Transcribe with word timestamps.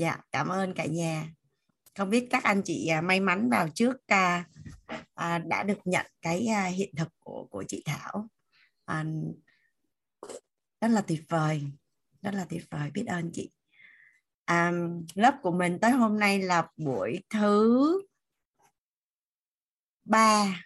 dạ 0.00 0.18
cảm 0.32 0.48
ơn 0.48 0.74
cả 0.74 0.86
nhà. 0.86 1.28
Không 1.98 2.10
biết 2.10 2.26
các 2.30 2.44
anh 2.44 2.62
chị 2.64 2.86
à, 2.86 3.00
may 3.00 3.20
mắn 3.20 3.50
vào 3.50 3.68
trước 3.74 3.96
à, 4.06 4.44
à, 5.14 5.38
đã 5.38 5.62
được 5.62 5.78
nhận 5.84 6.06
cái 6.22 6.46
à, 6.46 6.64
hiện 6.64 6.94
thực 6.96 7.08
của 7.18 7.46
của 7.50 7.64
chị 7.68 7.82
Thảo. 7.84 8.28
À, 8.84 9.04
rất 10.80 10.88
là 10.88 11.00
tuyệt 11.00 11.22
vời 11.28 11.62
rất 12.22 12.34
là 12.34 12.44
tuyệt 12.44 12.64
vời 12.70 12.90
biết 12.90 13.04
ơn 13.06 13.30
chị. 13.32 13.50
À, 14.44 14.72
lớp 15.14 15.34
của 15.42 15.50
mình 15.50 15.78
tới 15.80 15.90
hôm 15.90 16.18
nay 16.18 16.42
là 16.42 16.68
buổi 16.76 17.22
thứ 17.30 18.02
ba 20.04 20.62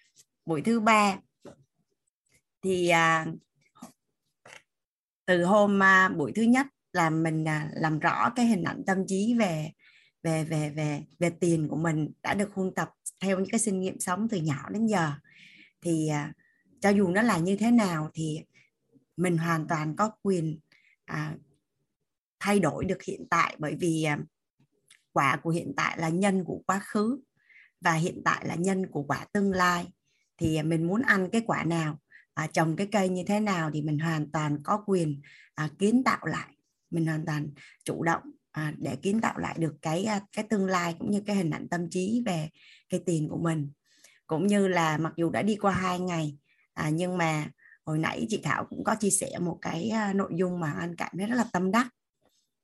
buổi 0.46 0.62
thứ 0.62 0.80
ba. 0.80 1.18
Thì 2.62 2.88
à, 2.88 3.26
từ 5.26 5.44
hôm 5.44 5.82
à, 5.82 6.08
buổi 6.08 6.32
thứ 6.34 6.42
nhất 6.42 6.66
là 6.94 7.10
mình 7.10 7.48
à, 7.48 7.70
làm 7.74 7.98
rõ 7.98 8.30
cái 8.36 8.46
hình 8.46 8.62
ảnh 8.62 8.82
tâm 8.86 8.98
trí 9.06 9.34
về 9.38 9.70
về 10.22 10.44
về 10.44 10.70
về 10.70 11.02
về 11.18 11.30
tiền 11.30 11.68
của 11.68 11.76
mình 11.76 12.12
đã 12.22 12.34
được 12.34 12.50
huân 12.54 12.74
tập 12.74 12.90
theo 13.20 13.38
những 13.38 13.50
cái 13.50 13.60
kinh 13.64 13.80
nghiệm 13.80 14.00
sống 14.00 14.28
từ 14.28 14.36
nhỏ 14.36 14.70
đến 14.70 14.86
giờ. 14.86 15.12
Thì 15.80 16.08
à, 16.08 16.32
cho 16.80 16.90
dù 16.90 17.08
nó 17.08 17.22
là 17.22 17.38
như 17.38 17.56
thế 17.56 17.70
nào 17.70 18.10
thì 18.14 18.40
mình 19.16 19.38
hoàn 19.38 19.66
toàn 19.68 19.96
có 19.96 20.10
quyền 20.22 20.58
à, 21.04 21.34
thay 22.40 22.58
đổi 22.58 22.84
được 22.84 23.02
hiện 23.02 23.26
tại 23.30 23.56
bởi 23.58 23.76
vì 23.80 24.02
à, 24.04 24.18
quả 25.12 25.36
của 25.42 25.50
hiện 25.50 25.72
tại 25.76 25.98
là 25.98 26.08
nhân 26.08 26.44
của 26.44 26.62
quá 26.66 26.78
khứ 26.84 27.20
và 27.80 27.92
hiện 27.92 28.22
tại 28.24 28.46
là 28.46 28.54
nhân 28.54 28.86
của 28.86 29.02
quả 29.02 29.26
tương 29.32 29.52
lai. 29.52 29.86
Thì 30.36 30.56
à, 30.56 30.62
mình 30.62 30.86
muốn 30.86 31.02
ăn 31.02 31.28
cái 31.32 31.42
quả 31.46 31.64
nào 31.64 31.98
à, 32.34 32.46
trồng 32.52 32.76
cái 32.76 32.88
cây 32.92 33.08
như 33.08 33.22
thế 33.26 33.40
nào 33.40 33.70
thì 33.74 33.82
mình 33.82 33.98
hoàn 33.98 34.30
toàn 34.30 34.58
có 34.62 34.82
quyền 34.86 35.20
à, 35.54 35.68
kiến 35.78 36.04
tạo 36.04 36.26
lại 36.26 36.53
mình 36.94 37.06
hoàn 37.06 37.26
toàn 37.26 37.48
chủ 37.84 38.02
động 38.02 38.22
à, 38.50 38.72
để 38.78 38.96
kiến 38.96 39.20
tạo 39.20 39.38
lại 39.38 39.56
được 39.58 39.74
cái 39.82 40.04
à, 40.04 40.20
cái 40.32 40.44
tương 40.50 40.66
lai 40.66 40.94
cũng 40.98 41.10
như 41.10 41.22
cái 41.26 41.36
hình 41.36 41.50
ảnh 41.50 41.68
tâm 41.68 41.90
trí 41.90 42.22
về 42.26 42.48
cái 42.88 43.00
tiền 43.06 43.28
của 43.28 43.38
mình. 43.38 43.70
Cũng 44.26 44.46
như 44.46 44.68
là 44.68 44.98
mặc 44.98 45.12
dù 45.16 45.30
đã 45.30 45.42
đi 45.42 45.56
qua 45.56 45.72
hai 45.72 45.98
ngày 45.98 46.36
à, 46.74 46.90
nhưng 46.90 47.18
mà 47.18 47.50
hồi 47.84 47.98
nãy 47.98 48.26
chị 48.28 48.40
Thảo 48.42 48.66
cũng 48.70 48.84
có 48.84 48.94
chia 48.94 49.10
sẻ 49.10 49.38
một 49.40 49.58
cái 49.62 49.88
à, 49.88 50.12
nội 50.12 50.30
dung 50.34 50.60
mà 50.60 50.72
anh 50.72 50.96
cảm 50.96 51.12
thấy 51.18 51.26
rất 51.26 51.36
là 51.36 51.44
tâm 51.52 51.70
đắc. 51.70 51.88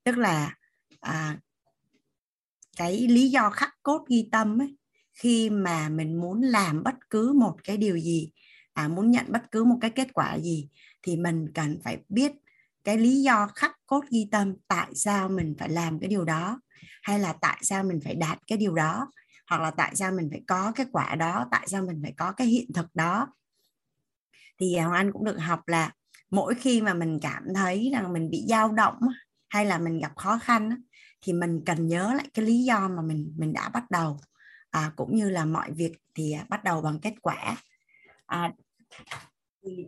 Tức 0.03 0.17
là 0.17 0.55
à, 0.99 1.39
cái 2.77 3.07
lý 3.07 3.29
do 3.29 3.49
khắc 3.49 3.73
cốt 3.83 4.05
ghi 4.09 4.29
tâm 4.31 4.61
ấy, 4.61 4.77
khi 5.13 5.49
mà 5.49 5.89
mình 5.89 6.21
muốn 6.21 6.41
làm 6.41 6.83
bất 6.83 6.95
cứ 7.09 7.33
một 7.33 7.57
cái 7.63 7.77
điều 7.77 7.99
gì 7.99 8.31
à, 8.73 8.87
muốn 8.87 9.11
nhận 9.11 9.25
bất 9.29 9.51
cứ 9.51 9.63
một 9.63 9.77
cái 9.81 9.91
kết 9.91 10.13
quả 10.13 10.39
gì 10.39 10.69
thì 11.03 11.17
mình 11.17 11.47
cần 11.53 11.79
phải 11.83 11.97
biết 12.09 12.31
cái 12.83 12.97
lý 12.97 13.21
do 13.21 13.47
khắc 13.55 13.71
cốt 13.85 14.05
ghi 14.09 14.27
tâm 14.31 14.53
tại 14.67 14.89
sao 14.95 15.29
mình 15.29 15.55
phải 15.59 15.69
làm 15.69 15.99
cái 15.99 16.09
điều 16.09 16.25
đó 16.25 16.61
hay 17.03 17.19
là 17.19 17.33
tại 17.41 17.57
sao 17.61 17.83
mình 17.83 17.99
phải 18.03 18.15
đạt 18.15 18.39
cái 18.47 18.57
điều 18.57 18.75
đó 18.75 19.11
hoặc 19.47 19.61
là 19.61 19.71
tại 19.71 19.95
sao 19.95 20.11
mình 20.11 20.27
phải 20.31 20.41
có 20.47 20.71
cái 20.75 20.85
quả 20.91 21.15
đó 21.15 21.45
tại 21.51 21.67
sao 21.67 21.81
mình 21.81 21.99
phải 22.03 22.13
có 22.17 22.31
cái 22.31 22.47
hiện 22.47 22.73
thực 22.73 22.95
đó. 22.95 23.27
Thì 24.59 24.75
à, 24.75 24.85
hoàng 24.85 24.97
anh 24.97 25.11
cũng 25.11 25.25
được 25.25 25.37
học 25.37 25.67
là 25.67 25.91
mỗi 26.29 26.55
khi 26.55 26.81
mà 26.81 26.93
mình 26.93 27.19
cảm 27.21 27.43
thấy 27.55 27.89
rằng 27.93 28.13
mình 28.13 28.29
bị 28.29 28.45
dao 28.47 28.71
động 28.71 28.99
hay 29.49 29.65
là 29.65 29.77
mình 29.77 29.99
gặp 29.99 30.11
khó 30.15 30.39
khăn 30.43 30.81
thì 31.21 31.33
mình 31.33 31.61
cần 31.65 31.87
nhớ 31.87 32.13
lại 32.13 32.27
cái 32.33 32.45
lý 32.45 32.63
do 32.63 32.87
mà 32.87 33.01
mình 33.01 33.33
mình 33.37 33.53
đã 33.53 33.69
bắt 33.69 33.91
đầu. 33.91 34.19
À, 34.69 34.91
cũng 34.95 35.15
như 35.15 35.29
là 35.29 35.45
mọi 35.45 35.71
việc 35.71 35.91
thì 36.15 36.31
à, 36.31 36.45
bắt 36.49 36.63
đầu 36.63 36.81
bằng 36.81 36.99
kết 36.99 37.13
quả. 37.21 37.57
À, 38.25 38.53
thì 39.63 39.87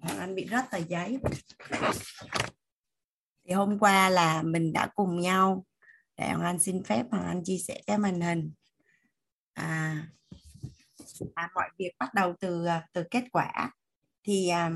Hoàng 0.00 0.18
Anh 0.18 0.34
bị 0.34 0.48
rớt 0.50 0.64
tờ 0.70 0.78
giấy. 0.78 1.18
Thì 3.44 3.54
hôm 3.54 3.78
qua 3.78 4.10
là 4.10 4.42
mình 4.42 4.72
đã 4.72 4.88
cùng 4.94 5.20
nhau 5.20 5.64
để 6.16 6.28
Hoàng 6.28 6.42
Anh 6.42 6.58
xin 6.58 6.82
phép 6.82 7.06
Hoàng 7.10 7.26
Anh 7.26 7.44
chia 7.44 7.58
sẻ 7.58 7.80
cái 7.86 7.98
màn 7.98 8.20
hình. 8.20 8.52
À, 9.54 10.02
à 11.34 11.50
mọi 11.54 11.68
việc 11.78 11.90
bắt 11.98 12.14
đầu 12.14 12.34
từ 12.40 12.64
à, 12.66 12.88
từ 12.92 13.04
kết 13.10 13.24
quả. 13.32 13.70
Thì 14.24 14.48
à, 14.48 14.70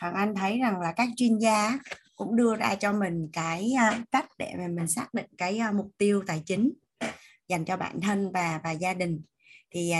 Hoàng 0.00 0.14
Anh 0.14 0.34
thấy 0.34 0.58
rằng 0.58 0.80
là 0.80 0.92
các 0.96 1.08
chuyên 1.16 1.38
gia 1.38 1.78
cũng 2.16 2.36
đưa 2.36 2.56
ra 2.56 2.74
cho 2.74 2.92
mình 2.92 3.28
cái 3.32 3.72
à, 3.78 4.04
cách 4.10 4.28
để 4.38 4.54
mà 4.58 4.68
mình 4.68 4.88
xác 4.88 5.14
định 5.14 5.26
cái 5.38 5.58
à, 5.58 5.72
mục 5.72 5.90
tiêu 5.98 6.22
tài 6.26 6.42
chính 6.46 6.72
dành 7.48 7.64
cho 7.64 7.76
bản 7.76 8.00
thân 8.00 8.32
và 8.32 8.60
và 8.64 8.70
gia 8.70 8.94
đình. 8.94 9.22
Thì 9.70 9.92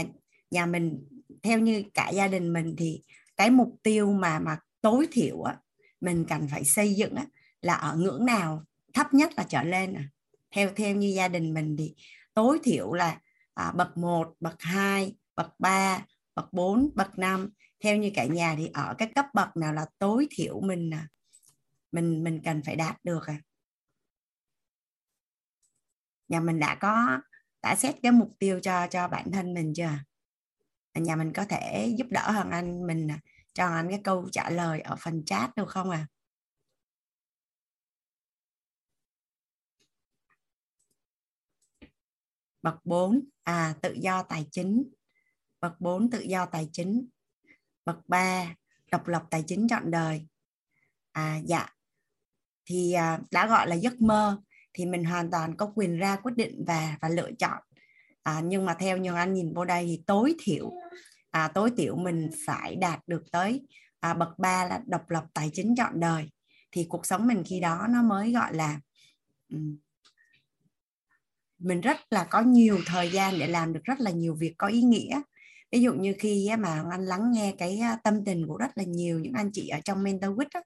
nhà 0.50 0.66
mình 0.66 1.09
theo 1.43 1.59
như 1.59 1.84
cả 1.94 2.11
gia 2.11 2.28
đình 2.28 2.53
mình 2.53 2.75
thì 2.78 3.03
cái 3.42 3.50
mục 3.50 3.76
tiêu 3.82 4.12
mà 4.12 4.38
mà 4.38 4.58
tối 4.80 5.08
thiểu 5.12 5.42
á, 5.42 5.56
mình 6.00 6.25
cần 6.28 6.48
phải 6.50 6.64
xây 6.64 6.94
dựng 6.94 7.14
á, 7.14 7.26
là 7.60 7.75
ở 7.75 7.97
ngưỡng 7.97 8.25
nào 8.25 8.64
thấp 8.94 9.14
nhất 9.14 9.32
là 9.36 9.44
trở 9.48 9.62
lên 9.62 9.94
à. 9.94 10.04
theo 10.50 10.70
theo 10.76 10.97
như 10.97 11.12
gia 11.16 11.28
đình 11.28 11.54
mình 11.54 11.76
thì 11.78 11.94
tối 12.34 12.58
thiểu 12.64 12.92
là 12.92 13.20
à, 13.54 13.72
bậc 13.72 13.97
1, 13.97 14.34
bậc 14.41 14.54
2, 14.58 15.16
bậc 15.36 15.54
3, 15.58 16.04
bậc 16.34 16.52
4, 16.52 16.91
bậc 16.94 17.19
5 17.19 17.50
theo 17.81 17.97
như 17.97 18.10
cả 18.14 18.25
nhà 18.25 18.54
thì 18.58 18.70
ở 18.75 18.94
cái 18.98 19.12
cấp 19.14 19.26
bậc 19.34 19.56
nào 19.56 19.72
là 19.72 19.86
tối 19.98 20.26
thiểu 20.31 20.60
mình 20.60 20.91
à, 20.94 21.08
mình 21.92 22.25
mình 22.25 22.41
cần 22.44 22.62
phải 22.66 22.76
đạt 22.76 23.04
được 23.04 23.26
à. 23.26 23.41
Nhà 26.28 26.41
mình 26.41 26.58
đã 26.58 26.75
có 26.75 27.20
đã 27.62 27.76
xét 27.76 27.94
cái 28.02 28.12
mục 28.12 28.31
tiêu 28.38 28.60
cho 28.60 28.86
cho 28.91 29.08
bản 29.08 29.32
thân 29.32 29.54
mình 29.54 29.72
chưa? 29.76 29.91
Nhà 30.94 31.16
mình 31.16 31.32
có 31.32 31.44
thể 31.44 31.94
giúp 31.98 32.06
đỡ 32.10 32.31
hơn 32.31 32.50
anh 32.50 32.86
mình 32.86 33.10
à, 33.10 33.19
cho 33.54 33.66
anh 33.66 33.88
cái 33.88 34.00
câu 34.04 34.28
trả 34.32 34.50
lời 34.50 34.80
ở 34.80 34.96
phần 35.00 35.24
chat 35.24 35.56
được 35.56 35.68
không 35.68 35.90
à 35.90 36.06
bậc 42.62 42.74
4 42.84 43.20
à 43.42 43.74
tự 43.82 43.92
do 43.92 44.22
tài 44.22 44.46
chính. 44.50 44.84
Bậc 45.60 45.80
4 45.80 46.10
tự 46.10 46.20
do 46.20 46.46
tài 46.46 46.68
chính. 46.72 47.08
Bậc 47.84 48.08
3 48.08 48.54
độc 48.90 49.08
lập 49.08 49.24
tài 49.30 49.44
chính 49.46 49.69
trọn 49.69 49.90
đời. 49.90 50.26
À 51.12 51.40
dạ. 51.44 51.69
Thì 52.64 52.92
à, 52.92 53.20
đã 53.30 53.46
gọi 53.46 53.69
là 53.69 53.74
giấc 53.74 54.00
mơ 54.00 54.40
thì 54.72 54.86
mình 54.86 55.04
hoàn 55.04 55.30
toàn 55.30 55.56
có 55.56 55.72
quyền 55.74 55.98
ra 55.98 56.16
quyết 56.16 56.32
định 56.36 56.64
và 56.66 56.96
và 57.00 57.08
lựa 57.08 57.30
chọn. 57.38 57.62
À, 58.22 58.40
nhưng 58.44 58.66
mà 58.66 58.74
theo 58.74 58.96
như 58.96 59.14
anh 59.14 59.34
nhìn 59.34 59.54
vô 59.54 59.64
đây 59.64 59.84
thì 59.86 60.02
tối 60.06 60.34
thiểu 60.38 60.70
à, 61.32 61.48
tối 61.48 61.70
thiểu 61.76 61.97
mình 61.97 62.31
phải 62.47 62.76
đạt 62.76 63.00
được 63.06 63.22
tới 63.32 63.60
à, 64.00 64.15
bậc 64.15 64.38
3 64.38 64.65
là 64.65 64.81
độc 64.87 65.10
lập 65.10 65.25
tài 65.34 65.50
chính 65.53 65.75
trọn 65.76 66.00
đời. 66.00 66.31
Thì 66.72 66.87
cuộc 66.88 67.06
sống 67.06 67.26
mình 67.26 67.43
khi 67.47 67.60
đó 67.60 67.87
nó 67.91 68.03
mới 68.03 68.32
gọi 68.32 68.54
là 68.54 68.81
um, 69.53 69.76
mình 71.59 71.81
rất 71.81 71.97
là 72.10 72.25
có 72.25 72.41
nhiều 72.41 72.78
thời 72.87 73.10
gian 73.10 73.38
để 73.38 73.47
làm 73.47 73.72
được 73.72 73.84
rất 73.84 74.00
là 74.00 74.10
nhiều 74.10 74.34
việc 74.34 74.54
có 74.59 74.66
ý 74.66 74.82
nghĩa. 74.82 75.20
Ví 75.72 75.82
dụ 75.82 75.94
như 75.94 76.15
khi 76.19 76.50
mà 76.59 76.84
anh 76.91 77.06
lắng 77.06 77.32
nghe 77.32 77.54
cái 77.59 77.81
tâm 78.04 78.25
tình 78.25 78.47
của 78.47 78.56
rất 78.56 78.70
là 78.75 78.84
nhiều 78.84 79.20
những 79.20 79.32
anh 79.32 79.50
chị 79.53 79.69
ở 79.69 79.81
trong 79.84 80.03
mentor 80.03 80.31
week 80.31 80.62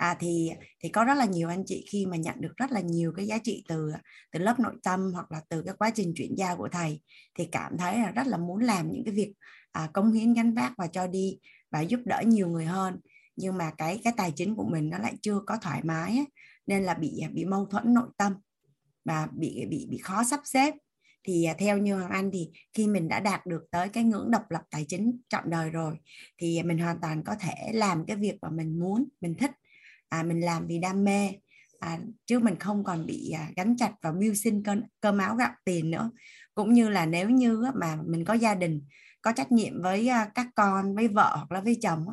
à, 0.00 0.16
thì 0.20 0.50
thì 0.80 0.88
có 0.88 1.04
rất 1.04 1.14
là 1.14 1.24
nhiều 1.24 1.48
anh 1.48 1.64
chị 1.66 1.86
khi 1.90 2.06
mà 2.06 2.16
nhận 2.16 2.40
được 2.40 2.56
rất 2.56 2.72
là 2.72 2.80
nhiều 2.80 3.12
cái 3.16 3.26
giá 3.26 3.38
trị 3.38 3.64
từ 3.68 3.92
từ 4.32 4.40
lớp 4.40 4.60
nội 4.60 4.74
tâm 4.82 5.12
hoặc 5.14 5.32
là 5.32 5.40
từ 5.48 5.62
cái 5.62 5.74
quá 5.78 5.90
trình 5.94 6.12
chuyển 6.16 6.34
giao 6.36 6.56
của 6.56 6.68
thầy 6.72 7.00
thì 7.38 7.48
cảm 7.52 7.78
thấy 7.78 7.98
là 7.98 8.10
rất 8.10 8.26
là 8.26 8.36
muốn 8.36 8.60
làm 8.60 8.90
những 8.90 9.04
cái 9.04 9.14
việc 9.14 9.32
à, 9.72 9.90
cống 9.92 10.12
hiến 10.12 10.34
gánh 10.34 10.54
vác 10.54 10.72
và 10.78 10.86
cho 10.86 11.06
đi 11.06 11.38
và 11.70 11.80
giúp 11.80 12.00
đỡ 12.04 12.22
nhiều 12.26 12.48
người 12.48 12.64
hơn. 12.64 13.00
Nhưng 13.36 13.58
mà 13.58 13.70
cái 13.78 14.00
cái 14.04 14.12
tài 14.16 14.32
chính 14.36 14.56
của 14.56 14.68
mình 14.70 14.90
nó 14.90 14.98
lại 14.98 15.14
chưa 15.22 15.40
có 15.46 15.56
thoải 15.56 15.80
mái 15.84 16.10
ấy, 16.10 16.26
nên 16.66 16.82
là 16.82 16.94
bị 16.94 17.22
bị 17.32 17.44
mâu 17.44 17.66
thuẫn 17.66 17.94
nội 17.94 18.08
tâm 18.16 18.34
và 19.04 19.28
bị 19.32 19.66
bị 19.70 19.86
bị 19.90 19.98
khó 19.98 20.24
sắp 20.24 20.40
xếp. 20.44 20.74
Thì 21.24 21.44
à, 21.44 21.54
theo 21.58 21.78
như 21.78 21.94
Hoàng 21.94 22.10
Anh 22.10 22.30
thì 22.32 22.50
khi 22.74 22.86
mình 22.86 23.08
đã 23.08 23.20
đạt 23.20 23.46
được 23.46 23.62
tới 23.70 23.88
cái 23.88 24.04
ngưỡng 24.04 24.30
độc 24.30 24.50
lập 24.50 24.62
tài 24.70 24.84
chính 24.88 25.20
trọn 25.28 25.50
đời 25.50 25.70
rồi 25.70 25.94
thì 26.38 26.62
mình 26.62 26.78
hoàn 26.78 27.00
toàn 27.00 27.22
có 27.24 27.34
thể 27.40 27.54
làm 27.72 28.06
cái 28.06 28.16
việc 28.16 28.34
mà 28.42 28.50
mình 28.50 28.78
muốn 28.78 29.08
mình 29.20 29.34
thích. 29.34 29.50
À, 30.08 30.22
mình 30.22 30.40
làm 30.40 30.66
vì 30.66 30.78
đam 30.78 31.04
mê. 31.04 31.30
À, 31.80 31.98
chứ 32.26 32.38
mình 32.38 32.58
không 32.58 32.84
còn 32.84 33.06
bị 33.06 33.30
à, 33.30 33.50
gắn 33.56 33.76
chặt 33.76 33.92
vào 34.02 34.12
mưu 34.12 34.34
sinh 34.34 34.62
cơm, 34.62 34.82
cơm 35.00 35.18
áo 35.18 35.36
gạo 35.36 35.52
tiền 35.64 35.90
nữa. 35.90 36.10
Cũng 36.54 36.72
như 36.72 36.88
là 36.88 37.06
nếu 37.06 37.30
như 37.30 37.64
mà 37.74 37.98
mình 38.06 38.24
có 38.24 38.34
gia 38.34 38.54
đình 38.54 38.82
có 39.22 39.32
trách 39.32 39.52
nhiệm 39.52 39.82
với 39.82 40.08
à, 40.08 40.30
các 40.34 40.46
con 40.54 40.94
với 40.94 41.08
vợ 41.08 41.36
hoặc 41.36 41.52
là 41.52 41.60
với 41.60 41.78
chồng 41.82 42.06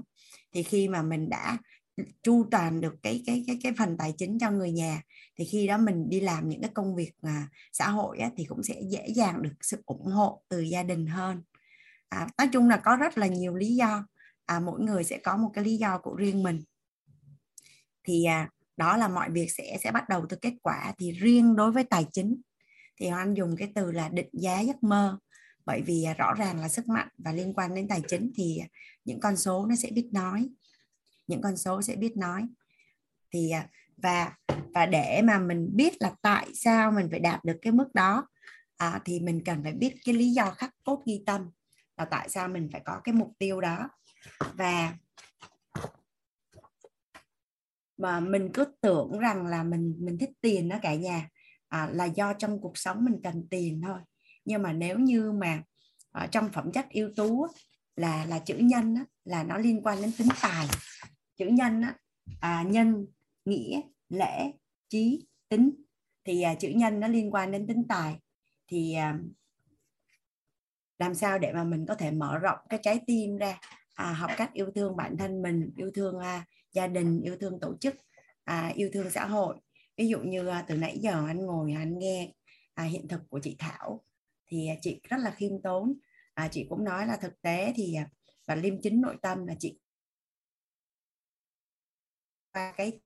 thì 0.53 0.63
khi 0.63 0.87
mà 0.87 1.01
mình 1.01 1.29
đã 1.29 1.57
chu 2.23 2.47
toàn 2.51 2.81
được 2.81 2.95
cái 3.03 3.23
cái 3.25 3.43
cái 3.47 3.59
cái 3.63 3.73
phần 3.77 3.97
tài 3.97 4.13
chính 4.17 4.39
cho 4.39 4.51
người 4.51 4.71
nhà 4.71 5.01
thì 5.37 5.45
khi 5.45 5.67
đó 5.67 5.77
mình 5.77 6.09
đi 6.09 6.19
làm 6.19 6.49
những 6.49 6.61
cái 6.61 6.71
công 6.73 6.95
việc 6.95 7.11
à, 7.21 7.47
xã 7.73 7.89
hội 7.89 8.19
á, 8.19 8.29
thì 8.37 8.45
cũng 8.45 8.63
sẽ 8.63 8.81
dễ 8.89 9.07
dàng 9.15 9.41
được 9.41 9.53
sự 9.61 9.81
ủng 9.85 10.05
hộ 10.05 10.41
từ 10.49 10.59
gia 10.59 10.83
đình 10.83 11.07
hơn. 11.07 11.43
À, 12.09 12.27
nói 12.37 12.49
chung 12.53 12.69
là 12.69 12.77
có 12.77 12.95
rất 12.95 13.17
là 13.17 13.27
nhiều 13.27 13.55
lý 13.55 13.75
do 13.75 14.07
à, 14.45 14.59
mỗi 14.59 14.79
người 14.81 15.03
sẽ 15.03 15.17
có 15.17 15.37
một 15.37 15.51
cái 15.53 15.63
lý 15.63 15.77
do 15.77 15.97
của 15.97 16.15
riêng 16.15 16.43
mình. 16.43 16.61
Thì 18.03 18.23
à, 18.25 18.49
đó 18.77 18.97
là 18.97 19.07
mọi 19.07 19.29
việc 19.31 19.51
sẽ 19.51 19.77
sẽ 19.83 19.91
bắt 19.91 20.09
đầu 20.09 20.25
từ 20.29 20.37
kết 20.41 20.53
quả. 20.63 20.93
Thì 20.97 21.11
riêng 21.11 21.55
đối 21.55 21.71
với 21.71 21.83
tài 21.83 22.05
chính 22.13 22.41
thì 22.99 23.05
anh 23.07 23.33
dùng 23.33 23.55
cái 23.57 23.71
từ 23.75 23.91
là 23.91 24.09
định 24.09 24.29
giá 24.33 24.59
giấc 24.59 24.83
mơ 24.83 25.17
bởi 25.67 25.81
vì 25.81 26.03
à, 26.03 26.13
rõ 26.13 26.33
ràng 26.33 26.59
là 26.59 26.69
sức 26.69 26.87
mạnh 26.87 27.07
và 27.17 27.31
liên 27.31 27.53
quan 27.53 27.75
đến 27.75 27.87
tài 27.87 28.01
chính 28.07 28.31
thì 28.35 28.57
à, 28.57 28.67
những 29.05 29.19
con 29.19 29.37
số 29.37 29.65
nó 29.65 29.75
sẽ 29.75 29.89
biết 29.91 30.09
nói. 30.11 30.49
Những 31.27 31.41
con 31.41 31.57
số 31.57 31.81
sẽ 31.81 31.95
biết 31.95 32.17
nói. 32.17 32.47
Thì 33.31 33.51
à, 33.51 33.69
và 33.97 34.33
và 34.73 34.85
để 34.85 35.21
mà 35.23 35.39
mình 35.39 35.69
biết 35.73 35.93
là 35.99 36.15
tại 36.21 36.47
sao 36.53 36.91
mình 36.91 37.07
phải 37.11 37.19
đạt 37.19 37.45
được 37.45 37.57
cái 37.61 37.73
mức 37.73 37.87
đó 37.93 38.27
à, 38.77 39.01
thì 39.05 39.19
mình 39.19 39.43
cần 39.45 39.63
phải 39.63 39.73
biết 39.73 39.95
cái 40.05 40.15
lý 40.15 40.31
do 40.31 40.51
khắc 40.51 40.75
cốt 40.83 41.03
ghi 41.05 41.23
tâm 41.25 41.49
là 41.97 42.05
tại 42.05 42.29
sao 42.29 42.47
mình 42.47 42.69
phải 42.71 42.81
có 42.85 43.01
cái 43.03 43.13
mục 43.13 43.31
tiêu 43.39 43.61
đó. 43.61 43.89
Và 44.53 44.93
mà 47.97 48.19
mình 48.19 48.49
cứ 48.53 48.65
tưởng 48.81 49.19
rằng 49.19 49.45
là 49.45 49.63
mình 49.63 49.95
mình 49.99 50.17
thích 50.17 50.31
tiền 50.41 50.69
đó 50.69 50.77
cả 50.81 50.95
nhà 50.95 51.29
à, 51.67 51.89
là 51.91 52.05
do 52.05 52.33
trong 52.33 52.61
cuộc 52.61 52.77
sống 52.77 53.05
mình 53.05 53.19
cần 53.23 53.47
tiền 53.49 53.81
thôi 53.85 53.99
nhưng 54.47 54.61
mà 54.61 54.73
nếu 54.73 54.99
như 54.99 55.31
mà 55.31 55.63
ở 56.11 56.27
trong 56.27 56.49
phẩm 56.53 56.71
chất 56.71 56.89
yếu 56.89 57.11
tố 57.15 57.47
là 57.95 58.25
là 58.25 58.39
chữ 58.39 58.57
nhân 58.57 58.95
á, 58.95 59.05
là 59.23 59.43
nó 59.43 59.57
liên 59.57 59.81
quan 59.83 60.01
đến 60.01 60.11
tính 60.17 60.27
tài. 60.41 60.67
Chữ 61.35 61.45
nhân 61.45 61.81
á, 61.81 61.95
à, 62.39 62.63
nhân 62.67 63.05
nghĩa 63.45 63.81
lễ 64.09 64.51
trí 64.89 65.27
tính. 65.49 65.71
Thì 66.25 66.41
à, 66.41 66.55
chữ 66.55 66.69
nhân 66.69 66.99
nó 66.99 67.07
liên 67.07 67.33
quan 67.33 67.51
đến 67.51 67.67
tính 67.67 67.83
tài. 67.89 68.19
Thì 68.67 68.93
à, 68.93 69.19
làm 70.99 71.15
sao 71.15 71.39
để 71.39 71.53
mà 71.53 71.63
mình 71.63 71.85
có 71.87 71.95
thể 71.95 72.11
mở 72.11 72.37
rộng 72.37 72.59
cái 72.69 72.79
trái 72.83 72.99
tim 73.07 73.37
ra? 73.37 73.59
À, 73.93 74.13
học 74.13 74.31
cách 74.37 74.53
yêu 74.53 74.71
thương 74.75 74.95
bản 74.95 75.17
thân 75.17 75.41
mình 75.41 75.71
yêu 75.77 75.91
thương 75.93 76.19
à, 76.19 76.45
gia 76.71 76.87
đình 76.87 77.21
yêu 77.21 77.37
thương 77.39 77.59
tổ 77.59 77.77
chức 77.81 77.95
à, 78.43 78.71
yêu 78.75 78.89
thương 78.93 79.09
xã 79.09 79.25
hội. 79.25 79.55
Ví 79.97 80.07
dụ 80.07 80.19
như 80.19 80.47
à, 80.47 80.65
từ 80.67 80.77
nãy 80.77 80.99
giờ 81.01 81.23
anh 81.27 81.45
ngồi 81.45 81.73
anh 81.73 81.99
nghe 81.99 82.33
à, 82.73 82.83
hiện 82.83 83.07
thực 83.07 83.21
của 83.29 83.39
chị 83.43 83.55
Thảo 83.59 84.03
thì 84.47 84.67
à, 84.67 84.75
chị 84.81 85.01
rất 85.09 85.17
là 85.19 85.31
khiêm 85.31 85.61
tốn. 85.61 85.93
À, 86.33 86.47
chị 86.51 86.65
cũng 86.69 86.83
nói 86.83 87.07
là 87.07 87.17
thực 87.17 87.41
tế 87.41 87.73
thì 87.75 87.93
à, 87.93 88.09
và 88.47 88.55
liêm 88.55 88.81
chính 88.81 89.01
nội 89.01 89.15
tâm 89.21 89.47
là 89.47 89.55
chị 89.59 89.79
qua 92.53 92.73
cái 92.77 92.99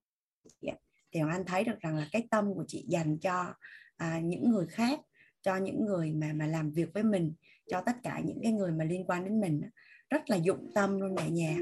thì 1.12 1.20
anh 1.30 1.46
thấy 1.46 1.64
được 1.64 1.80
rằng 1.80 1.96
là 1.96 2.08
cái 2.12 2.28
tâm 2.32 2.54
của 2.54 2.66
chị 2.68 2.86
dành 2.90 3.18
cho 3.20 3.54
à, 3.98 4.20
những 4.20 4.50
người 4.50 4.68
khác 4.68 5.00
cho 5.42 5.56
những 5.56 5.86
người 5.86 6.12
mà 6.12 6.34
mà 6.34 6.48
làm 6.48 6.72
việc 6.72 6.94
với 6.94 7.04
mình 7.04 7.34
cho 7.68 7.82
tất 7.86 7.96
cả 8.04 8.22
những 8.26 8.40
cái 8.44 8.52
người 8.52 8.72
mà 8.72 8.86
liên 8.86 9.06
quan 9.08 9.24
đến 9.24 9.42
mình 9.42 9.62
rất 10.10 10.30
là 10.30 10.36
dụng 10.36 10.72
tâm 10.76 11.00
luôn 11.00 11.16
cả 11.18 11.28
nhà 11.28 11.58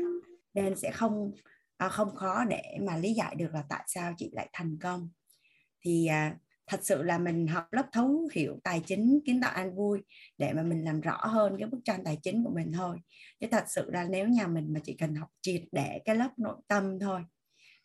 nên 0.53 0.75
sẽ 0.75 0.91
không 0.91 1.31
à, 1.77 1.89
không 1.89 2.15
khó 2.15 2.45
để 2.45 2.77
mà 2.81 2.97
lý 2.97 3.13
giải 3.13 3.35
được 3.35 3.53
là 3.53 3.63
tại 3.69 3.83
sao 3.87 4.13
chị 4.17 4.29
lại 4.33 4.49
thành 4.53 4.77
công. 4.81 5.09
Thì 5.81 6.05
à, 6.05 6.37
thật 6.69 6.79
sự 6.83 7.03
là 7.03 7.17
mình 7.17 7.47
học 7.47 7.67
lớp 7.71 7.85
thấu 7.91 8.29
hiểu 8.33 8.59
tài 8.63 8.81
chính 8.85 9.19
kiến 9.25 9.41
tạo 9.41 9.51
an 9.51 9.75
vui 9.75 10.01
để 10.37 10.53
mà 10.53 10.63
mình 10.63 10.85
làm 10.85 11.01
rõ 11.01 11.17
hơn 11.25 11.55
cái 11.59 11.67
bức 11.67 11.79
tranh 11.85 12.03
tài 12.03 12.17
chính 12.23 12.43
của 12.43 12.51
mình 12.55 12.71
thôi. 12.71 12.97
Chứ 13.39 13.47
thật 13.51 13.63
sự 13.67 13.89
là 13.91 14.03
nếu 14.03 14.27
nhà 14.27 14.47
mình 14.47 14.73
mà 14.73 14.79
chỉ 14.83 14.93
cần 14.93 15.15
học 15.15 15.29
triệt 15.41 15.61
để 15.71 15.99
cái 16.05 16.15
lớp 16.15 16.29
nội 16.37 16.55
tâm 16.67 16.99
thôi 16.99 17.21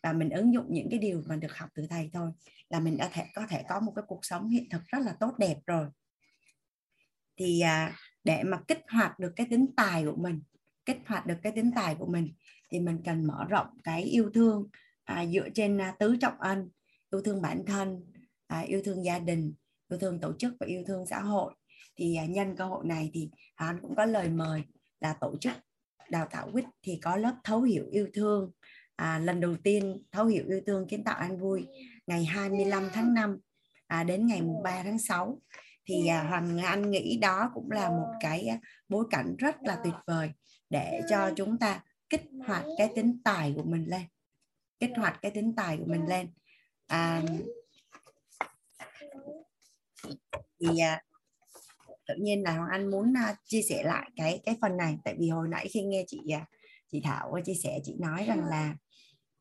và 0.03 0.13
mình 0.13 0.29
ứng 0.29 0.53
dụng 0.53 0.65
những 0.69 0.87
cái 0.89 0.99
điều 0.99 1.23
mà 1.25 1.35
được 1.35 1.57
học 1.57 1.69
từ 1.75 1.87
thầy 1.89 2.09
thôi 2.13 2.31
là 2.69 2.79
mình 2.79 2.97
đã 2.97 3.09
thể 3.13 3.25
có 3.35 3.47
thể 3.49 3.63
có 3.69 3.79
một 3.79 3.91
cái 3.95 4.03
cuộc 4.07 4.25
sống 4.25 4.49
hiện 4.49 4.69
thực 4.69 4.81
rất 4.85 4.99
là 4.99 5.15
tốt 5.19 5.31
đẹp 5.37 5.57
rồi. 5.65 5.87
Thì 7.37 7.61
à, 7.61 7.95
để 8.23 8.43
mà 8.43 8.61
kích 8.67 8.81
hoạt 8.91 9.19
được 9.19 9.33
cái 9.35 9.47
tính 9.49 9.65
tài 9.77 10.03
của 10.05 10.15
mình 10.17 10.41
kích 10.85 10.97
hoạt 11.05 11.25
được 11.25 11.37
cái 11.43 11.51
tính 11.51 11.71
tài 11.75 11.95
của 11.95 12.07
mình 12.07 12.33
thì 12.69 12.79
mình 12.79 13.01
cần 13.05 13.27
mở 13.27 13.45
rộng 13.49 13.67
cái 13.83 14.03
yêu 14.03 14.29
thương 14.33 14.69
à, 15.03 15.25
dựa 15.25 15.49
trên 15.53 15.81
à, 15.81 15.95
tứ 15.99 16.17
trọng 16.21 16.39
ân 16.39 16.69
yêu 17.11 17.21
thương 17.21 17.41
bản 17.41 17.63
thân 17.67 18.05
à, 18.47 18.59
yêu 18.59 18.81
thương 18.85 19.05
gia 19.05 19.19
đình 19.19 19.53
yêu 19.89 19.99
thương 19.99 20.19
tổ 20.19 20.33
chức 20.39 20.53
và 20.59 20.67
yêu 20.67 20.83
thương 20.87 21.05
xã 21.05 21.19
hội. 21.19 21.53
Thì 21.95 22.15
à, 22.15 22.25
nhân 22.25 22.55
cơ 22.57 22.65
hội 22.65 22.85
này 22.85 23.09
thì 23.13 23.29
anh 23.55 23.79
cũng 23.81 23.95
có 23.95 24.05
lời 24.05 24.29
mời 24.29 24.63
là 24.99 25.13
tổ 25.13 25.37
chức 25.37 25.53
đào 26.09 26.27
tạo 26.31 26.49
quýt 26.51 26.65
thì 26.81 26.99
có 27.01 27.15
lớp 27.15 27.35
thấu 27.43 27.61
hiểu 27.61 27.85
yêu 27.91 28.07
thương. 28.13 28.51
À, 28.95 29.19
lần 29.19 29.39
đầu 29.39 29.55
tiên 29.63 30.03
thấu 30.11 30.25
hiểu 30.25 30.43
yêu 30.47 30.61
thương 30.67 30.87
kiến 30.87 31.03
tạo 31.03 31.17
an 31.17 31.37
vui 31.37 31.65
ngày 32.07 32.25
25 32.25 32.89
tháng 32.93 33.13
5 33.13 33.37
à, 33.87 34.03
đến 34.03 34.25
ngày 34.25 34.41
3 34.63 34.83
tháng 34.83 34.99
6 34.99 35.41
thì 35.85 36.07
à, 36.07 36.23
Hoàng 36.23 36.57
Anh 36.57 36.91
nghĩ 36.91 37.17
đó 37.17 37.51
cũng 37.53 37.71
là 37.71 37.89
một 37.89 38.11
cái 38.19 38.47
à, 38.47 38.59
bối 38.89 39.05
cảnh 39.09 39.35
rất 39.37 39.55
là 39.61 39.77
tuyệt 39.83 39.93
vời 40.07 40.31
để 40.69 41.01
cho 41.09 41.31
chúng 41.35 41.57
ta 41.57 41.83
kích 42.09 42.21
hoạt 42.47 42.63
cái 42.77 42.89
tính 42.95 43.19
tài 43.23 43.53
của 43.55 43.63
mình 43.63 43.85
lên 43.89 44.01
kích 44.79 44.91
hoạt 44.95 45.19
cái 45.21 45.31
tính 45.31 45.53
tài 45.55 45.77
của 45.77 45.85
mình 45.85 46.05
lên. 46.07 46.27
À, 46.87 47.23
thì 50.59 50.79
à, 50.79 51.01
tự 52.07 52.13
nhiên 52.19 52.43
là 52.43 52.57
Hoàng 52.57 52.69
Anh 52.71 52.91
muốn 52.91 53.13
à, 53.17 53.35
chia 53.45 53.61
sẻ 53.61 53.83
lại 53.83 54.11
cái 54.15 54.41
cái 54.45 54.57
phần 54.61 54.77
này. 54.77 54.97
Tại 55.03 55.15
vì 55.19 55.29
hồi 55.29 55.47
nãy 55.47 55.67
khi 55.71 55.81
nghe 55.81 56.05
chị 56.07 56.19
à, 56.29 56.45
chị 56.91 57.01
Thảo 57.03 57.39
chia 57.45 57.53
sẻ 57.63 57.79
chị 57.83 57.95
nói 57.99 58.25
rằng 58.27 58.45
là 58.45 58.75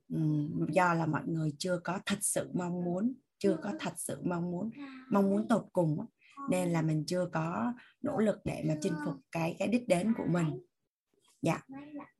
um, 0.09 0.67
do 0.71 0.95
là 0.95 1.07
mọi 1.07 1.23
người 1.27 1.53
chưa 1.59 1.81
có 1.85 1.99
thật 2.07 2.19
sự 2.21 2.51
mong 2.55 2.85
muốn 2.85 3.15
chưa 3.39 3.57
có 3.63 3.73
thật 3.81 3.93
sự 3.97 4.23
mong 4.25 4.51
muốn 4.51 4.71
mong 5.11 5.31
muốn 5.31 5.49
tột 5.49 5.65
cùng 5.73 5.99
nên 6.51 6.71
là 6.71 6.83
mình 6.83 7.05
chưa 7.07 7.29
có 7.33 7.73
nỗ 8.03 8.19
lực 8.19 8.39
để 8.45 8.65
mà 8.69 8.75
chinh 8.81 8.95
phục 9.05 9.15
cái 9.33 9.57
cái 9.59 9.69
đích 9.69 9.89
đến 9.89 10.15
của 10.17 10.27
mình. 10.29 10.51
Dạ. 11.43 11.61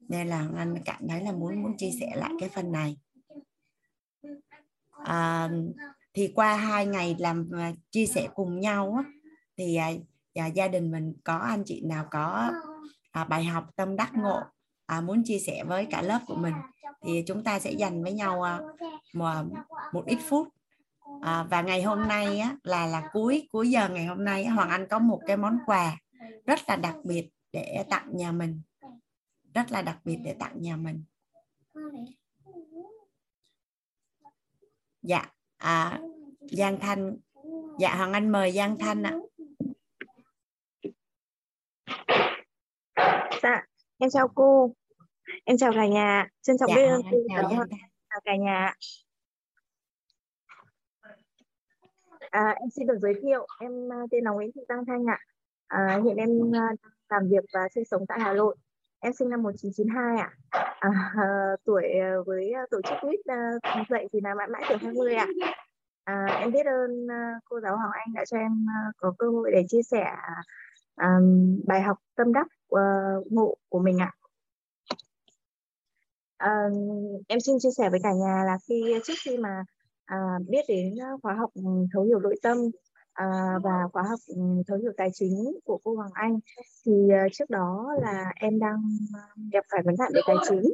Nên 0.09 0.29
là 0.29 0.49
anh 0.57 0.75
cảm 0.85 1.09
thấy 1.09 1.23
là 1.23 1.33
muốn 1.33 1.63
muốn 1.63 1.77
chia 1.77 1.91
sẻ 2.01 2.13
lại 2.17 2.31
cái 2.41 2.49
phần 2.49 2.73
này. 2.73 2.97
À, 5.05 5.51
thì 6.15 6.33
qua 6.35 6.57
hai 6.57 6.87
ngày 6.87 7.17
làm 7.19 7.51
à, 7.53 7.73
chia 7.91 8.07
sẻ 8.07 8.29
cùng 8.35 8.61
nhau 8.61 8.95
á, 8.97 9.11
thì 9.57 9.77
à, 9.77 9.91
à, 10.35 10.47
gia 10.47 10.69
đình 10.69 10.91
mình 10.91 11.15
có 11.25 11.37
anh 11.37 11.63
chị 11.67 11.81
nào 11.85 12.07
có 12.11 12.51
à, 13.11 13.25
bài 13.25 13.45
học 13.45 13.65
tâm 13.77 13.97
đắc 13.97 14.11
ngộ 14.15 14.41
à, 14.87 15.01
muốn 15.01 15.23
chia 15.25 15.39
sẻ 15.39 15.65
với 15.65 15.87
cả 15.91 16.03
lớp 16.03 16.21
của 16.27 16.37
mình 16.37 16.55
thì 17.03 17.23
chúng 17.27 17.45
ta 17.45 17.59
sẽ 17.59 17.73
dành 17.73 18.03
với 18.03 18.13
nhau 18.13 18.43
à, 18.43 18.61
một, 19.15 19.43
một 19.93 20.05
ít 20.07 20.19
phút. 20.29 20.49
À, 21.23 21.47
và 21.51 21.63
ngày 21.63 21.83
hôm 21.83 22.09
nay 22.09 22.39
á, 22.39 22.57
là 22.63 22.87
là 22.87 23.11
cuối 23.13 23.49
cuối 23.53 23.71
giờ 23.71 23.89
ngày 23.89 24.07
hôm 24.07 24.25
nay 24.25 24.47
Hoàng 24.47 24.71
Anh 24.71 24.87
có 24.89 24.99
một 24.99 25.21
cái 25.27 25.37
món 25.37 25.59
quà 25.67 25.97
rất 26.47 26.61
là 26.69 26.77
đặc 26.77 26.97
biệt 27.05 27.31
để 27.53 27.85
tặng 27.91 28.09
nhà 28.17 28.33
mình. 28.33 28.61
Rất 29.55 29.73
là 29.73 29.83
đặc 29.83 29.99
biệt 30.05 30.19
để 30.25 30.35
tặng 30.39 30.63
nhà 30.63 30.77
mình. 30.77 31.05
Dạ 35.03 35.34
à, 35.57 36.01
Giang 36.41 36.81
Thanh. 36.81 37.17
Dạ 37.79 37.95
Hoàng 37.95 38.13
Anh 38.13 38.33
mời 38.33 38.53
Giang 38.53 38.77
Thanh 38.79 39.03
ạ. 39.03 39.15
Dạ 43.43 43.63
em 43.99 44.11
chào 44.11 44.29
cô. 44.35 44.75
Em 45.45 45.57
chào 45.57 45.73
cả 45.73 45.87
nhà. 45.87 46.29
Trân 46.43 46.59
trọng 46.59 46.71
dạ, 46.71 46.77
biết 46.77 46.87
ơn 46.87 47.03
cô. 47.11 47.17
chào, 47.29 47.51
chào 48.11 48.21
cả 48.25 48.37
nhà 48.37 48.75
à, 52.35 52.55
em 52.61 52.71
xin 52.71 52.87
được 52.87 52.99
giới 53.03 53.15
thiệu. 53.23 53.47
Em 53.61 53.93
à, 53.93 53.99
tên 54.11 54.25
là 54.25 54.31
Nguyễn 54.31 54.51
Thị 54.55 54.61
Tăng 54.69 54.85
Thanh 54.87 55.07
ạ. 55.07 55.19
À, 55.67 56.01
hiện 56.05 56.17
em 56.17 56.31
à, 56.55 56.69
làm 57.09 57.29
việc 57.31 57.45
và 57.53 57.61
sinh 57.75 57.85
sống 57.85 58.07
tại 58.09 58.21
Hà 58.21 58.33
Nội 58.33 58.57
em 59.05 59.13
sinh 59.13 59.29
năm 59.29 59.43
1992 59.43 60.17
ạ. 60.19 60.31
À, 60.81 60.91
à, 61.17 61.27
tuổi 61.65 61.83
ờ, 61.83 62.23
với 62.27 62.53
ờ, 62.53 62.61
tổ 62.71 62.81
chức 62.83 62.99
quýt 63.01 63.21
uh, 63.21 63.89
dậy 63.89 64.09
thì 64.13 64.21
là 64.23 64.35
mãi 64.35 64.47
mãi 64.49 64.63
tuổi 64.69 64.79
20 64.79 65.15
ạ. 65.15 65.27
À, 66.05 66.27
em 66.41 66.53
biết 66.53 66.67
ơn 66.67 67.07
cô 67.45 67.61
giáo 67.61 67.77
Hoàng 67.77 67.91
Anh 67.93 68.15
đã 68.15 68.25
cho 68.25 68.37
em 68.37 68.67
có 68.97 69.15
cơ 69.19 69.27
hội 69.31 69.51
để 69.53 69.65
chia 69.69 69.83
sẻ 69.83 70.07
um, 70.97 71.61
bài 71.67 71.83
học 71.83 71.99
tâm 72.17 72.33
đắc 72.33 72.47
uh, 72.75 73.33
ngộ 73.33 73.57
của 73.69 73.79
mình 73.79 73.99
ạ. 73.99 74.13
À, 76.37 76.69
em 77.29 77.41
xin 77.41 77.57
chia 77.59 77.71
sẻ 77.77 77.91
với 77.91 78.01
cả 78.03 78.13
nhà 78.13 78.45
là 78.47 78.59
khi 78.69 79.01
trước 79.05 79.15
khi 79.25 79.39
mà 79.39 79.65
à, 80.05 80.17
biết 80.49 80.65
đến 80.69 80.95
khóa 81.23 81.35
học 81.35 81.51
ừ, 81.55 81.63
thấu 81.93 82.03
hiểu 82.03 82.21
nội 82.21 82.37
tâm 82.43 82.59
à, 83.15 83.59
và 83.63 83.89
khóa 83.93 84.03
học 84.03 84.19
ừ, 84.27 84.37
thấu 84.67 84.79
hiểu 84.79 84.93
tài 84.97 85.09
chính 85.15 85.59
của 85.65 85.81
cô 85.85 85.95
Hoàng 85.97 86.11
Anh. 86.15 86.39
Thì 86.87 86.93
uh, 86.93 87.33
trước 87.33 87.51
đó 87.51 87.95
là 88.03 88.33
em 88.37 88.59
đang 88.59 88.83
ờ, 89.15 89.21
gặp 89.53 89.65
phải 89.73 89.83
vấn 89.85 89.95
nạn 89.99 90.11
về 90.15 90.21
tài 90.27 90.37
chính. 90.49 90.73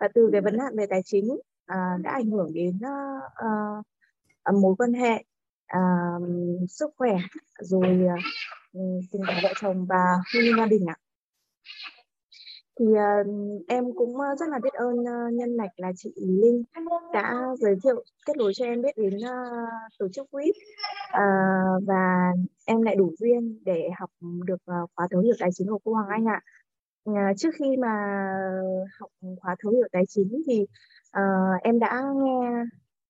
Và 0.00 0.08
từ 0.14 0.28
cái 0.32 0.40
vấn 0.40 0.56
nạn 0.56 0.76
về 0.76 0.86
tài 0.86 1.00
chính 1.04 1.28
uh, 1.32 2.00
đã 2.02 2.10
ảnh 2.10 2.30
hưởng 2.30 2.52
đến 2.54 2.76
uh, 2.76 3.22
uh, 4.50 4.62
mối 4.62 4.74
quan 4.78 4.92
hệ 4.92 5.24
uh, 5.76 6.22
sức 6.70 6.90
khỏe 6.96 7.16
rồi 7.60 8.00
uh, 8.04 9.04
tình 9.12 9.22
cảm 9.26 9.36
vợ 9.42 9.52
chồng 9.60 9.86
và 9.86 10.04
hôn 10.34 10.44
nhân 10.44 10.56
gia 10.58 10.66
đình 10.66 10.86
ạ 10.86 10.96
thì 12.78 12.86
uh, 12.86 13.26
em 13.68 13.84
cũng 13.94 14.20
ờ, 14.20 14.34
rất 14.38 14.48
là 14.48 14.58
biết 14.62 14.72
ơn 14.72 14.94
uh, 15.00 15.32
nhân 15.32 15.56
mạch 15.56 15.70
là 15.76 15.92
chị 15.96 16.12
Linh 16.16 16.62
đã 17.12 17.34
giới 17.58 17.74
thiệu 17.84 18.04
kết 18.26 18.36
nối 18.36 18.52
cho 18.54 18.64
em 18.64 18.82
biết 18.82 18.96
đến 18.96 19.16
uh, 19.16 19.68
tổ 19.98 20.08
chức 20.08 20.30
quýt 20.30 20.54
uh, 21.08 21.82
và 21.86 22.32
em 22.64 22.82
lại 22.82 22.96
đủ 22.96 23.14
duyên 23.18 23.58
để 23.64 23.90
học 23.98 24.10
được 24.20 24.62
uh, 24.82 24.90
khóa 24.96 25.08
thấu 25.10 25.20
hiểu 25.20 25.34
tài 25.38 25.50
chính 25.52 25.68
của 25.68 25.78
cô 25.84 25.92
Hoàng 25.92 26.08
Anh 26.08 26.24
ạ. 26.26 26.40
Uh, 27.10 27.36
trước 27.36 27.50
khi 27.58 27.76
mà 27.76 27.88
học 29.00 29.10
khóa 29.40 29.56
thấu 29.62 29.72
hiểu 29.72 29.88
tài 29.92 30.04
chính 30.08 30.42
thì 30.46 30.66
uh, 31.18 31.62
em 31.62 31.78
đã 31.78 32.02
nghe 32.16 32.64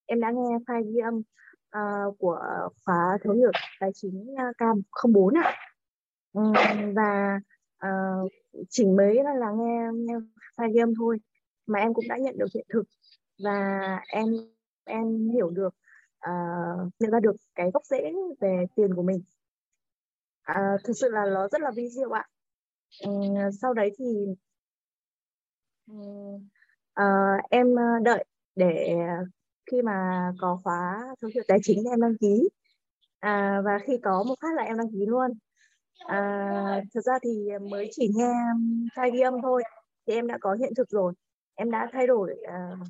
em 0.05 0.19
đã 0.19 0.31
nghe 0.31 0.57
file 0.67 0.93
ghi 0.93 0.99
âm 0.99 1.21
uh, 1.77 2.17
của 2.19 2.39
khóa 2.85 3.17
thấu 3.23 3.33
hiểu 3.33 3.51
tài 3.79 3.91
chính 3.93 4.33
uh, 4.33 4.55
K04 4.57 5.41
ạ. 5.43 5.55
Uh, 6.39 6.95
và 6.95 7.39
uh, 7.87 8.31
chỉ 8.69 8.85
mới 8.85 9.15
là, 9.23 9.33
là 9.33 9.51
nghe 9.51 9.87
nghe 9.93 10.13
file 10.57 10.73
game 10.73 10.91
thôi. 10.97 11.17
Mà 11.65 11.79
em 11.79 11.93
cũng 11.93 12.05
đã 12.09 12.17
nhận 12.17 12.37
được 12.37 12.47
hiện 12.53 12.65
thực 12.73 12.83
và 13.43 13.99
em 14.07 14.27
em 14.83 15.29
hiểu 15.29 15.49
được 15.49 15.75
uh, 16.29 16.93
nhận 16.99 17.11
ra 17.11 17.19
được 17.19 17.35
cái 17.55 17.71
gốc 17.73 17.85
rễ 17.85 18.13
về 18.39 18.65
tiền 18.75 18.93
của 18.95 19.03
mình. 19.03 19.23
Uh, 20.51 20.81
thực 20.83 20.93
sự 20.93 21.09
là 21.09 21.25
nó 21.25 21.47
rất 21.47 21.61
là 21.61 21.71
vi 21.75 21.89
diệu 21.89 22.11
ạ. 22.11 22.27
Um, 23.05 23.35
sau 23.61 23.73
đấy 23.73 23.91
thì 23.97 24.05
um, 25.87 26.49
uh, 27.01 27.49
em 27.49 27.75
đợi 28.03 28.25
để 28.55 28.97
khi 29.71 29.81
mà 29.81 30.31
có 30.39 30.59
khóa 30.63 31.01
thấu 31.21 31.31
hiểu 31.33 31.43
tài 31.47 31.59
chính 31.63 31.79
thì 31.83 31.89
em 31.89 32.01
đăng 32.01 32.17
ký. 32.17 32.49
À, 33.19 33.61
và 33.65 33.79
khi 33.87 33.93
có 34.03 34.23
một 34.23 34.35
phát 34.41 34.55
là 34.55 34.63
em 34.63 34.77
đăng 34.77 34.91
ký 34.91 35.05
luôn 35.07 35.31
à, 35.97 36.81
thật 36.93 37.01
ra 37.01 37.13
thì 37.23 37.49
mới 37.71 37.89
chỉ 37.91 38.09
nghe 38.15 38.33
file 38.95 39.11
ghi 39.13 39.21
âm 39.21 39.33
thôi 39.41 39.63
thì 40.07 40.13
em 40.13 40.27
đã 40.27 40.37
có 40.41 40.53
hiện 40.53 40.73
thực 40.77 40.89
rồi. 40.89 41.13
Em 41.55 41.71
đã 41.71 41.89
thay 41.91 42.07
đổi 42.07 42.31
uh, 42.31 42.87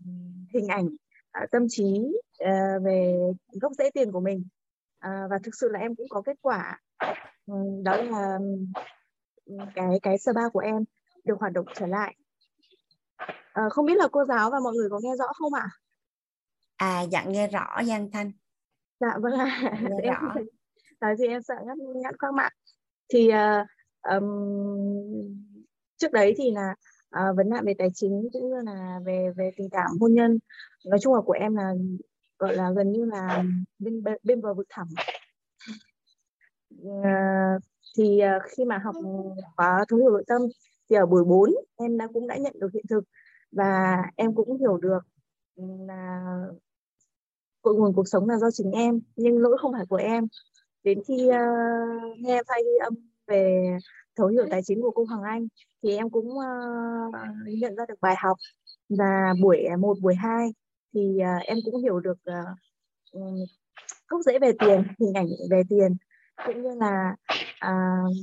hình 0.53 0.67
ảnh 0.67 0.85
uh, 0.85 1.51
tâm 1.51 1.65
trí 1.69 1.83
uh, 2.43 2.83
về 2.83 3.17
gốc 3.61 3.71
rễ 3.77 3.89
tiền 3.93 4.11
của 4.11 4.19
mình. 4.19 4.47
Uh, 5.07 5.29
và 5.29 5.39
thực 5.43 5.55
sự 5.55 5.69
là 5.71 5.79
em 5.79 5.95
cũng 5.95 6.07
có 6.09 6.21
kết 6.21 6.37
quả. 6.41 6.79
Um, 7.45 7.83
đó 7.83 7.95
là 7.95 8.39
cái 9.75 9.99
cái 10.01 10.17
spa 10.17 10.49
của 10.53 10.59
em 10.59 10.83
được 11.23 11.39
hoạt 11.39 11.53
động 11.53 11.65
trở 11.75 11.87
lại. 11.87 12.15
Uh, 13.65 13.71
không 13.71 13.85
biết 13.85 13.97
là 13.97 14.07
cô 14.11 14.25
giáo 14.25 14.51
và 14.51 14.59
mọi 14.63 14.73
người 14.73 14.89
có 14.89 14.99
nghe 15.03 15.15
rõ 15.19 15.25
không 15.33 15.53
ạ? 15.53 15.67
À 16.75 17.01
dạ 17.11 17.23
nghe 17.23 17.47
rõ 17.47 17.83
Giang 17.87 18.11
Thanh. 18.11 18.31
Dạ 18.99 19.17
vâng 19.21 19.33
ạ. 19.33 19.73
Nghe 19.81 19.89
em 20.03 20.13
rõ. 20.13 20.33
nói 21.01 21.15
gì 21.17 21.27
em 21.27 21.41
sợ 21.41 21.55
ngắt 21.65 21.77
ngắt 21.77 22.15
quang 22.19 22.35
mạng 22.35 22.51
thì 23.09 23.29
uh, 23.29 23.67
um, 24.15 24.23
trước 25.97 26.11
đấy 26.11 26.33
thì 26.37 26.51
là 26.51 26.75
uh, 27.19 27.37
vấn 27.37 27.49
nạn 27.49 27.65
về 27.65 27.73
tài 27.77 27.89
chính 27.93 28.29
cũng 28.33 28.49
như 28.49 28.61
là 28.65 28.99
về 29.05 29.29
về 29.37 29.51
tình 29.57 29.69
cảm 29.71 29.89
hôn 29.99 30.13
nhân. 30.13 30.39
Nói 30.85 30.99
chung 31.01 31.13
là 31.13 31.21
của 31.21 31.33
em 31.33 31.55
là 31.55 31.73
gọi 32.39 32.55
là 32.55 32.71
gần 32.75 32.91
như 32.91 33.05
là 33.05 33.43
bên 33.79 34.03
bên 34.23 34.41
bờ 34.41 34.53
vực 34.53 34.67
thẳm. 34.69 34.87
Uh, 36.87 37.61
thì 37.97 38.21
uh, 38.37 38.51
khi 38.51 38.65
mà 38.65 38.77
học 38.77 38.95
khóa 39.55 39.85
thấu 39.89 39.99
hiểu 39.99 40.09
nội 40.09 40.23
tâm 40.27 40.41
thì 40.89 40.95
ở 40.95 41.05
buổi 41.05 41.23
4 41.23 41.49
em 41.75 41.97
đã 41.97 42.07
cũng 42.13 42.27
đã 42.27 42.37
nhận 42.37 42.53
được 42.59 42.69
hiện 42.73 42.85
thực 42.89 43.03
và 43.51 43.97
em 44.15 44.35
cũng 44.35 44.59
hiểu 44.59 44.77
được 44.77 44.99
là 45.87 46.23
cội 47.61 47.75
nguồn 47.75 47.93
cuộc 47.93 48.07
sống 48.07 48.29
là 48.29 48.37
do 48.37 48.51
chính 48.51 48.71
em 48.71 48.99
nhưng 49.15 49.37
lỗi 49.37 49.57
không 49.61 49.73
phải 49.73 49.85
của 49.85 49.95
em 49.95 50.27
đến 50.83 51.01
khi 51.07 51.13
uh, 51.13 52.19
nghe 52.19 52.41
file 52.41 52.63
ghi 52.63 52.77
âm 52.83 52.93
về 53.27 53.77
thấu 54.15 54.27
hiểu 54.27 54.45
tài 54.49 54.61
chính 54.63 54.81
của 54.81 54.91
cô 54.91 55.03
Hoàng 55.03 55.23
Anh 55.23 55.47
thì 55.83 55.97
em 55.97 56.09
cũng 56.09 56.29
uh, 56.29 57.15
nhận 57.47 57.75
ra 57.75 57.85
được 57.87 58.01
bài 58.01 58.15
học. 58.17 58.37
Và 58.89 59.33
buổi 59.41 59.65
một 59.79 59.97
buổi 60.01 60.15
hai 60.15 60.53
thì 60.93 61.17
uh, 61.19 61.43
em 61.45 61.57
cũng 61.65 61.81
hiểu 61.81 61.99
được 61.99 62.17
uh, 63.11 63.49
gốc 64.07 64.21
rễ 64.25 64.39
về 64.39 64.51
tiền 64.59 64.83
hình 64.99 65.13
ảnh 65.13 65.27
về 65.49 65.61
tiền 65.69 65.95
cũng 66.45 66.63
như 66.63 66.75
là 66.79 67.15
uh, 67.65 68.15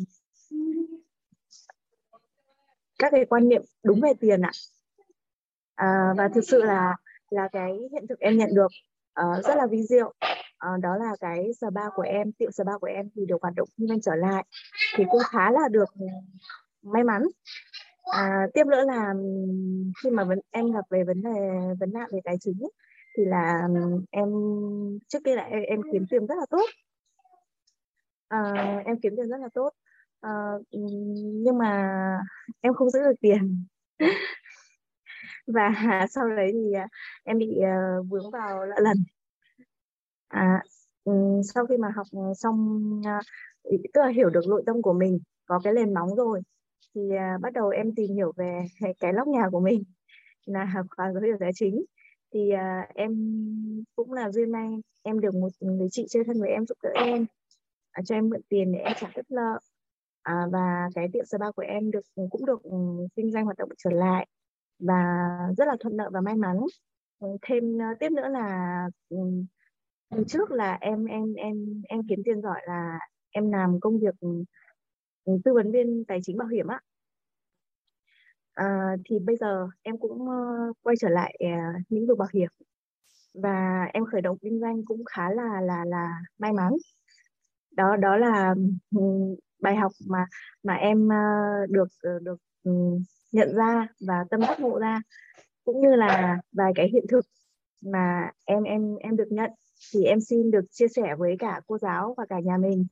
các 2.99 3.11
cái 3.13 3.25
quan 3.25 3.49
niệm 3.49 3.63
đúng 3.85 4.01
về 4.01 4.13
tiền 4.21 4.41
ạ. 4.41 4.51
À, 5.75 6.15
và 6.17 6.29
thực 6.35 6.45
sự 6.45 6.63
là 6.63 6.97
là 7.31 7.49
cái 7.53 7.73
hiện 7.93 8.07
thực 8.09 8.19
em 8.19 8.39
nhận 8.39 8.51
được 8.55 8.71
uh, 9.21 9.45
rất 9.45 9.55
là 9.57 9.67
vi 9.67 9.83
diệu 9.83 10.15
uh, 10.67 10.81
đó 10.81 10.97
là 10.97 11.17
cái 11.21 11.51
spa 11.61 11.91
của 11.95 12.03
em. 12.03 12.33
Tiệm 12.33 12.51
spa 12.51 12.79
của 12.81 12.87
em 12.87 13.09
thì 13.15 13.27
được 13.27 13.43
hoạt 13.43 13.55
động 13.55 13.69
kinh 13.77 13.89
doanh 13.89 14.01
trở 14.01 14.15
lại 14.15 14.45
thì 14.97 15.05
cũng 15.11 15.23
khá 15.31 15.51
là 15.51 15.69
được 15.71 15.89
ừ, 15.99 16.07
may 16.83 17.05
mắn. 17.05 17.23
À, 18.03 18.47
tiếp 18.55 18.67
nữa 18.67 18.85
là 18.87 19.13
ừ, 19.13 19.25
khi 20.03 20.11
mà 20.11 20.25
vấn, 20.25 20.41
em 20.51 20.73
gặp 20.73 20.85
về 20.91 21.05
vấn 21.05 21.23
đề 21.23 21.31
vấn 21.81 21.93
nạn 21.93 22.09
về 22.13 22.21
tài 22.25 22.37
chính 22.41 22.59
ấy, 22.61 22.73
thì 23.17 23.25
là 23.25 23.69
ừ, 23.75 24.01
em 24.11 24.29
trước 25.09 25.19
kia 25.25 25.35
là 25.35 25.43
em, 25.43 25.63
em 25.63 25.81
kiếm 25.93 26.07
tiền 26.11 26.27
rất 26.27 26.35
là 26.39 26.47
tốt. 26.51 26.67
À, 28.29 28.53
em 28.87 29.01
kiếm 29.01 29.15
tiền 29.17 29.29
rất 29.29 29.41
là 29.41 29.49
tốt. 29.55 29.71
À, 30.21 30.31
nhưng 31.43 31.59
mà 31.59 31.93
em 32.61 32.75
không 32.75 32.91
giữ 32.91 33.01
được 33.03 33.21
tiền. 33.21 33.65
Và 35.47 35.71
sau 36.11 36.29
đấy 36.37 36.51
thì 36.53 36.73
à, 36.73 36.89
em 37.25 37.39
bị 37.39 37.59
uh, 37.59 38.07
vướng 38.11 38.31
vào 38.31 38.67
lỡ 38.67 38.77
lần 38.79 38.97
à, 40.31 40.63
ừ, 41.05 41.13
sau 41.55 41.67
khi 41.67 41.77
mà 41.77 41.89
học 41.97 42.07
ờ, 42.13 42.35
xong 42.35 42.81
ờ, 43.05 43.19
tức 43.95 44.01
là 44.01 44.09
hiểu 44.09 44.31
được 44.31 44.45
nội 44.49 44.63
tâm 44.67 44.83
của 44.83 44.93
mình 44.93 45.19
có 45.47 45.61
cái 45.65 45.73
nền 45.75 45.95
móng 45.95 46.15
rồi 46.17 46.43
thì 46.95 47.01
à, 47.17 47.39
bắt 47.43 47.53
đầu 47.53 47.69
em 47.69 47.95
tìm 47.95 48.15
hiểu 48.15 48.33
về 48.37 48.65
cái 49.01 49.13
lóc 49.13 49.29
nhà 49.29 49.49
của 49.53 49.61
mình 49.61 49.85
là 50.47 50.65
học 50.65 50.87
khóa 50.97 51.13
giới 51.13 51.23
thiệu 51.27 51.37
tài 51.41 51.53
chính. 51.55 51.85
Thì 52.35 52.51
à, 52.51 52.89
em 52.95 53.13
cũng 53.97 54.13
là 54.13 54.31
duyên 54.31 54.53
may 54.53 54.69
em 55.03 55.21
được 55.21 55.35
một 55.35 55.49
người 55.61 55.89
chị 55.91 56.07
chơi 56.11 56.25
thân 56.25 56.41
với 56.41 56.51
em 56.51 56.67
giúp 56.67 56.79
đỡ 56.83 56.91
em 56.95 57.27
à, 57.93 58.03
cho 58.07 58.15
em 58.15 58.29
mượn 58.31 58.41
tiền 58.49 58.73
để 58.73 58.79
em 58.79 58.93
trả 59.01 59.11
đất 59.17 59.31
nợ 59.31 59.59
à, 60.23 60.47
và 60.53 60.89
cái 60.95 61.09
tiệm 61.13 61.25
spa 61.25 61.51
của 61.57 61.63
em 61.63 61.91
được 61.91 62.07
cũng 62.31 62.47
được 62.47 62.63
ừ, 62.63 62.77
kinh 63.17 63.33
doanh 63.33 63.45
hoạt 63.45 63.59
động 63.59 63.69
trở 63.79 63.91
lại 63.91 64.27
và 64.79 65.05
rất 65.59 65.65
là 65.69 65.77
thuận 65.81 65.95
lợi 65.97 66.11
và 66.13 66.21
may 66.21 66.37
mắn. 66.37 66.57
Ờ, 67.19 67.29
thêm 67.43 67.79
tiếp 68.01 68.13
nữa 68.13 68.29
là 68.29 68.85
ừ, 69.09 69.17
um, 70.11 70.25
trước 70.25 70.51
là 70.51 70.79
em 70.81 71.05
em 71.05 71.35
em 71.35 71.83
em 71.89 72.01
kiếm 72.09 72.23
tiền 72.25 72.43
giỏi 72.43 72.61
là 72.67 72.99
em 73.31 73.53
làm 73.53 73.81
công 73.81 73.99
việc 74.01 74.15
ừ, 74.21 74.29
tư 75.45 75.55
vấn 75.55 75.73
viên 75.73 76.05
tài 76.09 76.19
chính 76.23 76.37
bảo 76.39 76.49
hiểm 76.49 76.67
á. 76.67 76.81
À, 78.55 78.97
thì 79.05 79.19
bây 79.19 79.37
giờ 79.37 79.69
em 79.83 79.99
cũng 79.99 80.29
ờ, 80.29 80.37
quay 80.83 80.97
trở 81.01 81.09
lại 81.09 81.37
ờ, 81.41 81.47
lĩnh 81.89 82.07
vực 82.07 82.19
bảo 82.19 82.29
hiểm. 82.35 82.49
Và 83.35 83.85
em 83.93 84.05
khởi 84.05 84.21
động 84.21 84.39
kinh 84.43 84.61
doanh 84.61 84.85
cũng 84.85 85.05
khá 85.05 85.31
là 85.31 85.61
là 85.61 85.85
là 85.85 86.21
may 86.39 86.53
mắn. 86.53 86.73
Đó 87.77 87.97
đó 87.97 88.17
là 88.17 88.55
ừ, 88.97 89.01
bài 89.61 89.77
học 89.77 89.93
mà 90.09 90.27
mà 90.63 90.75
em 90.75 91.09
ờ, 91.09 91.17
được 91.71 91.89
được 92.23 92.37
ừ, 92.65 92.73
nhận 93.33 93.55
ra 93.57 93.87
và 94.09 94.25
tâm 94.31 94.41
đắc 94.41 94.61
ngộ 94.61 94.79
ra. 94.79 95.01
Cũng 95.65 95.81
như 95.81 95.97
là 95.97 96.39
vài 96.53 96.73
cái 96.75 96.89
hiện 96.93 97.05
thực 97.11 97.27
mà 97.81 98.31
em 98.45 98.63
em 98.63 98.97
em 98.97 99.17
được 99.17 99.29
nhận 99.31 99.51
thì 99.93 100.05
em 100.05 100.21
xin 100.21 100.51
được 100.51 100.65
chia 100.71 100.89
sẻ 100.89 101.15
với 101.19 101.37
cả 101.39 101.61
cô 101.67 101.79
giáo 101.79 102.15
và 102.17 102.27
cả 102.29 102.41
nhà 102.45 102.57
mình. 102.57 102.87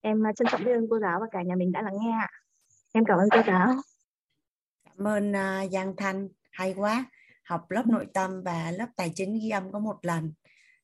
Em 0.00 0.26
à, 0.26 0.32
trân 0.32 0.48
trọng 0.50 0.64
biết 0.64 0.72
ơn 0.72 0.86
cô 0.90 0.98
giáo 0.98 1.20
và 1.20 1.26
cả 1.30 1.42
nhà 1.42 1.54
mình 1.56 1.72
đã 1.72 1.82
lắng 1.82 1.96
nghe 2.00 2.10
ạ. 2.10 2.28
Em 2.92 3.04
cảm 3.04 3.18
ơn 3.18 3.28
cô 3.32 3.40
giáo. 3.46 3.68
Cảm 4.84 5.06
ơn 5.06 5.30
uh, 5.30 5.72
Giang 5.72 5.96
Thanh. 5.96 6.28
Hay 6.50 6.74
quá. 6.74 7.04
Học 7.44 7.70
lớp 7.70 7.86
nội 7.86 8.06
tâm 8.14 8.42
và 8.42 8.70
lớp 8.70 8.86
tài 8.96 9.12
chính 9.14 9.38
ghi 9.38 9.50
âm 9.50 9.72
có 9.72 9.78
một 9.78 9.98
lần 10.02 10.32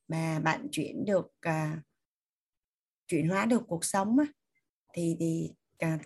mà 0.08 0.40
bạn 0.44 0.68
chuyển 0.70 1.04
được 1.04 1.26
uh, 1.48 1.78
chuyển 3.06 3.28
hóa 3.28 3.46
được 3.46 3.62
cuộc 3.66 3.84
sống 3.84 4.18
á, 4.18 4.26
thì 4.94 5.16
thì 5.20 5.52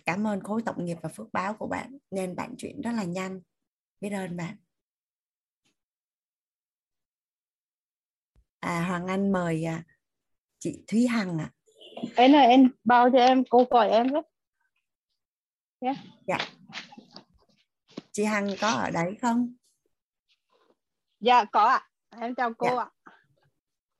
cảm 0.04 0.26
ơn 0.26 0.40
khối 0.40 0.62
tổng 0.62 0.84
nghiệp 0.84 0.96
và 1.02 1.08
phước 1.08 1.32
báo 1.32 1.54
của 1.54 1.66
bạn 1.66 1.98
nên 2.10 2.36
bạn 2.36 2.54
chuyển 2.58 2.80
rất 2.80 2.92
là 2.92 3.04
nhanh. 3.04 3.40
Biết 4.00 4.10
ơn 4.10 4.36
bạn. 4.36 4.56
À 8.66 8.84
Hoàng 8.88 9.06
Anh 9.06 9.32
mời 9.32 9.64
à, 9.64 9.82
chị 10.58 10.84
Thúy 10.88 11.06
Hằng 11.06 11.38
ạ 11.38 11.50
à. 11.50 11.50
em 12.16 12.32
ơi 12.32 12.46
em 12.46 12.70
bao 12.84 13.10
cho 13.12 13.18
em 13.18 13.44
cô 13.50 13.64
gọi 13.70 13.90
em 13.90 14.08
với 14.08 14.22
yeah. 15.80 15.96
dạ 16.26 16.38
chị 18.12 18.24
Hằng 18.24 18.48
có 18.60 18.68
ở 18.68 18.90
đấy 18.90 19.16
không 19.22 19.54
dạ 21.20 21.44
có 21.44 21.64
ạ 21.64 21.88
em 22.20 22.34
chào 22.34 22.54
cô 22.58 22.76
dạ. 22.76 22.82
ạ 22.82 22.88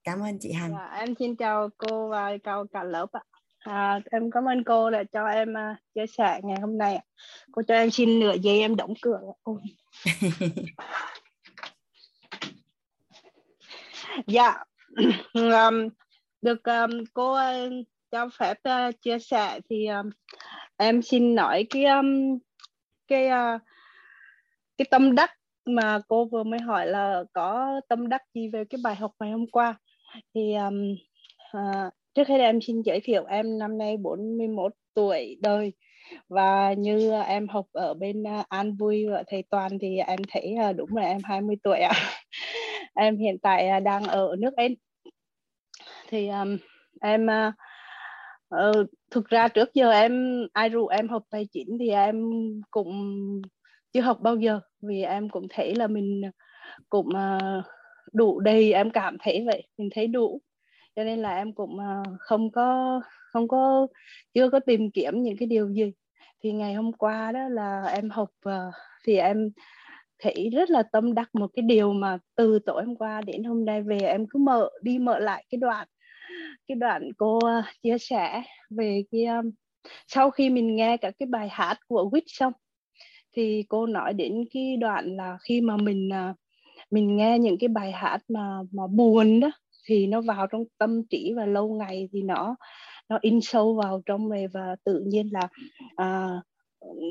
cảm 0.05 0.21
ơn 0.21 0.39
chị 0.41 0.53
Hằng 0.53 0.73
dạ, 0.73 0.97
em 0.99 1.15
xin 1.19 1.37
chào 1.37 1.69
cô 1.77 2.09
và 2.09 2.31
chào 2.45 2.67
cả 2.73 2.83
lớp 2.83 3.13
ạ 3.13 3.23
À, 3.59 4.01
em 4.11 4.31
cảm 4.31 4.49
ơn 4.49 4.65
cô 4.65 4.91
đã 4.91 5.05
cho 5.13 5.27
em 5.27 5.53
uh, 5.53 5.79
chia 5.95 6.07
sẻ 6.07 6.41
ngày 6.45 6.61
hôm 6.61 6.79
nay. 6.79 6.99
Cô 7.53 7.63
cho 7.69 7.75
em 7.75 7.91
xin 7.91 8.21
nửa 8.21 8.35
giây 8.43 8.61
em 8.61 8.77
đóng 8.77 8.95
cửa. 9.03 9.21
dạ, 14.27 14.65
um, 15.35 15.89
được 16.43 16.63
um, 16.65 17.05
cô 17.15 17.33
uh, 17.33 17.73
cho 18.11 18.29
phép 18.39 18.59
uh, 18.69 19.03
chia 19.03 19.19
sẻ 19.19 19.61
thì 19.71 19.87
um, 19.87 20.11
em 20.77 21.03
xin 21.03 21.35
nói 21.35 21.67
cái 21.71 21.85
um, 21.85 22.39
cái 23.09 23.27
uh, 23.27 23.61
cái 24.77 24.87
tâm 24.91 25.15
đắc 25.15 25.31
mà 25.65 26.01
cô 26.09 26.25
vừa 26.25 26.43
mới 26.43 26.61
hỏi 26.61 26.87
là 26.87 27.25
có 27.33 27.81
tâm 27.89 28.09
đắc 28.09 28.23
gì 28.35 28.49
về 28.49 28.65
cái 28.71 28.81
bài 28.85 28.95
học 28.95 29.13
ngày 29.21 29.31
hôm 29.31 29.47
qua 29.47 29.75
thì 30.35 30.55
um, 30.55 30.97
uh, 31.59 31.93
Trước 32.17 32.29
hết 32.29 32.39
em 32.39 32.61
xin 32.61 32.83
giới 32.83 33.01
thiệu 33.01 33.25
em 33.25 33.59
năm 33.59 33.79
nay 33.79 33.97
41 33.97 34.73
tuổi 34.95 35.37
đời 35.41 35.73
và 36.29 36.73
như 36.73 37.13
em 37.27 37.49
học 37.49 37.67
ở 37.73 37.95
bên 37.95 38.25
An 38.49 38.77
Vui 38.77 39.07
và 39.09 39.23
thầy 39.27 39.45
Toàn 39.51 39.79
thì 39.81 39.97
em 39.97 40.19
thấy 40.29 40.55
ờ, 40.63 40.73
đúng 40.73 40.97
là 40.97 41.03
em 41.03 41.21
20 41.25 41.57
tuổi 41.63 41.79
ạ. 41.79 41.93
À. 41.95 42.21
em 42.97 43.17
hiện 43.17 43.39
tại 43.39 43.69
à, 43.69 43.81
đang 43.81 44.05
ở 44.05 44.37
nước 44.39 44.57
Anh. 44.57 44.75
Thì 46.09 46.29
um, 46.29 46.57
em 47.01 47.27
uh, 48.55 48.87
thực 49.11 49.29
ra 49.29 49.49
trước 49.49 49.75
giờ 49.75 49.91
em 49.91 50.43
ai 50.53 50.69
rủ 50.69 50.87
em 50.87 51.09
học 51.09 51.23
tài 51.31 51.49
chính 51.53 51.77
thì 51.81 51.89
em 51.89 52.31
cũng 52.71 52.93
chưa 53.93 54.01
học 54.01 54.21
bao 54.21 54.37
giờ. 54.37 54.61
Vì 54.83 55.03
em 55.03 55.29
cũng 55.29 55.47
thấy 55.51 55.75
là 55.75 55.87
mình 55.87 56.23
cũng 56.89 57.09
uh, 57.09 57.65
đủ 58.13 58.41
đầy 58.41 58.73
em 58.73 58.91
cảm 58.91 59.17
thấy 59.21 59.45
vậy 59.47 59.69
mình 59.79 59.89
thấy 59.95 60.07
đủ. 60.07 60.41
Cho 60.97 61.05
nên 61.05 61.23
là 61.23 61.37
em 61.37 61.55
cũng 61.55 61.77
uh, 61.77 62.07
không 62.19 62.51
có 62.51 63.01
không 63.33 63.49
có 63.49 63.87
chưa 64.35 64.51
có 64.51 64.61
tìm 64.61 64.91
kiếm 64.91 65.23
những 65.23 65.37
cái 65.37 65.47
điều 65.47 65.69
gì. 65.69 65.93
Thì 66.43 66.53
ngày 66.53 66.75
hôm 66.75 66.93
qua 66.93 67.33
đó 67.33 67.49
là 67.49 67.85
em 67.85 68.11
học 68.11 68.31
uh, 68.49 68.75
thì 69.05 69.17
em 69.17 69.51
Thị 70.19 70.51
rất 70.51 70.71
là 70.71 70.83
tâm 70.93 71.15
đắc 71.15 71.35
một 71.35 71.51
cái 71.55 71.63
điều 71.63 71.93
mà 71.93 72.19
từ 72.35 72.59
tối 72.59 72.85
hôm 72.85 72.97
qua 72.97 73.21
đến 73.21 73.45
hôm 73.45 73.65
nay 73.65 73.83
về 73.83 73.99
em 73.99 74.27
cứ 74.31 74.39
mở 74.39 74.71
đi 74.83 74.99
mở 74.99 75.19
lại 75.19 75.45
cái 75.51 75.59
đoạn 75.59 75.89
cái 76.67 76.77
đoạn 76.77 77.11
cô 77.19 77.37
uh, 77.37 77.65
chia 77.83 77.99
sẻ 77.99 78.43
về 78.71 79.03
cái 79.13 79.25
um, 79.25 79.51
sau 80.07 80.31
khi 80.31 80.51
mình 80.51 80.77
nghe 80.77 80.97
cả 80.97 81.11
cái 81.19 81.27
bài 81.27 81.49
hát 81.51 81.79
của 81.89 82.11
Wit 82.13 82.23
xong 82.27 82.53
thì 83.37 83.65
cô 83.69 83.87
nói 83.87 84.13
đến 84.13 84.45
cái 84.53 84.77
đoạn 84.77 85.17
là 85.17 85.39
khi 85.43 85.61
mà 85.61 85.77
mình 85.77 86.11
uh, 86.31 86.37
mình 86.91 87.17
nghe 87.17 87.39
những 87.39 87.59
cái 87.59 87.69
bài 87.69 87.93
hát 87.93 88.19
mà 88.29 88.59
mà 88.73 88.87
buồn 88.87 89.41
đó 89.41 89.51
thì 89.87 90.07
nó 90.07 90.21
vào 90.21 90.47
trong 90.47 90.65
tâm 90.79 91.03
trí 91.11 91.33
và 91.37 91.47
lâu 91.47 91.75
ngày 91.75 92.09
thì 92.13 92.23
nó 92.23 92.57
nó 93.09 93.19
in 93.21 93.41
sâu 93.41 93.75
vào 93.75 94.03
trong 94.07 94.29
này 94.29 94.49
và 94.49 94.77
tự 94.85 95.05
nhiên 95.07 95.29
là 95.33 95.49
à, 95.97 96.29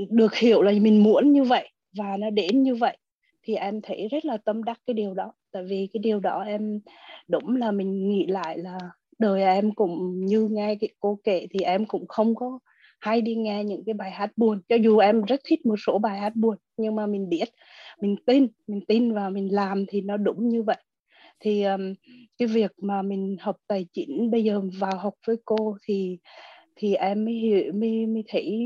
được 0.10 0.36
hiểu 0.36 0.62
là 0.62 0.72
mình 0.72 1.04
muốn 1.04 1.32
như 1.32 1.44
vậy 1.44 1.70
và 1.98 2.18
nó 2.18 2.30
đến 2.30 2.64
như 2.64 2.76
vậy 2.76 2.98
thì 3.44 3.56
em 3.56 3.82
thấy 3.82 4.08
rất 4.12 4.26
là 4.26 4.38
tâm 4.38 4.64
đắc 4.64 4.80
cái 4.86 4.94
điều 4.94 5.14
đó. 5.14 5.34
Tại 5.52 5.64
vì 5.64 5.90
cái 5.94 6.00
điều 6.04 6.20
đó 6.20 6.44
em 6.48 6.80
đúng 7.28 7.56
là 7.56 7.72
mình 7.72 8.10
nghĩ 8.10 8.26
lại 8.28 8.58
là 8.58 8.80
đời 9.20 9.44
em 9.44 9.72
cũng 9.76 10.26
như 10.26 10.48
nghe 10.52 10.76
cái 10.76 10.90
cô 11.00 11.20
kể 11.24 11.48
thì 11.52 11.60
em 11.60 11.86
cũng 11.86 12.08
không 12.08 12.36
có 12.36 12.60
hay 13.00 13.22
đi 13.22 13.36
nghe 13.36 13.64
những 13.64 13.84
cái 13.86 13.94
bài 13.94 14.12
hát 14.12 14.32
buồn. 14.38 14.62
Cho 14.70 14.76
dù 14.76 14.98
em 14.98 15.22
rất 15.22 15.42
thích 15.46 15.66
một 15.66 15.76
số 15.86 15.98
bài 15.98 16.20
hát 16.20 16.36
buồn 16.36 16.58
nhưng 16.78 16.96
mà 16.96 17.08
mình 17.08 17.30
biết 17.30 17.46
mình 18.02 18.16
tin 18.26 18.48
mình 18.68 18.82
tin 18.88 19.14
và 19.14 19.30
mình 19.30 19.56
làm 19.56 19.86
thì 19.88 20.02
nó 20.02 20.18
đúng 20.18 20.50
như 20.50 20.64
vậy. 20.64 20.78
Thì 21.40 21.64
um, 21.64 21.94
cái 22.38 22.48
việc 22.48 22.72
mà 22.78 23.02
mình 23.02 23.38
học 23.40 23.58
tài 23.68 23.86
chính 23.94 24.32
bây 24.32 24.44
giờ 24.44 24.62
vào 24.80 24.98
học 24.98 25.14
với 25.28 25.36
cô 25.46 25.78
thì 25.84 26.18
thì 26.76 26.96
em 26.96 27.26
mới 27.26 27.34
hiểu 27.34 27.74
mới 27.74 28.06
mới 28.06 28.24
thấy 28.28 28.60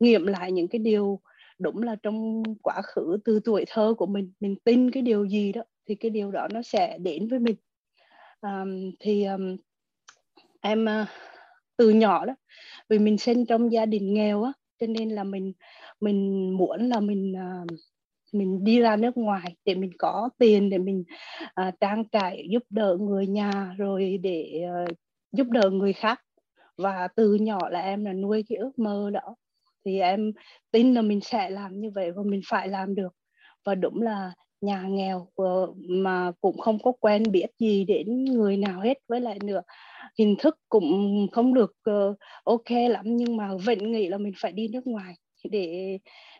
nghiệm 0.00 0.26
lại 0.26 0.52
những 0.52 0.68
cái 0.68 0.78
điều 0.78 1.20
đúng 1.58 1.82
là 1.82 1.96
trong 2.02 2.42
quá 2.62 2.82
khứ 2.82 3.18
từ 3.24 3.40
tuổi 3.44 3.64
thơ 3.68 3.94
của 3.98 4.06
mình 4.06 4.32
mình 4.40 4.56
tin 4.64 4.90
cái 4.90 5.02
điều 5.02 5.26
gì 5.26 5.52
đó 5.52 5.62
thì 5.88 5.94
cái 5.94 6.10
điều 6.10 6.30
đó 6.30 6.48
nó 6.52 6.62
sẽ 6.62 6.98
đến 6.98 7.28
với 7.28 7.38
mình. 7.38 7.56
Um, 8.40 8.90
thì 9.00 9.24
um, 9.24 9.56
em 10.60 10.84
uh, 10.84 11.08
từ 11.76 11.90
nhỏ 11.90 12.26
đó 12.26 12.34
vì 12.88 12.98
mình 12.98 13.18
sinh 13.18 13.46
trong 13.46 13.72
gia 13.72 13.86
đình 13.86 14.14
nghèo 14.14 14.42
á 14.42 14.52
cho 14.80 14.86
nên 14.86 15.10
là 15.10 15.24
mình 15.24 15.52
mình 16.00 16.50
muốn 16.56 16.88
là 16.88 17.00
mình 17.00 17.34
uh, 17.62 17.78
mình 18.32 18.64
đi 18.64 18.80
ra 18.80 18.96
nước 18.96 19.16
ngoài 19.16 19.56
để 19.64 19.74
mình 19.74 19.90
có 19.98 20.30
tiền 20.38 20.70
để 20.70 20.78
mình 20.78 21.04
uh, 21.68 21.74
trang 21.80 22.04
trải 22.08 22.46
giúp 22.50 22.62
đỡ 22.70 22.96
người 23.00 23.26
nhà 23.26 23.74
rồi 23.78 24.18
để 24.22 24.64
uh, 24.84 24.96
giúp 25.32 25.46
đỡ 25.50 25.70
người 25.70 25.92
khác. 25.92 26.22
Và 26.76 27.08
từ 27.16 27.34
nhỏ 27.34 27.68
là 27.68 27.80
em 27.80 28.04
là 28.04 28.12
nuôi 28.12 28.44
cái 28.48 28.58
ước 28.58 28.78
mơ 28.78 29.10
đó 29.10 29.36
thì 29.86 30.00
em 30.00 30.32
tin 30.72 30.94
là 30.94 31.02
mình 31.02 31.20
sẽ 31.20 31.50
làm 31.50 31.80
như 31.80 31.90
vậy 31.94 32.12
và 32.12 32.22
mình 32.26 32.40
phải 32.48 32.68
làm 32.68 32.94
được. 32.94 33.14
Và 33.66 33.74
đúng 33.74 34.02
là 34.02 34.32
nhà 34.60 34.82
nghèo 34.88 35.28
ờ, 35.36 35.66
mà 35.88 36.32
cũng 36.40 36.58
không 36.58 36.78
có 36.84 36.92
quen 37.00 37.22
biết 37.32 37.46
gì 37.58 37.84
đến 37.84 38.24
người 38.24 38.56
nào 38.56 38.80
hết. 38.80 38.98
Với 39.08 39.20
lại 39.20 39.38
nữa 39.44 39.62
hình 40.18 40.36
thức 40.38 40.58
cũng 40.68 41.26
không 41.32 41.54
được 41.54 41.72
ờ, 41.84 42.14
ok 42.44 42.70
lắm 42.90 43.04
nhưng 43.06 43.36
mà 43.36 43.50
vẫn 43.66 43.92
nghĩ 43.92 44.08
là 44.08 44.18
mình 44.18 44.32
phải 44.38 44.52
đi 44.52 44.68
nước 44.68 44.86
ngoài 44.86 45.14
để 45.50 45.98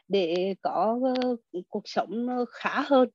để 0.09 0.55
có 0.63 1.01
ờ, 1.23 1.37
cuộc 1.69 1.83
sống 1.87 2.29
khá 2.51 2.83
hơn. 2.87 3.09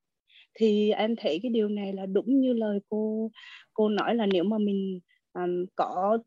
Thì 0.56 0.92
em 0.92 1.16
thấy 1.18 1.40
cái 1.44 1.52
điều 1.52 1.70
này 1.70 1.94
là 1.94 2.06
đúng 2.06 2.42
như 2.42 2.54
lời 2.54 2.80
cô 2.90 3.32
cô 3.74 3.90
nói 3.90 4.16
là 4.16 4.26
nếu 4.26 4.44
mà 4.44 4.58
mình 4.58 5.00
um, 5.34 5.66
có 5.76 6.18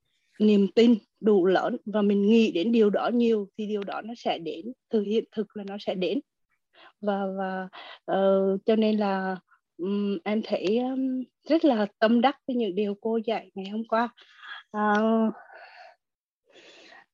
niềm 0.40 0.66
tin 0.74 0.94
đủ 1.20 1.46
lớn 1.46 1.76
và 1.84 2.02
mình 2.02 2.22
nghĩ 2.22 2.52
đến 2.52 2.72
điều 2.72 2.90
đó 2.90 3.10
nhiều 3.14 3.48
thì 3.58 3.66
điều 3.66 3.84
đó 3.84 4.02
nó 4.04 4.14
sẽ 4.16 4.38
đến 4.38 4.72
từ 4.88 5.00
hiện 5.00 5.24
thực 5.32 5.56
là 5.56 5.64
nó 5.66 5.76
sẽ 5.80 5.94
đến. 5.94 6.20
Và 7.00 7.22
và 7.38 7.68
uh, 8.12 8.60
cho 8.66 8.76
nên 8.76 8.96
là 8.96 9.36
um, 9.76 10.18
em 10.24 10.42
thấy 10.44 10.78
um, 10.78 11.22
rất 11.48 11.64
là 11.64 11.86
tâm 11.98 12.20
đắc 12.20 12.36
với 12.46 12.56
những 12.56 12.74
điều 12.74 12.94
cô 13.00 13.18
dạy 13.26 13.50
ngày 13.54 13.68
hôm 13.68 13.82
qua. 13.88 14.08
Uh, 14.76 15.32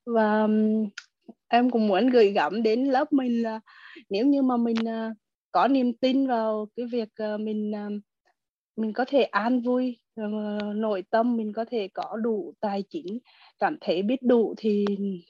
và 0.07 0.43
um, 0.43 0.89
em 1.49 1.71
cũng 1.71 1.89
muốn 1.89 2.07
gửi 2.07 2.31
gắm 2.31 2.63
đến 2.63 2.85
lớp 2.85 3.13
mình 3.13 3.43
là 3.43 3.61
nếu 4.11 4.27
như 4.27 4.43
mà 4.43 4.57
mình 4.57 4.77
uh, 4.83 5.17
có 5.53 5.69
niềm 5.69 5.93
tin 5.93 6.27
vào 6.27 6.69
cái 6.77 6.87
việc 6.87 7.09
uh, 7.35 7.41
mình 7.41 7.73
uh, 7.87 8.03
mình 8.81 8.93
có 8.93 9.05
thể 9.09 9.23
an 9.23 9.61
vui 9.61 9.99
ờ, 10.17 10.29
nội 10.75 11.05
tâm 11.11 11.37
mình 11.37 11.53
có 11.53 11.65
thể 11.65 11.89
có 11.95 12.17
đủ 12.23 12.55
tài 12.61 12.83
chính 12.91 13.19
cảm 13.59 13.77
thấy 13.81 14.03
biết 14.03 14.23
đủ 14.23 14.55
thì 14.57 14.85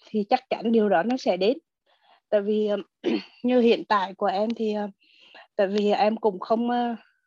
thì 0.06 0.24
chắc 0.28 0.50
chắn 0.50 0.72
điều 0.72 0.88
đó 0.88 1.02
nó 1.02 1.16
sẽ 1.16 1.36
đến. 1.36 1.58
Tại 2.30 2.40
vì 2.40 2.66
ờ, 2.66 2.76
như 3.42 3.60
hiện 3.60 3.84
tại 3.84 4.14
của 4.14 4.26
em 4.26 4.50
thì 4.56 4.74
ờ, 4.74 4.88
tại 5.56 5.66
vì 5.66 5.90
em 5.90 6.16
cũng 6.16 6.40
không 6.40 6.68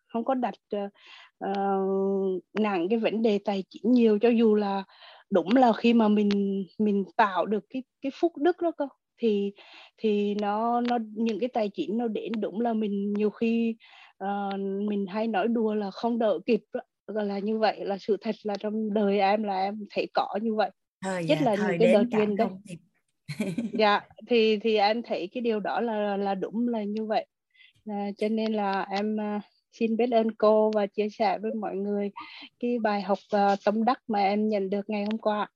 không 0.07 0.25
có 0.25 0.33
đặt 0.33 0.55
uh, 0.75 2.43
nặng 2.59 2.87
cái 2.89 2.99
vấn 2.99 3.21
đề 3.21 3.39
tài 3.45 3.63
chính 3.69 3.91
nhiều 3.91 4.19
cho 4.21 4.29
dù 4.29 4.55
là 4.55 4.83
đúng 5.29 5.55
là 5.55 5.73
khi 5.73 5.93
mà 5.93 6.07
mình 6.07 6.29
mình 6.79 7.05
tạo 7.17 7.45
được 7.45 7.65
cái 7.69 7.83
cái 8.01 8.11
phúc 8.15 8.33
đức 8.37 8.61
đó 8.61 8.71
cơ. 8.77 8.87
Thì 9.17 9.53
thì 9.97 10.35
nó 10.35 10.81
nó 10.81 10.97
những 11.13 11.39
cái 11.39 11.49
tài 11.53 11.69
chính 11.69 11.97
nó 11.97 12.07
đến 12.07 12.31
đúng 12.39 12.61
là 12.61 12.73
mình 12.73 13.13
nhiều 13.13 13.29
khi 13.29 13.75
uh, 14.23 14.59
mình 14.59 15.05
hay 15.09 15.27
nói 15.27 15.47
đùa 15.47 15.73
là 15.73 15.91
không 15.91 16.19
đợi 16.19 16.39
kịp 16.45 16.61
gọi 17.07 17.25
là 17.25 17.39
như 17.39 17.57
vậy 17.57 17.85
là 17.85 17.97
sự 17.97 18.17
thật 18.21 18.35
là 18.43 18.55
trong 18.59 18.93
đời 18.93 19.19
em 19.19 19.43
là 19.43 19.63
em 19.63 19.85
thấy 19.89 20.07
có 20.13 20.39
như 20.41 20.55
vậy. 20.55 20.71
Thời, 21.01 21.25
nhất 21.25 21.37
là 21.41 21.55
thời 21.55 21.77
những 21.77 21.79
cái 21.79 21.93
đợt 21.93 22.03
gần 22.11 22.35
đây 22.35 22.77
dạ 23.73 24.01
thì 24.27 24.57
thì 24.57 24.75
em 24.75 25.03
thấy 25.03 25.29
cái 25.33 25.41
điều 25.41 25.59
đó 25.59 25.81
là 25.81 26.17
là 26.17 26.35
đúng 26.35 26.67
là 26.67 26.83
như 26.83 27.05
vậy. 27.05 27.27
À, 27.85 28.09
cho 28.17 28.29
nên 28.29 28.53
là 28.53 28.81
em 28.81 29.15
uh, 29.15 29.41
xin 29.71 29.97
biết 29.97 30.11
ơn 30.11 30.31
cô 30.31 30.71
và 30.71 30.87
chia 30.87 31.09
sẻ 31.09 31.39
với 31.41 31.53
mọi 31.53 31.75
người 31.75 32.11
cái 32.59 32.79
bài 32.79 33.01
học 33.01 33.19
uh, 33.35 33.59
tâm 33.65 33.85
đắc 33.85 33.99
mà 34.07 34.19
em 34.19 34.49
nhận 34.49 34.69
được 34.69 34.89
ngày 34.89 35.05
hôm 35.05 35.17
qua. 35.17 35.47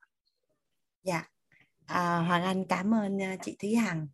Dạ. 1.02 1.28
À, 1.86 2.18
Hoàng 2.28 2.42
Anh 2.42 2.64
cảm 2.68 2.94
ơn 2.94 3.16
uh, 3.16 3.40
chị 3.42 3.56
Thúy 3.60 3.74
Hằng 3.74 4.06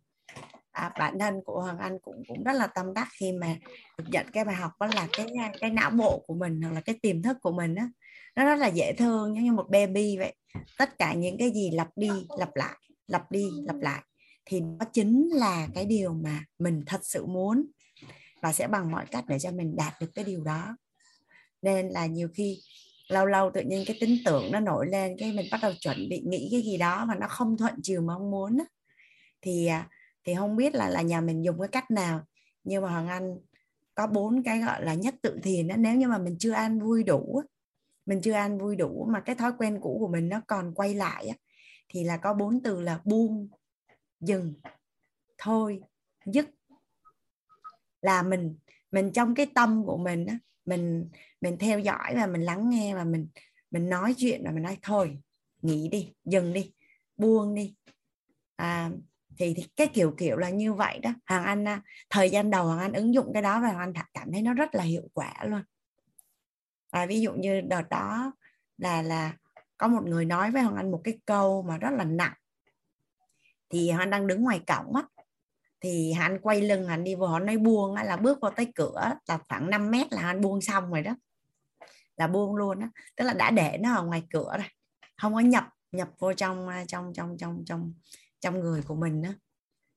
à, 0.75 0.91
bản 0.99 1.19
thân 1.19 1.41
của 1.45 1.61
Hoàng 1.61 1.77
Anh 1.77 1.99
cũng 1.99 2.23
cũng 2.27 2.43
rất 2.43 2.53
là 2.53 2.67
tâm 2.67 2.93
đắc 2.93 3.07
khi 3.19 3.31
mà 3.31 3.55
được 3.97 4.03
nhận 4.11 4.25
cái 4.33 4.45
bài 4.45 4.55
học 4.55 4.71
đó 4.79 4.87
là 4.95 5.07
cái 5.11 5.27
cái 5.59 5.69
não 5.69 5.89
bộ 5.89 6.23
của 6.27 6.33
mình 6.33 6.61
hoặc 6.61 6.71
là 6.71 6.81
cái 6.81 6.99
tiềm 7.01 7.21
thức 7.21 7.37
của 7.41 7.51
mình 7.51 7.75
á 7.75 7.89
nó 8.35 8.45
rất 8.45 8.55
là 8.55 8.67
dễ 8.67 8.93
thương 8.97 9.35
giống 9.35 9.43
như 9.43 9.51
một 9.51 9.69
baby 9.69 10.17
vậy. 10.17 10.35
Tất 10.77 10.97
cả 10.97 11.13
những 11.13 11.37
cái 11.37 11.51
gì 11.51 11.71
lặp 11.71 11.87
đi 11.95 12.09
lặp 12.37 12.55
lại 12.55 12.75
lặp 13.07 13.31
đi 13.31 13.45
lặp 13.65 13.75
lại 13.75 14.01
thì 14.45 14.59
đó 14.59 14.85
chính 14.93 15.29
là 15.33 15.67
cái 15.75 15.85
điều 15.85 16.13
mà 16.13 16.43
mình 16.59 16.83
thật 16.85 17.05
sự 17.05 17.25
muốn 17.25 17.65
và 18.41 18.53
sẽ 18.53 18.67
bằng 18.67 18.91
mọi 18.91 19.05
cách 19.11 19.23
để 19.27 19.39
cho 19.39 19.51
mình 19.51 19.75
đạt 19.75 19.93
được 20.01 20.11
cái 20.15 20.25
điều 20.25 20.43
đó. 20.43 20.77
Nên 21.61 21.87
là 21.87 22.05
nhiều 22.05 22.29
khi 22.33 22.59
lâu 23.07 23.25
lâu 23.25 23.51
tự 23.53 23.61
nhiên 23.61 23.83
cái 23.87 23.97
tính 23.99 24.17
tưởng 24.25 24.51
nó 24.51 24.59
nổi 24.59 24.87
lên 24.87 25.15
cái 25.19 25.31
mình 25.31 25.47
bắt 25.51 25.59
đầu 25.61 25.71
chuẩn 25.79 26.09
bị 26.09 26.21
nghĩ 26.25 26.49
cái 26.51 26.61
gì 26.61 26.77
đó 26.77 27.05
mà 27.05 27.15
nó 27.15 27.27
không 27.27 27.57
thuận 27.57 27.73
chiều 27.83 28.01
mong 28.01 28.31
muốn 28.31 28.57
thì 29.41 29.65
à, 29.65 29.87
thì 30.25 30.35
không 30.35 30.55
biết 30.55 30.75
là 30.75 30.89
là 30.89 31.01
nhà 31.01 31.21
mình 31.21 31.45
dùng 31.45 31.59
cái 31.59 31.67
cách 31.67 31.91
nào. 31.91 32.25
Nhưng 32.63 32.81
mà 32.81 32.89
hoàng 32.89 33.07
anh 33.07 33.37
có 33.95 34.07
bốn 34.07 34.43
cái 34.43 34.59
gọi 34.59 34.85
là 34.85 34.93
nhất 34.93 35.15
tự 35.21 35.39
thiền 35.43 35.67
đó 35.67 35.75
nếu 35.77 35.95
như 35.95 36.07
mà 36.07 36.17
mình 36.17 36.35
chưa 36.39 36.51
ăn 36.51 36.79
vui 36.79 37.03
đủ 37.03 37.43
mình 38.05 38.21
chưa 38.21 38.33
ăn 38.33 38.57
vui 38.57 38.75
đủ 38.75 39.07
mà 39.09 39.19
cái 39.19 39.35
thói 39.35 39.51
quen 39.57 39.79
cũ 39.81 39.97
của 39.99 40.07
mình 40.07 40.29
nó 40.29 40.41
còn 40.47 40.73
quay 40.73 40.93
lại 40.93 41.31
thì 41.89 42.03
là 42.03 42.17
có 42.17 42.33
bốn 42.33 42.63
từ 42.63 42.81
là 42.81 43.01
buông 43.03 43.49
dừng 44.19 44.53
thôi 45.37 45.81
dứt. 46.25 46.49
Là 48.01 48.23
mình 48.23 48.57
mình 48.91 49.11
trong 49.11 49.35
cái 49.35 49.45
tâm 49.55 49.83
của 49.85 49.97
mình 49.97 50.25
mình 50.65 51.09
mình 51.41 51.57
theo 51.57 51.79
dõi 51.79 52.13
và 52.15 52.27
mình 52.27 52.41
lắng 52.41 52.69
nghe 52.69 52.95
và 52.95 53.03
mình 53.03 53.27
mình 53.71 53.89
nói 53.89 54.15
chuyện 54.17 54.41
và 54.45 54.51
mình 54.51 54.63
nói 54.63 54.77
thôi 54.81 55.17
nghỉ 55.61 55.89
đi 55.89 56.13
dừng 56.25 56.53
đi 56.53 56.73
buông 57.17 57.55
đi. 57.55 57.75
À, 58.55 58.91
thì, 59.37 59.53
thì 59.53 59.67
cái 59.75 59.87
kiểu 59.87 60.13
kiểu 60.17 60.37
là 60.37 60.49
như 60.49 60.73
vậy 60.73 60.99
đó. 60.99 61.09
Hoàng 61.27 61.43
anh 61.43 61.65
thời 62.09 62.29
gian 62.29 62.49
đầu 62.49 62.65
hoàng 62.65 62.79
anh 62.79 62.93
ứng 62.93 63.13
dụng 63.13 63.31
cái 63.33 63.41
đó 63.41 63.61
và 63.61 63.67
hoàng 63.67 63.93
anh 63.95 64.05
cảm 64.13 64.31
thấy 64.31 64.41
nó 64.41 64.53
rất 64.53 64.75
là 64.75 64.83
hiệu 64.83 65.09
quả 65.13 65.33
luôn. 65.45 65.61
Và 66.91 67.05
ví 67.05 67.21
dụ 67.21 67.33
như 67.33 67.61
đợt 67.61 67.89
đó 67.89 68.31
là 68.77 69.01
là 69.01 69.33
có 69.77 69.87
một 69.87 70.03
người 70.05 70.25
nói 70.25 70.51
với 70.51 70.61
hoàng 70.61 70.75
anh 70.75 70.91
một 70.91 71.01
cái 71.03 71.19
câu 71.25 71.61
mà 71.61 71.77
rất 71.77 71.89
là 71.93 72.03
nặng. 72.03 72.33
Thì 73.69 73.89
hoàng 73.89 73.99
anh 73.99 74.09
đang 74.09 74.27
đứng 74.27 74.43
ngoài 74.43 74.61
cổng 74.67 74.95
á. 74.95 75.03
Thì 75.81 76.13
hắn 76.13 76.39
quay 76.41 76.61
lưng 76.61 76.87
hắn 76.87 77.03
đi 77.03 77.15
vào 77.15 77.29
hắn 77.29 77.45
nói 77.45 77.57
buông 77.57 77.95
á, 77.95 78.03
là 78.03 78.17
bước 78.17 78.41
vào 78.41 78.51
tới 78.51 78.71
cửa 78.75 79.13
là 79.27 79.39
khoảng 79.49 79.69
5 79.69 79.91
mét 79.91 80.13
là 80.13 80.21
hắn 80.21 80.41
buông 80.41 80.61
xong 80.61 80.91
rồi 80.91 81.01
đó. 81.01 81.15
Là 82.17 82.27
buông 82.27 82.55
luôn 82.55 82.79
á. 82.79 82.89
Tức 83.15 83.25
là 83.25 83.33
đã 83.33 83.51
để 83.51 83.77
nó 83.81 83.95
ở 83.95 84.03
ngoài 84.03 84.23
cửa 84.29 84.53
rồi. 84.57 84.67
Không 85.17 85.33
có 85.33 85.39
nhập 85.39 85.69
nhập 85.91 86.09
vô 86.19 86.33
trong 86.33 86.69
trong 86.87 87.13
trong 87.13 87.37
trong 87.37 87.63
trong 87.65 87.93
trong 88.45 88.59
người 88.59 88.81
của 88.87 88.95
mình 88.95 89.21
đó 89.21 89.29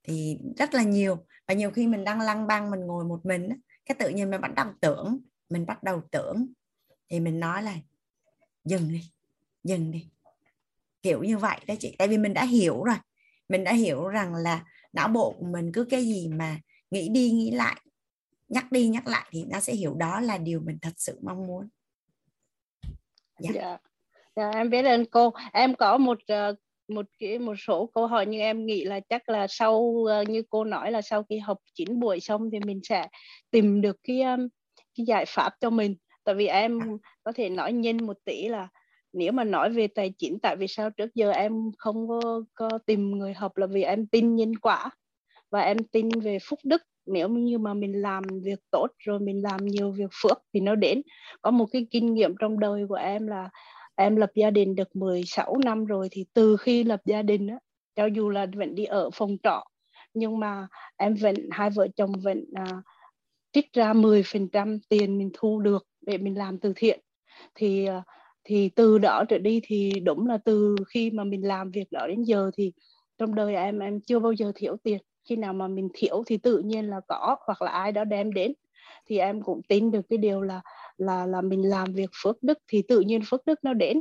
thì 0.02 0.38
rất 0.56 0.74
là 0.74 0.82
nhiều. 0.82 1.26
Và 1.48 1.54
nhiều 1.54 1.70
khi 1.70 1.86
mình 1.86 2.04
đang 2.04 2.20
lăng 2.20 2.46
băng 2.46 2.70
mình 2.70 2.80
ngồi 2.80 3.04
một 3.04 3.26
mình 3.26 3.48
đó, 3.48 3.56
cái 3.86 3.96
tự 3.98 4.08
nhiên 4.08 4.30
mình 4.30 4.40
bắt 4.40 4.54
đầu 4.54 4.66
tưởng 4.80 5.18
mình 5.48 5.66
bắt 5.66 5.82
đầu 5.82 6.02
tưởng. 6.10 6.52
Thì 7.08 7.20
mình 7.20 7.40
nói 7.40 7.62
là 7.62 7.74
dừng 8.64 8.88
đi 8.88 9.12
dừng 9.64 9.90
đi. 9.90 10.10
Kiểu 11.02 11.22
như 11.22 11.38
vậy 11.38 11.60
đó 11.66 11.74
chị. 11.80 11.94
Tại 11.98 12.08
vì 12.08 12.18
mình 12.18 12.34
đã 12.34 12.44
hiểu 12.44 12.84
rồi. 12.84 12.96
Mình 13.48 13.64
đã 13.64 13.72
hiểu 13.72 14.08
rằng 14.08 14.34
là 14.34 14.64
não 14.92 15.08
bộ 15.08 15.36
của 15.38 15.46
mình 15.46 15.72
cứ 15.72 15.84
cái 15.84 16.04
gì 16.04 16.28
mà 16.28 16.60
nghĩ 16.90 17.08
đi 17.08 17.30
nghĩ 17.30 17.50
lại 17.50 17.80
nhắc 18.48 18.72
đi 18.72 18.88
nhắc 18.88 19.06
lại 19.06 19.26
thì 19.30 19.44
nó 19.44 19.60
sẽ 19.60 19.74
hiểu 19.74 19.94
đó 19.94 20.20
là 20.20 20.38
điều 20.38 20.60
mình 20.60 20.78
thật 20.82 20.92
sự 20.96 21.18
mong 21.22 21.46
muốn. 21.46 21.68
Dạ. 23.40 23.50
Yeah. 23.54 23.80
Yeah, 24.34 24.54
em 24.54 24.70
biết 24.70 24.82
ơn 24.82 25.04
cô. 25.10 25.32
Em 25.52 25.74
có 25.74 25.98
một 25.98 26.18
uh, 26.32 26.58
một 26.88 27.06
cái 27.18 27.38
một 27.38 27.54
số 27.66 27.90
câu 27.94 28.06
hỏi 28.06 28.26
nhưng 28.26 28.40
em 28.40 28.66
nghĩ 28.66 28.84
là 28.84 29.00
chắc 29.00 29.28
là 29.28 29.46
sau 29.50 30.04
ờ, 30.08 30.22
như 30.22 30.42
cô 30.50 30.64
nói 30.64 30.92
là 30.92 31.02
sau 31.02 31.22
khi 31.22 31.38
học 31.38 31.58
9 31.74 32.00
buổi 32.00 32.20
xong 32.20 32.50
thì 32.52 32.58
mình 32.66 32.80
sẽ 32.82 33.08
tìm 33.50 33.80
được 33.80 33.96
cái 34.02 34.20
ờ, 34.20 34.36
cái 34.96 35.06
giải 35.06 35.24
pháp 35.28 35.52
cho 35.60 35.70
mình. 35.70 35.96
Tại 36.24 36.34
vì 36.34 36.46
em 36.46 36.78
có 37.24 37.32
thể 37.32 37.48
nói 37.48 37.72
nhanh 37.72 38.06
một 38.06 38.16
tí 38.24 38.48
là 38.48 38.68
nếu 39.12 39.32
mà 39.32 39.44
nói 39.44 39.70
về 39.70 39.86
tài 39.86 40.12
chính 40.18 40.38
tại 40.42 40.56
vì 40.56 40.66
sao 40.68 40.90
trước 40.90 41.14
giờ 41.14 41.30
em 41.30 41.52
không 41.78 42.08
có, 42.08 42.42
có 42.54 42.78
tìm 42.86 43.10
người 43.10 43.34
học 43.34 43.56
là 43.56 43.66
vì 43.66 43.82
em 43.82 44.06
tin 44.06 44.36
nhân 44.36 44.56
quả 44.56 44.90
và 45.50 45.60
em 45.60 45.76
tin 45.92 46.08
về 46.08 46.38
phúc 46.42 46.58
đức. 46.64 46.82
Nếu 47.06 47.28
như 47.28 47.58
mà 47.58 47.74
mình 47.74 48.02
làm 48.02 48.22
việc 48.42 48.58
tốt 48.70 48.86
rồi 48.98 49.20
mình 49.20 49.42
làm 49.42 49.66
nhiều 49.66 49.92
việc 49.92 50.10
phước 50.22 50.38
thì 50.54 50.60
nó 50.60 50.74
đến. 50.74 51.02
Có 51.42 51.50
một 51.50 51.66
cái 51.72 51.86
kinh 51.90 52.14
nghiệm 52.14 52.34
trong 52.40 52.60
đời 52.60 52.86
của 52.88 52.94
em 52.94 53.26
là 53.26 53.48
em 53.98 54.16
lập 54.16 54.30
gia 54.34 54.50
đình 54.50 54.74
được 54.74 54.96
16 54.96 55.56
năm 55.64 55.84
rồi 55.84 56.08
thì 56.10 56.24
từ 56.34 56.56
khi 56.56 56.84
lập 56.84 57.00
gia 57.04 57.22
đình 57.22 57.46
á 57.46 57.58
cho 57.96 58.06
dù 58.06 58.28
là 58.28 58.46
vẫn 58.56 58.74
đi 58.74 58.84
ở 58.84 59.10
phòng 59.14 59.36
trọ 59.42 59.64
nhưng 60.14 60.38
mà 60.38 60.68
em 60.96 61.14
vẫn 61.14 61.34
hai 61.50 61.70
vợ 61.70 61.88
chồng 61.96 62.12
vẫn 62.22 62.44
à, 62.54 62.82
trích 63.52 63.72
ra 63.72 63.92
10% 63.92 64.78
tiền 64.88 65.18
mình 65.18 65.30
thu 65.34 65.60
được 65.60 65.86
để 66.00 66.18
mình 66.18 66.38
làm 66.38 66.58
từ 66.58 66.72
thiện. 66.76 67.00
Thì 67.54 67.86
à, 67.86 68.02
thì 68.44 68.68
từ 68.68 68.98
đó 68.98 69.24
trở 69.28 69.38
đi 69.38 69.60
thì 69.64 69.92
đúng 70.02 70.26
là 70.26 70.38
từ 70.44 70.76
khi 70.88 71.10
mà 71.10 71.24
mình 71.24 71.46
làm 71.46 71.70
việc 71.70 71.92
đó 71.92 72.06
đến 72.06 72.22
giờ 72.22 72.50
thì 72.56 72.72
trong 73.18 73.34
đời 73.34 73.54
em 73.54 73.78
em 73.78 74.00
chưa 74.00 74.18
bao 74.18 74.32
giờ 74.32 74.52
thiếu 74.54 74.76
tiền. 74.82 74.98
Khi 75.28 75.36
nào 75.36 75.52
mà 75.52 75.68
mình 75.68 75.88
thiếu 75.94 76.22
thì 76.26 76.36
tự 76.38 76.58
nhiên 76.58 76.90
là 76.90 77.00
có 77.08 77.36
hoặc 77.46 77.62
là 77.62 77.70
ai 77.70 77.92
đó 77.92 78.04
đem 78.04 78.32
đến. 78.32 78.52
Thì 79.06 79.18
em 79.18 79.42
cũng 79.42 79.60
tin 79.68 79.90
được 79.90 80.02
cái 80.08 80.18
điều 80.18 80.42
là 80.42 80.60
là 80.98 81.26
là 81.26 81.40
mình 81.40 81.68
làm 81.68 81.92
việc 81.92 82.10
phước 82.22 82.42
đức 82.42 82.58
thì 82.68 82.82
tự 82.88 83.00
nhiên 83.00 83.20
phước 83.24 83.46
đức 83.46 83.58
nó 83.62 83.74
đến. 83.74 84.00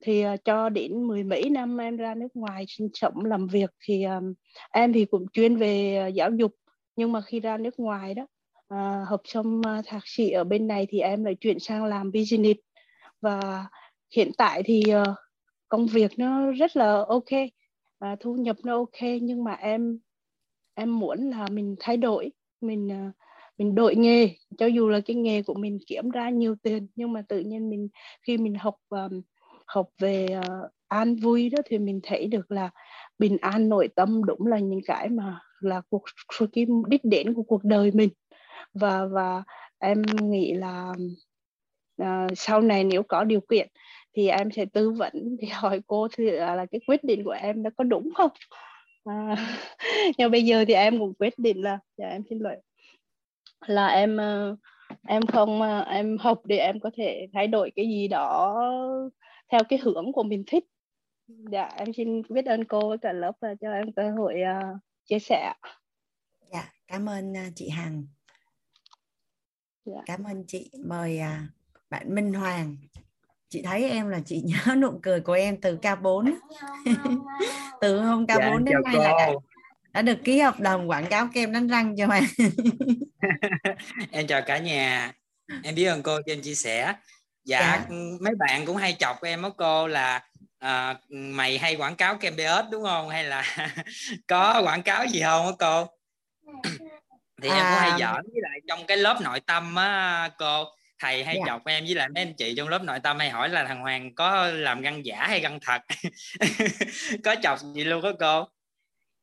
Thì 0.00 0.26
uh, 0.26 0.44
cho 0.44 0.68
đến 0.68 1.02
mười 1.06 1.24
mấy 1.24 1.50
năm 1.50 1.80
em 1.80 1.96
ra 1.96 2.14
nước 2.14 2.28
ngoài 2.34 2.64
sinh 2.68 2.88
sống 2.94 3.24
làm 3.24 3.46
việc 3.46 3.70
thì 3.84 4.04
um, 4.04 4.34
em 4.72 4.92
thì 4.92 5.04
cũng 5.04 5.26
chuyên 5.32 5.56
về 5.56 6.04
uh, 6.08 6.14
giáo 6.14 6.30
dục. 6.30 6.52
Nhưng 6.96 7.12
mà 7.12 7.20
khi 7.20 7.40
ra 7.40 7.56
nước 7.56 7.78
ngoài 7.78 8.14
đó 8.14 8.26
uh, 8.74 9.08
học 9.08 9.20
xong 9.24 9.60
uh, 9.60 9.86
thạc 9.86 10.02
sĩ 10.04 10.30
ở 10.30 10.44
bên 10.44 10.66
này 10.66 10.86
thì 10.90 11.00
em 11.00 11.24
lại 11.24 11.34
chuyển 11.34 11.58
sang 11.58 11.84
làm 11.84 12.12
business. 12.12 12.60
Và 13.20 13.66
hiện 14.16 14.30
tại 14.38 14.62
thì 14.62 14.82
uh, 14.88 15.16
công 15.68 15.86
việc 15.86 16.18
nó 16.18 16.52
rất 16.52 16.76
là 16.76 17.04
ok 17.08 17.32
uh, 18.04 18.20
thu 18.20 18.34
nhập 18.34 18.56
nó 18.64 18.76
ok 18.76 19.02
nhưng 19.22 19.44
mà 19.44 19.52
em 19.52 19.98
em 20.74 20.98
muốn 20.98 21.30
là 21.30 21.46
mình 21.50 21.76
thay 21.80 21.96
đổi 21.96 22.32
mình 22.60 23.08
uh, 23.08 23.14
mình 23.58 23.74
đổi 23.74 23.96
nghề. 23.96 24.30
Cho 24.58 24.66
dù 24.66 24.88
là 24.88 25.00
cái 25.00 25.16
nghề 25.16 25.42
của 25.42 25.54
mình 25.54 25.78
kiếm 25.86 26.10
ra 26.10 26.30
nhiều 26.30 26.56
tiền 26.62 26.86
nhưng 26.96 27.12
mà 27.12 27.22
tự 27.28 27.38
nhiên 27.38 27.70
mình 27.70 27.88
khi 28.22 28.38
mình 28.38 28.54
học 28.54 28.76
um, 28.88 29.22
học 29.66 29.88
về 29.98 30.26
uh, 30.38 30.70
an 30.88 31.16
vui 31.16 31.48
đó 31.48 31.58
thì 31.66 31.78
mình 31.78 32.00
thấy 32.02 32.26
được 32.26 32.50
là 32.50 32.70
bình 33.18 33.36
an 33.40 33.68
nội 33.68 33.88
tâm 33.94 34.24
đúng 34.24 34.46
là 34.46 34.58
những 34.58 34.80
cái 34.86 35.08
mà 35.08 35.40
là 35.60 35.82
cuộc 35.90 36.02
cái 36.52 36.66
đích 36.88 37.04
đến 37.04 37.34
của 37.34 37.42
cuộc 37.42 37.64
đời 37.64 37.90
mình. 37.94 38.10
Và 38.74 39.06
và 39.06 39.42
em 39.78 40.02
nghĩ 40.22 40.54
là 40.54 40.92
uh, 42.02 42.32
sau 42.36 42.60
này 42.60 42.84
nếu 42.84 43.02
có 43.02 43.24
điều 43.24 43.40
kiện 43.40 43.68
thì 44.16 44.28
em 44.28 44.50
sẽ 44.50 44.64
tư 44.64 44.90
vấn 44.90 45.36
thì 45.40 45.48
hỏi 45.48 45.80
cô 45.86 46.08
thì 46.16 46.30
là, 46.30 46.54
là 46.54 46.66
cái 46.66 46.80
quyết 46.86 47.04
định 47.04 47.24
của 47.24 47.36
em 47.42 47.62
nó 47.62 47.70
có 47.76 47.84
đúng 47.84 48.10
không? 48.14 48.30
À, 49.04 49.36
nhưng 50.18 50.30
bây 50.30 50.44
giờ 50.44 50.64
thì 50.68 50.74
em 50.74 50.98
cũng 50.98 51.14
quyết 51.18 51.38
định 51.38 51.62
là 51.62 51.78
dạ 51.96 52.08
em 52.08 52.22
xin 52.30 52.38
lỗi 52.38 52.56
là 53.66 53.86
em 53.86 54.16
ờ, 54.16 54.56
em 55.06 55.26
không 55.26 55.62
ờ, 55.62 55.80
em 55.80 56.18
học 56.18 56.40
để 56.44 56.56
em 56.56 56.80
có 56.80 56.90
thể 56.96 57.26
thay 57.32 57.46
đổi 57.46 57.72
cái 57.76 57.86
gì 57.86 58.08
đó 58.08 58.60
theo 59.52 59.60
cái 59.68 59.78
hướng 59.82 60.12
của 60.12 60.22
mình 60.22 60.44
thích. 60.46 60.64
Dạ 61.28 61.70
em 61.76 61.92
xin 61.92 62.22
biết 62.28 62.46
ơn 62.46 62.64
cô 62.64 62.88
với 62.88 62.98
cả 62.98 63.12
lớp 63.12 63.32
và 63.40 63.54
cho 63.60 63.72
em 63.72 63.92
cơ 63.92 64.10
hội 64.10 64.34
uh, 64.34 64.78
chia 65.04 65.18
sẻ. 65.18 65.52
Dạ 66.52 66.72
cảm 66.86 67.08
ơn 67.08 67.32
uh, 67.32 67.52
chị 67.54 67.68
Hằng. 67.68 68.06
Dạ. 69.84 70.00
cảm 70.06 70.24
ơn 70.24 70.44
chị. 70.46 70.70
Mời 70.84 71.20
uh, 71.20 71.50
bạn 71.90 72.14
Minh 72.14 72.34
Hoàng. 72.34 72.76
Chị 73.48 73.62
thấy 73.62 73.90
em 73.90 74.08
là 74.08 74.20
chị 74.26 74.42
nhớ 74.44 74.74
nụ 74.74 74.90
cười 75.02 75.20
của 75.20 75.32
em 75.32 75.60
từ 75.60 75.78
K4 75.82 76.32
từ 77.80 78.00
hôm 78.00 78.24
K4 78.24 78.38
dạ, 78.38 78.58
đến 78.64 78.82
nay 78.84 78.96
là 78.96 79.12
đã, 79.18 79.32
đã 79.98 80.02
được 80.02 80.18
ký 80.24 80.38
hợp 80.38 80.60
đồng 80.60 80.90
quảng 80.90 81.06
cáo 81.06 81.28
kem 81.34 81.52
đánh 81.52 81.68
răng 81.68 81.96
cho 81.96 82.06
mà 82.06 82.20
em 84.10 84.26
chào 84.26 84.42
cả 84.42 84.58
nhà 84.58 85.12
em 85.62 85.74
biết 85.74 85.84
ơn 85.84 86.02
cô 86.02 86.16
cho 86.16 86.32
em 86.32 86.40
chia 86.40 86.54
sẻ 86.54 86.94
dạ, 87.44 87.60
dạ. 87.60 87.86
mấy 88.20 88.34
bạn 88.38 88.66
cũng 88.66 88.76
hay 88.76 88.96
chọc 88.98 89.22
em 89.22 89.42
đó 89.42 89.50
cô 89.56 89.86
là 89.86 90.22
à, 90.58 90.94
mày 91.08 91.58
hay 91.58 91.76
quảng 91.76 91.96
cáo 91.96 92.16
kem 92.16 92.36
BS 92.36 92.70
đúng 92.72 92.84
không 92.84 93.08
hay 93.08 93.24
là 93.24 93.56
có 94.26 94.62
quảng 94.64 94.82
cáo 94.82 95.06
gì 95.06 95.20
không 95.20 95.46
đó 95.46 95.56
cô 95.58 95.86
thì 97.42 97.48
à... 97.48 97.56
em 97.56 97.64
cũng 97.64 97.80
hay 97.80 97.90
à. 97.90 97.98
giỡn 97.98 98.24
với 98.32 98.42
lại 98.42 98.60
trong 98.68 98.86
cái 98.86 98.96
lớp 98.96 99.20
nội 99.20 99.40
tâm 99.40 99.74
á 99.74 100.30
cô 100.38 100.64
thầy 100.98 101.24
hay. 101.24 101.36
Dạ. 101.38 101.42
chọc 101.46 101.66
em 101.66 101.84
với 101.84 101.94
lại 101.94 102.08
mấy 102.08 102.22
anh 102.22 102.34
chị 102.34 102.54
trong 102.56 102.68
lớp 102.68 102.82
nội 102.82 103.00
tâm 103.00 103.18
hay 103.18 103.30
hỏi 103.30 103.48
là 103.48 103.64
thằng 103.64 103.80
Hoàng 103.80 104.14
có 104.14 104.46
làm 104.46 104.80
găng 104.80 105.06
giả 105.06 105.26
hay 105.26 105.40
găng 105.40 105.58
thật 105.62 105.82
có 107.24 107.36
chọc 107.42 107.58
gì 107.74 107.84
luôn 107.84 108.02
đó 108.02 108.12
cô 108.20 108.48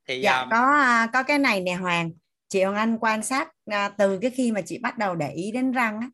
thì 0.07 0.21
dạ 0.21 0.39
um... 0.39 0.49
có 0.49 0.71
à, 0.75 1.09
có 1.13 1.23
cái 1.23 1.39
này 1.39 1.61
nè 1.61 1.73
Hoàng 1.73 2.11
chị 2.49 2.63
Hoàng 2.63 2.75
Anh 2.75 2.97
quan 2.97 3.23
sát 3.23 3.49
à, 3.65 3.89
từ 3.89 4.19
cái 4.19 4.31
khi 4.31 4.51
mà 4.51 4.61
chị 4.61 4.77
bắt 4.77 4.97
đầu 4.97 5.15
để 5.15 5.31
ý 5.31 5.51
đến 5.51 5.71
răng 5.71 5.99
á 5.99 6.09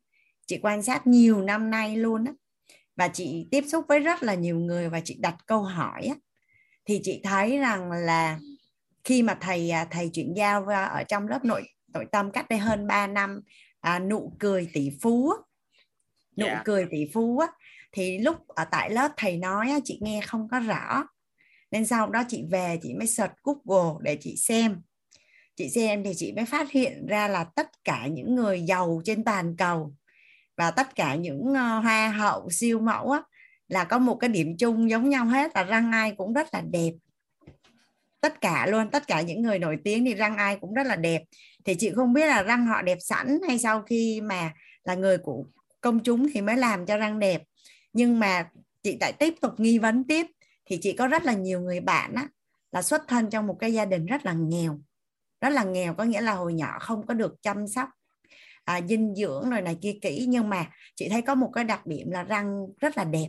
chị 0.46 0.58
quan 0.62 0.82
sát 0.82 1.06
nhiều 1.06 1.42
năm 1.42 1.70
nay 1.70 1.96
luôn 1.96 2.24
á 2.24 2.32
và 2.96 3.08
chị 3.08 3.46
tiếp 3.50 3.64
xúc 3.68 3.84
với 3.88 3.98
rất 3.98 4.22
là 4.22 4.34
nhiều 4.34 4.58
người 4.58 4.88
và 4.88 5.00
chị 5.00 5.16
đặt 5.20 5.36
câu 5.46 5.62
hỏi 5.62 6.02
á 6.04 6.14
thì 6.84 7.00
chị 7.02 7.20
thấy 7.24 7.58
rằng 7.58 7.90
là 7.90 8.38
khi 9.04 9.22
mà 9.22 9.38
thầy 9.40 9.70
à, 9.70 9.84
thầy 9.90 10.10
chuyển 10.12 10.34
giao 10.36 10.66
ở 10.66 11.04
trong 11.08 11.28
lớp 11.28 11.44
nội 11.44 11.62
nội 11.92 12.06
tâm 12.12 12.30
cách 12.30 12.48
đây 12.48 12.58
hơn 12.58 12.86
3 12.86 13.06
năm 13.06 13.40
à, 13.80 13.98
nụ 13.98 14.32
cười 14.38 14.68
tỷ 14.72 14.90
phú 15.02 15.30
á, 15.30 15.36
nụ 16.36 16.46
yeah. 16.46 16.58
Dạ. 16.58 16.62
cười 16.64 16.86
tỷ 16.90 17.06
phú 17.14 17.38
á 17.38 17.46
thì 17.92 18.18
lúc 18.18 18.48
ở 18.48 18.64
tại 18.64 18.90
lớp 18.90 19.12
thầy 19.16 19.36
nói 19.36 19.70
á, 19.70 19.78
chị 19.84 19.98
nghe 20.02 20.20
không 20.26 20.48
có 20.50 20.60
rõ 20.60 21.04
nên 21.72 21.86
sau 21.86 22.10
đó 22.10 22.22
chị 22.28 22.44
về 22.50 22.78
chị 22.82 22.94
mới 22.94 23.06
search 23.06 23.32
Google 23.42 23.94
để 24.02 24.18
chị 24.20 24.36
xem. 24.36 24.80
Chị 25.56 25.68
xem 25.68 26.04
thì 26.04 26.12
chị 26.16 26.32
mới 26.32 26.44
phát 26.44 26.70
hiện 26.70 27.06
ra 27.06 27.28
là 27.28 27.44
tất 27.44 27.84
cả 27.84 28.06
những 28.06 28.34
người 28.34 28.62
giàu 28.62 29.00
trên 29.04 29.24
toàn 29.24 29.56
cầu 29.56 29.94
và 30.56 30.70
tất 30.70 30.94
cả 30.94 31.14
những 31.14 31.54
ờ, 31.54 31.78
hoa 31.78 32.08
hậu 32.08 32.50
siêu 32.50 32.80
mẫu 32.80 33.10
á, 33.10 33.22
là 33.68 33.84
có 33.84 33.98
một 33.98 34.14
cái 34.14 34.28
điểm 34.28 34.56
chung 34.58 34.90
giống 34.90 35.08
nhau 35.08 35.24
hết 35.24 35.50
là 35.54 35.64
răng 35.64 35.92
ai 35.92 36.12
cũng 36.16 36.32
rất 36.32 36.54
là 36.54 36.60
đẹp. 36.60 36.92
Tất 38.20 38.40
cả 38.40 38.66
luôn 38.66 38.90
tất 38.90 39.06
cả 39.06 39.20
những 39.20 39.42
người 39.42 39.58
nổi 39.58 39.78
tiếng 39.84 40.04
thì 40.04 40.14
răng 40.14 40.36
ai 40.36 40.56
cũng 40.60 40.74
rất 40.74 40.86
là 40.86 40.96
đẹp. 40.96 41.22
Thì 41.64 41.74
chị 41.74 41.90
không 41.94 42.12
biết 42.12 42.26
là 42.26 42.42
răng 42.42 42.66
họ 42.66 42.82
đẹp 42.82 42.98
sẵn 43.00 43.38
hay 43.48 43.58
sau 43.58 43.82
khi 43.82 44.20
mà 44.20 44.52
là 44.84 44.94
người 44.94 45.18
của 45.18 45.44
công 45.80 46.00
chúng 46.00 46.28
thì 46.34 46.40
mới 46.40 46.56
làm 46.56 46.86
cho 46.86 46.96
răng 46.96 47.18
đẹp. 47.18 47.42
Nhưng 47.92 48.20
mà 48.20 48.48
chị 48.82 48.96
lại 49.00 49.12
tiếp 49.12 49.34
tục 49.40 49.60
nghi 49.60 49.78
vấn 49.78 50.04
tiếp 50.04 50.26
thì 50.64 50.78
chị 50.82 50.92
có 50.92 51.06
rất 51.06 51.24
là 51.24 51.32
nhiều 51.32 51.60
người 51.60 51.80
bạn 51.80 52.14
á, 52.14 52.28
là 52.72 52.82
xuất 52.82 53.02
thân 53.08 53.30
trong 53.30 53.46
một 53.46 53.56
cái 53.60 53.72
gia 53.72 53.84
đình 53.84 54.06
rất 54.06 54.26
là 54.26 54.32
nghèo. 54.32 54.80
Rất 55.40 55.48
là 55.48 55.64
nghèo 55.64 55.94
có 55.94 56.04
nghĩa 56.04 56.20
là 56.20 56.34
hồi 56.34 56.54
nhỏ 56.54 56.78
không 56.80 57.06
có 57.06 57.14
được 57.14 57.34
chăm 57.42 57.68
sóc 57.68 57.88
à, 58.64 58.80
dinh 58.88 59.14
dưỡng 59.14 59.50
rồi 59.50 59.60
này 59.60 59.78
kia 59.82 59.98
kỹ. 60.02 60.26
Nhưng 60.28 60.48
mà 60.48 60.70
chị 60.94 61.08
thấy 61.08 61.22
có 61.22 61.34
một 61.34 61.50
cái 61.54 61.64
đặc 61.64 61.86
điểm 61.86 62.10
là 62.10 62.22
răng 62.22 62.66
rất 62.80 62.96
là 62.96 63.04
đẹp. 63.04 63.28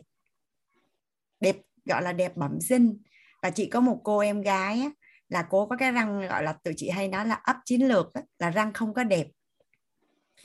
Đẹp 1.39 1.57
gọi 1.85 2.01
là 2.01 2.13
đẹp 2.13 2.37
bẩm 2.37 2.61
sinh. 2.61 2.97
Và 3.41 3.49
chị 3.49 3.65
có 3.65 3.79
một 3.79 4.01
cô 4.03 4.19
em 4.19 4.41
gái 4.41 4.79
á, 4.79 4.89
là 5.29 5.47
cô 5.49 5.65
có 5.67 5.75
cái 5.77 5.91
răng 5.91 6.27
gọi 6.27 6.43
là 6.43 6.53
tụi 6.63 6.73
chị 6.77 6.89
hay 6.89 7.07
nói 7.07 7.27
là 7.27 7.35
ấp 7.43 7.55
chiến 7.65 7.87
lược 7.87 8.13
á, 8.13 8.21
là 8.39 8.49
răng 8.49 8.73
không 8.73 8.93
có 8.93 9.03
đẹp. 9.03 9.27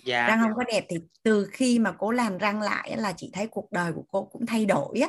Dạ. 0.04 0.28
răng 0.28 0.40
không 0.40 0.54
có 0.56 0.64
đẹp 0.64 0.84
thì 0.88 0.96
từ 1.22 1.48
khi 1.52 1.78
mà 1.78 1.92
cô 1.92 2.10
làm 2.10 2.38
răng 2.38 2.62
lại 2.62 2.96
là 2.96 3.12
chị 3.16 3.30
thấy 3.32 3.46
cuộc 3.46 3.72
đời 3.72 3.92
của 3.92 4.04
cô 4.08 4.24
cũng 4.24 4.46
thay 4.46 4.66
đổi 4.66 5.00
á. 5.00 5.08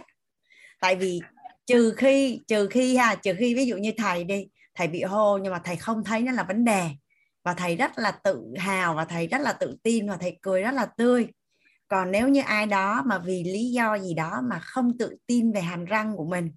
Tại 0.80 0.96
vì 0.96 1.22
trừ 1.70 1.94
khi 1.98 2.42
trừ 2.48 2.68
khi 2.68 2.96
ha 2.96 3.16
trừ 3.16 3.34
khi 3.40 3.56
ví 3.56 3.66
dụ 3.66 3.78
như 3.78 3.92
thầy 3.98 4.24
đi 4.24 4.48
thầy 4.76 4.88
bị 4.88 5.04
hô 5.04 5.38
nhưng 5.38 5.54
mà 5.54 5.62
thầy 5.64 5.76
không 5.76 6.04
thấy 6.04 6.22
nó 6.22 6.32
là 6.32 6.44
vấn 6.44 6.66
đề. 6.66 6.90
Và 7.44 7.54
thầy 7.54 7.76
rất 7.76 7.92
là 7.96 8.12
tự 8.12 8.54
hào 8.58 8.96
và 8.96 9.06
thầy 9.06 9.28
rất 9.28 9.42
là 9.42 9.54
tự 9.54 9.78
tin 9.84 10.10
và 10.10 10.18
thầy 10.18 10.40
cười 10.42 10.62
rất 10.62 10.72
là 10.72 10.86
tươi. 10.86 11.28
Còn 11.88 12.12
nếu 12.12 12.28
như 12.28 12.42
ai 12.42 12.66
đó 12.66 13.04
mà 13.06 13.20
vì 13.20 13.44
lý 13.44 13.72
do 13.72 13.98
gì 13.98 14.14
đó 14.14 14.42
mà 14.44 14.60
không 14.60 14.98
tự 14.98 15.18
tin 15.28 15.52
về 15.52 15.62
hàm 15.62 15.86
răng 15.86 16.16
của 16.18 16.26
mình 16.26 16.52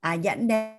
à, 0.00 0.14
dẫn 0.14 0.48
đến 0.48 0.76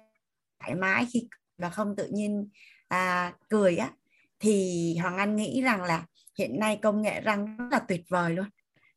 thoải 0.59 0.75
mái 0.75 1.07
khi 1.13 1.27
và 1.57 1.69
không 1.69 1.95
tự 1.95 2.07
nhiên 2.11 2.49
à, 2.87 3.33
cười 3.49 3.77
á 3.77 3.91
thì 4.39 4.97
hoàng 5.01 5.17
anh 5.17 5.35
nghĩ 5.35 5.61
rằng 5.61 5.83
là 5.83 6.05
hiện 6.39 6.59
nay 6.59 6.79
công 6.81 7.01
nghệ 7.01 7.21
răng 7.21 7.57
rất 7.57 7.65
là 7.71 7.79
tuyệt 7.79 8.01
vời 8.09 8.33
luôn. 8.33 8.45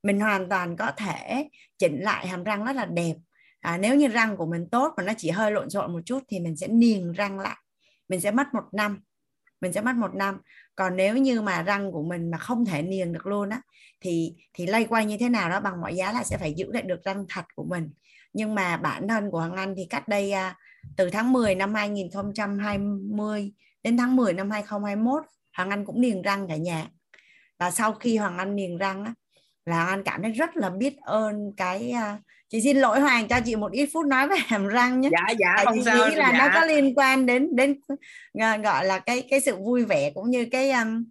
Mình 0.02 0.20
hoàn 0.20 0.48
toàn 0.48 0.76
có 0.76 0.92
thể 0.96 1.48
chỉnh 1.78 2.00
lại 2.00 2.26
hàm 2.26 2.44
răng 2.44 2.64
rất 2.64 2.76
là 2.76 2.84
đẹp 2.86 3.14
à, 3.62 3.78
nếu 3.78 3.94
như 3.94 4.08
răng 4.08 4.36
của 4.36 4.46
mình 4.46 4.68
tốt 4.70 4.94
mà 4.96 5.02
nó 5.02 5.12
chỉ 5.18 5.30
hơi 5.30 5.50
lộn 5.50 5.70
xộn 5.70 5.92
một 5.92 6.00
chút 6.04 6.22
thì 6.28 6.40
mình 6.40 6.56
sẽ 6.56 6.68
niềng 6.68 7.12
răng 7.12 7.40
lại. 7.40 7.56
Mình 8.08 8.20
sẽ 8.20 8.30
mất 8.30 8.54
một 8.54 8.64
năm. 8.72 9.00
Mình 9.60 9.72
sẽ 9.72 9.80
mất 9.80 9.96
một 9.96 10.14
năm. 10.14 10.40
Còn 10.76 10.96
nếu 10.96 11.16
như 11.16 11.40
mà 11.40 11.62
răng 11.62 11.92
của 11.92 12.02
mình 12.02 12.30
mà 12.30 12.38
không 12.38 12.64
thể 12.64 12.82
niềng 12.82 13.12
được 13.12 13.26
luôn 13.26 13.48
á 13.48 13.60
thì 14.00 14.34
thì 14.54 14.66
lây 14.66 14.84
quay 14.84 15.06
như 15.06 15.16
thế 15.20 15.28
nào 15.28 15.50
đó 15.50 15.60
bằng 15.60 15.80
mọi 15.80 15.96
giá 15.96 16.12
là 16.12 16.24
sẽ 16.24 16.36
phải 16.38 16.54
giữ 16.54 16.72
lại 16.72 16.82
được 16.82 17.04
răng 17.04 17.24
thật 17.28 17.44
của 17.54 17.64
mình. 17.64 17.90
Nhưng 18.32 18.54
mà 18.54 18.76
bản 18.76 19.08
thân 19.08 19.30
của 19.30 19.38
Hoàng 19.38 19.56
Anh 19.56 19.74
thì 19.76 19.86
cách 19.90 20.08
đây 20.08 20.32
à, 20.32 20.56
từ 20.96 21.10
tháng 21.10 21.32
10 21.32 21.54
năm 21.54 21.74
2020 21.74 23.52
đến 23.82 23.96
tháng 23.96 24.16
10 24.16 24.32
năm 24.32 24.50
2021 24.50 25.22
Hoàng 25.56 25.70
Anh 25.70 25.84
cũng 25.84 26.00
niềng 26.00 26.22
răng 26.22 26.48
cả 26.48 26.56
nhà. 26.56 26.86
Và 27.58 27.70
sau 27.70 27.92
khi 27.92 28.16
Hoàng 28.16 28.38
Anh 28.38 28.56
niềng 28.56 28.78
răng 28.78 29.04
á, 29.04 29.14
là 29.66 29.86
Anh 29.86 30.02
cảm 30.04 30.22
thấy 30.22 30.32
rất 30.32 30.56
là 30.56 30.70
biết 30.70 30.96
ơn 31.00 31.52
cái 31.56 31.94
uh, 32.14 32.20
chị 32.48 32.60
xin 32.60 32.76
lỗi 32.76 33.00
Hoàng 33.00 33.28
cho 33.28 33.40
chị 33.44 33.56
một 33.56 33.72
ít 33.72 33.88
phút 33.92 34.06
nói 34.06 34.28
về 34.28 34.36
hàm 34.38 34.66
răng 34.66 35.00
nhé 35.00 35.08
dạ 35.12 35.34
dạ 35.38 35.52
Tại 35.56 35.64
không 35.64 35.74
chị 35.74 35.82
sao 35.84 35.96
nghĩ 35.96 36.14
là 36.14 36.30
dạ. 36.32 36.38
nó 36.38 36.60
có 36.60 36.66
liên 36.66 36.94
quan 36.96 37.26
đến 37.26 37.56
đến 37.56 37.80
gọi 38.62 38.84
là 38.84 38.98
cái 38.98 39.22
cái 39.30 39.40
sự 39.40 39.56
vui 39.56 39.84
vẻ 39.84 40.10
cũng 40.10 40.30
như 40.30 40.46
cái 40.50 40.70
um, 40.70 41.04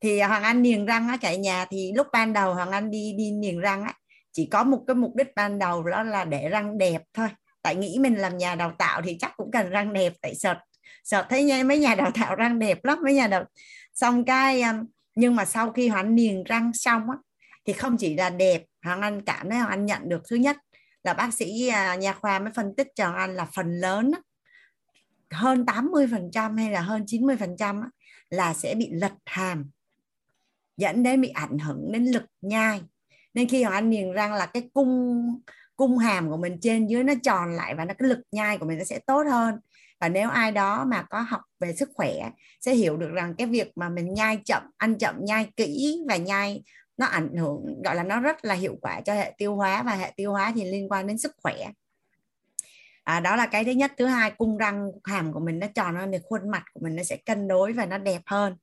thì 0.00 0.20
Hoàng 0.20 0.42
Anh 0.42 0.62
niềng 0.62 0.86
răng 0.86 1.08
á 1.08 1.16
cả 1.20 1.34
nhà 1.34 1.66
thì 1.70 1.92
lúc 1.96 2.06
ban 2.12 2.32
đầu 2.32 2.54
Hoàng 2.54 2.70
Anh 2.70 2.90
đi 2.90 3.14
đi 3.18 3.30
niềng 3.30 3.60
răng 3.60 3.82
á 3.82 3.92
chỉ 4.32 4.48
có 4.50 4.64
một 4.64 4.84
cái 4.86 4.94
mục 4.94 5.16
đích 5.16 5.34
ban 5.36 5.58
đầu 5.58 5.82
đó 5.82 6.02
là 6.02 6.24
để 6.24 6.48
răng 6.48 6.78
đẹp 6.78 7.02
thôi 7.14 7.28
tại 7.62 7.74
nghĩ 7.74 7.98
mình 8.00 8.14
làm 8.14 8.38
nhà 8.38 8.54
đào 8.54 8.72
tạo 8.78 9.02
thì 9.02 9.16
chắc 9.20 9.32
cũng 9.36 9.50
cần 9.50 9.70
răng 9.70 9.92
đẹp 9.92 10.12
tại 10.22 10.34
sợ 10.34 10.54
sợ 11.04 11.26
thấy 11.30 11.64
mấy 11.64 11.78
nhà 11.78 11.94
đào 11.94 12.10
tạo 12.10 12.34
răng 12.34 12.58
đẹp 12.58 12.84
lắm 12.84 12.98
mấy 13.04 13.14
nhà 13.14 13.26
đào 13.26 13.44
xong 13.94 14.24
cái 14.24 14.62
um, 14.62 14.86
nhưng 15.14 15.36
mà 15.36 15.44
sau 15.44 15.72
khi 15.72 15.88
Hoàng 15.88 16.06
Anh 16.06 16.14
niềng 16.14 16.44
răng 16.44 16.70
xong 16.74 17.10
á 17.10 17.16
thì 17.66 17.72
không 17.72 17.96
chỉ 17.96 18.16
là 18.16 18.30
đẹp, 18.30 18.64
Hoàng 18.82 19.00
Anh 19.00 19.22
cảm 19.22 19.50
thấy 19.50 19.58
Hoàng 19.58 19.70
Anh 19.70 19.86
nhận 19.86 20.08
được 20.08 20.22
thứ 20.30 20.36
nhất 20.36 20.56
là 21.02 21.14
bác 21.14 21.34
sĩ 21.34 21.68
à, 21.68 21.94
nha 21.94 22.12
khoa 22.12 22.38
mới 22.38 22.52
phân 22.54 22.74
tích 22.76 22.88
cho 22.94 23.04
Hoàng 23.04 23.18
Anh 23.18 23.34
là 23.34 23.46
phần 23.54 23.80
lớn 23.80 24.12
hơn 25.30 25.64
80% 25.64 26.56
hay 26.56 26.70
là 26.70 26.80
hơn 26.80 27.04
90% 27.06 27.56
trăm 27.56 27.82
là 28.30 28.54
sẽ 28.54 28.74
bị 28.74 28.90
lật 28.92 29.12
hàm, 29.26 29.70
dẫn 30.76 31.02
đến 31.02 31.20
bị 31.20 31.28
ảnh 31.28 31.58
hưởng 31.58 31.92
đến 31.92 32.04
lực 32.04 32.24
nhai. 32.40 32.82
Nên 33.34 33.48
khi 33.48 33.62
Hoàng 33.62 33.74
Anh 33.74 33.90
niềng 33.90 34.12
răng 34.12 34.32
là 34.32 34.46
cái 34.46 34.68
cung 34.74 35.40
cung 35.76 35.98
hàm 35.98 36.30
của 36.30 36.36
mình 36.36 36.58
trên 36.60 36.86
dưới 36.86 37.04
nó 37.04 37.12
tròn 37.22 37.52
lại 37.52 37.74
và 37.74 37.84
nó, 37.84 37.94
cái 37.98 38.08
lực 38.08 38.20
nhai 38.32 38.58
của 38.58 38.66
mình 38.66 38.78
nó 38.78 38.84
sẽ 38.84 38.98
tốt 38.98 39.26
hơn. 39.30 39.54
Và 40.00 40.08
nếu 40.08 40.30
ai 40.30 40.52
đó 40.52 40.84
mà 40.84 41.02
có 41.02 41.20
học 41.20 41.40
về 41.60 41.74
sức 41.74 41.90
khỏe 41.94 42.12
sẽ 42.60 42.74
hiểu 42.74 42.96
được 42.96 43.10
rằng 43.12 43.34
cái 43.38 43.46
việc 43.46 43.72
mà 43.76 43.88
mình 43.88 44.14
nhai 44.14 44.38
chậm, 44.44 44.62
ăn 44.76 44.98
chậm, 44.98 45.14
nhai 45.24 45.50
kỹ 45.56 45.98
và 46.08 46.16
nhai 46.16 46.62
nó 46.96 47.06
ảnh 47.06 47.36
hưởng 47.36 47.82
gọi 47.82 47.94
là 47.94 48.02
nó 48.02 48.20
rất 48.20 48.44
là 48.44 48.54
hiệu 48.54 48.78
quả 48.82 49.00
cho 49.00 49.14
hệ 49.14 49.34
tiêu 49.38 49.56
hóa 49.56 49.82
và 49.82 49.94
hệ 49.94 50.12
tiêu 50.16 50.32
hóa 50.32 50.52
thì 50.54 50.64
liên 50.64 50.88
quan 50.88 51.06
đến 51.06 51.18
sức 51.18 51.32
khỏe. 51.42 51.56
À, 53.04 53.20
đó 53.20 53.36
là 53.36 53.46
cái 53.46 53.64
thứ 53.64 53.70
nhất. 53.70 53.92
Thứ 53.96 54.06
hai 54.06 54.30
cung 54.30 54.56
răng 54.56 54.90
hàm 55.04 55.32
của 55.32 55.40
mình 55.40 55.58
nó 55.58 55.66
tròn 55.74 55.96
hơn 55.96 56.12
thì 56.12 56.18
khuôn 56.22 56.50
mặt 56.50 56.64
của 56.72 56.80
mình 56.82 56.96
nó 56.96 57.02
sẽ 57.02 57.16
cân 57.16 57.48
đối 57.48 57.72
và 57.72 57.86
nó 57.86 57.98
đẹp 57.98 58.22
hơn. 58.26 58.56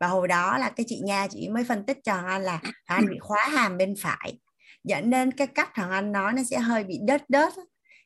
Và 0.00 0.06
hồi 0.06 0.28
đó 0.28 0.58
là 0.58 0.70
cái 0.70 0.86
chị 0.88 1.00
nha 1.04 1.26
chị 1.30 1.48
mới 1.48 1.64
phân 1.64 1.86
tích 1.86 1.98
cho 2.04 2.14
anh 2.14 2.42
là 2.42 2.60
anh 2.84 3.06
bị 3.10 3.18
khóa 3.20 3.48
hàm 3.48 3.78
bên 3.78 3.94
phải 3.98 4.38
dẫn 4.84 5.10
đến 5.10 5.32
cái 5.32 5.46
cách 5.46 5.70
thằng 5.74 5.90
anh 5.90 6.12
nói 6.12 6.32
nó 6.32 6.42
sẽ 6.42 6.58
hơi 6.58 6.84
bị 6.84 6.98
đớt 7.02 7.30
đớt 7.30 7.54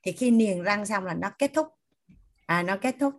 thì 0.02 0.12
khi 0.12 0.30
niềng 0.30 0.62
răng 0.62 0.86
xong 0.86 1.04
là 1.04 1.14
nó 1.14 1.30
kết 1.38 1.50
thúc. 1.54 1.68
À, 2.46 2.62
nó 2.62 2.76
kết 2.76 2.96
thúc. 3.00 3.14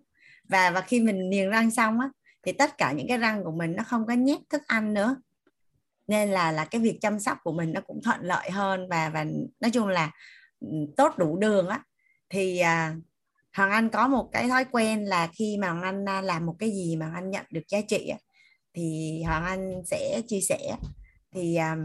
Và 0.49 0.71
và 0.71 0.81
khi 0.81 0.99
mình 0.99 1.29
niềng 1.29 1.49
răng 1.49 1.71
xong 1.71 1.99
á 1.99 2.09
thì 2.43 2.51
tất 2.51 2.77
cả 2.77 2.91
những 2.91 3.07
cái 3.07 3.17
răng 3.17 3.43
của 3.43 3.51
mình 3.51 3.75
nó 3.75 3.83
không 3.83 4.07
có 4.07 4.13
nhét 4.13 4.39
thức 4.49 4.61
ăn 4.67 4.93
nữa 4.93 5.15
nên 6.07 6.29
là 6.29 6.51
là 6.51 6.65
cái 6.65 6.81
việc 6.81 6.97
chăm 7.01 7.19
sóc 7.19 7.37
của 7.43 7.51
mình 7.53 7.73
nó 7.73 7.81
cũng 7.81 8.01
thuận 8.03 8.19
lợi 8.21 8.51
hơn 8.51 8.89
và 8.89 9.09
và 9.09 9.25
nói 9.59 9.71
chung 9.71 9.87
là 9.87 10.11
ừ, 10.59 10.67
tốt 10.97 11.17
đủ 11.17 11.37
đường 11.37 11.67
á. 11.67 11.83
Thì 12.29 12.59
à, 12.59 12.95
Hoàng 13.53 13.71
Anh 13.71 13.89
có 13.89 14.07
một 14.07 14.29
cái 14.31 14.49
thói 14.49 14.65
quen 14.65 15.05
là 15.05 15.27
khi 15.33 15.57
mà 15.57 15.69
Hoàng 15.69 15.83
Anh 15.83 16.09
à, 16.09 16.21
làm 16.21 16.45
một 16.45 16.55
cái 16.59 16.71
gì 16.71 16.95
mà 16.95 17.05
Hoàng 17.05 17.23
Anh 17.23 17.29
nhận 17.31 17.45
được 17.51 17.63
giá 17.67 17.81
trị 17.87 18.07
á, 18.07 18.17
thì 18.73 19.21
Hoàng 19.23 19.45
Anh 19.45 19.81
sẽ 19.85 20.21
chia 20.27 20.41
sẻ. 20.41 20.75
Thì 21.35 21.55
à, 21.55 21.75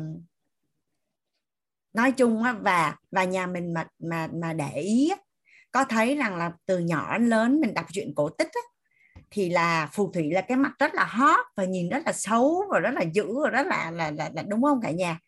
nói 1.93 2.13
chung 2.13 2.43
á, 2.43 2.53
và 2.53 2.97
và 3.11 3.25
nhà 3.25 3.47
mình 3.47 3.75
mà 3.75 3.87
mà 3.99 4.29
mà 4.33 4.53
để 4.53 4.71
ý 4.81 5.11
á, 5.11 5.17
có 5.73 5.85
thấy 5.85 6.17
rằng 6.17 6.37
là 6.37 6.53
từ 6.67 6.79
nhỏ 6.79 7.19
đến 7.19 7.29
lớn 7.29 7.61
mình 7.61 7.75
đọc 7.75 7.87
truyện 7.93 8.13
cổ 8.17 8.29
tích 8.29 8.49
á, 8.53 8.61
thì 9.33 9.49
là 9.49 9.89
phù 9.93 10.13
thủy 10.13 10.31
là 10.33 10.41
cái 10.41 10.57
mặt 10.57 10.73
rất 10.79 10.95
là 10.95 11.05
hot 11.05 11.47
và 11.57 11.65
nhìn 11.65 11.89
rất 11.89 12.03
là 12.07 12.13
xấu 12.13 12.65
và 12.71 12.79
rất 12.79 12.95
là 12.95 13.03
dữ 13.03 13.27
và 13.43 13.51
rất 13.51 13.67
là 13.67 13.91
là, 13.91 14.11
là, 14.11 14.31
là 14.35 14.43
đúng 14.43 14.63
không 14.63 14.81
cả 14.83 14.91
nhà? 14.91 15.19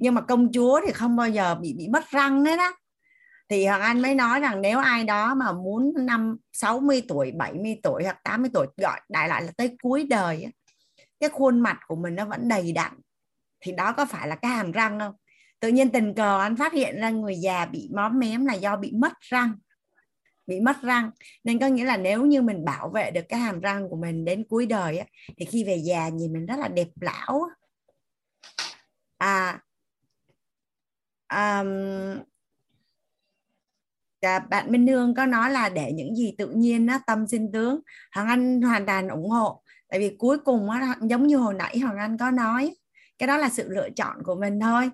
Nhưng 0.00 0.14
mà 0.14 0.20
công 0.20 0.52
chúa 0.52 0.80
thì 0.86 0.92
không 0.92 1.16
bao 1.16 1.28
giờ 1.28 1.54
bị 1.54 1.74
bị 1.78 1.88
mất 1.88 2.10
răng 2.10 2.44
đấy 2.44 2.56
đó 2.56 2.72
thì 3.48 3.66
Hoàng 3.66 3.80
Anh 3.80 4.02
mới 4.02 4.14
nói 4.14 4.40
rằng 4.40 4.60
nếu 4.62 4.78
ai 4.78 5.04
đó 5.04 5.34
mà 5.34 5.52
muốn 5.52 5.92
năm 5.98 6.36
60 6.52 7.02
tuổi 7.08 7.32
70 7.32 7.80
tuổi 7.82 8.04
hoặc 8.04 8.18
80 8.24 8.50
tuổi 8.54 8.66
gọi 8.76 9.00
đại 9.08 9.28
loại 9.28 9.42
là 9.42 9.52
tới 9.56 9.76
cuối 9.82 10.06
đời 10.10 10.46
cái 11.20 11.30
khuôn 11.30 11.60
mặt 11.60 11.78
của 11.86 11.96
mình 11.96 12.14
nó 12.14 12.24
vẫn 12.24 12.48
đầy 12.48 12.72
đặn 12.72 12.92
thì 13.60 13.72
đó 13.72 13.92
có 13.92 14.04
phải 14.04 14.28
là 14.28 14.36
cái 14.36 14.50
hàm 14.50 14.72
răng 14.72 14.98
không? 15.00 15.14
Tự 15.60 15.68
nhiên 15.68 15.90
tình 15.90 16.14
cờ 16.14 16.40
anh 16.40 16.56
phát 16.56 16.72
hiện 16.72 17.00
ra 17.00 17.10
người 17.10 17.36
già 17.36 17.66
bị 17.66 17.90
móm 17.94 18.18
mém 18.18 18.46
là 18.46 18.54
do 18.54 18.76
bị 18.76 18.92
mất 18.94 19.12
răng 19.20 19.52
bị 20.46 20.60
mất 20.60 20.82
răng. 20.82 21.10
Nên 21.44 21.58
có 21.58 21.66
nghĩa 21.66 21.84
là 21.84 21.96
nếu 21.96 22.26
như 22.26 22.42
mình 22.42 22.64
bảo 22.64 22.88
vệ 22.88 23.10
được 23.10 23.24
cái 23.28 23.40
hàm 23.40 23.60
răng 23.60 23.88
của 23.88 23.96
mình 23.96 24.24
đến 24.24 24.44
cuối 24.48 24.66
đời 24.66 24.98
á, 24.98 25.06
thì 25.36 25.44
khi 25.44 25.64
về 25.64 25.76
già 25.76 26.08
nhìn 26.08 26.32
mình 26.32 26.46
rất 26.46 26.58
là 26.58 26.68
đẹp 26.68 26.88
lão 27.00 27.46
à 29.18 29.60
um, 31.32 31.68
à, 34.20 34.38
bạn 34.38 34.72
Minh 34.72 34.86
Hương 34.86 35.14
có 35.14 35.26
nói 35.26 35.50
là 35.50 35.68
để 35.68 35.92
những 35.92 36.16
gì 36.16 36.34
tự 36.38 36.50
nhiên 36.50 36.86
á, 36.86 37.00
tâm 37.06 37.26
sinh 37.26 37.52
tướng 37.52 37.80
Hoàng 38.14 38.28
Anh 38.28 38.62
hoàn 38.62 38.86
toàn 38.86 39.08
ủng 39.08 39.30
hộ. 39.30 39.62
Tại 39.88 40.00
vì 40.00 40.16
cuối 40.18 40.38
cùng 40.38 40.70
á, 40.70 40.96
giống 41.02 41.26
như 41.26 41.36
hồi 41.36 41.54
nãy 41.54 41.78
Hoàng 41.78 41.98
Anh 41.98 42.18
có 42.18 42.30
nói 42.30 42.76
cái 43.18 43.26
đó 43.26 43.36
là 43.36 43.48
sự 43.48 43.68
lựa 43.68 43.88
chọn 43.96 44.16
của 44.24 44.34
mình 44.34 44.60
thôi 44.60 44.90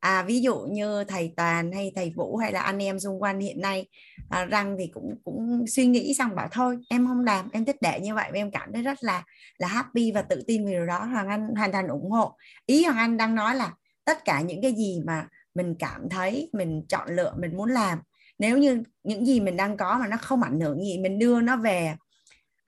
à, 0.00 0.22
ví 0.22 0.40
dụ 0.40 0.58
như 0.58 1.04
thầy 1.04 1.32
toàn 1.36 1.72
hay 1.72 1.92
thầy 1.96 2.12
vũ 2.16 2.36
hay 2.36 2.52
là 2.52 2.60
anh 2.60 2.82
em 2.82 3.00
xung 3.00 3.22
quanh 3.22 3.40
hiện 3.40 3.60
nay 3.60 3.88
à, 4.30 4.44
răng 4.44 4.76
thì 4.78 4.86
cũng 4.94 5.14
cũng 5.24 5.64
suy 5.66 5.86
nghĩ 5.86 6.14
xong 6.14 6.34
bảo 6.34 6.48
thôi 6.52 6.78
em 6.90 7.06
không 7.06 7.24
làm 7.24 7.48
em 7.52 7.64
thích 7.64 7.76
để 7.80 8.00
như 8.00 8.14
vậy 8.14 8.30
em 8.34 8.50
cảm 8.50 8.72
thấy 8.72 8.82
rất 8.82 9.04
là 9.04 9.24
là 9.58 9.68
happy 9.68 10.12
và 10.12 10.22
tự 10.22 10.42
tin 10.46 10.66
vì 10.66 10.72
điều 10.72 10.86
đó. 10.86 11.04
Hoàng 11.04 11.28
anh 11.28 11.54
hoàn 11.56 11.72
toàn 11.72 11.88
ủng 11.88 12.10
hộ. 12.10 12.36
Ý 12.66 12.84
hoàng 12.84 12.98
anh 12.98 13.16
đang 13.16 13.34
nói 13.34 13.54
là 13.56 13.72
tất 14.04 14.24
cả 14.24 14.40
những 14.40 14.62
cái 14.62 14.72
gì 14.72 15.00
mà 15.04 15.26
mình 15.54 15.74
cảm 15.78 16.08
thấy 16.08 16.50
mình 16.52 16.82
chọn 16.88 17.08
lựa 17.16 17.34
mình 17.38 17.56
muốn 17.56 17.70
làm 17.70 17.98
nếu 18.38 18.58
như 18.58 18.82
những 19.02 19.26
gì 19.26 19.40
mình 19.40 19.56
đang 19.56 19.76
có 19.76 19.98
mà 20.00 20.06
nó 20.08 20.16
không 20.16 20.42
ảnh 20.42 20.60
hưởng 20.60 20.84
gì 20.84 20.98
mình 20.98 21.18
đưa 21.18 21.40
nó 21.40 21.56
về 21.56 21.94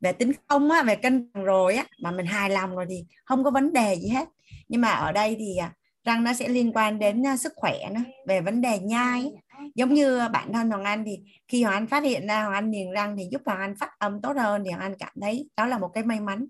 về 0.01 0.12
tính 0.12 0.33
không 0.49 0.71
á 0.71 0.83
về 0.83 0.97
cân 0.97 1.31
bằng 1.33 1.45
rồi 1.45 1.75
á 1.75 1.85
mà 2.03 2.11
mình 2.11 2.27
hài 2.27 2.51
lòng 2.51 2.77
rồi 2.77 2.87
thì 2.88 3.05
không 3.25 3.45
có 3.45 3.51
vấn 3.51 3.73
đề 3.73 3.95
gì 3.95 4.09
hết. 4.09 4.29
Nhưng 4.68 4.81
mà 4.81 4.88
ở 4.90 5.12
đây 5.12 5.37
thì 5.38 5.57
à, 5.57 5.73
răng 6.05 6.25
nó 6.25 6.33
sẽ 6.33 6.49
liên 6.49 6.73
quan 6.73 6.99
đến 6.99 7.23
uh, 7.35 7.41
sức 7.41 7.53
khỏe 7.57 7.79
nữa 7.91 8.01
về 8.27 8.41
vấn 8.41 8.61
đề 8.61 8.79
nhai 8.79 9.33
giống 9.75 9.95
như 9.95 10.19
à, 10.19 10.29
bản 10.29 10.53
thân 10.53 10.71
Hoàng 10.71 10.85
Anh 10.85 11.05
thì 11.07 11.19
khi 11.49 11.62
Hoàng 11.62 11.75
Anh 11.75 11.87
phát 11.87 12.03
hiện 12.03 12.27
ra 12.27 12.43
Hoàng 12.43 12.55
Anh 12.55 12.71
niềng 12.71 12.91
răng 12.91 13.17
thì 13.17 13.29
giúp 13.31 13.43
Hoàng 13.47 13.61
Anh 13.61 13.77
phát 13.77 13.91
âm 13.99 14.23
tốt 14.23 14.37
hơn 14.37 14.62
thì 14.65 14.71
Hoàng 14.71 14.83
Anh 14.83 14.95
cảm 14.99 15.12
thấy 15.21 15.49
đó 15.57 15.67
là 15.67 15.79
một 15.79 15.91
cái 15.95 16.05
may 16.05 16.21
mắn. 16.21 16.47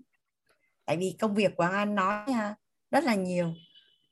Tại 0.85 0.97
vì 0.97 1.15
công 1.19 1.35
việc 1.35 1.51
của 1.55 1.63
Hoàng 1.63 1.75
Anh 1.75 1.95
nói 1.95 2.25
uh, 2.29 2.57
rất 2.91 3.03
là 3.03 3.15
nhiều. 3.15 3.53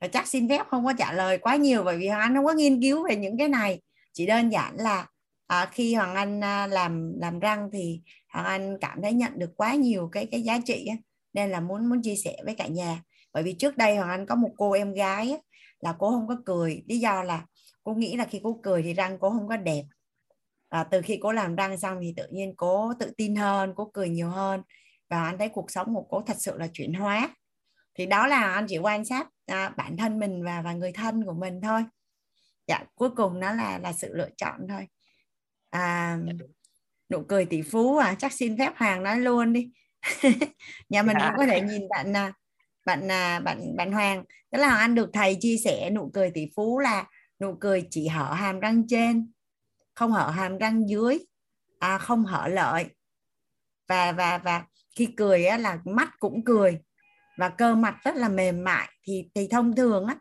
Và 0.02 0.08
chắc 0.08 0.28
xin 0.28 0.50
phép 0.50 0.68
không 0.70 0.86
có 0.86 0.94
trả 0.98 1.14
lời 1.14 1.38
quá 1.38 1.56
nhiều 1.56 1.84
bởi 1.84 1.98
vì 1.98 2.08
Hoàng 2.08 2.22
Anh 2.22 2.36
không 2.36 2.46
có 2.46 2.54
nghiên 2.54 2.82
cứu 2.82 3.08
về 3.10 3.16
những 3.16 3.38
cái 3.38 3.48
này. 3.48 3.82
Chỉ 4.14 4.26
đơn 4.26 4.50
giản 4.50 4.76
là 4.78 5.08
à, 5.48 5.70
khi 5.72 5.96
Hoàng 5.96 6.16
Anh 6.16 6.44
à, 6.44 6.68
làm 6.68 7.14
làm 7.20 7.40
răng 7.40 7.70
thì 7.74 8.02
Hoàng 8.30 8.46
Anh 8.46 8.78
cảm 8.82 9.02
thấy 9.02 9.14
nhận 9.14 9.40
được 9.40 9.52
quá 9.58 9.74
nhiều 9.76 10.10
cái 10.12 10.28
cái 10.32 10.42
giá 10.42 10.60
trị 10.66 10.86
ấy. 10.88 10.98
nên 11.34 11.50
là 11.50 11.60
muốn 11.60 11.90
muốn 11.90 12.02
chia 12.02 12.16
sẻ 12.16 12.36
với 12.46 12.56
cả 12.56 12.68
nhà 12.68 13.02
bởi 13.34 13.44
vì 13.44 13.54
trước 13.54 13.78
đây 13.78 13.98
hoàng 13.98 14.10
anh 14.10 14.26
có 14.26 14.36
một 14.36 14.50
cô 14.58 14.72
em 14.72 14.94
gái 14.94 15.32
ấy, 15.32 15.42
là 15.80 15.96
cô 16.00 16.12
không 16.12 16.28
có 16.28 16.36
cười. 16.46 16.84
Lý 16.88 17.00
do 17.00 17.24
là 17.24 17.46
cô 17.84 17.94
nghĩ 17.94 18.18
là 18.18 18.26
khi 18.26 18.40
cô 18.44 18.60
cười 18.64 18.84
thì 18.84 18.94
răng 18.94 19.18
cô 19.20 19.30
không 19.30 19.48
có 19.48 19.58
đẹp. 19.58 19.84
À, 20.70 20.84
từ 20.84 21.02
khi 21.02 21.20
cô 21.22 21.32
làm 21.32 21.56
răng 21.56 21.78
xong 21.78 21.98
thì 22.02 22.14
tự 22.18 22.28
nhiên 22.32 22.54
cô 22.58 22.94
tự 23.00 23.12
tin 23.18 23.36
hơn 23.36 23.74
cô 23.76 23.92
cười 23.94 24.10
nhiều 24.10 24.30
hơn. 24.30 24.62
Và 25.10 25.24
anh 25.24 25.38
thấy 25.38 25.50
cuộc 25.50 25.72
sống 25.72 25.96
của 25.96 26.06
cô 26.10 26.22
thật 26.28 26.38
sự 26.40 26.58
là 26.58 26.68
chuyển 26.74 26.94
hóa. 26.94 27.36
Thì 27.96 28.06
đó 28.06 28.28
là 28.28 28.54
anh 28.54 28.66
chỉ 28.70 28.78
quan 28.78 29.06
sát 29.06 29.28
à, 29.46 29.70
bản 29.70 29.98
thân 29.98 30.20
mình 30.20 30.44
và 30.44 30.62
và 30.62 30.74
người 30.74 30.92
thân 30.92 31.26
của 31.26 31.34
mình 31.34 31.62
thôi. 31.62 31.86
Dạ 32.68 32.84
cuối 32.96 33.10
cùng 33.16 33.40
nó 33.40 33.54
là 33.54 33.80
là 33.80 33.94
sự 33.94 34.14
lựa 34.14 34.30
chọn 34.38 34.68
thôi. 34.70 34.88
À, 35.70 36.18
nụ 37.10 37.24
cười 37.28 37.46
tỷ 37.46 37.62
phú 37.62 37.98
à 37.98 38.16
chắc 38.20 38.34
xin 38.34 38.58
phép 38.58 38.74
hoàng 38.76 39.04
nói 39.04 39.20
luôn 39.20 39.54
đi. 39.54 39.72
Nhà 40.90 41.04
mình 41.04 41.18
cũng 41.20 41.34
có 41.38 41.46
thể 41.46 41.62
nhìn 41.62 41.90
bạn 41.90 42.14
à, 42.18 42.34
bạn 42.86 43.12
à, 43.12 43.40
bạn 43.40 43.76
bạn 43.76 43.92
Hoàng. 43.92 44.24
Tức 44.52 44.58
là 44.58 44.76
anh 44.76 44.96
được 44.96 45.10
thầy 45.14 45.38
chia 45.40 45.58
sẻ 45.58 45.90
nụ 45.90 46.12
cười 46.14 46.32
tỷ 46.32 46.48
phú 46.56 46.80
là 46.80 47.06
nụ 47.42 47.56
cười 47.60 47.88
chỉ 47.90 48.08
hở 48.08 48.34
hàm 48.34 48.60
răng 48.60 48.88
trên 48.88 49.32
không 49.94 50.12
hở 50.12 50.30
hàm 50.30 50.58
răng 50.58 50.90
dưới 50.90 51.20
à, 51.80 51.98
không 51.98 52.26
hở 52.26 52.48
lợi. 52.48 52.86
Và 53.88 54.12
và 54.12 54.38
và 54.38 54.66
khi 54.96 55.06
cười 55.18 55.46
á, 55.46 55.58
là 55.58 55.80
mắt 55.86 56.10
cũng 56.20 56.44
cười 56.46 56.80
và 57.38 57.50
cơ 57.50 57.76
mặt 57.76 57.96
rất 58.04 58.16
là 58.16 58.30
mềm 58.30 58.64
mại. 58.64 58.90
Thì 59.04 59.30
thì 59.36 59.48
thông 59.52 59.76
thường 59.76 60.06
á 60.06 60.16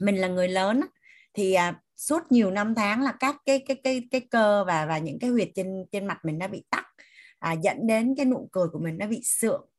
mình 0.00 0.16
là 0.16 0.28
người 0.28 0.48
lớn 0.48 0.80
thì 1.34 1.52
à, 1.52 1.80
suốt 1.96 2.32
nhiều 2.32 2.50
năm 2.50 2.74
tháng 2.74 3.02
là 3.02 3.12
các 3.20 3.36
cái 3.46 3.64
cái 3.68 3.80
cái 3.84 4.08
cái 4.10 4.20
cơ 4.20 4.64
và 4.64 4.86
và 4.86 4.98
những 4.98 5.18
cái 5.18 5.30
huyệt 5.30 5.48
trên 5.54 5.84
trên 5.92 6.06
mặt 6.06 6.18
mình 6.24 6.38
nó 6.38 6.48
bị 6.48 6.64
tắc 6.70 6.86
à, 7.38 7.52
dẫn 7.52 7.86
đến 7.86 8.14
cái 8.16 8.26
nụ 8.26 8.48
cười 8.52 8.68
của 8.72 8.78
mình 8.78 8.98
nó 8.98 9.06
bị 9.06 9.20
sượng 9.24 9.69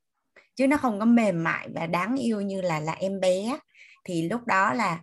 chứ 0.62 0.68
nó 0.68 0.78
không 0.78 1.00
có 1.00 1.06
mềm 1.06 1.44
mại 1.44 1.68
và 1.76 1.88
đáng 1.88 2.16
yêu 2.16 2.42
như 2.42 2.62
là 2.62 2.80
là 2.80 2.94
em 2.94 3.20
bé. 3.20 3.58
Thì 4.06 4.30
lúc 4.30 4.46
đó 4.46 4.74
là 4.74 5.02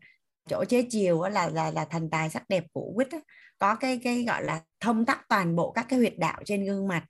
chỗ 0.49 0.65
chế 0.65 0.83
chiều 0.91 1.23
là 1.23 1.49
là 1.49 1.71
là 1.71 1.85
thần 1.85 2.11
tài 2.11 2.31
sắc 2.31 2.49
đẹp 2.49 2.65
của 2.73 2.93
quýt 2.97 3.09
có 3.59 3.75
cái 3.75 4.01
cái 4.05 4.25
gọi 4.25 4.45
là 4.45 4.61
thông 4.81 5.05
tắc 5.05 5.29
toàn 5.29 5.57
bộ 5.57 5.71
các 5.71 5.87
cái 5.89 5.99
huyệt 5.99 6.15
đạo 6.19 6.43
trên 6.45 6.65
gương 6.65 6.89
mặt. 6.89 7.05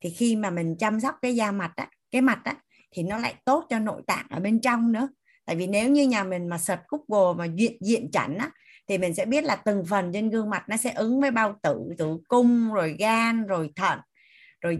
Thì 0.00 0.10
khi 0.10 0.36
mà 0.36 0.50
mình 0.50 0.76
chăm 0.78 1.00
sóc 1.00 1.14
cái 1.22 1.36
da 1.36 1.52
mặt 1.52 1.72
á, 1.76 1.88
cái 2.10 2.22
mặt 2.22 2.40
á, 2.44 2.54
thì 2.92 3.02
nó 3.02 3.18
lại 3.18 3.34
tốt 3.44 3.66
cho 3.70 3.78
nội 3.78 4.02
tạng 4.06 4.26
ở 4.30 4.40
bên 4.40 4.60
trong 4.60 4.92
nữa. 4.92 5.08
Tại 5.46 5.56
vì 5.56 5.66
nếu 5.66 5.90
như 5.90 6.08
nhà 6.08 6.24
mình 6.24 6.48
mà 6.48 6.58
search 6.58 6.82
Google 6.88 7.38
mà 7.38 7.52
diện 7.54 7.76
diện 7.80 8.10
chẩn 8.10 8.38
á, 8.38 8.50
thì 8.88 8.98
mình 8.98 9.14
sẽ 9.14 9.24
biết 9.24 9.44
là 9.44 9.56
từng 9.56 9.84
phần 9.86 10.12
trên 10.12 10.30
gương 10.30 10.50
mặt 10.50 10.64
nó 10.68 10.76
sẽ 10.76 10.90
ứng 10.90 11.20
với 11.20 11.30
bao 11.30 11.58
tử 11.62 11.80
tử 11.98 12.18
cung 12.28 12.72
rồi 12.72 12.96
gan 12.98 13.46
rồi 13.46 13.70
thận 13.76 13.98
rồi 14.60 14.78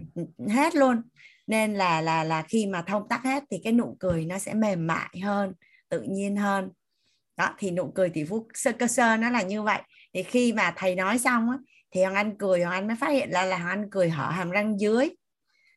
hết 0.49 0.75
luôn 0.75 1.01
nên 1.47 1.73
là 1.73 2.01
là 2.01 2.23
là 2.23 2.41
khi 2.41 2.67
mà 2.67 2.81
thông 2.81 3.09
tắc 3.09 3.23
hết 3.23 3.43
thì 3.51 3.61
cái 3.63 3.73
nụ 3.73 3.97
cười 3.99 4.25
nó 4.25 4.39
sẽ 4.39 4.53
mềm 4.53 4.87
mại 4.87 5.19
hơn 5.23 5.53
tự 5.89 6.01
nhiên 6.01 6.35
hơn. 6.35 6.69
Đó 7.37 7.49
thì 7.57 7.71
nụ 7.71 7.91
cười 7.95 8.09
tỷ 8.09 8.23
phú 8.23 8.47
sơ 8.53 8.71
cơ 8.71 8.87
sơ 8.87 9.17
nó 9.17 9.29
là 9.29 9.41
như 9.41 9.61
vậy. 9.61 9.81
Thì 10.13 10.23
khi 10.23 10.53
mà 10.53 10.73
thầy 10.77 10.95
nói 10.95 11.19
xong 11.19 11.49
á, 11.49 11.57
thì 11.91 12.01
hoàng 12.01 12.15
anh 12.15 12.37
cười 12.37 12.63
hoàng 12.63 12.73
anh 12.73 12.87
mới 12.87 12.95
phát 12.95 13.09
hiện 13.09 13.29
là 13.31 13.45
là 13.45 13.57
hoàng 13.57 13.69
anh 13.69 13.89
cười 13.91 14.09
hở 14.09 14.29
hàm 14.29 14.49
răng 14.49 14.79
dưới. 14.79 15.09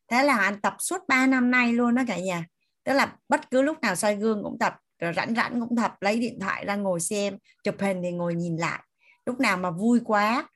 Thế 0.09 0.23
là 0.23 0.35
hoàng 0.35 0.55
anh 0.55 0.61
tập 0.61 0.75
suốt 0.79 0.99
3 1.09 1.27
năm 1.27 1.51
nay 1.51 1.73
luôn 1.73 1.95
đó 1.95 2.03
cả 2.09 2.19
nhà. 2.19 2.45
Tức 2.85 2.93
là 2.93 3.17
bất 3.29 3.51
cứ 3.51 3.63
lúc 3.63 3.81
nào 3.81 3.97
soi 3.97 4.17
gương 4.17 4.43
cũng 4.45 4.59
tập 4.59 4.75
rồi 4.99 5.13
rảnh 5.17 5.35
rảnh 5.35 5.61
cũng 5.61 5.77
tập 5.77 5.95
lấy 6.01 6.19
điện 6.19 6.39
thoại 6.41 6.65
ra 6.65 6.77
ngồi 6.77 7.01
xem 7.01 7.39
chụp 7.65 7.75
hình 7.81 8.01
thì 8.03 8.13
ngồi 8.13 8.35
nhìn 8.35 8.57
lại. 8.57 8.83
Lúc 9.27 9.41
nào 9.41 9.57
mà 9.57 9.71
vui 9.71 10.01
quá 10.05 10.49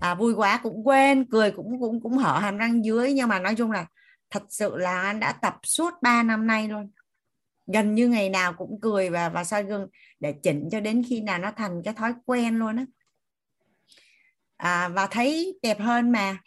à, 0.00 0.14
vui 0.14 0.34
quá 0.34 0.60
cũng 0.62 0.86
quên 0.86 1.24
cười 1.30 1.50
cũng 1.50 1.80
cũng 1.80 2.00
cũng 2.02 2.18
hở 2.18 2.38
hàm 2.38 2.56
răng 2.56 2.84
dưới. 2.84 3.12
Nhưng 3.12 3.28
mà 3.28 3.38
nói 3.38 3.54
chung 3.54 3.70
là 3.70 3.86
thật 4.30 4.42
sự 4.48 4.76
là 4.76 5.00
anh 5.00 5.20
đã 5.20 5.32
tập 5.32 5.54
suốt 5.62 5.94
3 6.02 6.22
năm 6.22 6.46
nay 6.46 6.68
luôn. 6.68 6.90
Gần 7.66 7.94
như 7.94 8.08
ngày 8.08 8.28
nào 8.28 8.52
cũng 8.52 8.80
cười 8.80 9.10
và 9.10 9.28
và 9.28 9.44
soi 9.44 9.64
gương 9.64 9.88
để 10.20 10.34
chỉnh 10.42 10.68
cho 10.72 10.80
đến 10.80 11.02
khi 11.08 11.20
nào 11.20 11.38
nó 11.38 11.52
thành 11.56 11.82
cái 11.84 11.94
thói 11.94 12.14
quen 12.26 12.58
luôn 12.58 12.76
á. 12.76 12.84
À, 14.56 14.88
và 14.88 15.06
thấy 15.06 15.58
đẹp 15.62 15.80
hơn 15.80 16.12
mà. 16.12 16.38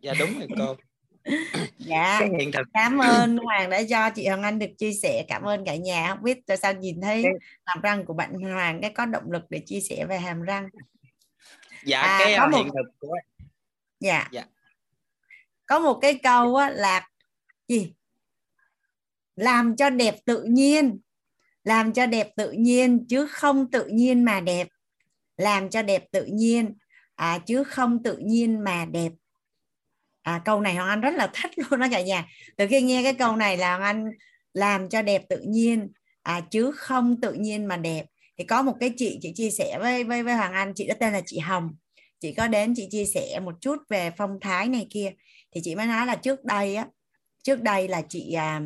Dạ 0.00 0.14
đúng 0.18 0.38
rồi 0.38 0.48
cô. 0.58 0.76
Dạ 1.78 2.20
hiện 2.38 2.52
thực. 2.52 2.66
cảm 2.74 2.98
ơn 2.98 3.36
hoàng 3.36 3.70
đã 3.70 3.82
cho 3.88 4.10
chị 4.10 4.26
hoàng 4.26 4.42
anh 4.42 4.58
được 4.58 4.70
chia 4.78 4.92
sẻ. 4.92 5.24
Cảm 5.28 5.42
ơn 5.42 5.64
cả 5.64 5.76
nhà. 5.76 6.08
Không 6.08 6.22
biết 6.22 6.38
tại 6.46 6.56
sao 6.56 6.72
nhìn 6.72 7.00
thấy 7.00 7.24
hàm 7.64 7.80
răng 7.80 8.04
của 8.04 8.14
bạn 8.14 8.32
hoàng 8.34 8.80
cái 8.80 8.90
có 8.90 9.06
động 9.06 9.30
lực 9.30 9.42
để 9.50 9.62
chia 9.66 9.80
sẻ 9.80 10.06
về 10.08 10.18
hàm 10.18 10.42
răng. 10.42 10.68
Dạ 11.84 12.00
à, 12.00 12.18
cái 12.24 12.34
có 12.38 12.48
một... 12.48 12.58
hiện 12.58 12.66
thực 12.66 12.98
của 12.98 13.16
dạ. 14.00 14.28
Dạ 14.32 14.44
có 15.68 15.78
một 15.78 15.98
cái 16.02 16.14
câu 16.22 16.56
á, 16.56 16.70
là 16.70 17.08
gì? 17.68 17.92
Làm 19.36 19.76
cho 19.76 19.90
đẹp 19.90 20.14
tự 20.24 20.42
nhiên. 20.42 21.00
Làm 21.64 21.92
cho 21.92 22.06
đẹp 22.06 22.30
tự 22.36 22.52
nhiên 22.52 23.06
chứ 23.08 23.26
không 23.26 23.70
tự 23.70 23.86
nhiên 23.86 24.24
mà 24.24 24.40
đẹp. 24.40 24.68
Làm 25.36 25.70
cho 25.70 25.82
đẹp 25.82 26.04
tự 26.12 26.24
nhiên 26.24 26.74
à, 27.14 27.38
chứ 27.46 27.64
không 27.64 28.02
tự 28.02 28.16
nhiên 28.16 28.64
mà 28.64 28.84
đẹp. 28.84 29.12
À, 30.22 30.42
câu 30.44 30.60
này 30.60 30.74
hoàng 30.74 30.88
anh 30.88 31.00
rất 31.00 31.14
là 31.14 31.30
thích 31.34 31.50
luôn 31.56 31.80
đó 31.80 31.86
cả 31.90 32.00
nhà. 32.00 32.26
Từ 32.56 32.66
khi 32.70 32.82
nghe 32.82 33.02
cái 33.02 33.14
câu 33.14 33.36
này 33.36 33.56
là 33.56 33.76
hoàng 33.76 33.82
anh 33.82 34.04
làm 34.54 34.88
cho 34.88 35.02
đẹp 35.02 35.22
tự 35.28 35.40
nhiên 35.40 35.92
à, 36.22 36.40
chứ 36.50 36.72
không 36.72 37.20
tự 37.20 37.32
nhiên 37.32 37.66
mà 37.66 37.76
đẹp. 37.76 38.06
Thì 38.38 38.44
có 38.44 38.62
một 38.62 38.74
cái 38.80 38.92
chị 38.96 39.18
chị 39.22 39.32
chia 39.34 39.50
sẻ 39.50 39.78
với 39.80 40.04
với 40.04 40.22
với 40.22 40.34
hoàng 40.34 40.52
anh 40.52 40.72
chị 40.74 40.86
đó 40.86 40.94
tên 41.00 41.12
là 41.12 41.20
chị 41.26 41.38
hồng. 41.38 41.70
Chị 42.20 42.34
có 42.34 42.48
đến 42.48 42.74
chị 42.76 42.88
chia 42.90 43.04
sẻ 43.04 43.40
một 43.40 43.54
chút 43.60 43.76
về 43.88 44.10
phong 44.16 44.38
thái 44.40 44.68
này 44.68 44.86
kia 44.90 45.12
thì 45.52 45.60
chị 45.64 45.74
mới 45.74 45.86
nói 45.86 46.06
là 46.06 46.14
trước 46.14 46.44
đây 46.44 46.76
á 46.76 46.86
trước 47.42 47.62
đây 47.62 47.88
là 47.88 48.02
chị 48.08 48.32
à, 48.32 48.60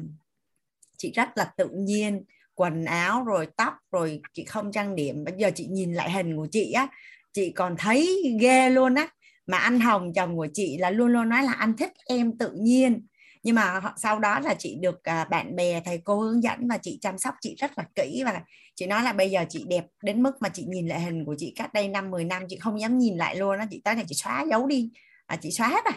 chị 0.97 1.13
rất 1.15 1.29
là 1.35 1.53
tự 1.57 1.69
nhiên 1.73 2.25
quần 2.55 2.85
áo 2.85 3.25
rồi 3.25 3.47
tóc 3.57 3.75
rồi 3.93 4.21
chị 4.35 4.45
không 4.45 4.73
trang 4.73 4.95
điểm. 4.95 5.25
Bây 5.25 5.35
giờ 5.39 5.51
chị 5.55 5.67
nhìn 5.67 5.93
lại 5.93 6.11
hình 6.11 6.37
của 6.37 6.47
chị 6.51 6.73
á 6.73 6.89
chị 7.33 7.51
còn 7.51 7.77
thấy 7.79 8.23
ghê 8.41 8.71
luôn 8.71 8.95
á. 8.95 9.09
Mà 9.47 9.59
anh 9.59 9.81
Hồng 9.81 10.13
chồng 10.15 10.37
của 10.37 10.47
chị 10.55 10.77
là 10.79 10.91
luôn 10.91 11.13
luôn 11.13 11.29
nói 11.29 11.43
là 11.43 11.53
anh 11.53 11.77
thích 11.77 11.93
em 12.07 12.39
tự 12.39 12.53
nhiên. 12.53 13.07
Nhưng 13.43 13.55
mà 13.55 13.81
sau 13.97 14.19
đó 14.19 14.41
là 14.41 14.55
chị 14.59 14.77
được 14.81 15.03
à, 15.03 15.25
bạn 15.25 15.57
bè 15.57 15.81
thầy 15.85 15.99
cô 16.05 16.21
hướng 16.21 16.43
dẫn 16.43 16.69
và 16.69 16.79
chị 16.79 16.99
chăm 17.01 17.19
sóc 17.19 17.35
chị 17.41 17.55
rất 17.59 17.71
là 17.79 17.85
kỹ. 17.95 18.23
Và 18.25 18.41
chị 18.75 18.87
nói 18.87 19.03
là 19.03 19.13
bây 19.13 19.31
giờ 19.31 19.45
chị 19.49 19.65
đẹp 19.69 19.85
đến 20.03 20.23
mức 20.23 20.33
mà 20.41 20.49
chị 20.49 20.65
nhìn 20.69 20.87
lại 20.87 21.01
hình 21.01 21.25
của 21.25 21.35
chị 21.39 21.53
cách 21.57 21.73
đây 21.73 21.89
năm 21.89 22.11
10 22.11 22.25
năm 22.25 22.43
chị 22.49 22.57
không 22.57 22.81
dám 22.81 22.99
nhìn 22.99 23.17
lại 23.17 23.37
luôn 23.37 23.59
á. 23.59 23.67
Chị 23.71 23.81
tới 23.85 23.95
này 23.95 24.05
chị 24.09 24.15
xóa 24.15 24.45
dấu 24.51 24.67
đi. 24.67 24.91
À, 25.27 25.37
chị 25.43 25.51
xóa 25.51 25.69
hết 25.69 25.85
rồi 25.85 25.95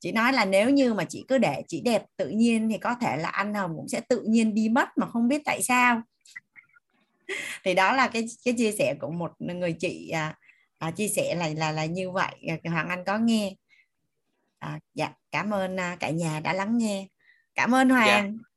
chị 0.00 0.12
nói 0.12 0.32
là 0.32 0.44
nếu 0.44 0.70
như 0.70 0.94
mà 0.94 1.04
chị 1.04 1.24
cứ 1.28 1.38
để 1.38 1.62
chị 1.68 1.80
đẹp 1.80 2.02
tự 2.16 2.28
nhiên 2.28 2.68
thì 2.68 2.78
có 2.78 2.94
thể 3.00 3.16
là 3.16 3.28
anh 3.28 3.54
hồng 3.54 3.72
cũng 3.76 3.88
sẽ 3.88 4.00
tự 4.00 4.22
nhiên 4.22 4.54
đi 4.54 4.68
mất 4.68 4.88
mà 4.98 5.06
không 5.06 5.28
biết 5.28 5.42
tại 5.44 5.62
sao 5.62 6.02
thì 7.64 7.74
đó 7.74 7.92
là 7.92 8.08
cái 8.08 8.26
cái 8.44 8.54
chia 8.58 8.72
sẻ 8.72 8.94
của 9.00 9.10
một 9.10 9.32
người 9.38 9.72
chị 9.72 10.08
à, 10.08 10.34
à, 10.78 10.90
chia 10.90 11.08
sẻ 11.08 11.34
là 11.34 11.48
là 11.56 11.72
là 11.72 11.84
như 11.84 12.10
vậy 12.10 12.34
à, 12.64 12.70
hoàng 12.70 12.88
anh 12.88 13.04
có 13.04 13.18
nghe 13.18 13.54
à, 14.58 14.78
dạ 14.94 15.12
cảm 15.30 15.50
ơn 15.50 15.80
à, 15.80 15.96
cả 16.00 16.10
nhà 16.10 16.40
đã 16.40 16.52
lắng 16.52 16.78
nghe 16.78 17.06
cảm 17.54 17.74
ơn 17.74 17.88
dạ. 17.88 17.94
hoàng 17.94 18.38
dạ. 18.38 18.55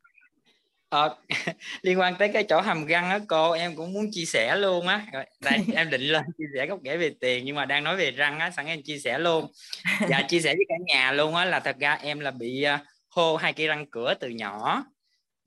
Ờ, 0.90 1.16
liên 1.82 2.00
quan 2.00 2.16
tới 2.16 2.30
cái 2.34 2.44
chỗ 2.44 2.62
hàm 2.62 2.86
răng 2.86 3.10
á 3.10 3.20
cô 3.28 3.52
em 3.52 3.76
cũng 3.76 3.94
muốn 3.94 4.06
chia 4.12 4.26
sẻ 4.26 4.56
luôn 4.56 4.88
á. 4.88 5.06
Đây 5.42 5.60
em 5.76 5.90
định 5.90 6.02
lên 6.02 6.24
chia 6.38 6.44
sẻ 6.56 6.66
góc 6.68 6.80
kể 6.84 6.98
về 6.98 7.12
tiền 7.22 7.46
nhưng 7.46 7.56
mà 7.56 7.66
đang 7.66 7.84
nói 7.84 7.98
về 7.98 8.12
răng 8.12 8.40
á 8.40 8.52
sẵn 8.52 8.66
em 8.66 8.84
chia 8.84 8.98
sẻ 8.98 9.20
luôn. 9.20 9.52
Dạ 10.10 10.22
chia 10.30 10.40
sẻ 10.40 10.56
với 10.56 10.66
cả 10.70 10.76
nhà 10.86 11.12
luôn 11.12 11.36
á 11.36 11.46
là 11.46 11.60
thật 11.60 11.76
ra 11.80 11.94
em 11.94 12.20
là 12.20 12.32
bị 12.32 12.66
uh, 12.76 12.80
hô 13.10 13.36
hai 13.36 13.54
cây 13.54 13.68
răng 13.68 13.86
cửa 13.92 14.14
từ 14.20 14.30
nhỏ. 14.30 14.86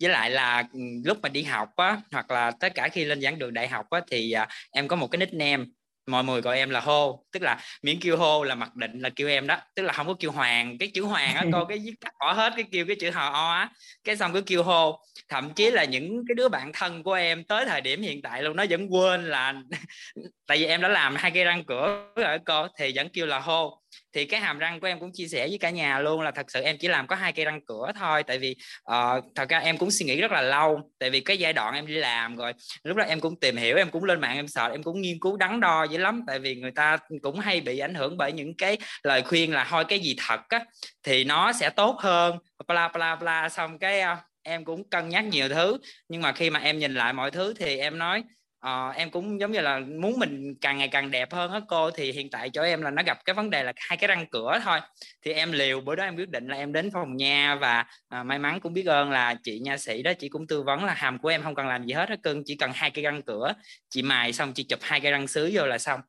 Với 0.00 0.10
lại 0.10 0.30
là 0.30 0.64
ừ, 0.72 0.80
lúc 1.04 1.18
mà 1.22 1.28
đi 1.28 1.42
học 1.42 1.68
á 1.76 2.00
hoặc 2.12 2.30
là 2.30 2.50
tất 2.60 2.74
cả 2.74 2.88
khi 2.88 3.04
lên 3.04 3.20
giảng 3.20 3.38
đường 3.38 3.54
đại 3.54 3.68
học 3.68 3.86
á 3.90 4.00
thì 4.10 4.34
uh, 4.42 4.48
em 4.72 4.88
có 4.88 4.96
một 4.96 5.06
cái 5.06 5.18
nickname 5.18 5.64
mọi 6.06 6.24
người 6.24 6.40
gọi 6.40 6.56
em 6.56 6.70
là 6.70 6.80
hô. 6.80 7.24
Tức 7.32 7.42
là 7.42 7.60
miễn 7.82 8.00
kêu 8.00 8.16
hô 8.16 8.44
là 8.44 8.54
mặc 8.54 8.76
định 8.76 9.00
là 9.00 9.10
kêu 9.16 9.28
em 9.28 9.46
đó. 9.46 9.56
Tức 9.74 9.82
là 9.82 9.92
không 9.92 10.06
có 10.06 10.14
kêu 10.18 10.30
hoàng 10.30 10.78
cái 10.78 10.90
chữ 10.94 11.02
hoàng 11.02 11.34
á 11.34 11.44
cô 11.52 11.64
cái 11.64 11.78
viết 11.78 11.94
tắt 12.00 12.12
bỏ 12.20 12.32
hết 12.32 12.52
cái 12.56 12.64
kêu 12.72 12.86
cái 12.86 12.96
chữ 13.00 13.10
hò 13.10 13.30
o 13.30 13.52
á. 13.52 13.70
Cái 14.04 14.16
xong 14.16 14.32
cứ 14.32 14.40
kêu 14.40 14.62
hô 14.62 15.00
thậm 15.32 15.50
chí 15.54 15.70
là 15.70 15.84
những 15.84 16.24
cái 16.28 16.34
đứa 16.34 16.48
bạn 16.48 16.70
thân 16.74 17.02
của 17.02 17.12
em 17.12 17.44
tới 17.44 17.64
thời 17.66 17.80
điểm 17.80 18.02
hiện 18.02 18.22
tại 18.22 18.42
luôn 18.42 18.56
nó 18.56 18.64
vẫn 18.70 18.94
quên 18.94 19.24
là 19.24 19.54
tại 20.46 20.58
vì 20.58 20.64
em 20.64 20.80
đã 20.80 20.88
làm 20.88 21.16
hai 21.16 21.30
cây 21.30 21.44
răng 21.44 21.64
cửa 21.64 22.12
ở 22.14 22.38
cô 22.44 22.66
thì 22.78 22.92
vẫn 22.94 23.08
kêu 23.08 23.26
là 23.26 23.38
hô. 23.38 23.78
Thì 24.12 24.24
cái 24.24 24.40
hàm 24.40 24.58
răng 24.58 24.80
của 24.80 24.86
em 24.86 25.00
cũng 25.00 25.10
chia 25.12 25.26
sẻ 25.26 25.48
với 25.48 25.58
cả 25.58 25.70
nhà 25.70 25.98
luôn 25.98 26.20
là 26.20 26.30
thật 26.30 26.50
sự 26.50 26.62
em 26.62 26.76
chỉ 26.78 26.88
làm 26.88 27.06
có 27.06 27.16
hai 27.16 27.32
cây 27.32 27.44
răng 27.44 27.60
cửa 27.66 27.92
thôi 28.00 28.22
tại 28.22 28.38
vì 28.38 28.56
uh, 28.90 29.24
thật 29.34 29.48
ra 29.48 29.58
em 29.58 29.78
cũng 29.78 29.90
suy 29.90 30.06
nghĩ 30.06 30.20
rất 30.20 30.32
là 30.32 30.42
lâu 30.42 30.90
tại 30.98 31.10
vì 31.10 31.20
cái 31.20 31.38
giai 31.38 31.52
đoạn 31.52 31.74
em 31.74 31.86
đi 31.86 31.94
làm 31.94 32.36
rồi 32.36 32.52
lúc 32.82 32.96
đó 32.96 33.04
em 33.04 33.20
cũng 33.20 33.40
tìm 33.40 33.56
hiểu 33.56 33.76
em 33.76 33.90
cũng 33.90 34.04
lên 34.04 34.20
mạng 34.20 34.36
em 34.36 34.48
sợ 34.48 34.68
em 34.68 34.82
cũng 34.82 35.00
nghiên 35.00 35.20
cứu 35.20 35.36
đắn 35.36 35.60
đo 35.60 35.84
dữ 35.84 35.98
lắm 35.98 36.22
tại 36.26 36.38
vì 36.38 36.54
người 36.54 36.70
ta 36.70 36.98
cũng 37.22 37.38
hay 37.38 37.60
bị 37.60 37.78
ảnh 37.78 37.94
hưởng 37.94 38.16
bởi 38.16 38.32
những 38.32 38.56
cái 38.56 38.78
lời 39.02 39.22
khuyên 39.22 39.52
là 39.52 39.66
thôi 39.70 39.84
cái 39.84 39.98
gì 39.98 40.16
thật 40.18 40.40
á 40.48 40.64
thì 41.02 41.24
nó 41.24 41.52
sẽ 41.52 41.70
tốt 41.70 41.96
hơn 42.00 42.38
bla 42.68 42.88
bla 42.88 43.16
bla 43.16 43.48
xong 43.48 43.78
cái 43.78 44.00
uh, 44.00 44.18
em 44.42 44.64
cũng 44.64 44.88
cân 44.88 45.08
nhắc 45.08 45.24
nhiều 45.24 45.48
thứ 45.48 45.78
nhưng 46.08 46.22
mà 46.22 46.32
khi 46.32 46.50
mà 46.50 46.60
em 46.60 46.78
nhìn 46.78 46.94
lại 46.94 47.12
mọi 47.12 47.30
thứ 47.30 47.54
thì 47.54 47.78
em 47.78 47.98
nói 47.98 48.24
uh, 48.66 48.96
em 48.96 49.10
cũng 49.10 49.40
giống 49.40 49.52
như 49.52 49.60
là 49.60 49.78
muốn 49.78 50.18
mình 50.18 50.54
càng 50.60 50.78
ngày 50.78 50.88
càng 50.88 51.10
đẹp 51.10 51.32
hơn 51.32 51.52
á 51.52 51.60
cô 51.68 51.90
thì 51.90 52.12
hiện 52.12 52.30
tại 52.30 52.50
chỗ 52.50 52.62
em 52.62 52.82
là 52.82 52.90
nó 52.90 53.02
gặp 53.06 53.18
cái 53.24 53.34
vấn 53.34 53.50
đề 53.50 53.62
là 53.62 53.72
hai 53.76 53.96
cái 53.96 54.08
răng 54.08 54.26
cửa 54.30 54.60
thôi. 54.64 54.80
Thì 55.24 55.32
em 55.32 55.52
liều 55.52 55.80
bữa 55.80 55.94
đó 55.94 56.04
em 56.04 56.16
quyết 56.16 56.28
định 56.28 56.48
là 56.48 56.56
em 56.56 56.72
đến 56.72 56.90
phòng 56.90 57.16
nha 57.16 57.54
và 57.54 57.84
uh, 58.20 58.26
may 58.26 58.38
mắn 58.38 58.60
cũng 58.60 58.72
biết 58.72 58.86
ơn 58.86 59.10
là 59.10 59.34
chị 59.42 59.58
nha 59.58 59.78
sĩ 59.78 60.02
đó 60.02 60.12
chị 60.18 60.28
cũng 60.28 60.46
tư 60.46 60.62
vấn 60.62 60.84
là 60.84 60.94
hàm 60.94 61.18
của 61.18 61.28
em 61.28 61.42
không 61.42 61.54
cần 61.54 61.66
làm 61.66 61.86
gì 61.86 61.92
hết 61.92 62.08
á 62.08 62.16
cưng 62.22 62.42
chỉ 62.46 62.56
cần 62.56 62.70
hai 62.74 62.90
cái 62.90 63.04
răng 63.04 63.22
cửa 63.22 63.52
chị 63.90 64.02
mài 64.02 64.32
xong 64.32 64.52
chị 64.52 64.62
chụp 64.62 64.78
hai 64.82 65.00
cái 65.00 65.12
răng 65.12 65.26
sứ 65.28 65.50
vô 65.52 65.66
là 65.66 65.78
xong. 65.78 66.00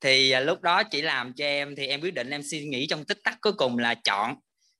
Thì 0.00 0.34
uh, 0.40 0.46
lúc 0.46 0.62
đó 0.62 0.82
chị 0.82 1.02
làm 1.02 1.32
cho 1.32 1.44
em 1.44 1.76
thì 1.76 1.86
em 1.86 2.00
quyết 2.00 2.14
định 2.14 2.30
em 2.30 2.42
suy 2.42 2.64
nghĩ 2.64 2.86
trong 2.86 3.04
tích 3.04 3.18
tắc 3.24 3.38
cuối 3.40 3.52
cùng 3.52 3.78
là 3.78 3.94
chọn 3.94 4.34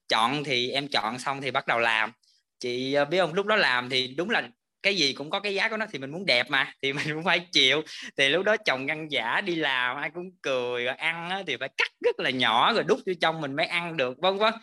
chọn 0.08 0.44
thì 0.44 0.70
em 0.70 0.88
chọn 0.88 1.18
xong 1.18 1.40
thì 1.40 1.50
bắt 1.50 1.66
đầu 1.66 1.78
làm 1.78 2.12
chị 2.60 2.94
ờ, 2.94 3.04
biết 3.04 3.18
không? 3.18 3.34
Lúc 3.34 3.46
đó 3.46 3.56
làm 3.56 3.88
thì 3.88 4.14
đúng 4.16 4.30
là 4.30 4.48
cái 4.82 4.96
gì 4.96 5.12
cũng 5.12 5.30
có 5.30 5.40
cái 5.40 5.54
giá 5.54 5.68
của 5.68 5.76
nó 5.76 5.86
thì 5.92 5.98
mình 5.98 6.10
muốn 6.10 6.26
đẹp 6.26 6.50
mà 6.50 6.72
thì 6.82 6.92
mình 6.92 7.04
cũng 7.14 7.24
phải 7.24 7.40
chịu. 7.52 7.82
Thì 8.16 8.28
lúc 8.28 8.44
đó 8.44 8.56
chồng 8.56 8.86
ngăn 8.86 9.08
giả 9.10 9.40
đi 9.40 9.54
làm 9.54 9.96
ai 9.96 10.10
cũng 10.14 10.30
cười 10.42 10.84
rồi 10.84 10.94
ăn 10.94 11.30
á, 11.30 11.42
thì 11.46 11.56
phải 11.56 11.68
cắt 11.76 11.90
rất 12.04 12.20
là 12.20 12.30
nhỏ 12.30 12.72
rồi 12.72 12.84
đút 12.84 12.98
vô 13.06 13.12
trong 13.20 13.40
mình 13.40 13.56
mới 13.56 13.66
ăn 13.66 13.96
được 13.96 14.18
vân 14.18 14.38
vân. 14.38 14.54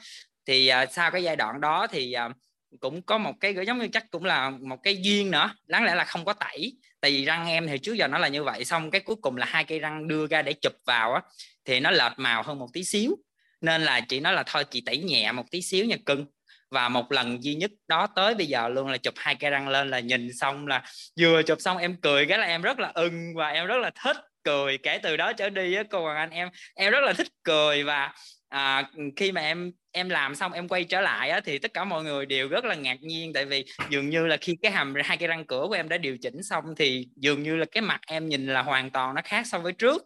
Thì 0.46 0.72
uh, 0.84 0.92
sau 0.92 1.12
cái 1.12 1.24
giai 1.24 1.36
đoạn 1.36 1.62
đó 1.62 1.88
thì 1.88 2.16
uh, 2.26 2.32
cũng 2.80 3.02
có 3.02 3.18
một 3.18 3.34
cái 3.40 3.56
giống 3.68 3.80
như 3.80 3.88
chắc 3.88 4.12
cũng 4.12 4.26
là 4.26 4.50
một 4.50 4.78
cái 4.84 4.98
duyên 5.02 5.32
nữa 5.32 5.56
đáng 5.68 5.84
lẽ 5.84 5.96
là 5.96 6.04
không 6.04 6.26
có 6.26 6.34
tẩy. 6.34 6.78
Tại 7.02 7.12
vì 7.12 7.26
răng 7.26 7.48
em 7.48 7.68
thì 7.68 7.78
trước 7.78 7.94
giờ 7.94 8.08
nó 8.08 8.18
là 8.18 8.28
như 8.28 8.44
vậy 8.44 8.66
xong 8.66 8.92
cái 8.92 9.02
cuối 9.02 9.16
cùng 9.22 9.38
là 9.38 9.46
hai 9.46 9.64
cây 9.64 9.80
răng 9.80 10.08
đưa 10.08 10.28
ra 10.28 10.42
để 10.42 10.54
chụp 10.54 10.74
vào 10.86 11.14
á 11.14 11.22
thì 11.66 11.80
nó 11.80 11.92
lệch 11.92 12.14
màu 12.18 12.44
hơn 12.44 12.60
một 12.60 12.68
tí 12.74 12.84
xíu. 12.84 13.16
Nên 13.62 13.82
là 13.82 14.02
chị 14.02 14.20
nói 14.20 14.34
là 14.34 14.44
thôi 14.48 14.64
chị 14.72 14.82
tẩy 14.86 14.98
nhẹ 14.98 15.32
một 15.32 15.52
tí 15.52 15.62
xíu 15.62 15.86
nha 15.86 15.98
cưng 16.06 16.26
và 16.72 16.90
một 16.90 17.12
lần 17.12 17.44
duy 17.44 17.56
nhất 17.56 17.72
đó 17.88 18.08
tới 18.16 18.36
bây 18.36 18.46
giờ 18.46 18.70
luôn 18.70 18.88
là 18.88 18.98
chụp 18.98 19.14
hai 19.18 19.36
cây 19.36 19.52
răng 19.52 19.68
lên 19.68 19.90
là 19.90 20.00
nhìn 20.00 20.34
xong 20.34 20.68
là 20.68 20.84
vừa 21.20 21.44
chụp 21.44 21.58
xong 21.62 21.78
em 21.78 21.96
cười 22.02 22.26
cái 22.26 22.38
là 22.38 22.46
em 22.46 22.62
rất 22.62 22.80
là 22.80 22.92
ưng 22.96 23.36
và 23.36 23.50
em 23.50 23.68
rất 23.68 23.78
là 23.78 23.92
thích 24.04 24.18
cười. 24.44 24.78
Kể 24.78 25.00
từ 25.04 25.18
đó 25.18 25.34
trở 25.34 25.50
đi 25.50 25.74
á 25.74 25.84
cô 25.90 26.02
Hoàng 26.02 26.18
Anh 26.18 26.30
em 26.30 26.50
em 26.76 26.92
rất 26.92 27.04
là 27.04 27.14
thích 27.14 27.28
cười 27.44 27.84
và 27.84 28.14
à, 28.50 28.90
khi 29.16 29.32
mà 29.32 29.42
em 29.42 29.72
em 29.92 30.10
làm 30.10 30.36
xong 30.36 30.54
em 30.54 30.68
quay 30.68 30.84
trở 30.84 31.02
lại 31.02 31.30
á, 31.30 31.40
thì 31.40 31.58
tất 31.58 31.74
cả 31.74 31.84
mọi 31.84 32.04
người 32.04 32.26
đều 32.26 32.48
rất 32.48 32.66
là 32.66 32.76
ngạc 32.76 32.98
nhiên. 33.02 33.34
Tại 33.34 33.46
vì 33.46 33.66
dường 33.90 34.10
như 34.10 34.28
là 34.28 34.38
khi 34.38 34.58
cái 34.62 34.72
hàm 34.72 34.94
hai 35.04 35.18
cái 35.18 35.28
răng 35.28 35.46
cửa 35.46 35.66
của 35.68 35.74
em 35.74 35.90
đã 35.90 35.98
điều 35.98 36.18
chỉnh 36.18 36.44
xong 36.44 36.64
thì 36.78 37.08
dường 37.16 37.44
như 37.44 37.56
là 37.56 37.66
cái 37.72 37.82
mặt 37.82 38.00
em 38.08 38.30
nhìn 38.30 38.48
là 38.48 38.62
hoàn 38.62 38.90
toàn 38.90 39.16
nó 39.16 39.22
khác 39.26 39.48
so 39.48 39.60
với 39.60 39.74
trước. 39.74 40.04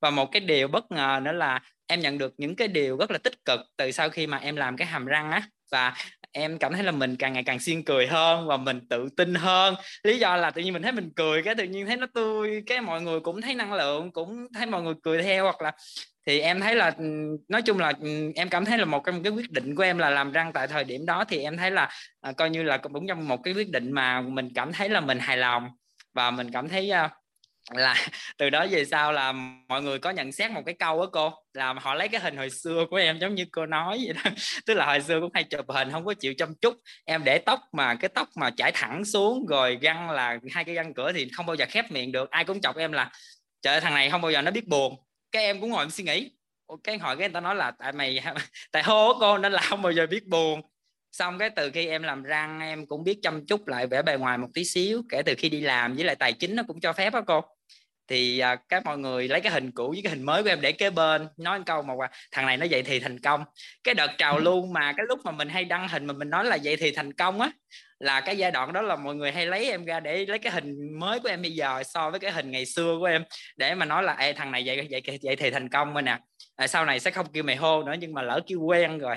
Và 0.00 0.10
một 0.10 0.32
cái 0.32 0.40
điều 0.40 0.68
bất 0.68 0.90
ngờ 0.90 1.20
nữa 1.22 1.32
là 1.32 1.60
em 1.86 2.00
nhận 2.00 2.18
được 2.18 2.34
những 2.38 2.56
cái 2.56 2.68
điều 2.68 2.96
rất 2.96 3.10
là 3.10 3.18
tích 3.18 3.44
cực 3.44 3.60
từ 3.76 3.90
sau 3.90 4.10
khi 4.10 4.26
mà 4.26 4.36
em 4.36 4.56
làm 4.56 4.76
cái 4.76 4.86
hàm 4.86 5.06
răng 5.06 5.30
á 5.30 5.42
và 5.72 5.94
em 6.32 6.58
cảm 6.58 6.72
thấy 6.72 6.84
là 6.84 6.92
mình 6.92 7.16
càng 7.16 7.32
ngày 7.32 7.42
càng 7.42 7.58
siêng 7.60 7.84
cười 7.84 8.06
hơn 8.06 8.46
và 8.46 8.56
mình 8.56 8.80
tự 8.90 9.08
tin 9.16 9.34
hơn. 9.34 9.74
Lý 10.02 10.18
do 10.18 10.36
là 10.36 10.50
tự 10.50 10.62
nhiên 10.62 10.72
mình 10.72 10.82
thấy 10.82 10.92
mình 10.92 11.10
cười 11.16 11.42
cái 11.42 11.54
tự 11.54 11.64
nhiên 11.64 11.86
thấy 11.86 11.96
nó 11.96 12.06
tươi 12.14 12.62
cái 12.66 12.80
mọi 12.80 13.02
người 13.02 13.20
cũng 13.20 13.40
thấy 13.40 13.54
năng 13.54 13.72
lượng 13.72 14.12
cũng 14.12 14.46
thấy 14.54 14.66
mọi 14.66 14.82
người 14.82 14.94
cười 15.02 15.22
theo 15.22 15.44
hoặc 15.44 15.62
là 15.62 15.72
thì 16.26 16.40
em 16.40 16.60
thấy 16.60 16.76
là 16.76 16.92
ừ, 16.98 17.04
nói 17.48 17.62
chung 17.62 17.78
là 17.78 17.92
ừ, 18.00 18.32
em 18.34 18.48
cảm 18.48 18.64
thấy 18.64 18.78
là 18.78 18.84
một 18.84 19.02
trong 19.06 19.22
cái 19.22 19.32
quyết 19.32 19.50
định 19.50 19.74
của 19.74 19.82
em 19.82 19.98
là 19.98 20.10
làm 20.10 20.32
răng 20.32 20.52
tại 20.52 20.68
thời 20.68 20.84
điểm 20.84 21.06
đó 21.06 21.24
thì 21.28 21.38
em 21.38 21.56
thấy 21.56 21.70
là 21.70 21.88
à, 22.20 22.32
coi 22.32 22.50
như 22.50 22.62
là 22.62 22.76
cũng 22.76 23.06
trong 23.08 23.28
một 23.28 23.42
cái 23.44 23.54
quyết 23.54 23.70
định 23.70 23.92
mà 23.92 24.20
mình 24.20 24.48
cảm 24.54 24.72
thấy 24.72 24.88
là 24.88 25.00
mình 25.00 25.18
hài 25.18 25.36
lòng 25.36 25.68
và 26.14 26.30
mình 26.30 26.50
cảm 26.52 26.68
thấy 26.68 26.90
uh, 27.04 27.10
là 27.70 27.94
từ 28.38 28.50
đó 28.50 28.66
về 28.70 28.84
sau 28.84 29.12
là 29.12 29.32
mọi 29.68 29.82
người 29.82 29.98
có 29.98 30.10
nhận 30.10 30.32
xét 30.32 30.50
một 30.50 30.62
cái 30.66 30.74
câu 30.74 31.00
á 31.00 31.06
cô, 31.12 31.32
là 31.54 31.72
họ 31.72 31.94
lấy 31.94 32.08
cái 32.08 32.20
hình 32.20 32.36
hồi 32.36 32.50
xưa 32.50 32.86
của 32.90 32.96
em 32.96 33.18
giống 33.18 33.34
như 33.34 33.46
cô 33.52 33.66
nói 33.66 34.00
vậy 34.04 34.14
đó. 34.24 34.30
Tức 34.66 34.74
là 34.74 34.86
hồi 34.86 35.00
xưa 35.00 35.20
cũng 35.20 35.30
hay 35.34 35.44
chụp 35.44 35.66
hình, 35.68 35.90
không 35.90 36.04
có 36.04 36.14
chịu 36.14 36.34
chăm 36.38 36.54
chút. 36.54 36.74
Em 37.04 37.24
để 37.24 37.38
tóc 37.38 37.60
mà, 37.72 37.94
cái 37.94 38.08
tóc 38.14 38.28
mà 38.36 38.50
chải 38.56 38.72
thẳng 38.74 39.04
xuống, 39.04 39.46
rồi 39.46 39.78
găng 39.80 40.10
là 40.10 40.38
hai 40.50 40.64
cái 40.64 40.74
găng 40.74 40.94
cửa 40.94 41.12
thì 41.12 41.28
không 41.32 41.46
bao 41.46 41.56
giờ 41.56 41.64
khép 41.68 41.90
miệng 41.90 42.12
được. 42.12 42.30
Ai 42.30 42.44
cũng 42.44 42.60
chọc 42.60 42.76
em 42.76 42.92
là, 42.92 43.10
trời 43.62 43.80
thằng 43.80 43.94
này 43.94 44.10
không 44.10 44.20
bao 44.20 44.30
giờ 44.30 44.42
nó 44.42 44.50
biết 44.50 44.68
buồn. 44.68 44.96
Cái 45.32 45.44
em 45.44 45.60
cũng 45.60 45.70
ngồi 45.70 45.84
em 45.84 45.90
suy 45.90 46.04
nghĩ. 46.04 46.30
Cái 46.84 46.98
hỏi 46.98 47.16
cái 47.16 47.28
người 47.28 47.34
ta 47.34 47.40
nói 47.40 47.54
là, 47.54 47.70
tại 47.70 47.92
mày 47.92 48.20
tại 48.72 48.82
hô 48.82 49.18
cô, 49.20 49.38
nên 49.38 49.52
là 49.52 49.62
không 49.62 49.82
bao 49.82 49.92
giờ 49.92 50.06
biết 50.06 50.26
buồn. 50.26 50.60
Xong 51.12 51.38
cái 51.38 51.50
từ 51.50 51.70
khi 51.70 51.86
em 51.86 52.02
làm 52.02 52.22
răng, 52.22 52.60
em 52.60 52.86
cũng 52.86 53.04
biết 53.04 53.18
chăm 53.22 53.46
chút 53.46 53.68
lại 53.68 53.86
vẻ 53.86 54.02
bề 54.02 54.16
ngoài 54.16 54.38
một 54.38 54.48
tí 54.54 54.64
xíu, 54.64 55.02
kể 55.08 55.22
từ 55.22 55.34
khi 55.38 55.48
đi 55.48 55.60
làm 55.60 55.94
với 55.94 56.04
lại 56.04 56.16
tài 56.16 56.32
chính 56.32 56.56
nó 56.56 56.62
cũng 56.68 56.80
cho 56.80 56.92
phép 56.92 57.12
á 57.12 57.20
cô 57.26 57.40
thì 58.12 58.38
à, 58.38 58.56
các 58.68 58.84
mọi 58.84 58.98
người 58.98 59.28
lấy 59.28 59.40
cái 59.40 59.52
hình 59.52 59.70
cũ 59.70 59.90
với 59.90 60.00
cái 60.02 60.10
hình 60.10 60.22
mới 60.22 60.42
của 60.42 60.48
em 60.48 60.60
để 60.60 60.72
kế 60.72 60.90
bên. 60.90 61.28
Nói 61.36 61.58
một 61.58 61.64
câu 61.66 61.82
mà 61.82 61.94
thằng 62.32 62.46
này 62.46 62.56
nó 62.56 62.66
vậy 62.70 62.82
thì 62.82 63.00
thành 63.00 63.20
công. 63.20 63.44
Cái 63.84 63.94
đợt 63.94 64.10
trào 64.18 64.38
lưu 64.38 64.66
mà 64.66 64.92
cái 64.96 65.06
lúc 65.08 65.20
mà 65.24 65.30
mình 65.30 65.48
hay 65.48 65.64
đăng 65.64 65.88
hình 65.88 66.06
mà 66.06 66.12
mình 66.12 66.30
nói 66.30 66.44
là 66.44 66.58
vậy 66.64 66.76
thì 66.76 66.90
thành 66.90 67.12
công 67.12 67.40
á 67.40 67.50
là 67.98 68.20
cái 68.20 68.38
giai 68.38 68.50
đoạn 68.50 68.72
đó 68.72 68.82
là 68.82 68.96
mọi 68.96 69.14
người 69.14 69.32
hay 69.32 69.46
lấy 69.46 69.70
em 69.70 69.84
ra 69.84 70.00
để 70.00 70.26
lấy 70.26 70.38
cái 70.38 70.52
hình 70.52 70.98
mới 70.98 71.20
của 71.20 71.28
em 71.28 71.42
bây 71.42 71.50
giờ 71.50 71.82
so 71.82 72.10
với 72.10 72.20
cái 72.20 72.30
hình 72.30 72.50
ngày 72.50 72.66
xưa 72.66 72.96
của 72.98 73.04
em 73.04 73.24
để 73.56 73.74
mà 73.74 73.86
nói 73.86 74.02
là 74.02 74.12
Ê, 74.12 74.32
thằng 74.32 74.52
này 74.52 74.62
vậy 74.66 74.88
vậy 74.90 75.18
vậy 75.22 75.36
thì 75.36 75.50
thành 75.50 75.68
công 75.68 75.92
rồi 75.92 76.02
nè. 76.02 76.18
À, 76.56 76.66
sau 76.66 76.84
này 76.84 77.00
sẽ 77.00 77.10
không 77.10 77.26
kêu 77.32 77.42
mày 77.42 77.56
hô 77.56 77.82
nữa 77.82 77.94
nhưng 77.98 78.14
mà 78.14 78.22
lỡ 78.22 78.40
kêu 78.46 78.60
quen 78.60 78.98
rồi. 78.98 79.16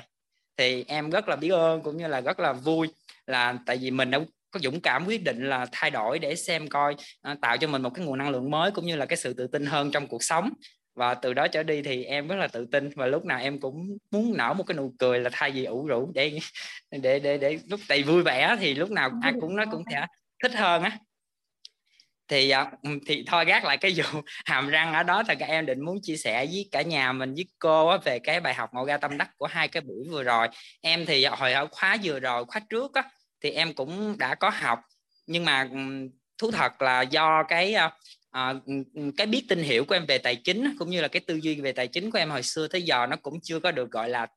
Thì 0.57 0.85
em 0.87 1.09
rất 1.09 1.27
là 1.27 1.35
biết 1.35 1.49
ơn 1.49 1.81
cũng 1.81 1.97
như 1.97 2.07
là 2.07 2.21
rất 2.21 2.39
là 2.39 2.53
vui 2.53 2.87
là 3.25 3.55
tại 3.65 3.77
vì 3.77 3.91
mình 3.91 4.11
đã 4.11 4.19
có 4.55 4.59
dũng 4.59 4.81
cảm 4.81 5.05
quyết 5.05 5.23
định 5.23 5.49
là 5.49 5.65
thay 5.71 5.91
đổi 5.91 6.19
để 6.19 6.35
xem 6.35 6.67
coi 6.67 6.95
à, 7.21 7.35
tạo 7.41 7.57
cho 7.57 7.67
mình 7.67 7.81
một 7.81 7.89
cái 7.89 8.05
nguồn 8.05 8.17
năng 8.17 8.29
lượng 8.29 8.51
mới 8.51 8.71
cũng 8.71 8.85
như 8.85 8.95
là 8.95 9.05
cái 9.05 9.17
sự 9.17 9.33
tự 9.33 9.47
tin 9.47 9.65
hơn 9.65 9.91
trong 9.91 10.07
cuộc 10.07 10.23
sống. 10.23 10.49
Và 10.95 11.13
từ 11.13 11.33
đó 11.33 11.47
trở 11.47 11.63
đi 11.63 11.81
thì 11.81 12.03
em 12.03 12.27
rất 12.27 12.35
là 12.35 12.47
tự 12.47 12.65
tin 12.71 12.89
và 12.95 13.05
lúc 13.05 13.25
nào 13.25 13.39
em 13.39 13.59
cũng 13.59 13.97
muốn 14.11 14.37
nở 14.37 14.53
một 14.53 14.63
cái 14.63 14.77
nụ 14.77 14.93
cười 14.99 15.19
là 15.19 15.29
thay 15.33 15.51
vì 15.51 15.65
ủ 15.65 15.85
rũ 15.85 16.11
để 16.15 16.39
để 16.91 17.19
để 17.19 17.37
để 17.37 17.59
lúc 17.69 17.79
tại 17.87 18.03
vui 18.03 18.23
vẻ 18.23 18.55
thì 18.59 18.73
lúc 18.73 18.91
nào 18.91 19.11
ai 19.21 19.33
cũng 19.41 19.55
nó 19.55 19.65
cũng 19.71 19.83
sẽ 19.91 20.07
thích 20.43 20.55
hơn 20.55 20.83
á. 20.83 20.97
Thì 22.27 22.49
à, 22.49 22.71
thì 23.07 23.23
thôi 23.27 23.45
gác 23.45 23.65
lại 23.65 23.77
cái 23.77 23.91
vụ 23.97 24.21
hàm 24.45 24.69
răng 24.69 24.93
ở 24.93 25.03
đó 25.03 25.23
thì 25.27 25.35
các 25.39 25.45
em 25.45 25.65
định 25.65 25.85
muốn 25.85 25.97
chia 26.01 26.17
sẻ 26.17 26.45
với 26.45 26.69
cả 26.71 26.81
nhà 26.81 27.13
mình 27.13 27.33
với 27.33 27.45
cô 27.59 27.97
về 27.97 28.19
cái 28.19 28.39
bài 28.39 28.53
học 28.53 28.69
ngộ 28.73 28.85
ra 28.85 28.97
tâm 28.97 29.17
đắc 29.17 29.29
của 29.37 29.47
hai 29.47 29.67
cái 29.67 29.81
buổi 29.81 30.09
vừa 30.09 30.23
rồi. 30.23 30.47
Em 30.81 31.05
thì 31.05 31.25
hồi 31.25 31.53
ở 31.53 31.67
khóa 31.71 31.97
vừa 32.03 32.19
rồi 32.19 32.45
khóa 32.45 32.61
trước 32.69 32.93
á 32.93 33.03
thì 33.45 33.51
em 33.51 33.73
cũng 33.73 34.15
đã 34.17 34.35
có 34.35 34.49
học. 34.49 34.79
Nhưng 35.27 35.45
mà 35.45 35.69
thú 36.37 36.51
thật 36.51 36.81
là 36.81 37.01
do 37.01 37.43
cái 37.43 37.75
à, 38.35 38.53
cái 39.17 39.27
biết 39.27 39.45
tin 39.49 39.59
hiểu 39.59 39.85
của 39.85 39.95
em 39.95 40.05
về 40.05 40.17
tài 40.17 40.35
chính 40.35 40.75
cũng 40.79 40.89
như 40.89 41.01
là 41.01 41.07
cái 41.07 41.21
tư 41.27 41.35
duy 41.35 41.61
về 41.61 41.71
tài 41.71 41.87
chính 41.87 42.11
của 42.11 42.17
em 42.17 42.29
hồi 42.29 42.43
xưa 42.43 42.67
tới 42.67 42.81
giờ 42.81 43.07
nó 43.09 43.15
cũng 43.15 43.39
chưa 43.43 43.59
có 43.59 43.71
được 43.71 43.91
gọi 43.91 44.09
là 44.09 44.27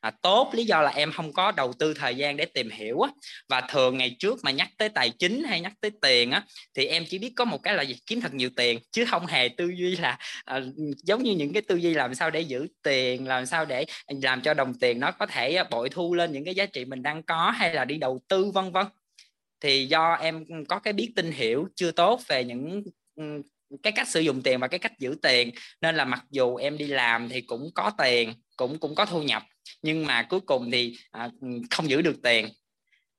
à, 0.00 0.10
tốt. 0.22 0.50
Lý 0.54 0.64
do 0.64 0.82
là 0.82 0.90
em 0.90 1.12
không 1.12 1.32
có 1.32 1.52
đầu 1.52 1.72
tư 1.72 1.94
thời 1.94 2.14
gian 2.14 2.36
để 2.36 2.44
tìm 2.44 2.70
hiểu 2.70 3.00
á. 3.00 3.10
và 3.48 3.60
thường 3.60 3.98
ngày 3.98 4.16
trước 4.18 4.38
mà 4.42 4.50
nhắc 4.50 4.68
tới 4.78 4.88
tài 4.88 5.10
chính 5.10 5.44
hay 5.44 5.60
nhắc 5.60 5.72
tới 5.80 5.90
tiền 6.02 6.30
á 6.30 6.42
thì 6.74 6.86
em 6.86 7.04
chỉ 7.08 7.18
biết 7.18 7.32
có 7.36 7.44
một 7.44 7.62
cái 7.62 7.74
là 7.74 7.82
gì? 7.82 7.96
Kiếm 8.06 8.20
thật 8.20 8.34
nhiều 8.34 8.50
tiền 8.56 8.78
chứ 8.92 9.04
không 9.04 9.26
hề 9.26 9.48
tư 9.48 9.72
duy 9.76 9.96
là 9.96 10.18
à, 10.44 10.60
giống 11.04 11.22
như 11.22 11.32
những 11.32 11.52
cái 11.52 11.62
tư 11.62 11.76
duy 11.76 11.94
làm 11.94 12.14
sao 12.14 12.30
để 12.30 12.40
giữ 12.40 12.66
tiền 12.82 13.28
làm 13.28 13.46
sao 13.46 13.64
để 13.64 13.84
ờ, 14.06 14.14
làm 14.22 14.40
cho 14.40 14.54
đồng 14.54 14.74
tiền 14.74 15.00
nó 15.00 15.10
có 15.10 15.26
thể 15.26 15.64
bội 15.70 15.88
thu 15.88 16.14
lên 16.14 16.32
những 16.32 16.44
cái 16.44 16.54
giá 16.54 16.66
trị 16.66 16.84
mình 16.84 17.02
đang 17.02 17.22
có 17.22 17.50
hay 17.50 17.74
là 17.74 17.84
đi 17.84 17.96
đầu 17.96 18.20
tư 18.28 18.50
vân 18.54 18.72
vân. 18.72 18.86
Thì 19.60 19.86
do 19.86 20.12
em 20.14 20.44
có 20.68 20.78
cái 20.78 20.92
biết 20.92 21.12
tin 21.16 21.32
hiểu 21.32 21.68
chưa 21.76 21.90
tốt 21.90 22.20
về 22.28 22.44
những 22.44 22.82
cái 23.82 23.92
cách 23.92 24.08
sử 24.08 24.20
dụng 24.20 24.42
tiền 24.42 24.60
và 24.60 24.68
cái 24.68 24.78
cách 24.78 24.98
giữ 24.98 25.16
tiền. 25.22 25.50
Nên 25.80 25.96
là 25.96 26.04
mặc 26.04 26.24
dù 26.30 26.56
em 26.56 26.78
đi 26.78 26.86
làm 26.86 27.28
thì 27.28 27.40
cũng 27.40 27.70
có 27.74 27.90
tiền 27.98 28.32
cũng 28.56 28.78
cũng 28.78 28.94
có 28.94 29.06
thu 29.06 29.22
nhập 29.22 29.42
nhưng 29.82 30.06
mà 30.06 30.22
cuối 30.22 30.40
cùng 30.40 30.70
thì 30.70 30.96
à, 31.10 31.30
không 31.70 31.90
giữ 31.90 32.02
được 32.02 32.16
tiền. 32.22 32.48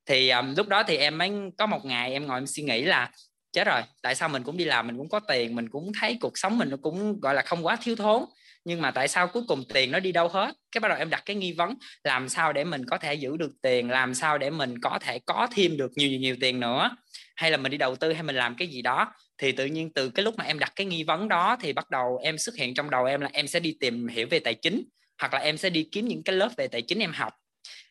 Thì 0.05 0.29
um, 0.29 0.53
lúc 0.57 0.67
đó 0.67 0.83
thì 0.83 0.97
em 0.97 1.17
mới 1.17 1.31
có 1.57 1.65
một 1.65 1.85
ngày 1.85 2.11
em 2.11 2.27
ngồi 2.27 2.37
em 2.39 2.47
suy 2.47 2.63
nghĩ 2.63 2.81
là 2.81 3.11
chết 3.51 3.67
rồi 3.67 3.81
tại 4.01 4.15
sao 4.15 4.29
mình 4.29 4.43
cũng 4.43 4.57
đi 4.57 4.65
làm 4.65 4.87
mình 4.87 4.97
cũng 4.97 5.09
có 5.09 5.19
tiền 5.19 5.55
mình 5.55 5.69
cũng 5.69 5.91
thấy 5.99 6.17
cuộc 6.21 6.37
sống 6.37 6.57
mình 6.57 6.69
nó 6.69 6.77
cũng 6.81 7.19
gọi 7.19 7.33
là 7.33 7.41
không 7.41 7.65
quá 7.65 7.77
thiếu 7.81 7.95
thốn 7.95 8.23
nhưng 8.67 8.81
mà 8.81 8.91
tại 8.91 9.07
sao 9.07 9.27
cuối 9.27 9.43
cùng 9.47 9.63
tiền 9.73 9.91
nó 9.91 9.99
đi 9.99 10.11
đâu 10.11 10.27
hết? 10.27 10.55
Cái 10.71 10.79
bắt 10.79 10.87
đầu 10.87 10.97
em 10.97 11.09
đặt 11.09 11.23
cái 11.25 11.35
nghi 11.35 11.51
vấn 11.51 11.73
làm 12.03 12.29
sao 12.29 12.53
để 12.53 12.63
mình 12.63 12.85
có 12.85 12.97
thể 12.97 13.13
giữ 13.13 13.37
được 13.37 13.51
tiền 13.61 13.89
làm 13.89 14.13
sao 14.13 14.37
để 14.37 14.49
mình 14.49 14.79
có 14.81 14.99
thể 15.01 15.19
có 15.25 15.47
thêm 15.51 15.77
được 15.77 15.91
nhiều 15.95 16.09
nhiều, 16.09 16.19
nhiều 16.19 16.35
tiền 16.41 16.59
nữa? 16.59 16.89
Hay 17.35 17.51
là 17.51 17.57
mình 17.57 17.71
đi 17.71 17.77
đầu 17.77 17.95
tư 17.95 18.13
hay 18.13 18.23
mình 18.23 18.35
làm 18.35 18.55
cái 18.55 18.67
gì 18.67 18.81
đó? 18.81 19.13
Thì 19.37 19.51
tự 19.51 19.65
nhiên 19.65 19.93
từ 19.93 20.09
cái 20.09 20.23
lúc 20.23 20.35
mà 20.37 20.43
em 20.43 20.59
đặt 20.59 20.73
cái 20.75 20.85
nghi 20.85 21.03
vấn 21.03 21.27
đó 21.27 21.57
thì 21.61 21.73
bắt 21.73 21.89
đầu 21.89 22.19
em 22.23 22.37
xuất 22.37 22.55
hiện 22.55 22.73
trong 22.73 22.89
đầu 22.89 23.05
em 23.05 23.21
là 23.21 23.29
em 23.33 23.47
sẽ 23.47 23.59
đi 23.59 23.75
tìm 23.79 24.07
hiểu 24.07 24.27
về 24.29 24.39
tài 24.39 24.53
chính 24.53 24.83
hoặc 25.21 25.33
là 25.33 25.39
em 25.39 25.57
sẽ 25.57 25.69
đi 25.69 25.87
kiếm 25.91 26.07
những 26.07 26.23
cái 26.23 26.35
lớp 26.35 26.49
về 26.57 26.67
tài 26.67 26.81
chính 26.81 26.99
em 26.99 27.11
học. 27.13 27.33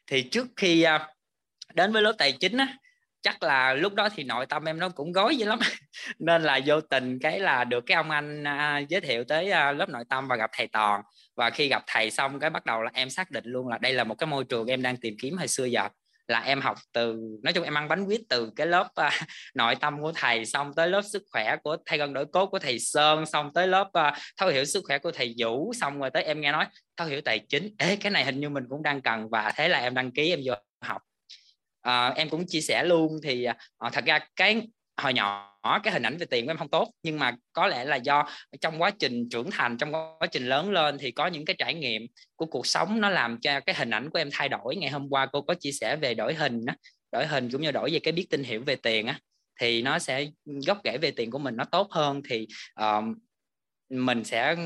Thì 0.07 0.22
trước 0.22 0.47
khi 0.57 0.83
à, 0.83 1.09
đến 1.74 1.93
với 1.93 2.03
lớp 2.03 2.12
tài 2.18 2.33
chính 2.33 2.57
á 2.57 2.77
chắc 3.27 3.43
là 3.43 3.74
lúc 3.74 3.95
đó 3.95 4.09
thì 4.09 4.24
nội 4.24 4.47
tâm 4.47 4.64
em 4.64 4.79
nó 4.79 4.89
cũng 4.89 5.12
gói 5.12 5.37
dữ 5.37 5.47
lắm. 5.47 5.59
Nên 6.18 6.43
là 6.43 6.61
vô 6.66 6.81
tình 6.81 7.18
cái 7.18 7.41
là 7.41 7.64
được 7.64 7.85
cái 7.87 7.95
ông 7.95 8.11
anh 8.11 8.45
à, 8.45 8.79
giới 8.79 9.01
thiệu 9.01 9.24
tới 9.24 9.51
à, 9.51 9.72
lớp 9.72 9.89
nội 9.89 10.05
tâm 10.09 10.29
và 10.29 10.37
gặp 10.37 10.51
thầy 10.53 10.66
toàn. 10.66 11.03
Và 11.37 11.51
khi 11.51 11.68
gặp 11.68 11.83
thầy 11.87 12.11
xong 12.11 12.41
cái 12.41 12.51
bắt 12.51 12.66
đầu 12.66 12.83
là 12.83 12.91
em 12.95 13.11
xác 13.11 13.31
định 13.31 13.45
luôn 13.47 13.68
là 13.68 13.79
đây 13.79 13.93
là 13.93 14.05
một 14.05 14.14
cái 14.14 14.27
môi 14.27 14.45
trường 14.45 14.66
em 14.66 14.83
đang 14.83 14.97
tìm 14.97 15.14
kiếm 15.22 15.37
hồi 15.37 15.49
xưa 15.49 15.64
giờ. 15.64 15.89
Là 16.29 16.41
em 16.41 16.61
học 16.61 16.77
từ 16.93 17.16
nói 17.43 17.53
chung 17.53 17.64
em 17.64 17.79
ăn 17.79 17.89
bánh 17.89 18.07
quýt 18.07 18.20
từ 18.29 18.51
cái 18.57 18.66
lớp 18.66 18.89
à, 18.95 19.11
nội 19.55 19.74
tâm 19.74 20.03
của 20.03 20.12
thầy 20.14 20.45
xong 20.45 20.74
tới 20.74 20.89
lớp 20.89 21.03
sức 21.12 21.22
khỏe 21.33 21.57
của 21.62 21.77
thầy 21.87 21.99
gần 21.99 22.12
đổi 22.12 22.27
cốt 22.27 22.47
của 22.47 22.59
thầy 22.59 22.79
sơn 22.79 23.27
xong 23.27 23.51
tới 23.55 23.66
lớp 23.66 23.89
à, 23.93 24.18
thấu 24.37 24.49
hiểu 24.49 24.64
sức 24.64 24.85
khỏe 24.87 24.99
của 24.99 25.11
thầy 25.11 25.35
vũ 25.39 25.72
xong 25.72 26.01
rồi 26.01 26.11
tới 26.11 26.22
em 26.22 26.41
nghe 26.41 26.53
nói 26.53 26.66
thấu 26.97 27.09
hiểu 27.09 27.20
tài 27.20 27.39
chính. 27.39 27.74
Ế 27.79 27.97
cái 27.97 28.11
này 28.11 28.24
hình 28.24 28.41
như 28.41 28.49
mình 28.49 28.64
cũng 28.68 28.83
đang 28.83 29.01
cần 29.01 29.29
và 29.31 29.53
thế 29.57 29.68
là 29.68 29.79
em 29.79 29.95
đăng 29.95 30.12
ký 30.12 30.31
em 30.31 30.41
vô 30.45 30.55
học 30.81 31.03
à, 31.87 32.12
em 32.16 32.28
cũng 32.28 32.47
chia 32.47 32.61
sẻ 32.61 32.84
luôn 32.84 33.18
thì 33.22 33.45
à, 33.45 33.91
thật 33.93 34.05
ra 34.05 34.18
cái 34.37 34.62
hồi 34.97 35.14
nhỏ 35.14 35.53
cái 35.82 35.93
hình 35.93 36.03
ảnh 36.03 36.16
về 36.16 36.26
tiền 36.26 36.45
của 36.45 36.51
em 36.51 36.57
không 36.57 36.70
tốt 36.70 36.93
nhưng 37.03 37.18
mà 37.18 37.37
có 37.53 37.66
lẽ 37.66 37.84
là 37.84 37.97
do 37.97 38.28
trong 38.61 38.82
quá 38.82 38.91
trình 38.91 39.28
trưởng 39.28 39.51
thành 39.51 39.78
trong 39.78 39.93
quá 39.93 40.26
trình 40.32 40.47
lớn 40.47 40.70
lên 40.70 40.99
thì 40.99 41.11
có 41.11 41.26
những 41.26 41.45
cái 41.45 41.57
trải 41.59 41.74
nghiệm 41.74 42.03
của 42.37 42.47
cuộc 42.47 42.66
sống 42.66 43.01
nó 43.01 43.11
làm 43.11 43.41
cho 43.41 43.61
cái 43.61 43.74
hình 43.74 43.91
ảnh 43.91 44.11
của 44.11 44.18
em 44.18 44.28
thay 44.32 44.49
đổi. 44.49 44.76
Ngày 44.76 44.91
hôm 44.91 45.09
qua 45.11 45.26
cô 45.26 45.43
có 45.43 45.55
chia 45.55 45.72
sẻ 45.72 45.97
về 45.97 46.14
đổi 46.14 46.34
hình 46.34 46.61
á 46.66 46.76
đổi 47.12 47.26
hình 47.26 47.51
cũng 47.51 47.62
như 47.62 47.70
đổi 47.70 47.91
về 47.93 47.99
cái 47.99 48.12
biết 48.12 48.26
tin 48.30 48.45
hiểu 48.45 48.62
về 48.66 48.76
tiền 48.76 49.07
á 49.07 49.18
thì 49.61 49.82
nó 49.82 49.99
sẽ 49.99 50.26
gốc 50.66 50.78
rễ 50.84 50.99
về 50.99 51.11
tiền 51.11 51.30
của 51.30 51.39
mình 51.39 51.57
nó 51.57 51.64
tốt 51.64 51.89
hơn 51.91 52.22
thì 52.28 52.47
uh, 52.80 53.05
mình 53.91 54.24
sẽ 54.24 54.57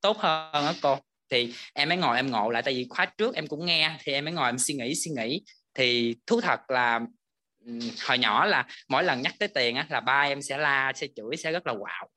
tốt 0.00 0.18
hơn 0.18 0.66
á 0.66 0.72
cô. 0.82 0.98
Thì 1.30 1.52
em 1.74 1.88
mới 1.88 1.98
ngồi 1.98 2.16
em 2.16 2.30
ngộ 2.30 2.50
lại 2.50 2.62
tại 2.62 2.74
vì 2.74 2.86
khóa 2.88 3.06
trước 3.18 3.34
em 3.34 3.46
cũng 3.46 3.66
nghe 3.66 3.96
thì 4.02 4.12
em 4.12 4.24
mới 4.24 4.34
ngồi 4.34 4.48
em 4.48 4.58
suy 4.58 4.74
nghĩ 4.74 4.94
suy 4.94 5.10
nghĩ 5.10 5.42
thì 5.76 6.16
thú 6.26 6.40
thật 6.40 6.70
là 6.70 7.00
hồi 8.06 8.18
nhỏ 8.18 8.44
là 8.44 8.66
mỗi 8.88 9.04
lần 9.04 9.22
nhắc 9.22 9.34
tới 9.38 9.48
tiền 9.48 9.76
á, 9.76 9.86
là 9.90 10.00
ba 10.00 10.20
em 10.20 10.42
sẽ 10.42 10.58
la 10.58 10.92
sẽ 10.94 11.06
chửi 11.16 11.36
sẽ 11.36 11.52
rất 11.52 11.66
là 11.66 11.74
quạo. 11.80 12.08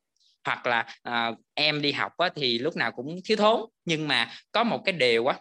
Hoặc 0.45 0.67
là 0.67 0.85
à, 1.03 1.31
em 1.53 1.81
đi 1.81 1.91
học 1.91 2.11
á, 2.17 2.29
thì 2.35 2.59
lúc 2.59 2.75
nào 2.75 2.91
cũng 2.91 3.19
thiếu 3.25 3.37
thốn. 3.37 3.61
Nhưng 3.85 4.07
mà 4.07 4.31
có 4.51 4.63
một 4.63 4.81
cái 4.85 4.93
điều 4.93 5.25
á 5.27 5.39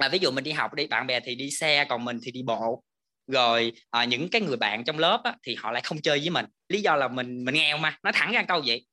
là 0.00 0.08
ví 0.08 0.18
dụ 0.18 0.30
mình 0.30 0.44
đi 0.44 0.52
học 0.52 0.74
đi 0.74 0.86
bạn 0.86 1.06
bè 1.06 1.20
thì 1.20 1.34
đi 1.34 1.50
xe 1.50 1.84
còn 1.88 2.04
mình 2.04 2.18
thì 2.22 2.30
đi 2.30 2.42
bộ. 2.42 2.82
Rồi 3.26 3.72
à, 3.90 4.04
những 4.04 4.28
cái 4.28 4.40
người 4.40 4.56
bạn 4.56 4.84
trong 4.84 4.98
lớp 4.98 5.20
á, 5.24 5.34
thì 5.42 5.54
họ 5.54 5.72
lại 5.72 5.82
không 5.82 6.00
chơi 6.02 6.18
với 6.18 6.30
mình. 6.30 6.46
Lý 6.68 6.82
do 6.82 6.96
là 6.96 7.08
mình 7.08 7.44
mình 7.44 7.54
nghèo 7.54 7.78
mà 7.78 7.98
nói 8.02 8.12
thẳng 8.12 8.32
ra 8.32 8.42
câu 8.48 8.62
vậy. 8.66 8.86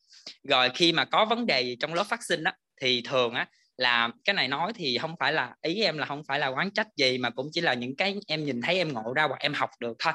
Rồi 0.43 0.69
khi 0.69 0.91
mà 0.91 1.05
có 1.05 1.25
vấn 1.25 1.45
đề 1.45 1.61
gì 1.61 1.77
trong 1.79 1.93
lớp 1.93 2.03
phát 2.03 2.23
sinh 2.23 2.43
á 2.43 2.53
thì 2.81 3.01
thường 3.01 3.33
á 3.33 3.47
là 3.81 4.09
cái 4.25 4.33
này 4.33 4.47
nói 4.47 4.73
thì 4.75 4.97
không 4.97 5.15
phải 5.19 5.33
là 5.33 5.55
ý 5.61 5.81
em 5.81 5.97
là 5.97 6.05
không 6.05 6.23
phải 6.27 6.39
là 6.39 6.47
quán 6.47 6.71
trách 6.71 6.87
gì 6.97 7.17
mà 7.17 7.29
cũng 7.29 7.49
chỉ 7.51 7.61
là 7.61 7.73
những 7.73 7.95
cái 7.95 8.15
em 8.27 8.45
nhìn 8.45 8.61
thấy 8.61 8.77
em 8.77 8.93
ngộ 8.93 9.13
ra 9.13 9.23
hoặc 9.23 9.39
em 9.39 9.53
học 9.53 9.69
được 9.79 9.97
thôi. 9.99 10.13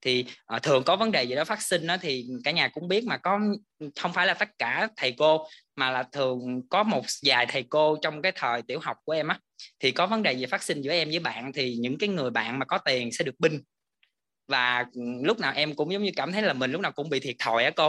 Thì 0.00 0.24
uh, 0.56 0.62
thường 0.62 0.82
có 0.84 0.96
vấn 0.96 1.12
đề 1.12 1.24
gì 1.24 1.34
đó 1.34 1.44
phát 1.44 1.62
sinh 1.62 1.86
đó 1.86 1.96
thì 2.00 2.26
cả 2.44 2.50
nhà 2.50 2.68
cũng 2.68 2.88
biết 2.88 3.04
mà 3.04 3.16
có 3.16 3.40
không 3.96 4.12
phải 4.12 4.26
là 4.26 4.34
tất 4.34 4.48
cả 4.58 4.88
thầy 4.96 5.14
cô 5.18 5.46
mà 5.76 5.90
là 5.90 6.02
thường 6.02 6.62
có 6.70 6.82
một 6.82 7.04
vài 7.24 7.46
thầy 7.46 7.62
cô 7.62 7.96
trong 8.02 8.22
cái 8.22 8.32
thời 8.34 8.62
tiểu 8.62 8.78
học 8.82 8.96
của 9.04 9.12
em 9.12 9.28
á 9.28 9.38
thì 9.80 9.90
có 9.90 10.06
vấn 10.06 10.22
đề 10.22 10.32
gì 10.32 10.46
phát 10.46 10.62
sinh 10.62 10.82
giữa 10.82 10.92
em 10.92 11.08
với 11.08 11.18
bạn 11.18 11.52
thì 11.52 11.76
những 11.76 11.98
cái 11.98 12.08
người 12.08 12.30
bạn 12.30 12.58
mà 12.58 12.64
có 12.64 12.78
tiền 12.78 13.12
sẽ 13.12 13.24
được 13.24 13.34
binh. 13.38 13.60
Và 14.48 14.84
ừ, 14.92 15.00
lúc 15.22 15.38
nào 15.38 15.52
em 15.56 15.74
cũng 15.74 15.92
giống 15.92 16.02
như 16.02 16.10
cảm 16.16 16.32
thấy 16.32 16.42
là 16.42 16.52
mình 16.52 16.72
lúc 16.72 16.80
nào 16.80 16.92
cũng 16.92 17.10
bị 17.10 17.20
thiệt 17.20 17.36
thòi 17.38 17.64
á 17.64 17.70
cô 17.76 17.88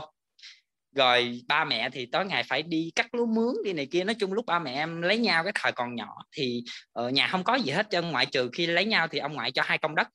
rồi 0.95 1.41
ba 1.47 1.65
mẹ 1.65 1.89
thì 1.89 2.05
tối 2.05 2.25
ngày 2.25 2.43
phải 2.43 2.63
đi 2.63 2.91
cắt 2.95 3.15
lúa 3.15 3.25
mướn 3.25 3.55
đi 3.63 3.73
này 3.73 3.87
kia. 3.91 4.03
Nói 4.03 4.15
chung 4.19 4.33
lúc 4.33 4.45
ba 4.45 4.59
mẹ 4.59 4.73
em 4.73 5.01
lấy 5.01 5.17
nhau 5.17 5.43
cái 5.43 5.53
thời 5.55 5.71
còn 5.71 5.95
nhỏ 5.95 6.15
thì 6.31 6.63
ở 6.93 7.09
nhà 7.09 7.27
không 7.27 7.43
có 7.43 7.55
gì 7.55 7.71
hết 7.71 7.87
trơn. 7.89 8.11
Ngoại 8.11 8.25
trừ 8.25 8.49
khi 8.53 8.67
lấy 8.67 8.85
nhau 8.85 9.07
thì 9.07 9.19
ông 9.19 9.33
ngoại 9.33 9.51
cho 9.51 9.61
hai 9.65 9.77
công 9.77 9.95
đất. 9.95 10.07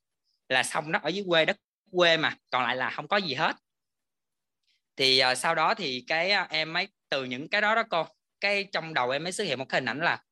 Là 0.49 0.63
xong 0.63 0.93
đó 0.93 1.01
ở 1.03 1.09
dưới 1.09 1.25
quê 1.29 1.45
đất 1.45 1.57
quê 1.91 2.17
mà. 2.17 2.37
Còn 2.51 2.63
lại 2.63 2.77
là 2.77 2.91
không 2.91 3.09
có 3.09 3.17
gì 3.17 3.35
hết. 3.35 3.57
Thì 4.97 5.23
uh, 5.33 5.39
sau 5.39 5.55
đó 5.55 5.75
thì 5.75 6.05
cái 6.07 6.33
uh, 6.43 6.51
em 6.51 6.73
mới 6.73 6.89
từ 7.11 7.25
những 7.25 7.49
cái 7.49 7.61
đó 7.61 7.75
đó 7.75 7.83
cô 7.91 8.07
cái 8.41 8.65
trong 8.73 8.95
đầu 8.95 9.11
em 9.11 9.23
mới 9.23 9.33
xuất 9.33 9.45
hiện 9.45 9.59
một 9.59 9.69
cái 9.69 9.81
hình 9.81 9.89
ảnh 9.89 9.99
là 9.99 10.23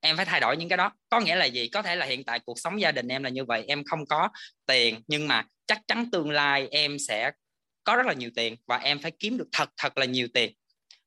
em 0.00 0.16
phải 0.16 0.26
thay 0.26 0.40
đổi 0.40 0.56
những 0.56 0.68
cái 0.68 0.76
đó. 0.76 0.92
Có 1.08 1.20
nghĩa 1.20 1.36
là 1.36 1.44
gì? 1.44 1.68
Có 1.68 1.82
thể 1.82 1.96
là 1.96 2.06
hiện 2.06 2.24
tại 2.24 2.40
cuộc 2.40 2.58
sống 2.58 2.80
gia 2.80 2.92
đình 2.92 3.08
em 3.08 3.22
là 3.22 3.30
như 3.30 3.44
vậy. 3.44 3.64
Em 3.68 3.84
không 3.84 4.06
có 4.06 4.28
tiền 4.66 5.00
nhưng 5.06 5.28
mà 5.28 5.44
chắc 5.66 5.80
chắn 5.86 6.10
tương 6.10 6.30
lai 6.30 6.68
em 6.70 6.98
sẽ 6.98 7.30
có 7.88 7.96
rất 7.96 8.06
là 8.06 8.12
nhiều 8.12 8.30
tiền 8.36 8.56
và 8.66 8.76
em 8.76 8.98
phải 8.98 9.12
kiếm 9.18 9.38
được 9.38 9.48
thật 9.52 9.70
thật 9.76 9.98
là 9.98 10.04
nhiều 10.04 10.28
tiền. 10.34 10.52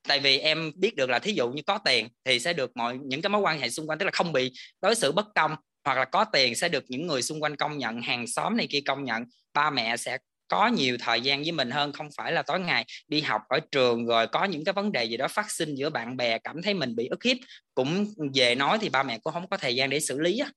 Tại 0.07 0.19
vì 0.19 0.37
em 0.37 0.71
biết 0.75 0.95
được 0.95 1.09
là 1.09 1.19
thí 1.19 1.33
dụ 1.33 1.49
như 1.49 1.61
có 1.67 1.77
tiền 1.85 2.07
thì 2.25 2.39
sẽ 2.39 2.53
được 2.53 2.71
mọi, 2.77 2.97
những 3.03 3.21
cái 3.21 3.29
mối 3.29 3.41
quan 3.41 3.59
hệ 3.59 3.69
xung 3.69 3.89
quanh, 3.89 3.99
tức 3.99 4.05
là 4.05 4.11
không 4.11 4.33
bị 4.33 4.51
đối 4.81 4.95
xử 4.95 5.11
bất 5.11 5.25
công, 5.35 5.55
hoặc 5.85 5.97
là 5.97 6.05
có 6.05 6.23
tiền 6.23 6.55
sẽ 6.55 6.69
được 6.69 6.83
những 6.87 7.07
người 7.07 7.21
xung 7.21 7.43
quanh 7.43 7.55
công 7.55 7.77
nhận, 7.77 8.01
hàng 8.01 8.27
xóm 8.27 8.57
này 8.57 8.67
kia 8.69 8.81
công 8.85 9.03
nhận. 9.03 9.23
Ba 9.53 9.69
mẹ 9.69 9.97
sẽ 9.97 10.17
có 10.47 10.67
nhiều 10.67 10.97
thời 10.99 11.21
gian 11.21 11.41
với 11.43 11.51
mình 11.51 11.71
hơn, 11.71 11.91
không 11.91 12.09
phải 12.17 12.31
là 12.31 12.41
tối 12.41 12.59
ngày 12.59 12.85
đi 13.07 13.21
học 13.21 13.41
ở 13.49 13.59
trường 13.71 14.05
rồi 14.05 14.27
có 14.27 14.45
những 14.45 14.63
cái 14.63 14.73
vấn 14.73 14.91
đề 14.91 15.03
gì 15.03 15.17
đó 15.17 15.27
phát 15.27 15.51
sinh 15.51 15.75
giữa 15.75 15.89
bạn 15.89 16.17
bè, 16.17 16.37
cảm 16.37 16.61
thấy 16.61 16.73
mình 16.73 16.95
bị 16.95 17.07
ức 17.07 17.23
hiếp. 17.23 17.37
Cũng 17.73 18.07
về 18.33 18.55
nói 18.55 18.77
thì 18.81 18.89
ba 18.89 19.03
mẹ 19.03 19.19
cũng 19.23 19.33
không 19.33 19.49
có 19.49 19.57
thời 19.57 19.75
gian 19.75 19.89
để 19.89 19.99
xử 19.99 20.19
lý 20.19 20.39
á. 20.39 20.51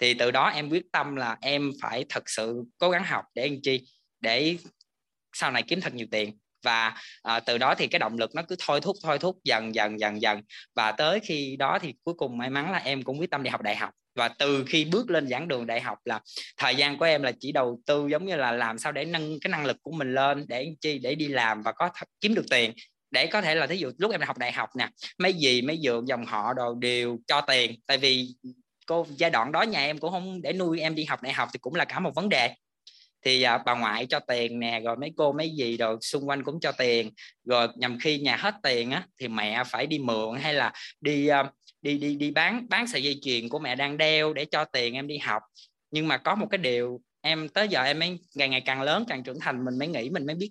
Thì 0.00 0.14
từ 0.14 0.30
đó 0.30 0.48
em 0.48 0.70
quyết 0.70 0.84
tâm 0.92 1.16
là 1.16 1.36
em 1.40 1.70
phải 1.82 2.04
thật 2.08 2.22
sự 2.26 2.62
cố 2.78 2.90
gắng 2.90 3.04
học 3.04 3.24
để 3.34 3.42
anh 3.42 3.62
chi? 3.62 3.80
Để 4.20 4.56
sau 5.34 5.50
này 5.50 5.62
kiếm 5.62 5.80
thật 5.80 5.94
nhiều 5.94 6.06
tiền. 6.10 6.38
Và 6.62 6.94
à, 7.22 7.40
từ 7.40 7.58
đó 7.58 7.74
thì 7.74 7.86
cái 7.86 7.98
động 7.98 8.18
lực 8.18 8.34
nó 8.34 8.42
cứ 8.42 8.56
thôi 8.66 8.80
thúc 8.80 8.96
thôi 9.02 9.18
thúc 9.18 9.36
dần 9.44 9.74
dần 9.74 10.00
dần 10.00 10.22
dần. 10.22 10.40
Và 10.74 10.92
tới 10.92 11.20
khi 11.20 11.56
đó 11.58 11.78
thì 11.82 11.94
cuối 12.04 12.14
cùng 12.14 12.38
may 12.38 12.50
mắn 12.50 12.70
là 12.70 12.78
em 12.78 13.02
cũng 13.02 13.20
quyết 13.20 13.30
tâm 13.30 13.42
đi 13.42 13.50
học 13.50 13.62
đại 13.62 13.76
học. 13.76 13.90
Và 14.14 14.28
từ 14.28 14.64
khi 14.68 14.84
bước 14.84 15.10
lên 15.10 15.28
giảng 15.28 15.48
đường 15.48 15.66
đại 15.66 15.80
học 15.80 15.98
là 16.04 16.20
thời 16.56 16.74
gian 16.74 16.98
của 16.98 17.04
em 17.04 17.22
là 17.22 17.32
chỉ 17.40 17.52
đầu 17.52 17.80
tư 17.86 18.06
giống 18.10 18.26
như 18.26 18.36
là 18.36 18.52
làm 18.52 18.78
sao 18.78 18.92
để 18.92 19.04
nâng 19.04 19.40
cái 19.40 19.50
năng 19.50 19.66
lực 19.66 19.76
của 19.82 19.92
mình 19.92 20.14
lên 20.14 20.44
để 20.48 20.74
chi 20.80 20.98
để 20.98 21.14
đi 21.14 21.28
làm 21.28 21.62
và 21.62 21.72
có 21.72 21.86
th- 21.86 22.04
kiếm 22.20 22.34
được 22.34 22.46
tiền. 22.50 22.72
Để 23.10 23.26
có 23.26 23.42
thể 23.42 23.54
là 23.54 23.66
thí 23.66 23.76
dụ 23.76 23.90
lúc 23.98 24.12
em 24.12 24.20
học 24.20 24.38
đại 24.38 24.52
học 24.52 24.68
nè 24.78 24.88
mấy 25.18 25.32
gì 25.32 25.62
mấy 25.62 25.80
dượng 25.84 26.08
dòng 26.08 26.26
họ 26.26 26.52
đồ 26.52 26.74
đều 26.74 27.18
cho 27.26 27.40
tiền. 27.40 27.80
Tại 27.86 27.98
vì 27.98 28.28
cô 28.86 29.06
giai 29.16 29.30
đoạn 29.30 29.52
đó 29.52 29.62
nhà 29.62 29.84
em 29.84 29.98
cũng 29.98 30.10
không 30.10 30.42
để 30.42 30.52
nuôi 30.52 30.80
em 30.80 30.94
đi 30.94 31.04
học 31.04 31.22
đại 31.22 31.32
học 31.32 31.48
thì 31.52 31.58
cũng 31.58 31.74
là 31.74 31.84
cả 31.84 32.00
một 32.00 32.14
vấn 32.14 32.28
đề 32.28 32.54
thì 33.24 33.42
à, 33.42 33.58
bà 33.58 33.74
ngoại 33.74 34.06
cho 34.06 34.20
tiền 34.20 34.60
nè 34.60 34.80
rồi 34.84 34.96
mấy 34.96 35.12
cô 35.16 35.32
mấy 35.32 35.50
gì 35.50 35.76
rồi 35.76 35.96
xung 36.00 36.28
quanh 36.28 36.44
cũng 36.44 36.60
cho 36.60 36.72
tiền. 36.72 37.10
Rồi 37.44 37.68
nhằm 37.76 37.98
khi 38.00 38.18
nhà 38.18 38.36
hết 38.36 38.54
tiền 38.62 38.90
á 38.90 39.06
thì 39.20 39.28
mẹ 39.28 39.62
phải 39.66 39.86
đi 39.86 39.98
mượn 39.98 40.38
hay 40.40 40.54
là 40.54 40.72
đi 41.00 41.26
à, 41.26 41.50
đi 41.82 41.98
đi 41.98 42.14
đi 42.14 42.30
bán 42.30 42.66
bán 42.68 42.86
sợi 42.86 43.02
dây 43.02 43.18
chuyền 43.22 43.48
của 43.48 43.58
mẹ 43.58 43.76
đang 43.76 43.96
đeo 43.96 44.32
để 44.32 44.44
cho 44.44 44.64
tiền 44.64 44.94
em 44.94 45.06
đi 45.06 45.18
học. 45.18 45.42
Nhưng 45.90 46.08
mà 46.08 46.16
có 46.16 46.34
một 46.34 46.46
cái 46.50 46.58
điều 46.58 47.00
em 47.20 47.48
tới 47.48 47.68
giờ 47.68 47.82
em 47.82 47.98
mới 47.98 48.18
ngày 48.34 48.48
ngày 48.48 48.60
càng 48.60 48.82
lớn 48.82 49.04
càng 49.08 49.22
trưởng 49.22 49.40
thành 49.40 49.64
mình 49.64 49.78
mới 49.78 49.88
nghĩ 49.88 50.10
mình 50.10 50.26
mới 50.26 50.34
biết 50.34 50.50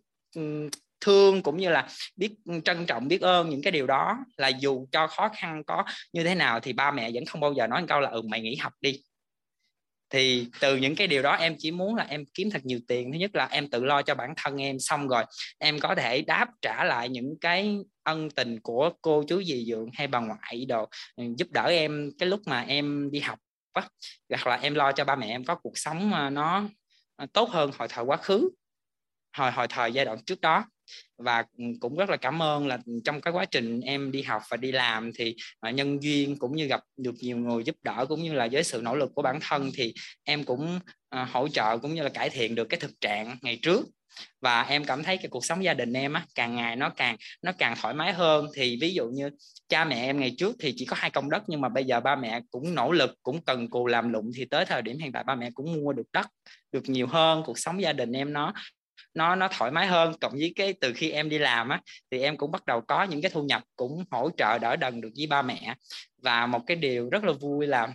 thương 1.02 1.42
cũng 1.42 1.58
như 1.58 1.70
là 1.70 1.88
biết 2.16 2.32
trân 2.66 2.86
trọng 2.86 3.08
biết 3.08 3.22
ơn 3.22 3.50
những 3.50 3.62
cái 3.64 3.72
điều 3.72 3.88
đó. 3.88 4.18
Là 4.38 4.48
dù 4.48 4.88
cho 4.92 5.08
khó 5.08 5.30
khăn 5.38 5.64
có 5.64 5.86
như 6.14 6.24
thế 6.24 6.36
nào 6.36 6.60
thì 6.60 6.74
ba 6.74 6.92
mẹ 6.92 7.12
vẫn 7.14 7.26
không 7.26 7.42
bao 7.42 7.54
giờ 7.54 7.68
nói 7.68 7.82
một 7.82 7.88
câu 7.90 8.00
là 8.00 8.10
ừ 8.10 8.22
mày 8.22 8.42
nghỉ 8.42 8.56
học 8.56 8.74
đi 8.82 9.02
thì 10.14 10.48
từ 10.60 10.78
những 10.78 10.96
cái 10.96 11.08
điều 11.08 11.22
đó 11.22 11.36
em 11.36 11.56
chỉ 11.60 11.72
muốn 11.72 11.96
là 11.96 12.04
em 12.04 12.26
kiếm 12.34 12.50
thật 12.52 12.66
nhiều 12.66 12.80
tiền. 12.88 13.12
Thứ 13.12 13.18
nhất 13.18 13.36
là 13.36 13.48
em 13.52 13.70
tự 13.70 13.86
lo 13.86 14.02
cho 14.02 14.16
bản 14.16 14.34
thân 14.38 14.62
em 14.62 14.80
xong 14.80 15.08
rồi 15.08 15.24
em 15.60 15.80
có 15.80 15.96
thể 15.96 16.22
đáp 16.22 16.48
trả 16.62 16.84
lại 16.84 17.10
những 17.10 17.36
cái 17.42 17.78
ân 18.04 18.30
tình 18.30 18.60
của 18.60 18.92
cô 19.02 19.24
chú 19.28 19.44
dì 19.44 19.66
dượng 19.66 19.90
hay 19.94 20.08
bà 20.08 20.20
ngoại 20.20 20.66
đồ 20.68 20.90
ừ, 21.16 21.24
giúp 21.38 21.48
đỡ 21.52 21.66
em 21.66 22.12
cái 22.20 22.30
lúc 22.30 22.42
mà 22.46 22.62
em 22.62 23.12
đi 23.12 23.20
học 23.20 23.40
á. 23.74 23.88
Hoặc 24.30 24.48
là 24.48 24.56
em 24.56 24.76
lo 24.76 24.92
cho 24.92 25.06
ba 25.06 25.16
mẹ 25.16 25.28
em 25.28 25.44
có 25.44 25.56
cuộc 25.56 25.78
sống 25.78 26.14
ờ, 26.14 26.30
nó 26.30 26.64
ờ, 27.16 27.26
tốt 27.34 27.50
hơn 27.50 27.72
hồi 27.78 27.88
thời 27.88 28.06
quá 28.06 28.18
khứ, 28.18 28.50
hồi 29.38 29.52
hồi 29.52 29.68
thời 29.68 29.92
giai 29.94 30.06
đoạn 30.06 30.18
trước 30.26 30.42
đó 30.42 30.66
và 31.18 31.44
ừ, 31.58 31.64
cũng 31.80 31.98
rất 31.98 32.10
là 32.10 32.18
cảm 32.18 32.42
ơn 32.42 32.68
là 32.68 32.78
trong 33.04 33.22
cái 33.22 33.34
quá 33.34 33.46
trình 33.46 33.82
em 33.82 34.12
đi 34.12 34.22
học 34.22 34.42
và 34.50 34.58
đi 34.58 34.72
làm 34.72 35.12
thì 35.16 35.36
à, 35.60 35.72
nhân 35.72 36.04
duyên 36.04 36.38
cũng 36.38 36.56
như 36.56 36.66
gặp 36.66 36.82
được 36.98 37.16
nhiều 37.20 37.38
người 37.38 37.64
giúp 37.64 37.76
đỡ 37.84 38.06
cũng 38.10 38.24
như 38.24 38.34
là 38.34 38.48
với 38.52 38.64
sự 38.64 38.82
nỗ 38.84 38.96
lực 38.96 39.12
của 39.16 39.22
bản 39.22 39.40
thân 39.42 39.72
thì 39.76 39.94
em 40.24 40.44
cũng 40.44 40.80
à, 41.10 41.28
hỗ 41.32 41.48
trợ 41.48 41.78
cũng 41.78 41.94
như 41.94 42.04
là 42.04 42.10
cải 42.10 42.30
thiện 42.30 42.56
được 42.56 42.66
cái 42.66 42.80
thực 42.80 43.02
trạng 43.02 43.38
ngày 43.42 43.60
trước. 43.62 43.86
Và 44.42 44.62
em 44.62 44.86
cảm 44.86 45.04
thấy 45.04 45.18
cái 45.18 45.28
cuộc 45.30 45.46
sống 45.46 45.64
gia 45.64 45.74
đình 45.74 45.94
em 45.94 46.14
á, 46.14 46.26
càng 46.36 46.56
ngày 46.56 46.76
nó 46.76 46.90
càng 46.90 47.18
nó 47.42 47.52
càng 47.58 47.76
thoải 47.82 47.94
mái 47.94 48.14
hơn. 48.14 48.48
Thì 48.56 48.78
ví 48.82 48.94
dụ 48.94 49.08
như 49.08 49.30
cha 49.70 49.86
mẹ 49.86 50.06
em 50.06 50.20
ngày 50.20 50.36
trước 50.38 50.56
thì 50.60 50.74
chỉ 50.78 50.86
có 50.86 50.96
hai 51.00 51.10
công 51.12 51.30
đất 51.30 51.44
nhưng 51.48 51.62
mà 51.62 51.70
bây 51.70 51.84
giờ 51.84 52.00
ba 52.00 52.16
mẹ 52.16 52.42
cũng 52.52 52.76
nỗ 52.76 52.92
lực, 52.92 53.12
cũng 53.24 53.42
cần 53.42 53.70
cù 53.70 53.88
làm 53.88 54.14
lụng 54.14 54.32
thì 54.36 54.46
tới 54.46 54.66
thời 54.66 54.82
điểm 54.82 54.98
hiện 54.98 55.12
tại 55.12 55.24
ba 55.24 55.36
mẹ 55.36 55.50
cũng 55.54 55.74
mua 55.74 55.94
được 55.94 56.08
đất, 56.14 56.28
được 56.72 56.84
nhiều 56.90 57.08
hơn, 57.08 57.44
cuộc 57.46 57.60
sống 57.60 57.82
gia 57.82 57.94
đình 57.94 58.12
em 58.12 58.34
nó 58.34 58.54
nó 59.14 59.36
nó 59.36 59.48
thoải 59.48 59.72
mái 59.72 59.88
hơn. 59.88 60.14
Cộng 60.22 60.32
với 60.32 60.54
cái 60.56 60.74
từ 60.82 60.94
khi 60.96 61.12
em 61.12 61.30
đi 61.30 61.38
làm 61.38 61.70
á 61.70 61.82
thì 62.12 62.20
em 62.20 62.38
cũng 62.38 62.52
bắt 62.52 62.66
đầu 62.66 62.82
có 62.82 63.04
những 63.04 63.22
cái 63.22 63.32
thu 63.32 63.44
nhập 63.44 63.64
cũng 63.76 64.04
hỗ 64.12 64.30
trợ 64.38 64.60
đỡ 64.60 64.76
đần 64.76 65.02
được 65.02 65.10
với 65.18 65.28
ba 65.28 65.42
mẹ. 65.42 65.76
Và 66.24 66.46
một 66.46 66.60
cái 66.68 66.78
điều 66.78 67.10
rất 67.10 67.24
là 67.24 67.32
vui 67.32 67.68
là 67.68 67.88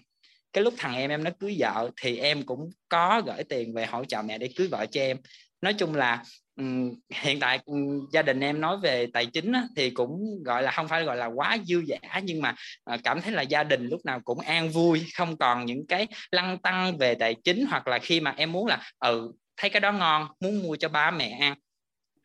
cái 0.53 0.65
lúc 0.65 0.75
thằng 0.77 0.95
em 0.95 1.11
em 1.11 1.25
nó 1.25 1.31
cưới 1.39 1.57
vợ 1.59 1.91
thì 2.03 2.19
em 2.19 2.43
cũng 2.43 2.71
có 2.89 3.23
gửi 3.27 3.45
tiền 3.45 3.75
về 3.75 3.87
hỗ 3.87 4.05
trợ 4.05 4.23
mẹ 4.23 4.39
để 4.39 4.51
cưới 4.57 4.69
vợ 4.69 4.87
cho 4.87 5.01
em. 5.01 5.17
Nói 5.63 5.75
chung 5.75 5.95
là 5.95 6.23
um, 6.57 6.95
hiện 7.15 7.41
tại 7.41 7.59
um, 7.65 8.07
gia 8.13 8.23
đình 8.23 8.41
em 8.41 8.61
nói 8.61 8.77
về 8.83 9.07
tài 9.13 9.27
chính 9.27 9.53
á, 9.53 9.65
thì 9.77 9.91
cũng 9.91 10.43
gọi 10.45 10.63
là 10.63 10.71
không 10.71 10.89
phải 10.89 11.05
gọi 11.05 11.17
là 11.17 11.27
quá 11.27 11.59
dư 11.65 11.83
giả 11.87 12.21
nhưng 12.23 12.43
mà 12.43 12.55
uh, 12.95 13.01
cảm 13.05 13.21
thấy 13.21 13.33
là 13.33 13.43
gia 13.43 13.65
đình 13.65 13.87
lúc 13.89 14.05
nào 14.05 14.21
cũng 14.25 14.41
an 14.41 14.71
vui 14.71 15.05
không 15.15 15.37
còn 15.37 15.67
những 15.67 15.87
cái 15.87 16.07
lăng 16.31 16.59
tăng 16.59 16.99
về 16.99 17.15
tài 17.15 17.35
chính 17.45 17.67
hoặc 17.67 17.89
là 17.89 17.99
khi 17.99 18.21
mà 18.21 18.35
em 18.37 18.53
muốn 18.53 18.67
là 18.67 18.79
ừ 18.99 19.33
thấy 19.59 19.71
cái 19.71 19.81
đó 19.81 19.93
ngon 19.93 20.29
muốn 20.41 20.63
mua 20.63 20.77
cho 20.77 20.89
ba 20.89 21.11
mẹ 21.11 21.39
ăn 21.41 21.55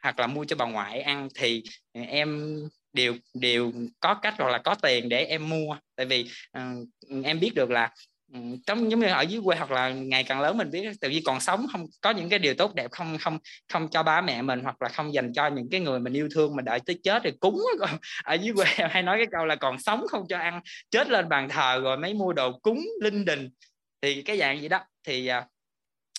hoặc 0.04 0.20
là 0.20 0.28
mua 0.28 0.46
cho 0.46 0.56
bà 0.56 0.66
ngoại 0.66 1.02
ăn 1.02 1.28
thì 1.36 1.64
em 1.94 2.60
đều 2.94 3.16
đều 3.34 3.72
có 4.00 4.14
cách 4.14 4.34
hoặc 4.38 4.50
là 4.50 4.58
có 4.58 4.76
tiền 4.76 5.10
để 5.10 5.26
em 5.26 5.50
mua. 5.50 5.78
Tại 5.96 6.06
vì 6.06 6.30
uh, 6.58 6.88
em 7.24 7.40
biết 7.40 7.52
được 7.56 7.70
là 7.70 7.92
ừ, 8.34 8.40
trong 8.66 8.92
giống 8.92 9.00
như 9.00 9.08
ở 9.08 9.22
dưới 9.22 9.42
quê 9.44 9.58
hoặc 9.58 9.72
là 9.72 9.90
ngày 9.90 10.24
càng 10.24 10.42
lớn 10.42 10.58
mình 10.58 10.72
biết 10.72 10.92
tự 11.02 11.10
nhiên 11.10 11.24
còn 11.26 11.40
sống 11.40 11.66
không 11.72 11.86
có 12.02 12.10
những 12.10 12.30
cái 12.30 12.40
điều 12.40 12.54
tốt 12.54 12.76
đẹp 12.76 12.92
không 12.92 13.18
không 13.18 13.38
không 13.74 13.88
cho 13.90 14.04
ba 14.04 14.22
mẹ 14.22 14.42
mình 14.42 14.60
hoặc 14.64 14.82
là 14.82 14.90
không 14.90 15.14
dành 15.14 15.34
cho 15.34 15.48
những 15.48 15.70
cái 15.72 15.80
người 15.80 16.00
mình 16.00 16.14
yêu 16.14 16.30
thương 16.36 16.56
mà 16.56 16.62
đợi 16.62 16.80
tới 16.86 17.00
chết 17.04 17.22
thì 17.24 17.32
cúng. 17.40 17.62
Ở 18.24 18.34
dưới 18.34 18.54
quê 18.56 18.66
hay 18.66 19.04
nói 19.04 19.18
cái 19.18 19.28
câu 19.32 19.46
là 19.46 19.56
còn 19.56 19.80
sống 19.80 20.06
không 20.10 20.28
cho 20.30 20.38
ăn 20.38 20.62
chết 20.92 21.10
lên 21.10 21.30
bàn 21.30 21.50
thờ 21.50 21.80
rồi 21.84 21.98
mới 21.98 22.14
mua 22.14 22.34
đồ 22.34 22.60
cúng 22.60 22.82
linh 23.02 23.26
đình. 23.26 23.50
Thì 24.02 24.22
cái 24.22 24.38
dạng 24.38 24.62
gì 24.62 24.68
đó. 24.68 24.80
Thì 25.08 25.30
uh, 25.40 25.53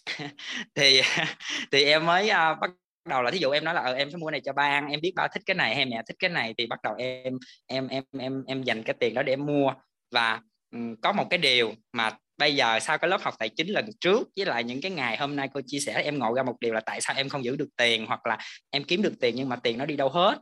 thì 0.74 1.00
thì 1.72 1.84
em 1.84 2.06
mới 2.06 2.24
uh, 2.24 2.60
bắt 2.60 2.70
đầu 3.08 3.22
là 3.22 3.30
thí 3.30 3.38
dụ 3.38 3.50
em 3.50 3.64
nói 3.64 3.74
là 3.74 3.82
ừ, 3.82 3.94
em 3.94 4.10
sẽ 4.10 4.16
mua 4.16 4.30
này 4.30 4.40
cho 4.44 4.52
ba 4.52 4.62
ăn 4.62 4.88
em 4.88 5.00
biết 5.00 5.12
ba 5.16 5.28
thích 5.28 5.42
cái 5.46 5.54
này 5.54 5.74
hay 5.74 5.84
mẹ 5.84 6.02
thích 6.08 6.16
cái 6.18 6.30
này 6.30 6.54
thì 6.58 6.66
bắt 6.66 6.78
đầu 6.82 6.94
em 6.98 7.38
em 7.66 7.88
em 7.88 8.04
em 8.18 8.44
em 8.46 8.62
dành 8.62 8.82
cái 8.82 8.94
tiền 9.00 9.14
đó 9.14 9.22
để 9.22 9.32
em 9.32 9.46
mua. 9.46 9.72
Và 10.10 10.40
um, 10.72 10.96
có 11.02 11.12
một 11.12 11.26
cái 11.30 11.38
điều 11.38 11.74
mà 11.92 12.10
bây 12.38 12.54
giờ 12.54 12.80
sau 12.80 12.98
cái 12.98 13.10
lớp 13.10 13.22
học 13.22 13.34
tài 13.38 13.48
chính 13.48 13.68
lần 13.68 13.86
trước 14.00 14.28
với 14.36 14.46
lại 14.46 14.64
những 14.64 14.80
cái 14.80 14.90
ngày 14.90 15.16
hôm 15.16 15.36
nay 15.36 15.48
cô 15.54 15.60
chia 15.66 15.78
sẻ 15.78 16.02
em 16.02 16.18
ngộ 16.18 16.34
ra 16.34 16.42
một 16.42 16.56
điều 16.60 16.74
là 16.74 16.80
tại 16.80 17.00
sao 17.00 17.16
em 17.16 17.28
không 17.28 17.44
giữ 17.44 17.56
được 17.56 17.68
tiền 17.76 18.06
hoặc 18.06 18.26
là 18.26 18.38
em 18.70 18.84
kiếm 18.84 19.02
được 19.02 19.14
tiền 19.20 19.34
nhưng 19.36 19.48
mà 19.48 19.56
tiền 19.56 19.78
nó 19.78 19.86
đi 19.86 19.96
đâu 19.96 20.08
hết. 20.08 20.38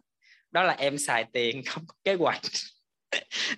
Đó 0.51 0.63
là 0.63 0.75
em 0.79 0.99
xài 0.99 1.25
tiền 1.33 1.63
không 1.67 1.85
có 1.87 1.95
kế 2.05 2.15
hoạch. 2.15 2.41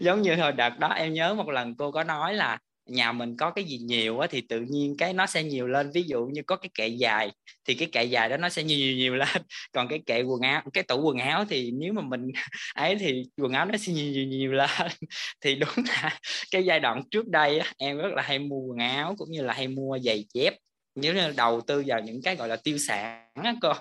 Giống 0.00 0.22
như 0.22 0.36
hồi 0.36 0.52
đợt 0.52 0.78
đó 0.78 0.88
em 0.88 1.12
nhớ 1.14 1.34
một 1.34 1.48
lần 1.48 1.76
cô 1.76 1.92
có 1.92 2.04
nói 2.04 2.34
là 2.34 2.58
nhà 2.86 3.12
mình 3.12 3.36
có 3.36 3.50
cái 3.50 3.64
gì 3.64 3.78
nhiều 3.78 4.18
á, 4.18 4.26
thì 4.30 4.40
tự 4.40 4.60
nhiên 4.60 4.96
cái 4.98 5.12
nó 5.12 5.26
sẽ 5.26 5.42
nhiều 5.44 5.66
lên. 5.66 5.90
Ví 5.94 6.02
dụ 6.02 6.26
như 6.26 6.42
có 6.42 6.56
cái 6.56 6.70
kệ 6.74 6.88
dài 6.88 7.30
thì 7.64 7.74
cái 7.74 7.88
kệ 7.92 8.04
dài 8.04 8.28
đó 8.28 8.36
nó 8.36 8.48
sẽ 8.48 8.62
nhiều 8.62 8.78
nhiều, 8.78 8.96
nhiều 8.96 9.14
lên. 9.14 9.28
Còn 9.72 9.88
cái 9.88 10.02
kệ 10.06 10.22
quần 10.22 10.40
áo 10.40 10.62
cái 10.72 10.84
tủ 10.84 11.02
quần 11.02 11.18
áo 11.18 11.44
thì 11.48 11.70
nếu 11.70 11.92
mà 11.92 12.02
mình 12.02 12.20
ấy 12.74 12.96
thì 12.96 13.22
quần 13.36 13.52
áo 13.52 13.66
nó 13.66 13.76
sẽ 13.78 13.92
nhiều 13.92 14.12
nhiều, 14.12 14.24
nhiều 14.26 14.52
lên. 14.52 14.70
Thì 15.40 15.54
đúng 15.54 15.84
là 15.86 16.18
cái 16.50 16.64
giai 16.64 16.80
đoạn 16.80 17.02
trước 17.10 17.28
đây 17.28 17.58
á, 17.58 17.72
em 17.78 17.96
rất 17.98 18.12
là 18.12 18.22
hay 18.22 18.38
mua 18.38 18.60
quần 18.60 18.78
áo 18.78 19.14
cũng 19.18 19.30
như 19.30 19.42
là 19.42 19.52
hay 19.54 19.68
mua 19.68 19.98
giày 19.98 20.24
dép 20.34 20.54
nếu 20.94 21.14
như 21.14 21.32
đầu 21.36 21.60
tư 21.60 21.82
vào 21.86 22.00
những 22.00 22.22
cái 22.22 22.36
gọi 22.36 22.48
là 22.48 22.56
tiêu 22.56 22.78
sản 22.78 23.28
á 23.34 23.54
con 23.62 23.76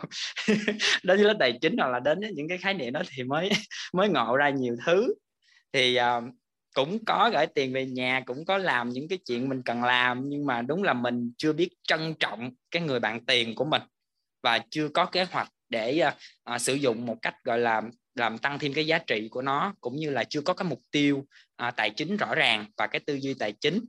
đến 1.04 1.24
với 1.24 1.34
tài 1.40 1.54
chính 1.62 1.78
hoặc 1.78 1.88
là 1.88 2.00
đến 2.00 2.20
những 2.36 2.50
cái 2.50 2.58
khái 2.58 2.74
niệm 2.74 2.94
đó 2.94 3.02
thì 3.10 3.24
mới 3.24 3.50
mới 3.94 4.10
ngộ 4.10 4.36
ra 4.38 4.50
nhiều 4.50 4.76
thứ. 4.86 5.14
Thì 5.74 5.98
uh, 6.00 6.24
cũng 6.74 7.06
có 7.06 7.30
gửi 7.34 7.48
tiền 7.48 7.74
về 7.74 7.86
nhà 7.86 8.24
cũng 8.26 8.46
có 8.46 8.58
làm 8.58 8.90
những 8.90 9.08
cái 9.08 9.20
chuyện 9.26 9.50
mình 9.50 9.62
cần 9.66 9.84
làm 9.84 10.30
nhưng 10.30 10.46
mà 10.46 10.62
đúng 10.62 10.84
là 10.84 10.94
mình 10.94 11.34
chưa 11.38 11.54
biết 11.54 11.70
trân 11.88 12.14
trọng 12.20 12.52
cái 12.72 12.82
người 12.82 13.00
bạn 13.00 13.26
tiền 13.26 13.56
của 13.56 13.66
mình 13.66 13.82
và 14.44 14.60
chưa 14.70 14.90
có 14.90 15.06
kế 15.06 15.24
hoạch 15.24 15.50
để 15.70 16.04
uh, 16.54 16.62
sử 16.62 16.74
dụng 16.74 17.06
một 17.06 17.16
cách 17.22 17.36
gọi 17.44 17.60
là 17.60 17.82
làm 18.16 18.38
tăng 18.38 18.60
thêm 18.60 18.74
cái 18.74 18.88
giá 18.88 18.98
trị 18.98 19.28
của 19.32 19.42
nó 19.42 19.74
cũng 19.82 19.96
như 19.96 20.10
là 20.10 20.24
chưa 20.24 20.42
có 20.42 20.54
cái 20.54 20.68
mục 20.70 20.80
tiêu 20.92 21.26
uh, 21.68 21.76
tài 21.76 21.90
chính 21.90 22.18
rõ 22.18 22.36
ràng 22.36 22.66
và 22.78 22.88
cái 22.88 23.00
tư 23.00 23.16
duy 23.16 23.34
tài 23.34 23.52
chính. 23.52 23.86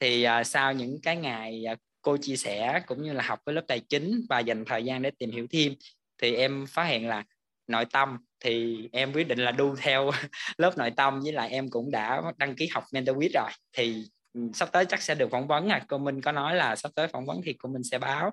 Thì 0.00 0.26
uh, 0.26 0.46
sau 0.46 0.72
những 0.72 1.00
cái 1.02 1.16
ngày 1.16 1.64
uh, 1.72 1.78
cô 2.02 2.16
chia 2.16 2.36
sẻ 2.36 2.82
cũng 2.86 3.02
như 3.02 3.12
là 3.12 3.22
học 3.22 3.40
với 3.44 3.54
lớp 3.54 3.64
tài 3.68 3.80
chính 3.80 4.20
và 4.28 4.38
dành 4.38 4.64
thời 4.64 4.84
gian 4.84 5.02
để 5.02 5.10
tìm 5.18 5.30
hiểu 5.30 5.46
thêm 5.50 5.74
thì 6.22 6.34
em 6.34 6.66
phát 6.66 6.84
hiện 6.84 7.08
là 7.08 7.24
nội 7.66 7.84
tâm 7.84 8.18
thì 8.40 8.88
em 8.92 9.12
quyết 9.12 9.28
định 9.28 9.38
là 9.38 9.50
đu 9.50 9.76
theo 9.76 10.10
lớp 10.58 10.78
nội 10.78 10.90
tâm 10.96 11.20
với 11.20 11.32
lại 11.32 11.48
em 11.48 11.70
cũng 11.70 11.90
đã 11.90 12.22
đăng 12.36 12.56
ký 12.56 12.68
học 12.72 12.84
mentor 12.92 13.16
quýt 13.16 13.30
rồi. 13.34 13.50
Thì 13.72 14.04
ừ, 14.34 14.40
sắp 14.54 14.68
tới 14.72 14.84
chắc 14.84 15.02
sẽ 15.02 15.14
được 15.14 15.30
phỏng 15.30 15.46
vấn 15.48 15.68
à. 15.68 15.84
Cô 15.88 15.98
Minh 15.98 16.20
có 16.20 16.32
nói 16.32 16.56
là 16.56 16.76
sắp 16.76 16.92
tới 16.94 17.08
phỏng 17.08 17.26
vấn 17.26 17.40
thì 17.44 17.52
cô 17.58 17.68
Minh 17.68 17.82
sẽ 17.82 17.98
báo. 17.98 18.30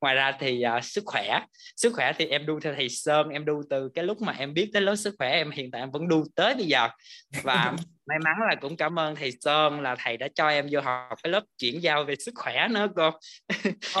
Ngoài 0.00 0.14
ra 0.14 0.32
thì 0.40 0.62
uh, 0.76 0.84
sức 0.84 1.04
khỏe. 1.06 1.40
Sức 1.76 1.92
khỏe 1.94 2.12
thì 2.18 2.26
em 2.26 2.46
đu 2.46 2.60
theo 2.60 2.74
thầy 2.74 2.88
Sơn 2.88 3.28
em 3.28 3.44
đu 3.44 3.62
từ 3.70 3.88
cái 3.94 4.04
lúc 4.04 4.22
mà 4.22 4.34
em 4.38 4.54
biết 4.54 4.70
tới 4.72 4.82
lớp 4.82 4.96
sức 4.96 5.14
khỏe 5.18 5.30
em 5.30 5.50
hiện 5.50 5.70
tại 5.70 5.80
em 5.80 5.90
vẫn 5.90 6.08
đu 6.08 6.24
tới 6.34 6.54
bây 6.54 6.66
giờ. 6.66 6.88
Và 7.42 7.74
may 8.06 8.18
mắn 8.24 8.34
là 8.48 8.54
cũng 8.60 8.76
cảm 8.76 8.98
ơn 8.98 9.16
thầy 9.16 9.32
Sơn 9.40 9.80
là 9.80 9.96
thầy 9.98 10.16
đã 10.16 10.28
cho 10.34 10.48
em 10.48 10.66
vô 10.70 10.80
học 10.80 11.18
cái 11.22 11.30
lớp 11.30 11.42
chuyển 11.58 11.82
giao 11.82 12.04
về 12.04 12.14
sức 12.16 12.32
khỏe 12.34 12.68
nữa 12.70 12.88
cô. 12.96 13.10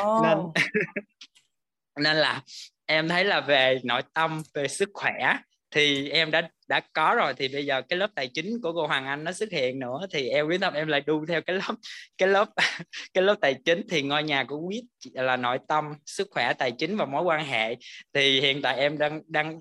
Oh. 0.00 0.22
nên 0.22 0.52
nên 1.98 2.16
là 2.16 2.42
em 2.86 3.08
thấy 3.08 3.24
là 3.24 3.40
về 3.40 3.78
nội 3.84 4.02
tâm 4.14 4.42
về 4.54 4.68
sức 4.68 4.88
khỏe 4.94 5.38
thì 5.70 6.10
em 6.10 6.30
đã 6.30 6.48
đã 6.68 6.80
có 6.92 7.14
rồi. 7.16 7.34
Thì 7.34 7.48
bây 7.48 7.66
giờ 7.66 7.82
cái 7.82 7.98
lớp 7.98 8.10
tài 8.14 8.28
chính 8.28 8.60
của 8.62 8.72
cô 8.72 8.86
Hoàng 8.86 9.06
Anh 9.06 9.24
nó 9.24 9.32
xuất 9.32 9.52
hiện 9.52 9.78
nữa, 9.78 10.06
thì 10.12 10.28
em 10.28 10.46
quyết 10.46 10.60
tâm 10.60 10.74
em 10.74 10.88
lại 10.88 11.00
đu 11.06 11.26
theo 11.26 11.40
cái 11.42 11.56
lớp 11.56 11.74
cái 12.18 12.28
lớp 12.28 12.48
cái 13.14 13.24
lớp 13.24 13.34
tài 13.40 13.54
chính. 13.64 13.82
Thì 13.90 14.02
ngôi 14.02 14.22
nhà 14.22 14.44
của 14.44 14.58
quyết 14.58 14.84
là 15.12 15.36
nội 15.36 15.58
tâm, 15.68 15.84
sức 16.06 16.28
khỏe, 16.30 16.52
tài 16.52 16.72
chính 16.72 16.96
và 16.96 17.04
mối 17.04 17.22
quan 17.22 17.44
hệ. 17.44 17.76
Thì 18.14 18.40
hiện 18.40 18.62
tại 18.62 18.76
em 18.76 18.98
đang 18.98 19.22
đang 19.26 19.60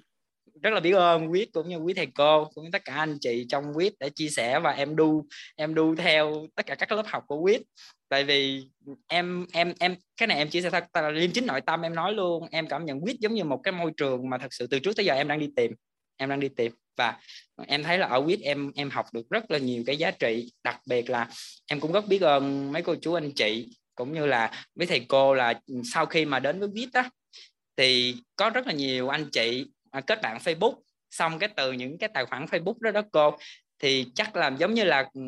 rất 0.64 0.74
là 0.74 0.80
biết 0.80 0.92
ơn 0.92 1.32
quyết 1.32 1.54
cũng 1.54 1.70
như 1.70 1.78
quý 1.78 1.94
thầy 1.94 2.08
cô, 2.16 2.46
cũng 2.56 2.64
như 2.64 2.70
tất 2.74 2.82
cả 2.86 2.94
anh 2.96 3.18
chị 3.22 3.46
trong 3.50 3.64
quyết 3.76 3.94
để 4.00 4.10
chia 4.10 4.30
sẻ 4.30 4.60
và 4.60 4.72
em 4.72 4.96
đu 4.96 5.26
em 5.56 5.74
đu 5.74 5.96
theo 5.96 6.48
tất 6.56 6.66
cả 6.66 6.76
các 6.76 6.92
lớp 6.92 7.04
học 7.08 7.24
của 7.28 7.40
quyết. 7.40 7.62
Tại 8.10 8.24
vì 8.24 8.68
em 9.08 9.46
em 9.54 9.74
em, 9.80 9.96
cái 10.18 10.28
này 10.28 10.38
em 10.38 10.50
chia 10.50 10.62
sẻ 10.62 10.70
thật 10.70 10.86
là 10.94 11.10
liêm 11.10 11.32
chính 11.32 11.46
nội 11.46 11.62
tâm 11.62 11.82
em 11.82 11.96
nói 11.96 12.14
luôn, 12.14 12.48
em 12.52 12.68
cảm 12.68 12.86
nhận 12.86 13.04
quyết 13.04 13.20
giống 13.20 13.34
như 13.34 13.44
một 13.44 13.60
cái 13.64 13.72
môi 13.72 13.92
trường 13.98 14.30
mà 14.30 14.38
thật 14.38 14.54
sự 14.54 14.68
từ 14.68 14.80
trước 14.80 14.96
tới 14.96 15.06
giờ 15.06 15.14
em 15.14 15.28
đang 15.28 15.40
đi 15.40 15.50
tìm 15.56 15.72
em 16.18 16.30
đang 16.30 16.40
đi 16.40 16.50
tìm. 16.50 16.72
Và 16.98 17.20
em 17.68 17.84
thấy 17.84 17.98
là 17.98 18.08
ở 18.08 18.22
quýt 18.26 18.40
em 18.40 18.72
em 18.76 18.90
học 18.90 19.06
được 19.14 19.30
rất 19.30 19.52
là 19.52 19.58
nhiều 19.58 19.84
cái 19.86 19.98
giá 19.98 20.12
trị. 20.12 20.52
Đặc 20.64 20.82
biệt 20.86 21.10
là 21.10 21.28
em 21.66 21.80
cũng 21.80 21.92
rất 21.92 22.08
biết 22.08 22.22
ơn 22.22 22.72
mấy 22.72 22.82
cô 22.82 22.96
chú 23.02 23.14
anh 23.14 23.32
chị, 23.36 23.70
cũng 23.96 24.14
như 24.14 24.26
là 24.26 24.66
với 24.76 24.88
thầy 24.88 25.06
cô 25.08 25.34
là 25.34 25.54
sau 25.94 26.06
khi 26.06 26.26
mà 26.26 26.40
đến 26.40 26.60
với 26.60 26.70
quýt 26.74 26.90
á, 26.94 27.10
thì 27.78 28.16
có 28.36 28.50
rất 28.50 28.68
là 28.68 28.74
nhiều 28.74 29.10
anh 29.10 29.30
chị 29.32 29.66
à, 29.92 30.02
kết 30.02 30.22
bạn 30.22 30.38
Facebook. 30.38 30.76
Xong 31.12 31.40
cái 31.40 31.50
từ 31.56 31.72
những 31.72 31.98
cái 31.98 32.10
tài 32.14 32.26
khoản 32.26 32.46
Facebook 32.46 32.76
đó 32.80 32.92
đó 32.92 33.02
cô, 33.12 33.38
thì 33.80 34.06
chắc 34.16 34.36
là 34.36 34.52
giống 34.60 34.74
như 34.74 34.84
là 34.84 35.10
ừ, 35.14 35.22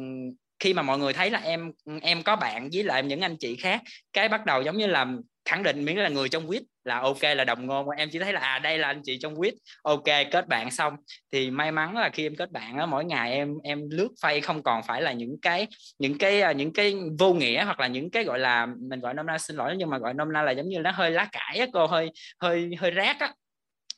khi 0.60 0.74
mà 0.74 0.82
mọi 0.82 0.98
người 0.98 1.14
thấy 1.14 1.32
là 1.32 1.40
em 1.40 1.72
em 2.02 2.24
có 2.24 2.36
bạn 2.36 2.70
với 2.74 2.84
lại 2.84 3.04
những 3.04 3.22
anh 3.22 3.38
chị 3.38 3.56
khác, 3.56 3.82
cái 4.14 4.30
bắt 4.30 4.46
đầu 4.46 4.62
giống 4.62 4.78
như 4.78 4.88
là 4.88 5.08
khẳng 5.50 5.64
định 5.64 5.86
miễn 5.86 5.96
là 5.96 6.10
người 6.10 6.30
trong 6.30 6.48
quýt, 6.48 6.64
là 6.84 7.00
ok, 7.00 7.24
là 7.24 7.44
đồng 7.44 7.66
ngôn. 7.66 7.90
Em 7.90 8.10
chỉ 8.12 8.20
thấy 8.20 8.34
là 8.34 8.40
à 8.40 8.60
đây 8.60 8.78
là 8.78 8.88
anh 8.88 9.02
chị 9.04 9.18
trong 9.22 9.36
quýt. 9.36 9.54
Ok, 9.84 10.04
kết 10.32 10.48
bạn 10.48 10.72
xong. 10.72 10.94
Thì 11.32 11.52
may 11.52 11.72
mắn 11.72 11.98
là 11.98 12.10
khi 12.10 12.26
em 12.26 12.36
kết 12.36 12.52
bạn 12.52 12.78
á, 12.78 12.86
mỗi 12.86 13.06
ngày 13.06 13.32
em 13.32 13.54
em 13.64 13.90
lướt 13.90 14.10
phay 14.22 14.42
không 14.42 14.64
còn 14.64 14.84
phải 14.88 15.02
là 15.02 15.12
những 15.12 15.36
cái 15.42 15.68
những 16.00 16.18
cái 16.18 16.42
à, 16.42 16.52
những 16.52 16.74
cái 16.74 16.96
vô 17.20 17.34
nghĩa 17.34 17.64
hoặc 17.64 17.80
là 17.80 17.88
những 17.88 18.12
cái 18.12 18.24
gọi 18.24 18.40
là, 18.40 18.68
mình 18.90 19.00
gọi 19.00 19.14
nôm 19.14 19.26
na 19.26 19.38
xin 19.38 19.56
lỗi, 19.56 19.76
nhưng 19.78 19.90
mà 19.90 19.98
gọi 19.98 20.14
nôm 20.14 20.34
na 20.34 20.42
là 20.42 20.52
giống 20.52 20.70
như 20.70 20.80
nó 20.80 20.92
hơi 20.92 21.12
lá 21.12 21.28
cải 21.32 21.60
á, 21.60 21.66
cô, 21.74 21.88
hơi 21.88 22.10
hơi 22.42 22.70
hơi 22.80 22.92
rác 22.92 23.20
á 23.20 23.34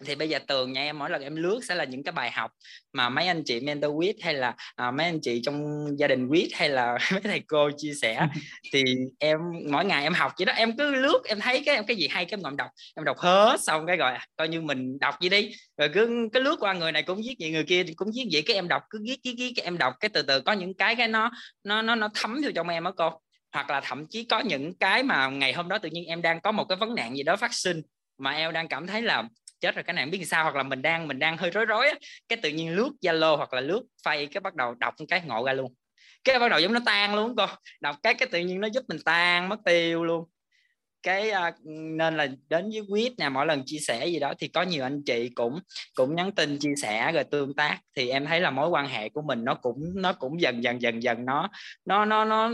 thì 0.06 0.16
bây 0.16 0.30
giờ 0.30 0.40
tường 0.48 0.74
nha 0.74 0.82
em 0.82 1.00
mỗi 1.00 1.10
lần 1.10 1.22
em 1.22 1.36
lướt 1.36 1.60
sẽ 1.64 1.76
là 1.76 1.84
những 1.84 2.04
cái 2.04 2.12
bài 2.12 2.32
học 2.32 2.52
mà 2.94 3.10
mấy 3.10 3.28
anh 3.28 3.44
chị 3.44 3.60
mentor 3.60 3.92
quýt 3.98 4.16
hay 4.22 4.34
là 4.34 4.56
à, 4.76 4.92
mấy 4.92 5.06
anh 5.06 5.20
chị 5.22 5.42
trong 5.46 5.86
gia 5.98 6.08
đình 6.08 6.30
quýt 6.30 6.50
hay 6.54 6.70
là 6.70 6.98
mấy 7.12 7.22
thầy 7.22 7.40
cô 7.48 7.70
chia 7.78 7.94
sẻ 8.02 8.28
thì 8.74 8.84
em 9.20 9.40
mỗi 9.72 9.86
ngày 9.86 10.04
em 10.04 10.14
học 10.14 10.32
vậy 10.38 10.46
đó. 10.46 10.54
Em 10.54 10.78
cứ 10.78 10.92
lướt 10.92 11.22
em 11.26 11.40
thấy 11.40 11.64
cái 11.66 11.84
cái 11.88 11.98
gì 11.98 12.08
hay 12.08 12.26
cái 12.26 12.38
em 12.38 12.42
ngậm 12.42 12.58
đọc 12.58 12.68
em 12.96 13.06
đọc 13.06 13.18
hết 13.18 13.58
xong 13.62 13.86
cái 13.88 13.98
gọi 13.98 14.18
coi 14.36 14.48
như 14.48 14.62
mình 14.62 15.00
đọc 15.00 15.16
gì 15.22 15.30
đi. 15.30 15.52
Rồi 15.78 15.90
cứ 15.94 16.30
cái 16.34 16.44
lướt 16.44 16.56
qua 16.60 16.74
người 16.74 16.92
này 16.92 17.04
cũng 17.04 17.18
viết 17.18 17.36
vậy 17.40 17.52
người 17.52 17.64
kia 17.64 17.84
cũng 17.96 18.12
viết 18.16 18.28
vậy 18.32 18.44
cái 18.46 18.56
em 18.56 18.68
đọc 18.68 18.84
cứ 18.90 19.00
viết 19.04 19.18
viết 19.24 19.36
viết 19.38 19.54
cái 19.56 19.64
em 19.64 19.78
đọc 19.78 19.94
cái 20.00 20.10
từ 20.10 20.22
từ 20.22 20.42
có 20.42 20.54
những 20.54 20.74
cái 20.74 20.96
cái 20.96 21.08
nó 21.08 21.32
nó 21.64 21.82
nó 21.82 21.96
nó 21.96 22.10
thấm 22.14 22.42
vô 22.44 22.50
trong 22.56 22.70
em 22.70 22.84
á 22.84 22.92
cô. 22.98 23.10
Hoặc 23.54 23.70
là 23.70 23.82
thậm 23.82 24.06
chí 24.10 24.24
có 24.24 24.40
những 24.40 24.74
cái 24.78 25.04
mà 25.04 25.28
ngày 25.28 25.54
hôm 25.54 25.70
đó 25.70 25.78
tự 25.78 25.90
nhiên 25.90 26.06
em 26.06 26.22
đang 26.22 26.42
có 26.42 26.52
một 26.52 26.66
cái 26.70 26.76
vấn 26.76 26.96
nạn 26.96 27.18
gì 27.18 27.24
đó 27.24 27.36
phát 27.36 27.54
sinh 27.54 27.82
mà 28.18 28.32
em 28.32 28.54
đang 28.54 28.68
cảm 28.68 28.88
thấy 28.88 29.02
là 29.02 29.24
chết 29.62 29.76
rồi 29.76 29.84
cái 29.84 29.94
này 29.94 30.06
không 30.06 30.12
biết 30.12 30.26
sao 30.26 30.44
hoặc 30.44 30.56
là 30.56 30.64
mình 30.64 30.82
đang 30.82 31.08
mình 31.08 31.20
đang 31.20 31.38
hơi 31.38 31.50
rối 31.52 31.66
rối 31.66 31.88
á 31.88 31.96
cái 32.30 32.40
tự 32.42 32.50
nhiên 32.50 32.76
lướt 32.76 32.92
zalo 33.02 33.38
hoặc 33.38 33.54
là 33.54 33.62
lướt 33.62 33.84
phay 34.04 34.26
cái 34.26 34.42
bắt 34.42 34.56
đầu 34.56 34.74
đọc 34.74 34.94
cái 35.10 35.22
ngộ 35.26 35.46
ra 35.46 35.54
luôn. 35.54 35.74
Cái 36.24 36.40
bắt 36.40 36.48
đầu 36.52 36.60
giống 36.60 36.74
nó 36.74 36.80
tan 36.86 37.16
luôn 37.16 37.36
con 37.36 37.50
đọc 37.82 37.96
cái 38.04 38.14
cái 38.14 38.28
tự 38.32 38.40
nhiên 38.40 38.62
nó 38.62 38.68
giúp 38.68 38.84
mình 38.88 39.00
tan 39.06 39.50
mất 39.50 39.60
tiêu 39.66 40.04
luôn. 40.04 40.30
Cái 41.04 41.32
uh, 41.32 41.56
nên 41.98 42.18
là 42.18 42.28
đến 42.50 42.70
với 42.70 42.82
quýt 42.90 43.14
nè 43.18 43.30
mỗi 43.30 43.46
lần 43.46 43.64
chia 43.66 43.78
sẻ 43.78 44.06
gì 44.06 44.20
đó 44.20 44.34
thì 44.40 44.48
có 44.48 44.62
nhiều 44.62 44.84
anh 44.84 45.02
chị 45.06 45.30
cũng 45.36 45.60
cũng 45.96 46.16
nhắn 46.16 46.32
tin 46.32 46.60
chia 46.60 46.76
sẻ 46.82 47.12
rồi 47.12 47.24
tương 47.24 47.56
tác. 47.56 47.80
Thì 47.96 48.10
em 48.10 48.26
thấy 48.26 48.40
là 48.40 48.52
mối 48.52 48.70
quan 48.70 48.88
hệ 48.88 49.10
của 49.10 49.22
mình 49.22 49.46
nó 49.46 49.54
cũng 49.54 49.80
nó 49.96 50.14
cũng 50.14 50.42
dần 50.42 50.64
dần 50.64 50.82
dần 50.82 51.04
dần 51.04 51.26
nó 51.26 51.50
nó 51.86 52.06
nó 52.06 52.26
nó 52.26 52.50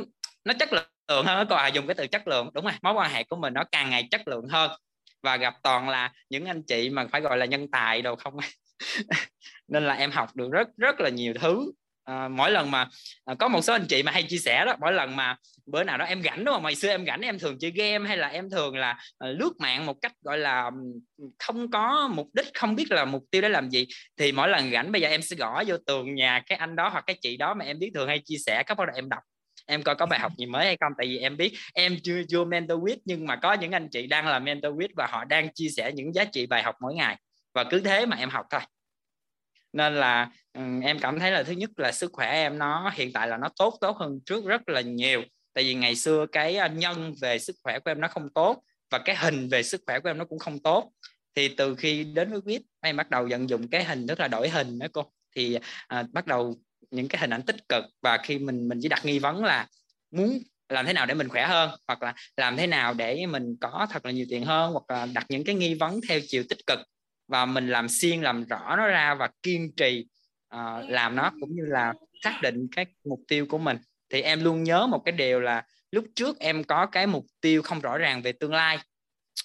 nó 0.45 0.53
chất 0.60 0.70
lượng 0.74 1.26
hơn 1.26 1.47
còn 1.49 1.60
à, 1.60 1.68
dùng 1.68 1.88
cái 1.88 1.95
từ 1.95 2.08
chất 2.08 2.28
lượng 2.28 2.49
đúng 2.53 2.64
rồi 2.64 2.74
mối 2.82 2.93
quan 2.93 3.12
hệ 3.12 3.24
của 3.24 3.36
mình 3.36 3.53
nó 3.53 3.64
càng 3.72 3.89
ngày 3.89 4.08
chất 4.12 4.28
lượng 4.28 4.47
hơn 4.49 4.72
và 5.24 5.38
gặp 5.38 5.53
toàn 5.63 5.89
là 5.89 6.11
những 6.30 6.45
anh 6.45 6.63
chị 6.63 6.89
mà 6.89 7.07
phải 7.11 7.22
gọi 7.22 7.38
là 7.38 7.45
nhân 7.45 7.68
tài 7.72 8.01
đâu 8.01 8.15
không? 8.15 8.38
Nên 9.68 9.84
là 9.84 9.93
em 9.93 10.11
học 10.11 10.36
được 10.36 10.51
rất 10.51 10.68
rất 10.78 10.99
là 10.99 11.09
nhiều 11.09 11.34
thứ. 11.39 11.72
À, 12.03 12.28
mỗi 12.28 12.51
lần 12.51 12.72
mà 12.72 12.88
à, 13.26 13.36
có 13.39 13.47
một 13.47 13.61
số 13.61 13.74
anh 13.74 13.86
chị 13.89 14.03
mà 14.03 14.11
hay 14.11 14.24
chia 14.24 14.38
sẻ 14.38 14.65
đó 14.65 14.76
mỗi 14.80 14.93
lần 14.93 15.15
mà 15.15 15.36
bữa 15.65 15.84
nào 15.84 15.97
đó 15.97 16.05
em 16.05 16.24
rảnh 16.24 16.45
đúng 16.45 16.53
không? 16.53 16.63
Ngày 16.63 16.76
xưa 16.76 16.89
em 16.89 17.05
rảnh 17.05 17.22
em 17.22 17.39
thường 17.39 17.59
chơi 17.59 17.72
game 17.72 18.07
hay 18.07 18.18
là 18.18 18.28
em 18.28 18.49
thường 18.49 18.78
là 18.78 18.97
à, 19.18 19.28
lướt 19.28 19.51
mạng 19.59 19.86
một 19.86 19.93
cách 20.01 20.13
gọi 20.22 20.38
là 20.38 20.72
không 21.39 21.72
có 21.72 22.09
mục 22.13 22.28
đích 22.34 22.47
không 22.53 22.76
biết 22.76 22.86
là 22.89 23.05
mục 23.05 23.24
tiêu 23.32 23.41
để 23.41 23.49
làm 23.49 23.70
gì 23.70 23.88
thì 24.18 24.32
mỗi 24.32 24.49
lần 24.49 24.72
rảnh 24.72 24.91
bây 24.91 25.01
giờ 25.01 25.07
em 25.07 25.22
sẽ 25.22 25.36
gõ 25.36 25.63
vô 25.68 25.78
tường 25.86 26.15
nhà 26.15 26.43
cái 26.45 26.57
anh 26.57 26.76
đó 26.76 26.89
hoặc 26.89 27.03
cái 27.07 27.18
chị 27.22 27.38
đó 27.38 27.53
mà 27.53 27.65
em 27.65 27.80
biết 27.80 27.91
thường 27.93 28.07
hay 28.07 28.22
chia 28.26 28.38
sẻ 28.45 28.63
các 28.63 28.78
bắt 28.78 28.86
đầu 28.88 28.95
em 28.95 29.09
đọc 29.09 29.24
em 29.68 29.84
coi 29.84 29.95
có 29.95 30.05
bài 30.05 30.20
học 30.20 30.32
gì 30.38 30.45
mới 30.45 30.65
hay 30.65 30.78
không? 30.82 30.93
Tại 30.97 31.07
vì 31.07 31.18
em 31.18 31.38
biết 31.38 31.53
em 31.74 31.97
chưa 32.03 32.22
vô 32.32 32.45
mentor 32.45 32.80
with 32.80 32.97
nhưng 33.05 33.28
mà 33.28 33.36
có 33.36 33.53
những 33.53 33.72
anh 33.72 33.89
chị 33.89 34.07
đang 34.07 34.28
là 34.28 34.39
mentor 34.39 34.74
with 34.74 34.89
và 34.95 35.07
họ 35.07 35.26
đang 35.26 35.53
chia 35.53 35.70
sẻ 35.70 35.91
những 35.91 36.13
giá 36.13 36.26
trị 36.26 36.45
bài 36.45 36.63
học 36.63 36.76
mỗi 36.82 36.93
ngày. 36.93 37.18
Và 37.53 37.63
cứ 37.63 37.80
thế 37.80 38.05
mà 38.05 38.18
em 38.18 38.30
học 38.30 38.45
thôi. 38.49 38.61
Nên 39.74 39.95
là 39.95 40.30
em 40.84 40.99
cảm 40.99 41.20
thấy 41.20 41.32
là 41.32 41.43
thứ 41.43 41.53
nhất 41.53 41.70
là 41.78 41.91
sức 41.91 42.11
khỏe 42.13 42.32
em 42.32 42.57
nó 42.57 42.91
hiện 42.95 43.13
tại 43.13 43.28
là 43.28 43.38
nó 43.38 43.49
tốt 43.59 43.78
tốt 43.82 43.97
hơn 43.97 44.20
trước 44.26 44.45
rất 44.45 44.70
là 44.70 44.82
nhiều. 44.82 45.24
Tại 45.53 45.63
vì 45.63 45.74
ngày 45.74 45.95
xưa 45.95 46.26
cái 46.32 46.57
à, 46.57 46.68
nhân 46.68 47.13
về 47.22 47.39
sức 47.39 47.55
khỏe 47.63 47.80
của 47.80 47.91
em 47.91 48.01
nó 48.01 48.07
không 48.07 48.30
tốt 48.30 48.63
và 48.91 48.99
cái 48.99 49.15
hình 49.15 49.49
về 49.49 49.63
sức 49.63 49.82
khỏe 49.86 49.99
của 49.99 50.09
em 50.09 50.18
nó 50.18 50.26
cũng 50.26 50.39
không 50.39 50.59
tốt. 50.59 50.91
Thì 51.36 51.47
từ 51.47 51.76
khi 51.76 52.03
đến 52.03 52.32
với 52.32 52.41
quýt 52.41 52.61
em 52.82 52.97
bắt 52.97 53.09
đầu 53.09 53.28
vận 53.30 53.49
dụng 53.49 53.68
cái 53.68 53.84
hình 53.84 54.07
tức 54.07 54.20
là 54.20 54.28
đổi 54.28 54.49
hình 54.49 54.80
đó 54.80 54.88
cô. 54.93 55.11
Thì 55.36 55.57
à, 55.88 56.03
bắt 56.11 56.28
đầu 56.28 56.55
những 56.92 57.08
cái 57.08 57.22
hình 57.22 57.30
ảnh 57.30 57.42
tích 57.42 57.70
cực 57.70 57.86
và 58.02 58.18
khi 58.18 58.40
mình 58.40 58.68
mình 58.68 58.80
chỉ 58.82 58.90
đặt 58.90 59.06
nghi 59.06 59.20
vấn 59.20 59.44
là 59.44 59.68
muốn 60.12 60.40
làm 60.70 60.86
thế 60.86 60.94
nào 60.94 61.06
để 61.06 61.14
mình 61.14 61.30
khỏe 61.30 61.48
hơn 61.48 61.70
hoặc 61.88 62.04
là 62.04 62.14
làm 62.38 62.58
thế 62.58 62.68
nào 62.68 62.94
để 62.94 63.26
mình 63.26 63.56
có 63.62 63.88
thật 63.92 64.06
là 64.06 64.12
nhiều 64.12 64.26
tiền 64.30 64.46
hơn 64.46 64.72
hoặc 64.72 64.84
là 64.88 65.08
đặt 65.14 65.26
những 65.30 65.44
cái 65.44 65.56
nghi 65.56 65.74
vấn 65.74 66.00
theo 66.10 66.20
chiều 66.28 66.44
tích 66.50 66.68
cực 66.68 66.80
và 67.28 67.46
mình 67.46 67.70
làm 67.70 67.90
xuyên 67.90 68.22
làm 68.22 68.44
rõ 68.44 68.76
nó 68.76 68.88
ra 68.88 69.16
và 69.16 69.30
kiên 69.44 69.72
trì 69.78 70.06
uh, 70.56 70.90
làm 70.90 71.16
nó 71.16 71.32
cũng 71.40 71.56
như 71.56 71.64
là 71.66 71.94
xác 72.24 72.40
định 72.42 72.68
cái 72.76 72.86
mục 73.10 73.20
tiêu 73.28 73.46
của 73.50 73.58
mình. 73.58 73.78
Thì 74.10 74.22
em 74.22 74.44
luôn 74.44 74.64
nhớ 74.64 74.88
một 74.88 75.02
cái 75.06 75.12
điều 75.12 75.40
là 75.40 75.64
lúc 75.92 76.06
trước 76.16 76.40
em 76.40 76.64
có 76.64 76.86
cái 76.86 77.08
mục 77.08 77.26
tiêu 77.42 77.62
không 77.62 77.80
rõ 77.80 77.98
ràng 77.98 78.22
về 78.22 78.32
tương 78.32 78.54
lai. 78.54 78.78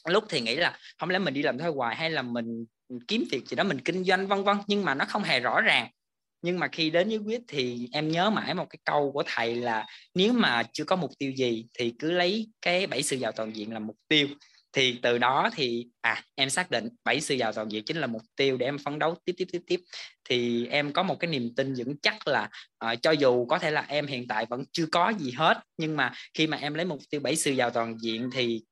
Lúc 0.08 0.24
thì 0.28 0.40
nghĩ 0.40 0.56
là 0.56 0.78
không 0.98 1.10
lẽ 1.10 1.18
mình 1.18 1.34
đi 1.34 1.42
làm 1.42 1.58
thuê 1.58 1.68
hoài 1.68 1.96
hay 1.96 2.10
là 2.10 2.22
mình 2.22 2.64
kiếm 3.08 3.24
việc 3.30 3.46
gì 3.46 3.56
đó 3.56 3.64
mình 3.64 3.80
kinh 3.80 4.04
doanh 4.04 4.26
vân 4.26 4.44
vân 4.44 4.56
nhưng 4.66 4.84
mà 4.84 4.94
nó 4.94 5.04
không 5.04 5.22
hề 5.22 5.40
rõ 5.40 5.60
ràng 5.60 5.90
nhưng 6.42 6.58
mà 6.58 6.68
khi 6.68 6.90
đến 6.90 7.08
với 7.08 7.18
quyết 7.18 7.40
thì 7.48 7.88
em 7.92 8.08
nhớ 8.08 8.30
mãi 8.30 8.54
một 8.54 8.66
cái 8.70 8.78
câu 8.84 9.12
của 9.12 9.22
thầy 9.26 9.54
là 9.54 9.86
nếu 10.14 10.32
mà 10.32 10.62
chưa 10.72 10.84
có 10.84 10.96
mục 10.96 11.10
tiêu 11.18 11.32
gì 11.36 11.66
thì 11.78 11.94
cứ 11.98 12.10
lấy 12.10 12.48
cái 12.62 12.86
bảy 12.86 13.02
sự 13.02 13.16
giàu 13.16 13.32
toàn 13.32 13.56
diện 13.56 13.72
làm 13.72 13.86
mục 13.86 13.96
tiêu. 14.08 14.28
Thì 14.72 14.98
từ 15.02 15.18
đó 15.18 15.50
thì 15.54 15.86
à 16.00 16.22
em 16.34 16.50
xác 16.50 16.70
định 16.70 16.88
bảy 17.04 17.20
sự 17.20 17.34
giàu 17.34 17.52
toàn 17.52 17.72
diện 17.72 17.84
chính 17.84 17.96
là 17.96 18.06
mục 18.06 18.22
tiêu 18.36 18.56
để 18.56 18.66
em 18.66 18.78
phấn 18.78 18.98
đấu 18.98 19.14
tiếp 19.24 19.32
tiếp 19.36 19.48
tiếp 19.52 19.62
tiếp. 19.66 19.80
Thì 20.28 20.66
em 20.66 20.92
có 20.92 21.02
một 21.02 21.20
cái 21.20 21.30
niềm 21.30 21.54
tin 21.56 21.74
vững 21.74 21.96
chắc 22.02 22.28
là 22.28 22.48
uh, 22.84 23.02
cho 23.02 23.10
dù 23.10 23.46
có 23.46 23.58
thể 23.58 23.70
là 23.70 23.84
em 23.88 24.06
hiện 24.06 24.26
tại 24.28 24.46
vẫn 24.50 24.64
chưa 24.72 24.86
có 24.92 25.12
gì 25.18 25.30
hết 25.36 25.62
nhưng 25.76 25.96
mà 25.96 26.12
khi 26.34 26.46
mà 26.46 26.56
em 26.56 26.74
lấy 26.74 26.86
mục 26.86 27.00
tiêu 27.10 27.20
bảy 27.20 27.36
sự 27.36 27.52
giàu 27.52 27.70
toàn 27.70 27.96
diện 28.00 28.30
thì 28.32 28.62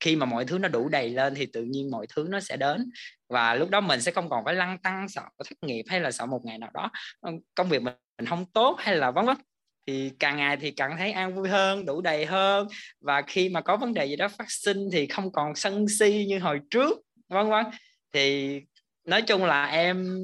khi 0.00 0.16
mà 0.16 0.26
mọi 0.26 0.44
thứ 0.44 0.58
nó 0.58 0.68
đủ 0.68 0.88
đầy 0.88 1.10
lên 1.10 1.34
thì 1.34 1.46
tự 1.46 1.62
nhiên 1.62 1.90
mọi 1.90 2.06
thứ 2.16 2.26
nó 2.30 2.40
sẽ 2.40 2.56
đến. 2.56 2.90
Và 3.28 3.54
lúc 3.54 3.70
đó 3.70 3.80
mình 3.80 4.00
sẽ 4.00 4.12
không 4.12 4.30
còn 4.30 4.44
phải 4.44 4.54
lăn 4.54 4.78
tăng 4.78 5.08
sợ 5.08 5.22
thất 5.38 5.58
nghiệp 5.62 5.82
hay 5.88 6.00
là 6.00 6.10
sợ 6.10 6.26
một 6.26 6.40
ngày 6.44 6.58
nào 6.58 6.70
đó 6.74 6.90
ờ, 7.20 7.32
công 7.54 7.68
việc 7.68 7.82
mình 7.82 8.26
không 8.28 8.44
tốt 8.52 8.76
hay 8.78 8.96
là 8.96 9.10
vân 9.10 9.26
vân 9.26 9.36
thì 9.86 10.10
càng 10.18 10.36
ngày 10.36 10.56
thì 10.56 10.70
càng 10.70 10.96
thấy 10.98 11.12
an 11.12 11.34
vui 11.34 11.48
hơn 11.48 11.86
đủ 11.86 12.00
đầy 12.00 12.26
hơn. 12.26 12.68
Và 13.00 13.22
khi 13.22 13.48
mà 13.48 13.60
có 13.60 13.76
vấn 13.76 13.94
đề 13.94 14.06
gì 14.06 14.16
đó 14.16 14.28
phát 14.28 14.50
sinh 14.50 14.78
thì 14.92 15.06
không 15.06 15.32
còn 15.32 15.54
sân 15.54 15.88
si 15.98 16.26
như 16.28 16.38
hồi 16.38 16.60
trước 16.70 16.98
vân 17.28 17.50
vân 17.50 17.66
thì 18.12 18.60
nói 19.04 19.22
chung 19.22 19.44
là 19.44 19.64
em 19.64 20.18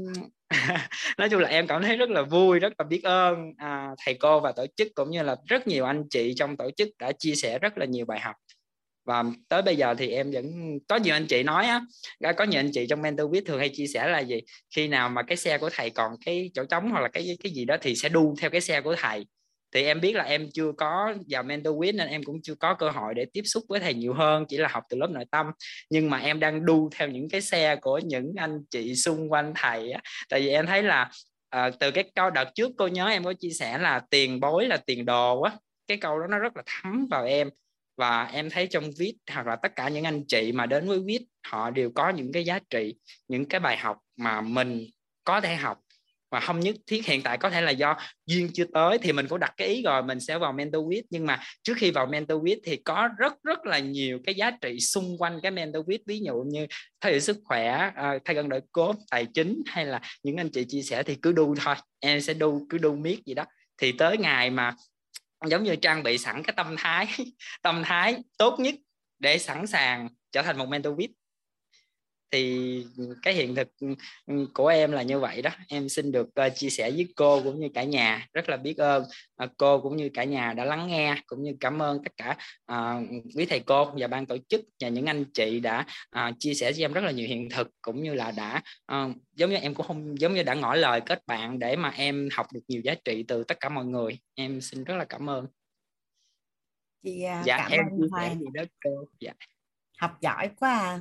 nói 1.18 1.28
chung 1.30 1.40
là 1.40 1.48
em 1.48 1.66
cảm 1.66 1.82
thấy 1.82 1.96
rất 1.96 2.10
là 2.10 2.22
vui 2.22 2.58
rất 2.58 2.72
là 2.78 2.84
biết 2.84 3.00
ơn 3.04 3.36
à, 3.56 3.88
thầy 4.04 4.14
cô 4.14 4.40
và 4.40 4.52
tổ 4.52 4.66
chức 4.76 4.88
cũng 4.94 5.10
như 5.10 5.22
là 5.22 5.36
rất 5.46 5.66
nhiều 5.66 5.84
anh 5.84 6.02
chị 6.10 6.34
trong 6.36 6.56
tổ 6.56 6.70
chức 6.76 6.88
đã 6.98 7.12
chia 7.18 7.34
sẻ 7.34 7.58
rất 7.58 7.78
là 7.78 7.86
nhiều 7.86 8.06
bài 8.06 8.20
học 8.20 8.36
và 9.04 9.24
tới 9.48 9.62
bây 9.62 9.76
giờ 9.76 9.94
thì 9.98 10.10
em 10.10 10.30
vẫn 10.30 10.44
có 10.88 10.96
nhiều 10.96 11.14
anh 11.14 11.26
chị 11.26 11.42
nói 11.42 11.66
á 11.66 11.80
có 12.36 12.44
nhiều 12.44 12.60
anh 12.60 12.70
chị 12.72 12.86
trong 12.86 13.02
mentor 13.02 13.30
viết 13.32 13.46
thường 13.46 13.58
hay 13.58 13.68
chia 13.68 13.86
sẻ 13.86 14.08
là 14.08 14.20
gì 14.20 14.40
khi 14.76 14.88
nào 14.88 15.08
mà 15.08 15.22
cái 15.22 15.36
xe 15.36 15.58
của 15.58 15.70
thầy 15.72 15.90
còn 15.90 16.12
cái 16.24 16.50
chỗ 16.54 16.64
trống 16.64 16.90
hoặc 16.90 17.00
là 17.00 17.08
cái 17.08 17.36
cái 17.42 17.52
gì 17.52 17.64
đó 17.64 17.76
thì 17.80 17.94
sẽ 17.94 18.08
đu 18.08 18.34
theo 18.40 18.50
cái 18.50 18.60
xe 18.60 18.80
của 18.80 18.96
thầy. 18.98 19.26
Thì 19.74 19.84
em 19.84 20.00
biết 20.00 20.12
là 20.12 20.24
em 20.24 20.48
chưa 20.54 20.72
có 20.76 21.14
vào 21.28 21.42
mentor 21.42 21.76
quiz 21.76 21.96
nên 21.96 22.08
em 22.08 22.22
cũng 22.22 22.42
chưa 22.42 22.54
có 22.54 22.74
cơ 22.74 22.90
hội 22.90 23.14
để 23.14 23.26
tiếp 23.32 23.42
xúc 23.44 23.64
với 23.68 23.80
thầy 23.80 23.94
nhiều 23.94 24.14
hơn 24.14 24.44
chỉ 24.48 24.56
là 24.56 24.68
học 24.68 24.82
từ 24.88 24.96
lớp 24.96 25.10
nội 25.10 25.24
tâm. 25.30 25.46
Nhưng 25.90 26.10
mà 26.10 26.18
em 26.18 26.40
đang 26.40 26.64
đu 26.64 26.90
theo 26.94 27.08
những 27.08 27.28
cái 27.28 27.40
xe 27.40 27.76
của 27.76 27.98
những 27.98 28.32
anh 28.36 28.58
chị 28.70 28.94
xung 28.94 29.32
quanh 29.32 29.52
thầy 29.56 29.92
á. 29.92 30.00
Tại 30.28 30.40
vì 30.40 30.48
em 30.48 30.66
thấy 30.66 30.82
là 30.82 31.10
à, 31.50 31.70
từ 31.80 31.90
cái 31.90 32.04
câu 32.14 32.30
đợt 32.30 32.50
trước 32.54 32.70
cô 32.78 32.86
nhớ 32.86 33.06
em 33.06 33.24
có 33.24 33.32
chia 33.32 33.50
sẻ 33.50 33.78
là 33.78 34.02
tiền 34.10 34.40
bối 34.40 34.66
là 34.66 34.76
tiền 34.76 35.04
đồ 35.04 35.40
á 35.40 35.52
cái 35.86 35.96
câu 35.96 36.18
đó 36.18 36.26
nó 36.30 36.38
rất 36.38 36.56
là 36.56 36.62
thấm 36.66 37.06
vào 37.10 37.24
em 37.24 37.50
và 37.96 38.24
em 38.24 38.50
thấy 38.50 38.66
trong 38.66 38.90
viết 38.98 39.14
hoặc 39.30 39.46
là 39.46 39.56
tất 39.56 39.76
cả 39.76 39.88
những 39.88 40.04
anh 40.04 40.24
chị 40.28 40.52
mà 40.52 40.66
đến 40.66 40.88
với 40.88 40.98
viết, 41.04 41.20
họ 41.46 41.70
đều 41.70 41.90
có 41.94 42.10
những 42.10 42.32
cái 42.32 42.44
giá 42.44 42.58
trị, 42.70 42.94
những 43.28 43.48
cái 43.48 43.60
bài 43.60 43.76
học 43.76 43.98
mà 44.16 44.40
mình 44.40 44.86
có 45.24 45.40
thể 45.40 45.56
học. 45.56 45.78
Và 46.30 46.40
không 46.40 46.60
nhất 46.60 46.76
thiết 46.86 47.06
hiện 47.06 47.22
tại 47.22 47.38
có 47.38 47.50
thể 47.50 47.60
là 47.60 47.70
do 47.70 47.96
duyên 48.26 48.50
chưa 48.54 48.64
tới 48.74 48.98
thì 48.98 49.12
mình 49.12 49.26
cũng 49.28 49.40
đặt 49.40 49.54
cái 49.56 49.68
ý 49.68 49.82
rồi 49.82 50.02
mình 50.02 50.20
sẽ 50.20 50.38
vào 50.38 50.52
mentor 50.52 50.86
with. 50.86 51.02
Nhưng 51.10 51.26
mà 51.26 51.40
trước 51.62 51.74
khi 51.76 51.90
vào 51.90 52.06
mentor 52.06 52.42
with 52.42 52.58
thì 52.64 52.76
có 52.76 53.08
rất 53.18 53.32
rất 53.42 53.66
là 53.66 53.78
nhiều 53.78 54.18
cái 54.26 54.34
giá 54.34 54.50
trị 54.50 54.80
xung 54.80 55.16
quanh 55.18 55.40
cái 55.42 55.50
mentor 55.50 55.86
with. 55.86 55.98
Ví 56.06 56.20
dụ 56.20 56.44
như 56.46 56.66
thay 57.00 57.12
đổi 57.12 57.20
sức 57.20 57.36
khỏe 57.44 57.90
ờ, 57.96 58.18
thay 58.24 58.36
gần 58.36 58.48
đổi 58.48 58.60
cốt 58.72 58.96
tài 59.10 59.26
chính 59.34 59.62
hay 59.66 59.86
là 59.86 60.00
những 60.22 60.36
anh 60.36 60.48
chị 60.48 60.64
chia 60.68 60.82
sẻ 60.82 61.02
thì 61.02 61.14
cứ 61.14 61.32
đu 61.32 61.54
thôi. 61.64 61.74
Em 62.00 62.20
sẽ 62.20 62.34
đu, 62.34 62.66
cứ 62.70 62.78
đu 62.78 62.96
miết 62.96 63.18
gì 63.26 63.34
đó. 63.34 63.44
Thì 63.78 63.92
tới 63.92 64.18
ngày 64.18 64.50
mà 64.50 64.74
giống 65.50 65.62
như 65.62 65.76
trang 65.76 66.02
bị 66.02 66.18
sẵn 66.18 66.42
cái 66.42 66.54
tâm 66.56 66.74
thái 66.78 67.06
tâm 67.62 67.82
thái 67.84 68.16
tốt 68.38 68.60
nhất 68.60 68.74
để 69.18 69.38
sẵn 69.38 69.66
sàng 69.66 70.08
trở 70.32 70.42
thành 70.42 70.58
một 70.58 70.68
mentor 70.68 70.96
vip 70.96 71.10
thì 72.30 72.86
cái 73.22 73.34
hiện 73.34 73.54
thực 73.54 73.68
của 74.54 74.68
em 74.68 74.92
là 74.92 75.02
như 75.02 75.20
vậy 75.20 75.42
đó. 75.42 75.50
Em 75.68 75.88
xin 75.88 76.12
được 76.12 76.28
uh, 76.46 76.52
chia 76.54 76.70
sẻ 76.70 76.90
với 76.90 77.12
cô 77.16 77.42
cũng 77.42 77.60
như 77.60 77.68
cả 77.74 77.82
nhà. 77.82 78.28
Rất 78.32 78.48
là 78.48 78.56
biết 78.56 78.78
ơn 78.78 79.02
uh, 79.44 79.50
cô 79.56 79.80
cũng 79.80 79.96
như 79.96 80.10
cả 80.14 80.24
nhà 80.24 80.52
đã 80.52 80.64
lắng 80.64 80.88
nghe 80.88 81.16
cũng 81.26 81.42
như 81.42 81.56
cảm 81.60 81.82
ơn 81.82 81.98
tất 82.04 82.12
cả 82.16 82.36
uh, 82.72 83.08
quý 83.36 83.46
thầy 83.46 83.60
cô 83.60 83.92
và 83.98 84.06
ban 84.06 84.26
tổ 84.26 84.36
chức 84.48 84.60
và 84.80 84.88
những 84.88 85.06
anh 85.06 85.24
chị 85.24 85.60
đã 85.60 85.86
uh, 86.16 86.34
chia 86.38 86.54
sẻ 86.54 86.72
cho 86.72 86.84
em 86.84 86.92
rất 86.92 87.04
là 87.04 87.10
nhiều 87.10 87.28
hiện 87.28 87.48
thực 87.50 87.70
cũng 87.82 88.02
như 88.02 88.14
là 88.14 88.30
đã 88.30 88.62
uh, 88.92 89.16
giống 89.34 89.50
như 89.50 89.56
em 89.56 89.74
cũng 89.74 89.86
không 89.86 90.20
giống 90.20 90.34
như 90.34 90.42
đã 90.42 90.54
ngỏ 90.54 90.74
lời 90.74 91.00
kết 91.00 91.26
bạn 91.26 91.58
để 91.58 91.76
mà 91.76 91.88
em 91.88 92.28
học 92.32 92.46
được 92.54 92.62
nhiều 92.68 92.80
giá 92.84 92.94
trị 93.04 93.24
từ 93.28 93.44
tất 93.44 93.60
cả 93.60 93.68
mọi 93.68 93.84
người. 93.84 94.18
Em 94.34 94.60
xin 94.60 94.84
rất 94.84 94.94
là 94.94 95.04
cảm 95.04 95.30
ơn. 95.30 95.46
Chị 97.02 97.24
uh, 97.40 97.46
dạ 97.46 97.56
cảm 97.58 97.70
em 97.70 97.80
ơn 97.80 98.08
Hoàng. 98.10 98.38
Gì 98.40 98.46
đó 98.54 98.62
cô? 98.84 98.90
Dạ. 99.20 99.32
Học 99.98 100.20
giỏi 100.20 100.50
quá 100.56 100.78
à 100.78 101.00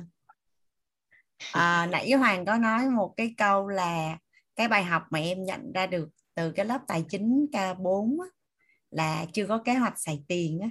à, 1.52 1.86
nãy 1.86 2.12
Hoàng 2.12 2.44
có 2.44 2.56
nói 2.56 2.90
một 2.90 3.14
cái 3.16 3.34
câu 3.36 3.68
là 3.68 4.18
cái 4.56 4.68
bài 4.68 4.84
học 4.84 5.02
mà 5.10 5.18
em 5.18 5.44
nhận 5.44 5.72
ra 5.72 5.86
được 5.86 6.08
từ 6.34 6.52
cái 6.52 6.66
lớp 6.66 6.80
tài 6.88 7.04
chính 7.08 7.46
K4 7.52 8.20
á, 8.22 8.26
là 8.90 9.26
chưa 9.32 9.46
có 9.46 9.58
kế 9.58 9.74
hoạch 9.74 9.98
xài 9.98 10.24
tiền 10.28 10.60
á, 10.60 10.68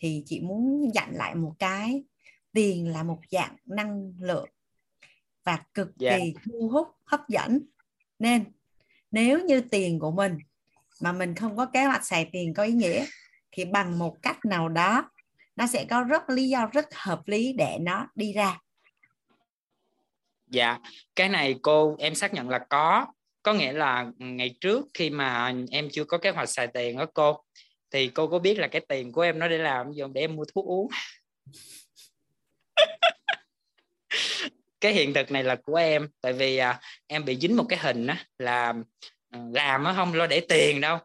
thì 0.00 0.22
chị 0.26 0.40
muốn 0.40 0.90
dặn 0.94 1.10
lại 1.14 1.34
một 1.34 1.54
cái 1.58 2.04
tiền 2.52 2.88
là 2.92 3.02
một 3.02 3.18
dạng 3.30 3.56
năng 3.64 4.12
lượng 4.20 4.48
và 5.44 5.64
cực 5.74 5.88
yeah. 6.00 6.20
kỳ 6.20 6.34
thu 6.44 6.68
hút 6.68 6.88
hấp 7.04 7.28
dẫn 7.28 7.60
nên 8.18 8.44
nếu 9.10 9.44
như 9.44 9.60
tiền 9.60 9.98
của 9.98 10.10
mình 10.10 10.38
mà 11.00 11.12
mình 11.12 11.34
không 11.34 11.56
có 11.56 11.66
kế 11.66 11.84
hoạch 11.84 12.06
xài 12.06 12.28
tiền 12.32 12.54
có 12.54 12.62
ý 12.62 12.72
nghĩa 12.72 13.06
thì 13.52 13.64
bằng 13.64 13.98
một 13.98 14.22
cách 14.22 14.44
nào 14.44 14.68
đó 14.68 15.10
nó 15.56 15.66
sẽ 15.66 15.84
có 15.90 16.02
rất 16.02 16.30
lý 16.30 16.48
do 16.48 16.66
rất 16.66 16.94
hợp 16.94 17.22
lý 17.26 17.52
để 17.52 17.78
nó 17.80 18.08
đi 18.14 18.32
ra 18.32 18.58
dạ 20.52 20.78
cái 21.16 21.28
này 21.28 21.54
cô 21.62 21.96
em 21.98 22.14
xác 22.14 22.34
nhận 22.34 22.48
là 22.48 22.58
có. 22.70 23.06
Có 23.42 23.52
nghĩa 23.52 23.72
là 23.72 24.06
ngày 24.18 24.54
trước 24.60 24.86
khi 24.94 25.10
mà 25.10 25.54
em 25.70 25.88
chưa 25.92 26.04
có 26.04 26.18
kế 26.18 26.30
hoạch 26.30 26.48
xài 26.48 26.66
tiền 26.66 26.96
đó 26.96 27.06
cô 27.14 27.44
thì 27.90 28.08
cô 28.08 28.26
có 28.26 28.38
biết 28.38 28.58
là 28.58 28.68
cái 28.68 28.82
tiền 28.88 29.12
của 29.12 29.20
em 29.20 29.38
nó 29.38 29.48
để 29.48 29.58
làm 29.58 29.92
gì 29.92 30.02
để 30.14 30.20
em 30.20 30.36
mua 30.36 30.44
thuốc 30.54 30.66
uống. 30.66 30.88
Cái 34.80 34.92
hiện 34.92 35.14
thực 35.14 35.30
này 35.30 35.44
là 35.44 35.56
của 35.56 35.76
em 35.76 36.08
tại 36.20 36.32
vì 36.32 36.56
à, 36.56 36.80
em 37.06 37.24
bị 37.24 37.38
dính 37.40 37.56
một 37.56 37.64
cái 37.68 37.78
hình 37.82 38.06
á 38.06 38.24
là 38.38 38.74
ờ, 39.32 39.40
làm 39.54 39.82
nó 39.82 39.92
không 39.96 40.14
lo 40.14 40.26
để 40.26 40.40
tiền 40.48 40.80
đâu. 40.80 40.98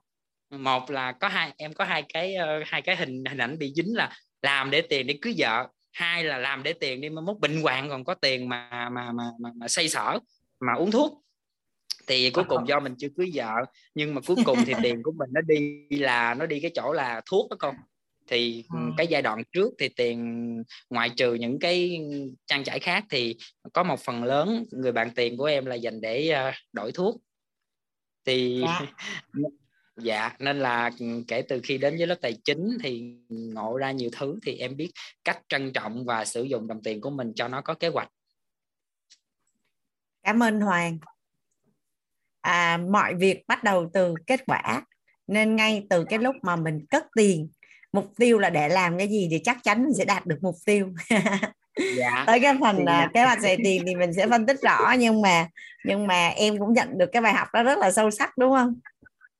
Một 0.50 0.92
là 0.92 1.12
có 1.12 1.28
hai 1.28 1.52
em 1.58 1.74
có 1.74 1.84
hai 1.84 2.04
cái 2.14 2.36
uh, 2.36 2.68
hai 2.68 2.82
cái 2.82 2.96
hình 2.96 3.26
hình 3.26 3.38
ảnh 3.38 3.58
bị 3.58 3.74
dính 3.76 3.96
là 3.96 4.12
làm 4.42 4.72
để 4.72 4.82
tiền 4.82 5.08
để 5.08 5.20
cưới 5.22 5.34
vợ 5.38 5.68
hai 5.98 6.24
là 6.24 6.38
làm 6.38 6.64
để 6.64 6.74
tiền 6.74 7.02
đi 7.02 7.10
mà 7.10 7.22
mốt 7.22 7.40
bệnh 7.40 7.62
hoạn 7.62 7.90
còn 7.90 8.04
có 8.04 8.14
tiền 8.14 8.50
mà 8.50 8.90
mà 8.90 9.12
mà 9.12 9.32
mà, 9.40 9.50
mà 9.56 9.68
xây 9.68 9.90
sở 9.90 10.20
mà 10.60 10.74
uống 10.74 10.92
thuốc 10.92 11.24
thì 12.08 12.30
cuối 12.30 12.44
cùng 12.48 12.68
do 12.68 12.80
mình 12.80 12.96
chưa 12.98 13.08
cưới 13.18 13.32
vợ 13.34 13.66
nhưng 13.96 14.16
mà 14.16 14.22
cuối 14.28 14.38
cùng 14.46 14.58
thì 14.66 14.74
tiền 14.84 15.04
của 15.04 15.12
mình 15.12 15.30
nó 15.34 15.42
đi 15.42 15.88
là 15.90 16.34
nó 16.34 16.46
đi 16.46 16.60
cái 16.60 16.72
chỗ 16.76 16.94
là 16.94 17.22
thuốc 17.30 17.50
đó 17.50 17.58
con 17.60 17.76
thì 18.28 18.64
ừ. 18.74 18.80
cái 18.98 19.08
giai 19.08 19.22
đoạn 19.22 19.44
trước 19.52 19.74
thì 19.80 19.90
tiền 19.90 20.64
ngoại 20.90 21.10
trừ 21.10 21.34
những 21.34 21.60
cái 21.60 22.02
trang 22.46 22.64
trải 22.64 22.80
khác 22.80 23.06
thì 23.10 23.36
có 23.74 23.84
một 23.84 24.00
phần 24.00 24.24
lớn 24.24 24.64
người 24.72 24.92
bạn 24.92 25.10
tiền 25.16 25.38
của 25.38 25.46
em 25.46 25.66
là 25.66 25.76
dành 25.76 26.02
để 26.02 26.36
uh, 26.50 26.54
đổi 26.74 26.92
thuốc 26.92 27.22
thì 28.26 28.64
dạ. 28.66 28.82
dạ 29.98 30.36
nên 30.40 30.60
là 30.60 30.92
kể 31.28 31.42
từ 31.42 31.60
khi 31.64 31.78
đến 31.78 31.98
với 31.98 32.08
lớp 32.08 32.16
tài 32.22 32.34
chính 32.44 32.78
thì 32.84 33.16
ngộ 33.30 33.78
ra 33.78 33.92
nhiều 33.92 34.10
thứ 34.18 34.40
thì 34.46 34.58
em 34.58 34.78
biết 34.78 34.92
cách 35.24 35.42
trân 35.50 35.74
trọng 35.74 36.06
và 36.06 36.26
sử 36.26 36.44
dụng 36.44 36.68
đồng 36.68 36.84
tiền 36.84 37.02
của 37.02 37.10
mình 37.10 37.34
cho 37.36 37.48
nó 37.48 37.62
có 37.62 37.74
kế 37.74 37.88
hoạch 37.88 38.10
cảm 40.24 40.44
ơn 40.44 40.62
hoàng 40.62 40.98
à, 42.42 42.78
mọi 42.78 43.16
việc 43.16 43.44
bắt 43.48 43.64
đầu 43.64 43.90
từ 43.94 44.14
kết 44.28 44.46
quả 44.46 44.86
nên 45.28 45.56
ngay 45.56 45.88
từ 45.90 46.04
cái 46.04 46.20
lúc 46.20 46.36
mà 46.42 46.56
mình 46.56 46.86
cất 46.90 47.06
tiền 47.16 47.50
mục 47.94 48.12
tiêu 48.18 48.40
là 48.40 48.50
để 48.50 48.70
làm 48.70 48.98
cái 48.98 49.08
gì 49.08 49.28
thì 49.32 49.40
chắc 49.44 49.58
chắn 49.64 49.84
mình 49.84 49.94
sẽ 49.94 50.06
đạt 50.06 50.26
được 50.26 50.38
mục 50.42 50.56
tiêu 50.66 50.94
dạ. 51.98 52.24
tới 52.28 52.40
cái 52.40 52.56
phần 52.62 52.84
dạ. 52.86 53.08
kế 53.14 53.24
hoạch 53.24 53.42
xài 53.42 53.58
tiền 53.64 53.84
thì 53.88 53.96
mình 53.96 54.14
sẽ 54.14 54.28
phân 54.28 54.46
tích 54.46 54.62
rõ 54.62 54.94
nhưng 55.00 55.22
mà 55.22 55.48
nhưng 55.86 56.08
mà 56.08 56.28
em 56.28 56.60
cũng 56.60 56.74
nhận 56.74 56.98
được 56.98 57.10
cái 57.12 57.22
bài 57.22 57.34
học 57.34 57.48
đó 57.54 57.64
rất 57.64 57.78
là 57.78 57.92
sâu 57.92 58.12
sắc 58.12 58.38
đúng 58.38 58.52
không 58.52 58.80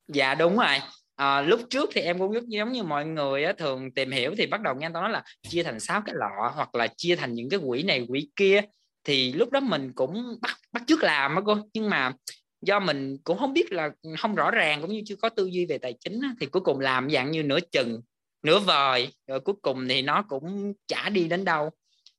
dạ 0.08 0.36
đúng 0.36 0.58
rồi. 0.58 0.76
À, 1.16 1.42
lúc 1.42 1.62
trước 1.70 1.90
thì 1.94 2.02
em 2.02 2.20
cũng 2.20 2.34
giống, 2.34 2.52
giống 2.52 2.72
như 2.72 2.84
mọi 2.84 3.06
người 3.06 3.44
á, 3.44 3.54
thường 3.54 3.92
tìm 3.92 4.12
hiểu 4.12 4.36
thì 4.38 4.46
bắt 4.46 4.62
đầu 4.62 4.76
nghe 4.76 4.90
tao 4.94 5.04
nói 5.04 5.12
là 5.12 5.24
chia 5.50 5.64
thành 5.64 5.80
sáu 5.80 6.02
cái 6.06 6.16
lọ 6.18 6.52
hoặc 6.56 6.76
là 6.76 6.88
chia 6.98 7.16
thành 7.16 7.34
những 7.34 7.50
cái 7.50 7.60
quỹ 7.68 7.84
này 7.84 8.06
quỹ 8.08 8.30
kia. 8.36 8.62
Thì 9.04 9.34
lúc 9.34 9.52
đó 9.52 9.60
mình 9.60 9.92
cũng 9.96 10.38
bắt 10.42 10.58
bắt 10.72 10.84
trước 10.88 11.04
làm 11.04 11.36
á 11.36 11.42
cô. 11.46 11.58
Nhưng 11.74 11.90
mà 11.90 12.14
do 12.62 12.80
mình 12.80 13.18
cũng 13.24 13.38
không 13.38 13.54
biết 13.54 13.72
là 13.72 13.90
không 14.18 14.36
rõ 14.36 14.52
ràng 14.52 14.82
cũng 14.82 14.94
như 14.94 15.02
chưa 15.06 15.16
có 15.16 15.30
tư 15.30 15.46
duy 15.46 15.66
về 15.66 15.78
tài 15.78 15.94
chính 16.00 16.20
á, 16.22 16.30
thì 16.40 16.46
cuối 16.46 16.62
cùng 16.62 16.80
làm 16.80 17.10
dạng 17.10 17.32
như 17.32 17.44
nửa 17.44 17.60
chừng 17.72 18.02
nửa 18.44 18.60
vời. 18.60 19.14
Rồi 19.28 19.40
cuối 19.40 19.56
cùng 19.62 19.88
thì 19.88 20.02
nó 20.02 20.22
cũng 20.22 20.74
chả 20.88 21.10
đi 21.10 21.28
đến 21.28 21.46
đâu. 21.46 21.70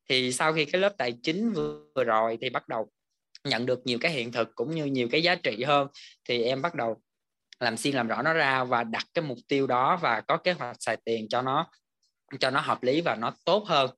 Thì 0.09 0.33
sau 0.33 0.53
khi 0.53 0.65
cái 0.65 0.81
lớp 0.81 0.95
tài 0.99 1.13
chính 1.23 1.53
vừa, 1.53 1.81
vừa 1.95 2.05
rồi 2.05 2.39
thì 2.41 2.51
bắt 2.51 2.69
đầu 2.69 2.91
nhận 3.45 3.67
được 3.67 3.81
nhiều 3.85 3.99
cái 4.01 4.13
hiện 4.13 4.33
thực 4.33 4.55
cũng 4.55 4.75
như 4.75 4.85
nhiều 4.85 5.09
cái 5.13 5.23
giá 5.23 5.35
trị 5.35 5.63
hơn. 5.63 5.89
Thì 6.29 6.43
em 6.43 6.63
bắt 6.63 6.75
đầu 6.75 6.97
làm 7.61 7.77
xuyên 7.77 7.95
làm 7.95 8.09
rõ 8.09 8.23
nó 8.23 8.33
ra 8.33 8.65
và 8.65 8.85
đặt 8.85 9.05
cái 9.15 9.25
mục 9.25 9.39
tiêu 9.49 9.67
đó 9.67 9.97
và 9.97 10.21
có 10.21 10.37
kế 10.37 10.53
hoạch 10.53 10.77
xài 10.81 10.97
tiền 11.05 11.27
cho 11.29 11.43
nó 11.43 11.71
cho 12.41 12.51
nó 12.51 12.61
hợp 12.61 12.83
lý 12.83 13.01
và 13.01 13.15
nó 13.15 13.33
tốt 13.45 13.65
hơn. 13.67 13.91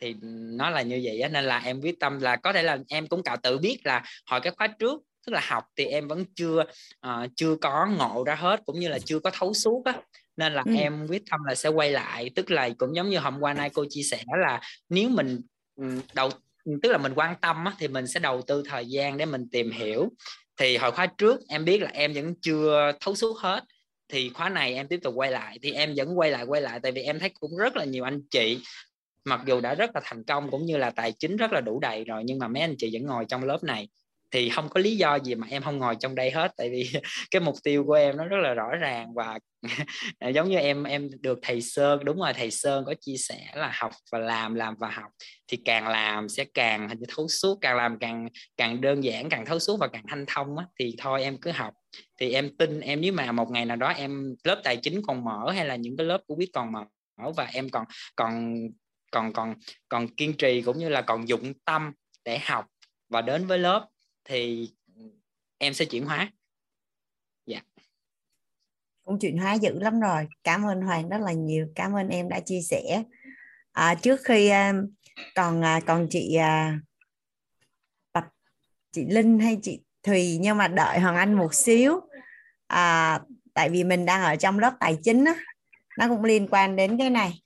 Thì 0.00 0.14
nó 0.32 0.70
là 0.70 0.82
như 0.82 1.00
vậy 1.04 1.20
á 1.20 1.28
nên 1.28 1.44
là 1.44 1.58
em 1.58 1.80
quyết 1.80 2.00
tâm 2.00 2.20
là 2.20 2.36
có 2.36 2.52
thể 2.52 2.62
là 2.62 2.78
em 2.88 3.06
cũng 3.06 3.22
cạo 3.22 3.36
tự 3.42 3.58
biết 3.58 3.80
là 3.84 4.02
hồi 4.26 4.40
cái 4.40 4.52
khóa 4.56 4.66
trước 4.66 5.02
tức 5.26 5.32
là 5.32 5.40
học 5.44 5.64
thì 5.76 5.84
em 5.84 6.08
vẫn 6.08 6.24
chưa 6.34 6.64
uh, 7.06 7.30
chưa 7.36 7.56
có 7.56 7.86
ngộ 7.86 8.24
ra 8.24 8.34
hết 8.34 8.60
cũng 8.66 8.80
như 8.80 8.88
là 8.88 8.98
chưa 8.98 9.18
có 9.18 9.30
thấu 9.34 9.54
suốt 9.54 9.82
á. 9.84 9.94
Nên 10.36 10.52
là 10.52 10.62
ừ. 10.66 10.74
em 10.76 11.06
quyết 11.08 11.22
tâm 11.30 11.40
là 11.44 11.54
sẽ 11.54 11.68
quay 11.68 11.90
lại 11.90 12.30
tức 12.34 12.50
là 12.50 12.68
cũng 12.78 12.96
giống 12.96 13.10
như 13.10 13.18
hôm 13.18 13.40
qua 13.40 13.54
nay 13.54 13.70
cô 13.74 13.84
chia 13.88 14.02
sẻ 14.02 14.24
là 14.38 14.60
nếu 14.88 15.08
mình 15.08 15.40
đầu 16.14 16.30
tức 16.82 16.92
là 16.92 16.98
mình 16.98 17.12
quan 17.14 17.34
tâm 17.40 17.64
á, 17.64 17.72
thì 17.78 17.88
mình 17.88 18.06
sẽ 18.06 18.20
đầu 18.20 18.42
tư 18.42 18.62
thời 18.68 18.86
gian 18.86 19.16
để 19.16 19.24
mình 19.24 19.48
tìm 19.52 19.70
hiểu 19.70 20.08
thì 20.60 20.76
hồi 20.76 20.92
khóa 20.92 21.06
trước 21.06 21.40
em 21.48 21.64
biết 21.64 21.82
là 21.82 21.90
em 21.92 22.12
vẫn 22.12 22.34
chưa 22.42 22.92
thấu 23.00 23.14
suốt 23.14 23.38
hết. 23.38 23.64
Thì 24.08 24.30
khóa 24.34 24.48
này 24.48 24.74
em 24.74 24.88
tiếp 24.88 25.00
tục 25.02 25.14
quay 25.16 25.30
lại. 25.30 25.58
Thì 25.62 25.72
em 25.72 25.94
vẫn 25.96 26.18
quay 26.18 26.30
lại 26.30 26.44
quay 26.44 26.60
lại. 26.60 26.80
Tại 26.82 26.92
vì 26.92 27.02
em 27.02 27.18
thấy 27.18 27.30
cũng 27.40 27.56
rất 27.56 27.76
là 27.76 27.84
nhiều 27.84 28.04
anh 28.04 28.20
chị, 28.30 28.58
mặc 29.24 29.40
dù 29.46 29.60
đã 29.60 29.74
rất 29.74 29.90
là 29.94 30.00
thành 30.04 30.24
công 30.24 30.50
cũng 30.50 30.66
như 30.66 30.76
là 30.76 30.90
tài 30.90 31.12
chính 31.12 31.36
rất 31.36 31.52
là 31.52 31.60
đủ 31.60 31.80
đầy 31.80 32.04
rồi, 32.04 32.22
nhưng 32.24 32.38
mà 32.38 32.48
mấy 32.48 32.62
anh 32.62 32.74
chị 32.78 32.90
vẫn 32.92 33.06
ngồi 33.06 33.24
trong 33.28 33.44
lớp 33.44 33.64
này 33.64 33.88
thì 34.30 34.48
không 34.50 34.68
có 34.68 34.80
lý 34.80 34.96
do 34.96 35.18
gì 35.18 35.34
mà 35.34 35.46
em 35.50 35.62
không 35.62 35.78
ngồi 35.78 35.96
trong 36.00 36.14
đây 36.14 36.30
hết, 36.30 36.52
tại 36.56 36.70
vì 36.70 36.90
cái 37.30 37.40
mục 37.40 37.54
tiêu 37.64 37.84
của 37.84 37.92
em 37.92 38.16
nó 38.16 38.24
rất 38.24 38.36
là 38.40 38.54
rõ 38.54 38.76
ràng 38.80 39.14
và 39.14 39.38
giống 40.34 40.48
như 40.48 40.58
em 40.58 40.84
em 40.84 41.08
được 41.20 41.38
thầy 41.42 41.60
Sơn, 41.60 42.04
đúng 42.04 42.18
rồi, 42.18 42.32
thầy 42.32 42.50
Sơn 42.50 42.84
có 42.86 42.94
chia 43.00 43.16
sẻ 43.16 43.46
là 43.54 43.70
học 43.74 43.92
và 44.12 44.18
làm 44.18 44.54
làm 44.54 44.74
và 44.78 44.90
học 44.90 45.10
thì 45.48 45.58
càng 45.64 45.88
làm 45.88 46.28
sẽ 46.28 46.44
càng 46.54 46.88
hình 46.88 46.98
như 46.98 47.06
thấu 47.16 47.28
suốt, 47.28 47.58
càng 47.60 47.76
làm 47.76 47.98
càng 47.98 48.28
càng 48.56 48.80
đơn 48.80 49.04
giản, 49.04 49.28
càng 49.28 49.46
thấu 49.46 49.58
suốt 49.58 49.76
và 49.80 49.88
càng 49.88 50.04
thanh 50.08 50.24
thông 50.26 50.58
á, 50.58 50.64
thì 50.78 50.94
thôi 50.98 51.22
em 51.22 51.36
cứ 51.40 51.50
học. 51.50 51.74
Thì 52.20 52.32
em 52.32 52.56
tin 52.56 52.80
em, 52.80 53.00
nếu 53.00 53.12
mà 53.12 53.32
một 53.32 53.50
ngày 53.50 53.64
nào 53.64 53.76
đó 53.76 53.88
em, 53.88 54.34
lớp 54.44 54.60
tài 54.64 54.76
chính 54.76 55.02
còn 55.06 55.24
mở 55.24 55.50
hay 55.50 55.66
là 55.66 55.76
những 55.76 55.96
cái 55.96 56.06
lớp 56.06 56.20
của 56.26 56.34
biết 56.34 56.50
còn 56.52 56.72
mở 56.72 56.84
và 57.36 57.48
em 57.52 57.68
còn 57.68 57.84
còn 58.16 58.54
còn 59.12 59.32
còn 59.32 59.54
còn 59.88 60.14
kiên 60.14 60.36
trì 60.36 60.62
cũng 60.62 60.78
như 60.78 60.88
là 60.88 61.02
còn 61.02 61.28
dụng 61.28 61.52
tâm 61.64 61.92
để 62.24 62.38
học 62.38 62.66
và 63.08 63.20
đến 63.20 63.46
với 63.46 63.58
lớp 63.58 63.86
thì 64.30 64.70
em 65.58 65.74
sẽ 65.74 65.84
chuyển 65.84 66.06
hóa. 66.06 66.30
Dạ. 67.46 67.60
Cũng 69.04 69.18
chuyển 69.18 69.38
hóa 69.38 69.54
dữ 69.54 69.78
lắm 69.78 70.00
rồi. 70.00 70.28
Cảm 70.44 70.66
ơn 70.66 70.80
hoàng 70.80 71.08
rất 71.08 71.20
là 71.20 71.32
nhiều. 71.32 71.66
Cảm 71.74 71.92
ơn 71.92 72.08
em 72.08 72.28
đã 72.28 72.40
chia 72.40 72.60
sẻ. 72.60 73.02
À, 73.72 73.94
trước 73.94 74.20
khi 74.24 74.48
à, 74.48 74.72
còn 75.34 75.64
à, 75.64 75.80
còn 75.86 76.06
chị 76.10 76.34
à, 76.34 76.78
Bạch, 78.12 78.28
chị 78.92 79.04
linh 79.04 79.38
hay 79.38 79.58
chị 79.62 79.80
thùy 80.02 80.38
nhưng 80.40 80.56
mà 80.56 80.68
đợi 80.68 80.98
hoàng 80.98 81.16
anh 81.16 81.34
một 81.34 81.54
xíu. 81.54 82.00
À, 82.66 83.20
tại 83.54 83.70
vì 83.70 83.84
mình 83.84 84.04
đang 84.04 84.22
ở 84.22 84.36
trong 84.36 84.58
lớp 84.58 84.74
tài 84.80 84.98
chính 85.02 85.24
á 85.24 85.34
nó 85.98 86.08
cũng 86.08 86.24
liên 86.24 86.48
quan 86.50 86.76
đến 86.76 86.98
cái 86.98 87.10
này. 87.10 87.42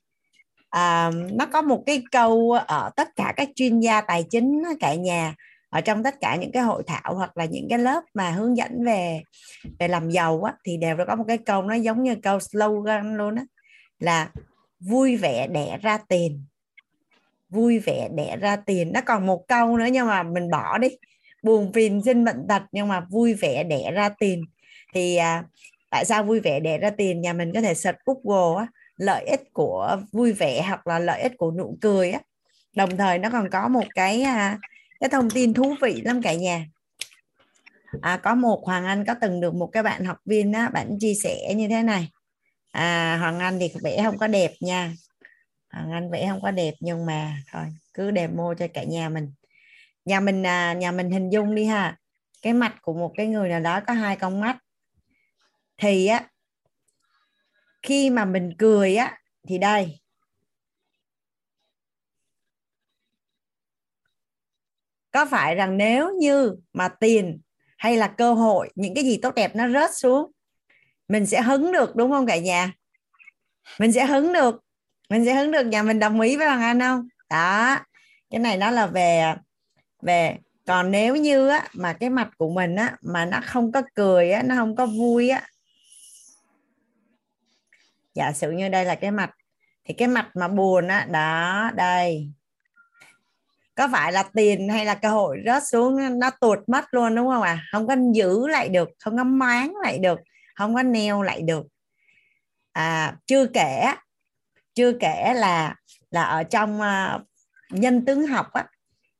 À, 0.69 1.11
nó 1.31 1.45
có 1.45 1.61
một 1.61 1.83
cái 1.85 2.03
câu 2.11 2.51
ở 2.51 2.91
tất 2.95 3.15
cả 3.15 3.33
các 3.37 3.49
chuyên 3.55 3.79
gia 3.79 4.01
tài 4.01 4.25
chính 4.29 4.63
cả 4.79 4.95
nhà 4.95 5.35
ở 5.69 5.81
trong 5.81 6.03
tất 6.03 6.15
cả 6.21 6.35
những 6.35 6.51
cái 6.51 6.63
hội 6.63 6.83
thảo 6.87 7.15
hoặc 7.15 7.37
là 7.37 7.45
những 7.45 7.67
cái 7.69 7.79
lớp 7.79 8.03
mà 8.13 8.31
hướng 8.31 8.57
dẫn 8.57 8.83
về 8.85 9.21
về 9.79 9.87
làm 9.87 10.09
giàu 10.09 10.43
á, 10.43 10.53
thì 10.63 10.77
đều 10.77 10.97
có 11.07 11.15
một 11.15 11.25
cái 11.27 11.37
câu 11.37 11.61
nó 11.61 11.73
giống 11.73 12.03
như 12.03 12.15
câu 12.15 12.39
slogan 12.39 13.17
luôn 13.17 13.35
á 13.35 13.45
là 13.99 14.29
vui 14.79 15.15
vẻ 15.15 15.47
đẻ 15.47 15.77
ra 15.81 15.97
tiền. 15.97 16.43
Vui 17.49 17.79
vẻ 17.79 18.09
đẻ 18.15 18.37
ra 18.37 18.55
tiền. 18.55 18.91
Nó 18.93 19.01
còn 19.01 19.25
một 19.25 19.47
câu 19.47 19.77
nữa 19.77 19.85
nhưng 19.91 20.07
mà 20.07 20.23
mình 20.23 20.49
bỏ 20.49 20.77
đi. 20.77 20.87
Buồn 21.43 21.73
phiền 21.73 22.01
sinh 22.05 22.25
bệnh 22.25 22.47
tật 22.47 22.61
nhưng 22.71 22.87
mà 22.87 22.99
vui 22.99 23.33
vẻ 23.33 23.63
đẻ 23.63 23.91
ra 23.91 24.09
tiền. 24.09 24.45
Thì 24.93 25.15
à, 25.15 25.43
tại 25.91 26.05
sao 26.05 26.23
vui 26.23 26.39
vẻ 26.39 26.59
đẻ 26.59 26.77
ra 26.77 26.89
tiền? 26.89 27.21
Nhà 27.21 27.33
mình 27.33 27.53
có 27.53 27.61
thể 27.61 27.73
search 27.73 27.97
Google 28.05 28.63
á, 28.63 28.67
lợi 28.97 29.25
ích 29.25 29.53
của 29.53 29.97
vui 30.11 30.33
vẻ 30.33 30.61
hoặc 30.67 30.87
là 30.87 30.99
lợi 30.99 31.21
ích 31.21 31.33
của 31.37 31.51
nụ 31.51 31.77
cười 31.81 32.11
á. 32.11 32.19
Đồng 32.75 32.97
thời 32.97 33.17
nó 33.17 33.29
còn 33.29 33.49
có 33.49 33.67
một 33.67 33.85
cái 33.95 34.21
à, 34.21 34.59
cái 34.99 35.09
thông 35.09 35.29
tin 35.29 35.53
thú 35.53 35.75
vị 35.81 36.01
lắm 36.05 36.21
cả 36.21 36.33
nhà. 36.33 36.65
À, 38.01 38.17
có 38.17 38.35
một 38.35 38.61
Hoàng 38.65 38.85
Anh 38.85 39.05
có 39.05 39.15
từng 39.21 39.41
được 39.41 39.55
một 39.55 39.67
cái 39.67 39.83
bạn 39.83 40.05
học 40.05 40.17
viên 40.25 40.53
á 40.53 40.69
bạn 40.69 40.97
chia 40.99 41.13
sẻ 41.13 41.53
như 41.55 41.67
thế 41.67 41.83
này. 41.83 42.09
À, 42.71 43.17
Hoàng 43.17 43.39
Anh 43.39 43.59
thì 43.59 43.71
vẽ 43.81 44.03
không 44.03 44.17
có 44.17 44.27
đẹp 44.27 44.51
nha. 44.59 44.93
Hoàng 45.71 45.91
Anh 45.91 46.11
vẽ 46.11 46.27
không 46.29 46.41
có 46.41 46.51
đẹp 46.51 46.73
nhưng 46.79 47.05
mà 47.05 47.37
thôi 47.51 47.63
cứ 47.93 48.11
demo 48.15 48.53
cho 48.53 48.67
cả 48.73 48.83
nhà 48.83 49.09
mình. 49.09 49.31
Nhà 50.05 50.19
mình 50.19 50.45
à, 50.45 50.73
nhà 50.73 50.91
mình 50.91 51.11
hình 51.11 51.29
dung 51.29 51.55
đi 51.55 51.65
ha. 51.65 51.97
Cái 52.41 52.53
mặt 52.53 52.75
của 52.81 52.93
một 52.93 53.13
cái 53.17 53.27
người 53.27 53.49
nào 53.49 53.59
đó 53.59 53.79
có 53.79 53.93
hai 53.93 54.15
con 54.15 54.39
mắt. 54.39 54.57
Thì 55.77 56.07
á 56.07 56.29
khi 57.81 58.09
mà 58.09 58.25
mình 58.25 58.53
cười 58.57 58.95
á 58.95 59.17
thì 59.47 59.57
đây 59.57 59.99
có 65.15 65.25
phải 65.25 65.55
rằng 65.55 65.77
nếu 65.77 66.11
như 66.19 66.55
mà 66.73 66.87
tiền 66.87 67.39
hay 67.77 67.97
là 67.97 68.07
cơ 68.07 68.33
hội 68.33 68.69
những 68.75 68.95
cái 68.95 69.03
gì 69.03 69.19
tốt 69.21 69.35
đẹp 69.35 69.55
nó 69.55 69.69
rớt 69.69 69.89
xuống 69.95 70.31
mình 71.07 71.25
sẽ 71.25 71.41
hứng 71.41 71.71
được 71.71 71.95
đúng 71.95 72.11
không 72.11 72.25
cả 72.25 72.37
nhà? 72.37 72.73
Mình 73.79 73.91
sẽ 73.91 74.05
hứng 74.05 74.33
được 74.33 74.55
mình 75.09 75.25
sẽ 75.25 75.33
hứng 75.33 75.51
được 75.51 75.63
nhà 75.63 75.83
mình 75.83 75.99
đồng 75.99 76.21
ý 76.21 76.37
với 76.37 76.47
hoàng 76.47 76.61
anh 76.61 76.79
không? 76.79 77.07
Đó 77.29 77.77
cái 78.29 78.39
này 78.39 78.57
nó 78.57 78.71
là 78.71 78.87
về 78.87 79.35
về 80.01 80.37
còn 80.67 80.91
nếu 80.91 81.15
như 81.15 81.47
á, 81.47 81.67
mà 81.73 81.93
cái 81.93 82.09
mặt 82.09 82.29
của 82.37 82.49
mình 82.49 82.75
á 82.75 82.95
mà 83.01 83.25
nó 83.25 83.41
không 83.45 83.71
có 83.71 83.81
cười 83.95 84.31
á 84.31 84.43
nó 84.43 84.55
không 84.55 84.75
có 84.75 84.85
vui 84.85 85.29
á 85.29 85.49
giả 88.13 88.31
sử 88.31 88.51
như 88.51 88.69
đây 88.69 88.85
là 88.85 88.95
cái 88.95 89.11
mặt 89.11 89.31
thì 89.85 89.93
cái 89.93 90.07
mặt 90.07 90.29
mà 90.35 90.47
buồn 90.47 90.87
á 90.87 91.07
đó 91.11 91.71
đây 91.75 92.31
có 93.75 93.87
phải 93.91 94.11
là 94.11 94.23
tiền 94.23 94.69
hay 94.69 94.85
là 94.85 94.95
cơ 94.95 95.09
hội 95.09 95.37
rớt 95.45 95.63
xuống 95.71 96.19
nó 96.19 96.29
tuột 96.29 96.59
mất 96.67 96.93
luôn 96.93 97.15
đúng 97.15 97.27
không 97.27 97.41
ạ? 97.41 97.51
À? 97.51 97.63
không 97.71 97.87
có 97.87 97.95
giữ 98.13 98.47
lại 98.47 98.69
được 98.69 98.89
không 98.99 99.17
có 99.17 99.23
máng 99.23 99.73
lại 99.83 99.99
được 99.99 100.19
không 100.55 100.75
có 100.75 100.83
neo 100.83 101.21
lại 101.21 101.41
được. 101.41 101.65
À, 102.71 103.15
chưa 103.25 103.45
kể 103.45 103.93
chưa 104.73 104.93
kể 104.99 105.33
là 105.35 105.75
là 106.11 106.23
ở 106.23 106.43
trong 106.43 106.79
uh, 106.81 107.21
nhân 107.69 108.05
tướng 108.05 108.27
học 108.27 108.53
á 108.53 108.65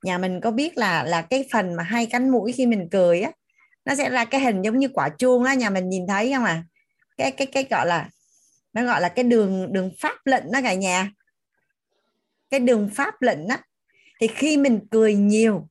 nhà 0.03 0.17
mình 0.17 0.41
có 0.41 0.51
biết 0.51 0.77
là 0.77 1.03
là 1.03 1.21
cái 1.21 1.47
phần 1.51 1.73
mà 1.73 1.83
hai 1.83 2.05
cánh 2.05 2.29
mũi 2.29 2.51
khi 2.51 2.65
mình 2.65 2.87
cười 2.91 3.21
á 3.21 3.31
nó 3.85 3.95
sẽ 3.95 4.09
ra 4.09 4.25
cái 4.25 4.41
hình 4.41 4.61
giống 4.61 4.79
như 4.79 4.87
quả 4.93 5.09
chuông 5.09 5.43
á 5.43 5.53
nhà 5.53 5.69
mình 5.69 5.89
nhìn 5.89 6.07
thấy 6.07 6.33
không 6.33 6.43
à 6.43 6.63
cái 7.17 7.31
cái 7.31 7.47
cái 7.47 7.65
gọi 7.69 7.87
là 7.87 8.09
nó 8.75 8.83
gọi 8.83 9.01
là 9.01 9.09
cái 9.09 9.23
đường 9.23 9.73
đường 9.73 9.91
pháp 9.99 10.25
lệnh 10.25 10.51
đó 10.51 10.59
cả 10.63 10.73
nhà. 10.73 11.11
Cái 12.49 12.59
đường 12.59 12.89
pháp 12.93 13.21
lệnh 13.21 13.47
á 13.47 13.61
thì 14.21 14.27
khi 14.27 14.57
mình 14.57 14.79
cười 14.91 15.15
nhiều, 15.15 15.67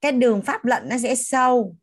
cái 0.00 0.12
đường 0.12 0.42
pháp 0.42 0.64
lệnh 0.64 0.88
nó 0.88 0.98
sẽ 0.98 1.14
sâu. 1.14 1.76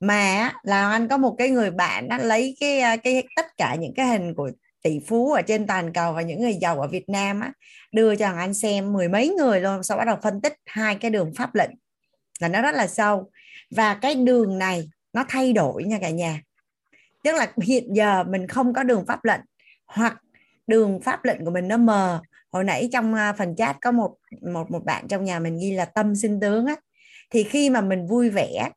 Mà 0.00 0.52
là 0.62 0.90
anh 0.90 1.08
có 1.08 1.16
một 1.16 1.34
cái 1.38 1.50
người 1.50 1.70
bạn 1.70 2.08
nó 2.08 2.18
lấy 2.18 2.56
cái 2.60 2.80
à, 2.80 2.96
cái 2.96 3.28
tất 3.36 3.46
cả 3.56 3.74
những 3.74 3.94
cái 3.96 4.06
hình 4.06 4.34
của 4.34 4.50
tỷ 4.82 5.00
phú 5.06 5.32
ở 5.32 5.42
trên 5.42 5.66
toàn 5.66 5.92
cầu 5.92 6.12
và 6.12 6.22
những 6.22 6.40
người 6.40 6.54
giàu 6.54 6.80
ở 6.80 6.88
Việt 6.88 7.08
Nam 7.08 7.40
á, 7.40 7.52
đưa 7.92 8.16
cho 8.16 8.26
anh 8.26 8.54
xem 8.54 8.92
mười 8.92 9.08
mấy 9.08 9.28
người 9.28 9.60
luôn, 9.60 9.82
sau 9.82 9.98
bắt 9.98 10.04
đầu 10.04 10.16
phân 10.22 10.40
tích 10.40 10.54
hai 10.66 10.94
cái 10.94 11.10
đường 11.10 11.32
pháp 11.36 11.54
lệnh 11.54 11.70
là 12.40 12.48
nó 12.48 12.62
rất 12.62 12.74
là 12.74 12.86
sâu. 12.86 13.30
Và 13.70 13.94
cái 13.94 14.14
đường 14.14 14.58
này 14.58 14.90
nó 15.12 15.24
thay 15.28 15.52
đổi 15.52 15.84
nha 15.84 15.98
cả 16.00 16.10
nhà. 16.10 16.42
Tức 17.24 17.34
là 17.34 17.52
hiện 17.62 17.94
giờ 17.94 18.24
mình 18.24 18.46
không 18.48 18.74
có 18.74 18.82
đường 18.82 19.04
pháp 19.06 19.24
lệnh 19.24 19.40
hoặc 19.86 20.22
đường 20.66 21.00
pháp 21.00 21.24
lệnh 21.24 21.44
của 21.44 21.50
mình 21.50 21.68
nó 21.68 21.76
mờ 21.76 22.22
hồi 22.52 22.64
nãy 22.64 22.88
trong 22.92 23.14
à, 23.14 23.32
phần 23.32 23.56
chat 23.56 23.76
có 23.80 23.90
một 23.90 24.16
một 24.52 24.70
một 24.70 24.84
bạn 24.84 25.08
trong 25.08 25.24
nhà 25.24 25.38
mình 25.38 25.58
ghi 25.60 25.72
là 25.72 25.84
tâm 25.84 26.16
sinh 26.16 26.40
tướng 26.40 26.66
á. 26.66 26.76
Thì 27.30 27.42
khi 27.44 27.70
mà 27.70 27.80
mình 27.80 28.06
vui 28.06 28.30
vẻ, 28.30 28.70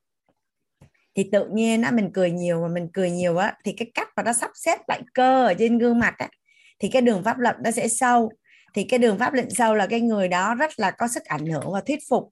thì 1.15 1.29
tự 1.31 1.47
nhiên 1.53 1.81
á, 1.81 1.91
mình 1.91 2.09
cười 2.13 2.31
nhiều 2.31 2.61
mà 2.61 2.67
mình 2.67 2.87
cười 2.93 3.11
nhiều 3.11 3.37
á, 3.37 3.57
thì 3.65 3.71
cái 3.71 3.91
cách 3.93 4.09
mà 4.15 4.23
nó 4.23 4.33
sắp 4.33 4.51
xếp 4.55 4.79
lại 4.87 5.01
cơ 5.13 5.45
ở 5.45 5.53
trên 5.53 5.77
gương 5.77 5.99
mặt 5.99 6.15
á, 6.17 6.29
thì 6.79 6.87
cái 6.87 7.01
đường 7.01 7.23
pháp 7.23 7.39
lệnh 7.39 7.55
nó 7.63 7.71
sẽ 7.71 7.87
sâu. 7.87 8.31
Thì 8.73 8.83
cái 8.83 8.99
đường 8.99 9.17
pháp 9.19 9.33
lệnh 9.33 9.49
sâu 9.49 9.75
là 9.75 9.87
cái 9.87 10.01
người 10.01 10.27
đó 10.27 10.55
rất 10.55 10.79
là 10.79 10.91
có 10.91 11.07
sức 11.07 11.23
ảnh 11.25 11.45
hưởng 11.45 11.71
và 11.73 11.81
thuyết 11.81 11.99
phục. 12.09 12.29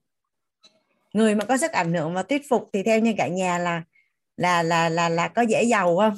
Người 1.12 1.34
mà 1.34 1.44
có 1.44 1.56
sức 1.56 1.72
ảnh 1.72 1.94
hưởng 1.94 2.14
và 2.14 2.22
thuyết 2.22 2.42
phục 2.48 2.70
thì 2.72 2.82
theo 2.82 3.00
như 3.00 3.14
cả 3.16 3.28
nhà 3.28 3.58
là 3.58 3.82
là 4.36 4.62
là 4.62 4.88
là 4.88 5.08
là 5.08 5.28
có 5.28 5.42
dễ 5.42 5.62
giàu 5.62 5.96
không? 5.96 6.14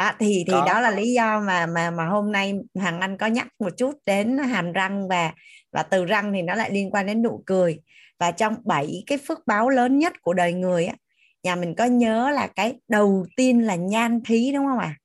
Đó 0.00 0.12
thì 0.18 0.44
thì 0.46 0.52
có. 0.52 0.64
đó 0.66 0.80
là 0.80 0.90
lý 0.90 1.12
do 1.12 1.40
mà 1.40 1.66
mà 1.66 1.90
mà 1.90 2.06
hôm 2.06 2.32
nay 2.32 2.54
Hằng 2.78 3.00
Anh 3.00 3.16
có 3.16 3.26
nhắc 3.26 3.46
một 3.58 3.70
chút 3.76 3.94
đến 4.06 4.38
hàm 4.38 4.72
răng 4.72 5.08
và 5.08 5.32
và 5.72 5.82
từ 5.82 6.04
răng 6.04 6.32
thì 6.32 6.42
nó 6.42 6.54
lại 6.54 6.70
liên 6.70 6.90
quan 6.90 7.06
đến 7.06 7.22
nụ 7.22 7.42
cười 7.46 7.80
và 8.18 8.30
trong 8.30 8.56
bảy 8.64 9.02
cái 9.06 9.18
phước 9.18 9.46
báo 9.46 9.68
lớn 9.68 9.98
nhất 9.98 10.12
của 10.22 10.34
đời 10.34 10.52
người 10.52 10.86
á 10.86 10.94
nhà 11.42 11.56
mình 11.56 11.74
có 11.74 11.84
nhớ 11.84 12.30
là 12.30 12.46
cái 12.46 12.74
đầu 12.88 13.26
tiên 13.36 13.66
là 13.66 13.74
nhan 13.74 14.20
thí 14.24 14.52
đúng 14.52 14.66
không 14.66 14.78
ạ 14.78 14.94
à? 14.96 14.98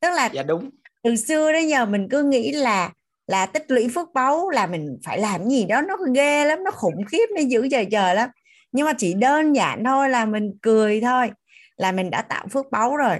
tức 0.00 0.10
là 0.10 0.30
dạ 0.32 0.42
đúng 0.42 0.70
từ 1.02 1.16
xưa 1.16 1.52
đến 1.52 1.68
giờ 1.68 1.86
mình 1.86 2.08
cứ 2.10 2.22
nghĩ 2.22 2.52
là 2.52 2.92
là 3.26 3.46
tích 3.46 3.64
lũy 3.68 3.88
phước 3.94 4.08
báu 4.14 4.50
là 4.50 4.66
mình 4.66 4.98
phải 5.04 5.18
làm 5.18 5.48
gì 5.48 5.64
đó 5.64 5.80
nó 5.80 5.96
ghê 6.14 6.44
lắm 6.44 6.64
nó 6.64 6.70
khủng 6.70 7.04
khiếp 7.04 7.26
nó 7.34 7.40
dữ 7.40 7.68
trời 7.70 7.86
trời 7.90 8.14
lắm 8.14 8.30
nhưng 8.72 8.86
mà 8.86 8.92
chỉ 8.92 9.14
đơn 9.14 9.52
giản 9.52 9.84
thôi 9.84 10.08
là 10.08 10.26
mình 10.26 10.52
cười 10.62 11.00
thôi 11.00 11.30
là 11.76 11.92
mình 11.92 12.10
đã 12.10 12.22
tạo 12.22 12.46
phước 12.52 12.70
báu 12.70 12.96
rồi 12.96 13.18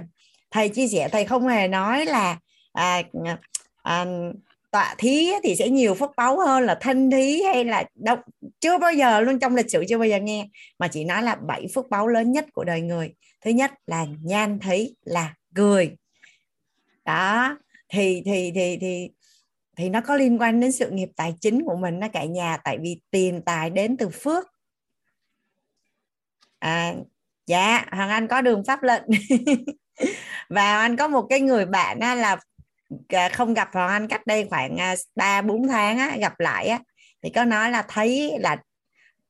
thầy 0.51 0.69
chia 0.69 0.87
sẻ 0.87 1.09
thầy 1.11 1.25
không 1.25 1.47
hề 1.47 1.67
nói 1.67 2.05
là 2.05 2.39
à, 2.73 3.03
à, 3.83 4.05
tọa 4.71 4.95
thí 4.97 5.31
thì 5.43 5.55
sẽ 5.55 5.69
nhiều 5.69 5.95
phước 5.95 6.11
báu 6.17 6.39
hơn 6.39 6.63
là 6.63 6.77
thân 6.81 7.11
thí 7.11 7.41
hay 7.41 7.65
là 7.65 7.83
đâu 7.95 8.15
chưa 8.59 8.77
bao 8.77 8.93
giờ 8.93 9.21
luôn 9.21 9.39
trong 9.39 9.55
lịch 9.55 9.71
sử 9.71 9.83
chưa 9.89 9.97
bao 9.97 10.07
giờ 10.07 10.19
nghe 10.19 10.49
mà 10.79 10.87
chỉ 10.87 11.03
nói 11.03 11.23
là 11.23 11.35
bảy 11.35 11.67
phước 11.75 11.89
báu 11.89 12.07
lớn 12.07 12.31
nhất 12.31 12.45
của 12.53 12.63
đời 12.63 12.81
người. 12.81 13.13
Thứ 13.45 13.51
nhất 13.51 13.71
là 13.87 14.05
nhan 14.21 14.59
thí 14.59 14.95
là 15.03 15.33
cười. 15.55 15.95
Đó 17.05 17.57
thì 17.89 18.21
thì 18.25 18.51
thì 18.55 18.77
thì 18.81 19.09
thì 19.77 19.89
nó 19.89 20.01
có 20.01 20.15
liên 20.15 20.41
quan 20.41 20.59
đến 20.59 20.71
sự 20.71 20.89
nghiệp 20.91 21.09
tài 21.15 21.33
chính 21.41 21.65
của 21.65 21.75
mình 21.75 21.99
nó 21.99 22.07
cả 22.13 22.25
nhà 22.25 22.57
tại 22.57 22.77
vì 22.81 23.01
tiền 23.11 23.41
tài 23.45 23.69
đến 23.69 23.97
từ 23.97 24.09
phước. 24.09 24.45
À, 26.59 26.93
dạ 27.47 27.85
hoàng 27.91 28.09
anh 28.09 28.27
có 28.27 28.41
đường 28.41 28.63
pháp 28.67 28.83
lệnh. 28.83 29.03
và 30.49 30.79
anh 30.79 30.95
có 30.95 31.07
một 31.07 31.27
cái 31.29 31.41
người 31.41 31.65
bạn 31.65 31.99
á, 31.99 32.15
là 32.15 32.37
à, 33.09 33.29
không 33.29 33.53
gặp 33.53 33.69
hoàng 33.73 33.89
anh 33.89 34.07
cách 34.07 34.27
đây 34.27 34.47
khoảng 34.49 34.77
à, 34.77 34.95
ba 35.15 35.41
bốn 35.41 35.67
tháng 35.67 35.97
á, 35.97 36.17
gặp 36.19 36.39
lại 36.39 36.67
á 36.67 36.79
thì 37.23 37.29
có 37.29 37.45
nói 37.45 37.71
là 37.71 37.85
thấy 37.87 38.37
là 38.39 38.57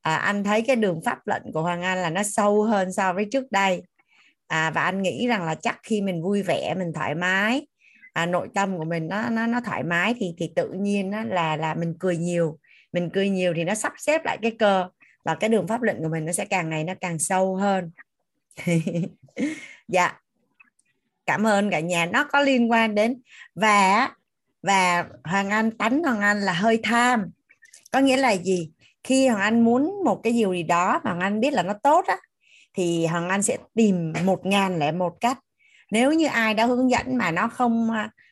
à, 0.02 0.16
anh 0.16 0.44
thấy 0.44 0.62
cái 0.62 0.76
đường 0.76 1.00
pháp 1.04 1.26
lệnh 1.26 1.52
của 1.52 1.62
Hoàng 1.62 1.82
Anh 1.82 1.98
là 1.98 2.10
nó 2.10 2.22
sâu 2.22 2.62
hơn 2.62 2.92
so 2.92 3.12
với 3.12 3.26
trước 3.32 3.52
đây. 3.52 3.82
À, 4.46 4.70
và 4.70 4.82
anh 4.82 5.02
nghĩ 5.02 5.26
rằng 5.26 5.44
là 5.44 5.54
chắc 5.54 5.80
khi 5.82 6.00
mình 6.00 6.22
vui 6.22 6.42
vẻ 6.42 6.74
mình 6.74 6.92
thoải 6.94 7.14
mái 7.14 7.66
à, 8.12 8.26
nội 8.26 8.48
tâm 8.54 8.78
của 8.78 8.84
mình 8.84 9.08
nó 9.08 9.30
nó 9.30 9.46
nó 9.46 9.60
thoải 9.60 9.82
mái 9.82 10.14
thì 10.18 10.34
thì 10.38 10.52
tự 10.56 10.72
nhiên 10.72 11.10
nó 11.10 11.22
là 11.24 11.56
là 11.56 11.74
mình 11.74 11.94
cười 12.00 12.16
nhiều. 12.16 12.58
Mình 12.92 13.10
cười 13.12 13.28
nhiều 13.28 13.52
thì 13.56 13.64
nó 13.64 13.74
sắp 13.74 13.92
xếp 13.98 14.24
lại 14.24 14.38
cái 14.42 14.50
cơ 14.58 14.88
và 15.24 15.34
cái 15.34 15.50
đường 15.50 15.68
pháp 15.68 15.82
lệnh 15.82 16.02
của 16.02 16.08
mình 16.08 16.24
nó 16.24 16.32
sẽ 16.32 16.44
càng 16.44 16.70
ngày 16.70 16.84
nó 16.84 16.94
càng 17.00 17.18
sâu 17.18 17.56
hơn. 17.56 17.90
Dạ 19.88 20.21
cảm 21.32 21.46
ơn 21.46 21.70
cả 21.70 21.80
nhà. 21.80 22.06
Nó 22.06 22.24
có 22.24 22.40
liên 22.40 22.70
quan 22.70 22.94
đến 22.94 23.22
và 23.54 24.10
và 24.62 25.04
hoàng 25.24 25.50
anh 25.50 25.70
tánh 25.70 26.02
hoàng 26.02 26.20
anh 26.20 26.40
là 26.40 26.52
hơi 26.52 26.80
tham. 26.82 27.30
Có 27.90 27.98
nghĩa 27.98 28.16
là 28.16 28.30
gì? 28.30 28.70
Khi 29.04 29.28
hoàng 29.28 29.42
anh 29.42 29.64
muốn 29.64 30.04
một 30.04 30.20
cái 30.22 30.32
điều 30.32 30.52
gì 30.52 30.62
đó 30.62 31.00
mà 31.04 31.10
hoàng 31.10 31.20
anh 31.20 31.40
biết 31.40 31.52
là 31.52 31.62
nó 31.62 31.72
tốt 31.82 32.04
á 32.06 32.16
thì 32.74 33.06
hoàng 33.06 33.28
anh 33.28 33.42
sẽ 33.42 33.56
tìm 33.74 34.12
một 34.24 34.46
ngàn 34.46 34.78
lẻ 34.78 34.92
một 34.92 35.20
cách. 35.20 35.38
Nếu 35.90 36.12
như 36.12 36.26
ai 36.26 36.54
đã 36.54 36.66
hướng 36.66 36.90
dẫn 36.90 37.16
mà 37.16 37.30
nó 37.30 37.48
không 37.48 37.90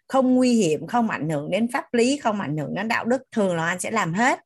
không 0.08 0.34
nguy 0.34 0.52
hiểm 0.52 0.86
không 0.86 1.10
ảnh 1.10 1.28
hưởng 1.28 1.50
đến 1.50 1.68
pháp 1.72 1.94
lý 1.94 2.16
không 2.16 2.40
ảnh 2.40 2.56
hưởng 2.56 2.74
đến 2.74 2.88
đạo 2.88 3.04
đức 3.04 3.22
thường 3.32 3.56
là 3.56 3.66
anh 3.66 3.80
sẽ 3.80 3.90
làm 3.90 4.14
hết. 4.14 4.40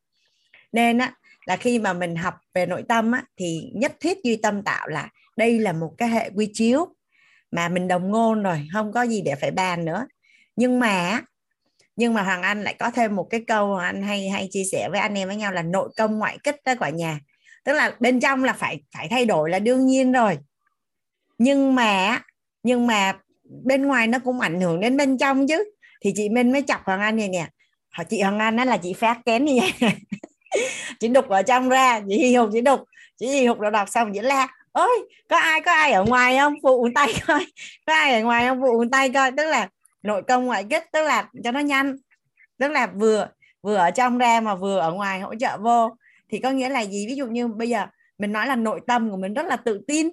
Nên 0.72 0.98
á 0.98 1.14
là 1.46 1.56
khi 1.56 1.78
mà 1.78 1.92
mình 1.92 2.16
học 2.16 2.34
về 2.54 2.66
nội 2.66 2.84
tâm 2.88 3.12
á, 3.12 3.24
thì 3.36 3.70
nhất 3.74 3.92
thiết 4.00 4.18
duy 4.24 4.36
tâm 4.36 4.62
tạo 4.62 4.88
là 4.88 5.08
đây 5.36 5.58
là 5.58 5.72
một 5.72 5.94
cái 5.98 6.08
hệ 6.08 6.30
quy 6.34 6.50
chiếu 6.52 6.88
mà 7.54 7.68
mình 7.68 7.88
đồng 7.88 8.10
ngôn 8.10 8.42
rồi, 8.42 8.68
không 8.72 8.92
có 8.92 9.02
gì 9.02 9.22
để 9.22 9.34
phải 9.34 9.50
bàn 9.50 9.84
nữa. 9.84 10.06
Nhưng 10.56 10.80
mà 10.80 11.20
nhưng 11.96 12.14
mà 12.14 12.22
hoàng 12.22 12.42
anh 12.42 12.62
lại 12.62 12.74
có 12.78 12.90
thêm 12.90 13.16
một 13.16 13.26
cái 13.30 13.44
câu 13.46 13.76
anh 13.76 14.02
hay 14.02 14.28
hay 14.28 14.48
chia 14.50 14.64
sẻ 14.72 14.88
với 14.90 15.00
anh 15.00 15.14
em 15.14 15.28
với 15.28 15.36
nhau 15.36 15.52
là 15.52 15.62
nội 15.62 15.88
công 15.96 16.18
ngoại 16.18 16.38
kích 16.44 16.56
đó 16.64 16.74
cả 16.80 16.90
nhà. 16.90 17.20
Tức 17.64 17.72
là 17.72 17.96
bên 18.00 18.20
trong 18.20 18.44
là 18.44 18.52
phải 18.52 18.80
phải 18.94 19.08
thay 19.08 19.26
đổi 19.26 19.50
là 19.50 19.58
đương 19.58 19.86
nhiên 19.86 20.12
rồi. 20.12 20.38
Nhưng 21.38 21.74
mà 21.74 22.20
nhưng 22.62 22.86
mà 22.86 23.12
bên 23.64 23.86
ngoài 23.86 24.06
nó 24.06 24.18
cũng 24.18 24.40
ảnh 24.40 24.60
hưởng 24.60 24.80
đến 24.80 24.96
bên 24.96 25.18
trong 25.18 25.46
chứ. 25.48 25.64
Thì 26.00 26.12
chị 26.16 26.28
Minh 26.28 26.52
mới 26.52 26.62
chọc 26.62 26.84
Hoàng 26.84 27.00
Anh 27.00 27.16
này 27.16 27.28
nè. 27.28 27.48
Chị 28.08 28.20
Hoàng 28.20 28.38
Anh 28.38 28.56
đó 28.56 28.64
là 28.64 28.76
chị 28.76 28.92
phát 28.92 29.20
kén 29.26 29.44
như 29.44 29.60
vậy 29.60 29.92
chị 31.00 31.08
đục 31.08 31.28
ở 31.28 31.42
trong 31.42 31.68
ra, 31.68 32.00
chị 32.08 32.18
hi 32.18 32.36
hục, 32.36 32.50
chị 32.52 32.60
đục. 32.60 32.80
Chị 33.18 33.26
hi 33.26 33.46
hục 33.46 33.58
rồi 33.58 33.70
đọc 33.70 33.88
xong, 33.88 34.12
chị 34.14 34.20
la 34.20 34.48
ơi 34.74 34.98
có 35.28 35.36
ai 35.36 35.60
có 35.60 35.72
ai 35.72 35.92
ở 35.92 36.04
ngoài 36.04 36.38
không? 36.38 36.54
Phụ 36.62 36.88
tay 36.94 37.14
coi. 37.26 37.46
Có 37.86 37.92
ai 37.94 38.14
ở 38.14 38.22
ngoài 38.22 38.46
không? 38.46 38.60
Phụ 38.60 38.84
tay 38.92 39.10
coi. 39.10 39.30
Tức 39.36 39.46
là 39.46 39.68
nội 40.02 40.22
công 40.28 40.46
ngoại 40.46 40.64
kích, 40.70 40.82
tức 40.92 41.02
là 41.02 41.28
cho 41.44 41.50
nó 41.50 41.60
nhanh. 41.60 41.96
Tức 42.58 42.68
là 42.68 42.86
vừa 42.86 43.28
vừa 43.62 43.76
ở 43.76 43.90
trong 43.90 44.18
ra 44.18 44.40
mà 44.40 44.54
vừa 44.54 44.78
ở 44.78 44.92
ngoài 44.92 45.20
hỗ 45.20 45.34
trợ 45.34 45.58
vô. 45.58 45.90
Thì 46.30 46.38
có 46.38 46.50
nghĩa 46.50 46.68
là 46.68 46.80
gì? 46.80 47.06
Ví 47.08 47.14
dụ 47.14 47.26
như 47.26 47.48
bây 47.48 47.68
giờ 47.68 47.86
mình 48.18 48.32
nói 48.32 48.46
là 48.46 48.56
nội 48.56 48.80
tâm 48.86 49.10
của 49.10 49.16
mình 49.16 49.34
rất 49.34 49.46
là 49.46 49.56
tự 49.56 49.80
tin. 49.88 50.08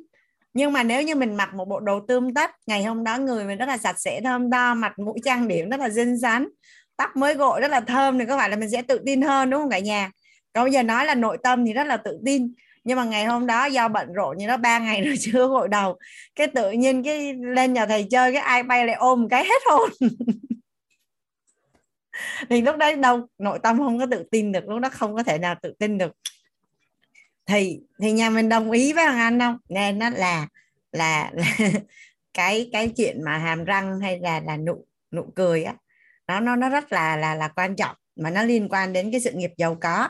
Nhưng 0.54 0.74
mà 0.74 0.84
nếu 0.84 1.02
như 1.02 1.16
mình 1.16 1.36
mặc 1.36 1.54
một 1.54 1.68
bộ 1.68 1.80
đồ 1.80 2.00
tươm 2.08 2.34
tất, 2.34 2.52
ngày 2.68 2.84
hôm 2.84 3.04
đó 3.04 3.18
người 3.18 3.46
mình 3.46 3.58
rất 3.58 3.66
là 3.66 3.78
sạch 3.78 4.00
sẽ, 4.00 4.22
thơm 4.24 4.52
tho, 4.52 4.74
mặt 4.74 5.00
mũi 5.00 5.20
trang 5.26 5.48
điểm 5.48 5.70
rất 5.70 5.80
là 5.80 5.90
xinh 5.90 6.20
xắn, 6.20 6.48
tóc 6.98 7.10
mới 7.16 7.34
gội 7.34 7.62
rất 7.62 7.72
là 7.72 7.80
thơm 7.80 8.20
thì 8.20 8.26
có 8.26 8.38
phải 8.38 8.50
là 8.50 8.56
mình 8.56 8.70
sẽ 8.70 8.82
tự 8.82 9.00
tin 9.06 9.22
hơn, 9.22 9.50
đúng 9.50 9.62
không 9.62 9.70
cả 9.70 9.80
nhà? 9.80 10.12
Còn 10.54 10.66
bây 10.66 10.72
giờ 10.74 10.84
nói 10.84 11.06
là 11.06 11.16
nội 11.16 11.38
tâm 11.44 11.66
thì 11.66 11.74
rất 11.74 11.88
là 11.88 11.98
tự 11.98 12.20
tin 12.26 12.54
nhưng 12.84 12.98
mà 12.98 13.04
ngày 13.04 13.26
hôm 13.26 13.48
đó 13.48 13.66
do 13.66 13.88
bận 13.88 14.14
rộn 14.14 14.38
như 14.38 14.48
đó 14.48 14.58
ba 14.58 14.80
ngày 14.80 15.02
rồi 15.06 15.16
chưa 15.20 15.48
gội 15.48 15.68
đầu 15.68 15.98
cái 16.36 16.48
tự 16.48 16.72
nhiên 16.72 17.04
cái 17.04 17.34
lên 17.34 17.74
nhà 17.74 17.86
thầy 17.86 18.08
chơi 18.12 18.34
cái 18.34 18.42
ai 18.42 18.64
bay 18.64 18.88
lại 18.88 18.96
ôm 18.96 19.28
cái 19.30 19.46
hết 19.46 19.62
hồn. 19.70 19.90
Thì 22.50 22.62
lúc 22.62 22.78
đấy 22.78 22.96
đâu 22.96 23.28
nội 23.38 23.60
tâm 23.64 23.78
không 23.78 24.00
có 24.00 24.06
tự 24.12 24.24
tin 24.32 24.52
được 24.52 24.68
lúc 24.68 24.80
đó 24.80 24.90
không 24.90 25.16
có 25.16 25.24
thể 25.24 25.38
nào 25.38 25.56
tự 25.62 25.74
tin 25.80 25.98
được. 25.98 26.12
Thì 27.46 27.80
thì 28.02 28.12
nhà 28.12 28.30
mình 28.30 28.50
đồng 28.50 28.72
ý 28.72 28.94
với 28.94 29.06
thằng 29.06 29.18
anh 29.18 29.40
không? 29.40 29.58
Nên 29.70 30.00
nó 30.00 30.10
là 30.10 30.48
là, 30.92 31.32
là 31.34 31.58
cái 32.34 32.70
cái 32.74 32.90
chuyện 32.90 33.24
mà 33.24 33.38
hàm 33.38 33.64
răng 33.64 34.00
hay 34.00 34.20
là 34.20 34.40
là 34.40 34.58
nụ 34.58 34.86
nụ 35.12 35.32
cười 35.36 35.64
á. 35.64 35.76
Nó 36.28 36.40
nó 36.40 36.56
nó 36.56 36.70
rất 36.70 36.92
là 36.92 37.18
là 37.18 37.36
là 37.36 37.48
quan 37.48 37.76
trọng 37.76 37.96
mà 38.16 38.30
nó 38.30 38.44
liên 38.44 38.70
quan 38.70 38.94
đến 38.94 39.12
cái 39.12 39.22
sự 39.22 39.32
nghiệp 39.32 39.52
giàu 39.58 39.78
có. 39.82 40.08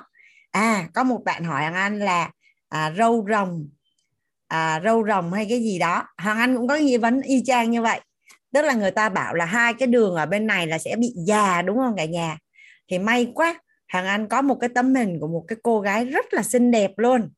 À 0.51 0.87
có 0.93 1.03
một 1.03 1.21
bạn 1.25 1.43
hỏi 1.43 1.61
thằng 1.61 1.73
anh 1.73 1.99
là 1.99 2.31
à, 2.71 2.93
râu 2.97 3.25
rồng. 3.29 3.69
À, 4.47 4.81
râu 4.83 5.07
rồng 5.07 5.33
hay 5.33 5.45
cái 5.49 5.59
gì 5.59 5.79
đó. 5.79 6.07
Hoàng 6.17 6.37
anh 6.37 6.57
cũng 6.57 6.67
có 6.67 6.75
nghi 6.75 6.97
vấn 6.97 7.21
y 7.21 7.43
chang 7.45 7.71
như 7.71 7.81
vậy. 7.81 7.99
Tức 8.53 8.61
là 8.61 8.73
người 8.73 8.91
ta 8.91 9.09
bảo 9.09 9.33
là 9.33 9.45
hai 9.45 9.73
cái 9.73 9.87
đường 9.87 10.15
ở 10.15 10.25
bên 10.25 10.47
này 10.47 10.67
là 10.67 10.77
sẽ 10.77 10.95
bị 10.95 11.13
già 11.27 11.61
đúng 11.61 11.77
không 11.77 11.93
cả 11.97 12.05
nhà? 12.05 12.37
Thì 12.87 12.99
may 12.99 13.31
quá 13.35 13.59
Hằng 13.87 14.05
Anh 14.05 14.27
có 14.27 14.41
một 14.41 14.57
cái 14.61 14.69
tấm 14.75 14.95
hình 14.95 15.19
của 15.19 15.27
một 15.27 15.45
cái 15.47 15.57
cô 15.63 15.81
gái 15.81 16.05
rất 16.05 16.33
là 16.33 16.43
xinh 16.43 16.71
đẹp 16.71 16.91
luôn. 16.97 17.29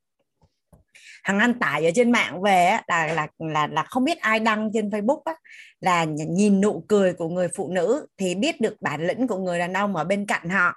Hằng 1.24 1.40
Anh 1.40 1.60
tải 1.60 1.86
ở 1.86 1.92
trên 1.96 2.12
mạng 2.12 2.42
về 2.42 2.66
á, 2.66 2.84
là 2.88 3.14
là 3.14 3.28
là 3.38 3.68
là 3.68 3.84
không 3.84 4.04
biết 4.04 4.20
ai 4.20 4.40
đăng 4.40 4.70
trên 4.74 4.90
Facebook 4.90 5.22
á, 5.26 5.34
là 5.82 6.04
nhìn 6.04 6.62
nụ 6.62 6.86
cười 6.88 7.14
của 7.14 7.30
người 7.30 7.48
phụ 7.48 7.72
nữ 7.72 8.08
thì 8.18 8.36
biết 8.36 8.62
được 8.62 8.76
bản 8.82 9.08
lĩnh 9.08 9.28
của 9.28 9.38
người 9.38 9.60
đàn 9.60 9.74
ông 9.74 9.96
ở 9.96 10.04
bên 10.04 10.26
cạnh 10.26 10.50
họ. 10.50 10.74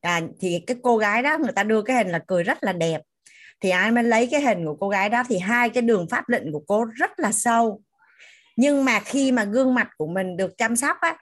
À, 0.00 0.20
thì 0.40 0.64
cái 0.66 0.76
cô 0.82 0.96
gái 0.96 1.22
đó 1.22 1.38
người 1.38 1.52
ta 1.52 1.62
đưa 1.62 1.82
cái 1.82 1.96
hình 1.96 2.08
là 2.08 2.18
cười 2.26 2.42
rất 2.42 2.58
là 2.64 2.72
đẹp 2.72 3.00
thì 3.64 3.70
ai 3.70 3.90
mới 3.90 4.04
lấy 4.04 4.28
cái 4.30 4.40
hình 4.40 4.64
của 4.64 4.76
cô 4.80 4.88
gái 4.88 5.08
đó 5.08 5.22
thì 5.28 5.38
hai 5.38 5.70
cái 5.70 5.82
đường 5.82 6.06
pháp 6.10 6.28
lệnh 6.28 6.52
của 6.52 6.62
cô 6.66 6.84
rất 6.84 7.10
là 7.16 7.32
sâu. 7.32 7.82
Nhưng 8.56 8.84
mà 8.84 9.00
khi 9.00 9.32
mà 9.32 9.44
gương 9.44 9.74
mặt 9.74 9.88
của 9.96 10.06
mình 10.06 10.36
được 10.36 10.58
chăm 10.58 10.76
sóc 10.76 10.96
á 11.00 11.16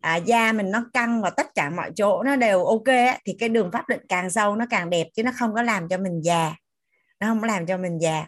à, 0.00 0.16
da 0.16 0.52
mình 0.52 0.70
nó 0.70 0.84
căng 0.92 1.22
và 1.22 1.30
tất 1.30 1.46
cả 1.54 1.70
mọi 1.70 1.90
chỗ 1.96 2.22
nó 2.22 2.36
đều 2.36 2.64
ok 2.64 2.84
á, 2.84 3.18
thì 3.24 3.36
cái 3.38 3.48
đường 3.48 3.70
pháp 3.72 3.88
lệnh 3.88 4.06
càng 4.08 4.30
sâu 4.30 4.56
nó 4.56 4.66
càng 4.70 4.90
đẹp 4.90 5.06
chứ 5.14 5.22
nó 5.22 5.32
không 5.38 5.54
có 5.54 5.62
làm 5.62 5.88
cho 5.88 5.98
mình 5.98 6.20
già. 6.22 6.54
Nó 7.20 7.26
không 7.26 7.40
có 7.40 7.46
làm 7.46 7.66
cho 7.66 7.78
mình 7.78 7.98
già. 7.98 8.26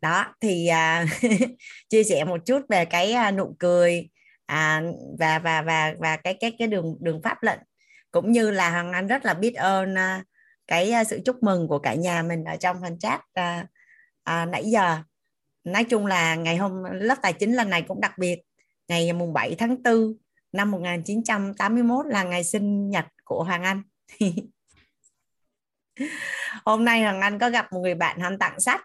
Đó 0.00 0.34
thì 0.40 0.66
à, 0.66 1.06
chia 1.88 2.04
sẻ 2.04 2.24
một 2.24 2.46
chút 2.46 2.62
về 2.68 2.84
cái 2.84 3.12
à, 3.12 3.30
nụ 3.30 3.56
cười 3.58 4.08
à, 4.46 4.82
và 5.18 5.38
và 5.38 5.62
và 5.62 5.94
và 5.98 6.16
cái 6.16 6.34
cái 6.40 6.52
cái 6.58 6.68
đường 6.68 6.96
đường 7.00 7.22
pháp 7.22 7.42
lệnh. 7.42 7.60
Cũng 8.10 8.32
như 8.32 8.50
là 8.50 8.70
hoàng 8.70 8.92
anh 8.92 9.06
rất 9.06 9.24
là 9.24 9.34
biết 9.34 9.54
ơn 9.54 9.94
à, 9.98 10.22
cái 10.66 10.90
à, 10.90 11.04
sự 11.04 11.20
chúc 11.24 11.42
mừng 11.42 11.68
của 11.68 11.78
cả 11.78 11.94
nhà 11.94 12.22
mình 12.22 12.44
ở 12.44 12.56
trong 12.56 12.76
phần 12.82 12.98
chat 12.98 13.20
à, 13.32 13.66
à, 14.22 14.46
nãy 14.46 14.64
giờ. 14.64 14.98
Nói 15.64 15.84
chung 15.84 16.06
là 16.06 16.34
ngày 16.34 16.56
hôm 16.56 16.84
lớp 16.92 17.18
tài 17.22 17.32
chính 17.32 17.52
lần 17.52 17.70
này 17.70 17.82
cũng 17.82 18.00
đặc 18.00 18.18
biệt. 18.18 18.42
Ngày 18.88 19.12
mùng 19.12 19.32
7 19.32 19.54
tháng 19.58 19.82
4 19.82 20.14
năm 20.52 20.70
1981 20.70 22.06
là 22.06 22.22
ngày 22.22 22.44
sinh 22.44 22.90
nhật 22.90 23.04
của 23.24 23.44
Hoàng 23.44 23.62
Anh. 23.62 23.82
Hôm 26.64 26.84
nay 26.84 27.02
Hoàng 27.02 27.20
Anh 27.20 27.38
có 27.38 27.50
gặp 27.50 27.72
một 27.72 27.80
người 27.80 27.94
bạn 27.94 28.20
hắn 28.20 28.38
tặng 28.38 28.60
sách. 28.60 28.80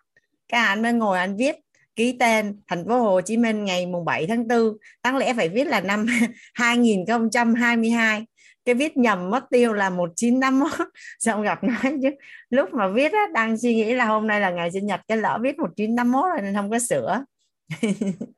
Cái 0.47 0.61
anh 0.61 0.81
mới 0.81 0.93
ngồi 0.93 1.19
anh 1.19 1.37
viết 1.37 1.55
ký 1.95 2.17
tên 2.19 2.61
thành 2.67 2.85
phố 2.87 3.01
Hồ 3.01 3.21
Chí 3.21 3.37
Minh 3.37 3.65
ngày 3.65 3.85
mùng 3.85 4.05
7 4.05 4.27
tháng 4.27 4.47
4 4.47 4.77
đáng 5.03 5.17
lẽ 5.17 5.33
phải 5.33 5.49
viết 5.49 5.67
là 5.67 5.81
năm 5.81 6.05
2022 6.53 8.25
cái 8.65 8.75
viết 8.75 8.97
nhầm 8.97 9.29
mất 9.29 9.43
tiêu 9.49 9.73
là 9.73 9.89
1951 9.89 10.87
xong 11.19 11.41
gặp 11.41 11.63
nói 11.63 11.97
chứ. 12.01 12.09
Lúc 12.49 12.73
mà 12.73 12.87
viết 12.87 13.11
á, 13.13 13.19
đang 13.33 13.57
suy 13.57 13.75
nghĩ 13.75 13.93
là 13.93 14.05
hôm 14.05 14.27
nay 14.27 14.39
là 14.39 14.49
ngày 14.49 14.71
sinh 14.71 14.85
nhật 14.85 15.01
cái 15.07 15.17
lỡ 15.17 15.39
viết 15.41 15.59
1951 15.59 16.25
rồi 16.31 16.41
nên 16.41 16.55
không 16.55 16.71
có 16.71 16.79
sửa. 16.79 17.23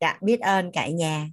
Dạ 0.00 0.18
biết 0.22 0.40
ơn 0.40 0.70
cả 0.72 0.88
nhà. 0.88 1.26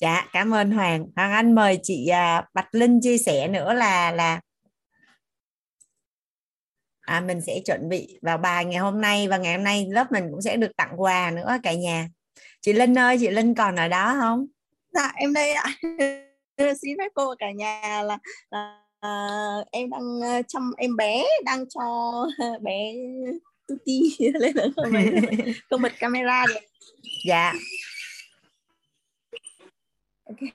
Dạ 0.00 0.26
cảm 0.32 0.54
ơn 0.54 0.70
hoàng. 0.70 1.06
Hoàng 1.16 1.32
anh 1.32 1.54
mời 1.54 1.78
chị 1.82 2.08
à, 2.08 2.44
bạch 2.54 2.74
linh 2.74 3.00
chia 3.02 3.18
sẻ 3.18 3.48
nữa 3.48 3.72
là 3.74 4.10
là 4.10 4.40
à, 7.04 7.20
mình 7.20 7.40
sẽ 7.40 7.60
chuẩn 7.66 7.88
bị 7.88 8.18
vào 8.22 8.38
bài 8.38 8.64
ngày 8.64 8.78
hôm 8.78 9.00
nay 9.00 9.28
và 9.28 9.36
ngày 9.36 9.54
hôm 9.54 9.64
nay 9.64 9.86
lớp 9.90 10.12
mình 10.12 10.28
cũng 10.30 10.42
sẽ 10.42 10.56
được 10.56 10.76
tặng 10.76 11.02
quà 11.02 11.30
nữa 11.30 11.56
cả 11.62 11.74
nhà. 11.74 12.08
Chị 12.60 12.72
Linh 12.72 12.98
ơi 12.98 13.16
chị 13.20 13.28
Linh 13.28 13.54
còn 13.54 13.76
ở 13.76 13.88
đó 13.88 14.16
không? 14.20 14.46
Dạ 14.92 15.12
em 15.16 15.32
đây 15.32 15.52
ạ. 15.52 15.64
Xin 16.82 16.98
phép 16.98 17.08
cô 17.14 17.34
cả 17.38 17.50
nhà 17.50 18.02
là, 18.02 18.18
là 18.50 18.80
uh, 19.06 19.66
em 19.70 19.90
đang 19.90 20.38
uh, 20.38 20.44
chăm 20.48 20.72
em 20.76 20.96
bé 20.96 21.24
đang 21.44 21.68
cho 21.68 21.82
bé 22.60 22.94
tuti 23.66 24.16
lên 24.34 24.54
ở 24.56 24.70
không, 24.76 24.92
không 25.70 25.82
bật 25.82 25.92
camera 25.98 26.46
được. 26.46 26.60
Dạ. 27.26 27.52
Okay. 30.24 30.52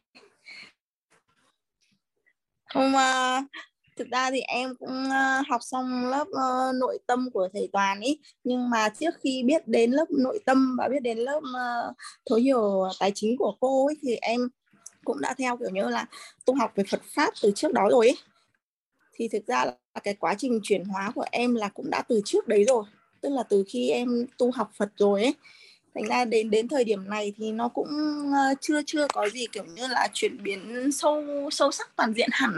không 2.66 2.94
uh, 2.96 3.46
thực 4.00 4.10
ra 4.12 4.32
thì 4.32 4.40
em 4.40 4.76
cũng 4.76 5.04
uh, 5.08 5.48
học 5.48 5.62
xong 5.64 6.06
lớp 6.10 6.28
uh, 6.30 6.76
nội 6.76 7.00
tâm 7.08 7.30
của 7.32 7.50
thầy 7.54 7.70
toàn 7.74 8.00
ý. 8.00 8.20
Nhưng 8.44 8.70
mà 8.70 8.90
trước 8.90 9.14
khi 9.24 9.44
biết 9.46 9.68
đến 9.68 9.92
lớp 9.92 10.06
nội 10.10 10.40
tâm 10.46 10.76
và 10.80 10.88
biết 10.88 11.00
đến 11.02 11.18
lớp 11.18 11.38
uh, 11.40 11.96
thấu 12.30 12.40
hiểu 12.40 12.88
tài 13.00 13.12
chính 13.16 13.38
của 13.38 13.56
cô 13.60 13.86
ấy 13.88 13.96
thì 14.02 14.16
em 14.16 14.50
cũng 15.04 15.22
đã 15.22 15.34
theo 15.38 15.58
kiểu 15.58 15.70
như 15.70 15.90
là 15.90 16.06
tu 16.46 16.56
học 16.56 16.72
về 16.76 16.84
Phật 16.92 17.02
pháp 17.16 17.34
từ 17.42 17.52
trước 17.56 17.74
đó 17.74 17.88
rồi 17.92 18.08
ấy 18.08 18.18
thì 19.20 19.28
thực 19.28 19.48
ra 19.48 19.66
là 19.66 19.74
cái 20.04 20.14
quá 20.14 20.36
trình 20.38 20.60
chuyển 20.64 20.86
hóa 20.86 21.12
của 21.16 21.26
em 21.32 21.56
là 21.56 21.70
cũng 21.70 21.90
đã 21.90 22.02
từ 22.02 22.22
trước 22.26 22.48
đấy 22.48 22.64
rồi. 22.68 22.84
Tức 23.22 23.30
là 23.30 23.44
từ 23.44 23.64
khi 23.68 23.90
em 23.90 24.26
tu 24.38 24.52
học 24.52 24.72
Phật 24.78 24.90
rồi 24.98 25.24
ấy. 25.24 25.36
Thành 25.96 26.08
ra 26.08 26.26
đến 26.26 26.50
đến 26.50 26.68
thời 26.68 26.84
điểm 26.84 27.10
này 27.10 27.34
thì 27.38 27.52
nó 27.52 27.68
cũng 27.68 27.88
chưa 28.62 28.82
chưa 28.86 29.08
có 29.14 29.30
gì 29.30 29.48
kiểu 29.52 29.66
như 29.66 29.88
là 29.88 30.08
chuyển 30.14 30.44
biến 30.44 30.92
sâu 30.92 31.24
sâu 31.52 31.72
sắc 31.72 31.96
toàn 31.96 32.14
diện 32.14 32.30
hẳn. 32.32 32.54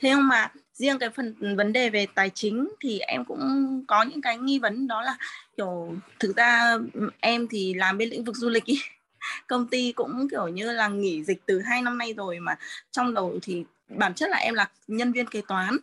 Thế 0.00 0.08
nhưng 0.08 0.28
mà 0.28 0.52
riêng 0.80 0.98
cái 0.98 1.10
phần 1.10 1.56
vấn 1.56 1.72
đề 1.72 1.90
về 1.90 2.06
tài 2.14 2.30
chính 2.30 2.68
thì 2.80 2.98
em 2.98 3.24
cũng 3.24 3.84
có 3.86 4.02
những 4.02 4.22
cái 4.22 4.38
nghi 4.38 4.58
vấn 4.58 4.86
đó 4.86 5.02
là 5.02 5.16
kiểu 5.56 5.94
thực 6.18 6.36
ra 6.36 6.76
ừ, 6.94 7.10
em 7.20 7.48
thì 7.50 7.74
làm 7.74 7.98
bên 7.98 8.08
lĩnh 8.08 8.24
vực 8.24 8.36
du 8.36 8.48
lịch 8.48 8.64
ý. 8.64 8.80
Công 9.46 9.66
ty 9.66 9.92
cũng 9.92 10.28
kiểu 10.30 10.48
như 10.48 10.72
là 10.72 10.88
nghỉ 10.88 11.24
dịch 11.24 11.38
từ 11.46 11.60
hai 11.60 11.82
năm 11.82 11.98
nay 11.98 12.14
rồi 12.16 12.38
mà 12.38 12.56
trong 12.90 13.14
đầu 13.14 13.38
thì 13.42 13.64
bản 13.88 14.14
chất 14.14 14.30
là 14.30 14.36
em 14.36 14.54
là 14.54 14.68
nhân 14.88 15.12
viên 15.12 15.26
kế 15.26 15.42
toán. 15.48 15.76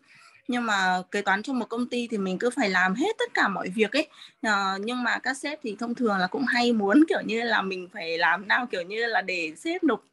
Nhưng 0.48 0.66
mà 0.66 1.02
kế 1.12 1.22
toán 1.22 1.44
trong 1.44 1.60
một 1.60 1.70
công 1.70 1.88
ty 1.88 2.08
thì 2.12 2.18
mình 2.18 2.38
cứ 2.40 2.50
phải 2.50 2.70
làm 2.70 2.96
hết 2.96 3.16
tất 3.20 3.34
cả 3.34 3.48
mọi 3.48 3.70
việc 3.70 3.92
ấy. 3.92 4.08
À, 4.42 4.78
nhưng 4.80 5.04
mà 5.04 5.20
các 5.20 5.38
sếp 5.38 5.60
thì 5.64 5.76
thông 5.80 5.96
thường 5.96 6.18
là 6.18 6.28
cũng 6.28 6.46
hay 6.46 6.74
muốn 6.74 7.04
kiểu 7.10 7.22
như 7.26 7.44
là 7.44 7.62
mình 7.62 7.88
phải 7.94 8.18
làm 8.18 8.48
nào 8.48 8.66
kiểu 8.72 8.82
như 8.82 9.06
là 9.06 9.22
để 9.22 9.54
sếp 9.58 9.84
nộp 9.84 10.04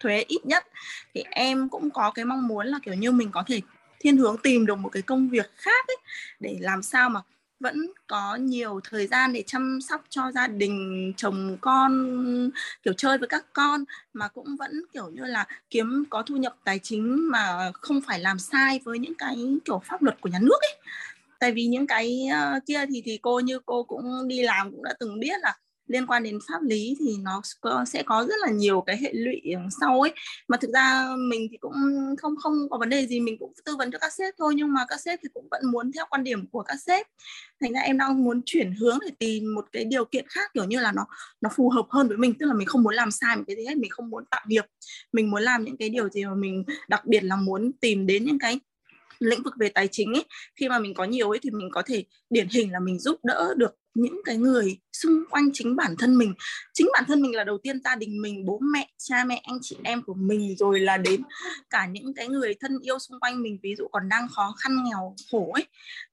thuế 0.00 0.24
ít 0.28 0.46
nhất. 0.46 0.66
Thì 1.14 1.24
em 1.30 1.68
cũng 1.68 1.90
có 1.90 2.10
cái 2.10 2.24
mong 2.24 2.48
muốn 2.48 2.66
là 2.66 2.78
kiểu 2.82 2.94
như 2.94 3.12
mình 3.12 3.30
có 3.32 3.44
thể 3.46 3.60
thiên 4.00 4.16
hướng 4.16 4.36
tìm 4.42 4.66
được 4.66 4.78
một 4.78 4.88
cái 4.88 5.02
công 5.02 5.28
việc 5.28 5.50
khác 5.56 5.86
ấy, 5.88 5.96
để 6.40 6.56
làm 6.60 6.82
sao 6.82 7.10
mà 7.10 7.20
vẫn 7.60 7.92
có 8.06 8.36
nhiều 8.36 8.80
thời 8.90 9.06
gian 9.06 9.32
để 9.32 9.44
chăm 9.46 9.78
sóc 9.88 10.04
cho 10.08 10.32
gia 10.32 10.46
đình, 10.46 11.12
chồng 11.16 11.56
con, 11.60 12.50
kiểu 12.82 12.94
chơi 12.96 13.18
với 13.18 13.28
các 13.28 13.46
con, 13.52 13.84
mà 14.12 14.28
cũng 14.28 14.56
vẫn 14.56 14.82
kiểu 14.92 15.10
như 15.10 15.24
là 15.24 15.46
kiếm, 15.70 16.04
có 16.10 16.22
thu 16.22 16.36
nhập 16.36 16.56
tài 16.64 16.78
chính 16.78 17.30
mà 17.30 17.70
không 17.74 18.00
phải 18.06 18.20
làm 18.20 18.38
sai 18.38 18.80
với 18.84 18.98
những 18.98 19.14
cái 19.14 19.36
kiểu 19.64 19.82
pháp 19.84 20.02
luật 20.02 20.20
của 20.20 20.28
nhà 20.28 20.38
nước 20.42 20.58
ấy. 20.60 20.76
Tại 21.40 21.52
vì 21.52 21.66
những 21.66 21.86
cái 21.86 22.26
ờ, 22.32 22.60
kia 22.66 22.86
thì 22.88 23.02
thì 23.04 23.18
cô 23.22 23.40
như 23.40 23.58
cô 23.66 23.82
cũng 23.82 24.28
đi 24.28 24.42
làm 24.42 24.70
cũng 24.70 24.84
đã 24.84 24.94
từng 25.00 25.20
biết 25.20 25.40
là 25.40 25.56
liên 25.90 26.06
quan 26.06 26.22
đến 26.22 26.38
pháp 26.48 26.62
lý 26.62 26.96
thì 27.00 27.16
nó 27.22 27.42
sẽ 27.86 28.02
có 28.02 28.26
rất 28.28 28.34
là 28.40 28.50
nhiều 28.50 28.80
cái 28.86 28.96
hệ 28.96 29.12
lụy 29.12 29.40
sau 29.80 30.00
ấy. 30.00 30.12
Mà 30.48 30.56
thực 30.56 30.70
ra 30.74 31.06
mình 31.28 31.48
thì 31.50 31.56
cũng 31.56 31.72
không 32.18 32.34
không 32.36 32.54
có 32.70 32.78
vấn 32.78 32.88
đề 32.88 33.06
gì, 33.06 33.20
mình 33.20 33.36
cũng 33.38 33.52
tư 33.64 33.76
vấn 33.76 33.90
cho 33.90 33.98
các 33.98 34.12
sếp 34.12 34.34
thôi, 34.38 34.54
nhưng 34.56 34.72
mà 34.72 34.84
các 34.88 35.00
sếp 35.00 35.18
thì 35.22 35.28
cũng 35.34 35.48
vẫn 35.50 35.62
muốn 35.72 35.92
theo 35.92 36.04
quan 36.10 36.24
điểm 36.24 36.46
của 36.46 36.62
các 36.62 36.76
sếp. 36.86 37.06
Thành 37.60 37.72
ra 37.72 37.80
em 37.80 37.98
đang 37.98 38.24
muốn 38.24 38.40
chuyển 38.46 38.72
hướng 38.72 38.98
để 39.04 39.10
tìm 39.18 39.54
một 39.54 39.66
cái 39.72 39.84
điều 39.84 40.04
kiện 40.04 40.24
khác, 40.28 40.50
kiểu 40.54 40.64
như 40.64 40.80
là 40.80 40.92
nó 40.92 41.06
nó 41.40 41.50
phù 41.56 41.70
hợp 41.70 41.86
hơn 41.90 42.08
với 42.08 42.16
mình. 42.16 42.34
Tức 42.38 42.46
là 42.46 42.54
mình 42.54 42.66
không 42.66 42.82
muốn 42.82 42.94
làm 42.94 43.10
sai 43.10 43.36
một 43.36 43.44
cái 43.46 43.56
gì 43.56 43.64
hết, 43.64 43.76
mình 43.76 43.90
không 43.90 44.10
muốn 44.10 44.24
tạo 44.30 44.40
nghiệp. 44.46 44.64
Mình 45.12 45.30
muốn 45.30 45.42
làm 45.42 45.64
những 45.64 45.76
cái 45.76 45.88
điều 45.88 46.08
gì 46.08 46.24
mà 46.24 46.34
mình 46.34 46.64
đặc 46.88 47.06
biệt 47.06 47.24
là 47.24 47.36
muốn 47.36 47.72
tìm 47.80 48.06
đến 48.06 48.24
những 48.24 48.38
cái 48.38 48.60
lĩnh 49.20 49.42
vực 49.42 49.54
về 49.58 49.68
tài 49.68 49.88
chính 49.88 50.12
ấy, 50.14 50.24
khi 50.56 50.68
mà 50.68 50.78
mình 50.78 50.94
có 50.94 51.04
nhiều 51.04 51.30
ấy 51.30 51.38
thì 51.42 51.50
mình 51.50 51.68
có 51.72 51.82
thể 51.86 52.04
điển 52.30 52.48
hình 52.48 52.72
là 52.72 52.80
mình 52.80 52.98
giúp 52.98 53.20
đỡ 53.24 53.54
được 53.56 53.76
những 53.94 54.20
cái 54.24 54.36
người 54.36 54.78
xung 54.92 55.24
quanh 55.30 55.50
chính 55.52 55.76
bản 55.76 55.94
thân 55.98 56.18
mình. 56.18 56.34
Chính 56.72 56.86
bản 56.92 57.04
thân 57.08 57.22
mình 57.22 57.36
là 57.36 57.44
đầu 57.44 57.58
tiên 57.58 57.80
gia 57.84 57.96
đình 57.96 58.22
mình, 58.22 58.44
bố 58.46 58.58
mẹ, 58.62 58.90
cha 58.98 59.24
mẹ, 59.24 59.40
anh 59.44 59.58
chị 59.62 59.76
em 59.82 60.02
của 60.02 60.14
mình, 60.14 60.56
rồi 60.56 60.80
là 60.80 60.96
đến 60.96 61.22
cả 61.70 61.86
những 61.86 62.14
cái 62.14 62.28
người 62.28 62.54
thân 62.60 62.78
yêu 62.82 62.98
xung 62.98 63.20
quanh 63.20 63.42
mình, 63.42 63.58
ví 63.62 63.74
dụ 63.78 63.88
còn 63.92 64.08
đang 64.08 64.28
khó 64.28 64.54
khăn, 64.58 64.84
nghèo, 64.84 65.14
khổ 65.32 65.52
ấy. 65.54 65.64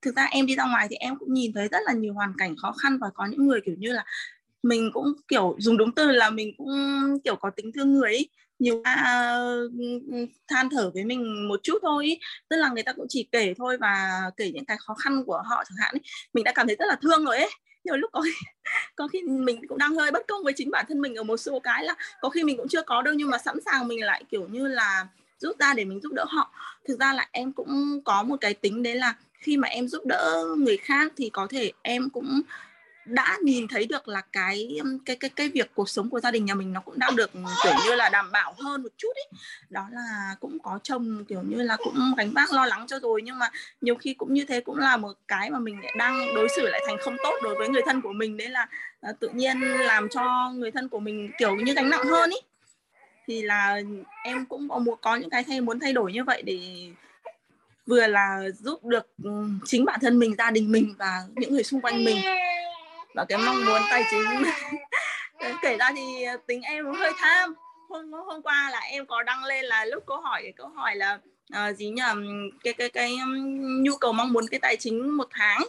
Thực 0.02 0.16
ra 0.16 0.26
em 0.26 0.46
đi 0.46 0.56
ra 0.56 0.66
ngoài 0.66 0.88
thì 0.90 0.96
em 0.96 1.16
cũng 1.20 1.34
nhìn 1.34 1.54
thấy 1.54 1.68
rất 1.68 1.80
là 1.86 1.94
nhiều 1.94 2.14
hoàn 2.14 2.34
cảnh 2.38 2.56
khó 2.62 2.72
khăn 2.72 2.98
và 3.02 3.08
có 3.14 3.26
những 3.26 3.48
người 3.48 3.62
kiểu 3.66 3.76
như 3.78 3.94
là 3.94 4.06
mình 4.64 4.90
cũng 4.94 5.14
kiểu 5.28 5.56
dùng 5.60 5.78
đúng 5.78 5.96
từ 5.96 6.12
là 6.12 6.30
mình 6.30 6.54
cũng 6.58 6.70
kiểu 7.24 7.36
có 7.36 7.50
tính 7.50 7.72
thương 7.72 7.94
người 7.94 8.12
ấy 8.14 8.30
nhiều 8.60 8.76
uh, 8.76 9.72
than 10.48 10.70
thở 10.70 10.92
với 10.94 11.06
mình 11.06 11.48
một 11.48 11.60
chút 11.64 11.78
thôi 11.82 12.06
ý. 12.06 12.20
tức 12.50 12.58
là 12.58 12.70
người 12.70 12.84
ta 12.84 12.94
cũng 12.94 13.06
chỉ 13.10 13.28
kể 13.32 13.54
thôi 13.58 13.78
và 13.78 14.22
kể 14.38 14.52
những 14.54 14.66
cái 14.66 14.78
khó 14.78 14.94
khăn 14.94 15.24
của 15.26 15.42
họ 15.46 15.64
chẳng 15.70 15.78
hạn 15.80 15.94
ý. 15.94 16.00
mình 16.34 16.44
đã 16.44 16.52
cảm 16.52 16.68
thấy 16.68 16.76
rất 16.80 16.86
là 16.88 16.96
thương 17.02 17.26
rồi 17.26 17.38
ấy 17.38 17.50
nhiều 17.84 17.98
lúc 17.98 18.12
có 18.14 18.24
có 18.96 19.08
khi 19.08 19.22
mình 19.24 19.68
cũng 19.68 19.78
đang 19.78 19.96
hơi 19.96 20.12
bất 20.12 20.28
công 20.28 20.44
với 20.44 20.54
chính 20.56 20.72
bản 20.72 20.86
thân 20.90 21.02
mình 21.02 21.16
ở 21.16 21.24
một 21.24 21.38
số 21.38 21.60
cái 21.60 21.84
là 21.84 21.96
có 22.22 22.30
khi 22.30 22.44
mình 22.44 22.58
cũng 22.58 22.68
chưa 22.68 22.82
có 22.82 23.02
đâu 23.02 23.14
nhưng 23.14 23.30
mà 23.30 23.38
sẵn 23.38 23.58
sàng 23.66 23.88
mình 23.88 24.06
lại 24.06 24.24
kiểu 24.30 24.48
như 24.48 24.68
là 24.68 25.08
rút 25.40 25.60
ra 25.60 25.74
để 25.74 25.86
mình 25.86 26.00
giúp 26.04 26.14
đỡ 26.14 26.26
họ 26.28 26.52
thực 26.88 27.00
ra 27.00 27.14
là 27.14 27.28
em 27.32 27.52
cũng 27.52 28.02
có 28.06 28.24
một 28.24 28.36
cái 28.42 28.54
tính 28.54 28.84
đấy 28.84 28.96
là 28.96 29.16
khi 29.40 29.58
mà 29.58 29.68
em 29.68 29.88
giúp 29.88 30.06
đỡ 30.06 30.46
người 30.58 30.78
khác 30.78 31.14
thì 31.18 31.30
có 31.30 31.48
thể 31.50 31.72
em 31.82 32.10
cũng 32.10 32.42
đã 33.08 33.38
nhìn 33.44 33.68
thấy 33.68 33.86
được 33.86 34.08
là 34.08 34.22
cái 34.32 34.80
cái 35.06 35.16
cái 35.16 35.30
cái 35.30 35.50
việc 35.50 35.72
cuộc 35.76 35.90
sống 35.90 36.10
của 36.10 36.20
gia 36.20 36.32
đình 36.32 36.46
nhà 36.46 36.56
mình 36.56 36.74
nó 36.74 36.82
cũng 36.82 37.00
đang 37.00 37.16
được 37.16 37.32
kiểu 37.64 37.74
như 37.86 37.96
là 37.96 38.10
đảm 38.10 38.32
bảo 38.32 38.54
hơn 38.58 38.84
một 38.84 38.90
chút 38.98 39.12
ấy. 39.16 39.40
Đó 39.70 39.88
là 39.92 40.36
cũng 40.40 40.60
có 40.60 40.80
chồng 40.84 41.26
kiểu 41.28 41.42
như 41.42 41.62
là 41.62 41.78
cũng 41.84 42.14
gánh 42.18 42.32
vác 42.32 42.52
lo 42.52 42.66
lắng 42.66 42.86
cho 42.88 43.00
rồi 43.00 43.22
nhưng 43.22 43.40
mà 43.40 43.50
nhiều 43.82 43.96
khi 43.96 44.14
cũng 44.14 44.34
như 44.34 44.46
thế 44.46 44.62
cũng 44.62 44.78
là 44.78 44.98
một 44.98 45.14
cái 45.28 45.50
mà 45.50 45.60
mình 45.60 45.82
đang 45.98 46.36
đối 46.36 46.48
xử 46.56 46.68
lại 46.68 46.82
thành 46.88 46.98
không 47.02 47.18
tốt 47.24 47.34
đối 47.44 47.56
với 47.56 47.70
người 47.70 47.82
thân 47.86 48.02
của 48.02 48.14
mình 48.14 48.38
đấy 48.38 48.50
là 48.50 48.68
uh, 49.10 49.20
tự 49.20 49.30
nhiên 49.30 49.62
làm 49.62 50.10
cho 50.10 50.52
người 50.56 50.72
thân 50.72 50.90
của 50.90 51.00
mình 51.00 51.32
kiểu 51.38 51.56
như 51.56 51.74
gánh 51.74 51.90
nặng 51.90 52.04
hơn 52.06 52.30
ý. 52.30 52.38
Thì 53.28 53.42
là 53.42 53.82
em 54.24 54.46
cũng 54.46 54.70
có 54.70 54.80
muốn 54.80 55.00
có 55.02 55.16
những 55.16 55.30
cái 55.30 55.44
thay 55.44 55.62
muốn 55.62 55.80
thay 55.80 55.94
đổi 55.94 56.14
như 56.14 56.24
vậy 56.24 56.42
để 56.42 56.60
vừa 57.86 58.08
là 58.08 58.44
giúp 58.60 58.86
được 58.86 59.08
chính 59.66 59.86
bản 59.86 60.00
thân 60.02 60.20
mình 60.20 60.36
gia 60.38 60.52
đình 60.52 60.72
mình 60.72 60.94
và 60.98 61.24
những 61.36 61.54
người 61.54 61.64
xung 61.64 61.82
quanh 61.82 62.04
mình 62.04 62.18
và 63.14 63.26
cái 63.26 63.38
mong 63.38 63.66
muốn 63.66 63.82
tài 63.90 64.04
chính. 64.12 64.44
Kể 65.62 65.78
ra 65.78 65.92
thì 65.96 66.26
tính 66.48 66.62
em 66.62 66.86
hơi 66.94 67.12
tham. 67.18 67.54
Hôm 67.90 68.12
hôm 68.12 68.42
qua 68.42 68.70
là 68.72 68.80
em 68.80 69.06
có 69.06 69.24
đăng 69.24 69.44
lên 69.44 69.66
là 69.66 69.86
lúc 69.86 70.04
câu 70.08 70.22
hỏi 70.22 70.54
câu 70.58 70.68
hỏi 70.68 70.96
là 70.96 71.20
uh, 71.54 71.78
gì 71.78 71.90
nhỉ 71.90 72.02
cái 72.64 72.74
cái 72.74 72.90
cái 72.90 73.18
um, 73.24 73.84
nhu 73.84 73.96
cầu 73.98 74.14
mong 74.14 74.34
muốn 74.34 74.46
cái 74.52 74.60
tài 74.60 74.78
chính 74.78 75.18
một 75.18 75.28
tháng. 75.32 75.62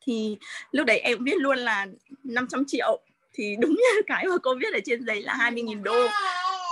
Thì 0.00 0.36
lúc 0.70 0.86
đấy 0.86 0.98
em 0.98 1.24
biết 1.24 1.36
luôn 1.36 1.58
là 1.58 1.86
500 2.24 2.64
triệu. 2.66 3.00
Thì 3.32 3.56
đúng 3.60 3.70
như 3.70 4.02
cái 4.06 4.26
mà 4.26 4.36
cô 4.42 4.54
viết 4.54 4.72
ở 4.72 4.80
trên 4.84 5.06
giấy 5.06 5.22
là 5.22 5.34
20.000 5.34 5.82
đô. 5.82 6.08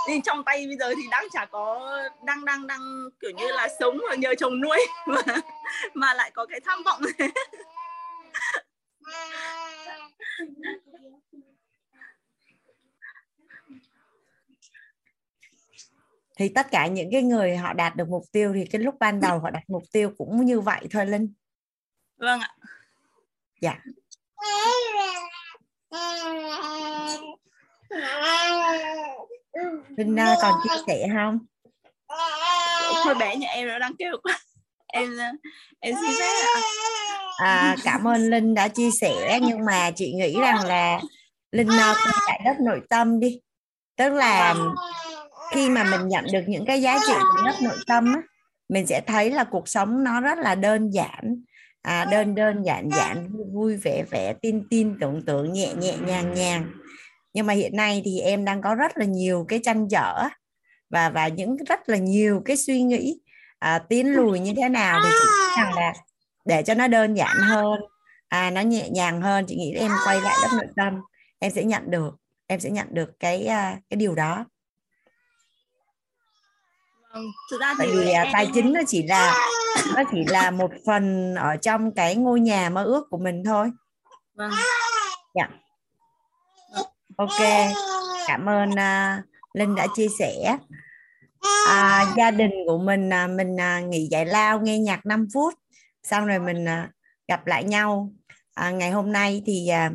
Nên 0.07 0.21
trong 0.21 0.43
tay 0.43 0.65
bây 0.67 0.77
giờ 0.77 0.93
thì 0.97 1.03
đang 1.11 1.27
chả 1.33 1.45
có 1.45 1.97
đang 2.25 2.45
đang 2.45 2.67
đang 2.67 2.81
kiểu 3.21 3.31
như 3.31 3.47
là 3.47 3.67
sống 3.79 3.99
và 4.09 4.15
nhờ 4.15 4.35
chồng 4.35 4.61
nuôi. 4.61 4.77
Mà 5.07 5.21
mà 5.93 6.13
lại 6.13 6.31
có 6.31 6.45
cái 6.45 6.59
tham 6.65 6.83
vọng 6.83 7.01
thì 16.35 16.49
tất 16.55 16.67
cả 16.71 16.87
những 16.87 17.09
cái 17.11 17.21
người 17.23 17.57
họ 17.57 17.73
đạt 17.73 17.95
được 17.95 18.09
mục 18.09 18.23
tiêu 18.31 18.53
thì 18.55 18.65
cái 18.65 18.81
lúc 18.81 18.95
ban 18.99 19.21
đầu 19.21 19.39
họ 19.39 19.49
đặt 19.49 19.63
mục 19.67 19.83
tiêu 19.91 20.11
cũng 20.17 20.45
như 20.45 20.59
vậy 20.59 20.87
thôi 20.91 21.05
linh. 21.05 21.33
Vâng 22.17 22.39
ạ. 22.39 22.55
Dạ. 23.61 23.79
Linh 29.97 30.13
uh, 30.13 30.37
còn 30.41 30.53
chia 30.63 30.75
sẻ 30.87 31.07
không? 31.13 31.39
Thôi 33.03 33.15
bé 33.15 33.35
nhà 33.35 33.47
em 33.47 33.67
nó 33.67 33.79
đang 33.79 33.95
kêu 33.99 34.17
em 34.87 35.17
em 35.79 35.95
xin 36.01 36.11
phép 36.19 36.45
ạ 36.55 36.61
à, 37.43 37.75
cảm 37.83 38.07
ơn 38.07 38.29
linh 38.29 38.53
đã 38.53 38.67
chia 38.67 38.89
sẻ 39.01 39.39
nhưng 39.41 39.65
mà 39.65 39.91
chị 39.91 40.13
nghĩ 40.13 40.39
rằng 40.39 40.65
là 40.65 40.99
linh 41.51 41.67
uh, 41.67 41.97
quay 42.05 42.13
lại 42.27 42.41
đất 42.45 42.59
nội 42.59 42.81
tâm 42.89 43.19
đi. 43.19 43.39
Tức 43.97 44.13
là 44.13 44.55
khi 45.51 45.69
mà 45.69 45.83
mình 45.83 46.07
nhận 46.07 46.25
được 46.33 46.43
những 46.47 46.65
cái 46.65 46.81
giá 46.81 46.97
trị 47.07 47.13
của 47.13 47.45
đất 47.45 47.55
nội 47.61 47.77
tâm 47.87 48.13
á, 48.13 48.21
mình 48.69 48.87
sẽ 48.87 49.01
thấy 49.01 49.31
là 49.31 49.43
cuộc 49.43 49.67
sống 49.67 50.03
nó 50.03 50.21
rất 50.21 50.37
là 50.37 50.55
đơn 50.55 50.89
giản. 50.89 51.43
À, 51.81 52.05
đơn 52.05 52.35
đơn 52.35 52.63
giản 52.65 52.89
giản 52.89 53.29
vui 53.31 53.45
vui 53.53 53.77
vẻ 53.77 54.03
vẻ 54.11 54.33
tin 54.41 54.67
tin 54.69 54.97
tưởng 55.01 55.25
tượng 55.25 55.53
nhẹ 55.53 55.73
nhẹ 55.73 55.93
nhàng 56.05 56.33
nhàng. 56.33 56.71
Nhưng 57.33 57.45
mà 57.45 57.53
hiện 57.53 57.75
nay 57.75 58.01
thì 58.05 58.19
em 58.19 58.45
đang 58.45 58.61
có 58.61 58.75
rất 58.75 58.97
là 58.97 59.05
nhiều 59.05 59.45
cái 59.47 59.59
tranh 59.63 59.87
trở 59.89 60.23
và 60.89 61.09
và 61.09 61.27
những 61.27 61.57
rất 61.67 61.89
là 61.89 61.97
nhiều 61.97 62.41
cái 62.45 62.57
suy 62.57 62.81
nghĩ. 62.81 63.19
À, 63.59 63.79
tiến 63.89 64.13
lùi 64.13 64.39
như 64.39 64.53
thế 64.57 64.69
nào 64.69 65.01
thì 65.03 65.09
chị 65.21 65.27
rằng 65.57 65.73
là 65.73 65.93
để 66.45 66.63
cho 66.63 66.73
nó 66.73 66.87
đơn 66.87 67.13
giản 67.13 67.37
hơn 67.37 67.79
à, 68.27 68.51
nó 68.51 68.61
nhẹ 68.61 68.89
nhàng 68.89 69.21
hơn. 69.21 69.45
Chị 69.47 69.55
nghĩ 69.55 69.73
em 69.73 69.91
quay 70.05 70.21
lại 70.21 70.35
đất 70.41 70.49
nội 70.53 70.67
tâm 70.75 71.01
em 71.39 71.51
sẽ 71.51 71.63
nhận 71.63 71.91
được 71.91 72.15
em 72.47 72.59
sẽ 72.59 72.69
nhận 72.69 72.87
được 72.91 73.09
cái 73.19 73.45
à, 73.45 73.77
cái 73.89 73.97
điều 73.97 74.15
đó. 74.15 74.45
Vâng, 77.13 77.23
thực 77.51 77.61
ra 77.61 77.73
tại 77.77 77.87
vì 77.91 78.09
em... 78.09 78.27
tài 78.33 78.47
chính 78.53 78.73
nó 78.73 78.79
chỉ 78.87 79.03
là 79.03 79.35
nó 79.95 80.03
chỉ 80.11 80.23
là 80.27 80.51
một 80.51 80.71
phần 80.85 81.35
ở 81.35 81.55
trong 81.55 81.91
cái 81.95 82.15
ngôi 82.15 82.39
nhà 82.39 82.69
mơ 82.69 82.83
ước 82.83 83.07
của 83.09 83.17
mình 83.17 83.43
thôi. 83.45 83.71
Vâng. 84.35 84.51
Dạ. 85.35 85.49
Ok 87.17 87.39
cảm 88.27 88.49
ơn 88.49 88.69
uh, 88.69 89.25
linh 89.53 89.75
đã 89.75 89.87
chia 89.95 90.07
sẻ. 90.19 90.57
À, 91.67 92.05
gia 92.17 92.31
đình 92.31 92.51
của 92.67 92.77
mình 92.77 93.13
à, 93.13 93.27
mình 93.27 93.59
à, 93.59 93.79
nghỉ 93.79 94.07
giải 94.11 94.25
lao 94.25 94.59
nghe 94.59 94.79
nhạc 94.79 95.05
5 95.05 95.27
phút 95.33 95.53
xong 96.03 96.25
rồi 96.25 96.39
mình 96.39 96.65
à, 96.65 96.91
gặp 97.27 97.47
lại 97.47 97.63
nhau. 97.63 98.13
À, 98.53 98.71
ngày 98.71 98.91
hôm 98.91 99.11
nay 99.11 99.43
thì 99.45 99.67
à, 99.67 99.91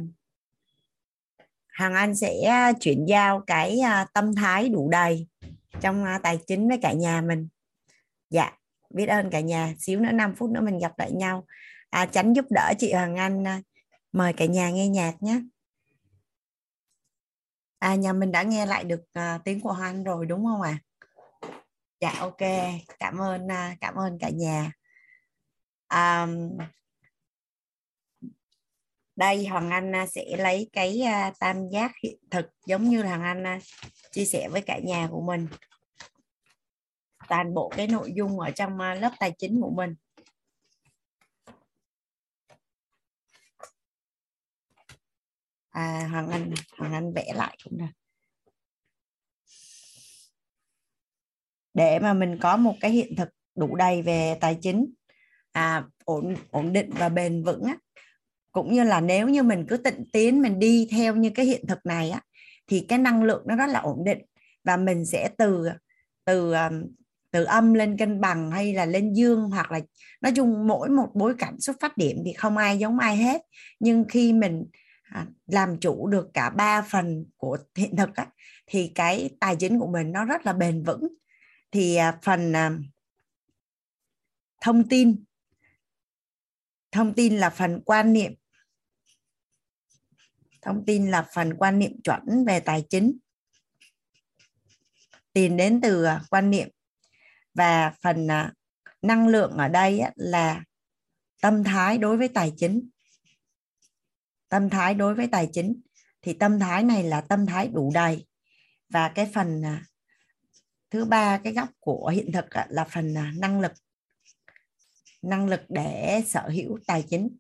Hằng 1.68 1.94
Anh 1.94 2.14
sẽ 2.14 2.43
à, 2.43 2.72
chuyển 2.80 3.05
giao 3.09 3.40
cái 3.47 3.80
à, 3.80 4.06
tâm 4.14 4.35
thái 4.35 4.68
đủ 4.68 4.89
đầy 4.90 5.26
trong 5.80 6.05
à, 6.05 6.20
tài 6.22 6.39
chính 6.47 6.68
với 6.68 6.78
cả 6.82 6.93
nhà 6.93 7.20
mình. 7.20 7.48
Dạ 8.30 8.52
biết 8.90 9.06
ơn 9.06 9.30
cả 9.30 9.40
nhà. 9.40 9.74
Xíu 9.78 10.01
nữa 10.01 10.12
5 10.12 10.35
phút 10.35 10.51
nữa 10.51 10.60
mình 10.60 10.78
gặp 10.78 10.98
lại 10.98 11.12
nhau. 11.12 11.47
À, 11.90 12.06
tránh 12.06 12.32
giúp 12.32 12.44
đỡ 12.51 12.72
chị 12.78 12.93
Hằng 12.93 13.16
Anh 13.16 13.47
à, 13.47 13.60
mời 14.12 14.32
cả 14.32 14.44
nhà 14.44 14.70
nghe 14.70 14.89
nhạc 14.89 15.22
nhé. 15.22 15.40
À 17.78 17.94
nhà 17.94 18.12
mình 18.12 18.32
đã 18.32 18.43
nghe 18.43 18.66
lại 18.66 18.85
được 18.85 19.05
à, 19.12 19.39
tiếng 19.44 19.60
của 19.60 19.72
Hoàng 19.72 20.05
rồi 20.05 20.26
đúng 20.26 20.44
không 20.44 20.62
ạ? 20.62 20.70
À? 20.70 20.85
dạ 22.01 22.14
ok. 22.20 22.40
Cảm 22.98 23.18
ơn 23.18 23.48
à, 23.51 23.76
cảm 23.80 23.94
ơn 23.94 24.18
cả 24.18 24.28
nhà 24.28 24.72
à, 25.89 26.27
đây 29.16 29.47
Hoàng 29.47 29.70
Anh 29.70 29.94
à, 29.94 30.06
sẽ 30.06 30.36
lấy 30.36 30.70
cái 30.73 31.01
à, 31.01 31.32
tam 31.40 31.69
giác 31.69 31.93
hiện 32.02 32.16
thực 32.31 32.47
giống 32.66 32.89
như 32.89 33.02
là 33.02 33.09
Hoàng 33.09 33.23
Anh 33.23 33.47
à, 33.47 33.59
chia 34.10 34.24
sẻ 34.24 34.48
với 34.48 34.60
cả 34.60 34.78
nhà 34.78 35.09
của 35.10 35.20
mình. 35.20 35.48
Toàn 37.28 37.55
bộ 37.55 37.73
cái 37.77 37.86
nội 37.86 38.12
dung 38.16 38.40
ở 38.40 38.51
trong 38.51 38.78
lớp 38.78 39.12
tài 39.19 39.32
chính 39.39 39.60
của 39.60 39.70
mình. 39.70 39.94
À, 45.69 46.09
Hoàng 46.10 46.28
Anh 46.28 46.55
Hoàng 46.78 46.93
Anh 46.93 47.12
vẽ 47.15 47.32
lại 47.35 47.59
cũng 47.65 47.78
được. 47.78 47.93
Để 51.74 51.98
mà 51.98 52.15
mình 52.15 52.39
có 52.43 52.56
một 52.56 52.74
cái 52.81 52.90
hiện 52.90 53.16
thực 53.16 53.28
đủ 53.55 53.77
đầy 53.77 54.02
về 54.02 54.39
tài 54.40 54.59
chính 54.62 54.93
à, 55.59 55.85
ổn 56.05 56.35
ổn 56.51 56.72
định 56.72 56.90
và 56.98 57.09
bền 57.09 57.43
vững 57.43 57.62
á, 57.64 57.76
cũng 58.52 58.74
như 58.74 58.85
là 58.85 59.01
nếu 59.01 59.28
như 59.28 59.43
mình 59.43 59.66
cứ 59.68 59.76
tịnh 59.76 60.05
tiến 60.12 60.43
mình 60.43 60.59
đi 60.59 60.89
theo 60.90 61.16
như 61.16 61.30
cái 61.30 61.47
hiện 61.47 61.66
thực 61.66 61.86
này 61.86 62.10
á 62.10 62.20
thì 62.66 62.86
cái 62.89 62.98
năng 62.98 63.22
lượng 63.22 63.43
nó 63.47 63.56
rất 63.56 63.66
là 63.66 63.80
ổn 63.80 64.05
định. 64.05 64.18
Và 64.64 64.76
mình 64.76 65.06
sẽ 65.06 65.30
từ 65.39 65.68
từ 66.24 66.52
um, 66.52 66.85
từ 67.30 67.44
âm 67.44 67.74
lên 67.74 67.97
cân 67.97 68.20
bằng 68.20 68.51
hay 68.51 68.74
là 68.74 68.86
lên 68.86 69.12
dương 69.12 69.51
hoặc 69.51 69.72
là 69.72 69.80
nói 70.20 70.32
chung 70.36 70.66
mỗi 70.66 70.89
một 70.89 71.09
bối 71.14 71.35
cảnh 71.39 71.60
xuất 71.60 71.76
phát 71.80 71.97
điểm 71.97 72.16
thì 72.24 72.32
không 72.32 72.56
ai 72.56 72.78
giống 72.78 72.98
ai 72.98 73.16
hết. 73.16 73.43
Nhưng 73.80 74.05
khi 74.09 74.32
mình 74.32 74.66
à, 75.02 75.26
làm 75.47 75.80
chủ 75.80 76.06
được 76.06 76.28
cả 76.35 76.51
ba 76.51 76.82
phần 76.82 77.26
của 77.36 77.59
hiện 77.76 77.97
thực 77.97 78.14
á, 78.14 78.26
thì 78.66 78.93
cái 78.94 79.30
tài 79.40 79.56
chính 79.56 79.80
của 79.80 79.86
mình 79.86 80.12
nó 80.12 80.24
rất 80.24 80.47
là 80.47 80.52
bền 80.52 80.82
vững. 80.82 81.09
Thì 81.72 81.97
à, 81.97 82.18
phần 82.22 82.52
à, 82.52 82.70
thông 84.60 84.89
tin 84.89 85.24
thông 86.98 87.14
tin 87.14 87.36
là 87.36 87.50
phần 87.50 87.80
quan 87.84 88.12
niệm. 88.12 88.34
Thông 90.62 90.84
tin 90.86 91.10
là 91.10 91.28
phần 91.34 91.54
quan 91.58 91.78
niệm 91.78 92.02
chuẩn 92.04 92.44
về 92.46 92.60
tài 92.60 92.84
chính. 92.90 93.18
Tiền 95.32 95.56
đến 95.56 95.80
từ 95.80 96.04
à, 96.04 96.22
quan 96.30 96.50
niệm. 96.50 96.68
Và 97.54 97.94
phần 98.02 98.30
à, 98.30 98.52
năng 99.02 99.28
lượng 99.28 99.56
ở 99.56 99.68
đây 99.68 100.00
là 100.16 100.64
tâm 101.42 101.64
thái 101.64 101.98
đối 101.98 102.16
với 102.16 102.28
tài 102.28 102.52
chính. 102.56 102.88
Tâm 104.48 104.70
thái 104.70 104.94
đối 104.94 105.14
với 105.14 105.28
tài 105.32 105.48
chính. 105.52 105.80
Thì 106.22 106.32
tâm 106.32 106.58
thái 106.58 106.82
này 106.82 107.02
là 107.02 107.20
tâm 107.20 107.46
thái 107.46 107.68
đủ 107.68 107.90
đầy. 107.94 108.26
Và 108.88 109.08
cái 109.08 109.30
phần 109.34 109.62
à, 109.64 109.84
thứ 110.90 111.04
ba, 111.04 111.38
cái 111.38 111.52
góc 111.52 111.68
của 111.80 112.08
hiện 112.08 112.32
thực 112.32 112.46
là 112.68 112.84
phần 112.84 113.14
năng 113.36 113.60
lực 113.60 113.72
năng 115.22 115.48
lực 115.48 115.60
để 115.68 116.22
sở 116.26 116.48
hữu 116.48 116.78
tài 116.86 117.04
chính. 117.10 117.36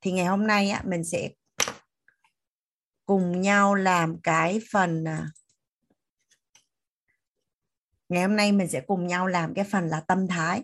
Thì 0.00 0.12
ngày 0.12 0.26
hôm 0.26 0.46
nay 0.46 0.70
á 0.70 0.82
mình 0.84 1.04
sẽ 1.04 1.30
cùng 3.06 3.40
nhau 3.40 3.74
làm 3.74 4.20
cái 4.22 4.60
phần 4.72 5.04
à, 5.04 5.26
ngày 8.08 8.22
hôm 8.22 8.36
nay 8.36 8.52
mình 8.52 8.68
sẽ 8.68 8.80
cùng 8.80 9.06
nhau 9.06 9.26
làm 9.26 9.54
cái 9.54 9.64
phần 9.64 9.88
là 9.88 10.00
tâm 10.00 10.28
thái. 10.28 10.62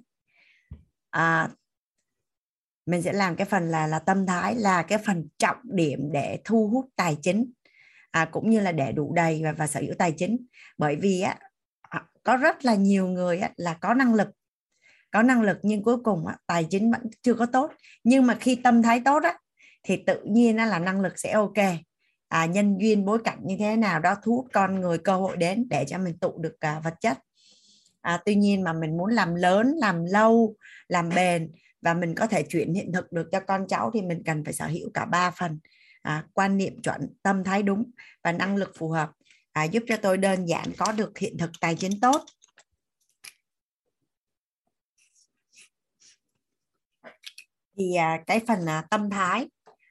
À, 1.11 1.48
mình 2.86 3.02
sẽ 3.02 3.12
làm 3.12 3.36
cái 3.36 3.47
phần 3.47 3.69
là 3.69 3.86
là 3.86 3.98
tâm 3.98 4.27
thái 4.27 4.55
là 4.55 4.82
cái 4.82 4.98
phần 5.06 5.28
trọng 5.39 5.56
điểm 5.62 6.01
để 6.12 6.39
thu 6.44 6.69
hút 6.69 6.86
tài 6.97 7.16
chính 7.23 7.52
à, 8.11 8.28
cũng 8.32 8.51
như 8.51 8.61
là 8.61 8.73
để 8.73 8.93
đủ 8.93 9.12
đầy 9.15 9.40
và, 9.44 9.52
và 9.52 9.66
sở 9.66 9.81
hữu 9.81 9.94
tài 9.98 10.12
chính. 10.12 10.47
Bởi 10.78 10.97
vì 10.97 11.20
á 11.20 11.39
à, 11.81 12.05
có 12.23 12.36
rất 12.36 12.65
là 12.65 12.74
nhiều 12.74 13.06
người 13.06 13.39
á, 13.39 13.51
là 13.56 13.74
có 13.74 13.94
năng 13.94 14.15
lực 14.15 14.28
có 15.15 15.23
năng 15.23 15.43
lực 15.43 15.59
nhưng 15.62 15.82
cuối 15.82 15.97
cùng 16.05 16.27
á, 16.27 16.36
tài 16.47 16.65
chính 16.70 16.91
vẫn 16.91 17.01
chưa 17.23 17.35
có 17.35 17.47
tốt. 17.47 17.73
Nhưng 18.05 18.27
mà 18.27 18.36
khi 18.41 18.55
tâm 18.55 18.82
thái 18.82 19.01
tốt 19.05 19.23
á 19.23 19.39
thì 19.82 20.03
tự 20.07 20.20
nhiên 20.24 20.57
á, 20.57 20.66
là 20.66 20.78
năng 20.78 21.01
lực 21.01 21.19
sẽ 21.19 21.32
ok. 21.32 21.59
À, 22.28 22.47
nhân 22.47 22.78
duyên 22.78 23.05
bối 23.05 23.19
cảnh 23.24 23.39
như 23.45 23.57
thế 23.59 23.77
nào 23.77 24.01
đó 24.01 24.15
thu 24.23 24.36
hút 24.36 24.47
con 24.53 24.81
người 24.81 24.99
cơ 24.99 25.16
hội 25.16 25.36
đến 25.36 25.66
để 25.70 25.85
cho 25.89 25.99
mình 25.99 26.19
tụ 26.19 26.39
được 26.39 26.61
à, 26.61 26.81
vật 26.85 26.95
chất. 27.01 27.19
À, 28.01 28.23
tuy 28.24 28.35
nhiên 28.35 28.62
mà 28.62 28.73
mình 28.73 28.97
muốn 28.97 29.11
làm 29.11 29.35
lớn 29.35 29.74
làm 29.77 30.05
lâu 30.05 30.57
làm 30.89 31.09
bền 31.09 31.53
và 31.82 31.95
mình 31.95 32.15
có 32.15 32.27
thể 32.27 32.43
chuyển 32.43 32.74
hiện 32.74 32.93
thực 32.93 33.12
được 33.12 33.28
cho 33.32 33.41
con 33.41 33.66
cháu 33.69 33.91
thì 33.95 34.03
mình 34.03 34.23
cần 34.27 34.45
phải 34.45 34.55
sở 34.55 34.66
hữu 34.66 34.91
cả 34.95 35.05
ba 35.05 35.31
phần. 35.31 35.59
À, 36.03 36.24
quan 36.32 36.57
niệm 36.57 36.82
chuẩn 36.82 37.01
tâm 37.23 37.45
thái 37.45 37.62
đúng 37.62 37.91
và 38.24 38.32
năng 38.32 38.57
lực 38.57 38.73
phù 38.78 38.89
hợp 38.89 39.11
à, 39.53 39.65
giúp 39.65 39.82
cho 39.89 39.97
tôi 39.97 40.16
đơn 40.16 40.47
giản 40.47 40.65
có 40.78 40.93
được 40.93 41.19
hiện 41.19 41.39
thực 41.39 41.51
tài 41.61 41.74
chính 41.74 42.01
tốt. 42.01 42.24
Thì 47.79 47.95
à, 47.95 48.21
cái 48.27 48.41
phần 48.47 48.67
à, 48.67 48.85
tâm 48.91 49.11
thái 49.11 49.49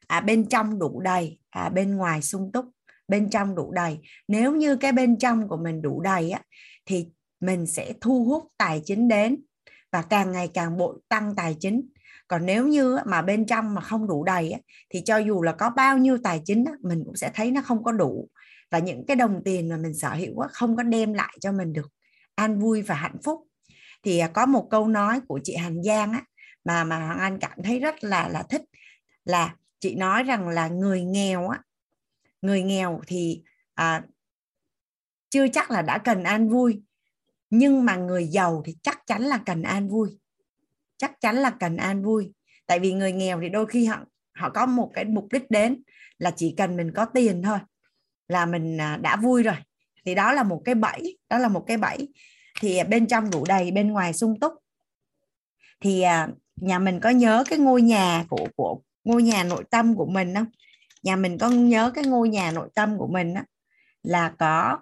à, 0.07 0.21
bên 0.21 0.49
trong 0.49 0.79
đủ 0.79 1.01
đầy 1.01 1.39
à, 1.49 1.69
bên 1.69 1.95
ngoài 1.95 2.21
sung 2.21 2.51
túc 2.53 2.65
bên 3.07 3.29
trong 3.29 3.55
đủ 3.55 3.71
đầy. 3.71 3.97
Nếu 4.27 4.55
như 4.55 4.75
cái 4.75 4.91
bên 4.91 5.17
trong 5.17 5.47
của 5.47 5.57
mình 5.57 5.81
đủ 5.81 6.01
đầy 6.01 6.31
á 6.31 6.41
thì 6.85 7.07
mình 7.39 7.67
sẽ 7.67 7.93
thu 8.01 8.23
hút 8.23 8.43
tài 8.57 8.81
chính 8.85 9.07
đến 9.07 9.41
và 9.91 10.01
càng 10.01 10.31
ngày 10.31 10.49
càng 10.53 10.77
bội 10.77 10.99
tăng 11.09 11.35
tài 11.35 11.55
chính. 11.59 11.81
Còn 12.27 12.45
nếu 12.45 12.67
như 12.67 12.97
mà 13.05 13.21
bên 13.21 13.45
trong 13.45 13.73
mà 13.73 13.81
không 13.81 14.07
đủ 14.07 14.23
đầy 14.23 14.51
á 14.51 14.59
thì 14.89 15.01
cho 15.05 15.17
dù 15.17 15.41
là 15.41 15.51
có 15.51 15.69
bao 15.69 15.97
nhiêu 15.97 16.17
tài 16.23 16.41
chính 16.45 16.65
á 16.65 16.71
mình 16.81 17.03
cũng 17.05 17.15
sẽ 17.15 17.31
thấy 17.33 17.51
nó 17.51 17.61
không 17.61 17.83
có 17.83 17.91
đủ. 17.91 18.29
Và 18.71 18.79
những 18.79 19.05
cái 19.05 19.15
đồng 19.15 19.41
tiền 19.45 19.69
mà 19.69 19.77
mình 19.77 19.93
sở 19.93 20.13
hữu 20.13 20.39
á 20.39 20.47
không 20.51 20.75
có 20.75 20.83
đem 20.83 21.13
lại 21.13 21.37
cho 21.41 21.51
mình 21.51 21.73
được 21.73 21.91
an 22.35 22.59
vui 22.59 22.81
và 22.81 22.95
hạnh 22.95 23.17
phúc. 23.23 23.39
Thì 24.03 24.19
à, 24.19 24.27
có 24.27 24.45
một 24.45 24.67
câu 24.69 24.87
nói 24.87 25.19
của 25.27 25.39
chị 25.43 25.55
Hàn 25.55 25.83
Giang 25.83 26.11
á 26.11 26.23
mà 26.63 26.83
mà 26.83 27.05
Hoàng 27.05 27.19
Anh 27.19 27.39
cảm 27.39 27.63
thấy 27.63 27.79
rất 27.79 28.03
là 28.03 28.29
là 28.29 28.43
thích. 28.43 28.61
Là 29.25 29.55
chị 29.79 29.95
nói 29.95 30.23
rằng 30.23 30.47
là 30.47 30.67
người 30.67 31.03
nghèo 31.03 31.49
á 31.49 31.59
người 32.43 32.63
nghèo 32.63 33.01
thì 33.07 33.43
à, 33.73 34.03
chưa 35.29 35.47
chắc 35.47 35.71
là 35.71 35.81
đã 35.81 35.97
cần 35.97 36.23
an 36.23 36.49
vui. 36.49 36.81
Nhưng 37.49 37.85
mà 37.85 37.95
người 37.95 38.27
giàu 38.27 38.61
thì 38.65 38.77
chắc 38.81 39.07
chắn 39.07 39.21
là 39.21 39.37
cần 39.45 39.63
an 39.63 39.89
vui. 39.89 40.09
Chắc 40.97 41.21
chắn 41.21 41.35
là 41.35 41.49
cần 41.49 41.77
an 41.77 42.03
vui. 42.03 42.33
Tại 42.65 42.79
vì 42.79 42.93
người 42.93 43.11
nghèo 43.11 43.39
thì 43.41 43.49
đôi 43.49 43.65
khi 43.65 43.85
họ 43.85 44.05
họ 44.33 44.49
có 44.49 44.65
một 44.65 44.91
cái 44.93 45.05
mục 45.05 45.27
đích 45.31 45.51
đến 45.51 45.83
là 46.17 46.31
chỉ 46.31 46.53
cần 46.57 46.77
mình 46.77 46.91
có 46.95 47.05
tiền 47.05 47.41
thôi 47.43 47.59
là 48.27 48.45
mình 48.45 48.77
à, 48.81 48.97
đã 48.97 49.15
vui 49.15 49.43
rồi. 49.43 49.55
Thì 50.05 50.15
đó 50.15 50.33
là 50.33 50.43
một 50.43 50.61
cái 50.65 50.75
bẫy 50.75 51.17
đó 51.29 51.37
là 51.37 51.47
một 51.47 51.63
cái 51.67 51.77
bẫy. 51.77 52.09
Thì 52.59 52.83
bên 52.83 53.07
trong 53.07 53.31
đủ 53.31 53.45
đầy 53.47 53.71
bên 53.71 53.91
ngoài 53.91 54.13
sung 54.13 54.39
túc. 54.39 54.53
Thì 55.79 56.01
à, 56.01 56.27
nhà 56.55 56.79
mình 56.79 56.99
có 56.99 57.09
nhớ 57.09 57.43
cái 57.49 57.59
ngôi 57.59 57.81
nhà 57.81 58.25
của 58.29 58.47
của 58.55 58.79
ngôi 59.03 59.23
nhà 59.23 59.43
nội 59.43 59.63
tâm 59.71 59.95
của 59.95 60.05
mình 60.05 60.35
không? 60.35 60.45
Nhà 61.03 61.15
mình 61.15 61.37
có 61.37 61.49
nhớ 61.49 61.91
cái 61.95 62.03
ngôi 62.05 62.29
nhà 62.29 62.51
nội 62.51 62.69
tâm 62.75 62.97
của 62.97 63.07
mình 63.07 63.33
đó, 63.33 63.41
là 64.03 64.33
có 64.39 64.79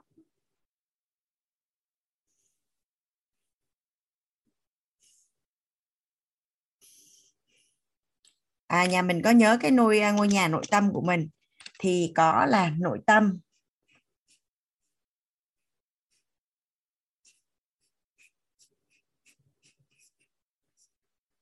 à, 8.68 8.86
nhà 8.86 9.02
mình 9.02 9.22
có 9.22 9.32
nhớ 9.32 9.58
cái 9.62 9.72
nuôi 9.72 10.00
à, 10.00 10.12
ngôi 10.12 10.28
nhà 10.28 10.48
nội 10.48 10.64
tâm 10.72 10.94
của 10.94 11.02
mình. 11.02 11.30
Thì 11.80 12.12
có 12.16 12.46
là 12.46 12.70
nội 12.80 13.00
tâm. 13.06 13.40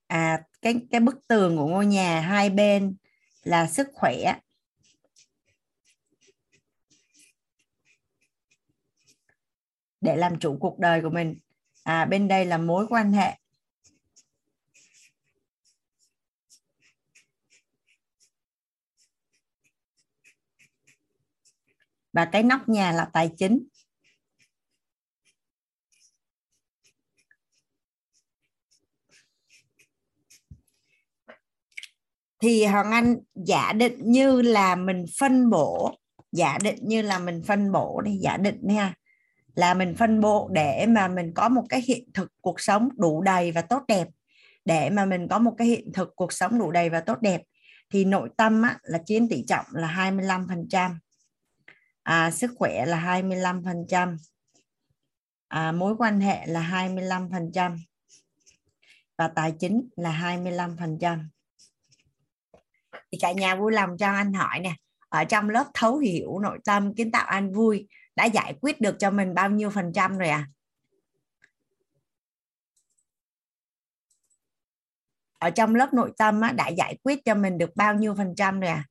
À 0.09 0.43
cái 0.61 0.75
cái 0.91 0.99
bức 1.01 1.27
tường 1.27 1.57
của 1.57 1.67
ngôi 1.67 1.85
nhà 1.85 2.21
hai 2.21 2.49
bên 2.49 2.95
là 3.43 3.67
sức 3.67 3.87
khỏe. 3.93 4.39
Để 10.01 10.15
làm 10.15 10.39
chủ 10.39 10.57
cuộc 10.59 10.79
đời 10.79 11.01
của 11.01 11.09
mình. 11.09 11.35
À 11.83 12.05
bên 12.05 12.27
đây 12.27 12.45
là 12.45 12.57
mối 12.57 12.85
quan 12.89 13.13
hệ. 13.13 13.37
Và 22.13 22.25
cái 22.25 22.43
nóc 22.43 22.69
nhà 22.69 22.91
là 22.91 23.09
tài 23.13 23.31
chính. 23.37 23.68
Thì 32.41 32.65
hoàng 32.65 32.91
anh 32.91 33.17
giả 33.35 33.73
định 33.73 34.11
như 34.11 34.41
là 34.41 34.75
mình 34.75 35.05
phân 35.19 35.49
bổ 35.49 35.95
giả 36.31 36.57
định 36.63 36.79
như 36.81 37.01
là 37.01 37.19
mình 37.19 37.43
phân 37.43 37.71
bổ 37.71 38.01
đi 38.01 38.17
giả 38.17 38.37
định 38.37 38.59
nha 38.61 38.93
là 39.55 39.73
mình 39.73 39.95
phân 39.95 40.21
bổ 40.21 40.49
để 40.51 40.85
mà 40.89 41.07
mình 41.07 41.33
có 41.33 41.49
một 41.49 41.63
cái 41.69 41.81
hiện 41.81 42.11
thực 42.13 42.31
cuộc 42.41 42.61
sống 42.61 42.89
đủ 42.97 43.21
đầy 43.21 43.51
và 43.51 43.61
tốt 43.61 43.83
đẹp 43.87 44.07
để 44.65 44.89
mà 44.89 45.05
mình 45.05 45.27
có 45.27 45.39
một 45.39 45.53
cái 45.57 45.67
hiện 45.67 45.93
thực 45.93 46.15
cuộc 46.15 46.33
sống 46.33 46.59
đủ 46.59 46.71
đầy 46.71 46.89
và 46.89 46.99
tốt 46.99 47.21
đẹp. 47.21 47.41
Thì 47.89 48.05
nội 48.05 48.29
tâm 48.37 48.61
á, 48.61 48.77
là 48.83 48.99
chiếm 49.05 49.27
tỷ 49.27 49.43
trọng 49.47 49.65
là 49.71 50.11
25% 50.11 50.95
à, 52.03 52.31
sức 52.31 52.51
khỏe 52.57 52.85
là 52.85 53.21
25% 53.21 54.17
à, 55.47 55.71
mối 55.71 55.95
quan 55.97 56.21
hệ 56.21 56.45
là 56.45 56.89
25% 56.89 57.77
và 59.17 59.27
tài 59.27 59.53
chính 59.59 59.89
là 59.95 60.39
25% 60.39 61.19
thì 63.11 63.17
cả 63.21 63.31
nhà 63.31 63.55
vui 63.55 63.71
lòng 63.71 63.97
cho 63.97 64.07
anh 64.11 64.33
hỏi 64.33 64.59
nè 64.59 64.75
ở 65.09 65.23
trong 65.23 65.49
lớp 65.49 65.65
thấu 65.73 65.97
hiểu 65.97 66.39
nội 66.39 66.59
tâm 66.65 66.95
kiến 66.95 67.11
tạo 67.11 67.25
an 67.25 67.53
vui 67.53 67.87
đã 68.15 68.25
giải 68.25 68.53
quyết 68.61 68.81
được 68.81 68.95
cho 68.99 69.11
mình 69.11 69.33
bao 69.33 69.49
nhiêu 69.49 69.69
phần 69.69 69.91
trăm 69.93 70.17
rồi 70.17 70.29
à? 70.29 70.47
Ở 75.39 75.49
trong 75.49 75.75
lớp 75.75 75.93
nội 75.93 76.11
tâm 76.17 76.41
á, 76.41 76.51
đã 76.51 76.67
giải 76.67 76.97
quyết 77.03 77.19
cho 77.25 77.35
mình 77.35 77.57
được 77.57 77.75
bao 77.75 77.93
nhiêu 77.95 78.15
phần 78.15 78.33
trăm 78.37 78.59
rồi 78.59 78.69
à? 78.69 78.83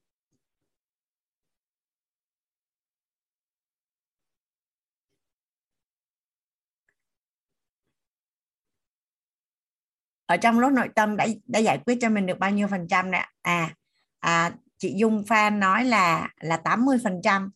Ở 10.27 10.37
trong 10.37 10.59
lớp 10.59 10.71
nội 10.71 10.89
tâm 10.95 11.17
đã 11.17 11.27
đã 11.47 11.59
giải 11.59 11.79
quyết 11.87 11.99
cho 12.01 12.11
mình 12.11 12.27
được 12.27 12.39
bao 12.39 12.51
nhiêu 12.51 12.69
phần 12.69 12.87
trăm 12.89 13.11
nè? 13.11 13.29
À, 13.43 13.75
à 14.21 14.53
chị 14.79 14.95
Dung 14.97 15.25
Phan 15.27 15.61
nói 15.61 15.85
là 15.85 16.29
là 16.41 16.57
80 16.57 16.99
phần 17.05 17.21
trăm. 17.25 17.51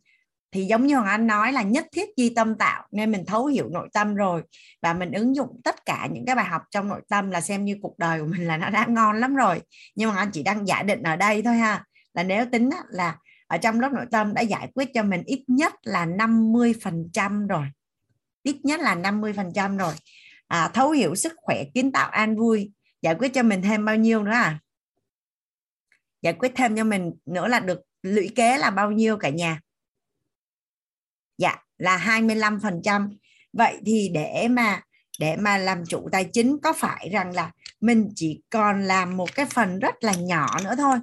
Thì 0.52 0.64
giống 0.64 0.86
như 0.86 0.94
Hoàng 0.94 1.08
Anh 1.08 1.26
nói 1.26 1.52
là 1.52 1.62
nhất 1.62 1.86
thiết 1.92 2.08
di 2.16 2.34
tâm 2.34 2.54
tạo 2.54 2.86
nên 2.92 3.12
mình 3.12 3.24
thấu 3.26 3.46
hiểu 3.46 3.68
nội 3.68 3.88
tâm 3.92 4.14
rồi. 4.14 4.42
Và 4.82 4.92
mình 4.92 5.12
ứng 5.12 5.36
dụng 5.36 5.60
tất 5.64 5.86
cả 5.86 6.08
những 6.12 6.26
cái 6.26 6.34
bài 6.34 6.44
học 6.44 6.62
trong 6.70 6.88
nội 6.88 7.00
tâm 7.08 7.30
là 7.30 7.40
xem 7.40 7.64
như 7.64 7.76
cuộc 7.82 7.98
đời 7.98 8.20
của 8.20 8.26
mình 8.26 8.46
là 8.46 8.56
nó 8.56 8.70
đã 8.70 8.86
ngon 8.88 9.20
lắm 9.20 9.34
rồi. 9.34 9.60
Nhưng 9.94 10.10
mà 10.10 10.16
anh 10.16 10.30
chỉ 10.32 10.42
đang 10.42 10.66
giả 10.66 10.82
định 10.82 11.02
ở 11.02 11.16
đây 11.16 11.42
thôi 11.42 11.56
ha. 11.56 11.84
Là 12.14 12.22
nếu 12.22 12.46
tính 12.52 12.70
là 12.88 13.16
ở 13.46 13.58
trong 13.58 13.80
lớp 13.80 13.92
nội 13.92 14.06
tâm 14.10 14.34
đã 14.34 14.40
giải 14.40 14.68
quyết 14.74 14.88
cho 14.94 15.02
mình 15.02 15.22
ít 15.26 15.44
nhất 15.46 15.74
là 15.82 16.04
50 16.04 16.74
phần 16.82 17.08
trăm 17.12 17.46
rồi. 17.46 17.66
Ít 18.42 18.56
nhất 18.62 18.80
là 18.80 18.94
50 18.94 19.32
phần 19.32 19.52
trăm 19.54 19.76
rồi. 19.76 19.94
À, 20.48 20.70
thấu 20.74 20.90
hiểu 20.90 21.14
sức 21.14 21.32
khỏe 21.36 21.64
kiến 21.74 21.92
tạo 21.92 22.10
an 22.10 22.36
vui. 22.36 22.72
Giải 23.02 23.14
quyết 23.14 23.34
cho 23.34 23.42
mình 23.42 23.62
thêm 23.62 23.84
bao 23.84 23.96
nhiêu 23.96 24.22
nữa 24.22 24.32
à? 24.32 24.58
Giải 26.22 26.32
quyết 26.32 26.52
thêm 26.56 26.76
cho 26.76 26.84
mình 26.84 27.12
nữa 27.26 27.48
là 27.48 27.60
được 27.60 27.80
lũy 28.02 28.30
kế 28.36 28.58
là 28.58 28.70
bao 28.70 28.90
nhiêu 28.90 29.16
cả 29.16 29.28
nhà? 29.28 29.60
Dạ 31.38 31.56
là 31.78 31.96
25 31.96 32.60
phần 32.60 32.80
trăm. 32.84 33.10
Vậy 33.52 33.80
thì 33.86 34.10
để 34.14 34.48
mà 34.50 34.82
để 35.18 35.36
mà 35.36 35.58
làm 35.58 35.84
chủ 35.86 36.08
tài 36.12 36.30
chính, 36.32 36.58
có 36.62 36.72
phải 36.72 37.08
rằng 37.12 37.34
là 37.34 37.52
mình 37.80 38.08
chỉ 38.14 38.42
còn 38.50 38.82
làm 38.82 39.16
một 39.16 39.34
cái 39.34 39.46
phần 39.46 39.78
rất 39.78 40.04
là 40.04 40.14
nhỏ 40.14 40.60
nữa 40.64 40.74
thôi? 40.76 40.98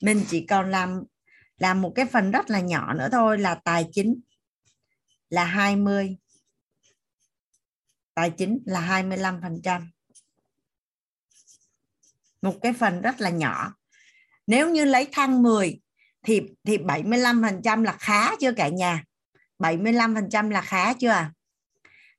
Mình 0.00 0.24
chỉ 0.28 0.46
còn 0.46 0.70
làm 0.70 1.02
làm 1.58 1.82
một 1.82 1.92
cái 1.94 2.06
phần 2.06 2.30
rất 2.30 2.50
là 2.50 2.60
nhỏ 2.60 2.94
nữa 2.94 3.08
thôi 3.12 3.38
là 3.38 3.54
tài 3.54 3.86
chính 3.92 4.20
là 5.28 5.44
20 5.44 6.16
tài 8.14 8.30
chính 8.30 8.58
là 8.66 8.80
25 8.80 9.40
phần 9.42 9.60
trăm. 9.62 9.90
Một 12.42 12.54
cái 12.62 12.72
phần 12.72 13.00
rất 13.00 13.20
là 13.20 13.30
nhỏ 13.30 13.74
nếu 14.46 14.70
như 14.70 14.84
lấy 14.84 15.08
thang 15.12 15.42
10 15.42 15.80
thì 16.22 16.40
thì 16.64 16.78
75% 16.78 17.82
là 17.82 17.92
khá 17.92 18.36
chưa 18.40 18.52
cả 18.52 18.68
nhà? 18.68 19.04
75% 19.58 20.50
là 20.50 20.60
khá 20.60 20.92
chưa 20.92 21.08
à? 21.08 21.32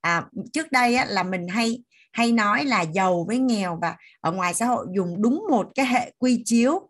à, 0.01 0.25
trước 0.53 0.71
đây 0.71 0.95
á, 0.95 1.05
là 1.05 1.23
mình 1.23 1.47
hay 1.47 1.83
hay 2.13 2.31
nói 2.31 2.65
là 2.65 2.81
giàu 2.81 3.25
với 3.27 3.39
nghèo 3.39 3.79
và 3.81 3.97
ở 4.19 4.31
ngoài 4.31 4.53
xã 4.53 4.65
hội 4.65 4.85
dùng 4.95 5.21
đúng 5.21 5.45
một 5.49 5.67
cái 5.75 5.85
hệ 5.85 6.11
quy 6.17 6.41
chiếu 6.45 6.89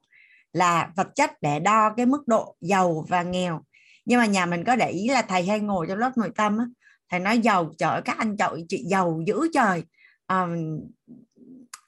là 0.53 0.89
vật 0.95 1.07
chất 1.15 1.31
để 1.41 1.59
đo 1.59 1.93
cái 1.97 2.05
mức 2.05 2.27
độ 2.27 2.55
giàu 2.61 3.05
và 3.09 3.23
nghèo. 3.23 3.61
Nhưng 4.05 4.19
mà 4.19 4.25
nhà 4.25 4.45
mình 4.45 4.63
có 4.63 4.75
để 4.75 4.89
ý 4.89 5.07
là 5.07 5.21
thầy 5.21 5.43
hay 5.47 5.59
ngồi 5.59 5.85
trong 5.89 5.97
lớp 5.97 6.11
nội 6.17 6.31
tâm 6.35 6.57
á, 6.57 6.65
thầy 7.09 7.19
nói 7.19 7.39
giàu 7.39 7.73
trời 7.77 8.01
các 8.05 8.17
anh 8.17 8.37
chọi 8.37 8.65
chị 8.69 8.83
giàu 8.85 9.21
dữ 9.27 9.47
trời. 9.53 9.83
Um, 10.27 10.79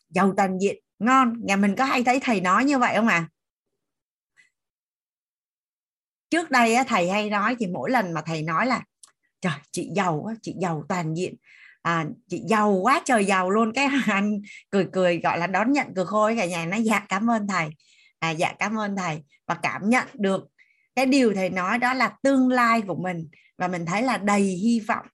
giàu 0.09 0.33
toàn 0.37 0.57
diện 0.61 0.83
ngon. 0.99 1.33
Nhà 1.45 1.55
mình 1.55 1.75
có 1.75 1.85
hay 1.85 2.03
thấy 2.03 2.19
thầy 2.19 2.41
nói 2.41 2.65
như 2.65 2.79
vậy 2.79 2.95
không 2.95 3.07
à? 3.07 3.27
Trước 6.29 6.51
đây 6.51 6.75
thầy 6.87 7.09
hay 7.09 7.29
nói 7.29 7.55
thì 7.59 7.67
mỗi 7.67 7.91
lần 7.91 8.13
mà 8.13 8.21
thầy 8.21 8.41
nói 8.41 8.65
là 8.65 8.81
trời 9.41 9.53
chị 9.71 9.89
giàu 9.95 10.27
chị 10.41 10.55
giàu 10.61 10.83
toàn 10.89 11.13
diện. 11.13 11.35
À, 11.81 12.05
chị 12.29 12.41
giàu 12.47 12.71
quá 12.71 13.01
trời 13.05 13.25
giàu 13.25 13.49
luôn. 13.49 13.71
Cái 13.73 13.87
anh 14.07 14.41
cười 14.69 14.87
cười 14.93 15.19
gọi 15.19 15.37
là 15.37 15.47
đón 15.47 15.71
nhận 15.71 15.87
cười 15.95 16.05
khôi 16.05 16.35
cả 16.37 16.45
nhà 16.45 16.65
nó 16.65 16.77
dạ 16.77 16.99
cảm 17.09 17.29
ơn 17.29 17.47
thầy. 17.47 17.69
À, 18.19 18.29
dạ 18.29 18.53
cảm 18.59 18.79
ơn 18.79 18.95
thầy. 18.95 19.23
Và 19.47 19.55
cảm 19.55 19.89
nhận 19.89 20.07
được 20.13 20.47
cái 20.95 21.05
điều 21.05 21.33
thầy 21.33 21.49
nói 21.49 21.77
đó 21.77 21.93
là 21.93 22.13
tương 22.23 22.49
lai 22.49 22.81
của 22.81 22.95
mình. 22.95 23.29
Và 23.57 23.67
mình 23.67 23.85
thấy 23.85 24.01
là 24.01 24.17
đầy 24.17 24.41
hy 24.41 24.79
vọng 24.79 25.05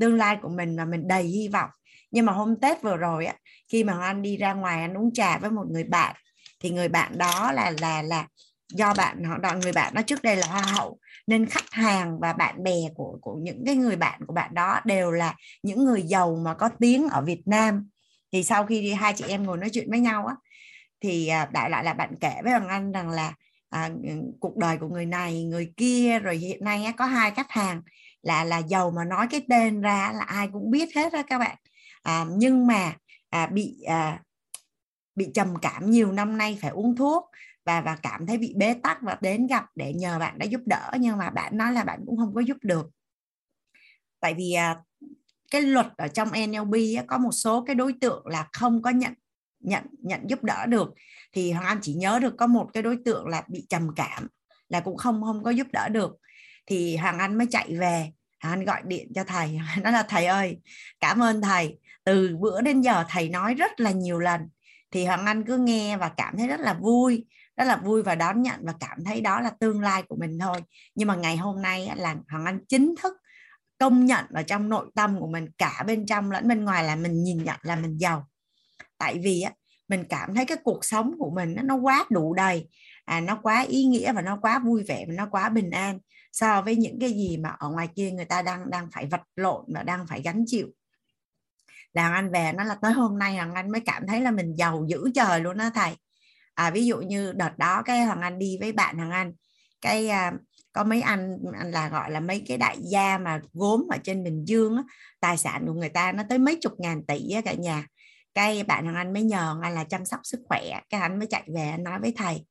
tương 0.00 0.14
lai 0.14 0.38
của 0.42 0.48
mình 0.48 0.76
và 0.76 0.84
mình 0.84 1.08
đầy 1.08 1.22
hy 1.22 1.48
vọng. 1.48 1.70
Nhưng 2.10 2.26
mà 2.26 2.32
hôm 2.32 2.56
tết 2.60 2.82
vừa 2.82 2.96
rồi 2.96 3.26
á 3.26 3.34
khi 3.68 3.84
mà 3.84 4.00
anh 4.00 4.22
đi 4.22 4.36
ra 4.36 4.52
ngoài 4.52 4.80
anh 4.80 4.94
uống 4.94 5.12
trà 5.12 5.38
với 5.38 5.50
một 5.50 5.64
người 5.70 5.84
bạn 5.84 6.16
thì 6.60 6.70
người 6.70 6.88
bạn 6.88 7.18
đó 7.18 7.52
là 7.52 7.72
là 7.80 8.02
là 8.02 8.26
do 8.72 8.94
bạn 8.94 9.24
họ 9.24 9.38
đoạn 9.38 9.60
người 9.60 9.72
bạn 9.72 9.94
nó 9.94 10.02
trước 10.02 10.22
đây 10.22 10.36
là 10.36 10.46
hoa 10.46 10.62
hậu. 10.62 10.98
Nên 11.26 11.46
khách 11.46 11.70
hàng 11.70 12.20
và 12.20 12.32
bạn 12.32 12.62
bè 12.62 12.76
của 12.94 13.18
của 13.20 13.34
những 13.34 13.62
cái 13.66 13.76
người 13.76 13.96
bạn 13.96 14.20
của 14.26 14.32
bạn 14.32 14.54
đó 14.54 14.80
đều 14.84 15.10
là 15.10 15.34
những 15.62 15.84
người 15.84 16.02
giàu 16.02 16.36
mà 16.36 16.54
có 16.54 16.68
tiếng 16.80 17.08
ở 17.08 17.22
Việt 17.22 17.42
Nam. 17.46 17.88
Thì 18.32 18.42
sau 18.42 18.66
khi 18.66 18.82
đi 18.82 18.92
hai 18.92 19.14
chị 19.16 19.24
em 19.28 19.42
ngồi 19.46 19.58
nói 19.58 19.70
chuyện 19.72 19.90
với 19.90 20.00
nhau 20.00 20.26
á 20.26 20.34
thì 21.04 21.28
à, 21.28 21.48
đại 21.52 21.70
lại 21.70 21.84
là 21.84 21.94
bạn 21.94 22.14
kể 22.20 22.34
với 22.42 22.52
hoàng 22.52 22.68
anh 22.68 22.92
rằng 22.92 23.10
là 23.10 23.34
à, 23.70 23.90
cuộc 24.40 24.56
đời 24.56 24.78
của 24.78 24.88
người 24.88 25.06
này 25.06 25.44
người 25.44 25.72
kia 25.76 26.18
rồi 26.18 26.36
hiện 26.36 26.64
nay 26.64 26.84
á, 26.84 26.92
có 26.92 27.04
hai 27.04 27.30
khách 27.30 27.50
hàng 27.50 27.82
là 28.22 28.44
là 28.44 28.58
giàu 28.58 28.90
mà 28.90 29.04
nói 29.04 29.26
cái 29.30 29.46
tên 29.48 29.80
ra 29.80 30.12
là 30.14 30.24
ai 30.24 30.48
cũng 30.52 30.70
biết 30.70 30.88
hết 30.96 31.12
đó 31.12 31.22
các 31.26 31.38
bạn. 31.38 31.56
À, 32.02 32.24
nhưng 32.36 32.66
mà 32.66 32.92
à, 33.30 33.46
bị 33.46 33.82
à, 33.86 34.20
bị 35.14 35.26
trầm 35.34 35.54
cảm 35.62 35.90
nhiều 35.90 36.12
năm 36.12 36.38
nay 36.38 36.58
phải 36.62 36.70
uống 36.70 36.96
thuốc 36.96 37.30
và 37.64 37.80
và 37.80 37.96
cảm 38.02 38.26
thấy 38.26 38.38
bị 38.38 38.54
bế 38.56 38.74
tắc 38.82 39.02
và 39.02 39.18
đến 39.20 39.46
gặp 39.46 39.64
để 39.74 39.92
nhờ 39.92 40.18
bạn 40.18 40.38
đã 40.38 40.46
giúp 40.46 40.60
đỡ, 40.66 40.90
nhưng 41.00 41.18
mà 41.18 41.30
bạn 41.30 41.56
nói 41.56 41.72
là 41.72 41.84
bạn 41.84 42.00
cũng 42.06 42.16
không 42.16 42.34
có 42.34 42.40
giúp 42.40 42.56
được. 42.62 42.90
Tại 44.20 44.34
vì 44.34 44.52
à, 44.52 44.76
cái 45.50 45.62
luật 45.62 45.86
ở 45.96 46.08
trong 46.08 46.28
NLP 46.28 47.06
có 47.06 47.18
một 47.18 47.32
số 47.32 47.64
cái 47.64 47.74
đối 47.74 47.92
tượng 48.00 48.26
là 48.26 48.48
không 48.52 48.82
có 48.82 48.90
nhận 48.90 49.12
nhận 49.60 49.84
nhận 49.98 50.20
giúp 50.30 50.44
đỡ 50.44 50.66
được. 50.66 50.94
Thì 51.32 51.52
hoàng 51.52 51.66
anh 51.66 51.78
chỉ 51.82 51.94
nhớ 51.94 52.18
được 52.22 52.34
có 52.38 52.46
một 52.46 52.70
cái 52.72 52.82
đối 52.82 52.98
tượng 53.04 53.28
là 53.28 53.42
bị 53.48 53.66
trầm 53.68 53.88
cảm, 53.96 54.28
là 54.68 54.80
cũng 54.80 54.96
không 54.96 55.22
không 55.22 55.44
có 55.44 55.50
giúp 55.50 55.66
đỡ 55.72 55.88
được. 55.88 56.16
Thì 56.66 56.96
hoàng 56.96 57.18
anh 57.18 57.38
mới 57.38 57.46
chạy 57.50 57.76
về. 57.76 58.12
Hoàng 58.42 58.58
anh 58.58 58.64
gọi 58.64 58.82
điện 58.86 59.12
cho 59.14 59.24
thầy 59.24 59.58
nó 59.82 59.90
là, 59.90 60.02
thầy 60.02 60.26
ơi, 60.26 60.58
cảm 61.00 61.22
ơn 61.22 61.42
thầy. 61.42 61.78
Từ 62.04 62.36
bữa 62.40 62.60
đến 62.60 62.80
giờ 62.80 63.04
thầy 63.08 63.28
nói 63.28 63.54
rất 63.54 63.80
là 63.80 63.90
nhiều 63.90 64.18
lần. 64.18 64.40
Thì 64.90 65.04
hoàng 65.04 65.26
anh 65.26 65.44
cứ 65.44 65.58
nghe 65.58 65.96
và 65.96 66.08
cảm 66.08 66.36
thấy 66.36 66.48
rất 66.48 66.60
là 66.60 66.74
vui 66.74 67.26
rất 67.56 67.64
là 67.64 67.76
vui 67.76 68.02
và 68.02 68.14
đón 68.14 68.42
nhận 68.42 68.60
và 68.62 68.74
cảm 68.80 69.04
thấy 69.04 69.20
đó 69.20 69.40
là 69.40 69.50
tương 69.50 69.80
lai 69.80 70.02
của 70.02 70.16
mình 70.16 70.38
thôi. 70.38 70.60
Nhưng 70.94 71.08
mà 71.08 71.16
ngày 71.16 71.36
hôm 71.36 71.62
nay 71.62 71.90
là 71.96 72.16
hoàng 72.28 72.44
anh 72.44 72.58
chính 72.68 72.94
thức 73.02 73.16
công 73.78 74.06
nhận 74.06 74.24
ở 74.34 74.42
trong 74.42 74.68
nội 74.68 74.86
tâm 74.94 75.20
của 75.20 75.26
mình 75.26 75.48
cả 75.58 75.84
bên 75.86 76.06
trong 76.06 76.30
lẫn 76.30 76.48
bên 76.48 76.64
ngoài 76.64 76.84
là 76.84 76.96
mình 76.96 77.24
nhìn 77.24 77.44
nhận 77.44 77.56
là 77.62 77.76
mình 77.76 77.98
giàu. 77.98 78.28
Tại 78.98 79.18
vì 79.24 79.40
á 79.40 79.52
mình 79.88 80.04
cảm 80.08 80.34
thấy 80.34 80.44
cái 80.44 80.56
cuộc 80.64 80.84
sống 80.84 81.14
của 81.18 81.30
mình 81.30 81.56
nó 81.62 81.74
quá 81.74 82.06
đủ 82.10 82.34
đầy. 82.34 82.68
À, 83.04 83.20
nó 83.20 83.38
quá 83.42 83.62
ý 83.68 83.84
nghĩa 83.84 84.12
và 84.12 84.22
nó 84.22 84.38
quá 84.42 84.58
vui 84.58 84.84
vẻ 84.88 85.04
và 85.08 85.14
nó 85.14 85.26
quá 85.30 85.48
bình 85.48 85.70
an 85.70 85.98
so 86.32 86.62
với 86.62 86.76
những 86.76 86.98
cái 87.00 87.10
gì 87.10 87.36
mà 87.36 87.48
ở 87.58 87.68
ngoài 87.68 87.88
kia 87.96 88.10
người 88.10 88.24
ta 88.24 88.42
đang 88.42 88.70
đang 88.70 88.88
phải 88.92 89.06
vật 89.06 89.20
lộn 89.36 89.64
và 89.74 89.82
đang 89.82 90.06
phải 90.06 90.22
gánh 90.22 90.44
chịu. 90.46 90.68
Là 91.92 92.12
anh 92.12 92.32
về 92.32 92.52
nó 92.52 92.64
là 92.64 92.74
tới 92.74 92.92
hôm 92.92 93.18
nay 93.18 93.36
là 93.36 93.50
anh 93.54 93.72
mới 93.72 93.80
cảm 93.80 94.06
thấy 94.06 94.20
là 94.20 94.30
mình 94.30 94.54
giàu 94.56 94.84
dữ 94.88 95.10
trời 95.14 95.40
luôn 95.40 95.58
đó 95.58 95.70
thầy 95.74 95.96
à, 96.54 96.70
ví 96.70 96.86
dụ 96.86 96.98
như 96.98 97.32
đợt 97.32 97.58
đó 97.58 97.82
cái 97.82 98.04
hoàng 98.04 98.20
anh 98.20 98.38
đi 98.38 98.58
với 98.60 98.72
bạn 98.72 98.96
hoàng 98.96 99.10
anh 99.10 99.32
cái 99.80 100.08
à, 100.08 100.32
có 100.72 100.84
mấy 100.84 101.00
anh 101.00 101.38
anh 101.58 101.70
là 101.70 101.88
gọi 101.88 102.10
là 102.10 102.20
mấy 102.20 102.44
cái 102.48 102.58
đại 102.58 102.76
gia 102.82 103.18
mà 103.18 103.40
gốm 103.52 103.86
ở 103.90 103.98
trên 104.04 104.24
bình 104.24 104.44
dương 104.44 104.76
á, 104.76 104.82
tài 105.20 105.36
sản 105.36 105.64
của 105.66 105.72
người 105.72 105.88
ta 105.88 106.12
nó 106.12 106.22
tới 106.28 106.38
mấy 106.38 106.58
chục 106.62 106.72
ngàn 106.78 107.06
tỷ 107.06 107.30
á, 107.30 107.40
cả 107.40 107.52
nhà. 107.52 107.86
Cái 108.34 108.62
bạn 108.62 108.84
hoàng 108.84 108.96
anh 108.96 109.12
mới 109.12 109.22
nhờ 109.22 109.58
anh 109.62 109.74
là 109.74 109.84
chăm 109.84 110.04
sóc 110.04 110.20
sức 110.24 110.40
khỏe 110.48 110.80
cái 110.90 111.00
anh 111.00 111.18
mới 111.18 111.26
chạy 111.30 111.42
về 111.54 111.70
anh 111.70 111.84
nói 111.84 111.98
với 112.00 112.12
thầy. 112.16 112.46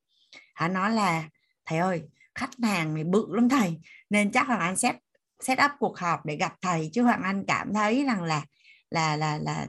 Hắn 0.54 0.72
nói 0.72 0.90
là 0.90 1.28
thầy 1.66 1.78
ơi 1.78 2.02
khách 2.34 2.50
hàng 2.62 2.94
này 2.94 3.04
bự 3.04 3.26
lắm 3.34 3.48
thầy 3.48 3.80
nên 4.10 4.32
chắc 4.32 4.48
là 4.48 4.56
anh 4.56 4.76
set 4.76 4.96
set 5.40 5.58
up 5.64 5.70
cuộc 5.78 5.98
họp 5.98 6.26
để 6.26 6.36
gặp 6.36 6.54
thầy. 6.62 6.90
Chứ 6.92 7.02
hoàng 7.02 7.22
anh 7.22 7.44
cảm 7.46 7.74
thấy 7.74 8.04
rằng 8.04 8.22
là 8.22 8.44
là 8.90 9.16
là 9.16 9.38
là 9.38 9.66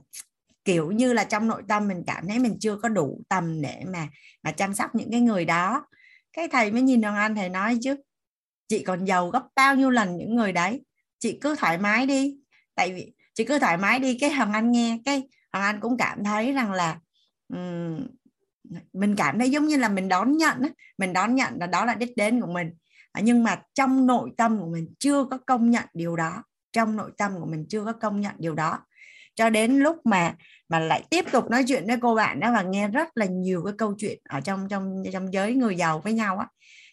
kiểu 0.65 0.91
như 0.91 1.13
là 1.13 1.23
trong 1.23 1.47
nội 1.47 1.63
tâm 1.67 1.87
mình 1.87 2.03
cảm 2.07 2.27
thấy 2.27 2.39
mình 2.39 2.57
chưa 2.59 2.75
có 2.75 2.89
đủ 2.89 3.21
tầm 3.29 3.61
để 3.61 3.83
mà 3.93 4.07
mà 4.43 4.51
chăm 4.51 4.73
sóc 4.73 4.95
những 4.95 5.11
cái 5.11 5.21
người 5.21 5.45
đó. 5.45 5.85
Cái 6.33 6.47
thầy 6.47 6.71
mới 6.71 6.81
nhìn 6.81 7.01
hoàng 7.01 7.15
anh 7.15 7.35
thầy 7.35 7.49
nói 7.49 7.77
chứ 7.81 7.95
chị 8.67 8.83
còn 8.83 9.05
giàu 9.05 9.29
gấp 9.29 9.43
bao 9.55 9.75
nhiêu 9.75 9.89
lần 9.89 10.17
những 10.17 10.35
người 10.35 10.51
đấy? 10.51 10.81
Chị 11.19 11.37
cứ 11.41 11.55
thoải 11.55 11.77
mái 11.77 12.05
đi. 12.05 12.37
Tại 12.75 12.93
vì 12.93 13.13
chị 13.33 13.43
cứ 13.43 13.59
thoải 13.59 13.77
mái 13.77 13.99
đi 13.99 14.17
cái 14.19 14.29
hoàng 14.29 14.53
anh 14.53 14.71
nghe 14.71 14.99
cái 15.05 15.23
hoàng 15.53 15.65
anh 15.65 15.79
cũng 15.79 15.97
cảm 15.97 16.23
thấy 16.23 16.53
rằng 16.53 16.71
là 16.71 16.99
um, 17.53 18.07
mình 18.93 19.15
cảm 19.15 19.39
thấy 19.39 19.49
giống 19.51 19.65
như 19.65 19.77
là 19.77 19.89
mình 19.89 20.07
đón 20.07 20.37
nhận 20.37 20.61
mình 20.97 21.13
đón 21.13 21.35
nhận 21.35 21.53
là 21.59 21.67
đó 21.67 21.85
là 21.85 21.95
đích 21.95 22.17
đến 22.17 22.41
của 22.41 22.51
mình. 22.51 22.73
À, 23.11 23.21
nhưng 23.23 23.43
mà 23.43 23.61
trong 23.73 24.07
nội 24.07 24.31
tâm 24.37 24.59
của 24.59 24.67
mình 24.67 24.93
chưa 24.99 25.23
có 25.23 25.37
công 25.37 25.71
nhận 25.71 25.85
điều 25.93 26.15
đó 26.15 26.43
trong 26.73 26.95
nội 26.95 27.11
tâm 27.17 27.39
của 27.39 27.45
mình 27.45 27.65
chưa 27.69 27.85
có 27.85 27.93
công 27.93 28.21
nhận 28.21 28.35
điều 28.37 28.55
đó. 28.55 28.79
Cho 29.35 29.49
đến 29.49 29.79
lúc 29.79 30.05
mà 30.05 30.35
mà 30.69 30.79
lại 30.79 31.03
tiếp 31.09 31.25
tục 31.31 31.49
nói 31.49 31.63
chuyện 31.67 31.87
với 31.87 31.97
cô 32.01 32.15
bạn 32.15 32.39
đó 32.39 32.51
và 32.53 32.61
nghe 32.61 32.87
rất 32.87 33.07
là 33.15 33.25
nhiều 33.25 33.63
cái 33.65 33.73
câu 33.77 33.95
chuyện 33.97 34.19
ở 34.29 34.39
trong 34.41 34.67
trong 34.69 35.03
trong 35.13 35.33
giới 35.33 35.53
người 35.53 35.75
giàu 35.75 35.99
với 35.99 36.13
nhau 36.13 36.37
á. 36.37 36.47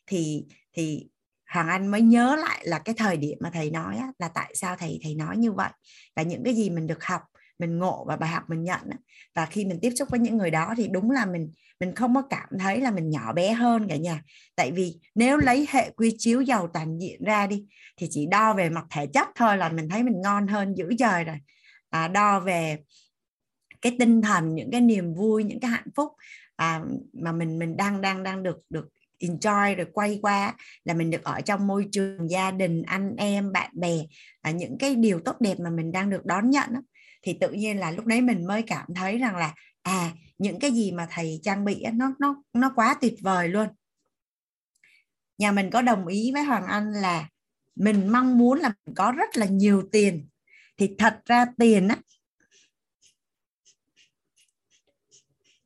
Thì 0.07 0.45
thì 0.77 1.09
Hoàng 1.53 1.69
Anh 1.69 1.87
mới 1.87 2.01
nhớ 2.01 2.37
lại 2.37 2.63
là 2.65 2.79
cái 2.79 2.95
thời 2.99 3.17
điểm 3.17 3.39
mà 3.41 3.51
thầy 3.51 3.71
nói 3.71 3.97
á, 3.97 4.07
là 4.19 4.29
tại 4.29 4.53
sao 4.55 4.77
thầy 4.77 5.01
thầy 5.03 5.15
nói 5.15 5.37
như 5.37 5.53
vậy 5.53 5.71
và 6.17 6.23
những 6.23 6.45
cái 6.45 6.55
gì 6.55 6.71
mình 6.71 6.87
được 6.87 7.05
học 7.05 7.23
mình 7.59 7.79
ngộ 7.79 8.05
và 8.09 8.17
bài 8.17 8.31
học 8.31 8.43
mình 8.49 8.63
nhận 8.63 8.81
á. 8.91 8.97
và 9.35 9.47
khi 9.47 9.65
mình 9.65 9.79
tiếp 9.83 9.93
xúc 9.99 10.09
với 10.11 10.21
những 10.21 10.37
người 10.37 10.51
đó 10.51 10.75
thì 10.77 10.89
đúng 10.89 11.11
là 11.11 11.27
mình 11.27 11.53
mình 11.81 11.95
không 11.95 12.15
có 12.15 12.23
cảm 12.31 12.49
thấy 12.59 12.81
là 12.81 12.91
mình 12.91 13.11
nhỏ 13.11 13.33
bé 13.33 13.53
hơn 13.53 13.89
cả 13.89 13.97
nhà. 13.97 14.23
Tại 14.57 14.73
vì 14.73 14.95
nếu 15.15 15.37
lấy 15.37 15.67
hệ 15.71 15.91
quy 15.97 16.15
chiếu 16.19 16.41
giàu 16.41 16.69
toàn 16.75 16.99
diện 17.01 17.25
ra 17.25 17.47
đi 17.47 17.65
thì 17.97 18.07
chỉ 18.11 18.27
đo 18.27 18.55
về 18.55 18.71
mặt 18.71 18.85
thể 18.91 19.07
chất 19.07 19.29
thôi 19.35 19.57
là 19.57 19.69
mình 19.69 19.89
thấy 19.89 20.03
mình 20.03 20.21
ngon 20.21 20.47
hơn 20.47 20.75
dữ 20.75 20.91
dời 20.99 21.25
rồi. 21.25 21.37
À, 21.91 22.09
đo 22.09 22.41
về 22.41 22.79
cái 23.83 23.97
tinh 23.99 24.23
thần 24.23 24.55
những 24.55 24.71
cái 24.71 24.81
niềm 24.81 25.15
vui 25.15 25.45
những 25.45 25.61
cái 25.61 25.71
hạnh 25.71 25.89
phúc 25.97 26.13
à, 26.57 26.81
mà 27.13 27.33
mình 27.33 27.59
mình 27.59 27.77
đang 27.77 28.01
đang 28.01 28.23
đang 28.23 28.43
được 28.43 28.59
được 28.71 28.89
enjoy 29.19 29.77
rồi 29.77 29.87
quay 29.93 30.19
qua 30.23 30.55
là 30.85 30.95
mình 30.95 31.11
được 31.11 31.25
ở 31.25 31.41
trong 31.41 31.67
môi 31.67 31.89
trường 31.93 32.31
gia 32.31 32.51
đình 32.51 32.83
anh 32.83 33.17
em 33.17 33.53
bạn 33.53 33.71
bè 33.75 33.99
à, 34.43 34.51
những 34.51 34.79
cái 34.79 34.95
điều 34.95 35.21
tốt 35.21 35.41
đẹp 35.41 35.61
mà 35.61 35.71
mình 35.71 35.93
đang 35.93 36.11
được 36.11 36.27
đón 36.27 36.51
nhận 36.51 36.69
thì 37.23 37.39
tự 37.41 37.53
nhiên 37.53 37.79
là 37.79 37.91
lúc 37.91 38.05
đấy 38.07 38.21
mình 38.21 38.47
mới 38.47 38.63
cảm 38.63 38.87
thấy 38.95 39.19
rằng 39.19 39.37
là 39.37 39.55
à 39.83 40.13
những 40.39 40.59
cái 40.59 40.71
gì 40.71 40.93
mà 40.93 41.07
thầy 41.11 41.41
trang 41.43 41.65
bị 41.65 41.85
nó 41.93 42.15
nó 42.19 42.43
nó 42.53 42.73
quá 42.77 42.97
tuyệt 43.01 43.15
vời 43.21 43.49
luôn. 43.49 43.69
Nhà 45.39 45.53
mình 45.53 45.71
có 45.71 45.83
đồng 45.83 46.07
ý 46.07 46.33
với 46.33 46.43
hoàng 46.43 46.67
anh 46.67 46.93
là 46.93 47.29
mình 47.75 48.13
mong 48.13 48.39
muốn 48.39 48.59
là 48.59 48.73
mình 48.87 48.95
có 48.95 49.13
rất 49.13 49.37
là 49.37 49.47
nhiều 49.47 49.89
tiền. 49.93 50.29
Thì 50.77 50.95
thật 50.99 51.21
ra 51.25 51.47
tiền 51.59 51.89
á 51.89 51.97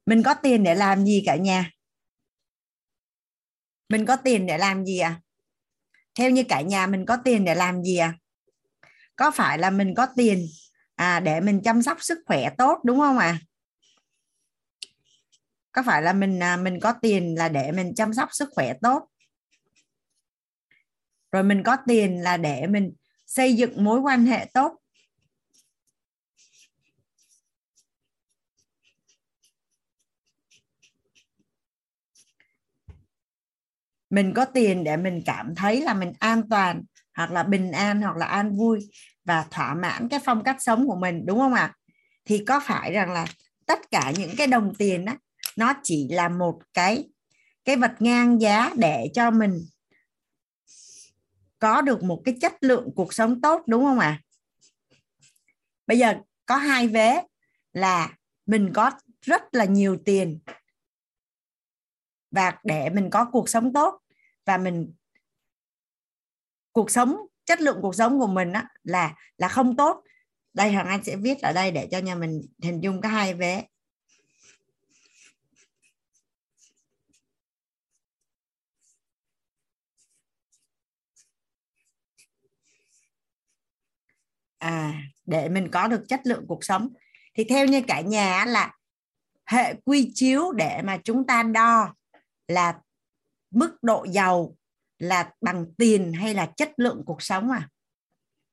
mình 0.07 0.23
có 0.23 0.35
tiền 0.35 0.63
để 0.63 0.75
làm 0.75 1.05
gì 1.05 1.23
cả 1.27 1.37
nhà? 1.37 1.71
Mình 3.89 4.07
có 4.07 4.17
tiền 4.17 4.47
để 4.47 4.59
làm 4.59 4.85
gì 4.85 4.99
à? 4.99 5.21
Theo 6.15 6.31
như 6.31 6.45
cả 6.49 6.61
nhà 6.61 6.87
mình 6.87 7.07
có 7.07 7.17
tiền 7.25 7.45
để 7.45 7.55
làm 7.55 7.83
gì 7.83 7.97
à? 7.97 8.15
Có 9.17 9.31
phải 9.31 9.59
là 9.59 9.71
mình 9.71 9.95
có 9.95 10.07
tiền 10.17 10.47
à 10.95 11.21
để 11.21 11.41
mình 11.41 11.61
chăm 11.65 11.83
sóc 11.83 12.03
sức 12.03 12.19
khỏe 12.27 12.51
tốt, 12.59 12.79
đúng 12.85 12.99
không 12.99 13.19
ạ? 13.19 13.27
À? 13.27 13.41
có 15.77 15.83
phải 15.83 16.03
là 16.03 16.13
mình 16.13 16.43
à, 16.43 16.57
mình 16.57 16.81
có 16.81 16.93
tiền 16.93 17.35
là 17.39 17.49
để 17.49 17.73
mình 17.73 17.95
chăm 17.95 18.15
sóc 18.15 18.29
sức 18.33 18.49
khỏe 18.53 18.75
tốt? 18.83 19.09
Rồi 21.33 21.43
mình 21.43 21.63
có 21.63 21.77
tiền 21.87 22.23
là 22.23 22.37
để 22.37 22.67
mình 22.67 22.93
xây 23.27 23.55
dựng 23.55 23.85
mối 23.85 24.01
quan 24.01 24.27
hệ 24.27 24.51
tốt 24.55 24.79
mình 34.11 34.35
có 34.35 34.45
tiền 34.45 34.85
để 34.85 34.97
mình 34.97 35.23
cảm 35.27 35.55
thấy 35.55 35.81
là 35.81 35.95
mình 35.95 36.13
an 36.19 36.49
toàn, 36.51 36.83
hoặc 37.15 37.31
là 37.31 37.43
bình 37.43 37.73
an, 37.73 38.03
hoặc 38.03 38.17
là 38.17 38.27
an 38.27 38.57
vui 38.57 38.81
và 39.25 39.45
thỏa 39.51 39.75
mãn 39.75 40.09
cái 40.09 40.21
phong 40.25 40.45
cách 40.45 40.57
sống 40.59 40.87
của 40.87 40.97
mình, 40.97 41.27
đúng 41.27 41.39
không 41.39 41.55
ạ? 41.55 41.75
Thì 42.25 42.45
có 42.47 42.61
phải 42.61 42.93
rằng 42.93 43.13
là 43.13 43.27
tất 43.67 43.91
cả 43.91 44.13
những 44.19 44.31
cái 44.37 44.47
đồng 44.47 44.75
tiền 44.75 45.05
đó 45.05 45.13
nó 45.57 45.75
chỉ 45.83 46.09
là 46.11 46.29
một 46.29 46.61
cái 46.75 47.05
cái 47.65 47.77
vật 47.77 47.93
ngang 47.99 48.41
giá 48.41 48.71
để 48.77 49.11
cho 49.15 49.31
mình 49.31 49.67
có 51.59 51.81
được 51.81 52.03
một 52.03 52.23
cái 52.25 52.37
chất 52.41 52.55
lượng 52.61 52.91
cuộc 52.97 53.15
sống 53.15 53.41
tốt, 53.41 53.63
đúng 53.67 53.85
không 53.85 53.99
ạ? 53.99 54.21
Bây 55.87 55.99
giờ 55.99 56.15
có 56.47 56.57
hai 56.57 56.89
vế 56.89 57.23
là 57.73 58.11
mình 58.47 58.73
có 58.75 58.91
rất 59.23 59.43
là 59.53 59.65
nhiều 59.65 59.97
tiền 60.05 60.39
và 62.37 62.59
để 62.65 62.91
mình 62.91 63.11
có 63.11 63.25
cuộc 63.33 63.49
sống 63.49 63.73
tốt 63.73 64.01
và 64.45 64.59
mình 64.59 64.93
cuộc 66.73 66.91
sống 66.91 67.17
chất 67.45 67.61
lượng 67.61 67.79
cuộc 67.83 67.95
sống 67.95 68.19
của 68.19 68.27
mình 68.27 68.53
á, 68.53 68.69
là 68.83 69.15
là 69.39 69.49
không 69.49 69.77
tốt. 69.77 70.05
Đây 70.55 70.73
hoàng 70.73 70.87
anh 70.87 71.05
sẽ 71.05 71.17
viết 71.17 71.43
ở 71.43 71.53
đây 71.53 71.71
để 71.71 71.89
cho 71.91 71.99
nhà 71.99 72.15
mình 72.15 72.43
hình 72.63 72.81
dung 72.81 73.01
cái 73.01 73.13
hai 73.13 73.35
vé 73.35 73.65
à 84.59 85.03
để 85.27 85.49
mình 85.49 85.69
có 85.73 85.89
được 85.89 86.05
chất 86.09 86.21
lượng 86.25 86.45
cuộc 86.49 86.65
sống. 86.65 86.89
Thì 87.35 87.45
theo 87.45 87.67
như 87.67 87.83
cả 87.89 88.01
nhà 88.01 88.45
là 88.45 88.77
hệ 89.47 89.75
quy 89.85 90.13
chiếu 90.15 90.53
để 90.53 90.83
mà 90.83 90.99
chúng 91.05 91.27
ta 91.27 91.43
đo 91.43 91.95
là 92.49 92.81
mức 93.51 93.83
độ 93.83 94.07
giàu 94.11 94.57
là 94.99 95.33
bằng 95.41 95.67
tiền 95.79 96.13
hay 96.13 96.35
là 96.35 96.47
chất 96.57 96.73
lượng 96.77 97.03
cuộc 97.07 97.23
sống 97.23 97.51
à? 97.51 97.69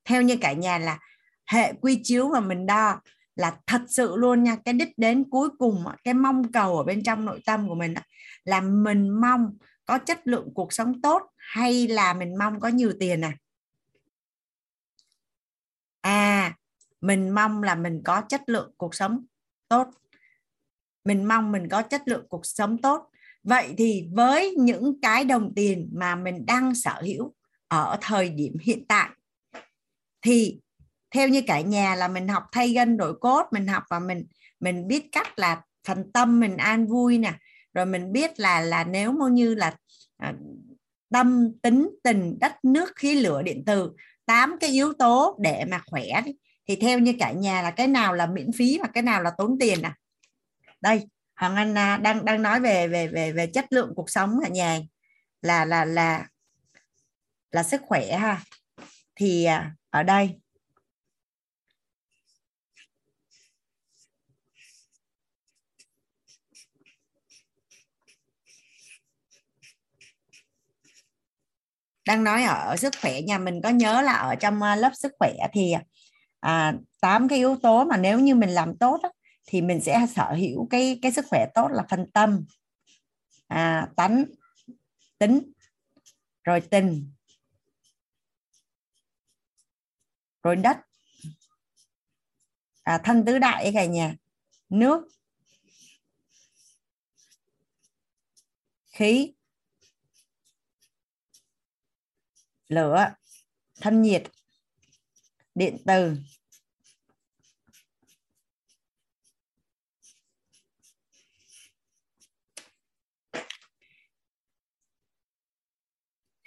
Theo 0.06 0.22
như 0.22 0.38
cả 0.42 0.54
nhà 0.54 0.78
là 0.78 1.00
hệ 1.46 1.74
quy 1.74 2.00
chiếu 2.04 2.30
mà 2.30 2.40
mình 2.40 2.66
đo 2.66 3.02
là 3.36 3.58
thật 3.68 3.82
sự 3.88 4.16
luôn 4.16 4.44
nha, 4.44 4.58
cái 4.66 4.74
đích 4.74 4.98
đến 4.98 5.30
cuối 5.30 5.50
cùng 5.60 5.84
cái 6.04 6.14
mong 6.14 6.52
cầu 6.52 6.78
ở 6.78 6.84
bên 6.84 7.04
trong 7.04 7.26
nội 7.26 7.42
tâm 7.46 7.68
của 7.68 7.76
mình 7.76 7.94
là 8.44 8.62
mình 8.62 9.10
mong 9.10 9.58
có 9.86 9.98
chất 9.98 10.28
lượng 10.28 10.50
cuộc 10.54 10.74
sống 10.74 11.02
tốt 11.02 11.22
hay 11.38 11.88
là 11.88 12.14
mình 12.14 12.38
mong 12.40 12.60
có 12.60 12.68
nhiều 12.68 12.94
tiền 13.00 13.22
à? 13.22 13.38
À 16.02 16.56
mình 17.04 17.30
mong 17.30 17.64
là 17.64 17.76
mình 17.76 18.02
có 18.06 18.22
chất 18.22 18.42
lượng 18.48 18.72
cuộc 18.78 18.96
sống 18.96 19.26
tốt. 19.68 19.88
Mình 21.06 21.26
mong 21.26 21.52
mình 21.52 21.70
có 21.70 21.82
chất 21.82 22.02
lượng 22.06 22.26
cuộc 22.30 22.46
sống 22.46 22.78
tốt 22.82 23.10
vậy 23.44 23.74
thì 23.78 24.08
với 24.12 24.56
những 24.58 25.02
cái 25.02 25.26
đồng 25.26 25.54
tiền 25.56 25.90
mà 25.94 26.16
mình 26.16 26.46
đang 26.46 26.76
sở 26.76 27.02
hữu 27.02 27.34
ở 27.68 27.98
thời 28.02 28.30
điểm 28.30 28.58
hiện 28.62 28.86
tại 28.88 29.10
thì 30.22 30.60
theo 31.12 31.28
như 31.28 31.42
cả 31.48 31.62
nhà 31.62 31.96
là 31.96 32.08
mình 32.08 32.28
học 32.28 32.44
thay 32.52 32.74
gân 32.74 32.98
đổi 32.98 33.14
cốt 33.22 33.48
mình 33.52 33.68
học 33.68 33.84
và 33.90 34.00
mình 34.00 34.26
mình 34.60 34.88
biết 34.88 35.06
cách 35.12 35.40
là 35.40 35.62
phần 35.88 36.12
tâm 36.14 36.40
mình 36.40 36.58
an 36.58 36.88
vui 36.88 37.18
nè 37.18 37.34
rồi 37.74 37.86
mình 37.86 38.12
biết 38.12 38.40
là 38.40 38.62
là 38.62 38.84
nếu 38.84 39.12
mà 39.12 39.26
như 39.32 39.56
là 39.56 39.76
à, 40.18 40.34
tâm 41.14 41.52
tính 41.62 41.90
tình 42.04 42.40
đất 42.40 42.66
nước 42.66 42.92
khí 42.96 43.16
lửa 43.16 43.42
điện 43.42 43.64
từ 43.66 43.92
tám 44.26 44.58
cái 44.60 44.70
yếu 44.70 44.94
tố 44.94 45.38
để 45.42 45.66
mà 45.66 45.82
khỏe 45.86 46.22
thì 46.68 46.76
theo 46.76 47.00
như 47.00 47.14
cả 47.20 47.32
nhà 47.32 47.62
là 47.62 47.72
cái 47.72 47.88
nào 47.88 48.14
là 48.14 48.26
miễn 48.26 48.52
phí 48.52 48.80
và 48.82 48.88
cái 48.94 49.04
nào 49.04 49.24
là 49.24 49.32
tốn 49.38 49.58
tiền 49.60 49.82
à 49.82 49.96
đây 50.82 51.08
Hoàng 51.36 51.56
Anh 51.56 51.78
à, 51.78 51.98
đang 51.98 52.26
đang 52.26 52.42
nói 52.42 52.60
về 52.60 52.88
về 52.88 53.08
về 53.08 53.32
về 53.32 53.48
chất 53.48 53.66
lượng 53.70 53.94
cuộc 53.96 54.10
sống 54.10 54.40
ở 54.44 54.50
nhà 54.50 54.80
là 55.42 55.66
là 55.66 55.86
là 55.86 56.28
là 57.52 57.64
sức 57.64 57.82
khỏe 57.88 58.18
ha. 58.18 58.42
Thì 59.16 59.46
à, 59.46 59.76
ở 59.90 60.04
đây. 60.04 60.40
Đang 72.08 72.24
nói 72.24 72.44
ở 72.44 72.76
sức 72.78 72.94
khỏe 73.02 73.22
nhà 73.22 73.38
mình 73.38 73.62
có 73.64 73.70
nhớ 73.70 74.02
là 74.02 74.14
ở 74.14 74.36
trong 74.36 74.62
à, 74.62 74.76
lớp 74.76 74.92
sức 74.96 75.12
khỏe 75.20 75.34
thì 75.54 75.74
à, 76.40 76.74
8 77.02 77.28
cái 77.28 77.38
yếu 77.38 77.56
tố 77.64 77.84
mà 77.84 77.98
nếu 77.98 78.20
như 78.20 78.36
mình 78.36 78.50
làm 78.50 78.78
tốt 78.78 79.00
đó, 79.04 79.12
thì 79.54 79.62
mình 79.62 79.82
sẽ 79.82 80.06
sở 80.16 80.34
hữu 80.34 80.68
cái 80.70 81.00
cái 81.02 81.12
sức 81.12 81.26
khỏe 81.30 81.46
tốt 81.56 81.68
là 81.72 81.86
phân 81.90 82.12
tâm 82.12 82.46
à, 83.48 83.88
tánh 83.96 84.26
tính 85.18 85.52
rồi 86.44 86.62
tình 86.62 87.12
rồi 90.44 90.56
đất 90.56 90.78
à, 92.84 93.02
thân 93.04 93.26
tứ 93.26 93.40
đại 93.40 93.72
cả 93.74 93.86
nhà. 93.86 94.16
Nước 94.70 95.08
khí 98.86 99.34
lửa 102.68 103.14
thân 103.82 104.02
nhiệt 104.02 104.24
điện 105.56 105.78
từ. 105.86 106.18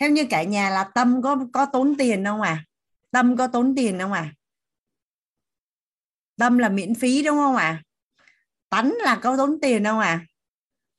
Theo 0.01 0.11
như 0.11 0.27
cả 0.31 0.43
nhà 0.43 0.71
là 0.71 0.85
tâm 0.95 1.23
có 1.23 1.37
có 1.53 1.67
tốn 1.73 1.95
tiền 1.99 2.25
không 2.25 2.43
à 2.43 2.65
tâm 3.11 3.37
có 3.37 3.47
tốn 3.47 3.75
tiền 3.77 3.99
không 3.99 4.13
à 4.13 4.33
tâm 6.37 6.59
là 6.59 6.69
miễn 6.69 6.95
phí 6.95 7.23
đúng 7.23 7.37
không 7.37 7.57
à 7.57 7.83
tánh 8.69 8.95
là 8.99 9.21
có 9.23 9.37
tốn 9.37 9.59
tiền 9.63 9.85
không 9.85 9.99
à 9.99 10.27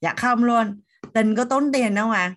dạ 0.01 0.13
không 0.17 0.43
luôn. 0.43 0.81
Tình 1.13 1.35
có 1.35 1.45
tốn 1.45 1.71
tiền 1.73 1.95
không 1.95 2.11
à 2.11 2.35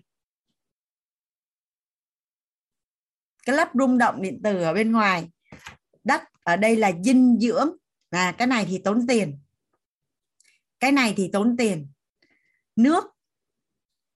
cái 3.45 3.55
lớp 3.55 3.69
rung 3.73 3.97
động 3.97 4.21
điện 4.21 4.41
tử 4.43 4.61
ở 4.61 4.73
bên 4.73 4.91
ngoài. 4.91 5.29
Đất 6.03 6.21
ở 6.43 6.55
đây 6.55 6.75
là 6.75 6.91
dinh 7.03 7.39
dưỡng. 7.39 7.69
Là 8.11 8.31
cái 8.31 8.47
này 8.47 8.65
thì 8.69 8.81
tốn 8.83 9.07
tiền. 9.07 9.39
Cái 10.79 10.91
này 10.91 11.13
thì 11.17 11.29
tốn 11.33 11.57
tiền. 11.57 11.87
Nước 12.75 13.03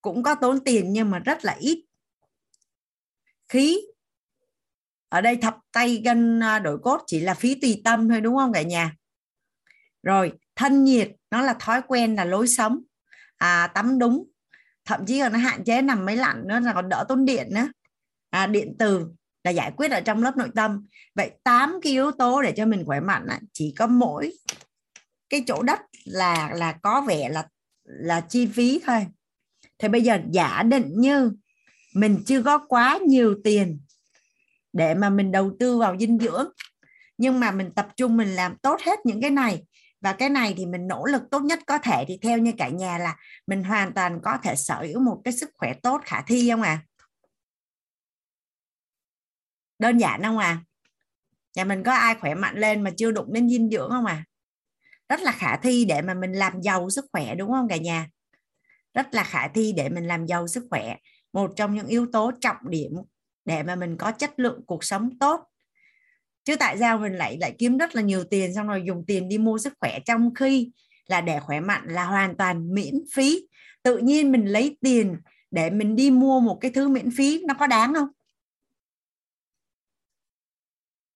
cũng 0.02 0.24
có 0.24 0.36
tốn 0.36 0.64
tiền 0.64 0.94
nhưng 0.94 1.12
mà 1.12 1.20
rất 1.20 1.46
là 1.46 1.58
ít 1.60 1.85
khí. 3.50 3.78
Ở 5.10 5.22
đây 5.22 5.36
thập 5.36 5.58
tay 5.72 6.02
gân 6.06 6.40
à, 6.40 6.60
đổi 6.60 6.78
cốt 6.78 7.02
chỉ 7.08 7.20
là 7.20 7.34
phí 7.34 7.56
tùy 7.56 7.82
tâm 7.84 8.10
thôi 8.10 8.22
đúng 8.22 8.36
không 8.38 8.54
cả 8.54 8.62
nhà? 8.62 8.96
Rồi 10.04 10.32
thân 10.56 10.84
nhiệt 10.84 11.12
nó 11.32 11.42
là 11.42 11.54
thói 11.60 11.82
quen 11.88 12.16
là 12.16 12.26
lối 12.26 12.48
sống. 12.48 12.82
À, 13.38 13.68
tắm 13.68 14.00
đúng. 14.00 14.28
Thậm 14.86 15.06
chí 15.06 15.20
là 15.20 15.30
nó 15.30 15.40
hạn 15.40 15.64
chế 15.64 15.82
nằm 15.82 16.06
máy 16.06 16.18
lạnh 16.18 16.48
nữa 16.48 16.60
là 16.60 16.74
còn 16.74 16.90
đỡ 16.90 17.06
tốn 17.10 17.26
điện 17.26 17.48
nữa. 17.52 17.68
À, 18.30 18.48
điện 18.48 18.76
từ 18.80 19.08
là 19.44 19.52
giải 19.52 19.72
quyết 19.78 19.92
ở 19.92 20.02
trong 20.02 20.24
lớp 20.24 20.38
nội 20.38 20.50
tâm. 20.56 20.88
Vậy 21.16 21.32
tám 21.44 21.80
cái 21.82 21.92
yếu 21.92 22.12
tố 22.12 22.42
để 22.42 22.54
cho 22.58 22.66
mình 22.66 22.86
khỏe 22.86 23.00
mạnh 23.00 23.28
chỉ 23.54 23.74
có 23.78 23.88
mỗi 23.88 24.34
cái 25.30 25.44
chỗ 25.48 25.64
đất 25.64 25.80
là 26.06 26.52
là 26.54 26.72
có 26.72 27.02
vẻ 27.08 27.30
là 27.30 27.48
là 27.84 28.22
chi 28.22 28.48
phí 28.48 28.82
thôi. 28.86 29.08
Thì 29.78 29.88
bây 29.88 30.02
giờ 30.02 30.20
giả 30.32 30.64
định 30.64 30.94
như 30.96 31.32
mình 31.96 32.24
chưa 32.26 32.44
có 32.44 32.58
quá 32.58 33.00
nhiều 33.08 33.36
tiền 33.44 33.80
để 34.74 34.94
mà 34.94 35.10
mình 35.10 35.32
đầu 35.32 35.52
tư 35.60 35.78
vào 35.78 35.98
dinh 36.00 36.20
dưỡng. 36.20 36.50
Nhưng 37.18 37.40
mà 37.40 37.52
mình 37.52 37.72
tập 37.76 37.88
trung, 37.98 38.18
mình 38.18 38.30
làm 38.30 38.58
tốt 38.58 38.80
hết 38.86 39.00
những 39.06 39.22
cái 39.22 39.30
này. 39.32 39.64
Và 40.02 40.14
cái 40.14 40.30
này 40.30 40.54
thì 40.58 40.66
mình 40.66 40.88
nỗ 40.88 41.06
lực 41.06 41.22
tốt 41.32 41.40
nhất 41.40 41.60
có 41.68 41.78
thể. 41.78 42.06
Thì 42.08 42.18
theo 42.22 42.38
như 42.38 42.52
cả 42.58 42.70
nhà 42.70 42.98
là 42.98 43.18
mình 43.48 43.64
hoàn 43.64 43.94
toàn 43.94 44.20
có 44.24 44.38
thể 44.44 44.56
sở 44.56 44.82
hữu 44.82 45.00
một 45.00 45.22
cái 45.24 45.34
sức 45.34 45.50
khỏe 45.54 45.74
tốt 45.84 46.02
khả 46.06 46.22
thi 46.22 46.50
không 46.50 46.62
à 46.62 46.82
đơn 49.80 49.98
giản 49.98 50.24
không 50.24 50.38
à 50.38 50.64
nhà 51.56 51.64
mình 51.64 51.84
có 51.84 51.94
ai 51.94 52.16
khỏe 52.16 52.36
mạnh 52.36 52.58
lên 52.58 52.84
mà 52.84 52.92
chưa 52.98 53.12
đụng 53.12 53.34
đến 53.34 53.50
dinh 53.50 53.70
dưỡng 53.70 53.90
không 53.90 54.06
à 54.06 54.26
rất 55.10 55.22
là 55.22 55.32
khả 55.32 55.58
thi 55.58 55.86
để 55.86 56.02
mà 56.02 56.14
mình 56.14 56.32
làm 56.32 56.62
giàu 56.62 56.90
sức 56.90 57.06
khỏe, 57.12 57.36
đúng 57.36 57.52
không 57.52 57.68
cả 57.68 57.78
nhà? 57.78 58.10
Rất 58.94 59.14
là 59.14 59.24
khả 59.24 59.48
thi 59.48 59.74
để 59.78 59.90
mình 59.90 60.08
làm 60.08 60.26
giàu 60.26 60.48
sức 60.48 60.68
khỏe 60.70 60.96
một 61.36 61.52
trong 61.56 61.76
những 61.76 61.88
yếu 61.88 62.08
tố 62.12 62.32
trọng 62.42 62.70
điểm 62.70 62.92
để 63.46 63.64
mà 63.64 63.76
mình 63.76 63.98
có 63.98 64.12
chất 64.12 64.40
lượng 64.40 64.62
cuộc 64.66 64.84
sống 64.84 65.10
tốt. 65.20 65.42
Chứ 66.44 66.56
tại 66.56 66.78
sao 66.78 66.98
mình 66.98 67.14
lại 67.14 67.38
lại 67.42 67.56
kiếm 67.58 67.78
rất 67.78 67.96
là 67.96 68.02
nhiều 68.02 68.24
tiền, 68.24 68.54
xong 68.54 68.68
rồi 68.68 68.84
dùng 68.88 69.04
tiền 69.08 69.30
đi 69.30 69.38
mua 69.38 69.58
sức 69.58 69.74
khỏe 69.80 70.00
trong 70.06 70.34
khi 70.34 70.72
là 71.08 71.22
để 71.22 71.40
khỏe 71.40 71.60
mạnh 71.60 71.84
là 71.88 72.06
hoàn 72.06 72.38
toàn 72.38 72.74
miễn 72.74 72.94
phí. 73.14 73.48
Tự 73.84 73.98
nhiên 73.98 74.32
mình 74.32 74.46
lấy 74.46 74.78
tiền 74.82 75.18
để 75.52 75.70
mình 75.70 75.96
đi 75.96 76.12
mua 76.12 76.40
một 76.40 76.58
cái 76.62 76.72
thứ 76.72 76.88
miễn 76.90 77.10
phí, 77.18 77.44
nó 77.48 77.54
có 77.54 77.68
đáng 77.68 77.94
không? 77.94 78.08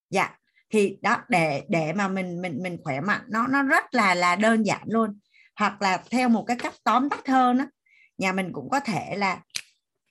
Dạ 0.10 0.36
thì 0.70 0.98
đó, 1.02 1.18
để 1.30 1.64
để 1.70 1.94
mà 1.94 2.08
mình 2.08 2.42
mình 2.42 2.60
mình 2.64 2.78
khỏe 2.84 3.02
mạnh, 3.02 3.22
nó 3.30 3.48
nó 3.48 3.64
rất 3.64 3.84
là 3.92 4.16
là 4.16 4.36
đơn 4.36 4.66
giản 4.66 4.84
luôn. 4.86 5.20
Hoặc 5.56 5.82
là 5.82 6.04
theo 6.12 6.30
một 6.30 6.44
cái 6.48 6.58
cách 6.60 6.74
tóm 6.84 7.10
tắt 7.10 7.28
hơn 7.28 7.58
đó 7.58 7.66
nhà 8.20 8.32
mình 8.32 8.50
cũng 8.54 8.70
có 8.70 8.80
thể 8.80 9.16
là 9.18 9.42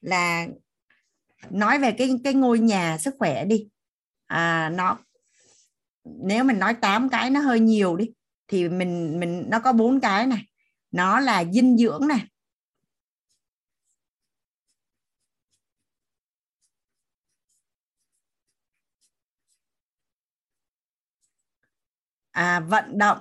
là 0.01 0.47
nói 1.51 1.79
về 1.79 1.93
cái 1.93 2.11
cái 2.25 2.35
ngôi 2.35 2.59
nhà 2.59 2.99
sức 2.99 3.15
khỏe 3.19 3.45
đi. 3.45 3.69
À, 4.27 4.71
nó 4.75 4.99
nếu 6.05 6.45
mình 6.45 6.59
nói 6.59 6.75
8 6.75 7.09
cái 7.09 7.31
nó 7.31 7.41
hơi 7.41 7.61
nhiều 7.61 7.97
đi 7.97 8.11
thì 8.49 8.69
mình 8.69 9.21
mình 9.21 9.45
nó 9.49 9.61
có 9.61 9.73
bốn 9.73 10.01
cái 10.01 10.27
này. 10.27 10.43
Nó 10.91 11.21
là 11.21 11.45
dinh 11.45 11.79
dưỡng 11.79 12.09
này. 12.09 12.21
À, 22.33 22.61
vận 22.61 22.99
động. 22.99 23.19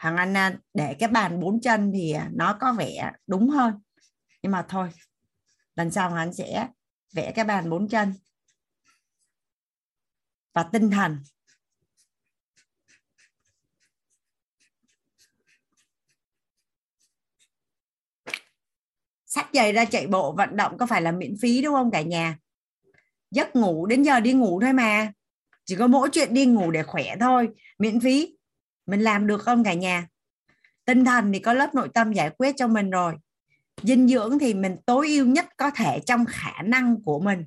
Hàng 0.00 0.16
anh 0.16 0.36
à, 0.36 0.56
để 0.74 0.96
cái 0.98 1.08
bàn 1.08 1.40
bốn 1.40 1.60
chân 1.60 1.92
thì 1.94 2.12
à, 2.12 2.28
nó 2.32 2.56
có 2.60 2.72
vẻ 2.72 3.12
đúng 3.26 3.48
hơn. 3.48 3.74
Nhưng 4.42 4.52
mà 4.52 4.66
thôi, 4.68 4.88
lần 5.76 5.90
sau 5.90 6.10
hắn 6.10 6.34
sẽ 6.34 6.68
vẽ 7.14 7.32
cái 7.34 7.44
bàn 7.44 7.70
bốn 7.70 7.88
chân. 7.88 8.14
Và 10.54 10.62
tinh 10.62 10.90
thần. 10.90 11.18
Sách 19.26 19.48
giày 19.52 19.72
ra 19.72 19.84
chạy 19.84 20.06
bộ, 20.06 20.32
vận 20.32 20.56
động 20.56 20.78
có 20.78 20.86
phải 20.86 21.02
là 21.02 21.12
miễn 21.12 21.34
phí 21.40 21.62
đúng 21.62 21.74
không 21.74 21.90
cả 21.90 22.02
nhà? 22.02 22.38
Giấc 23.30 23.56
ngủ, 23.56 23.86
đến 23.86 24.02
giờ 24.02 24.20
đi 24.20 24.32
ngủ 24.32 24.60
thôi 24.60 24.72
mà. 24.72 25.12
Chỉ 25.64 25.76
có 25.76 25.86
mỗi 25.86 26.08
chuyện 26.12 26.34
đi 26.34 26.46
ngủ 26.46 26.70
để 26.70 26.82
khỏe 26.82 27.16
thôi, 27.20 27.48
miễn 27.78 28.00
phí 28.00 28.39
mình 28.90 29.00
làm 29.00 29.26
được 29.26 29.42
không 29.42 29.64
cả 29.64 29.74
nhà? 29.74 30.06
Tinh 30.84 31.04
thần 31.04 31.32
thì 31.32 31.38
có 31.38 31.52
lớp 31.52 31.74
nội 31.74 31.88
tâm 31.94 32.12
giải 32.12 32.30
quyết 32.38 32.54
cho 32.56 32.66
mình 32.68 32.90
rồi. 32.90 33.14
Dinh 33.82 34.08
dưỡng 34.08 34.38
thì 34.38 34.54
mình 34.54 34.76
tối 34.86 35.08
ưu 35.08 35.26
nhất 35.26 35.46
có 35.56 35.70
thể 35.70 36.00
trong 36.06 36.24
khả 36.28 36.62
năng 36.62 37.02
của 37.02 37.20
mình. 37.20 37.44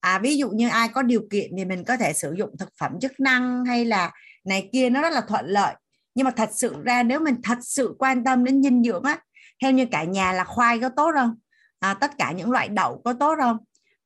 À 0.00 0.18
ví 0.18 0.36
dụ 0.36 0.50
như 0.50 0.68
ai 0.68 0.88
có 0.88 1.02
điều 1.02 1.22
kiện 1.30 1.50
thì 1.56 1.64
mình 1.64 1.84
có 1.84 1.96
thể 1.96 2.12
sử 2.12 2.34
dụng 2.38 2.56
thực 2.58 2.68
phẩm 2.80 2.92
chức 3.00 3.20
năng 3.20 3.64
hay 3.64 3.84
là 3.84 4.12
này 4.44 4.68
kia 4.72 4.90
nó 4.90 5.02
rất 5.02 5.12
là 5.12 5.20
thuận 5.20 5.46
lợi. 5.46 5.74
Nhưng 6.14 6.24
mà 6.24 6.30
thật 6.30 6.50
sự 6.52 6.76
ra 6.84 7.02
nếu 7.02 7.20
mình 7.20 7.36
thật 7.42 7.58
sự 7.62 7.94
quan 7.98 8.24
tâm 8.24 8.44
đến 8.44 8.62
dinh 8.62 8.84
dưỡng 8.84 9.02
á 9.02 9.18
theo 9.62 9.72
như 9.72 9.86
cả 9.90 10.04
nhà 10.04 10.32
là 10.32 10.44
khoai 10.44 10.80
có 10.80 10.88
tốt 10.88 11.10
không? 11.14 11.34
À, 11.78 11.94
tất 11.94 12.10
cả 12.18 12.32
những 12.32 12.50
loại 12.50 12.68
đậu 12.68 13.02
có 13.04 13.12
tốt 13.12 13.34
không? 13.40 13.58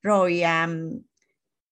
Rồi 0.02 0.40
à, 0.40 0.68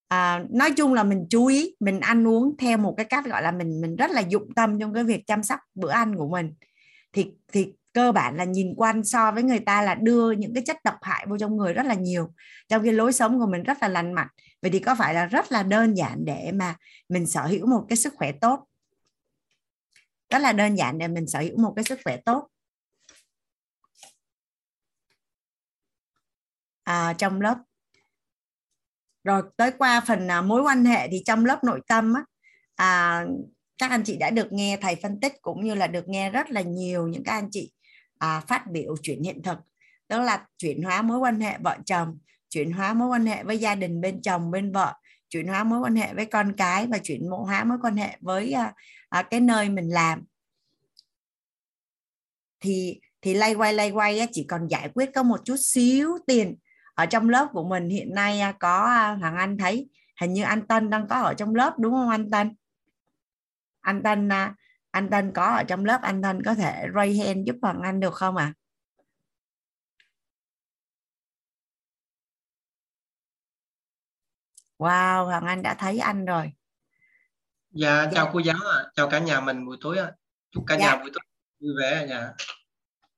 à, 0.09 0.45
nói 0.51 0.73
chung 0.77 0.95
là 0.95 1.05
mình 1.05 1.27
chú 1.31 1.47
ý 1.47 1.75
mình 1.81 2.01
ăn 2.01 2.29
uống 2.29 2.57
theo 2.59 2.79
một 2.79 2.95
cái 2.97 3.07
cách 3.07 3.25
gọi 3.25 3.43
là 3.43 3.53
mình 3.53 3.81
mình 3.81 3.97
rất 3.97 4.11
là 4.11 4.21
dụng 4.21 4.55
tâm 4.57 4.79
trong 4.81 4.95
cái 4.95 5.05
việc 5.05 5.27
chăm 5.27 5.43
sóc 5.43 5.61
bữa 5.75 5.91
ăn 5.91 6.17
của 6.17 6.29
mình. 6.29 6.55
Thì 7.13 7.33
thì 7.53 7.73
cơ 7.93 8.13
bản 8.13 8.37
là 8.37 8.45
nhìn 8.45 8.75
quan 8.77 9.05
so 9.05 9.33
với 9.33 9.43
người 9.43 9.59
ta 9.59 9.83
là 9.83 9.95
đưa 9.95 10.31
những 10.33 10.55
cái 10.55 10.63
chất 10.67 10.77
độc 10.85 10.95
hại 11.03 11.27
vô 11.29 11.39
trong 11.39 11.57
người 11.57 11.73
rất 11.73 11.87
là 11.87 11.95
nhiều. 11.95 12.33
Trong 12.69 12.85
cái 12.85 12.93
lối 12.93 13.13
sống 13.13 13.39
của 13.39 13.47
mình 13.47 13.63
rất 13.63 13.79
là 13.83 13.89
lành 13.89 14.13
mạnh. 14.13 14.29
Vậy 14.63 14.71
thì 14.71 14.79
có 14.79 14.95
phải 14.95 15.15
là 15.15 15.27
rất 15.27 15.53
là 15.53 15.63
đơn 15.63 15.95
giản 15.95 16.25
để 16.25 16.53
mà 16.55 16.77
mình 17.09 17.27
sở 17.27 17.43
hữu 17.47 17.67
một 17.67 17.87
cái 17.89 17.97
sức 17.97 18.15
khỏe 18.17 18.33
tốt? 18.33 18.65
Rất 20.31 20.39
là 20.39 20.53
đơn 20.53 20.75
giản 20.75 20.99
để 20.99 21.09
mình 21.09 21.27
sở 21.27 21.41
hữu 21.41 21.59
một 21.59 21.73
cái 21.77 21.85
sức 21.85 21.99
khỏe 22.05 22.17
tốt. 22.17 22.49
À, 26.85 27.15
trong 27.19 27.41
lớp 27.41 27.59
rồi 29.29 29.43
tới 29.57 29.71
qua 29.79 30.01
phần 30.07 30.31
à, 30.31 30.43
mối 30.43 30.63
quan 30.63 30.85
hệ 30.85 31.09
thì 31.09 31.23
trong 31.27 31.45
lớp 31.45 31.65
nội 31.65 31.81
tâm 31.89 32.15
á, 32.15 32.23
à, 32.75 33.25
các 33.79 33.91
anh 33.91 34.03
chị 34.05 34.17
đã 34.17 34.31
được 34.31 34.53
nghe 34.53 34.77
thầy 34.81 34.97
phân 35.03 35.21
tích 35.21 35.33
cũng 35.43 35.65
như 35.65 35.75
là 35.75 35.87
được 35.87 36.09
nghe 36.09 36.31
rất 36.31 36.51
là 36.51 36.61
nhiều 36.61 37.09
những 37.09 37.25
các 37.25 37.33
anh 37.33 37.49
chị 37.51 37.73
à, 38.19 38.41
phát 38.41 38.65
biểu 38.71 38.97
chuyển 39.03 39.23
hiện 39.23 39.43
thực. 39.43 39.59
Đó 40.09 40.21
là 40.21 40.47
chuyển 40.59 40.83
hóa 40.83 41.03
mối 41.03 41.19
quan 41.19 41.41
hệ 41.41 41.59
vợ 41.59 41.77
chồng 41.87 42.19
chuyển 42.49 42.73
hóa 42.73 42.95
mối 42.95 43.09
quan 43.09 43.27
hệ 43.27 43.45
với 43.45 43.59
gia 43.59 43.75
đình 43.75 44.01
bên 44.01 44.23
chồng 44.23 44.51
bên 44.51 44.73
vợ 44.73 44.95
chuyển 45.29 45.49
hóa 45.49 45.65
mối 45.65 45.81
quan 45.81 45.97
hệ 45.97 46.15
với 46.15 46.27
con 46.27 46.53
cái 46.57 46.87
và 46.87 46.99
chuyển 46.99 47.27
hóa 47.27 47.65
mối 47.65 47.79
quan 47.83 47.97
hệ 47.97 48.17
với 48.21 48.53
à, 48.53 48.75
à, 49.09 49.23
cái 49.23 49.41
nơi 49.41 49.69
mình 49.69 49.89
làm. 49.89 50.25
Thì 52.61 53.01
thì 53.23 53.35
lay 53.35 53.55
quay 53.55 53.73
lay 53.73 53.91
quay 53.91 54.29
chỉ 54.33 54.45
còn 54.49 54.69
giải 54.69 54.91
quyết 54.95 55.11
có 55.15 55.23
một 55.23 55.41
chút 55.45 55.57
xíu 55.59 56.19
tiền 56.27 56.57
ở 56.99 57.07
trong 57.07 57.29
lớp 57.29 57.49
của 57.53 57.65
mình 57.65 57.89
hiện 57.89 58.15
nay 58.15 58.41
à, 58.41 58.53
có 58.53 58.85
à, 58.85 59.17
Hoàng 59.21 59.37
Anh 59.37 59.59
thấy 59.59 59.89
hình 60.21 60.33
như 60.33 60.43
anh 60.43 60.67
Tân 60.67 60.91
đang 60.91 61.09
có 61.09 61.21
ở 61.21 61.35
trong 61.35 61.55
lớp 61.55 61.75
đúng 61.79 61.93
không 61.93 62.09
anh 62.09 62.31
Tân 62.31 62.57
anh 63.81 64.03
Tân 64.03 64.29
à, 64.29 64.55
anh 64.91 65.11
Tân 65.11 65.33
có 65.35 65.45
ở 65.45 65.65
trong 65.65 65.85
lớp 65.85 66.01
anh 66.03 66.23
Tân 66.23 66.43
có 66.45 66.55
thể 66.55 66.87
raise 66.95 67.27
hand 67.27 67.47
giúp 67.47 67.57
Hoàng 67.63 67.81
Anh 67.83 68.01
được 68.01 68.15
không 68.15 68.37
ạ 68.37 68.45
à? 68.45 68.55
Wow, 74.79 75.25
Hoàng 75.25 75.47
Anh 75.47 75.63
đã 75.63 75.75
thấy 75.75 75.99
anh 75.99 76.25
rồi. 76.25 76.53
Dạ, 77.71 78.05
dạ. 78.05 78.11
chào 78.15 78.31
cô 78.33 78.39
giáo 78.39 78.57
ạ, 78.57 78.77
à. 78.77 78.91
chào 78.95 79.09
cả 79.11 79.19
nhà 79.19 79.41
mình 79.41 79.67
buổi 79.67 79.77
tối 79.81 79.99
ạ. 79.99 80.05
À. 80.05 80.17
Chúc 80.51 80.65
cả 80.67 80.77
dạ. 80.79 80.87
nhà 80.87 80.97
buổi 80.97 81.11
tối 81.15 81.23
vui 81.61 81.73
vẻ 81.81 81.95
ạ. 81.95 82.07
Dạ. 82.09 82.33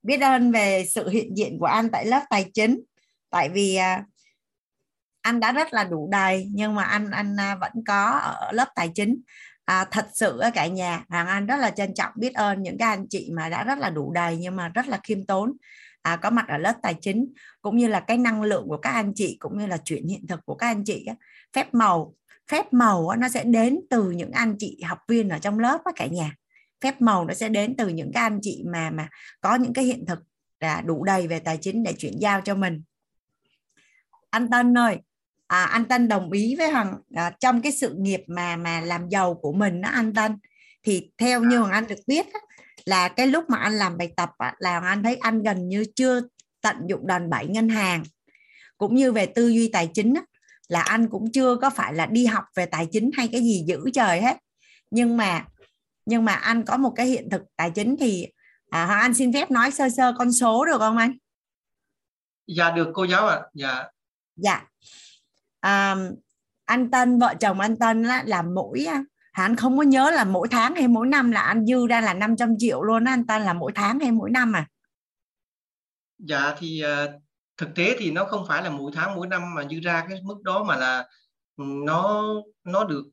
Biết 0.02 0.20
ơn 0.20 0.52
về 0.52 0.84
sự 0.88 1.08
hiện 1.08 1.36
diện 1.36 1.58
của 1.58 1.66
anh 1.66 1.88
tại 1.92 2.06
lớp 2.06 2.22
tài 2.30 2.50
chính 2.54 2.80
tại 3.30 3.48
vì 3.48 3.76
à, 3.76 4.04
anh 5.22 5.40
đã 5.40 5.52
rất 5.52 5.72
là 5.72 5.84
đủ 5.84 6.08
đầy 6.12 6.48
nhưng 6.52 6.74
mà 6.74 6.82
anh 6.82 7.10
anh 7.10 7.36
à, 7.40 7.54
vẫn 7.60 7.72
có 7.86 8.10
ở 8.10 8.52
lớp 8.52 8.68
tài 8.74 8.90
chính. 8.94 9.20
À, 9.64 9.84
thật 9.90 10.08
sự 10.12 10.38
ở 10.38 10.50
cả 10.54 10.66
nhà 10.66 11.04
hoàng 11.08 11.26
anh 11.26 11.46
rất 11.46 11.56
là 11.56 11.70
trân 11.70 11.94
trọng 11.94 12.12
biết 12.16 12.34
ơn 12.34 12.62
những 12.62 12.78
các 12.78 12.88
anh 12.88 13.06
chị 13.10 13.30
mà 13.32 13.48
đã 13.48 13.64
rất 13.64 13.78
là 13.78 13.90
đủ 13.90 14.12
đầy 14.12 14.36
nhưng 14.36 14.56
mà 14.56 14.68
rất 14.68 14.88
là 14.88 15.00
khiêm 15.02 15.26
tốn 15.26 15.52
à, 16.02 16.16
có 16.16 16.30
mặt 16.30 16.48
ở 16.48 16.58
lớp 16.58 16.74
tài 16.82 16.94
chính 17.00 17.32
cũng 17.62 17.76
như 17.76 17.88
là 17.88 18.00
cái 18.00 18.18
năng 18.18 18.42
lượng 18.42 18.64
của 18.68 18.76
các 18.76 18.90
anh 18.90 19.12
chị 19.14 19.36
cũng 19.40 19.58
như 19.58 19.66
là 19.66 19.76
chuyện 19.84 20.08
hiện 20.08 20.26
thực 20.26 20.40
của 20.44 20.54
các 20.54 20.66
anh 20.66 20.84
chị 20.84 21.06
phép 21.52 21.74
màu 21.74 22.14
phép 22.50 22.72
màu 22.72 23.16
nó 23.18 23.28
sẽ 23.28 23.44
đến 23.44 23.80
từ 23.90 24.10
những 24.10 24.30
anh 24.32 24.54
chị 24.58 24.82
học 24.82 24.98
viên 25.08 25.28
ở 25.28 25.38
trong 25.38 25.58
lớp 25.58 25.80
á 25.84 25.92
cả 25.96 26.06
nhà. 26.06 26.34
Phép 26.80 27.00
màu 27.00 27.24
nó 27.24 27.34
sẽ 27.34 27.48
đến 27.48 27.74
từ 27.78 27.88
những 27.88 28.10
các 28.14 28.20
anh 28.20 28.38
chị 28.42 28.64
mà 28.72 28.90
mà 28.90 29.08
có 29.40 29.54
những 29.54 29.72
cái 29.72 29.84
hiện 29.84 30.06
thực 30.06 30.18
là 30.60 30.80
đủ 30.80 31.04
đầy 31.04 31.28
về 31.28 31.38
tài 31.38 31.56
chính 31.56 31.82
để 31.82 31.92
chuyển 31.98 32.18
giao 32.18 32.40
cho 32.40 32.54
mình 32.54 32.82
anh 34.30 34.50
Tân 34.50 34.78
ơi 34.78 34.96
à, 35.46 35.64
anh 35.64 35.84
Tân 35.84 36.08
đồng 36.08 36.32
ý 36.32 36.56
với 36.56 36.70
Hằng 36.70 36.94
à, 37.14 37.32
trong 37.40 37.62
cái 37.62 37.72
sự 37.72 37.94
nghiệp 37.98 38.20
mà 38.26 38.56
mà 38.56 38.80
làm 38.80 39.08
giàu 39.08 39.34
của 39.34 39.52
mình 39.52 39.80
đó 39.80 39.88
anh 39.92 40.14
Tân 40.14 40.38
thì 40.82 41.10
theo 41.18 41.42
như 41.42 41.58
Hoàng 41.58 41.72
Anh 41.72 41.86
được 41.86 41.98
biết 42.06 42.26
á, 42.32 42.40
là 42.84 43.08
cái 43.08 43.26
lúc 43.26 43.44
mà 43.50 43.58
anh 43.58 43.72
làm 43.72 43.98
bài 43.98 44.12
tập 44.16 44.30
á, 44.38 44.54
là 44.58 44.80
Anh 44.80 45.02
thấy 45.02 45.16
anh 45.16 45.42
gần 45.42 45.68
như 45.68 45.84
chưa 45.96 46.20
tận 46.60 46.76
dụng 46.88 47.06
đòn 47.06 47.30
bẩy 47.30 47.46
ngân 47.46 47.68
hàng 47.68 48.02
cũng 48.78 48.94
như 48.94 49.12
về 49.12 49.26
tư 49.26 49.48
duy 49.48 49.70
tài 49.72 49.90
chính 49.94 50.14
á, 50.14 50.22
là 50.68 50.80
anh 50.80 51.08
cũng 51.08 51.32
chưa 51.32 51.56
có 51.56 51.70
phải 51.70 51.94
là 51.94 52.06
đi 52.06 52.26
học 52.26 52.44
về 52.56 52.66
tài 52.66 52.86
chính 52.92 53.10
hay 53.16 53.28
cái 53.32 53.40
gì 53.40 53.64
giữ 53.66 53.90
trời 53.94 54.20
hết 54.20 54.36
nhưng 54.90 55.16
mà 55.16 55.44
nhưng 56.06 56.24
mà 56.24 56.32
anh 56.32 56.64
có 56.64 56.76
một 56.76 56.92
cái 56.96 57.06
hiện 57.06 57.30
thực 57.30 57.42
tài 57.56 57.70
chính 57.70 57.96
thì 58.00 58.26
à, 58.70 58.86
Hoàng 58.86 59.00
Anh 59.00 59.14
xin 59.14 59.32
phép 59.32 59.50
nói 59.50 59.70
sơ 59.70 59.88
sơ 59.88 60.12
con 60.18 60.32
số 60.32 60.64
được 60.64 60.78
không 60.78 60.96
anh? 60.96 61.12
Dạ 62.46 62.70
được 62.70 62.88
cô 62.94 63.04
giáo 63.04 63.28
ạ. 63.28 63.36
À. 63.36 63.42
Dạ. 63.54 63.84
Dạ. 64.42 64.66
À, 65.60 65.96
anh 66.64 66.90
Tân 66.90 67.18
vợ 67.18 67.34
chồng 67.40 67.60
anh 67.60 67.76
Tân 67.76 68.02
là, 68.02 68.22
là 68.26 68.42
mỗi 68.42 68.86
anh 69.32 69.56
không 69.56 69.76
có 69.78 69.82
nhớ 69.82 70.10
là 70.10 70.24
mỗi 70.24 70.48
tháng 70.50 70.74
hay 70.74 70.88
mỗi 70.88 71.06
năm 71.06 71.30
là 71.30 71.40
anh 71.40 71.66
dư 71.66 71.86
ra 71.86 72.00
là 72.00 72.14
500 72.14 72.54
triệu 72.58 72.82
luôn 72.82 73.04
anh 73.04 73.26
Tân 73.26 73.42
là 73.42 73.52
mỗi 73.52 73.72
tháng 73.74 74.00
hay 74.00 74.12
mỗi 74.12 74.30
năm 74.30 74.52
à? 74.56 74.66
Dạ 76.18 76.54
thì 76.58 76.82
uh, 76.84 77.22
thực 77.56 77.74
tế 77.74 77.96
thì 77.98 78.10
nó 78.10 78.24
không 78.24 78.44
phải 78.48 78.62
là 78.62 78.70
mỗi 78.70 78.92
tháng 78.94 79.14
mỗi 79.14 79.26
năm 79.26 79.54
mà 79.54 79.64
dư 79.70 79.80
ra 79.80 80.06
cái 80.08 80.20
mức 80.22 80.42
đó 80.42 80.64
mà 80.64 80.76
là 80.76 81.08
ừ, 81.56 81.64
nó 81.86 82.24
nó 82.64 82.84
được 82.84 83.04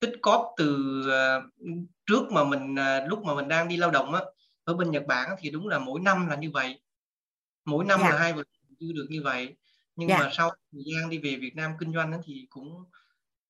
tích 0.00 0.12
cóp 0.22 0.46
từ 0.56 1.00
uh, 1.06 1.44
trước 2.06 2.32
mà 2.32 2.44
mình 2.44 2.74
uh, 2.74 3.10
lúc 3.10 3.24
mà 3.24 3.34
mình 3.34 3.48
đang 3.48 3.68
đi 3.68 3.76
lao 3.76 3.90
động 3.90 4.14
á 4.14 4.20
ở 4.64 4.74
bên 4.74 4.90
Nhật 4.90 5.06
Bản 5.06 5.30
thì 5.38 5.50
đúng 5.50 5.68
là 5.68 5.78
mỗi 5.78 6.00
năm 6.00 6.26
là 6.28 6.36
như 6.36 6.50
vậy 6.50 6.80
mỗi 7.64 7.84
năm 7.84 8.00
yeah. 8.00 8.12
là 8.12 8.16
dạ. 8.18 8.22
hai 8.22 8.32
vợ 8.32 8.42
dư 8.80 8.92
được 8.92 9.06
như 9.10 9.22
vậy 9.24 9.56
nhưng. 9.98 10.08
Dạ. 10.08 10.18
mà 10.18 10.30
sau 10.32 10.50
thời 10.72 10.82
gian 10.86 11.10
đi 11.10 11.18
về 11.18 11.36
Việt 11.36 11.56
Nam 11.56 11.72
kinh 11.78 11.92
doanh 11.92 12.20
thì 12.24 12.46
cũng 12.50 12.84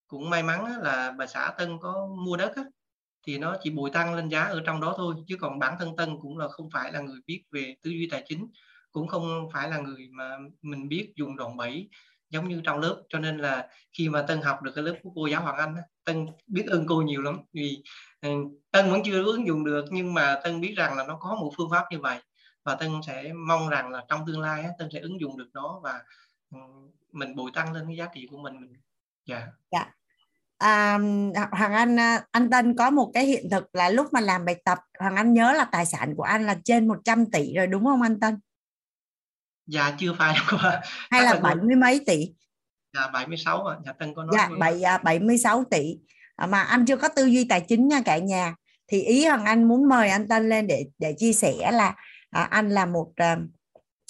cũng 0.07 0.31
may 0.31 0.43
mắn 0.43 0.83
là 0.83 1.15
bà 1.19 1.27
xã 1.27 1.55
Tân 1.59 1.79
có 1.81 2.09
mua 2.27 2.37
đất 2.37 2.57
á, 2.57 2.63
thì 3.27 3.39
nó 3.39 3.57
chỉ 3.63 3.71
bồi 3.71 3.91
tăng 3.91 4.15
lên 4.15 4.29
giá 4.29 4.43
ở 4.43 4.63
trong 4.67 4.81
đó 4.81 4.95
thôi 4.97 5.15
chứ 5.27 5.37
còn 5.41 5.59
bản 5.59 5.77
thân 5.79 5.97
Tân 5.97 6.17
cũng 6.23 6.39
là 6.39 6.49
không 6.49 6.71
phải 6.73 6.93
là 6.93 7.01
người 7.01 7.21
biết 7.27 7.43
về 7.53 7.77
tư 7.83 7.91
duy 7.91 8.09
tài 8.11 8.25
chính 8.29 8.49
cũng 8.93 9.09
không 9.09 9.49
phải 9.53 9.71
là 9.71 9.79
người 9.79 10.09
mà 10.13 10.39
mình 10.63 10.89
biết 10.89 11.13
dùng 11.17 11.37
đòn 11.37 11.57
bẩy 11.57 11.89
giống 12.31 12.49
như 12.49 12.61
trong 12.65 12.79
lớp 12.79 13.03
cho 13.09 13.19
nên 13.19 13.39
là 13.39 13.69
khi 13.93 14.09
mà 14.09 14.23
Tân 14.23 14.43
học 14.43 14.63
được 14.63 14.73
cái 14.75 14.85
lớp 14.85 14.95
của 15.03 15.11
cô 15.15 15.27
giáo 15.27 15.43
Hoàng 15.43 15.57
Anh 15.57 15.77
Tân 16.05 16.27
biết 16.47 16.65
ơn 16.71 16.87
cô 16.87 17.03
nhiều 17.03 17.23
lắm 17.23 17.41
vì 17.53 17.83
ừ, 18.21 18.29
Tân 18.71 18.91
vẫn 18.91 19.03
chưa 19.05 19.25
ứng 19.25 19.47
dụng 19.47 19.65
được 19.65 19.85
nhưng 19.91 20.15
mà 20.15 20.41
Tân 20.45 20.61
biết 20.61 20.75
rằng 20.77 20.97
là 20.97 21.05
nó 21.05 21.17
có 21.21 21.35
một 21.35 21.53
phương 21.57 21.71
pháp 21.71 21.85
như 21.91 21.99
vậy 22.01 22.19
và 22.65 22.75
Tân 22.75 22.91
sẽ 23.07 23.33
mong 23.33 23.69
rằng 23.69 23.91
là 23.91 24.05
trong 24.09 24.21
tương 24.27 24.41
lai 24.41 24.65
Tân 24.79 24.89
sẽ 24.93 25.01
ứng 25.01 25.21
dụng 25.21 25.39
được 25.39 25.49
nó 25.53 25.81
và 25.83 26.01
mình 27.13 27.37
bồi 27.37 27.51
tăng 27.55 27.73
lên 27.73 27.85
cái 27.87 27.97
giá 27.97 28.07
trị 28.15 28.29
của 28.31 28.39
mình 28.39 28.73
dạ. 29.27 29.47
Dạ. 29.73 29.93
À, 30.59 30.99
Hoàng 31.51 31.73
Anh 31.73 31.99
à, 31.99 32.25
anh 32.31 32.51
Tân 32.51 32.77
có 32.77 32.91
một 32.91 33.11
cái 33.15 33.27
hiện 33.27 33.51
thực 33.51 33.75
là 33.75 33.91
lúc 33.91 34.13
mà 34.13 34.21
làm 34.21 34.45
bài 34.45 34.63
tập 34.65 34.79
Hoàng 34.99 35.17
Anh 35.17 35.33
nhớ 35.33 35.53
là 35.53 35.65
tài 35.65 35.87
sản 35.87 36.15
của 36.17 36.23
anh 36.23 36.47
là 36.47 36.57
trên 36.65 36.89
100 36.89 37.31
tỷ 37.31 37.55
rồi 37.55 37.67
đúng 37.67 37.85
không 37.85 38.03
anh 38.03 38.21
Tân? 38.21 38.39
Dạ 39.67 39.95
chưa 39.99 40.15
phải 40.19 40.35
đâu 40.51 40.59
hay 41.11 41.23
là 41.23 41.41
bảy 41.43 41.55
mươi 41.55 41.77
mấy 41.77 42.01
tỷ? 42.07 42.35
Dạ 42.95 43.09
76 43.09 43.67
à 43.67 43.77
dạ 43.87 43.93
Tân 43.93 44.15
có 44.15 44.25
nói 44.25 44.35
dạ 44.37 44.51
bảy 44.59 44.83
à, 44.83 44.99
bảy 44.99 45.19
mươi 45.19 45.39
sáu 45.39 45.65
tỷ. 45.71 45.99
À, 46.37 46.47
mà 46.47 46.63
anh 46.63 46.87
chưa 46.87 46.97
có 46.97 47.09
tư 47.09 47.25
duy 47.25 47.45
tài 47.45 47.61
chính 47.61 47.89
nha 47.89 48.01
cả 48.05 48.19
nhà. 48.19 48.55
Thì 48.87 49.03
ý 49.03 49.27
Hoàng 49.27 49.45
Anh 49.45 49.69
muốn 49.69 49.89
mời 49.89 50.09
anh 50.09 50.29
Tân 50.29 50.49
lên 50.49 50.67
để 50.67 50.87
để 50.99 51.15
chia 51.19 51.33
sẻ 51.33 51.71
là 51.73 51.95
à, 52.31 52.43
anh 52.43 52.71
là 52.71 52.87
một 52.87 53.13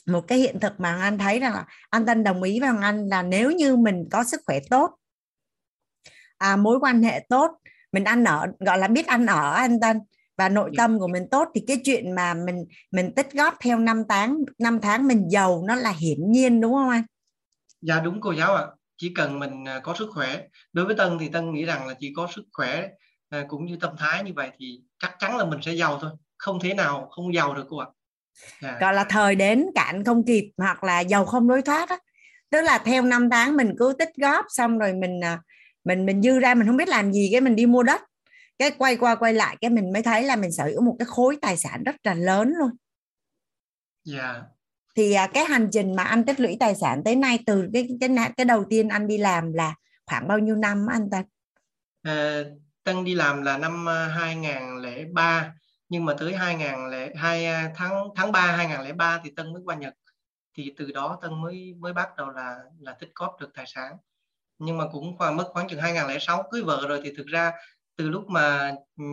một 0.09 0.25
cái 0.29 0.39
hiện 0.39 0.61
thực 0.61 0.81
mà 0.81 1.01
anh 1.03 1.19
thấy 1.19 1.41
rằng 1.41 1.53
là 1.53 1.67
anh 1.91 2.07
Tân 2.07 2.25
đồng 2.25 2.43
ý 2.43 2.61
với 2.61 2.71
Anh 2.83 3.09
là 3.09 3.23
nếu 3.23 3.51
như 3.51 3.77
mình 3.77 4.09
có 4.11 4.25
sức 4.25 4.41
khỏe 4.47 4.59
tốt 4.71 4.91
à, 6.39 6.57
mối 6.57 6.79
quan 6.81 7.03
hệ 7.03 7.27
tốt 7.29 7.51
mình 7.93 8.05
ăn 8.05 8.25
ở 8.25 8.47
gọi 8.61 8.79
là 8.79 8.89
biết 8.89 9.07
ăn 9.07 9.27
ở 9.27 9.55
anh 9.55 9.81
Tân 9.81 10.01
và 10.39 10.49
nội 10.49 10.71
dạ. 10.73 10.83
tâm 10.83 10.99
của 10.99 11.09
mình 11.09 11.23
tốt 11.31 11.49
thì 11.55 11.65
cái 11.67 11.81
chuyện 11.85 12.15
mà 12.15 12.35
mình 12.35 12.65
mình 12.91 13.13
tích 13.17 13.33
góp 13.33 13.55
theo 13.61 13.79
năm 13.79 14.03
tháng 14.09 14.39
năm 14.59 14.79
tháng 14.83 15.09
mình 15.09 15.29
giàu 15.31 15.65
nó 15.67 15.75
là 15.75 15.91
hiển 15.91 16.33
nhiên 16.33 16.61
đúng 16.61 16.73
không 16.73 16.89
anh? 16.89 17.03
Dạ 17.81 18.01
đúng 18.01 18.21
cô 18.21 18.33
giáo 18.33 18.55
ạ. 18.55 18.63
À. 18.63 18.73
Chỉ 18.97 19.13
cần 19.15 19.39
mình 19.39 19.69
à, 19.69 19.81
có 19.81 19.95
sức 19.99 20.11
khỏe. 20.15 20.43
Đối 20.73 20.85
với 20.85 20.95
Tân 20.95 21.19
thì 21.19 21.29
Tân 21.29 21.53
nghĩ 21.53 21.65
rằng 21.65 21.87
là 21.87 21.95
chỉ 22.01 22.13
có 22.17 22.29
sức 22.35 22.45
khỏe 22.53 22.89
à, 23.29 23.45
cũng 23.49 23.67
như 23.67 23.77
tâm 23.81 23.93
thái 23.99 24.25
như 24.25 24.33
vậy 24.37 24.51
thì 24.59 24.81
chắc 24.99 25.17
chắn 25.19 25.37
là 25.37 25.45
mình 25.45 25.59
sẽ 25.63 25.73
giàu 25.73 25.99
thôi. 26.03 26.11
Không 26.39 26.61
thể 26.61 26.75
nào 26.75 27.09
không 27.11 27.35
giàu 27.35 27.55
được 27.55 27.67
cô 27.69 27.77
ạ. 27.77 27.87
À. 27.89 27.98
Gọi 28.81 28.95
là 28.95 29.05
thời 29.05 29.35
đến 29.35 29.67
cạn 29.75 30.05
không 30.05 30.25
kịp 30.27 30.51
hoặc 30.57 30.85
là 30.85 31.01
giàu 31.01 31.25
không 31.25 31.49
lối 31.49 31.63
thoát 31.63 31.89
á. 31.89 31.99
Tức 32.51 32.61
là 32.61 32.79
theo 32.79 33.03
năm 33.03 33.31
tháng 33.31 33.57
mình 33.57 33.75
cứ 33.79 33.93
tích 33.99 34.11
góp 34.17 34.45
xong 34.49 34.79
rồi 34.79 34.93
mình 34.93 35.25
à, 35.25 35.39
mình 35.85 36.07
mình 36.07 36.23
dư 36.23 36.39
ra 36.39 36.55
mình 36.55 36.67
không 36.67 36.77
biết 36.77 36.89
làm 36.89 37.13
gì 37.13 37.29
cái 37.33 37.41
mình 37.41 37.57
đi 37.57 37.67
mua 37.67 37.83
đất 37.83 38.01
cái 38.59 38.71
quay 38.71 38.97
qua 38.97 39.15
quay 39.15 39.35
lại 39.35 39.57
cái 39.61 39.71
mình 39.71 39.93
mới 39.93 40.03
thấy 40.03 40.23
là 40.23 40.37
mình 40.37 40.53
sở 40.53 40.65
hữu 40.65 40.81
một 40.81 40.97
cái 40.99 41.07
khối 41.07 41.39
tài 41.43 41.57
sản 41.57 41.83
rất 41.85 41.97
là 42.05 42.15
lớn 42.15 42.53
luôn 42.59 42.71
yeah. 44.13 44.37
Dạ. 44.37 44.43
thì 44.97 45.13
à, 45.13 45.27
cái 45.27 45.45
hành 45.45 45.69
trình 45.73 45.97
mà 45.97 46.03
anh 46.03 46.25
tích 46.25 46.41
lũy 46.41 46.57
tài 46.61 46.75
sản 46.75 47.03
tới 47.05 47.17
nay 47.17 47.39
từ 47.47 47.69
cái 47.73 47.89
cái 48.01 48.11
cái 48.37 48.45
đầu 48.45 48.65
tiên 48.71 48.89
anh 48.89 49.07
đi 49.07 49.19
làm 49.19 49.53
là 49.53 49.75
khoảng 50.07 50.29
bao 50.29 50.39
nhiêu 50.39 50.57
năm 50.57 50.87
anh 50.91 51.11
Tân? 51.11 51.25
À, 52.03 52.43
Tân 52.85 53.05
đi 53.05 53.15
làm 53.15 53.43
là 53.43 53.59
năm 53.59 53.87
2003 53.87 55.23
à, 55.23 55.55
nhưng 55.89 56.05
mà 56.05 56.15
tới 56.19 56.35
2002 56.37 57.47
à, 57.47 57.73
tháng 57.77 58.09
tháng 58.17 58.33
3 58.33 58.41
2003 58.57 59.21
thì 59.25 59.31
Tân 59.37 59.53
mới 59.53 59.63
qua 59.65 59.75
Nhật. 59.77 59.95
Thì 60.55 60.75
từ 60.77 60.93
đó 60.93 61.19
Tân 61.23 61.43
mới 61.43 61.75
mới 61.79 61.93
bắt 61.93 62.09
đầu 62.17 62.31
là 62.31 62.59
là 62.81 62.93
tích 62.93 63.11
cóp 63.15 63.37
được 63.41 63.51
tài 63.55 63.67
sản. 63.67 63.97
Nhưng 64.59 64.79
mà 64.79 64.85
cũng 64.93 65.17
khoảng 65.19 65.37
mất 65.37 65.45
khoảng 65.53 65.69
chừng 65.69 65.81
2006 65.81 66.45
cưới 66.51 66.63
vợ 66.63 66.87
rồi 66.89 67.01
thì 67.05 67.13
thực 67.17 67.27
ra 67.27 67.53
từ 67.97 68.09
lúc 68.09 68.29
mà 68.29 68.75
ừ, 68.97 69.05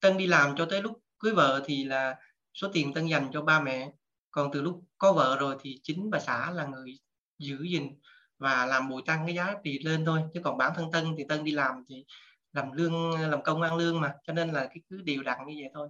Tân 0.00 0.18
đi 0.18 0.26
làm 0.26 0.56
cho 0.56 0.66
tới 0.70 0.82
lúc 0.82 1.00
cưới 1.18 1.32
vợ 1.34 1.62
thì 1.66 1.84
là 1.84 2.16
số 2.54 2.68
tiền 2.72 2.94
Tân 2.94 3.06
dành 3.06 3.30
cho 3.32 3.42
ba 3.42 3.60
mẹ. 3.60 3.92
Còn 4.30 4.50
từ 4.52 4.62
lúc 4.62 4.84
có 4.98 5.12
vợ 5.12 5.36
rồi 5.40 5.56
thì 5.60 5.80
chính 5.82 6.10
bà 6.10 6.18
xã 6.18 6.50
là 6.50 6.66
người 6.66 6.98
giữ 7.38 7.62
gìn 7.62 7.98
và 8.38 8.66
làm 8.66 8.88
bồi 8.88 9.02
tăng 9.06 9.26
cái 9.26 9.34
giá 9.34 9.54
trị 9.64 9.78
lên 9.78 10.04
thôi. 10.04 10.20
Chứ 10.34 10.40
còn 10.44 10.58
bản 10.58 10.72
thân 10.76 10.92
Tân 10.92 11.14
thì 11.18 11.24
Tân 11.28 11.44
đi 11.44 11.52
làm 11.52 11.84
thì 11.88 12.04
làm 12.52 12.72
lương, 12.72 13.20
làm 13.30 13.42
công 13.42 13.62
ăn 13.62 13.76
lương 13.76 14.00
mà. 14.00 14.14
Cho 14.26 14.32
nên 14.32 14.50
là 14.52 14.66
cái 14.66 14.80
cứ 14.90 15.02
đều 15.02 15.22
đặn 15.22 15.38
như 15.46 15.54
vậy 15.56 15.70
thôi 15.74 15.88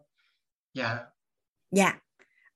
dạ. 0.74 0.98
Dạ. 1.70 1.98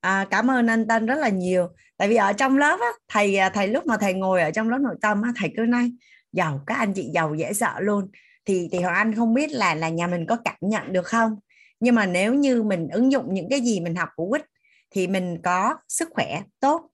À, 0.01 0.27
cảm 0.31 0.51
ơn 0.51 0.67
anh 0.67 0.87
Tân 0.89 1.07
rất 1.07 1.19
là 1.19 1.29
nhiều. 1.29 1.69
Tại 1.97 2.09
vì 2.09 2.17
ở 2.17 2.33
trong 2.33 2.59
lớp 2.59 2.81
á, 2.81 2.89
thầy 3.09 3.39
thầy 3.55 3.69
lúc 3.69 3.87
mà 3.87 3.97
thầy 3.97 4.15
ngồi 4.15 4.43
ở 4.43 4.51
trong 4.51 4.69
lớp 4.69 4.79
nội 4.79 4.95
tâm 5.01 5.23
á, 5.23 5.33
thầy 5.37 5.53
cứ 5.57 5.63
nói 5.63 5.93
giàu 6.33 6.63
các 6.67 6.75
anh 6.75 6.93
chị 6.95 7.11
giàu 7.15 7.35
dễ 7.35 7.53
sợ 7.53 7.75
luôn. 7.81 8.11
Thì 8.45 8.69
thì 8.73 8.79
hoàng 8.79 8.95
anh 8.95 9.15
không 9.15 9.35
biết 9.35 9.51
là 9.51 9.75
là 9.75 9.89
nhà 9.89 10.07
mình 10.07 10.27
có 10.27 10.37
cảm 10.45 10.57
nhận 10.61 10.93
được 10.93 11.07
không? 11.07 11.37
Nhưng 11.81 11.95
mà 11.95 12.07
nếu 12.07 12.35
như 12.35 12.63
mình 12.63 12.89
ứng 12.89 13.13
dụng 13.13 13.35
những 13.35 13.49
cái 13.51 13.61
gì 13.61 13.81
mình 13.81 13.95
học 13.95 14.09
của 14.17 14.31
quýt 14.31 14.43
thì 14.91 15.07
mình 15.07 15.39
có 15.45 15.77
sức 15.89 16.09
khỏe 16.13 16.43
tốt 16.61 16.91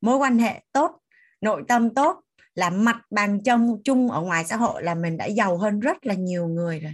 mối 0.00 0.16
quan 0.16 0.38
hệ 0.38 0.62
tốt 0.72 1.00
nội 1.40 1.62
tâm 1.68 1.94
tốt 1.94 2.20
là 2.54 2.70
mặt 2.70 3.00
bằng 3.10 3.42
trong 3.42 3.82
chung 3.84 4.10
ở 4.10 4.20
ngoài 4.20 4.44
xã 4.44 4.56
hội 4.56 4.82
là 4.82 4.94
mình 4.94 5.16
đã 5.16 5.26
giàu 5.26 5.56
hơn 5.56 5.80
rất 5.80 6.06
là 6.06 6.14
nhiều 6.14 6.48
người 6.48 6.80
rồi. 6.80 6.92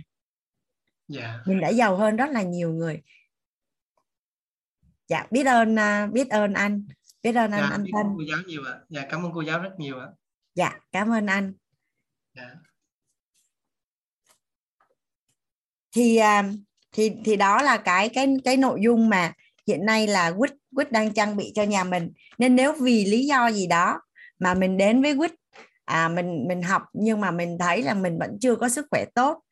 Yeah. 1.15 1.25
Dạ. 1.25 1.41
mình 1.47 1.61
đã 1.61 1.69
giàu 1.69 1.97
hơn 1.97 2.17
rất 2.17 2.31
là 2.31 2.43
nhiều 2.43 2.73
người 2.73 3.03
dạ 5.09 5.27
biết 5.31 5.47
ơn 5.47 5.79
à, 5.79 6.07
biết 6.07 6.31
ơn 6.31 6.55
anh 6.55 6.87
biết 7.23 7.35
ơn 7.35 7.51
dạ, 7.51 7.57
anh 7.57 7.71
anh 7.71 7.85
thân 7.93 8.07
cô 8.17 8.23
giáo 8.31 8.39
nhiều 8.47 8.63
ạ. 8.65 8.75
Dạ 8.89 9.07
cảm 9.11 9.25
ơn 9.25 9.33
cô 9.35 9.41
giáo 9.41 9.59
rất 9.59 9.71
nhiều 9.79 9.99
ạ. 9.99 10.07
Dạ 10.55 10.73
cảm 10.93 11.13
ơn 11.13 11.27
anh. 11.27 11.53
Dạ. 12.35 12.55
thì 15.97 16.17
à, 16.17 16.45
thì 16.93 17.13
thì 17.25 17.37
đó 17.37 17.63
là 17.63 17.77
cái 17.77 18.09
cái 18.09 18.37
cái 18.45 18.57
nội 18.57 18.81
dung 18.85 19.09
mà 19.09 19.33
hiện 19.67 19.87
nay 19.87 20.07
là 20.07 20.33
quýt 20.39 20.53
quýt 20.75 20.93
đang 20.93 21.15
trang 21.15 21.37
bị 21.37 21.53
cho 21.55 21.63
nhà 21.63 21.85
mình. 21.85 22.13
Nên 22.39 22.57
nếu 22.57 22.73
vì 22.73 23.05
lý 23.05 23.27
do 23.27 23.51
gì 23.51 23.67
đó 23.67 24.01
mà 24.39 24.55
mình 24.55 24.77
đến 24.77 25.03
với 25.03 25.17
quýt 25.17 25.33
à 25.85 26.09
mình 26.09 26.45
mình 26.49 26.63
học 26.63 26.83
nhưng 26.93 27.21
mà 27.21 27.31
mình 27.31 27.59
thấy 27.59 27.83
là 27.83 27.95
mình 27.95 28.19
vẫn 28.19 28.39
chưa 28.41 28.57
có 28.57 28.69
sức 28.69 28.87
khỏe 28.91 29.05
tốt 29.15 29.43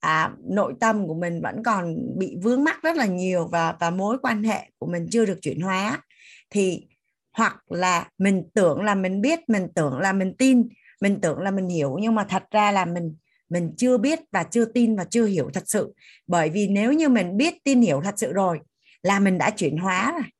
à, 0.00 0.30
nội 0.44 0.74
tâm 0.80 1.06
của 1.06 1.14
mình 1.14 1.40
vẫn 1.42 1.62
còn 1.62 1.96
bị 2.18 2.36
vướng 2.42 2.64
mắc 2.64 2.82
rất 2.82 2.96
là 2.96 3.06
nhiều 3.06 3.46
và 3.46 3.76
và 3.80 3.90
mối 3.90 4.18
quan 4.22 4.42
hệ 4.42 4.70
của 4.78 4.86
mình 4.86 5.06
chưa 5.10 5.26
được 5.26 5.38
chuyển 5.42 5.60
hóa. 5.60 6.02
Thì 6.50 6.86
hoặc 7.32 7.56
là 7.68 8.08
mình 8.18 8.42
tưởng 8.54 8.82
là 8.82 8.94
mình 8.94 9.20
biết 9.20 9.48
mình 9.48 9.68
tưởng 9.74 9.98
là 9.98 10.12
mình 10.12 10.34
tin 10.38 10.68
mình 11.00 11.20
tưởng 11.20 11.38
là 11.38 11.50
mình 11.50 11.68
hiểu 11.68 11.96
nhưng 12.00 12.14
mà 12.14 12.24
thật 12.24 12.42
ra 12.50 12.72
là 12.72 12.84
mình 12.84 13.16
mình 13.48 13.74
chưa 13.76 13.98
biết 13.98 14.18
và 14.32 14.42
chưa 14.42 14.64
tin 14.64 14.96
và 14.96 15.04
chưa 15.04 15.24
hiểu 15.24 15.50
thật 15.54 15.64
sự. 15.66 15.94
Bởi 16.26 16.50
vì 16.50 16.68
nếu 16.68 16.92
như 16.92 17.08
mình 17.08 17.36
biết 17.36 17.64
tin 17.64 17.80
hiểu 17.80 18.00
thật 18.04 18.14
sự 18.16 18.32
rồi 18.32 18.60
là 19.02 19.20
mình 19.20 19.38
đã 19.38 19.50
chuyển 19.50 19.76
hóa 19.76 20.12
rồi. 20.12 20.30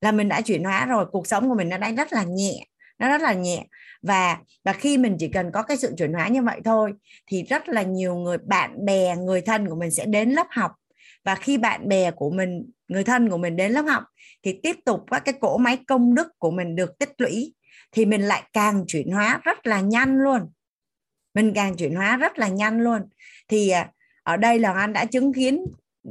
Là 0.00 0.12
mình 0.12 0.28
đã 0.28 0.40
chuyển 0.40 0.64
hóa 0.64 0.86
rồi 0.86 1.06
cuộc 1.12 1.26
sống 1.26 1.48
của 1.48 1.54
mình 1.54 1.68
nó 1.68 1.78
đang 1.78 1.94
rất 1.94 2.12
là 2.12 2.24
nhẹ 2.24 2.66
nó 3.00 3.08
rất 3.08 3.20
là 3.20 3.32
nhẹ 3.32 3.66
và 4.02 4.38
và 4.64 4.72
khi 4.72 4.98
mình 4.98 5.16
chỉ 5.18 5.28
cần 5.28 5.50
có 5.52 5.62
cái 5.62 5.76
sự 5.76 5.94
chuyển 5.98 6.12
hóa 6.12 6.28
như 6.28 6.42
vậy 6.42 6.60
thôi, 6.64 6.92
thì 7.26 7.42
rất 7.42 7.68
là 7.68 7.82
nhiều 7.82 8.14
người, 8.14 8.38
bạn 8.38 8.84
bè, 8.84 9.16
người 9.16 9.40
thân 9.40 9.68
của 9.68 9.74
mình 9.74 9.90
sẽ 9.90 10.06
đến 10.06 10.30
lớp 10.30 10.46
học. 10.50 10.72
Và 11.24 11.34
khi 11.34 11.58
bạn 11.58 11.88
bè 11.88 12.10
của 12.10 12.30
mình, 12.30 12.70
người 12.88 13.04
thân 13.04 13.30
của 13.30 13.38
mình 13.38 13.56
đến 13.56 13.72
lớp 13.72 13.82
học, 13.82 14.04
thì 14.42 14.60
tiếp 14.62 14.76
tục 14.84 15.00
các 15.10 15.22
cái 15.24 15.34
cỗ 15.40 15.58
máy 15.58 15.78
công 15.86 16.14
đức 16.14 16.28
của 16.38 16.50
mình 16.50 16.76
được 16.76 16.98
tích 16.98 17.12
lũy, 17.18 17.54
thì 17.92 18.06
mình 18.06 18.22
lại 18.22 18.42
càng 18.52 18.84
chuyển 18.86 19.10
hóa 19.10 19.40
rất 19.44 19.66
là 19.66 19.80
nhanh 19.80 20.16
luôn. 20.18 20.50
Mình 21.34 21.52
càng 21.54 21.76
chuyển 21.76 21.94
hóa 21.94 22.16
rất 22.16 22.38
là 22.38 22.48
nhanh 22.48 22.80
luôn. 22.80 23.02
Thì 23.48 23.70
à, 23.70 23.90
ở 24.22 24.36
đây 24.36 24.58
là 24.58 24.72
anh 24.72 24.92
đã 24.92 25.04
chứng 25.04 25.32
kiến, 25.32 25.64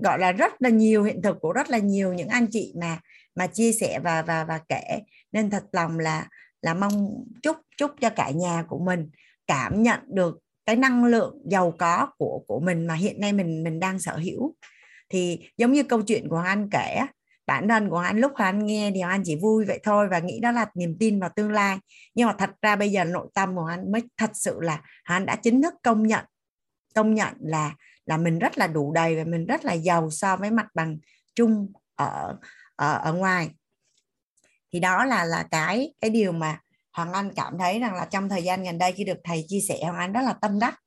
gọi 0.04 0.20
là, 0.20 0.32
rất 0.32 0.62
là 0.62 0.70
nhiều 0.70 1.04
hiện 1.04 1.22
thực 1.22 1.38
của 1.42 1.54
rất 1.54 1.70
là 1.70 1.78
nhiều 1.78 2.14
những 2.14 2.28
anh 2.28 2.48
chị 2.52 2.74
mà 2.82 3.00
mà 3.36 3.48
chia 3.48 3.72
sẻ 3.72 4.00
và 4.04 4.22
và 4.22 4.44
và 4.44 4.60
kể. 4.70 5.00
Nên 5.32 5.50
thật 5.50 5.64
lòng 5.72 6.00
là 6.00 6.28
là 6.62 6.74
mong 6.74 7.24
chúc 7.44 7.58
chúc 7.78 7.92
cho 8.02 8.10
cả 8.10 8.30
nhà 8.30 8.64
của 8.68 8.80
mình 8.80 9.10
cảm 9.48 9.84
nhận 9.84 10.00
được 10.08 10.40
cái 10.66 10.76
năng 10.76 11.06
lượng 11.06 11.42
giàu 11.46 11.72
có 11.72 12.08
của 12.18 12.44
của 12.48 12.60
mình 12.60 12.88
mà 12.88 12.94
hiện 12.94 13.22
nay 13.22 13.34
mình 13.34 13.64
mình 13.64 13.80
đang 13.80 14.00
sở 14.00 14.18
hữu. 14.18 14.56
Thì 15.10 15.40
giống 15.58 15.72
như 15.72 15.84
câu 15.84 16.02
chuyện 16.02 16.30
của 16.30 16.38
anh 16.38 16.70
kể 16.72 17.02
bản 17.48 17.68
thân 17.68 17.90
của 17.90 17.98
anh 17.98 18.20
lúc 18.20 18.32
anh 18.36 18.66
nghe 18.66 18.92
thì 18.96 19.02
anh 19.02 19.22
chỉ 19.26 19.36
vui 19.36 19.66
vậy 19.66 19.80
thôi 19.84 20.08
và 20.12 20.20
nghĩ 20.20 20.40
đó 20.40 20.52
là 20.52 20.66
niềm 20.76 20.98
tin 21.00 21.20
vào 21.20 21.30
tương 21.36 21.52
lai. 21.52 21.78
Nhưng 22.16 22.28
mà 22.28 22.36
thật 22.38 22.50
ra 22.62 22.76
bây 22.76 22.92
giờ 22.92 23.04
nội 23.04 23.28
tâm 23.34 23.56
của 23.56 23.66
anh 23.66 23.92
mới 23.92 24.02
thật 24.18 24.32
sự 24.34 24.60
là 24.62 24.82
anh 25.04 25.26
đã 25.26 25.36
chính 25.36 25.62
thức 25.62 25.74
công 25.84 26.08
nhận 26.08 26.26
công 26.96 27.14
nhận 27.14 27.34
là 27.40 27.76
là 28.06 28.18
mình 28.18 28.40
rất 28.40 28.58
là 28.58 28.68
đủ 28.68 28.94
đầy 28.94 29.16
và 29.16 29.24
mình 29.24 29.46
rất 29.46 29.66
là 29.66 29.74
giàu 29.74 30.10
so 30.10 30.36
với 30.36 30.52
mặt 30.52 30.68
bằng 30.74 30.98
chung 31.36 31.72
ở 31.96 32.38
ở, 32.76 33.00
ở 33.04 33.14
ngoài 33.14 33.50
thì 34.74 34.80
đó 34.80 35.06
là 35.06 35.26
là 35.26 35.44
cái 35.52 35.94
cái 36.02 36.10
điều 36.10 36.32
mà 36.32 36.60
Hoàng 36.92 37.14
Anh 37.14 37.32
cảm 37.36 37.58
thấy 37.58 37.80
rằng 37.80 37.96
là 37.96 38.06
trong 38.06 38.30
thời 38.30 38.44
gian 38.44 38.64
gần 38.64 38.78
đây 38.78 38.92
khi 38.92 39.04
được 39.04 39.18
thầy 39.24 39.46
chia 39.48 39.60
sẻ 39.60 39.80
Hoàng 39.84 39.98
Anh 39.98 40.14
rất 40.14 40.22
là 40.22 40.34
tâm 40.34 40.60
đắc. 40.60 40.80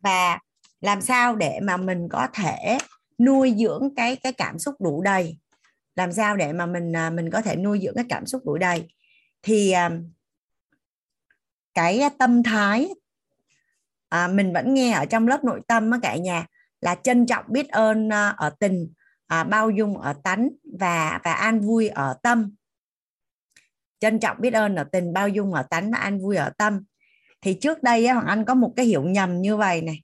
Và 0.00 0.38
làm 0.80 1.00
sao 1.02 1.36
để 1.36 1.60
mà 1.62 1.76
mình 1.76 2.08
có 2.10 2.28
thể 2.34 2.78
nuôi 3.18 3.54
dưỡng 3.58 3.94
cái 3.96 4.16
cái 4.16 4.32
cảm 4.32 4.58
xúc 4.58 4.74
đủ 4.80 5.02
đầy? 5.02 5.38
Làm 5.96 6.12
sao 6.12 6.36
để 6.36 6.52
mà 6.52 6.66
mình 6.66 6.96
à, 6.96 7.10
mình 7.10 7.30
có 7.30 7.40
thể 7.40 7.56
nuôi 7.56 7.80
dưỡng 7.82 7.94
cái 7.94 8.04
cảm 8.08 8.26
xúc 8.26 8.42
đủ 8.44 8.58
đầy? 8.58 8.88
Thì 9.42 9.70
à, 9.70 9.90
cái 11.74 12.02
tâm 12.18 12.42
thái 12.42 12.88
à, 14.08 14.28
mình 14.28 14.52
vẫn 14.52 14.74
nghe 14.74 14.92
ở 14.92 15.04
trong 15.04 15.28
lớp 15.28 15.44
nội 15.44 15.60
tâm 15.68 15.90
á 15.90 15.98
cả 16.02 16.16
nhà 16.16 16.46
là 16.80 16.94
trân 16.94 17.26
trọng 17.26 17.44
biết 17.48 17.68
ơn 17.68 18.12
à, 18.12 18.28
ở 18.28 18.50
tình 18.50 18.92
à, 19.26 19.44
bao 19.44 19.70
dung 19.70 19.98
ở 19.98 20.12
tánh 20.12 20.48
và 20.78 21.20
và 21.24 21.32
an 21.32 21.60
vui 21.60 21.88
ở 21.88 22.14
tâm 22.22 22.54
trân 24.04 24.18
trọng 24.18 24.36
biết 24.40 24.54
ơn 24.54 24.74
ở 24.74 24.84
tình 24.84 25.12
bao 25.12 25.28
dung 25.28 25.54
ở 25.54 25.62
tánh 25.62 25.90
và 25.90 25.98
an 25.98 26.20
vui 26.20 26.36
ở 26.36 26.50
tâm. 26.58 26.84
Thì 27.40 27.54
trước 27.54 27.82
đây 27.82 28.06
á, 28.06 28.14
hoàng 28.14 28.26
anh 28.26 28.44
có 28.44 28.54
một 28.54 28.72
cái 28.76 28.86
hiểu 28.86 29.02
nhầm 29.02 29.42
như 29.42 29.56
vậy 29.56 29.82
này. 29.82 30.02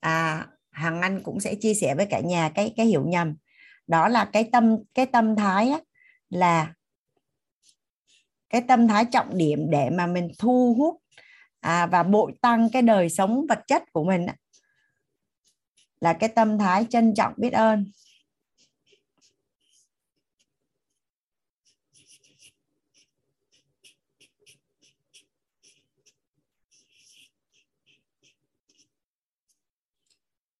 À 0.00 0.46
hoàng 0.76 1.02
anh 1.02 1.22
cũng 1.22 1.40
sẽ 1.40 1.54
chia 1.54 1.74
sẻ 1.74 1.94
với 1.94 2.06
cả 2.06 2.20
nhà 2.20 2.50
cái 2.54 2.72
cái 2.76 2.86
hiểu 2.86 3.04
nhầm. 3.06 3.34
Đó 3.86 4.08
là 4.08 4.24
cái 4.24 4.48
tâm 4.52 4.76
cái 4.94 5.06
tâm 5.06 5.36
thái 5.36 5.70
á, 5.70 5.78
là 6.28 6.72
cái 8.50 8.60
tâm 8.68 8.88
thái 8.88 9.04
trọng 9.04 9.38
điểm 9.38 9.70
để 9.70 9.90
mà 9.90 10.06
mình 10.06 10.28
thu 10.38 10.74
hút 10.78 11.02
à, 11.60 11.86
và 11.86 12.02
bội 12.02 12.32
tăng 12.42 12.68
cái 12.72 12.82
đời 12.82 13.08
sống 13.08 13.46
vật 13.48 13.58
chất 13.66 13.82
của 13.92 14.04
mình 14.04 14.26
á, 14.26 14.34
là 16.00 16.12
cái 16.12 16.28
tâm 16.28 16.58
thái 16.58 16.86
trân 16.90 17.14
trọng 17.14 17.32
biết 17.36 17.52
ơn. 17.52 17.84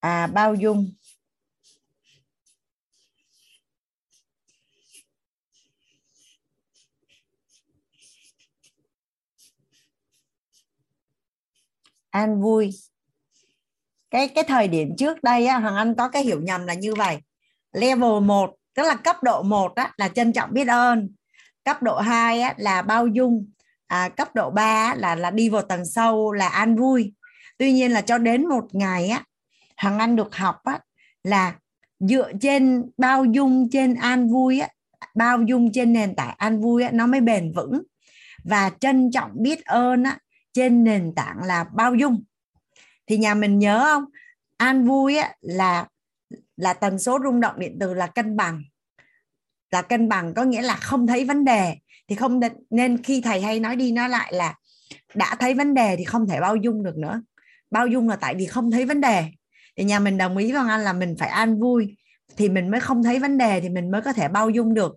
À 0.01 0.27
bao 0.27 0.55
dung. 0.55 0.93
An 12.11 12.41
vui. 12.43 12.71
Cái 14.11 14.29
cái 14.29 14.45
thời 14.45 14.69
điểm 14.69 14.97
trước 14.99 15.23
đây 15.23 15.47
á, 15.47 15.59
Hoàng 15.59 15.77
Anh 15.77 15.95
có 15.95 16.09
cái 16.09 16.25
hiểu 16.25 16.41
nhầm 16.41 16.67
là 16.67 16.75
như 16.75 16.95
vậy. 16.95 17.19
Level 17.73 18.21
1 18.23 18.55
tức 18.75 18.83
là 18.83 18.95
cấp 18.95 19.17
độ 19.23 19.43
1 19.43 19.75
á, 19.75 19.93
là 19.97 20.09
trân 20.09 20.33
trọng 20.33 20.53
biết 20.53 20.69
ơn. 20.69 21.09
Cấp 21.65 21.83
độ 21.83 21.99
2 21.99 22.41
á, 22.41 22.55
là 22.59 22.83
bao 22.83 23.07
dung. 23.07 23.51
À, 23.87 24.09
cấp 24.09 24.35
độ 24.35 24.51
3 24.51 24.63
á, 24.63 24.95
là 24.95 25.15
là 25.15 25.31
đi 25.31 25.49
vào 25.49 25.63
tầng 25.63 25.85
sâu 25.87 26.33
là 26.33 26.49
an 26.49 26.77
vui. 26.77 27.13
Tuy 27.59 27.73
nhiên 27.73 27.93
là 27.93 28.01
cho 28.01 28.19
đến 28.19 28.49
một 28.49 28.65
ngày 28.73 29.09
á 29.09 29.25
hằng 29.81 29.99
Anh 29.99 30.17
được 30.17 30.37
học 30.37 30.57
á, 30.65 30.81
là 31.25 31.55
dựa 31.99 32.33
trên 32.41 32.91
bao 32.97 33.25
dung 33.25 33.69
trên 33.73 33.95
an 33.95 34.29
vui 34.29 34.61
á, 34.61 34.69
bao 35.15 35.43
dung 35.43 35.73
trên 35.73 35.93
nền 35.93 36.15
tảng 36.15 36.35
an 36.39 36.61
vui 36.61 36.83
á, 36.83 36.91
nó 36.93 37.07
mới 37.07 37.21
bền 37.21 37.53
vững. 37.53 37.83
Và 38.45 38.71
trân 38.81 39.11
trọng 39.11 39.31
biết 39.35 39.65
ơn 39.65 40.05
á, 40.05 40.19
trên 40.53 40.85
nền 40.85 41.13
tảng 41.17 41.39
là 41.43 41.65
bao 41.75 41.95
dung. 41.95 42.25
Thì 43.07 43.19
nhà 43.19 43.35
mình 43.35 43.59
nhớ 43.59 43.85
không? 43.85 44.05
An 44.57 44.85
vui 44.85 45.17
á, 45.17 45.35
là 45.41 45.87
là 46.57 46.73
tần 46.73 46.99
số 46.99 47.19
rung 47.25 47.41
động 47.41 47.59
điện 47.59 47.77
từ 47.81 47.95
là 47.95 48.07
cân 48.07 48.37
bằng. 48.37 48.63
Là 49.71 49.83
cân 49.83 50.09
bằng 50.09 50.35
có 50.35 50.45
nghĩa 50.45 50.63
là 50.63 50.77
không 50.77 51.07
thấy 51.07 51.25
vấn 51.25 51.45
đề. 51.45 51.77
Thì 52.09 52.17
không 52.17 52.41
nên 52.71 53.03
khi 53.03 53.21
thầy 53.21 53.41
hay 53.43 53.61
nói 53.61 53.77
đi 53.77 53.93
nói 53.93 54.09
lại 54.09 54.33
là 54.33 54.55
đã 55.15 55.37
thấy 55.39 55.55
vấn 55.55 55.75
đề 55.75 55.97
thì 55.97 56.05
không 56.05 56.29
thể 56.29 56.41
bao 56.41 56.57
dung 56.57 56.83
được 56.83 56.97
nữa. 56.97 57.23
Bao 57.71 57.87
dung 57.87 58.09
là 58.09 58.17
tại 58.17 58.35
vì 58.35 58.47
không 58.47 58.71
thấy 58.71 58.87
vấn 58.87 59.01
đề 59.01 59.25
thì 59.77 59.85
nhà 59.85 59.99
mình 59.99 60.19
đồng 60.19 60.37
ý 60.37 60.53
với 60.53 60.63
anh 60.69 60.81
là 60.81 60.93
mình 60.93 61.17
phải 61.19 61.29
an 61.29 61.61
vui. 61.61 61.97
Thì 62.37 62.49
mình 62.49 62.71
mới 62.71 62.81
không 62.81 63.03
thấy 63.03 63.19
vấn 63.19 63.39
đề 63.39 63.61
thì 63.61 63.69
mình 63.69 63.91
mới 63.91 64.03
có 64.03 64.13
thể 64.13 64.29
bao 64.29 64.51
dung 64.51 64.75
được. 64.75 64.97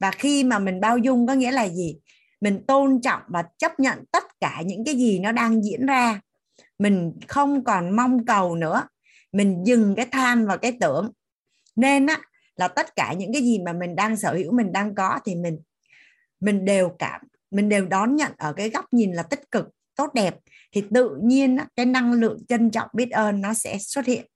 Và 0.00 0.10
khi 0.10 0.44
mà 0.44 0.58
mình 0.58 0.80
bao 0.80 0.98
dung 0.98 1.26
có 1.26 1.34
nghĩa 1.34 1.50
là 1.50 1.68
gì? 1.68 1.96
Mình 2.40 2.66
tôn 2.66 3.00
trọng 3.00 3.22
và 3.28 3.44
chấp 3.58 3.80
nhận 3.80 4.04
tất 4.12 4.24
cả 4.40 4.62
những 4.66 4.84
cái 4.84 4.94
gì 4.94 5.18
nó 5.18 5.32
đang 5.32 5.64
diễn 5.64 5.86
ra. 5.86 6.20
Mình 6.78 7.12
không 7.28 7.64
còn 7.64 7.96
mong 7.96 8.26
cầu 8.26 8.56
nữa. 8.56 8.82
Mình 9.32 9.62
dừng 9.64 9.94
cái 9.94 10.06
tham 10.12 10.46
và 10.46 10.56
cái 10.56 10.76
tưởng. 10.80 11.12
Nên 11.76 12.06
á, 12.06 12.20
là 12.56 12.68
tất 12.68 12.96
cả 12.96 13.12
những 13.12 13.32
cái 13.32 13.42
gì 13.42 13.58
mà 13.58 13.72
mình 13.72 13.96
đang 13.96 14.16
sở 14.16 14.34
hữu, 14.34 14.52
mình 14.52 14.72
đang 14.72 14.94
có 14.94 15.20
thì 15.24 15.34
mình 15.34 15.58
mình 16.40 16.64
đều 16.64 16.88
cảm, 16.98 17.20
mình 17.50 17.68
đều 17.68 17.86
đón 17.86 18.16
nhận 18.16 18.32
ở 18.38 18.52
cái 18.52 18.70
góc 18.70 18.92
nhìn 18.92 19.12
là 19.12 19.22
tích 19.22 19.50
cực, 19.50 19.68
tốt 19.96 20.14
đẹp 20.14 20.36
thì 20.72 20.84
tự 20.94 21.18
nhiên 21.22 21.56
cái 21.76 21.86
năng 21.86 22.12
lượng 22.12 22.38
trân 22.48 22.70
trọng 22.70 22.88
biết 22.92 23.10
ơn 23.10 23.40
nó 23.40 23.54
sẽ 23.54 23.78
xuất 23.78 24.06
hiện. 24.06 24.26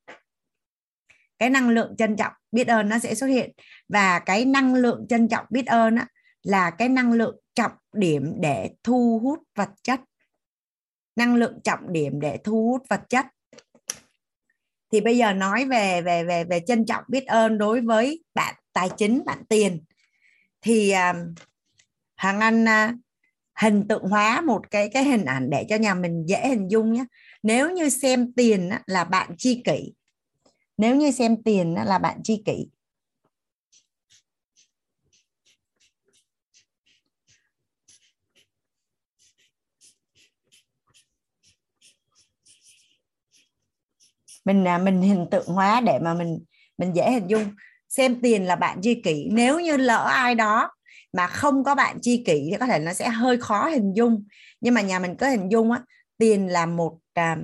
Cái 1.38 1.50
năng 1.50 1.68
lượng 1.68 1.94
trân 1.98 2.16
trọng 2.16 2.32
biết 2.52 2.68
ơn 2.68 2.88
nó 2.88 2.98
sẽ 2.98 3.14
xuất 3.14 3.26
hiện. 3.26 3.52
Và 3.88 4.18
cái 4.18 4.44
năng 4.44 4.74
lượng 4.74 5.06
trân 5.08 5.28
trọng 5.28 5.46
biết 5.50 5.66
ơn 5.66 5.96
là 6.42 6.70
cái 6.70 6.88
năng 6.88 7.12
lượng 7.12 7.36
trọng 7.54 7.72
điểm 7.92 8.34
để 8.40 8.70
thu 8.82 9.20
hút 9.22 9.38
vật 9.54 9.70
chất. 9.82 10.00
Năng 11.16 11.34
lượng 11.34 11.60
trọng 11.64 11.92
điểm 11.92 12.20
để 12.20 12.38
thu 12.44 12.68
hút 12.70 12.82
vật 12.88 13.00
chất. 13.08 13.26
Thì 14.92 15.00
bây 15.00 15.16
giờ 15.16 15.32
nói 15.32 15.64
về 15.64 16.02
về 16.02 16.24
về 16.24 16.44
về 16.44 16.60
trân 16.66 16.86
trọng 16.86 17.04
biết 17.08 17.26
ơn 17.26 17.58
đối 17.58 17.80
với 17.80 18.24
bạn 18.34 18.54
tài 18.72 18.90
chính 18.96 19.22
bạn 19.26 19.44
tiền. 19.48 19.84
Thì 20.60 20.92
um, 20.92 21.34
anh 22.16 22.64
uh, 22.64 23.05
hình 23.56 23.88
tượng 23.88 24.02
hóa 24.02 24.40
một 24.40 24.70
cái 24.70 24.88
cái 24.88 25.04
hình 25.04 25.24
ảnh 25.24 25.50
để 25.50 25.66
cho 25.68 25.76
nhà 25.76 25.94
mình 25.94 26.24
dễ 26.26 26.48
hình 26.48 26.68
dung 26.70 26.92
nhé 26.92 27.04
nếu 27.42 27.70
như 27.70 27.88
xem 27.88 28.32
tiền 28.32 28.70
là 28.86 29.04
bạn 29.04 29.30
chi 29.38 29.62
kỷ. 29.64 29.92
Nếu 30.76 30.96
như 30.96 31.10
xem 31.10 31.42
tiền 31.42 31.74
là 31.74 31.98
bạn 31.98 32.20
chi 32.24 32.42
kỷ. 32.44 32.68
Mình 44.44 44.68
à, 44.68 44.78
mình 44.78 45.02
hình 45.02 45.26
tượng 45.30 45.46
hóa 45.46 45.80
để 45.80 45.98
mà 46.02 46.14
mình 46.14 46.38
mình 46.78 46.92
dễ 46.96 47.10
hình 47.10 47.26
dung. 47.26 47.44
Xem 47.88 48.20
tiền 48.22 48.44
là 48.44 48.56
bạn 48.56 48.78
chi 48.82 49.00
kỷ. 49.04 49.28
Nếu 49.32 49.60
như 49.60 49.76
lỡ 49.76 50.04
ai 50.04 50.34
đó 50.34 50.70
mà 51.16 51.26
không 51.26 51.64
có 51.64 51.74
bạn 51.74 51.98
chi 52.02 52.22
kỷ 52.26 52.48
thì 52.50 52.56
có 52.60 52.66
thể 52.66 52.78
nó 52.78 52.92
sẽ 52.92 53.08
hơi 53.08 53.38
khó 53.40 53.68
hình 53.68 53.92
dung. 53.96 54.24
Nhưng 54.60 54.74
mà 54.74 54.80
nhà 54.80 54.98
mình 54.98 55.16
có 55.16 55.28
hình 55.28 55.48
dung 55.48 55.72
á 55.72 55.80
tiền 56.18 56.48
là 56.48 56.66
một 56.66 56.98
à, 57.14 57.36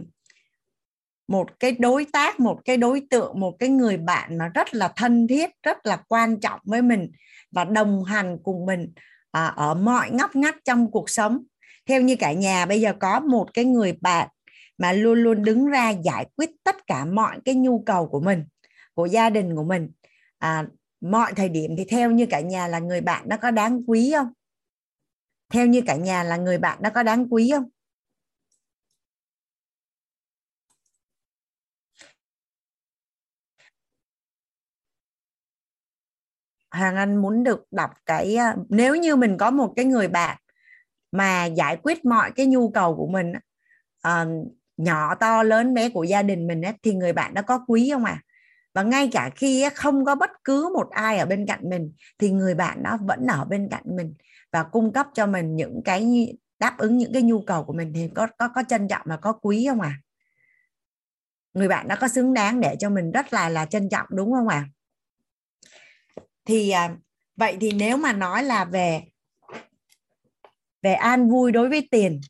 một 1.28 1.60
cái 1.60 1.72
đối 1.72 2.06
tác 2.12 2.40
một 2.40 2.60
cái 2.64 2.76
đối 2.76 3.02
tượng 3.10 3.40
một 3.40 3.56
cái 3.58 3.68
người 3.68 3.96
bạn 3.96 4.38
mà 4.38 4.48
rất 4.48 4.74
là 4.74 4.92
thân 4.96 5.28
thiết 5.28 5.50
rất 5.62 5.86
là 5.86 5.96
quan 6.08 6.40
trọng 6.40 6.60
với 6.64 6.82
mình 6.82 7.10
và 7.50 7.64
đồng 7.64 8.04
hành 8.04 8.38
cùng 8.42 8.66
mình 8.66 8.92
à, 9.30 9.46
ở 9.46 9.74
mọi 9.74 10.10
ngóc 10.10 10.36
ngách 10.36 10.56
trong 10.64 10.90
cuộc 10.90 11.10
sống. 11.10 11.44
Theo 11.86 12.00
như 12.00 12.16
cả 12.16 12.32
nhà 12.32 12.66
bây 12.66 12.80
giờ 12.80 12.92
có 13.00 13.20
một 13.20 13.54
cái 13.54 13.64
người 13.64 13.92
bạn 14.00 14.28
mà 14.78 14.92
luôn 14.92 15.22
luôn 15.22 15.44
đứng 15.44 15.66
ra 15.66 15.90
giải 15.90 16.26
quyết 16.36 16.50
tất 16.64 16.86
cả 16.86 17.04
mọi 17.04 17.38
cái 17.44 17.54
nhu 17.54 17.82
cầu 17.86 18.06
của 18.06 18.20
mình 18.20 18.44
của 18.94 19.06
gia 19.06 19.30
đình 19.30 19.56
của 19.56 19.64
mình. 19.64 19.90
À, 20.38 20.66
mọi 21.02 21.32
thời 21.36 21.48
điểm 21.48 21.76
thì 21.78 21.84
theo 21.84 22.10
như 22.10 22.26
cả 22.30 22.40
nhà 22.40 22.68
là 22.68 22.78
người 22.78 23.00
bạn 23.00 23.28
nó 23.28 23.36
có 23.36 23.50
đáng 23.50 23.82
quý 23.86 24.12
không? 24.16 24.32
Theo 25.50 25.66
như 25.66 25.82
cả 25.86 25.96
nhà 25.96 26.22
là 26.22 26.36
người 26.36 26.58
bạn 26.58 26.78
nó 26.82 26.90
có 26.90 27.02
đáng 27.02 27.26
quý 27.30 27.50
không? 27.54 27.68
Hoàng 36.70 36.96
Anh 36.96 37.16
muốn 37.16 37.44
được 37.44 37.66
đọc 37.70 37.90
cái 38.06 38.36
à, 38.36 38.56
nếu 38.68 38.96
như 38.96 39.16
mình 39.16 39.36
có 39.38 39.50
một 39.50 39.72
cái 39.76 39.84
người 39.84 40.08
bạn 40.08 40.38
mà 41.12 41.44
giải 41.44 41.76
quyết 41.82 42.04
mọi 42.04 42.30
cái 42.36 42.46
nhu 42.46 42.70
cầu 42.70 42.96
của 42.96 43.06
mình 43.06 43.32
uh, 44.08 44.48
nhỏ 44.76 45.14
to 45.14 45.42
lớn 45.42 45.74
bé 45.74 45.88
của 45.88 46.04
gia 46.04 46.22
đình 46.22 46.46
mình 46.46 46.62
ấy, 46.62 46.72
thì 46.82 46.94
người 46.94 47.12
bạn 47.12 47.34
đó 47.34 47.42
có 47.42 47.64
quý 47.68 47.90
không 47.92 48.04
à 48.04 48.22
và 48.74 48.82
ngay 48.82 49.08
cả 49.12 49.30
khi 49.36 49.64
không 49.74 50.04
có 50.04 50.14
bất 50.14 50.30
cứ 50.44 50.70
một 50.74 50.90
ai 50.90 51.18
ở 51.18 51.26
bên 51.26 51.46
cạnh 51.46 51.70
mình, 51.70 51.92
thì 52.18 52.30
người 52.30 52.54
bạn 52.54 52.82
đó 52.82 52.98
vẫn 53.00 53.26
ở 53.26 53.44
bên 53.44 53.68
cạnh 53.70 53.84
mình 53.86 54.14
và 54.52 54.62
cung 54.62 54.92
cấp 54.92 55.06
cho 55.14 55.26
mình 55.26 55.56
những 55.56 55.80
cái 55.84 56.32
đáp 56.58 56.78
ứng 56.78 56.98
những 56.98 57.12
cái 57.12 57.22
nhu 57.22 57.42
cầu 57.42 57.64
của 57.64 57.72
mình 57.72 57.92
thì 57.94 58.08
có 58.14 58.26
có 58.38 58.48
có 58.54 58.62
trân 58.68 58.88
trọng 58.88 59.02
và 59.04 59.16
có 59.16 59.32
quý 59.32 59.66
không 59.68 59.80
à 59.80 60.00
người 61.54 61.68
bạn 61.68 61.88
đó 61.88 61.96
có 62.00 62.08
xứng 62.08 62.34
đáng 62.34 62.60
để 62.60 62.76
cho 62.78 62.90
mình 62.90 63.12
rất 63.12 63.32
là 63.32 63.48
là 63.48 63.66
trân 63.66 63.88
trọng, 63.88 64.06
đúng 64.10 64.32
không 64.32 64.48
ạ 64.48 64.56
à? 64.56 64.68
thì 66.44 66.72
vậy 67.36 67.56
thì 67.60 67.72
nếu 67.72 67.96
mà 67.96 68.12
nói 68.12 68.44
là 68.44 68.64
về 68.64 69.02
về 70.82 70.92
an 70.92 71.30
vui 71.30 71.52
đối 71.52 71.68
với 71.68 71.88
tiền, 71.90 72.20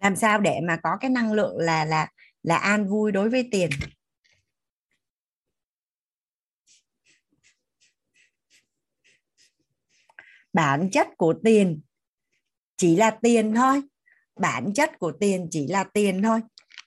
làm 0.00 0.16
sao 0.16 0.40
để 0.40 0.60
mà 0.68 0.76
có 0.82 0.96
cái 1.00 1.10
năng 1.10 1.32
lượng 1.32 1.58
là 1.58 1.84
là 1.84 2.08
là 2.42 2.56
an 2.56 2.88
vui 2.88 3.12
đối 3.12 3.30
với 3.30 3.48
tiền 3.52 3.70
bản 10.52 10.90
chất 10.90 11.08
của 11.16 11.34
tiền 11.44 11.80
chỉ 12.76 12.96
là 12.96 13.10
tiền 13.10 13.54
thôi. 13.54 13.82
Bản 14.40 14.74
chất 14.74 14.98
của 14.98 15.12
tiền 15.20 15.48
chỉ 15.50 15.66
là 15.66 15.84
tiền 15.84 16.22
thôi. 16.22 16.40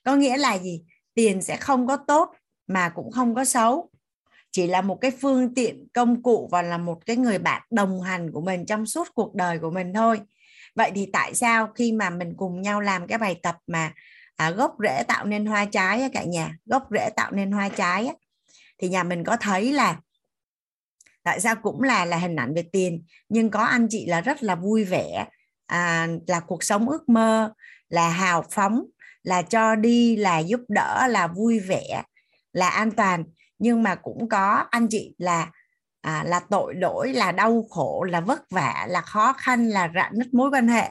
Có 0.04 0.16
nghĩa 0.16 0.36
là 0.36 0.58
gì? 0.58 0.82
Tiền 1.14 1.42
sẽ 1.42 1.56
không 1.56 1.86
có 1.86 1.96
tốt 1.96 2.34
mà 2.66 2.88
cũng 2.88 3.10
không 3.10 3.34
có 3.34 3.44
xấu. 3.44 3.90
Chỉ 4.50 4.66
là 4.66 4.80
một 4.80 4.98
cái 5.00 5.10
phương 5.10 5.54
tiện 5.54 5.88
công 5.94 6.22
cụ 6.22 6.48
và 6.52 6.62
là 6.62 6.78
một 6.78 7.06
cái 7.06 7.16
người 7.16 7.38
bạn 7.38 7.62
đồng 7.70 8.02
hành 8.02 8.32
của 8.32 8.40
mình 8.40 8.66
trong 8.66 8.86
suốt 8.86 9.08
cuộc 9.14 9.34
đời 9.34 9.58
của 9.58 9.70
mình 9.70 9.94
thôi. 9.94 10.20
Vậy 10.74 10.90
thì 10.94 11.08
tại 11.12 11.34
sao 11.34 11.66
khi 11.66 11.92
mà 11.92 12.10
mình 12.10 12.34
cùng 12.36 12.62
nhau 12.62 12.80
làm 12.80 13.06
cái 13.06 13.18
bài 13.18 13.40
tập 13.42 13.56
mà 13.66 13.92
à, 14.36 14.50
gốc 14.50 14.76
rễ 14.82 15.02
tạo 15.08 15.24
nên 15.24 15.46
hoa 15.46 15.64
trái 15.64 16.10
cả 16.12 16.24
nhà 16.24 16.56
gốc 16.64 16.88
rễ 16.90 17.10
tạo 17.16 17.32
nên 17.32 17.52
hoa 17.52 17.68
trái 17.68 18.10
thì 18.78 18.88
nhà 18.88 19.02
mình 19.02 19.24
có 19.24 19.36
thấy 19.36 19.72
là 19.72 20.00
tại 21.22 21.40
sao 21.40 21.56
cũng 21.62 21.82
là 21.82 22.04
là 22.04 22.16
hình 22.16 22.36
ảnh 22.36 22.54
về 22.54 22.64
tiền. 22.72 23.04
Nhưng 23.28 23.50
có 23.50 23.60
anh 23.60 23.86
chị 23.90 24.06
là 24.06 24.20
rất 24.20 24.42
là 24.42 24.54
vui 24.54 24.84
vẻ 24.84 25.26
à, 25.66 26.08
là 26.26 26.40
cuộc 26.40 26.64
sống 26.64 26.88
ước 26.88 27.08
mơ 27.08 27.52
là 27.88 28.08
hào 28.08 28.44
phóng 28.50 28.84
là 29.22 29.42
cho 29.42 29.74
đi 29.74 30.16
là 30.16 30.38
giúp 30.38 30.60
đỡ 30.68 31.06
là 31.08 31.26
vui 31.26 31.60
vẻ 31.60 32.02
là 32.52 32.68
an 32.68 32.90
toàn. 32.90 33.24
Nhưng 33.58 33.82
mà 33.82 33.94
cũng 33.94 34.28
có 34.28 34.64
anh 34.70 34.86
chị 34.90 35.14
là 35.18 35.50
à, 36.00 36.24
là 36.26 36.40
tội 36.50 36.74
lỗi 36.74 37.12
là 37.12 37.32
đau 37.32 37.66
khổ 37.70 38.04
là 38.04 38.20
vất 38.20 38.50
vả 38.50 38.86
là 38.88 39.00
khó 39.00 39.32
khăn 39.32 39.68
là 39.68 39.90
rạn 39.94 40.12
nứt 40.18 40.34
mối 40.34 40.50
quan 40.50 40.68
hệ. 40.68 40.90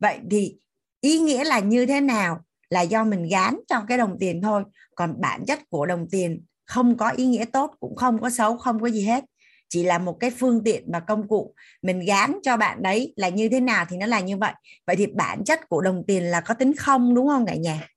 Vậy 0.00 0.18
thì 0.30 0.56
ý 1.00 1.18
nghĩa 1.18 1.44
là 1.44 1.58
như 1.58 1.86
thế 1.86 2.00
nào? 2.00 2.40
Là 2.70 2.80
do 2.80 3.04
mình 3.04 3.28
gán 3.30 3.56
cho 3.68 3.84
cái 3.88 3.98
đồng 3.98 4.16
tiền 4.20 4.42
thôi. 4.42 4.64
Còn 4.94 5.20
bản 5.20 5.44
chất 5.46 5.60
của 5.70 5.86
đồng 5.86 6.06
tiền 6.10 6.44
không 6.64 6.96
có 6.96 7.08
ý 7.10 7.26
nghĩa 7.26 7.44
tốt 7.44 7.74
cũng 7.80 7.96
không 7.96 8.20
có 8.20 8.30
xấu 8.30 8.56
không 8.56 8.80
có 8.80 8.86
gì 8.86 9.02
hết 9.02 9.24
chỉ 9.68 9.82
là 9.82 9.98
một 9.98 10.16
cái 10.20 10.30
phương 10.30 10.64
tiện 10.64 10.92
và 10.92 11.00
công 11.00 11.28
cụ 11.28 11.54
mình 11.82 12.00
gán 12.00 12.38
cho 12.42 12.56
bạn 12.56 12.82
đấy 12.82 13.12
là 13.16 13.28
như 13.28 13.48
thế 13.48 13.60
nào 13.60 13.86
thì 13.88 13.96
nó 13.96 14.06
là 14.06 14.20
như 14.20 14.36
vậy. 14.36 14.52
Vậy 14.86 14.96
thì 14.96 15.06
bản 15.06 15.44
chất 15.44 15.68
của 15.68 15.80
đồng 15.80 16.04
tiền 16.06 16.24
là 16.24 16.40
có 16.40 16.54
tính 16.54 16.76
không 16.76 17.14
đúng 17.14 17.28
không 17.28 17.46
cả 17.46 17.54
nhà? 17.54 17.88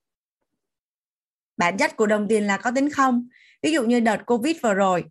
Bản 1.57 1.77
chất 1.77 1.95
của 1.95 2.05
đồng 2.05 2.27
tiền 2.27 2.43
là 2.43 2.57
có 2.57 2.71
tính 2.75 2.89
không? 2.89 3.27
Ví 3.61 3.71
dụ 3.71 3.83
như 3.83 3.99
đợt 3.99 4.25
covid 4.25 4.57
vừa 4.63 4.73
rồi 4.73 5.03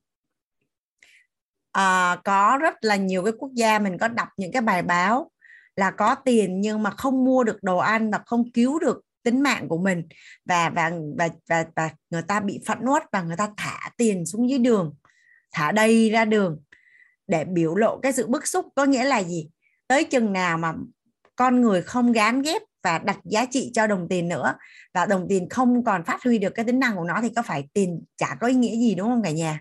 à, 1.73 2.17
có 2.25 2.59
rất 2.61 2.75
là 2.81 2.97
nhiều 2.97 3.25
cái 3.25 3.33
quốc 3.39 3.51
gia 3.55 3.79
mình 3.79 3.99
có 3.99 4.09
đọc 4.09 4.29
những 4.37 4.53
cái 4.53 4.63
bài 4.63 4.83
báo 4.83 5.31
là 5.77 5.91
có 5.91 6.15
tiền 6.15 6.61
nhưng 6.61 6.83
mà 6.83 6.91
không 6.91 7.25
mua 7.25 7.45
được 7.45 7.63
đồ 7.63 7.79
ăn 7.79 8.11
và 8.11 8.21
không 8.27 8.51
cứu 8.53 8.79
được 8.79 9.01
tính 9.23 9.41
mạng 9.41 9.69
của 9.69 9.79
mình 9.79 10.09
và 10.45 10.71
và 10.71 10.93
và 11.19 11.29
và, 11.49 11.65
và 11.77 11.91
người 12.11 12.23
ta 12.23 12.41
bị 12.41 12.61
phẫn 12.67 12.79
uất 12.85 13.03
và 13.13 13.23
người 13.23 13.37
ta 13.37 13.49
thả 13.57 13.91
tiền 13.97 14.27
xuống 14.27 14.51
dưới 14.51 14.59
đường 14.59 14.95
thả 15.53 15.73
đầy 15.73 16.11
ra 16.11 16.25
đường 16.25 16.59
để 17.27 17.45
biểu 17.45 17.75
lộ 17.75 17.99
cái 18.03 18.13
sự 18.13 18.27
bức 18.27 18.47
xúc. 18.47 18.67
Có 18.75 18.85
nghĩa 18.85 19.05
là 19.05 19.23
gì? 19.23 19.49
Tới 19.89 20.05
chừng 20.05 20.33
nào 20.33 20.59
mà 20.59 20.75
con 21.37 21.61
người 21.61 21.83
không 21.83 22.13
gán 22.13 22.43
ghép 22.43 22.63
và 22.83 22.99
đặt 22.99 23.19
giá 23.25 23.47
trị 23.51 23.71
cho 23.75 23.87
đồng 23.87 24.07
tiền 24.09 24.29
nữa 24.29 24.55
và 24.95 25.07
đồng 25.07 25.27
tiền 25.29 25.49
không 25.49 25.85
còn 25.85 26.05
phát 26.05 26.23
huy 26.25 26.39
được 26.39 26.55
cái 26.55 26.65
tính 26.65 26.79
năng 26.79 26.97
của 26.97 27.05
nó 27.05 27.19
thì 27.23 27.29
có 27.37 27.43
phải 27.43 27.69
tiền 27.73 28.03
chả 28.17 28.37
có 28.41 28.47
ý 28.47 28.55
nghĩa 28.55 28.77
gì 28.77 28.95
đúng 28.95 29.09
không 29.09 29.23
cả 29.23 29.31
nhà? 29.31 29.61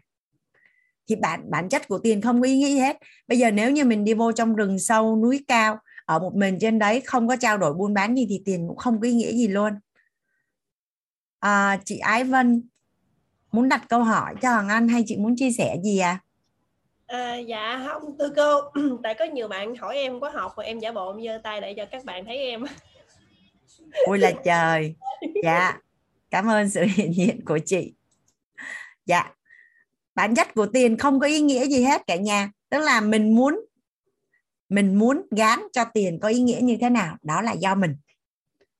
Thì 1.10 1.16
bản 1.16 1.52
bản 1.52 1.70
chất 1.70 1.88
của 1.88 1.98
tiền 1.98 2.22
không 2.22 2.42
có 2.42 2.48
ý 2.48 2.58
nghĩa 2.58 2.68
gì 2.68 2.80
hết. 2.80 2.98
Bây 3.28 3.38
giờ 3.38 3.52
nếu 3.52 3.72
như 3.72 3.86
mình 3.86 4.06
đi 4.06 4.14
vô 4.14 4.32
trong 4.32 4.56
rừng 4.56 4.80
sâu 4.80 5.16
núi 5.16 5.46
cao 5.48 5.80
ở 6.06 6.20
một 6.20 6.36
mình 6.36 6.58
trên 6.62 6.80
đấy 6.80 7.02
không 7.06 7.28
có 7.28 7.36
trao 7.36 7.58
đổi 7.58 7.74
buôn 7.74 7.94
bán 7.94 8.16
gì 8.16 8.26
thì 8.30 8.42
tiền 8.46 8.68
cũng 8.68 8.78
không 8.78 9.02
có 9.02 9.08
ý 9.08 9.14
nghĩa 9.14 9.32
gì 9.32 9.48
luôn. 9.48 9.74
À, 11.40 11.80
chị 11.86 11.98
Ái 11.98 12.24
Vân 12.24 12.64
muốn 13.52 13.70
đặt 13.70 13.82
câu 13.90 14.04
hỏi 14.04 14.36
cho 14.42 14.50
Hoàng 14.50 14.70
Anh 14.70 14.88
hay 14.88 15.04
chị 15.08 15.18
muốn 15.18 15.36
chia 15.36 15.52
sẻ 15.52 15.76
gì 15.84 16.00
à? 16.00 16.20
À, 17.08 17.36
dạ 17.38 17.88
không 17.88 18.18
tư 18.18 18.34
cô. 18.36 18.62
Tại 19.04 19.16
có 19.20 19.26
nhiều 19.26 19.48
bạn 19.48 19.76
hỏi 19.76 19.96
em 19.96 20.20
có 20.20 20.30
học 20.30 20.54
mà 20.58 20.64
em 20.64 20.80
giả 20.80 20.92
bộ 20.92 21.12
em 21.12 21.26
giơ 21.26 21.42
tay 21.44 21.62
để 21.62 21.74
cho 21.78 21.86
các 21.86 22.06
bạn 22.06 22.26
thấy 22.26 22.38
em. 22.38 22.64
Ôi 24.06 24.20
là 24.20 24.32
trời. 24.46 24.96
Dạ 25.44 25.78
cảm 26.30 26.48
ơn 26.48 26.70
sự 26.70 26.86
hiện 26.96 27.14
diện 27.14 27.46
của 27.46 27.60
chị. 27.66 27.94
Dạ 29.06 29.34
bản 30.16 30.36
chất 30.36 30.54
của 30.54 30.66
tiền 30.66 30.98
không 30.98 31.20
có 31.20 31.28
ý 31.28 31.42
nghĩa 31.42 31.66
gì 31.66 31.84
hết 31.84 32.02
cả 32.08 32.16
nhà. 32.16 32.52
Tức 32.70 32.78
là 32.78 33.02
mình 33.02 33.36
muốn 33.36 33.60
mình 34.70 35.00
muốn 35.00 35.22
gán 35.32 35.60
cho 35.74 35.86
tiền 35.94 36.20
có 36.22 36.28
ý 36.28 36.40
nghĩa 36.40 36.60
như 36.62 36.78
thế 36.82 36.90
nào 36.90 37.18
đó 37.22 37.42
là 37.42 37.52
do 37.52 37.76
mình. 37.76 37.96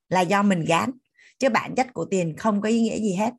Là 0.08 0.20
do 0.20 0.42
mình 0.42 0.64
gán 0.68 0.90
chứ 1.38 1.48
bản 1.48 1.74
chất 1.74 1.94
của 1.94 2.04
tiền 2.04 2.36
không 2.36 2.60
có 2.60 2.68
ý 2.68 2.80
nghĩa 2.80 2.98
gì 2.98 3.14
hết 3.14 3.30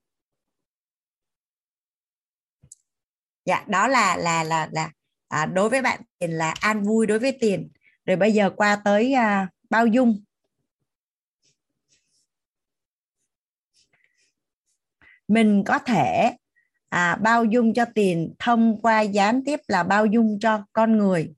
dạ 3.46 3.66
đó 3.68 3.88
là 3.88 4.18
là 4.18 4.44
là 4.44 4.70
là 4.72 4.92
à, 5.28 5.46
đối 5.46 5.70
với 5.70 5.82
bạn 5.82 6.02
tiền 6.20 6.32
là 6.32 6.54
an 6.60 6.84
vui 6.84 7.08
đối 7.08 7.20
với 7.20 7.38
tiền. 7.40 7.70
Rồi 8.06 8.18
bây 8.18 8.32
giờ 8.34 8.50
qua 8.50 8.82
tới 8.86 9.14
à, 9.14 9.48
bao 9.70 9.88
dung. 9.88 10.24
Mình 15.28 15.64
có 15.66 15.80
thể 15.80 16.36
à, 16.90 17.16
bao 17.16 17.46
dung 17.46 17.74
cho 17.74 17.86
tiền 17.96 18.34
thông 18.40 18.82
qua 18.82 19.02
gián 19.02 19.44
tiếp 19.46 19.60
là 19.68 19.84
bao 19.84 20.06
dung 20.06 20.40
cho 20.40 20.66
con 20.74 20.98
người. 20.98 21.34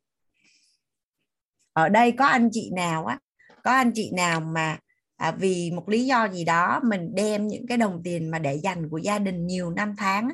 Ở 1.74 1.90
đây 1.90 2.12
có 2.12 2.26
anh 2.26 2.50
chị 2.52 2.72
nào 2.76 3.06
á 3.06 3.20
có 3.64 3.72
anh 3.72 3.92
chị 3.96 4.12
nào 4.12 4.40
mà 4.40 4.78
à, 5.16 5.32
vì 5.32 5.72
một 5.72 5.90
lý 5.90 6.06
do 6.06 6.28
gì 6.30 6.44
đó 6.44 6.80
mình 6.84 7.16
đem 7.16 7.48
những 7.48 7.68
cái 7.68 7.78
đồng 7.78 8.02
tiền 8.04 8.32
mà 8.32 8.40
để 8.40 8.56
dành 8.56 8.90
của 8.90 8.98
gia 8.98 9.20
đình 9.20 9.48
nhiều 9.48 9.70
năm 9.70 9.96
tháng 9.98 10.30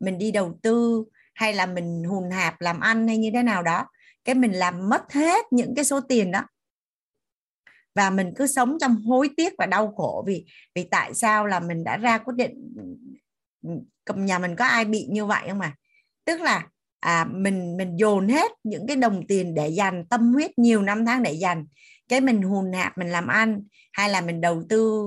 mình 0.00 0.18
đi 0.18 0.30
đầu 0.30 0.58
tư 0.62 1.04
hay 1.34 1.54
là 1.54 1.66
mình 1.66 2.04
hùn 2.04 2.30
hạp 2.30 2.60
làm 2.60 2.80
ăn 2.80 3.08
hay 3.08 3.18
như 3.18 3.30
thế 3.34 3.42
nào 3.42 3.62
đó 3.62 3.86
cái 4.24 4.34
mình 4.34 4.52
làm 4.52 4.88
mất 4.88 5.12
hết 5.12 5.44
những 5.50 5.74
cái 5.74 5.84
số 5.84 6.00
tiền 6.00 6.30
đó. 6.30 6.42
Và 7.94 8.10
mình 8.10 8.32
cứ 8.36 8.46
sống 8.46 8.76
trong 8.80 8.96
hối 9.02 9.30
tiếc 9.36 9.52
và 9.58 9.66
đau 9.66 9.92
khổ 9.96 10.24
vì 10.26 10.46
vì 10.74 10.88
tại 10.90 11.14
sao 11.14 11.46
là 11.46 11.60
mình 11.60 11.84
đã 11.84 11.96
ra 11.96 12.18
quyết 12.18 12.34
định 12.36 12.74
ừ, 12.76 13.70
ừ, 14.06 14.14
nhà 14.16 14.38
mình 14.38 14.56
có 14.56 14.64
ai 14.64 14.84
bị 14.84 15.06
như 15.10 15.26
vậy 15.26 15.48
không 15.48 15.58
mà 15.58 15.74
tức 16.24 16.40
là 16.40 16.66
à, 17.00 17.26
mình 17.30 17.76
mình 17.76 17.96
dồn 17.96 18.28
hết 18.28 18.52
những 18.64 18.86
cái 18.86 18.96
đồng 18.96 19.26
tiền 19.28 19.54
để 19.54 19.68
dành 19.68 20.04
tâm 20.10 20.32
huyết 20.32 20.58
nhiều 20.58 20.82
năm 20.82 21.06
tháng 21.06 21.22
để 21.22 21.32
dành. 21.32 21.66
Cái 22.08 22.20
mình 22.20 22.42
hùn 22.42 22.72
hạp 22.72 22.98
mình 22.98 23.08
làm 23.08 23.26
ăn 23.26 23.62
hay 23.92 24.10
là 24.10 24.20
mình 24.20 24.40
đầu 24.40 24.62
tư 24.68 25.06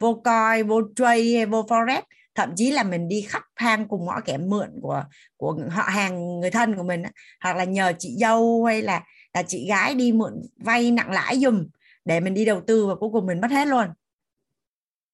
vô 0.00 0.20
coi 0.24 0.62
vô 0.62 0.82
trade 0.96 1.34
hay 1.36 1.46
vô 1.46 1.62
forex 1.62 2.02
thậm 2.34 2.52
chí 2.56 2.70
là 2.70 2.82
mình 2.82 3.08
đi 3.08 3.20
khắp 3.20 3.42
hang 3.56 3.88
cùng 3.88 4.04
ngõ 4.04 4.20
kẻ 4.20 4.38
mượn 4.38 4.70
của 4.82 5.04
của 5.36 5.58
họ 5.70 5.82
hàng 5.82 6.40
người 6.40 6.50
thân 6.50 6.76
của 6.76 6.82
mình 6.82 7.02
hoặc 7.40 7.56
là 7.56 7.64
nhờ 7.64 7.92
chị 7.98 8.16
dâu 8.18 8.64
hay 8.64 8.82
là 8.82 9.04
là 9.34 9.42
chị 9.42 9.66
gái 9.68 9.94
đi 9.94 10.12
mượn 10.12 10.32
vay 10.56 10.90
nặng 10.90 11.10
lãi 11.10 11.38
dùm 11.38 11.68
để 12.04 12.20
mình 12.20 12.34
đi 12.34 12.44
đầu 12.44 12.60
tư 12.66 12.86
và 12.86 12.94
cuối 12.94 13.10
cùng 13.12 13.26
mình 13.26 13.40
mất 13.40 13.50
hết 13.50 13.68
luôn. 13.68 13.86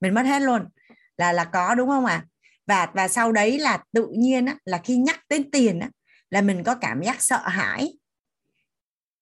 Mình 0.00 0.14
mất 0.14 0.22
hết 0.22 0.42
luôn. 0.42 0.62
Là 1.16 1.32
là 1.32 1.44
có 1.44 1.74
đúng 1.74 1.88
không 1.88 2.04
ạ? 2.04 2.14
À? 2.14 2.26
và 2.68 2.88
và 2.94 3.08
sau 3.08 3.32
đấy 3.32 3.58
là 3.58 3.78
tự 3.92 4.08
nhiên 4.16 4.46
á, 4.46 4.56
là 4.64 4.78
khi 4.78 4.96
nhắc 4.96 5.20
đến 5.28 5.50
tiền 5.50 5.78
á, 5.78 5.90
là 6.30 6.40
mình 6.40 6.64
có 6.64 6.74
cảm 6.74 7.02
giác 7.02 7.16
sợ 7.22 7.48
hãi. 7.48 7.92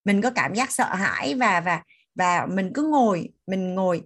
Mình 0.04 0.22
có 0.22 0.30
cảm 0.30 0.54
giác 0.54 0.72
sợ 0.72 0.94
hãi 0.94 1.34
và 1.34 1.60
và 1.60 1.82
và 2.14 2.46
mình 2.46 2.70
cứ 2.74 2.82
ngồi 2.82 3.28
mình 3.46 3.74
ngồi. 3.74 4.02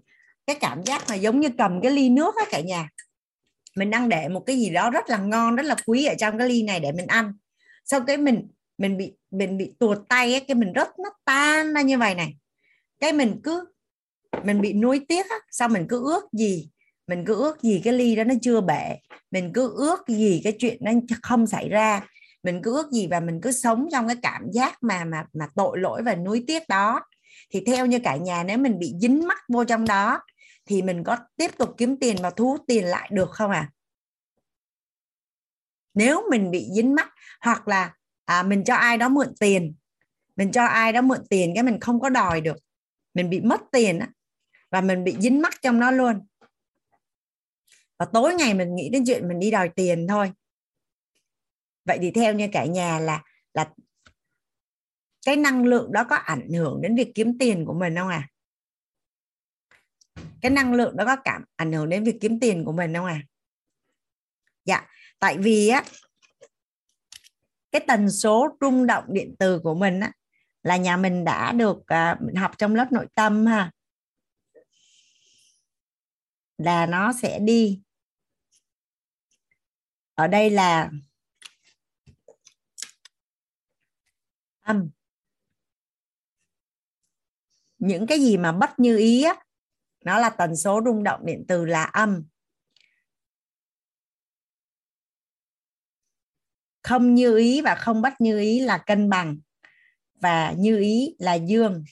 Cái 0.46 0.56
cảm 0.60 0.82
giác 0.84 1.02
mà 1.08 1.14
giống 1.14 1.40
như 1.40 1.48
cầm 1.58 1.80
cái 1.82 1.90
ly 1.90 2.08
nước 2.08 2.34
á 2.36 2.44
cả 2.50 2.60
nhà 2.60 2.88
mình 3.76 3.90
đang 3.90 4.08
để 4.08 4.28
một 4.28 4.40
cái 4.46 4.56
gì 4.56 4.70
đó 4.70 4.90
rất 4.90 5.10
là 5.10 5.18
ngon 5.18 5.56
rất 5.56 5.66
là 5.66 5.76
quý 5.86 6.04
ở 6.04 6.14
trong 6.18 6.38
cái 6.38 6.48
ly 6.48 6.62
này 6.62 6.80
để 6.80 6.92
mình 6.92 7.06
ăn. 7.06 7.32
Sau 7.84 8.00
cái 8.06 8.16
mình 8.16 8.48
mình 8.78 8.96
bị 8.96 9.12
mình 9.30 9.58
bị 9.58 9.72
tuột 9.78 9.98
tay 10.08 10.32
ấy, 10.34 10.40
cái 10.40 10.54
mình 10.54 10.72
rất 10.72 10.88
nó 10.98 11.10
tan 11.24 11.74
ra 11.74 11.82
như 11.82 11.98
vậy 11.98 12.14
này. 12.14 12.34
Cái 13.00 13.12
mình 13.12 13.40
cứ 13.44 13.64
mình 14.44 14.60
bị 14.60 14.72
nuối 14.72 15.00
tiếc 15.08 15.30
á 15.30 15.36
sao 15.50 15.68
mình 15.68 15.86
cứ 15.88 16.04
ước 16.04 16.32
gì 16.32 16.70
mình 17.10 17.24
cứ 17.26 17.34
ước 17.34 17.62
gì 17.62 17.80
cái 17.84 17.92
ly 17.92 18.16
đó 18.16 18.24
nó 18.24 18.34
chưa 18.42 18.60
bể. 18.60 18.96
Mình 19.30 19.52
cứ 19.54 19.74
ước 19.76 20.08
gì 20.08 20.40
cái 20.44 20.56
chuyện 20.58 20.78
nó 20.80 20.92
không 21.22 21.46
xảy 21.46 21.68
ra. 21.68 22.00
Mình 22.42 22.62
cứ 22.62 22.74
ước 22.74 22.90
gì 22.92 23.06
và 23.06 23.20
mình 23.20 23.40
cứ 23.40 23.52
sống 23.52 23.88
trong 23.92 24.06
cái 24.06 24.16
cảm 24.22 24.42
giác 24.52 24.82
mà 24.82 25.04
mà 25.04 25.24
mà 25.32 25.46
tội 25.54 25.78
lỗi 25.78 26.02
và 26.02 26.14
nuối 26.14 26.44
tiếc 26.46 26.68
đó. 26.68 27.00
Thì 27.52 27.62
theo 27.66 27.86
như 27.86 27.98
cả 27.98 28.16
nhà 28.16 28.42
nếu 28.42 28.58
mình 28.58 28.78
bị 28.78 28.94
dính 29.00 29.26
mắc 29.28 29.38
vô 29.48 29.64
trong 29.64 29.84
đó 29.84 30.20
thì 30.70 30.82
mình 30.82 31.04
có 31.04 31.16
tiếp 31.36 31.50
tục 31.58 31.74
kiếm 31.76 31.96
tiền 32.00 32.16
và 32.22 32.30
thu 32.30 32.46
hút 32.46 32.64
tiền 32.66 32.84
lại 32.84 33.10
được 33.12 33.30
không 33.30 33.50
à 33.50 33.70
nếu 35.94 36.22
mình 36.30 36.50
bị 36.50 36.68
dính 36.74 36.94
mắc 36.94 37.08
hoặc 37.40 37.68
là 37.68 37.94
à, 38.24 38.42
mình 38.42 38.64
cho 38.64 38.74
ai 38.74 38.98
đó 38.98 39.08
mượn 39.08 39.34
tiền 39.40 39.74
mình 40.36 40.52
cho 40.52 40.64
ai 40.64 40.92
đó 40.92 41.02
mượn 41.02 41.20
tiền 41.30 41.52
cái 41.54 41.64
mình 41.64 41.80
không 41.80 42.00
có 42.00 42.08
đòi 42.08 42.40
được 42.40 42.56
mình 43.14 43.30
bị 43.30 43.40
mất 43.40 43.60
tiền 43.72 43.98
á 43.98 44.08
và 44.70 44.80
mình 44.80 45.04
bị 45.04 45.16
dính 45.20 45.42
mắc 45.42 45.52
trong 45.62 45.80
nó 45.80 45.90
luôn. 45.90 46.26
Và 47.98 48.06
tối 48.12 48.34
ngày 48.34 48.54
mình 48.54 48.74
nghĩ 48.74 48.88
đến 48.88 49.04
chuyện 49.06 49.28
mình 49.28 49.40
đi 49.40 49.50
đòi 49.50 49.68
tiền 49.68 50.06
thôi. 50.08 50.32
Vậy 51.84 51.98
thì 52.02 52.10
theo 52.10 52.34
như 52.34 52.48
cả 52.52 52.64
nhà 52.64 52.98
là 52.98 53.22
là 53.54 53.70
cái 55.26 55.36
năng 55.36 55.64
lượng 55.64 55.92
đó 55.92 56.04
có 56.04 56.16
ảnh 56.16 56.52
hưởng 56.52 56.80
đến 56.82 56.96
việc 56.96 57.12
kiếm 57.14 57.38
tiền 57.38 57.64
của 57.66 57.74
mình 57.74 57.96
không 57.96 58.08
à 58.08 58.28
cái 60.42 60.50
năng 60.50 60.74
lượng 60.74 60.96
đó 60.96 61.04
có 61.04 61.16
cảm 61.24 61.44
ảnh 61.56 61.72
hưởng 61.72 61.88
đến 61.88 62.04
việc 62.04 62.18
kiếm 62.20 62.40
tiền 62.40 62.64
của 62.64 62.72
mình 62.72 62.94
không 62.94 63.06
à 63.06 63.22
dạ 64.64 64.86
tại 65.18 65.38
vì 65.38 65.68
á 65.68 65.84
cái 67.72 67.84
tần 67.88 68.10
số 68.10 68.56
rung 68.60 68.86
động 68.86 69.04
điện 69.08 69.34
từ 69.38 69.60
của 69.62 69.74
mình 69.74 70.00
á 70.00 70.12
là 70.62 70.76
nhà 70.76 70.96
mình 70.96 71.24
đã 71.24 71.52
được 71.52 71.86
à, 71.86 72.16
mình 72.20 72.34
học 72.34 72.58
trong 72.58 72.74
lớp 72.74 72.92
nội 72.92 73.06
tâm 73.14 73.46
ha. 73.46 73.70
Là 76.58 76.86
nó 76.86 77.12
sẽ 77.22 77.38
đi. 77.38 77.80
Ở 80.14 80.26
đây 80.26 80.50
là 80.50 80.90
âm. 84.60 84.90
Những 87.78 88.06
cái 88.06 88.20
gì 88.20 88.36
mà 88.36 88.52
bất 88.52 88.78
như 88.78 88.98
ý 88.98 89.22
á 89.22 89.36
nó 90.04 90.18
là 90.18 90.30
tần 90.30 90.56
số 90.56 90.80
rung 90.84 91.02
động 91.02 91.20
điện 91.26 91.44
từ 91.48 91.64
là 91.64 91.84
âm. 91.84 92.24
Không 96.82 97.14
như 97.14 97.36
ý 97.36 97.60
và 97.60 97.74
không 97.74 98.02
bất 98.02 98.20
như 98.20 98.38
ý 98.38 98.60
là 98.60 98.78
cân 98.78 99.10
bằng 99.10 99.38
và 100.14 100.52
như 100.52 100.78
ý 100.78 101.16
là 101.18 101.34
dương. 101.34 101.84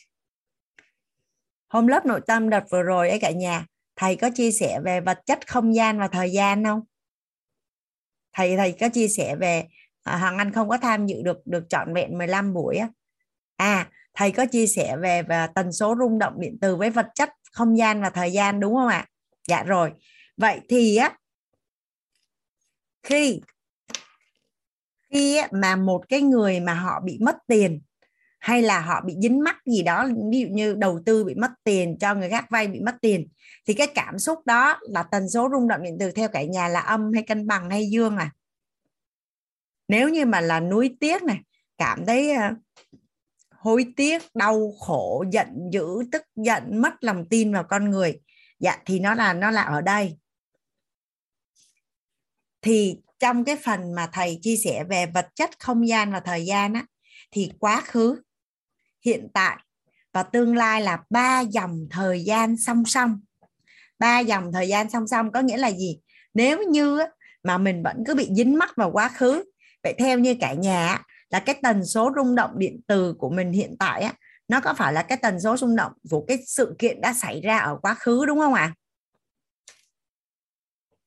Hôm 1.68 1.86
lớp 1.86 2.06
nội 2.06 2.20
tâm 2.26 2.50
đợt 2.50 2.64
vừa 2.70 2.82
rồi 2.82 3.10
ấy 3.10 3.18
cả 3.18 3.30
nhà 3.30 3.66
thầy 3.96 4.16
có 4.16 4.30
chia 4.34 4.50
sẻ 4.50 4.80
về 4.84 5.00
vật 5.00 5.20
chất 5.26 5.48
không 5.48 5.74
gian 5.74 5.98
và 5.98 6.08
thời 6.08 6.32
gian 6.32 6.64
không? 6.64 6.80
Thầy 8.32 8.56
thầy 8.56 8.72
có 8.80 8.88
chia 8.88 9.08
sẻ 9.08 9.36
về 9.36 9.68
à, 10.02 10.18
Hoàng 10.18 10.38
Anh 10.38 10.52
không 10.52 10.68
có 10.68 10.78
tham 10.78 11.06
dự 11.06 11.22
được 11.22 11.46
được 11.46 11.64
trọn 11.68 11.94
vẹn 11.94 12.18
15 12.18 12.54
buổi 12.54 12.76
á. 12.76 12.88
À 13.56 13.90
thầy 14.18 14.30
có 14.30 14.46
chia 14.46 14.66
sẻ 14.66 14.96
về, 14.96 15.22
về 15.22 15.46
tần 15.54 15.72
số 15.72 15.94
rung 15.98 16.18
động 16.18 16.40
điện 16.40 16.58
từ 16.60 16.76
với 16.76 16.90
vật 16.90 17.06
chất 17.14 17.30
không 17.52 17.78
gian 17.78 18.02
và 18.02 18.10
thời 18.10 18.32
gian 18.32 18.60
đúng 18.60 18.74
không 18.74 18.88
ạ? 18.88 19.06
Dạ 19.48 19.62
rồi. 19.62 19.92
Vậy 20.36 20.60
thì 20.68 20.96
á 20.96 21.16
khi 23.02 23.40
khi 25.10 25.40
mà 25.52 25.76
một 25.76 26.08
cái 26.08 26.22
người 26.22 26.60
mà 26.60 26.74
họ 26.74 27.00
bị 27.04 27.18
mất 27.20 27.36
tiền 27.46 27.80
hay 28.38 28.62
là 28.62 28.80
họ 28.80 29.00
bị 29.06 29.14
dính 29.22 29.44
mắc 29.44 29.56
gì 29.66 29.82
đó 29.82 30.08
ví 30.30 30.40
dụ 30.40 30.46
như 30.50 30.74
đầu 30.74 31.00
tư 31.06 31.24
bị 31.24 31.34
mất 31.34 31.50
tiền 31.64 31.96
cho 32.00 32.14
người 32.14 32.30
khác 32.30 32.46
vay 32.50 32.68
bị 32.68 32.80
mất 32.80 32.94
tiền 33.00 33.28
thì 33.66 33.74
cái 33.74 33.86
cảm 33.94 34.18
xúc 34.18 34.38
đó 34.46 34.78
là 34.82 35.02
tần 35.02 35.28
số 35.28 35.48
rung 35.52 35.68
động 35.68 35.82
điện 35.82 35.96
từ 36.00 36.10
theo 36.10 36.28
cả 36.28 36.42
nhà 36.42 36.68
là 36.68 36.80
âm 36.80 37.12
hay 37.14 37.22
cân 37.22 37.46
bằng 37.46 37.70
hay 37.70 37.90
dương 37.90 38.16
à? 38.16 38.30
Nếu 39.88 40.08
như 40.08 40.26
mà 40.26 40.40
là 40.40 40.60
nuối 40.60 40.96
tiếc 41.00 41.22
này 41.22 41.40
cảm 41.78 42.06
thấy 42.06 42.30
ờ, 42.30 42.50
hối 43.58 43.86
tiếc, 43.96 44.22
đau 44.34 44.72
khổ, 44.80 45.24
giận 45.32 45.48
dữ, 45.72 45.86
tức 46.12 46.22
giận, 46.36 46.80
mất 46.80 46.92
lòng 47.00 47.24
tin 47.30 47.52
vào 47.52 47.64
con 47.64 47.90
người. 47.90 48.20
Dạ 48.58 48.78
thì 48.86 49.00
nó 49.00 49.14
là 49.14 49.32
nó 49.32 49.50
là 49.50 49.62
ở 49.62 49.80
đây. 49.80 50.18
Thì 52.62 52.96
trong 53.18 53.44
cái 53.44 53.56
phần 53.64 53.94
mà 53.94 54.08
thầy 54.12 54.38
chia 54.42 54.56
sẻ 54.56 54.84
về 54.90 55.06
vật 55.06 55.26
chất 55.34 55.50
không 55.58 55.88
gian 55.88 56.12
và 56.12 56.20
thời 56.20 56.46
gian 56.46 56.74
á, 56.74 56.86
thì 57.30 57.50
quá 57.58 57.80
khứ, 57.80 58.22
hiện 59.04 59.28
tại 59.34 59.56
và 60.12 60.22
tương 60.22 60.56
lai 60.56 60.82
là 60.82 60.98
ba 61.10 61.40
dòng 61.40 61.86
thời 61.90 62.24
gian 62.24 62.56
song 62.56 62.84
song. 62.86 63.20
Ba 63.98 64.18
dòng 64.18 64.52
thời 64.52 64.68
gian 64.68 64.90
song 64.90 65.06
song 65.06 65.32
có 65.32 65.40
nghĩa 65.40 65.56
là 65.56 65.70
gì? 65.70 65.98
Nếu 66.34 66.62
như 66.62 66.98
mà 67.42 67.58
mình 67.58 67.82
vẫn 67.82 67.96
cứ 68.06 68.14
bị 68.14 68.28
dính 68.36 68.58
mắc 68.58 68.72
vào 68.76 68.90
quá 68.92 69.08
khứ, 69.08 69.44
vậy 69.82 69.94
theo 69.98 70.18
như 70.18 70.34
cả 70.40 70.52
nhà 70.52 71.02
là 71.30 71.40
cái 71.40 71.58
tần 71.62 71.84
số 71.86 72.10
rung 72.16 72.34
động 72.34 72.58
điện 72.58 72.80
từ 72.86 73.14
của 73.18 73.30
mình 73.30 73.52
hiện 73.52 73.76
tại 73.78 74.02
á, 74.02 74.14
nó 74.48 74.60
có 74.60 74.74
phải 74.74 74.92
là 74.92 75.02
cái 75.02 75.18
tần 75.22 75.40
số 75.40 75.56
rung 75.56 75.76
động 75.76 75.92
của 76.10 76.24
cái 76.28 76.38
sự 76.46 76.76
kiện 76.78 77.00
đã 77.00 77.14
xảy 77.14 77.40
ra 77.40 77.58
ở 77.58 77.78
quá 77.82 77.94
khứ 77.94 78.26
đúng 78.26 78.38
không 78.38 78.54
ạ 78.54 78.62
à? 78.62 78.74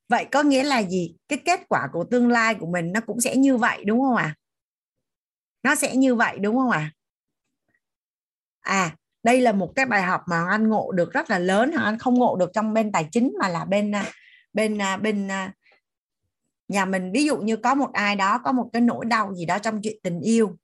vậy 0.09 0.25
có 0.31 0.43
nghĩa 0.43 0.63
là 0.63 0.83
gì 0.83 1.15
cái 1.27 1.39
kết 1.45 1.59
quả 1.69 1.89
của 1.93 2.03
tương 2.03 2.29
lai 2.29 2.55
của 2.55 2.65
mình 2.65 2.91
nó 2.91 2.99
cũng 3.01 3.21
sẽ 3.21 3.35
như 3.35 3.57
vậy 3.57 3.83
đúng 3.85 4.01
không 4.01 4.15
ạ 4.15 4.23
à? 4.23 4.35
nó 5.63 5.75
sẽ 5.75 5.95
như 5.95 6.15
vậy 6.15 6.39
đúng 6.39 6.57
không 6.57 6.69
ạ 6.69 6.91
à? 8.61 8.73
à 8.85 8.95
đây 9.23 9.41
là 9.41 9.51
một 9.51 9.71
cái 9.75 9.85
bài 9.85 10.01
học 10.01 10.21
mà 10.27 10.45
anh 10.49 10.69
ngộ 10.69 10.91
được 10.91 11.11
rất 11.11 11.29
là 11.29 11.39
lớn 11.39 11.71
anh 11.77 11.97
không 11.99 12.13
ngộ 12.13 12.35
được 12.35 12.49
trong 12.53 12.73
bên 12.73 12.91
tài 12.91 13.07
chính 13.11 13.33
mà 13.39 13.47
là 13.47 13.65
bên 13.65 13.95
à, 13.95 14.05
bên 14.53 14.81
à, 14.81 14.97
bên 14.97 15.27
bên 15.27 15.51
nhà 16.71 16.85
mình 16.85 17.11
ví 17.13 17.25
dụ 17.25 17.37
như 17.37 17.55
có 17.57 17.75
một 17.75 17.89
ai 17.93 18.15
đó 18.15 18.39
có 18.43 18.51
một 18.51 18.69
cái 18.73 18.81
nỗi 18.81 19.05
đau 19.05 19.35
gì 19.35 19.45
đó 19.45 19.59
trong 19.59 19.81
chuyện 19.83 19.99
tình 20.03 20.19
yêu 20.19 20.57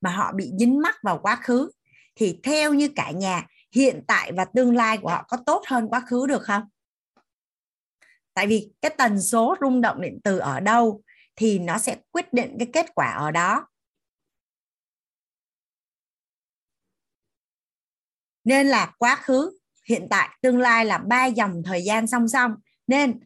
mà 0.00 0.10
họ 0.10 0.32
bị 0.32 0.52
dính 0.58 0.80
mắc 0.82 0.96
vào 1.02 1.18
quá 1.22 1.36
khứ, 1.36 1.70
thì 2.14 2.40
theo 2.42 2.74
như 2.74 2.88
cả 2.96 3.10
nhà, 3.10 3.46
hiện 3.72 4.04
tại 4.08 4.32
và 4.32 4.44
tương 4.44 4.76
lai 4.76 4.98
của 4.98 5.08
họ 5.08 5.24
có 5.28 5.36
tốt 5.46 5.62
hơn 5.66 5.88
quá 5.88 6.00
khứ 6.00 6.26
được 6.26 6.42
không? 6.42 6.62
Tại 8.34 8.46
vì 8.46 8.72
cái 8.80 8.94
tần 8.98 9.22
số 9.22 9.56
rung 9.60 9.80
động 9.80 10.00
điện 10.00 10.18
từ 10.24 10.38
ở 10.38 10.60
đâu 10.60 11.02
thì 11.36 11.58
nó 11.58 11.78
sẽ 11.78 11.96
quyết 12.10 12.32
định 12.32 12.56
cái 12.58 12.68
kết 12.72 12.86
quả 12.94 13.10
ở 13.10 13.30
đó. 13.30 13.66
Nên 18.44 18.66
là 18.66 18.94
quá 18.98 19.16
khứ, 19.16 19.58
hiện 19.88 20.06
tại, 20.10 20.38
tương 20.42 20.58
lai 20.58 20.84
là 20.84 20.98
ba 20.98 21.26
dòng 21.26 21.62
thời 21.64 21.84
gian 21.84 22.06
song 22.06 22.28
song. 22.28 22.54
Nên 22.86 23.20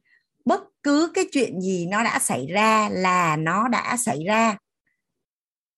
cứ 0.82 1.10
cái 1.14 1.24
chuyện 1.32 1.60
gì 1.60 1.86
nó 1.86 2.04
đã 2.04 2.18
xảy 2.18 2.46
ra 2.46 2.88
là 2.88 3.36
nó 3.36 3.68
đã 3.68 3.96
xảy 3.96 4.24
ra. 4.26 4.56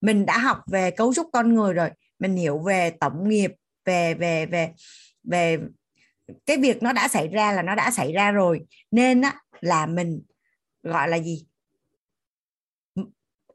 Mình 0.01 0.27
đã 0.27 0.39
học 0.39 0.59
về 0.67 0.91
cấu 0.91 1.15
trúc 1.15 1.29
con 1.33 1.55
người 1.55 1.73
rồi, 1.73 1.91
mình 2.19 2.37
hiểu 2.37 2.59
về 2.59 2.91
tổng 2.91 3.29
nghiệp, 3.29 3.53
về 3.85 4.15
về 4.15 4.47
về 4.47 4.73
về 5.25 5.59
cái 6.47 6.57
việc 6.57 6.83
nó 6.83 6.93
đã 6.93 7.09
xảy 7.09 7.29
ra 7.29 7.53
là 7.53 7.63
nó 7.63 7.75
đã 7.75 7.91
xảy 7.91 8.13
ra 8.13 8.31
rồi. 8.31 8.61
Nên 8.91 9.21
á, 9.21 9.41
là 9.61 9.87
mình 9.87 10.23
gọi 10.83 11.09
là 11.09 11.19
gì? 11.19 11.47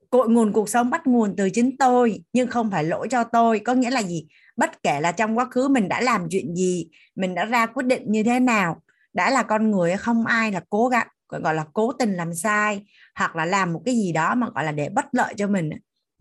Cội 0.10 0.30
nguồn 0.30 0.54
cuộc 0.54 0.70
sống, 0.70 0.90
bắt 0.90 1.08
nguồn 1.08 1.36
từ 1.38 1.50
chính 1.54 1.78
tôi, 1.78 2.24
nhưng 2.34 2.48
không 2.48 2.72
phải 2.72 2.84
lỗi 2.84 3.08
cho 3.12 3.24
tôi. 3.24 3.60
Có 3.60 3.74
nghĩa 3.74 3.90
là 3.90 4.04
gì? 4.04 4.28
Bất 4.56 4.84
kể 4.84 5.02
là 5.02 5.12
trong 5.12 5.38
quá 5.38 5.46
khứ 5.46 5.68
mình 5.68 5.88
đã 5.88 6.02
làm 6.02 6.28
chuyện 6.30 6.56
gì, 6.56 6.88
mình 7.16 7.36
đã 7.36 7.46
ra 7.46 7.66
quyết 7.66 7.86
định 7.86 8.04
như 8.08 8.24
thế 8.24 8.40
nào, 8.40 8.82
đã 9.14 9.30
là 9.30 9.44
con 9.44 9.72
người 9.72 9.98
không, 9.98 10.26
ai 10.26 10.52
là 10.52 10.62
cố 10.70 10.88
gắng 10.88 11.08
gọi 11.30 11.56
là 11.56 11.66
cố 11.74 11.92
tình 11.92 12.14
làm 12.14 12.34
sai 12.34 12.86
hoặc 13.16 13.36
là 13.36 13.46
làm 13.46 13.74
một 13.74 13.82
cái 13.86 13.96
gì 13.96 14.12
đó 14.12 14.36
mà 14.36 14.48
gọi 14.56 14.64
là 14.64 14.72
để 14.72 14.90
bất 14.90 15.06
lợi 15.12 15.34
cho 15.38 15.48
mình. 15.48 15.70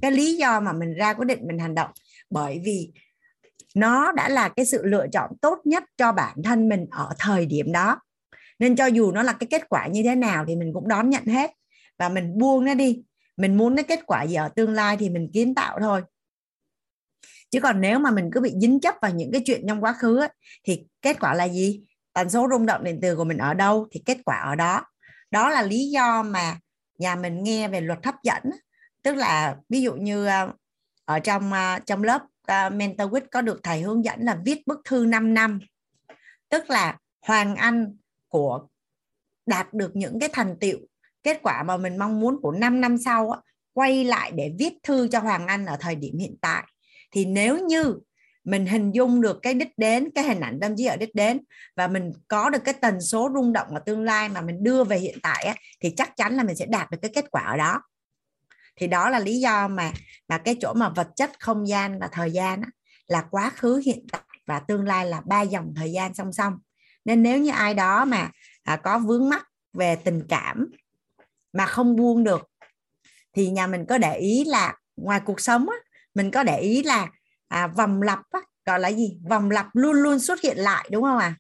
Cái 0.03 0.11
lý 0.11 0.37
do 0.37 0.61
mà 0.61 0.73
mình 0.73 0.95
ra 0.95 1.15
quyết 1.15 1.27
định 1.27 1.41
mình 1.47 1.59
hành 1.59 1.75
động. 1.75 1.91
Bởi 2.31 2.61
vì 2.65 2.93
nó 3.75 4.13
đã 4.13 4.29
là 4.29 4.49
cái 4.49 4.67
sự 4.67 4.85
lựa 4.85 5.07
chọn 5.13 5.31
tốt 5.43 5.59
nhất 5.65 5.85
cho 5.97 6.13
bản 6.13 6.43
thân 6.45 6.69
mình 6.69 6.87
ở 6.91 7.11
thời 7.19 7.47
điểm 7.47 7.73
đó. 7.73 8.01
Nên 8.59 8.77
cho 8.77 8.87
dù 8.87 9.13
nó 9.13 9.23
là 9.23 9.33
cái 9.33 9.47
kết 9.51 9.69
quả 9.69 9.87
như 9.87 10.03
thế 10.03 10.15
nào 10.15 10.45
thì 10.49 10.57
mình 10.57 10.73
cũng 10.75 10.89
đón 10.89 11.11
nhận 11.11 11.25
hết. 11.25 11.51
Và 11.99 12.09
mình 12.09 12.39
buông 12.39 12.65
nó 12.65 12.75
đi. 12.75 13.03
Mình 13.37 13.57
muốn 13.57 13.77
cái 13.77 13.85
kết 13.85 14.01
quả 14.07 14.23
gì 14.23 14.35
ở 14.35 14.49
tương 14.49 14.73
lai 14.73 14.97
thì 14.97 15.11
mình 15.11 15.31
kiến 15.33 15.55
tạo 15.55 15.79
thôi. 15.81 16.03
Chứ 17.51 17.61
còn 17.61 17.81
nếu 17.81 17.99
mà 17.99 18.11
mình 18.11 18.31
cứ 18.33 18.41
bị 18.41 18.53
dính 18.61 18.81
chấp 18.81 18.95
vào 19.03 19.11
những 19.11 19.33
cái 19.33 19.43
chuyện 19.45 19.65
trong 19.69 19.85
quá 19.85 19.93
khứ 19.93 20.19
ấy, 20.19 20.29
thì 20.65 20.87
kết 21.03 21.17
quả 21.21 21.35
là 21.35 21.49
gì? 21.49 21.85
Tần 22.13 22.31
số 22.31 22.49
rung 22.51 22.67
động 22.67 22.85
điện 22.85 22.99
từ 23.03 23.17
của 23.17 23.25
mình 23.25 23.39
ở 23.39 23.55
đâu 23.55 23.89
thì 23.91 24.03
kết 24.07 24.19
quả 24.25 24.37
ở 24.37 24.55
đó 24.55 24.83
đó 25.31 25.49
là 25.49 25.63
lý 25.63 25.91
do 25.91 26.23
mà 26.23 26.59
nhà 26.99 27.17
mình 27.17 27.43
nghe 27.43 27.69
về 27.69 27.81
luật 27.81 28.05
hấp 28.05 28.15
dẫn 28.23 28.43
tức 29.07 29.15
là 29.15 29.57
ví 29.69 29.83
dụ 29.83 29.95
như 29.95 30.27
ờ, 30.27 30.53
ở 31.05 31.19
trong 31.19 31.53
ờ, 31.53 31.79
trong 31.87 32.03
lớp 32.03 32.23
uh, 32.25 32.73
mentor 32.73 33.11
week 33.11 33.27
có 33.31 33.41
được 33.41 33.61
thầy 33.63 33.81
hướng 33.81 34.05
dẫn 34.05 34.21
là 34.21 34.39
viết 34.45 34.67
bức 34.67 34.81
thư 34.85 35.07
5 35.07 35.35
năm. 35.35 35.61
Tức 36.49 36.71
là 36.71 36.99
Hoàng 37.21 37.57
Anh 37.57 37.97
của 38.29 38.67
đạt 39.47 39.75
được 39.75 39.97
những 39.97 40.21
cái 40.21 40.29
thành 40.33 40.57
tiệu 40.61 40.79
kết 41.23 41.41
quả 41.43 41.63
mà 41.63 41.77
mình 41.77 41.97
mong 41.97 42.21
muốn 42.21 42.41
của 42.43 42.53
5 42.53 42.81
năm 42.81 42.99
sau 42.99 43.31
á, 43.31 43.41
quay 43.73 44.05
lại 44.05 44.33
để 44.35 44.55
viết 44.59 44.73
thư 44.83 45.09
cho 45.09 45.19
Hoàng 45.21 45.47
Anh 45.47 45.67
ở 45.67 45.77
thời 45.81 45.95
điểm 45.95 46.19
hiện 46.19 46.37
tại. 46.41 46.65
Thì 47.11 47.25
nếu 47.25 47.59
như 47.67 47.99
mình 48.47 48.67
hình 48.67 48.93
dung 48.93 49.21
được 49.21 49.39
cái 49.43 49.55
đích 49.55 49.79
đến 49.79 50.09
cái 50.15 50.25
hình 50.25 50.41
ảnh 50.41 50.59
tâm 50.61 50.75
trí 50.77 50.85
ở 50.85 50.97
đích 50.97 51.15
đến 51.15 51.41
và 51.77 51.89
mình 51.89 52.13
có 52.29 52.51
được 52.51 52.65
cái 52.65 52.75
tần 52.75 53.01
số 53.01 53.31
rung 53.35 53.53
động 53.53 53.69
ở 53.75 53.81
tương 53.81 54.03
lai 54.03 54.29
mà 54.29 54.41
mình 54.41 54.63
đưa 54.63 54.85
về 54.85 54.99
hiện 54.99 55.19
tại 55.23 55.45
á, 55.45 55.55
thì 55.81 55.95
chắc 55.97 56.17
chắn 56.17 56.37
là 56.37 56.43
mình 56.43 56.57
sẽ 56.57 56.67
đạt 56.67 56.91
được 56.91 56.99
cái 57.03 57.11
kết 57.15 57.25
quả 57.31 57.43
ở 57.43 57.57
đó. 57.57 57.83
Thì 58.77 58.87
đó 58.87 59.11
là 59.11 59.19
lý 59.19 59.41
do 59.41 59.69
mà 59.69 59.93
mà 60.29 60.39
cái 60.39 60.57
chỗ 60.61 60.73
mà 60.75 60.89
vật 60.89 61.09
chất 61.17 61.31
không 61.41 61.69
gian 61.69 61.99
và 61.99 62.09
thời 62.13 62.31
gian 62.31 62.63
á, 62.63 62.69
là 63.07 63.25
quá 63.31 63.51
khứ 63.51 63.83
hiện 63.87 64.07
tại 64.13 64.23
và 64.47 64.61
tương 64.61 64.85
lai 64.85 65.07
là 65.07 65.23
ba 65.27 65.43
dòng 65.43 65.73
thời 65.77 65.93
gian 65.93 66.15
song 66.15 66.33
song. 66.33 66.55
Nên 67.05 67.23
nếu 67.23 67.39
như 67.39 67.51
ai 67.51 67.75
đó 67.75 68.05
mà 68.05 68.31
à, 68.63 68.77
có 68.77 68.99
vướng 68.99 69.29
mắc 69.29 69.47
về 69.73 69.97
tình 69.97 70.23
cảm 70.29 70.71
mà 71.53 71.67
không 71.67 71.97
buông 71.97 72.25
được 72.25 72.49
thì 73.33 73.51
nhà 73.51 73.67
mình 73.67 73.85
có 73.89 73.99
để 73.99 74.17
ý 74.17 74.45
là 74.45 74.75
ngoài 74.97 75.21
cuộc 75.25 75.41
sống 75.41 75.69
á, 75.69 75.77
mình 76.15 76.31
có 76.31 76.43
để 76.43 76.59
ý 76.59 76.83
là 76.83 77.09
à, 77.49 77.67
vòng 77.67 78.03
lặp 78.03 78.19
á, 78.31 78.41
gọi 78.67 78.81
là 78.81 78.93
gì? 78.93 79.19
Vòng 79.31 79.51
lặp 79.51 79.67
luôn 79.73 79.97
luôn 79.97 80.19
xuất 80.19 80.41
hiện 80.41 80.59
lại 80.59 80.89
đúng 80.93 81.03
không 81.03 81.19
ạ? 81.19 81.27
À? 81.27 81.37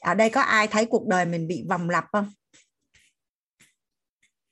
ở 0.00 0.14
đây 0.14 0.30
có 0.30 0.40
ai 0.40 0.68
thấy 0.68 0.86
cuộc 0.86 1.06
đời 1.06 1.24
mình 1.24 1.48
bị 1.48 1.64
vòng 1.68 1.90
lặp 1.90 2.04
không? 2.12 2.32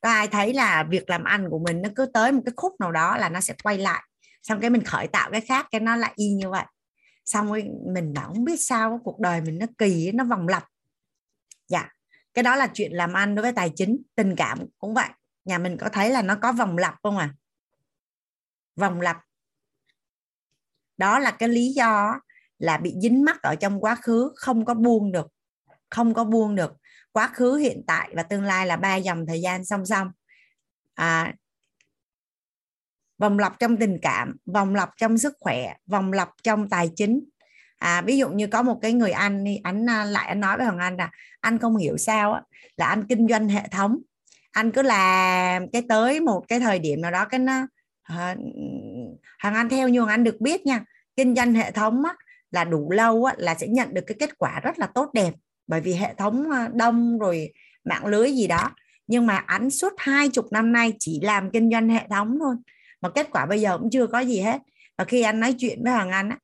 Có 0.00 0.10
ai 0.10 0.28
thấy 0.28 0.54
là 0.54 0.82
việc 0.90 1.10
làm 1.10 1.24
ăn 1.24 1.46
của 1.50 1.58
mình 1.58 1.82
nó 1.82 1.88
cứ 1.96 2.06
tới 2.14 2.32
một 2.32 2.42
cái 2.46 2.52
khúc 2.56 2.80
nào 2.80 2.92
đó 2.92 3.16
là 3.16 3.28
nó 3.28 3.40
sẽ 3.40 3.54
quay 3.62 3.78
lại 3.78 4.02
xong 4.42 4.60
cái 4.60 4.70
mình 4.70 4.84
khởi 4.84 5.08
tạo 5.08 5.30
cái 5.30 5.40
khác 5.40 5.66
cái 5.70 5.80
nó 5.80 5.96
lại 5.96 6.12
y 6.16 6.32
như 6.32 6.50
vậy. 6.50 6.64
Xong 7.24 7.48
rồi 7.48 7.64
mình 7.94 8.12
bảo 8.12 8.28
không 8.28 8.44
biết 8.44 8.56
sao 8.60 9.00
cuộc 9.04 9.20
đời 9.20 9.40
mình 9.40 9.58
nó 9.58 9.66
kỳ 9.78 10.12
nó 10.12 10.24
vòng 10.24 10.48
lặp. 10.48 10.64
Dạ 11.68 11.88
cái 12.34 12.42
đó 12.42 12.56
là 12.56 12.66
chuyện 12.74 12.92
làm 12.92 13.12
ăn 13.12 13.34
đối 13.34 13.42
với 13.42 13.52
tài 13.52 13.72
chính 13.76 14.02
tình 14.14 14.34
cảm 14.36 14.58
cũng 14.78 14.94
vậy. 14.94 15.08
Nhà 15.44 15.58
mình 15.58 15.76
có 15.80 15.88
thấy 15.88 16.10
là 16.10 16.22
nó 16.22 16.36
có 16.42 16.52
vòng 16.52 16.78
lặp 16.78 16.94
không 17.02 17.18
à 17.18 17.34
vòng 18.76 19.00
lặp 19.00 19.20
đó 21.00 21.18
là 21.18 21.30
cái 21.30 21.48
lý 21.48 21.72
do 21.72 22.20
là 22.58 22.76
bị 22.76 22.94
dính 23.02 23.24
mắc 23.24 23.42
ở 23.42 23.54
trong 23.54 23.80
quá 23.80 23.94
khứ 23.94 24.32
không 24.36 24.64
có 24.64 24.74
buông 24.74 25.12
được 25.12 25.26
không 25.90 26.14
có 26.14 26.24
buông 26.24 26.54
được. 26.54 26.76
Quá 27.12 27.30
khứ 27.34 27.56
hiện 27.56 27.82
tại 27.86 28.10
và 28.14 28.22
tương 28.22 28.44
lai 28.44 28.66
là 28.66 28.76
ba 28.76 28.96
dòng 28.96 29.26
thời 29.26 29.40
gian 29.40 29.64
song 29.64 29.86
song. 29.86 30.08
À, 30.94 31.34
vòng 33.18 33.38
lặp 33.38 33.58
trong 33.58 33.76
tình 33.76 33.98
cảm 34.02 34.36
vòng 34.46 34.74
lặp 34.74 34.90
trong 34.96 35.18
sức 35.18 35.36
khỏe 35.40 35.74
vòng 35.86 36.12
lặp 36.12 36.30
trong 36.42 36.68
tài 36.68 36.90
chính. 36.96 37.24
À, 37.78 38.02
ví 38.06 38.18
dụ 38.18 38.28
như 38.28 38.46
có 38.46 38.62
một 38.62 38.78
cái 38.82 38.92
người 38.92 39.10
anh 39.10 39.44
đi 39.44 39.56
anh 39.62 39.90
à, 39.90 40.04
lại 40.04 40.28
anh 40.28 40.40
nói 40.40 40.56
với 40.56 40.66
hoàng 40.66 40.78
anh 40.78 40.96
là 40.96 41.10
anh 41.40 41.58
không 41.58 41.76
hiểu 41.76 41.96
sao 41.96 42.32
á, 42.32 42.42
là 42.76 42.86
anh 42.86 43.06
kinh 43.08 43.28
doanh 43.28 43.48
hệ 43.48 43.68
thống. 43.70 43.98
Anh 44.50 44.70
cứ 44.70 44.82
làm 44.82 45.70
cái 45.72 45.82
tới 45.88 46.20
một 46.20 46.44
cái 46.48 46.60
thời 46.60 46.78
điểm 46.78 47.00
nào 47.00 47.10
đó 47.10 47.24
cái 47.24 47.40
nó 47.40 47.66
Hàng 49.40 49.52
hoàng 49.52 49.54
anh 49.54 49.68
theo 49.68 49.88
như 49.88 50.00
hàng 50.00 50.08
anh 50.08 50.24
được 50.24 50.40
biết 50.40 50.66
nha. 50.66 50.84
Kinh 51.16 51.34
doanh 51.34 51.54
hệ 51.54 51.70
thống 51.70 52.04
á, 52.04 52.14
là 52.50 52.64
đủ 52.64 52.90
lâu 52.90 53.24
á, 53.24 53.34
là 53.38 53.54
sẽ 53.54 53.66
nhận 53.66 53.94
được 53.94 54.04
cái 54.06 54.16
kết 54.18 54.38
quả 54.38 54.60
rất 54.60 54.78
là 54.78 54.86
tốt 54.86 55.10
đẹp. 55.14 55.34
Bởi 55.66 55.80
vì 55.80 55.94
hệ 55.94 56.14
thống 56.14 56.50
ờ, 56.50 56.68
đông 56.74 57.18
rồi 57.18 57.52
mạng 57.84 58.06
lưới 58.06 58.32
gì 58.32 58.46
đó. 58.46 58.70
Nhưng 59.06 59.26
mà 59.26 59.36
anh 59.36 59.70
suốt 59.70 59.92
hai 59.98 60.28
chục 60.28 60.46
năm 60.52 60.72
nay 60.72 60.92
chỉ 60.98 61.20
làm 61.22 61.50
kinh 61.50 61.70
doanh 61.70 61.88
hệ 61.88 62.08
thống 62.10 62.38
thôi. 62.40 62.56
Mà 63.00 63.08
kết 63.08 63.28
quả 63.30 63.46
bây 63.46 63.60
giờ 63.60 63.78
cũng 63.78 63.90
chưa 63.90 64.06
có 64.06 64.18
gì 64.18 64.40
hết. 64.40 64.60
Và 64.98 65.04
khi 65.04 65.22
anh 65.22 65.40
nói 65.40 65.54
chuyện 65.58 65.84
với 65.84 65.92
hoàng 65.92 66.10
anh 66.10 66.28
á, 66.28 66.38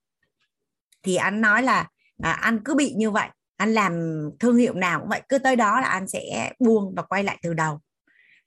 thì 1.03 1.17
anh 1.17 1.41
nói 1.41 1.63
là 1.63 1.89
à, 2.23 2.33
anh 2.33 2.61
cứ 2.65 2.75
bị 2.75 2.93
như 2.97 3.11
vậy 3.11 3.29
anh 3.57 3.75
làm 3.75 4.23
thương 4.41 4.57
hiệu 4.57 4.75
nào 4.75 5.01
cũng 5.01 5.09
vậy 5.09 5.23
cứ 5.29 5.39
tới 5.39 5.57
đó 5.57 5.81
là 5.81 5.89
anh 5.89 6.09
sẽ 6.09 6.53
buông 6.59 6.95
và 6.97 7.03
quay 7.03 7.25
lại 7.25 7.39
từ 7.43 7.55
đầu. 7.55 7.81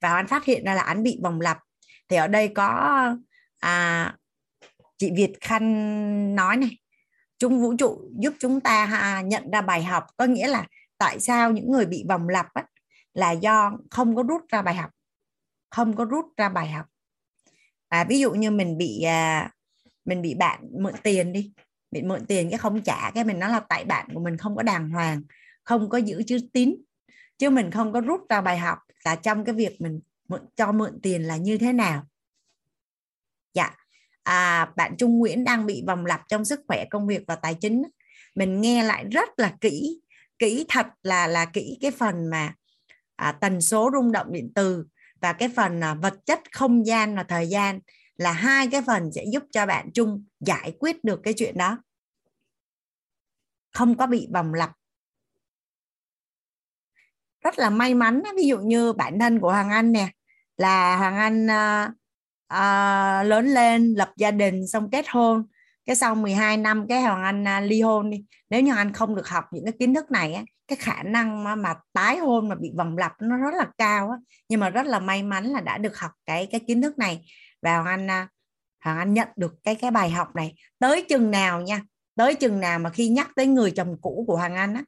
Và 0.01 0.13
anh 0.13 0.27
phát 0.27 0.45
hiện 0.45 0.63
ra 0.65 0.73
là 0.73 0.81
anh 0.81 1.03
bị 1.03 1.19
vòng 1.23 1.41
lặp. 1.41 1.57
Thì 2.09 2.17
ở 2.17 2.27
đây 2.27 2.47
có 2.47 2.93
à, 3.59 4.13
chị 4.99 5.11
Việt 5.15 5.33
Khanh 5.41 6.35
nói 6.35 6.57
này 6.57 6.77
chúng 7.37 7.61
vũ 7.61 7.73
trụ 7.77 8.11
giúp 8.19 8.33
chúng 8.39 8.59
ta 8.59 9.21
nhận 9.25 9.51
ra 9.51 9.61
bài 9.61 9.83
học. 9.83 10.03
Có 10.17 10.25
nghĩa 10.25 10.47
là 10.47 10.67
tại 10.97 11.19
sao 11.19 11.51
những 11.51 11.71
người 11.71 11.85
bị 11.85 12.05
vòng 12.09 12.29
lặp 12.29 12.53
á, 12.53 12.65
là 13.13 13.31
do 13.31 13.71
không 13.91 14.15
có 14.15 14.23
rút 14.23 14.41
ra 14.49 14.61
bài 14.61 14.75
học 14.75 14.89
không 15.69 15.95
có 15.95 16.05
rút 16.05 16.25
ra 16.37 16.49
bài 16.49 16.71
học. 16.71 16.85
À, 17.87 18.05
ví 18.09 18.19
dụ 18.19 18.31
như 18.31 18.51
mình 18.51 18.77
bị 18.77 19.01
à, 19.01 19.51
mình 20.05 20.21
bị 20.21 20.33
bạn 20.33 20.69
mượn 20.71 20.93
tiền 21.03 21.33
đi 21.33 21.53
bị 21.91 22.01
mượn 22.01 22.25
tiền 22.25 22.49
cái 22.49 22.59
không 22.59 22.81
trả 22.81 23.11
cái 23.11 23.23
mình 23.23 23.39
nói 23.39 23.49
là 23.49 23.59
tại 23.59 23.85
bạn 23.85 24.09
của 24.13 24.19
mình 24.19 24.37
không 24.37 24.55
có 24.55 24.63
đàng 24.63 24.89
hoàng 24.89 25.21
không 25.63 25.89
có 25.89 25.97
giữ 25.97 26.23
chữ 26.27 26.37
tín 26.53 26.75
chứ 27.37 27.49
mình 27.49 27.71
không 27.71 27.93
có 27.93 28.01
rút 28.01 28.21
ra 28.29 28.41
bài 28.41 28.57
học 28.57 28.79
là 29.05 29.15
trong 29.15 29.45
cái 29.45 29.55
việc 29.55 29.81
mình 29.81 29.99
mượn 30.27 30.41
cho 30.55 30.71
mượn 30.71 30.99
tiền 31.03 31.23
là 31.23 31.37
như 31.37 31.57
thế 31.57 31.73
nào? 31.73 32.05
Dạ 33.53 33.78
à, 34.29 34.71
bạn 34.75 34.97
Trung 34.97 35.17
Nguyễn 35.17 35.43
đang 35.43 35.65
bị 35.65 35.83
vòng 35.87 36.05
lặp 36.05 36.21
trong 36.27 36.45
sức 36.45 36.59
khỏe 36.67 36.85
công 36.89 37.07
việc 37.07 37.23
và 37.27 37.35
tài 37.35 37.55
chính. 37.55 37.83
Mình 38.35 38.61
nghe 38.61 38.83
lại 38.83 39.05
rất 39.11 39.29
là 39.37 39.53
kỹ 39.61 40.01
kỹ 40.39 40.65
thật 40.69 40.87
là 41.03 41.27
là 41.27 41.45
kỹ 41.45 41.77
cái 41.81 41.91
phần 41.91 42.29
mà 42.29 42.53
à, 43.15 43.31
tần 43.31 43.61
số 43.61 43.89
rung 43.93 44.11
động 44.11 44.27
điện 44.31 44.51
từ 44.55 44.85
và 45.21 45.33
cái 45.33 45.49
phần 45.55 45.83
à, 45.83 45.93
vật 45.93 46.13
chất 46.25 46.39
không 46.51 46.85
gian 46.85 47.15
và 47.15 47.23
thời 47.23 47.47
gian 47.47 47.79
là 48.17 48.31
hai 48.31 48.67
cái 48.67 48.81
phần 48.87 49.11
sẽ 49.15 49.25
giúp 49.33 49.43
cho 49.51 49.65
bạn 49.65 49.89
Trung 49.93 50.25
giải 50.39 50.73
quyết 50.79 51.03
được 51.03 51.19
cái 51.23 51.33
chuyện 51.33 51.57
đó. 51.57 51.77
Không 53.73 53.97
có 53.97 54.07
bị 54.07 54.27
vòng 54.33 54.53
lặp. 54.53 54.71
Rất 57.41 57.59
là 57.59 57.69
may 57.69 57.93
mắn 57.93 58.23
ví 58.35 58.47
dụ 58.47 58.59
như 58.59 58.93
bản 58.93 59.19
thân 59.19 59.39
của 59.39 59.51
Hoàng 59.51 59.69
Anh 59.69 59.91
nè 59.91 60.11
là 60.57 60.97
Hoàng 60.97 61.17
Anh 61.17 61.45
uh, 61.45 61.98
à, 62.49 63.23
lớn 63.23 63.47
lên 63.47 63.93
lập 63.93 64.11
gia 64.17 64.31
đình 64.31 64.67
xong 64.67 64.89
kết 64.91 65.05
hôn. 65.09 65.43
Cái 65.85 65.95
sau 65.95 66.15
12 66.15 66.57
năm 66.57 66.85
cái 66.89 67.01
Hoàng 67.01 67.23
Anh 67.23 67.47
à, 67.47 67.59
ly 67.61 67.81
hôn 67.81 68.09
đi. 68.09 68.25
Nếu 68.49 68.61
như 68.61 68.75
anh 68.75 68.93
không 68.93 69.15
được 69.15 69.27
học 69.27 69.45
những 69.51 69.65
cái 69.65 69.73
kiến 69.79 69.93
thức 69.93 70.11
này 70.11 70.33
á, 70.33 70.43
cái 70.67 70.75
khả 70.75 71.03
năng 71.03 71.43
mà, 71.43 71.55
mà 71.55 71.75
tái 71.93 72.17
hôn 72.17 72.49
mà 72.49 72.55
bị 72.55 72.71
vòng 72.77 72.97
lặp 72.97 73.13
nó 73.21 73.37
rất 73.37 73.53
là 73.57 73.65
cao 73.77 74.09
á. 74.09 74.17
nhưng 74.49 74.59
mà 74.59 74.69
rất 74.69 74.85
là 74.85 74.99
may 74.99 75.23
mắn 75.23 75.45
là 75.45 75.61
đã 75.61 75.77
được 75.77 75.97
học 75.97 76.11
cái 76.25 76.47
cái 76.51 76.59
kiến 76.67 76.81
thức 76.81 76.97
này. 76.97 77.25
Và 77.61 77.73
Hoàng 77.77 77.87
Anh 77.87 78.09
à, 78.09 78.27
Hoàng 78.83 78.97
Anh 78.97 79.13
nhận 79.13 79.27
được 79.35 79.53
cái 79.63 79.75
cái 79.75 79.91
bài 79.91 80.09
học 80.09 80.35
này. 80.35 80.55
Tới 80.79 81.05
chừng 81.09 81.31
nào 81.31 81.61
nha 81.61 81.81
tới 82.15 82.35
chừng 82.35 82.59
nào 82.59 82.79
mà 82.79 82.89
khi 82.89 83.09
nhắc 83.09 83.29
tới 83.35 83.47
người 83.47 83.71
chồng 83.71 83.97
cũ 84.01 84.23
của 84.27 84.37
Hoàng 84.37 84.55
Anh 84.55 84.73
á 84.73 84.83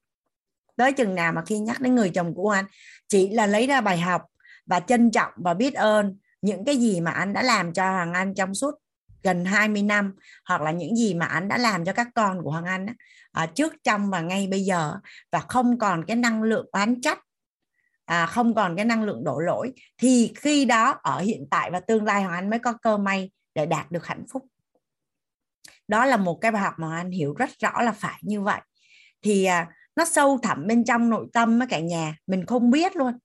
tới 0.75 0.93
chừng 0.93 1.15
nào 1.15 1.33
mà 1.33 1.43
khi 1.45 1.59
nhắc 1.59 1.81
đến 1.81 1.95
người 1.95 2.09
chồng 2.09 2.35
của 2.35 2.49
anh 2.49 2.65
chỉ 3.07 3.29
là 3.29 3.47
lấy 3.47 3.67
ra 3.67 3.81
bài 3.81 3.99
học 3.99 4.21
và 4.65 4.79
trân 4.79 5.11
trọng 5.11 5.31
và 5.35 5.53
biết 5.53 5.73
ơn 5.73 6.17
những 6.41 6.65
cái 6.65 6.77
gì 6.77 7.01
mà 7.01 7.11
anh 7.11 7.33
đã 7.33 7.43
làm 7.43 7.73
cho 7.73 7.91
Hoàng 7.91 8.13
Anh 8.13 8.33
trong 8.33 8.55
suốt 8.55 8.75
gần 9.23 9.45
20 9.45 9.83
năm 9.83 10.15
hoặc 10.45 10.61
là 10.61 10.71
những 10.71 10.95
gì 10.95 11.13
mà 11.13 11.25
anh 11.25 11.47
đã 11.47 11.57
làm 11.57 11.85
cho 11.85 11.93
các 11.93 12.07
con 12.15 12.43
của 12.43 12.51
Hoàng 12.51 12.65
Anh 12.65 12.85
à, 13.31 13.45
trước 13.45 13.73
trong 13.83 14.09
và 14.09 14.21
ngay 14.21 14.47
bây 14.47 14.61
giờ 14.61 14.95
và 15.31 15.39
không 15.39 15.77
còn 15.79 16.05
cái 16.05 16.15
năng 16.15 16.43
lượng 16.43 16.65
oán 16.71 17.01
trách 17.01 17.19
à, 18.05 18.25
không 18.25 18.55
còn 18.55 18.75
cái 18.75 18.85
năng 18.85 19.03
lượng 19.03 19.23
đổ 19.23 19.39
lỗi 19.39 19.73
thì 19.97 20.33
khi 20.35 20.65
đó 20.65 20.99
ở 21.03 21.19
hiện 21.19 21.47
tại 21.51 21.71
và 21.71 21.79
tương 21.79 22.05
lai 22.05 22.23
Hoàng 22.23 22.33
Anh 22.33 22.49
mới 22.49 22.59
có 22.59 22.73
cơ 22.73 22.97
may 22.97 23.31
để 23.55 23.65
đạt 23.65 23.91
được 23.91 24.05
hạnh 24.05 24.23
phúc. 24.31 24.45
Đó 25.87 26.05
là 26.05 26.17
một 26.17 26.37
cái 26.41 26.51
bài 26.51 26.61
học 26.61 26.73
mà 26.77 26.97
anh 26.97 27.11
hiểu 27.11 27.33
rất 27.33 27.49
rõ 27.59 27.81
là 27.81 27.91
phải 27.91 28.19
như 28.21 28.41
vậy. 28.41 28.61
Thì 29.21 29.45
à, 29.45 29.67
nó 29.95 30.05
sâu 30.05 30.39
thẳm 30.43 30.67
bên 30.67 30.83
trong 30.83 31.09
nội 31.09 31.27
tâm 31.33 31.59
á 31.59 31.65
cả 31.69 31.79
nhà 31.79 32.15
mình 32.27 32.45
không 32.45 32.71
biết 32.71 32.95
luôn 32.95 33.17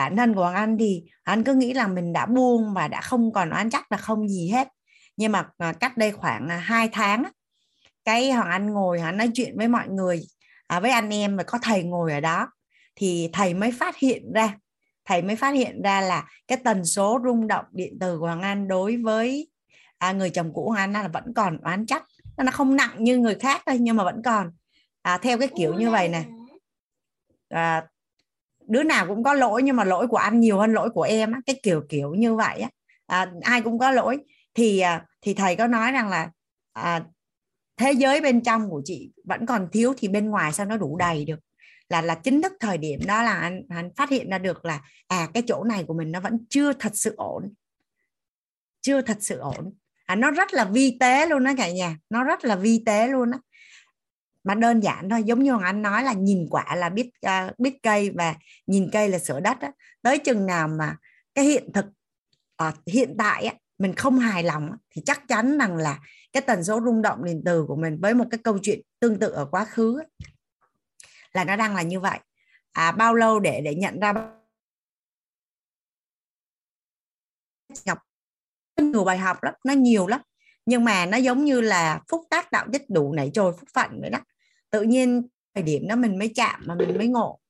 bản 0.00 0.16
thân 0.16 0.34
của 0.34 0.44
anh 0.44 0.78
thì 0.78 1.02
anh 1.22 1.44
cứ 1.44 1.54
nghĩ 1.54 1.72
là 1.72 1.86
mình 1.86 2.12
đã 2.12 2.26
buông 2.26 2.74
và 2.74 2.88
đã 2.88 3.00
không 3.00 3.32
còn 3.32 3.50
oán 3.50 3.70
chắc 3.70 3.92
là 3.92 3.98
không 3.98 4.28
gì 4.28 4.48
hết. 4.48 4.68
Nhưng 5.16 5.32
mà 5.32 5.46
à, 5.58 5.72
cách 5.72 5.96
đây 5.96 6.12
khoảng 6.12 6.48
2 6.48 6.86
à, 6.86 6.90
tháng 6.92 7.24
cái 8.04 8.32
hoàng 8.32 8.50
anh 8.50 8.72
ngồi 8.72 9.00
hắn 9.00 9.16
nói 9.16 9.30
chuyện 9.34 9.56
với 9.56 9.68
mọi 9.68 9.88
người 9.88 10.20
à, 10.66 10.80
với 10.80 10.90
anh 10.90 11.10
em 11.10 11.36
và 11.36 11.42
có 11.42 11.58
thầy 11.62 11.82
ngồi 11.82 12.12
ở 12.12 12.20
đó. 12.20 12.48
Thì 12.96 13.30
thầy 13.32 13.54
mới 13.54 13.72
phát 13.72 13.96
hiện 13.96 14.32
ra 14.32 14.54
thầy 15.04 15.22
mới 15.22 15.36
phát 15.36 15.50
hiện 15.50 15.82
ra 15.82 16.00
là 16.00 16.28
cái 16.48 16.58
tần 16.64 16.84
số 16.84 17.20
rung 17.24 17.46
động 17.46 17.64
điện 17.72 17.96
từ 18.00 18.18
của 18.18 18.26
hoàng 18.26 18.42
anh 18.42 18.68
đối 18.68 18.96
với 18.96 19.48
à, 19.98 20.12
người 20.12 20.30
chồng 20.30 20.52
cũ 20.54 20.70
hoàng 20.70 20.94
anh 20.94 21.02
là 21.02 21.08
vẫn 21.08 21.34
còn 21.34 21.58
oán 21.62 21.86
trách. 21.86 22.04
Nó 22.36 22.50
không 22.52 22.76
nặng 22.76 22.94
như 22.98 23.18
người 23.18 23.34
khác 23.34 23.62
thôi 23.66 23.76
nhưng 23.80 23.96
mà 23.96 24.04
vẫn 24.04 24.22
còn. 24.24 24.50
À, 25.02 25.18
theo 25.18 25.38
cái 25.38 25.48
kiểu 25.56 25.74
như 25.74 25.90
vậy 25.90 26.08
này 26.08 26.26
à, 27.48 27.86
đứa 28.70 28.82
nào 28.82 29.06
cũng 29.06 29.22
có 29.22 29.34
lỗi 29.34 29.62
nhưng 29.62 29.76
mà 29.76 29.84
lỗi 29.84 30.06
của 30.06 30.16
anh 30.16 30.40
nhiều 30.40 30.58
hơn 30.58 30.72
lỗi 30.72 30.90
của 30.90 31.02
em 31.02 31.32
á 31.32 31.40
cái 31.46 31.60
kiểu 31.62 31.82
kiểu 31.88 32.14
như 32.14 32.34
vậy 32.34 32.60
á. 32.60 32.68
À, 33.06 33.32
ai 33.42 33.62
cũng 33.62 33.78
có 33.78 33.90
lỗi. 33.90 34.18
Thì 34.54 34.80
à, 34.80 35.04
thì 35.22 35.34
thầy 35.34 35.56
có 35.56 35.66
nói 35.66 35.92
rằng 35.92 36.08
là 36.08 36.30
à, 36.72 37.04
thế 37.76 37.92
giới 37.92 38.20
bên 38.20 38.40
trong 38.40 38.70
của 38.70 38.82
chị 38.84 39.12
vẫn 39.24 39.46
còn 39.46 39.68
thiếu 39.72 39.94
thì 39.98 40.08
bên 40.08 40.30
ngoài 40.30 40.52
sao 40.52 40.66
nó 40.66 40.76
đủ 40.76 40.96
đầy 40.96 41.24
được? 41.24 41.38
Là 41.88 42.02
là 42.02 42.14
chính 42.14 42.42
thức 42.42 42.52
thời 42.60 42.78
điểm 42.78 43.00
đó 43.06 43.22
là 43.22 43.34
anh 43.34 43.62
anh 43.68 43.90
phát 43.96 44.10
hiện 44.10 44.30
ra 44.30 44.38
được 44.38 44.64
là 44.64 44.80
à 45.08 45.28
cái 45.34 45.42
chỗ 45.46 45.64
này 45.64 45.84
của 45.84 45.94
mình 45.94 46.12
nó 46.12 46.20
vẫn 46.20 46.38
chưa 46.50 46.72
thật 46.72 46.92
sự 46.94 47.14
ổn. 47.16 47.54
Chưa 48.80 49.02
thật 49.02 49.16
sự 49.20 49.38
ổn. 49.38 49.74
À, 50.06 50.14
nó 50.14 50.30
rất 50.30 50.54
là 50.54 50.64
vi 50.64 50.96
tế 51.00 51.26
luôn 51.26 51.44
đó 51.44 51.52
cả 51.56 51.70
nhà. 51.70 51.96
Nó 52.10 52.24
rất 52.24 52.44
là 52.44 52.56
vi 52.56 52.82
tế 52.86 53.08
luôn 53.08 53.30
đó 53.30 53.38
mà 54.50 54.54
đơn 54.54 54.80
giản 54.80 55.08
thôi 55.08 55.22
giống 55.22 55.42
như 55.42 55.58
anh 55.62 55.82
nói 55.82 56.02
là 56.02 56.12
nhìn 56.12 56.46
quả 56.50 56.74
là 56.76 56.88
biết 56.88 57.10
uh, 57.26 57.58
biết 57.58 57.78
cây 57.82 58.10
và 58.10 58.34
nhìn 58.66 58.90
cây 58.92 59.08
là 59.08 59.18
sửa 59.18 59.40
đất 59.40 59.60
á. 59.60 59.72
tới 60.02 60.18
chừng 60.18 60.46
nào 60.46 60.68
mà 60.68 60.96
cái 61.34 61.44
hiện 61.44 61.72
thực 61.72 61.84
uh, 62.68 62.74
hiện 62.86 63.14
tại 63.18 63.44
á, 63.44 63.54
mình 63.78 63.94
không 63.94 64.18
hài 64.18 64.42
lòng 64.42 64.70
thì 64.90 65.02
chắc 65.06 65.28
chắn 65.28 65.58
rằng 65.58 65.76
là 65.76 65.98
cái 66.32 66.42
tần 66.42 66.64
số 66.64 66.80
rung 66.84 67.02
động 67.02 67.24
điện 67.24 67.42
từ 67.44 67.64
của 67.68 67.76
mình 67.76 67.98
với 68.00 68.14
một 68.14 68.24
cái 68.30 68.38
câu 68.44 68.58
chuyện 68.62 68.80
tương 69.00 69.18
tự 69.18 69.30
ở 69.30 69.44
quá 69.44 69.64
khứ 69.64 70.02
là 71.32 71.44
nó 71.44 71.56
đang 71.56 71.74
là 71.74 71.82
như 71.82 72.00
vậy. 72.00 72.18
À, 72.72 72.92
bao 72.92 73.14
lâu 73.14 73.40
để 73.40 73.60
để 73.64 73.74
nhận 73.74 74.00
ra 74.00 74.12
ngọc 77.84 77.98
nhiều 78.76 79.04
bài 79.04 79.18
học 79.18 79.42
lắm 79.42 79.54
nó 79.64 79.72
nhiều 79.72 80.06
lắm. 80.06 80.20
Nhưng 80.66 80.84
mà 80.84 81.06
nó 81.06 81.16
giống 81.16 81.44
như 81.44 81.60
là 81.60 82.00
phúc 82.08 82.24
tác 82.30 82.52
đạo 82.52 82.66
nhất 82.68 82.82
đủ 82.88 83.12
nảy 83.12 83.30
trồi 83.34 83.52
phúc 83.52 83.68
phận 83.74 84.00
vậy 84.00 84.10
đó 84.10 84.18
tự 84.70 84.82
nhiên 84.82 85.22
thời 85.54 85.62
điểm 85.62 85.88
đó 85.88 85.96
mình 85.96 86.18
mới 86.18 86.32
chạm 86.34 86.62
mà 86.66 86.74
mình 86.74 86.98
mới 86.98 87.06
ngộ. 87.06 87.40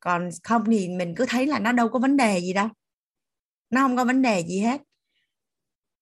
Còn 0.00 0.28
không 0.42 0.64
thì 0.70 0.88
mình 0.88 1.14
cứ 1.16 1.26
thấy 1.28 1.46
là 1.46 1.58
nó 1.58 1.72
đâu 1.72 1.88
có 1.88 1.98
vấn 1.98 2.16
đề 2.16 2.40
gì 2.40 2.52
đâu. 2.52 2.68
Nó 3.70 3.80
không 3.80 3.96
có 3.96 4.04
vấn 4.04 4.22
đề 4.22 4.40
gì 4.40 4.60
hết. 4.60 4.82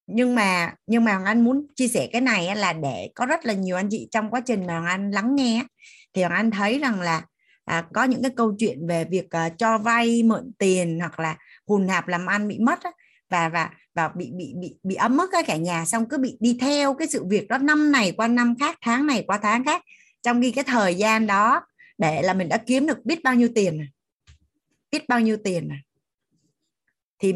Nhưng 0.06 0.34
mà 0.34 0.74
nhưng 0.86 1.04
mà 1.04 1.12
Hoàng 1.12 1.24
Anh 1.24 1.44
muốn 1.44 1.66
chia 1.76 1.88
sẻ 1.88 2.08
cái 2.12 2.20
này 2.20 2.56
là 2.56 2.72
để 2.72 3.10
có 3.14 3.26
rất 3.26 3.46
là 3.46 3.52
nhiều 3.54 3.76
anh 3.76 3.88
chị 3.90 4.08
trong 4.10 4.30
quá 4.30 4.40
trình 4.40 4.66
mà 4.66 4.72
Hoàng 4.72 4.86
Anh 4.86 5.10
lắng 5.10 5.34
nghe 5.36 5.64
thì 6.12 6.22
Hoàng 6.22 6.34
Anh 6.34 6.50
thấy 6.50 6.78
rằng 6.78 7.00
là 7.00 7.22
à, 7.64 7.86
có 7.92 8.04
những 8.04 8.22
cái 8.22 8.30
câu 8.36 8.56
chuyện 8.58 8.86
về 8.86 9.04
việc 9.04 9.30
à, 9.30 9.48
cho 9.48 9.78
vay 9.78 10.22
mượn 10.22 10.52
tiền 10.58 10.98
hoặc 11.00 11.20
là 11.20 11.36
hùn 11.66 11.88
hạp 11.88 12.08
làm 12.08 12.26
ăn 12.26 12.48
bị 12.48 12.58
mất 12.58 12.82
á, 12.82 12.90
và 13.30 13.48
và 13.48 13.70
và 13.94 14.08
bị 14.08 14.30
bị 14.36 14.54
bị 14.60 14.76
bị 14.82 14.94
ấm 14.94 15.18
ức 15.18 15.30
cả 15.46 15.56
nhà. 15.56 15.84
Xong 15.84 16.08
cứ 16.08 16.18
bị 16.18 16.36
đi 16.40 16.58
theo 16.60 16.94
cái 16.94 17.08
sự 17.08 17.24
việc 17.24 17.48
đó 17.48 17.58
năm 17.58 17.92
này 17.92 18.12
qua 18.12 18.28
năm 18.28 18.54
khác 18.60 18.78
tháng 18.80 19.06
này 19.06 19.24
qua 19.26 19.38
tháng 19.38 19.64
khác 19.64 19.82
trong 20.24 20.42
khi 20.42 20.50
cái 20.50 20.64
thời 20.64 20.94
gian 20.94 21.26
đó 21.26 21.66
để 21.98 22.22
là 22.22 22.34
mình 22.34 22.48
đã 22.48 22.56
kiếm 22.66 22.86
được 22.86 23.04
biết 23.04 23.24
bao 23.24 23.34
nhiêu 23.34 23.48
tiền 23.54 23.78
này. 23.78 23.88
biết 24.90 25.08
bao 25.08 25.20
nhiêu 25.20 25.36
tiền 25.44 25.68
này. 25.68 25.78
thì 27.18 27.34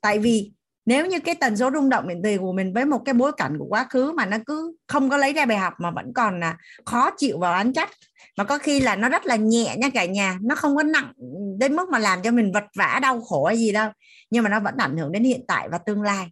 tại 0.00 0.18
vì 0.18 0.52
nếu 0.86 1.06
như 1.06 1.20
cái 1.20 1.34
tần 1.34 1.56
số 1.56 1.70
rung 1.70 1.88
động 1.88 2.08
điện 2.08 2.20
từ 2.24 2.38
của 2.38 2.52
mình 2.52 2.72
với 2.72 2.84
một 2.84 3.02
cái 3.04 3.14
bối 3.14 3.32
cảnh 3.36 3.56
của 3.58 3.64
quá 3.64 3.86
khứ 3.90 4.12
mà 4.12 4.26
nó 4.26 4.36
cứ 4.46 4.76
không 4.86 5.10
có 5.10 5.16
lấy 5.16 5.32
ra 5.32 5.46
bài 5.46 5.58
học 5.58 5.74
mà 5.78 5.90
vẫn 5.90 6.12
còn 6.14 6.40
là 6.40 6.56
khó 6.86 7.10
chịu 7.16 7.38
và 7.38 7.50
oán 7.50 7.72
trách 7.72 7.90
mà 8.36 8.44
có 8.44 8.58
khi 8.58 8.80
là 8.80 8.96
nó 8.96 9.08
rất 9.08 9.26
là 9.26 9.36
nhẹ 9.36 9.76
nha 9.78 9.88
cả 9.94 10.04
nhà 10.04 10.38
nó 10.42 10.54
không 10.54 10.76
có 10.76 10.82
nặng 10.82 11.12
đến 11.58 11.76
mức 11.76 11.88
mà 11.88 11.98
làm 11.98 12.22
cho 12.22 12.30
mình 12.30 12.52
vật 12.52 12.64
vã 12.76 12.98
đau 13.02 13.20
khổ 13.20 13.44
hay 13.44 13.56
gì 13.56 13.72
đâu 13.72 13.90
nhưng 14.30 14.44
mà 14.44 14.50
nó 14.50 14.60
vẫn 14.60 14.74
ảnh 14.76 14.96
hưởng 14.96 15.12
đến 15.12 15.24
hiện 15.24 15.44
tại 15.48 15.68
và 15.68 15.78
tương 15.78 16.02
lai 16.02 16.30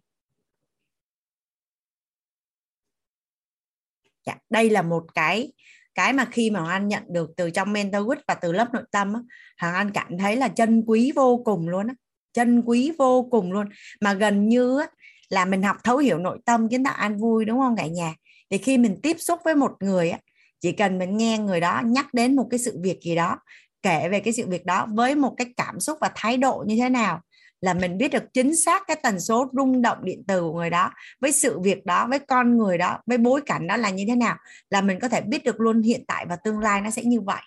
dạ, 4.25 4.35
đây 4.49 4.69
là 4.69 4.81
một 4.81 5.03
cái 5.15 5.51
cái 5.99 6.13
mà 6.13 6.25
khi 6.31 6.49
mà 6.49 6.59
Hoàng 6.59 6.71
Anh 6.71 6.87
nhận 6.87 7.03
được 7.09 7.29
từ 7.37 7.49
trong 7.49 7.73
mentor 7.73 8.07
và 8.27 8.33
từ 8.33 8.51
lớp 8.51 8.73
nội 8.73 8.83
tâm 8.91 9.13
Hoàng 9.61 9.73
Anh 9.73 9.91
cảm 9.91 10.17
thấy 10.17 10.35
là 10.35 10.47
chân 10.47 10.83
quý 10.87 11.11
vô 11.15 11.41
cùng 11.45 11.69
luôn 11.69 11.87
á. 11.87 11.93
Chân 12.33 12.61
quý 12.65 12.91
vô 12.97 13.27
cùng 13.31 13.51
luôn. 13.51 13.67
Mà 14.01 14.13
gần 14.13 14.49
như 14.49 14.79
á, 14.79 14.87
là 15.29 15.45
mình 15.45 15.63
học 15.63 15.77
thấu 15.83 15.97
hiểu 15.97 16.17
nội 16.17 16.39
tâm 16.45 16.69
kiến 16.69 16.83
tạo 16.83 16.93
an 16.93 17.17
vui, 17.17 17.45
đúng 17.45 17.59
không 17.59 17.75
cả 17.75 17.87
nhà? 17.87 18.13
Thì 18.49 18.57
khi 18.57 18.77
mình 18.77 18.99
tiếp 19.03 19.17
xúc 19.19 19.39
với 19.45 19.55
một 19.55 19.71
người 19.79 20.09
á, 20.09 20.19
chỉ 20.59 20.71
cần 20.71 20.97
mình 20.97 21.17
nghe 21.17 21.37
người 21.37 21.59
đó 21.59 21.81
nhắc 21.85 22.13
đến 22.13 22.35
một 22.35 22.47
cái 22.51 22.59
sự 22.59 22.79
việc 22.83 22.99
gì 23.01 23.15
đó, 23.15 23.37
kể 23.81 24.09
về 24.09 24.19
cái 24.19 24.33
sự 24.33 24.47
việc 24.47 24.65
đó 24.65 24.87
với 24.93 25.15
một 25.15 25.33
cái 25.37 25.47
cảm 25.57 25.79
xúc 25.79 25.97
và 26.01 26.11
thái 26.15 26.37
độ 26.37 26.63
như 26.67 26.75
thế 26.75 26.89
nào 26.89 27.21
là 27.61 27.73
mình 27.73 27.97
biết 27.97 28.11
được 28.11 28.23
chính 28.33 28.55
xác 28.55 28.83
cái 28.87 28.97
tần 29.03 29.19
số 29.19 29.49
rung 29.53 29.81
động 29.81 29.97
điện 30.03 30.23
từ 30.27 30.41
của 30.41 30.53
người 30.53 30.69
đó 30.69 30.91
với 31.19 31.31
sự 31.31 31.59
việc 31.59 31.85
đó 31.85 32.07
với 32.07 32.19
con 32.19 32.57
người 32.57 32.77
đó 32.77 32.97
với 33.05 33.17
bối 33.17 33.41
cảnh 33.45 33.67
đó 33.67 33.77
là 33.77 33.89
như 33.89 34.05
thế 34.07 34.15
nào 34.15 34.37
là 34.69 34.81
mình 34.81 34.99
có 34.99 35.09
thể 35.09 35.21
biết 35.21 35.43
được 35.43 35.59
luôn 35.59 35.81
hiện 35.81 36.03
tại 36.07 36.25
và 36.29 36.35
tương 36.35 36.59
lai 36.59 36.81
nó 36.81 36.89
sẽ 36.89 37.03
như 37.03 37.21
vậy. 37.21 37.41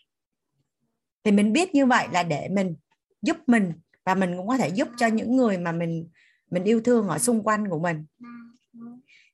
Thì 1.24 1.32
mình 1.32 1.52
biết 1.52 1.74
như 1.74 1.86
vậy 1.86 2.08
là 2.12 2.22
để 2.22 2.48
mình 2.50 2.76
giúp 3.22 3.36
mình 3.46 3.72
và 4.04 4.14
mình 4.14 4.36
cũng 4.36 4.48
có 4.48 4.56
thể 4.56 4.68
giúp 4.68 4.88
cho 4.96 5.06
những 5.06 5.36
người 5.36 5.58
mà 5.58 5.72
mình 5.72 6.08
mình 6.50 6.64
yêu 6.64 6.80
thương 6.80 7.08
ở 7.08 7.18
xung 7.18 7.42
quanh 7.42 7.68
của 7.68 7.78
mình. 7.78 8.06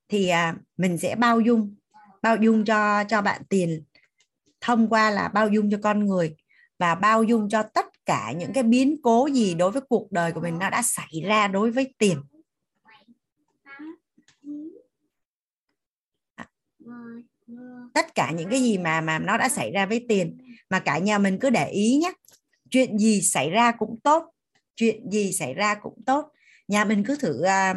Thì 0.08 0.28
à, 0.28 0.54
mình 0.76 0.98
sẽ 0.98 1.14
bao 1.14 1.40
dung 1.40 1.74
bao 2.22 2.36
dung 2.36 2.64
cho 2.64 3.04
cho 3.04 3.22
bạn 3.22 3.42
tiền 3.48 3.82
thông 4.60 4.88
qua 4.88 5.10
là 5.10 5.28
bao 5.28 5.48
dung 5.48 5.70
cho 5.70 5.78
con 5.82 6.06
người 6.06 6.36
và 6.78 6.94
bao 6.94 7.22
dung 7.22 7.48
cho 7.48 7.62
tất 7.62 7.86
cả 8.08 8.32
những 8.32 8.52
cái 8.52 8.62
biến 8.62 8.96
cố 9.02 9.28
gì 9.32 9.54
đối 9.54 9.70
với 9.70 9.82
cuộc 9.88 10.12
đời 10.12 10.32
của 10.32 10.40
mình 10.40 10.58
nó 10.58 10.70
đã 10.70 10.82
xảy 10.82 11.22
ra 11.24 11.48
đối 11.48 11.70
với 11.70 11.94
tiền. 11.98 12.22
Tất 17.94 18.14
cả 18.14 18.32
những 18.36 18.50
cái 18.50 18.60
gì 18.60 18.78
mà 18.78 19.00
mà 19.00 19.18
nó 19.18 19.38
đã 19.38 19.48
xảy 19.48 19.70
ra 19.70 19.86
với 19.86 20.06
tiền 20.08 20.38
mà 20.70 20.80
cả 20.80 20.98
nhà 20.98 21.18
mình 21.18 21.38
cứ 21.40 21.50
để 21.50 21.68
ý 21.70 21.98
nhé. 22.02 22.12
Chuyện 22.70 22.98
gì 22.98 23.20
xảy 23.20 23.50
ra 23.50 23.72
cũng 23.72 24.00
tốt 24.00 24.24
chuyện 24.76 25.10
gì 25.10 25.32
xảy 25.32 25.54
ra 25.54 25.74
cũng 25.74 26.02
tốt. 26.06 26.32
Nhà 26.68 26.84
mình 26.84 27.04
cứ 27.06 27.16
thử 27.16 27.42
uh, 27.42 27.76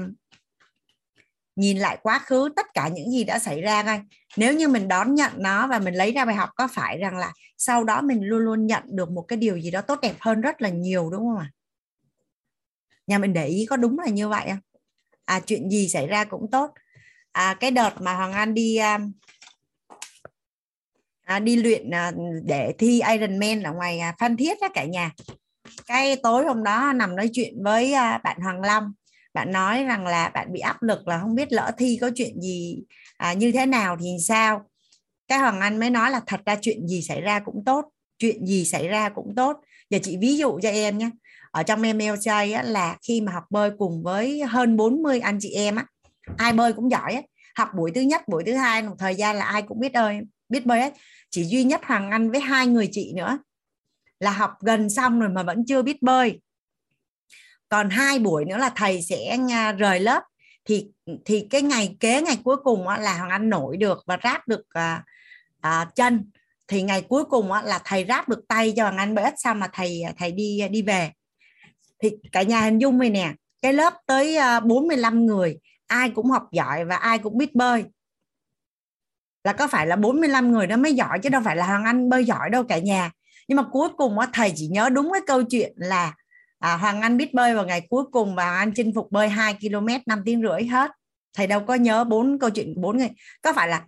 nhìn 1.55 1.77
lại 1.77 1.97
quá 2.03 2.19
khứ 2.19 2.49
tất 2.55 2.65
cả 2.73 2.87
những 2.87 3.11
gì 3.11 3.23
đã 3.23 3.39
xảy 3.39 3.61
ra 3.61 3.83
coi 3.83 4.01
nếu 4.37 4.53
như 4.53 4.67
mình 4.67 4.87
đón 4.87 5.15
nhận 5.15 5.31
nó 5.37 5.67
và 5.67 5.79
mình 5.79 5.93
lấy 5.93 6.11
ra 6.11 6.25
bài 6.25 6.35
học 6.35 6.49
có 6.55 6.67
phải 6.67 6.97
rằng 6.97 7.17
là 7.17 7.33
sau 7.57 7.83
đó 7.83 8.01
mình 8.01 8.23
luôn 8.23 8.39
luôn 8.39 8.67
nhận 8.67 8.83
được 8.85 9.11
một 9.11 9.21
cái 9.21 9.37
điều 9.37 9.59
gì 9.59 9.71
đó 9.71 9.81
tốt 9.81 9.99
đẹp 10.01 10.15
hơn 10.19 10.41
rất 10.41 10.61
là 10.61 10.69
nhiều 10.69 11.09
đúng 11.09 11.21
không 11.21 11.37
ạ? 11.37 11.51
Nhà 13.07 13.17
mình 13.17 13.33
để 13.33 13.47
ý 13.47 13.65
có 13.69 13.77
đúng 13.77 13.99
là 13.99 14.09
như 14.09 14.29
vậy 14.29 14.45
không? 14.47 14.59
À 15.25 15.39
chuyện 15.39 15.69
gì 15.69 15.89
xảy 15.89 16.07
ra 16.07 16.23
cũng 16.23 16.51
tốt. 16.51 16.71
À 17.31 17.53
cái 17.59 17.71
đợt 17.71 18.01
mà 18.01 18.13
hoàng 18.13 18.33
anh 18.33 18.53
đi 18.53 18.75
à, 18.75 18.99
à, 21.23 21.39
đi 21.39 21.55
luyện 21.55 21.89
à, 21.93 22.11
để 22.43 22.73
thi 22.77 23.01
Ironman 23.11 23.63
ở 23.63 23.73
ngoài 23.73 23.99
à, 23.99 24.15
Phan 24.19 24.37
Thiết 24.37 24.57
đó 24.61 24.67
cả 24.73 24.85
nhà. 24.85 25.11
Cái 25.85 26.15
tối 26.15 26.45
hôm 26.45 26.63
đó 26.63 26.93
nằm 26.93 27.15
nói 27.15 27.29
chuyện 27.33 27.63
với 27.63 27.93
à, 27.93 28.17
bạn 28.23 28.39
Hoàng 28.41 28.61
Long 28.61 28.93
bạn 29.33 29.51
nói 29.51 29.83
rằng 29.83 30.07
là 30.07 30.29
bạn 30.29 30.53
bị 30.53 30.59
áp 30.59 30.83
lực 30.83 31.07
là 31.07 31.19
không 31.19 31.35
biết 31.35 31.53
lỡ 31.53 31.71
thi 31.77 31.97
có 32.01 32.11
chuyện 32.15 32.41
gì 32.41 32.83
à, 33.17 33.33
như 33.33 33.51
thế 33.51 33.65
nào 33.65 33.97
thì 34.01 34.07
sao? 34.27 34.69
Cái 35.27 35.39
Hoàng 35.39 35.59
Anh 35.59 35.79
mới 35.79 35.89
nói 35.89 36.11
là 36.11 36.21
thật 36.27 36.39
ra 36.45 36.55
chuyện 36.61 36.87
gì 36.87 37.01
xảy 37.01 37.21
ra 37.21 37.39
cũng 37.39 37.63
tốt 37.65 37.85
chuyện 38.21 38.45
gì 38.45 38.65
xảy 38.65 38.87
ra 38.87 39.09
cũng 39.09 39.35
tốt. 39.35 39.57
Giờ 39.89 39.99
chị 40.03 40.17
ví 40.17 40.37
dụ 40.37 40.59
cho 40.61 40.69
em 40.69 40.97
nhé. 40.97 41.09
Ở 41.51 41.63
trong 41.63 41.81
MLJ 41.81 42.55
á, 42.55 42.63
là 42.63 42.97
khi 43.07 43.21
mà 43.21 43.31
học 43.31 43.43
bơi 43.49 43.71
cùng 43.77 44.03
với 44.03 44.41
hơn 44.41 44.77
40 44.77 45.19
anh 45.19 45.37
chị 45.41 45.51
em 45.51 45.75
á 45.75 45.85
ai 46.37 46.53
bơi 46.53 46.73
cũng 46.73 46.91
giỏi 46.91 47.13
á. 47.13 47.21
Học 47.55 47.69
buổi 47.77 47.91
thứ 47.91 48.01
nhất 48.01 48.21
buổi 48.27 48.43
thứ 48.45 48.53
hai 48.53 48.83
một 48.83 48.95
thời 48.99 49.15
gian 49.15 49.35
là 49.35 49.45
ai 49.45 49.61
cũng 49.61 49.79
biết 49.79 49.93
ơi 49.93 50.19
biết 50.49 50.65
bơi 50.65 50.79
hết. 50.79 50.93
Chỉ 51.29 51.43
duy 51.43 51.63
nhất 51.63 51.81
Hoàng 51.83 52.11
Anh 52.11 52.31
với 52.31 52.39
hai 52.39 52.67
người 52.67 52.89
chị 52.91 53.13
nữa 53.15 53.37
là 54.19 54.31
học 54.31 54.51
gần 54.61 54.89
xong 54.89 55.19
rồi 55.19 55.29
mà 55.29 55.43
vẫn 55.43 55.65
chưa 55.65 55.81
biết 55.81 56.01
bơi 56.01 56.39
còn 57.71 57.89
hai 57.89 58.19
buổi 58.19 58.45
nữa 58.45 58.57
là 58.57 58.69
thầy 58.75 59.01
sẽ 59.01 59.37
à, 59.51 59.71
rời 59.71 59.99
lớp. 59.99 60.23
Thì 60.65 60.87
thì 61.25 61.47
cái 61.49 61.61
ngày 61.61 61.95
kế 61.99 62.21
ngày 62.21 62.37
cuối 62.43 62.55
cùng 62.63 62.87
là 62.87 63.17
hoàng 63.17 63.29
anh 63.29 63.49
nổi 63.49 63.77
được 63.77 64.03
và 64.05 64.17
ráp 64.23 64.47
được 64.47 64.65
à, 64.69 65.03
à, 65.61 65.87
chân. 65.95 66.29
Thì 66.67 66.81
ngày 66.81 67.01
cuối 67.01 67.25
cùng 67.25 67.51
là 67.51 67.81
thầy 67.85 68.05
ráp 68.07 68.29
được 68.29 68.47
tay 68.47 68.73
cho 68.75 68.83
hoàng 68.83 68.97
anh 68.97 69.15
bởi 69.15 69.31
sao 69.37 69.55
mà 69.55 69.67
thầy 69.73 70.01
à, 70.01 70.13
thầy 70.17 70.31
đi 70.31 70.59
à, 70.59 70.67
đi 70.67 70.81
về. 70.81 71.11
Thì 71.99 72.09
cả 72.31 72.41
nhà 72.41 72.61
hình 72.61 72.77
dung 72.77 72.97
này 72.97 73.09
nè 73.09 73.33
cái 73.61 73.73
lớp 73.73 73.93
tới 74.05 74.37
45 74.63 75.25
người 75.25 75.57
ai 75.87 76.09
cũng 76.09 76.31
học 76.31 76.47
giỏi 76.51 76.85
và 76.85 76.95
ai 76.95 77.17
cũng 77.19 77.37
biết 77.37 77.55
bơi. 77.55 77.83
Là 79.43 79.53
có 79.53 79.67
phải 79.67 79.87
là 79.87 79.95
45 79.95 80.51
người 80.51 80.67
đó 80.67 80.77
mới 80.77 80.93
giỏi 80.93 81.19
chứ 81.19 81.29
đâu 81.29 81.41
phải 81.45 81.55
là 81.55 81.65
Hoàng 81.65 81.83
Anh 81.83 82.09
bơi 82.09 82.25
giỏi 82.25 82.49
đâu 82.49 82.63
cả 82.63 82.77
nhà. 82.77 83.11
Nhưng 83.47 83.55
mà 83.55 83.63
cuối 83.71 83.89
cùng 83.97 84.17
thầy 84.33 84.53
chỉ 84.55 84.67
nhớ 84.67 84.89
đúng 84.89 85.11
cái 85.13 85.21
câu 85.27 85.43
chuyện 85.43 85.73
là 85.75 86.13
à, 86.61 86.77
Hoàng 86.77 87.01
Anh 87.01 87.17
biết 87.17 87.33
bơi 87.33 87.55
vào 87.55 87.65
ngày 87.65 87.87
cuối 87.89 88.03
cùng 88.11 88.35
và 88.35 88.45
Hoàng 88.45 88.57
Anh 88.57 88.71
chinh 88.75 88.91
phục 88.95 89.11
bơi 89.11 89.29
2 89.29 89.53
km 89.53 89.87
5 90.05 90.21
tiếng 90.25 90.41
rưỡi 90.41 90.63
hết. 90.63 90.91
Thầy 91.33 91.47
đâu 91.47 91.59
có 91.59 91.75
nhớ 91.75 92.03
bốn 92.03 92.39
câu 92.39 92.49
chuyện 92.49 92.81
bốn 92.81 92.97
người 92.97 93.09
có 93.41 93.53
phải 93.53 93.67
là 93.67 93.83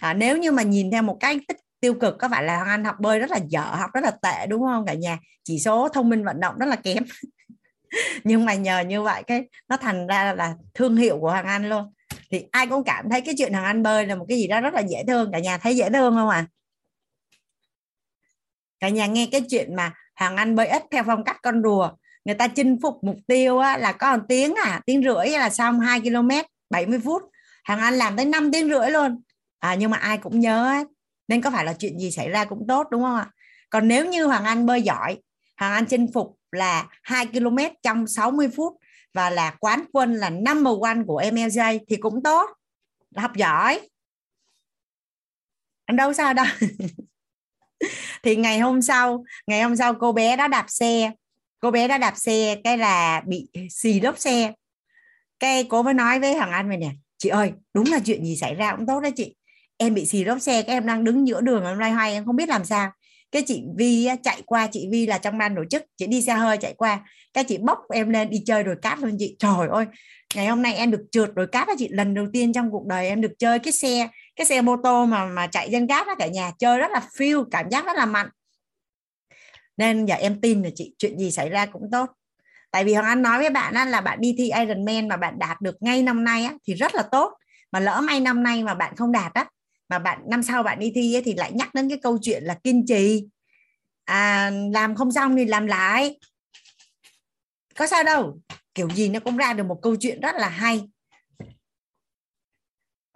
à, 0.00 0.14
nếu 0.14 0.36
như 0.36 0.52
mà 0.52 0.62
nhìn 0.62 0.90
theo 0.90 1.02
một 1.02 1.16
cái 1.20 1.40
tích 1.48 1.56
tiêu 1.80 1.94
cực 1.94 2.18
có 2.18 2.28
phải 2.28 2.44
là 2.44 2.56
Hoàng 2.56 2.68
Anh 2.68 2.84
học 2.84 2.96
bơi 3.00 3.18
rất 3.18 3.30
là 3.30 3.38
dở 3.48 3.60
học 3.62 3.90
rất 3.94 4.04
là 4.04 4.10
tệ 4.10 4.46
đúng 4.46 4.62
không? 4.62 4.86
Cả 4.86 4.94
nhà 4.94 5.18
chỉ 5.44 5.58
số 5.58 5.88
thông 5.88 6.08
minh 6.08 6.24
vận 6.24 6.40
động 6.40 6.58
rất 6.58 6.66
là 6.66 6.76
kém. 6.76 7.04
Nhưng 8.24 8.44
mà 8.44 8.54
nhờ 8.54 8.80
như 8.80 9.02
vậy 9.02 9.22
cái 9.26 9.48
nó 9.68 9.76
thành 9.76 10.06
ra 10.06 10.34
là 10.34 10.54
thương 10.74 10.96
hiệu 10.96 11.18
của 11.20 11.30
Hoàng 11.30 11.46
Anh 11.46 11.68
luôn. 11.68 11.92
Thì 12.30 12.44
ai 12.50 12.66
cũng 12.66 12.84
cảm 12.84 13.10
thấy 13.10 13.20
cái 13.20 13.34
chuyện 13.38 13.52
Hoàng 13.52 13.64
Anh 13.64 13.82
bơi 13.82 14.06
là 14.06 14.14
một 14.14 14.26
cái 14.28 14.38
gì 14.38 14.46
đó 14.46 14.60
rất 14.60 14.74
là 14.74 14.80
dễ 14.80 15.04
thương. 15.08 15.32
Cả 15.32 15.38
nhà 15.38 15.58
thấy 15.58 15.76
dễ 15.76 15.90
thương 15.90 16.14
không 16.14 16.28
à 16.28 16.46
cả 18.80 18.88
nhà 18.88 19.06
nghe 19.06 19.28
cái 19.32 19.40
chuyện 19.50 19.76
mà 19.76 19.92
Hoàng 20.16 20.36
Anh 20.36 20.56
bơi 20.56 20.66
ít 20.66 20.82
theo 20.90 21.02
phong 21.06 21.24
cách 21.24 21.36
con 21.42 21.62
rùa 21.62 21.90
người 22.24 22.34
ta 22.34 22.48
chinh 22.48 22.78
phục 22.82 23.04
mục 23.04 23.16
tiêu 23.26 23.58
á, 23.58 23.78
là 23.78 23.92
có 23.92 24.16
một 24.16 24.22
tiếng 24.28 24.54
à 24.54 24.80
tiếng 24.86 25.02
rưỡi 25.02 25.28
là 25.28 25.50
xong 25.50 25.80
2 25.80 26.00
km 26.00 26.30
70 26.70 27.00
phút. 27.04 27.22
Hoàng 27.68 27.80
Anh 27.80 27.94
làm 27.94 28.16
tới 28.16 28.24
5 28.24 28.52
tiếng 28.52 28.68
rưỡi 28.68 28.90
luôn. 28.90 29.22
À, 29.58 29.74
nhưng 29.74 29.90
mà 29.90 29.96
ai 29.96 30.18
cũng 30.18 30.40
nhớ 30.40 30.66
ấy. 30.66 30.84
nên 31.28 31.42
có 31.42 31.50
phải 31.50 31.64
là 31.64 31.72
chuyện 31.72 31.98
gì 31.98 32.10
xảy 32.10 32.28
ra 32.28 32.44
cũng 32.44 32.66
tốt 32.68 32.86
đúng 32.90 33.02
không 33.02 33.16
ạ? 33.16 33.30
Còn 33.70 33.88
nếu 33.88 34.06
như 34.06 34.24
Hoàng 34.24 34.44
Anh 34.44 34.66
bơi 34.66 34.82
giỏi 34.82 35.18
Hoàng 35.60 35.72
Anh 35.72 35.86
chinh 35.86 36.12
phục 36.12 36.38
là 36.52 36.88
2 37.02 37.26
km 37.26 37.56
trong 37.82 38.06
60 38.06 38.48
phút 38.56 38.72
và 39.14 39.30
là 39.30 39.56
quán 39.60 39.84
quân 39.92 40.14
là 40.14 40.30
number 40.30 40.74
one 40.82 40.98
của 41.06 41.22
MLJ 41.22 41.78
thì 41.88 41.96
cũng 41.96 42.22
tốt. 42.22 42.50
Học 43.16 43.36
giỏi. 43.36 43.88
Anh 45.84 45.96
đâu 45.96 46.12
sao 46.12 46.34
đâu. 46.34 46.46
Thì 48.22 48.36
ngày 48.36 48.58
hôm 48.58 48.82
sau 48.82 49.24
ngày 49.46 49.62
hôm 49.62 49.76
sau 49.76 49.94
cô 49.94 50.12
bé 50.12 50.36
đó 50.36 50.48
đạp 50.48 50.64
xe 50.68 51.12
cô 51.60 51.70
bé 51.70 51.88
đã 51.88 51.98
đạp 51.98 52.14
xe, 52.16 52.56
cái 52.64 52.78
là 52.78 53.22
bị 53.26 53.48
xì 53.70 54.00
lốp 54.00 54.18
xe. 54.18 54.52
Cái 55.38 55.64
cô 55.64 55.82
mới 55.82 55.94
nói 55.94 56.20
với 56.20 56.34
thằng 56.34 56.50
anh 56.50 56.68
này 56.68 56.78
nè, 56.78 56.90
chị 57.18 57.28
ơi, 57.28 57.52
đúng 57.74 57.86
là 57.90 57.98
chuyện 58.04 58.24
gì 58.24 58.36
xảy 58.36 58.54
ra 58.54 58.76
cũng 58.76 58.86
tốt 58.86 59.00
đấy 59.00 59.12
chị. 59.16 59.34
Em 59.76 59.94
bị 59.94 60.06
xì 60.06 60.24
lốp 60.24 60.40
xe, 60.40 60.62
cái 60.62 60.76
em 60.76 60.86
đang 60.86 61.04
đứng 61.04 61.28
giữa 61.28 61.40
đường, 61.40 61.64
em 61.64 61.78
loay 61.78 61.90
hoay, 61.90 62.12
em 62.12 62.24
không 62.24 62.36
biết 62.36 62.48
làm 62.48 62.64
sao. 62.64 62.90
Cái 63.32 63.42
chị 63.46 63.62
Vi 63.78 64.08
chạy 64.22 64.42
qua, 64.46 64.66
chị 64.72 64.88
Vi 64.90 65.06
là 65.06 65.18
trong 65.18 65.38
ban 65.38 65.56
tổ 65.56 65.62
chức, 65.70 65.82
chị 65.96 66.06
đi 66.06 66.22
xe 66.22 66.34
hơi 66.34 66.56
chạy 66.56 66.74
qua. 66.74 67.00
Cái 67.34 67.44
chị 67.44 67.58
bốc 67.58 67.78
em 67.94 68.10
lên 68.10 68.30
đi 68.30 68.42
chơi 68.46 68.64
đồi 68.64 68.76
cát 68.82 68.98
luôn 68.98 69.16
chị. 69.18 69.36
Trời 69.38 69.68
ơi, 69.70 69.86
ngày 70.34 70.46
hôm 70.46 70.62
nay 70.62 70.74
em 70.74 70.90
được 70.90 71.04
trượt 71.12 71.34
đồi 71.34 71.46
cát 71.46 71.68
đó 71.68 71.74
chị, 71.78 71.88
lần 71.90 72.14
đầu 72.14 72.26
tiên 72.32 72.52
trong 72.52 72.70
cuộc 72.70 72.86
đời 72.86 73.08
em 73.08 73.20
được 73.20 73.32
chơi 73.38 73.58
cái 73.58 73.72
xe 73.72 74.08
cái 74.36 74.46
xe 74.46 74.62
mô 74.62 74.76
tô 74.82 75.06
mà 75.06 75.26
mà 75.26 75.46
chạy 75.46 75.68
trên 75.72 75.86
cát 75.86 76.06
đó 76.06 76.14
cả 76.18 76.26
nhà, 76.26 76.52
chơi 76.58 76.78
rất 76.78 76.90
là 76.90 77.02
feel, 77.16 77.44
cảm 77.50 77.70
giác 77.70 77.86
rất 77.86 77.96
là 77.96 78.06
mạnh 78.06 78.28
nên 79.80 80.06
giờ 80.06 80.14
em 80.14 80.40
tin 80.40 80.62
là 80.62 80.70
chị 80.74 80.94
chuyện 80.98 81.18
gì 81.18 81.30
xảy 81.30 81.48
ra 81.48 81.66
cũng 81.66 81.90
tốt. 81.92 82.10
Tại 82.70 82.84
vì 82.84 82.94
hoàng 82.94 83.06
anh 83.06 83.22
nói 83.22 83.38
với 83.38 83.50
bạn 83.50 83.74
á, 83.74 83.84
là 83.84 84.00
bạn 84.00 84.20
đi 84.20 84.34
thi 84.38 84.50
Ironman 84.58 85.08
mà 85.08 85.16
bạn 85.16 85.38
đạt 85.38 85.60
được 85.60 85.76
ngay 85.80 86.02
năm 86.02 86.24
nay 86.24 86.44
á, 86.44 86.54
thì 86.66 86.74
rất 86.74 86.94
là 86.94 87.02
tốt. 87.02 87.32
Mà 87.72 87.80
lỡ 87.80 88.00
may 88.00 88.20
năm 88.20 88.42
nay 88.42 88.62
mà 88.62 88.74
bạn 88.74 88.96
không 88.96 89.12
đạt 89.12 89.34
á 89.34 89.46
mà 89.88 89.98
bạn 89.98 90.18
năm 90.26 90.42
sau 90.42 90.62
bạn 90.62 90.78
đi 90.78 90.92
thi 90.94 91.14
ấy, 91.14 91.22
thì 91.22 91.34
lại 91.34 91.52
nhắc 91.52 91.74
đến 91.74 91.88
cái 91.88 91.98
câu 92.02 92.18
chuyện 92.22 92.42
là 92.44 92.54
kiên 92.54 92.86
trì. 92.86 93.24
À, 94.04 94.50
làm 94.72 94.94
không 94.94 95.12
xong 95.12 95.36
thì 95.36 95.44
làm 95.44 95.66
lại. 95.66 96.18
Có 97.76 97.86
sao 97.86 98.02
đâu. 98.02 98.38
Kiểu 98.74 98.88
gì 98.90 99.08
nó 99.08 99.20
cũng 99.20 99.36
ra 99.36 99.52
được 99.52 99.64
một 99.66 99.78
câu 99.82 99.96
chuyện 100.00 100.20
rất 100.20 100.34
là 100.36 100.48
hay. 100.48 100.88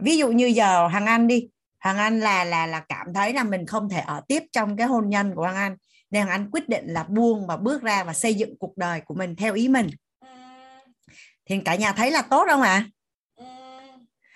Ví 0.02 0.18
dụ 0.18 0.28
như 0.32 0.46
giờ 0.46 0.88
Hằng 0.88 1.06
Anh 1.06 1.26
đi. 1.26 1.48
Hằng 1.78 1.98
Anh 1.98 2.20
là 2.20 2.44
là 2.44 2.66
là 2.66 2.84
cảm 2.88 3.06
thấy 3.14 3.32
là 3.32 3.44
mình 3.44 3.66
không 3.66 3.88
thể 3.88 4.00
ở 4.00 4.20
tiếp 4.28 4.42
trong 4.52 4.76
cái 4.76 4.86
hôn 4.86 5.08
nhân 5.08 5.32
của 5.34 5.44
Hằng 5.44 5.56
Anh 5.56 5.76
nên 6.14 6.26
Anh 6.26 6.50
quyết 6.50 6.68
định 6.68 6.84
là 6.86 7.04
buông 7.04 7.46
và 7.46 7.56
bước 7.56 7.82
ra 7.82 8.04
và 8.04 8.12
xây 8.12 8.34
dựng 8.34 8.58
cuộc 8.58 8.76
đời 8.76 9.00
của 9.00 9.14
mình 9.14 9.36
theo 9.36 9.54
ý 9.54 9.68
mình. 9.68 9.88
Thì 11.46 11.60
cả 11.64 11.74
nhà 11.74 11.92
thấy 11.92 12.10
là 12.10 12.22
tốt 12.22 12.46
không 12.50 12.62
ạ? 12.62 12.74
À? 12.74 12.90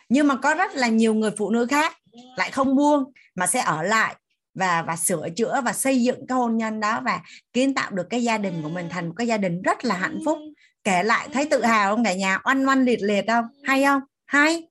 nhưng 0.09 0.27
mà 0.27 0.37
có 0.37 0.55
rất 0.55 0.75
là 0.75 0.89
nhiều 0.89 1.15
người 1.15 1.31
phụ 1.39 1.51
nữ 1.51 1.67
khác 1.67 1.97
lại 2.37 2.51
không 2.51 2.77
buông 2.77 3.05
mà 3.35 3.47
sẽ 3.47 3.61
ở 3.61 3.83
lại 3.83 4.15
và 4.55 4.83
và 4.83 4.97
sửa 4.97 5.29
chữa 5.37 5.61
và 5.65 5.73
xây 5.73 6.03
dựng 6.03 6.27
cái 6.27 6.39
hôn 6.39 6.57
nhân 6.57 6.81
đó 6.81 7.01
và 7.05 7.21
kiến 7.53 7.75
tạo 7.75 7.91
được 7.91 8.07
cái 8.11 8.23
gia 8.23 8.39
đình 8.39 8.63
của 8.63 8.69
mình 8.69 8.89
thành 8.91 9.09
một 9.09 9.15
cái 9.17 9.27
gia 9.27 9.37
đình 9.37 9.63
rất 9.63 9.85
là 9.85 9.97
hạnh 9.97 10.19
phúc. 10.25 10.39
Kể 10.85 11.03
lại 11.03 11.29
thấy 11.33 11.49
tự 11.51 11.65
hào 11.65 11.95
không 11.95 12.05
cả 12.05 12.15
nhà? 12.15 12.41
Oanh 12.45 12.69
oanh 12.69 12.85
liệt 12.85 13.03
liệt 13.03 13.25
không? 13.27 13.45
Hay 13.65 13.85
không? 13.85 14.01
Hay. 14.27 14.69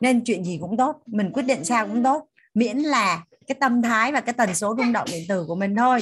Nên 0.00 0.24
chuyện 0.24 0.44
gì 0.44 0.58
cũng 0.60 0.76
tốt 0.76 0.96
mình 1.06 1.30
quyết 1.32 1.42
định 1.42 1.64
sao 1.64 1.86
cũng 1.86 2.02
tốt. 2.02 2.28
Miễn 2.54 2.78
là 2.78 3.24
cái 3.46 3.56
tâm 3.60 3.82
thái 3.82 4.12
và 4.12 4.20
cái 4.20 4.32
tần 4.32 4.54
số 4.54 4.74
rung 4.78 4.92
động 4.92 5.08
điện 5.12 5.24
tử 5.28 5.44
của 5.48 5.54
mình 5.54 5.76
thôi. 5.76 6.00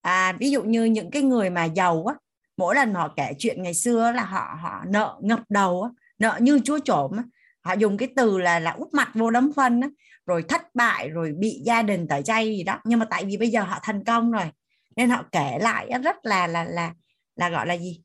À, 0.00 0.32
ví 0.38 0.50
dụ 0.50 0.62
như 0.62 0.84
những 0.84 1.10
cái 1.10 1.22
người 1.22 1.50
mà 1.50 1.64
giàu 1.64 2.06
á 2.06 2.14
mỗi 2.56 2.74
lần 2.74 2.94
họ 2.94 3.08
kể 3.16 3.32
chuyện 3.38 3.62
ngày 3.62 3.74
xưa 3.74 4.12
là 4.12 4.24
họ 4.24 4.58
họ 4.62 4.84
nợ 4.86 5.18
ngập 5.22 5.40
đầu 5.48 5.82
á, 5.82 5.90
nợ 6.18 6.38
như 6.40 6.60
chúa 6.64 6.78
trộm 6.78 7.16
á. 7.16 7.24
họ 7.60 7.72
dùng 7.72 7.96
cái 7.96 8.08
từ 8.16 8.38
là 8.38 8.58
là 8.58 8.70
úp 8.70 8.94
mặt 8.94 9.10
vô 9.14 9.30
đấm 9.30 9.52
phân 9.56 9.80
á, 9.80 9.88
rồi 10.26 10.42
thất 10.42 10.74
bại 10.74 11.08
rồi 11.08 11.32
bị 11.38 11.62
gia 11.64 11.82
đình 11.82 12.08
tẩy 12.08 12.22
chay 12.22 12.46
gì 12.46 12.62
đó. 12.62 12.80
Nhưng 12.84 12.98
mà 12.98 13.06
tại 13.10 13.24
vì 13.24 13.36
bây 13.36 13.50
giờ 13.50 13.62
họ 13.62 13.78
thành 13.82 14.04
công 14.04 14.32
rồi 14.32 14.44
nên 14.96 15.10
họ 15.10 15.24
kể 15.32 15.58
lại 15.60 15.90
rất 16.04 16.16
là 16.22 16.46
là 16.46 16.64
là 16.64 16.94
là 17.36 17.48
gọi 17.48 17.66
là 17.66 17.74
gì? 17.74 18.02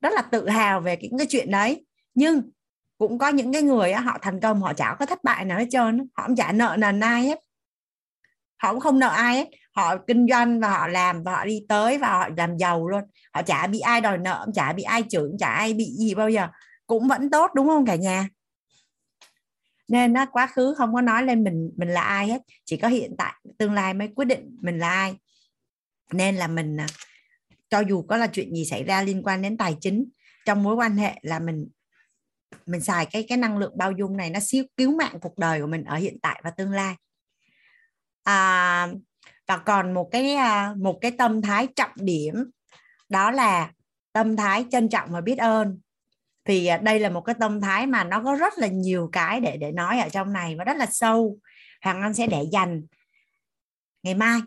Rất 0.00 0.12
là 0.12 0.22
tự 0.22 0.48
hào 0.48 0.80
về 0.80 0.96
cái 0.96 1.10
cái 1.18 1.26
chuyện 1.30 1.50
đấy. 1.50 1.86
Nhưng 2.14 2.50
cũng 2.98 3.18
có 3.18 3.28
những 3.28 3.52
cái 3.52 3.62
người 3.62 3.92
họ 3.92 4.18
thành 4.22 4.40
công, 4.40 4.60
họ 4.60 4.74
chả 4.74 4.96
có 4.98 5.06
thất 5.06 5.24
bại 5.24 5.44
nào 5.44 5.58
hết 5.58 5.66
trơn 5.70 5.98
họ 6.14 6.22
không 6.22 6.36
trả 6.36 6.52
nợ 6.52 6.76
nần 6.78 7.00
ai 7.00 7.22
hết. 7.22 7.38
Họ 8.56 8.72
cũng 8.72 8.80
không 8.80 8.98
nợ 8.98 9.08
ai 9.08 9.36
hết. 9.36 9.48
Họ 9.72 9.96
kinh 10.06 10.26
doanh 10.30 10.60
và 10.60 10.70
họ 10.70 10.88
làm 10.88 11.22
và 11.22 11.32
họ 11.32 11.44
đi 11.44 11.62
tới 11.68 11.98
và 11.98 12.08
họ 12.08 12.28
làm 12.36 12.56
giàu 12.56 12.88
luôn. 12.88 13.02
Họ 13.32 13.42
chả 13.42 13.66
bị 13.66 13.80
ai 13.80 14.00
đòi 14.00 14.18
nợ, 14.18 14.46
chả 14.54 14.72
bị 14.72 14.82
ai 14.82 15.04
chửi, 15.08 15.30
chả 15.38 15.48
ai 15.48 15.74
bị 15.74 15.84
gì 15.98 16.14
bao 16.14 16.30
giờ. 16.30 16.48
Cũng 16.86 17.08
vẫn 17.08 17.30
tốt, 17.30 17.50
đúng 17.54 17.66
không 17.66 17.86
cả 17.86 17.94
nhà? 17.94 18.28
Nên 19.88 20.12
nó 20.12 20.26
quá 20.26 20.46
khứ 20.46 20.74
không 20.78 20.94
có 20.94 21.00
nói 21.00 21.22
lên 21.22 21.44
mình 21.44 21.70
mình 21.76 21.88
là 21.88 22.02
ai 22.02 22.28
hết. 22.28 22.42
Chỉ 22.64 22.76
có 22.76 22.88
hiện 22.88 23.14
tại, 23.18 23.34
tương 23.58 23.72
lai 23.72 23.94
mới 23.94 24.08
quyết 24.16 24.24
định 24.24 24.56
mình 24.60 24.78
là 24.78 24.90
ai. 24.90 25.16
Nên 26.12 26.36
là 26.36 26.48
mình 26.48 26.76
à, 26.80 26.86
cho 27.70 27.80
dù 27.80 28.02
có 28.02 28.16
là 28.16 28.26
chuyện 28.26 28.54
gì 28.54 28.64
xảy 28.64 28.84
ra 28.84 29.02
liên 29.02 29.22
quan 29.22 29.42
đến 29.42 29.56
tài 29.56 29.76
chính, 29.80 30.04
trong 30.46 30.62
mối 30.62 30.74
quan 30.74 30.96
hệ 30.96 31.18
là 31.22 31.38
mình 31.38 31.68
mình 32.66 32.80
xài 32.80 33.06
cái 33.06 33.24
cái 33.28 33.38
năng 33.38 33.58
lượng 33.58 33.72
bao 33.76 33.92
dung 33.92 34.16
này 34.16 34.30
nó 34.30 34.40
siêu 34.40 34.64
cứu 34.76 34.96
mạng 34.96 35.18
cuộc 35.20 35.38
đời 35.38 35.60
của 35.60 35.66
mình 35.66 35.84
ở 35.84 35.96
hiện 35.96 36.18
tại 36.22 36.40
và 36.44 36.50
tương 36.50 36.72
lai. 36.72 36.94
À, 38.22 38.88
và 39.46 39.56
còn 39.56 39.94
một 39.94 40.08
cái 40.12 40.34
à, 40.34 40.74
một 40.76 40.98
cái 41.00 41.10
tâm 41.10 41.42
thái 41.42 41.68
trọng 41.76 41.92
điểm 41.94 42.34
đó 43.08 43.30
là 43.30 43.72
tâm 44.12 44.36
thái 44.36 44.64
trân 44.70 44.88
trọng 44.88 45.10
và 45.12 45.20
biết 45.20 45.38
ơn. 45.38 45.80
Thì 46.44 46.66
à, 46.66 46.78
đây 46.78 47.00
là 47.00 47.10
một 47.10 47.20
cái 47.20 47.34
tâm 47.40 47.60
thái 47.60 47.86
mà 47.86 48.04
nó 48.04 48.22
có 48.22 48.34
rất 48.34 48.58
là 48.58 48.66
nhiều 48.66 49.08
cái 49.12 49.40
để 49.40 49.56
để 49.56 49.72
nói 49.72 50.00
ở 50.00 50.08
trong 50.08 50.32
này 50.32 50.54
và 50.58 50.64
rất 50.64 50.76
là 50.76 50.86
sâu. 50.86 51.38
Hoàng 51.84 52.02
anh 52.02 52.14
sẽ 52.14 52.26
để 52.26 52.44
dành. 52.52 52.82
Ngày 54.02 54.14
mai 54.14 54.40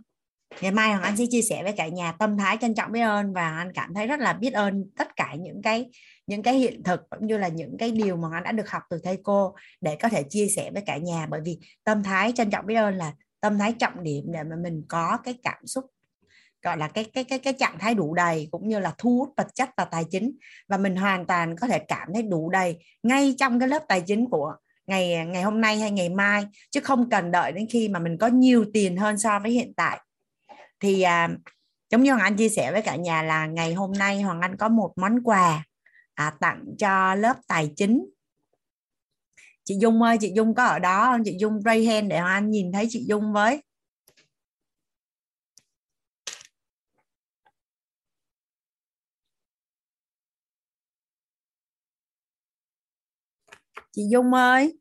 ngày 0.61 0.71
mai 0.71 0.89
hoàng 0.89 1.03
anh 1.03 1.17
sẽ 1.17 1.25
chia 1.29 1.41
sẻ 1.41 1.63
với 1.63 1.71
cả 1.71 1.87
nhà 1.87 2.11
tâm 2.11 2.37
thái 2.37 2.57
trân 2.61 2.75
trọng 2.75 2.91
biết 2.91 3.01
ơn 3.01 3.33
và 3.33 3.57
anh 3.57 3.71
cảm 3.73 3.93
thấy 3.93 4.07
rất 4.07 4.19
là 4.19 4.33
biết 4.33 4.53
ơn 4.53 4.83
tất 4.97 5.15
cả 5.15 5.35
những 5.39 5.61
cái 5.61 5.89
những 6.31 6.43
cái 6.43 6.53
hiện 6.53 6.83
thực 6.83 7.09
cũng 7.09 7.27
như 7.27 7.37
là 7.37 7.47
những 7.47 7.77
cái 7.77 7.91
điều 7.91 8.15
mà 8.15 8.27
anh 8.33 8.43
đã 8.43 8.51
được 8.51 8.69
học 8.69 8.83
từ 8.89 8.99
thầy 9.03 9.17
cô 9.23 9.55
để 9.81 9.95
có 9.95 10.09
thể 10.09 10.23
chia 10.23 10.47
sẻ 10.47 10.71
với 10.73 10.83
cả 10.85 10.97
nhà. 10.97 11.27
Bởi 11.29 11.41
vì 11.45 11.59
tâm 11.83 12.03
thái 12.03 12.33
trân 12.35 12.49
trọng 12.49 12.65
biết 12.65 12.75
ơn 12.75 12.95
là 12.95 13.13
tâm 13.41 13.57
thái 13.57 13.73
trọng 13.79 14.03
điểm 14.03 14.23
để 14.27 14.43
mà 14.43 14.55
mình 14.63 14.83
có 14.87 15.17
cái 15.23 15.35
cảm 15.43 15.67
xúc 15.67 15.85
gọi 16.61 16.77
là 16.77 16.87
cái 16.87 17.03
cái 17.13 17.23
cái 17.23 17.39
cái 17.39 17.53
trạng 17.53 17.79
thái 17.79 17.93
đủ 17.93 18.13
đầy 18.13 18.47
cũng 18.51 18.67
như 18.67 18.79
là 18.79 18.93
thu 18.97 19.17
hút 19.17 19.33
vật 19.37 19.47
chất 19.55 19.69
và 19.77 19.85
tài 19.85 20.03
chính. 20.11 20.31
Và 20.67 20.77
mình 20.77 20.95
hoàn 20.95 21.25
toàn 21.25 21.55
có 21.55 21.67
thể 21.67 21.79
cảm 21.79 22.07
thấy 22.13 22.23
đủ 22.23 22.49
đầy 22.49 22.77
ngay 23.03 23.35
trong 23.37 23.59
cái 23.59 23.69
lớp 23.69 23.83
tài 23.87 24.01
chính 24.01 24.29
của 24.29 24.53
ngày 24.87 25.25
ngày 25.25 25.43
hôm 25.43 25.61
nay 25.61 25.79
hay 25.79 25.91
ngày 25.91 26.09
mai. 26.09 26.47
Chứ 26.69 26.79
không 26.79 27.09
cần 27.09 27.31
đợi 27.31 27.51
đến 27.51 27.67
khi 27.69 27.89
mà 27.89 27.99
mình 27.99 28.17
có 28.17 28.27
nhiều 28.27 28.65
tiền 28.73 28.97
hơn 28.97 29.17
so 29.17 29.39
với 29.39 29.51
hiện 29.51 29.73
tại. 29.73 29.99
Thì 30.79 31.01
à, 31.01 31.29
giống 31.89 32.03
như 32.03 32.11
hoàng 32.11 32.23
anh 32.23 32.35
chia 32.35 32.49
sẻ 32.49 32.71
với 32.71 32.81
cả 32.81 32.95
nhà 32.95 33.23
là 33.23 33.45
ngày 33.45 33.73
hôm 33.73 33.91
nay 33.91 34.21
hoàng 34.21 34.41
anh 34.41 34.57
có 34.57 34.69
một 34.69 34.93
món 34.95 35.23
quà 35.23 35.63
à, 36.25 36.37
tặng 36.39 36.65
cho 36.79 37.15
lớp 37.15 37.35
tài 37.47 37.73
chính. 37.75 38.05
Chị 39.63 39.75
dung 39.81 40.01
ơi 40.01 40.17
chị 40.21 40.31
dung 40.35 40.55
có 40.55 40.65
ở 40.65 40.79
đó 40.79 41.05
không? 41.11 41.21
Chị 41.25 41.37
dung 41.39 41.61
ray 41.61 41.85
hand 41.85 42.09
để 42.09 42.17
anh 42.17 42.51
nhìn 42.51 42.71
thấy 42.71 42.87
chị 42.89 43.05
dung 43.07 43.33
với. 43.33 43.63
Chị 53.91 54.01
dung 54.11 54.33
ơi. 54.33 54.77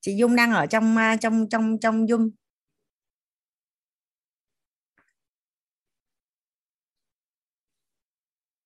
Chị 0.00 0.16
dung 0.16 0.36
đang 0.36 0.52
ở 0.52 0.66
trong 0.66 0.96
à, 0.96 1.16
trong 1.16 1.48
trong 1.48 1.78
trong 1.80 2.08
dung 2.08 2.30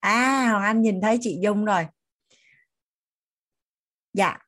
à 0.01 0.49
hoàng 0.51 0.63
anh 0.63 0.83
nhìn 0.83 1.01
thấy 1.01 1.19
chị 1.21 1.39
dung 1.43 1.65
rồi. 1.65 1.87
Dạ 4.13 4.39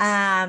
à, 0.00 0.48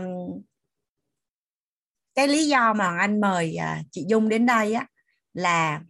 cái 2.15 2.28
lý 2.28 2.48
do 2.48 2.73
mà 2.73 2.86
hoàng 2.86 2.99
anh 2.99 3.22
mời 3.22 3.56
à, 3.56 3.82
chị 3.91 4.06
dung 4.07 4.30
đến 4.30 4.45
đây 4.45 4.73
á 4.73 4.88
là 5.34 5.82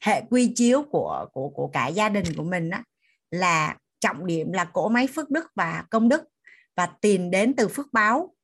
hệ 0.00 0.22
quy 0.30 0.52
chiếu 0.56 0.82
của 0.82 1.26
của 1.32 1.48
của 1.48 1.68
cả 1.72 1.86
gia 1.86 2.08
đình 2.08 2.24
của 2.36 2.44
mình 2.44 2.70
á 2.70 2.82
là 3.30 3.76
trọng 4.00 4.26
điểm 4.26 4.52
là 4.52 4.64
cỗ 4.64 4.88
máy 4.88 5.08
phước 5.14 5.30
đức 5.30 5.46
và 5.54 5.84
công 5.90 6.08
đức 6.08 6.22
và 6.76 6.88
tiền 7.00 7.30
đến 7.30 7.54
từ 7.56 7.68
phước 7.68 7.92
báo 7.92 8.34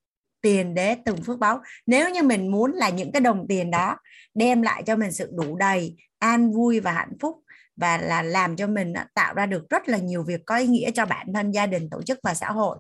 tiền 0.41 0.75
để 0.75 0.97
từng 1.05 1.23
phước 1.23 1.39
báo. 1.39 1.63
Nếu 1.87 2.11
như 2.11 2.23
mình 2.23 2.51
muốn 2.51 2.73
là 2.73 2.89
những 2.89 3.13
cái 3.13 3.21
đồng 3.21 3.47
tiền 3.49 3.71
đó 3.71 3.97
đem 4.35 4.63
lại 4.63 4.83
cho 4.87 4.97
mình 4.97 5.13
sự 5.13 5.31
đủ 5.33 5.57
đầy 5.57 5.97
an 6.19 6.53
vui 6.53 6.81
và 6.81 6.93
hạnh 6.93 7.17
phúc 7.21 7.42
và 7.77 7.99
là 7.99 8.23
làm 8.23 8.57
cho 8.57 8.67
mình 8.67 8.93
à, 8.93 9.07
tạo 9.15 9.35
ra 9.35 9.47
được 9.47 9.69
rất 9.71 9.89
là 9.89 9.99
nhiều 9.99 10.23
việc 10.23 10.41
có 10.47 10.57
ý 10.57 10.67
nghĩa 10.67 10.91
cho 10.91 11.07
bản 11.07 11.27
thân, 11.35 11.51
gia 11.51 11.67
đình, 11.67 11.91
tổ 11.91 12.03
chức 12.03 12.19
và 12.23 12.35
xã 12.35 12.51
hội. 12.51 12.79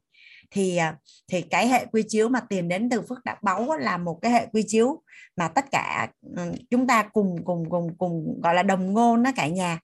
Thì 0.50 0.76
à, 0.76 0.96
thì 1.28 1.42
cái 1.42 1.68
hệ 1.68 1.86
quy 1.92 2.02
chiếu 2.08 2.28
mà 2.28 2.40
tiền 2.40 2.68
đến 2.68 2.90
từ 2.90 3.02
phước 3.02 3.24
đạo 3.24 3.36
báu 3.42 3.76
là 3.76 3.96
một 3.96 4.18
cái 4.22 4.32
hệ 4.32 4.46
quy 4.52 4.64
chiếu 4.66 5.02
mà 5.36 5.48
tất 5.48 5.64
cả 5.72 6.08
ừ, 6.36 6.52
chúng 6.70 6.86
ta 6.86 7.02
cùng 7.02 7.36
cùng 7.44 7.70
cùng 7.70 7.96
cùng, 7.98 8.40
gọi 8.42 8.54
là, 8.54 8.62
đồng 8.62 8.92
ngôn 8.92 9.22
đó 9.22 9.30
cả 9.36 9.46
nhà. 9.46 9.78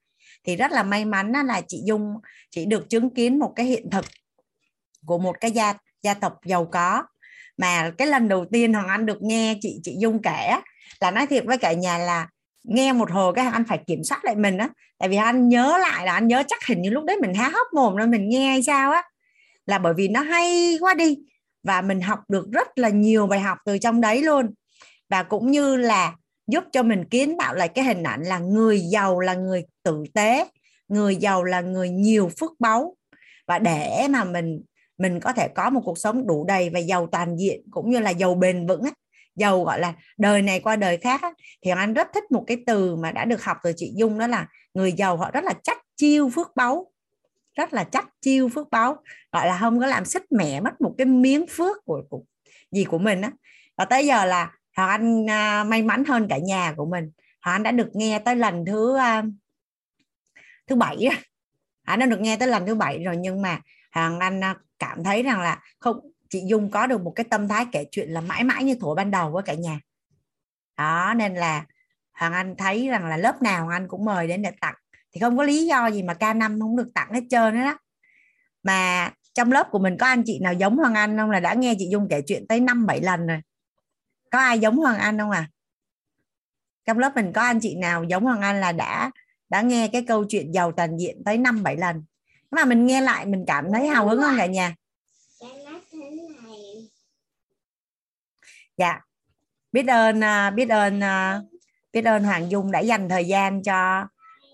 Thì 0.45 0.57
rất 0.57 0.73
là 0.73 0.83
may 0.83 1.05
mắn 1.05 1.33
là 1.47 1.61
chị 1.69 1.83
Dung, 1.85 2.15
chị 2.51 2.65
được 2.67 2.91
chứng 2.91 3.11
kiến 3.15 3.39
một 3.39 3.53
cái 3.57 3.67
hiện 3.67 3.91
thực 3.91 4.05
của 5.07 5.19
một 5.19 5.37
cái 5.41 5.51
gia 5.51 5.75
gia 6.03 6.15
tộc 6.15 6.39
giàu 6.45 6.67
có. 6.67 7.03
Mà 7.57 7.91
cái 7.99 8.09
lần 8.09 8.29
đầu 8.29 8.45
tiên 8.53 8.73
hoàng 8.73 8.89
anh 8.89 9.07
được 9.07 9.23
nghe 9.23 9.57
chị 9.61 9.81
chị 9.83 9.97
dung 9.99 10.23
kể 10.23 10.57
là 11.01 11.11
nói 11.11 11.27
thiệt 11.27 11.45
với 11.45 11.59
cả 11.59 11.73
nhà 11.73 11.99
là 11.99 12.29
nghe 12.69 12.93
một 12.93 13.11
hồi 13.11 13.33
cái 13.37 13.47
anh 13.47 13.65
phải 13.69 13.79
kiểm 13.87 14.05
soát 14.05 14.25
lại 14.25 14.37
mình 14.37 14.59
á. 14.59 14.69
Tại 14.99 15.09
vì 15.09 15.17
anh 15.17 15.49
nhớ 15.49 15.79
lại 15.81 16.07
là 16.07 16.13
anh 16.13 16.29
nhớ 16.29 16.43
chắc 16.49 16.67
hình 16.67 16.83
như 16.83 16.91
lúc 16.91 17.05
đấy 17.05 17.17
mình 17.21 17.35
há 17.35 17.49
hốc 17.49 17.67
mồm 17.75 17.97
rồi 17.97 18.07
mình 18.07 18.29
nghe 18.29 18.49
hay 18.49 18.63
sao 18.63 18.93
á. 18.93 19.03
Là 19.67 19.79
bởi 19.79 19.95
vì 19.95 20.09
nó 20.09 20.21
hay 20.21 20.77
quá 20.81 20.95
đi. 20.95 21.19
Và 21.63 21.83
mình 21.83 22.01
học 22.01 22.21
được 22.29 22.47
rất 22.53 22.79
là 22.79 22.89
nhiều 22.89 23.27
bài 23.27 23.41
học 23.41 23.59
từ 23.65 23.79
trong 23.79 24.01
đấy 24.01 24.23
luôn. 24.23 24.51
Và 25.09 25.23
cũng 25.23 25.51
như 25.51 25.77
là 25.77 26.15
giúp 26.47 26.65
cho 26.73 26.83
mình 26.83 27.05
kiến 27.05 27.37
tạo 27.39 27.55
lại 27.55 27.69
cái 27.69 27.85
hình 27.85 28.03
ảnh 28.03 28.23
là 28.23 28.39
người 28.39 28.81
giàu 28.81 29.21
là 29.21 29.35
người 29.35 29.65
tử 29.83 30.05
tế 30.15 30.47
người 30.89 31.17
giàu 31.17 31.45
là 31.45 31.61
người 31.61 31.89
nhiều 31.89 32.31
phước 32.41 32.53
báu. 32.59 32.97
Và 33.47 33.59
để 33.59 34.07
mà 34.11 34.25
mình 34.25 34.63
mình 34.99 35.21
có 35.21 35.33
thể 35.33 35.49
có 35.49 35.71
một 35.71 35.81
cuộc 35.85 35.99
sống 35.99 36.27
đủ 36.27 36.45
đầy 36.45 36.71
và 36.71 36.79
giàu 36.79 37.09
toàn 37.13 37.37
diện 37.37 37.63
cũng 37.71 37.91
như 37.91 38.01
là 38.01 38.11
giàu 38.11 38.35
bền 38.35 38.67
vững 38.67 38.83
á, 38.83 38.91
giàu 39.39 39.65
gọi 39.65 39.81
là 39.81 39.95
đời 40.19 40.43
này 40.43 40.61
qua 40.61 40.77
đời 40.77 40.97
khác 40.97 41.23
á, 41.23 41.33
thì 41.63 41.71
anh 41.71 41.95
rất 41.95 42.09
thích 42.15 42.31
một 42.31 42.45
cái 42.47 42.57
từ 42.67 42.97
mà 42.97 43.13
đã 43.13 43.25
được 43.25 43.45
học 43.45 43.57
từ 43.63 43.73
chị 43.77 43.93
Dung 43.97 44.19
đó 44.19 44.27
là 44.27 44.47
người 44.75 44.93
giàu 44.93 45.17
họ 45.17 45.31
rất 45.31 45.45
là 45.45 45.55
chắc 45.63 45.79
chiêu 45.97 46.31
phước 46.35 46.57
báu. 46.57 46.93
Rất 47.55 47.73
là 47.73 47.85
chắc 47.85 48.09
chiêu 48.21 48.49
phước 48.49 48.71
báu. 48.71 48.97
Gọi 49.33 49.47
là 49.47 49.59
không 49.59 49.81
có 49.81 49.87
làm 49.87 50.05
xích 50.05 50.23
mẹ 50.31 50.61
mất 50.61 50.81
một 50.81 50.95
cái 50.99 51.05
miếng 51.05 51.47
phước 51.51 51.77
của, 51.85 52.03
của 52.11 52.23
gì 52.71 52.85
của 52.85 52.99
mình 52.99 53.21
á. 53.21 53.31
Và 53.77 53.85
tới 53.85 54.07
giờ 54.07 54.25
là 54.25 54.53
Hoàng 54.77 54.91
Anh 54.91 55.23
uh, 55.25 55.67
may 55.67 55.83
mắn 55.83 56.05
hơn 56.05 56.27
cả 56.31 56.39
nhà 56.39 56.75
của 56.77 56.87
mình. 56.87 57.11
Hoàng 57.41 57.55
Anh 57.55 57.63
đã 57.63 57.71
được 57.71 57.89
nghe 57.93 58.19
tới 58.19 58.37
lần 58.37 58.65
thứ 58.65 58.97
uh, 58.97 59.25
thứ 60.67 60.77
bảy 60.77 61.09
anh 61.89 61.99
đã 61.99 62.07
được 62.07 62.21
nghe 62.21 62.37
tới 62.37 62.49
lần 62.49 62.67
thứ 62.67 62.75
bảy 62.75 63.05
rồi 63.05 63.17
nhưng 63.17 63.43
mà 63.43 63.61
Hoàng 63.93 64.21
Anh 64.21 64.41
uh, 64.41 64.57
cảm 64.79 65.05
thấy 65.05 65.23
rằng 65.23 65.41
là 65.41 65.61
không 65.79 66.01
chị 66.29 66.43
Dung 66.47 66.71
có 66.71 66.87
được 66.87 67.03
một 67.03 67.13
cái 67.17 67.25
tâm 67.31 67.49
thái 67.49 67.67
kể 67.73 67.85
chuyện 67.91 68.09
là 68.09 68.21
mãi 68.21 68.45
mãi 68.45 68.65
như 68.65 68.75
thủa 68.81 68.95
ban 68.95 69.11
đầu 69.11 69.31
với 69.31 69.43
cả 69.43 69.55
nhà. 69.55 69.81
Đó 70.77 71.15
nên 71.17 71.35
là 71.35 71.65
Hoàng 72.13 72.33
Anh 72.33 72.55
thấy 72.57 72.89
rằng 72.89 73.07
là 73.07 73.17
lớp 73.17 73.43
nào 73.43 73.65
Hoàng 73.65 73.77
Anh 73.77 73.89
cũng 73.89 74.05
mời 74.05 74.29
đến 74.29 74.43
để 74.43 74.51
tặng. 74.61 74.75
Thì 75.13 75.21
không 75.21 75.37
có 75.37 75.43
lý 75.43 75.67
do 75.67 75.87
gì 75.87 76.03
mà 76.03 76.13
K5 76.13 76.61
không 76.61 76.77
được 76.77 76.91
tặng 76.95 77.13
hết 77.15 77.23
trơn 77.31 77.55
đó. 77.55 77.79
Mà 78.63 79.11
trong 79.35 79.53
lớp 79.53 79.69
của 79.71 79.79
mình 79.79 79.97
có 79.99 80.07
anh 80.07 80.23
chị 80.27 80.39
nào 80.43 80.53
giống 80.53 80.77
Hoàng 80.77 80.95
Anh 80.95 81.19
không? 81.19 81.31
Là 81.31 81.41
đã 81.41 81.55
nghe 81.55 81.75
chị 81.79 81.89
Dung 81.91 82.09
kể 82.11 82.23
chuyện 82.27 82.47
tới 82.49 82.61
năm 82.61 82.87
bảy 82.87 83.01
lần 83.01 83.27
rồi. 83.27 83.41
Có 84.31 84.39
ai 84.39 84.59
giống 84.59 84.77
Hoàng 84.77 84.99
Anh 84.99 85.19
không 85.19 85.31
à? 85.31 85.49
Trong 86.87 86.99
lớp 86.99 87.13
mình 87.15 87.33
có 87.33 87.43
anh 87.43 87.61
chị 87.61 87.77
nào 87.77 88.05
giống 88.05 88.25
Hoàng 88.25 88.41
Anh 88.41 88.61
là 88.61 88.73
đã 88.73 89.11
đã 89.49 89.61
nghe 89.61 89.89
cái 89.89 90.05
câu 90.09 90.25
chuyện 90.29 90.55
giàu 90.55 90.73
toàn 90.73 90.99
diện 90.99 91.23
tới 91.25 91.39
năm 91.39 91.63
bảy 91.63 91.77
lần. 91.77 92.05
Mà 92.51 92.65
mình 92.65 92.87
nghe 92.87 93.01
lại 93.01 93.27
mình 93.27 93.45
cảm 93.47 93.73
thấy 93.73 93.87
hào 93.87 94.09
hứng 94.09 94.21
không 94.23 94.35
cả 94.39 94.47
nhà 94.47 94.75
dạ. 98.79 99.01
Biết 99.73 99.87
ơn 99.89 100.21
à, 100.25 100.51
biết 100.51 100.69
ơn 100.69 101.01
à, 101.01 101.41
biết 101.93 102.05
ơn 102.05 102.25
Hoàng 102.25 102.51
Dung 102.51 102.71
đã 102.71 102.81
dành 102.81 103.09
thời 103.09 103.25
gian 103.25 103.63
cho 103.63 104.07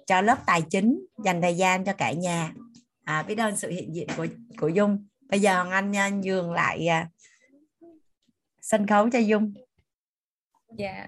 cho 0.07 0.21
lớp 0.21 0.39
tài 0.47 0.63
chính 0.71 1.07
dành 1.25 1.43
thời 1.43 1.57
gian 1.57 1.85
cho 1.85 1.93
cả 1.93 2.13
nhà. 2.13 2.53
À, 3.05 3.23
biết 3.23 3.39
ơn 3.39 3.57
sự 3.57 3.71
hiện 3.71 3.95
diện 3.95 4.09
của 4.17 4.27
của 4.61 4.69
Dung. 4.69 5.07
Bây 5.29 5.41
giờ 5.41 5.55
Hoàng 5.55 5.71
Anh 5.71 5.91
nha, 5.91 6.09
nhường 6.09 6.53
lại 6.53 6.87
à, 6.87 7.09
sân 8.61 8.87
khấu 8.87 9.11
cho 9.11 9.19
Dung. 9.19 9.55
Dạ. 10.79 11.07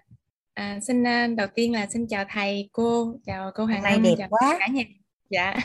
À, 0.54 0.78
xin 0.82 1.04
đầu 1.36 1.46
tiên 1.54 1.72
là 1.72 1.86
xin 1.86 2.06
chào 2.08 2.24
thầy 2.28 2.68
cô. 2.72 3.16
Chào 3.26 3.50
cô 3.54 3.64
Hoàng 3.64 3.82
Anh 3.82 4.02
đẹp 4.02 4.14
chào 4.18 4.28
quá. 4.28 4.56
cả 4.60 4.66
nhà. 4.66 4.82
Dạ. 5.30 5.56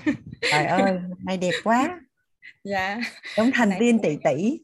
Trời 0.52 0.66
ơi 0.66 1.00
này 1.26 1.38
đẹp 1.38 1.54
quá. 1.64 2.00
Dạ. 2.64 3.00
Giống 3.38 3.52
thành 3.54 3.72
tiên 3.80 4.00
tỷ 4.04 4.18
tỷ 4.24 4.60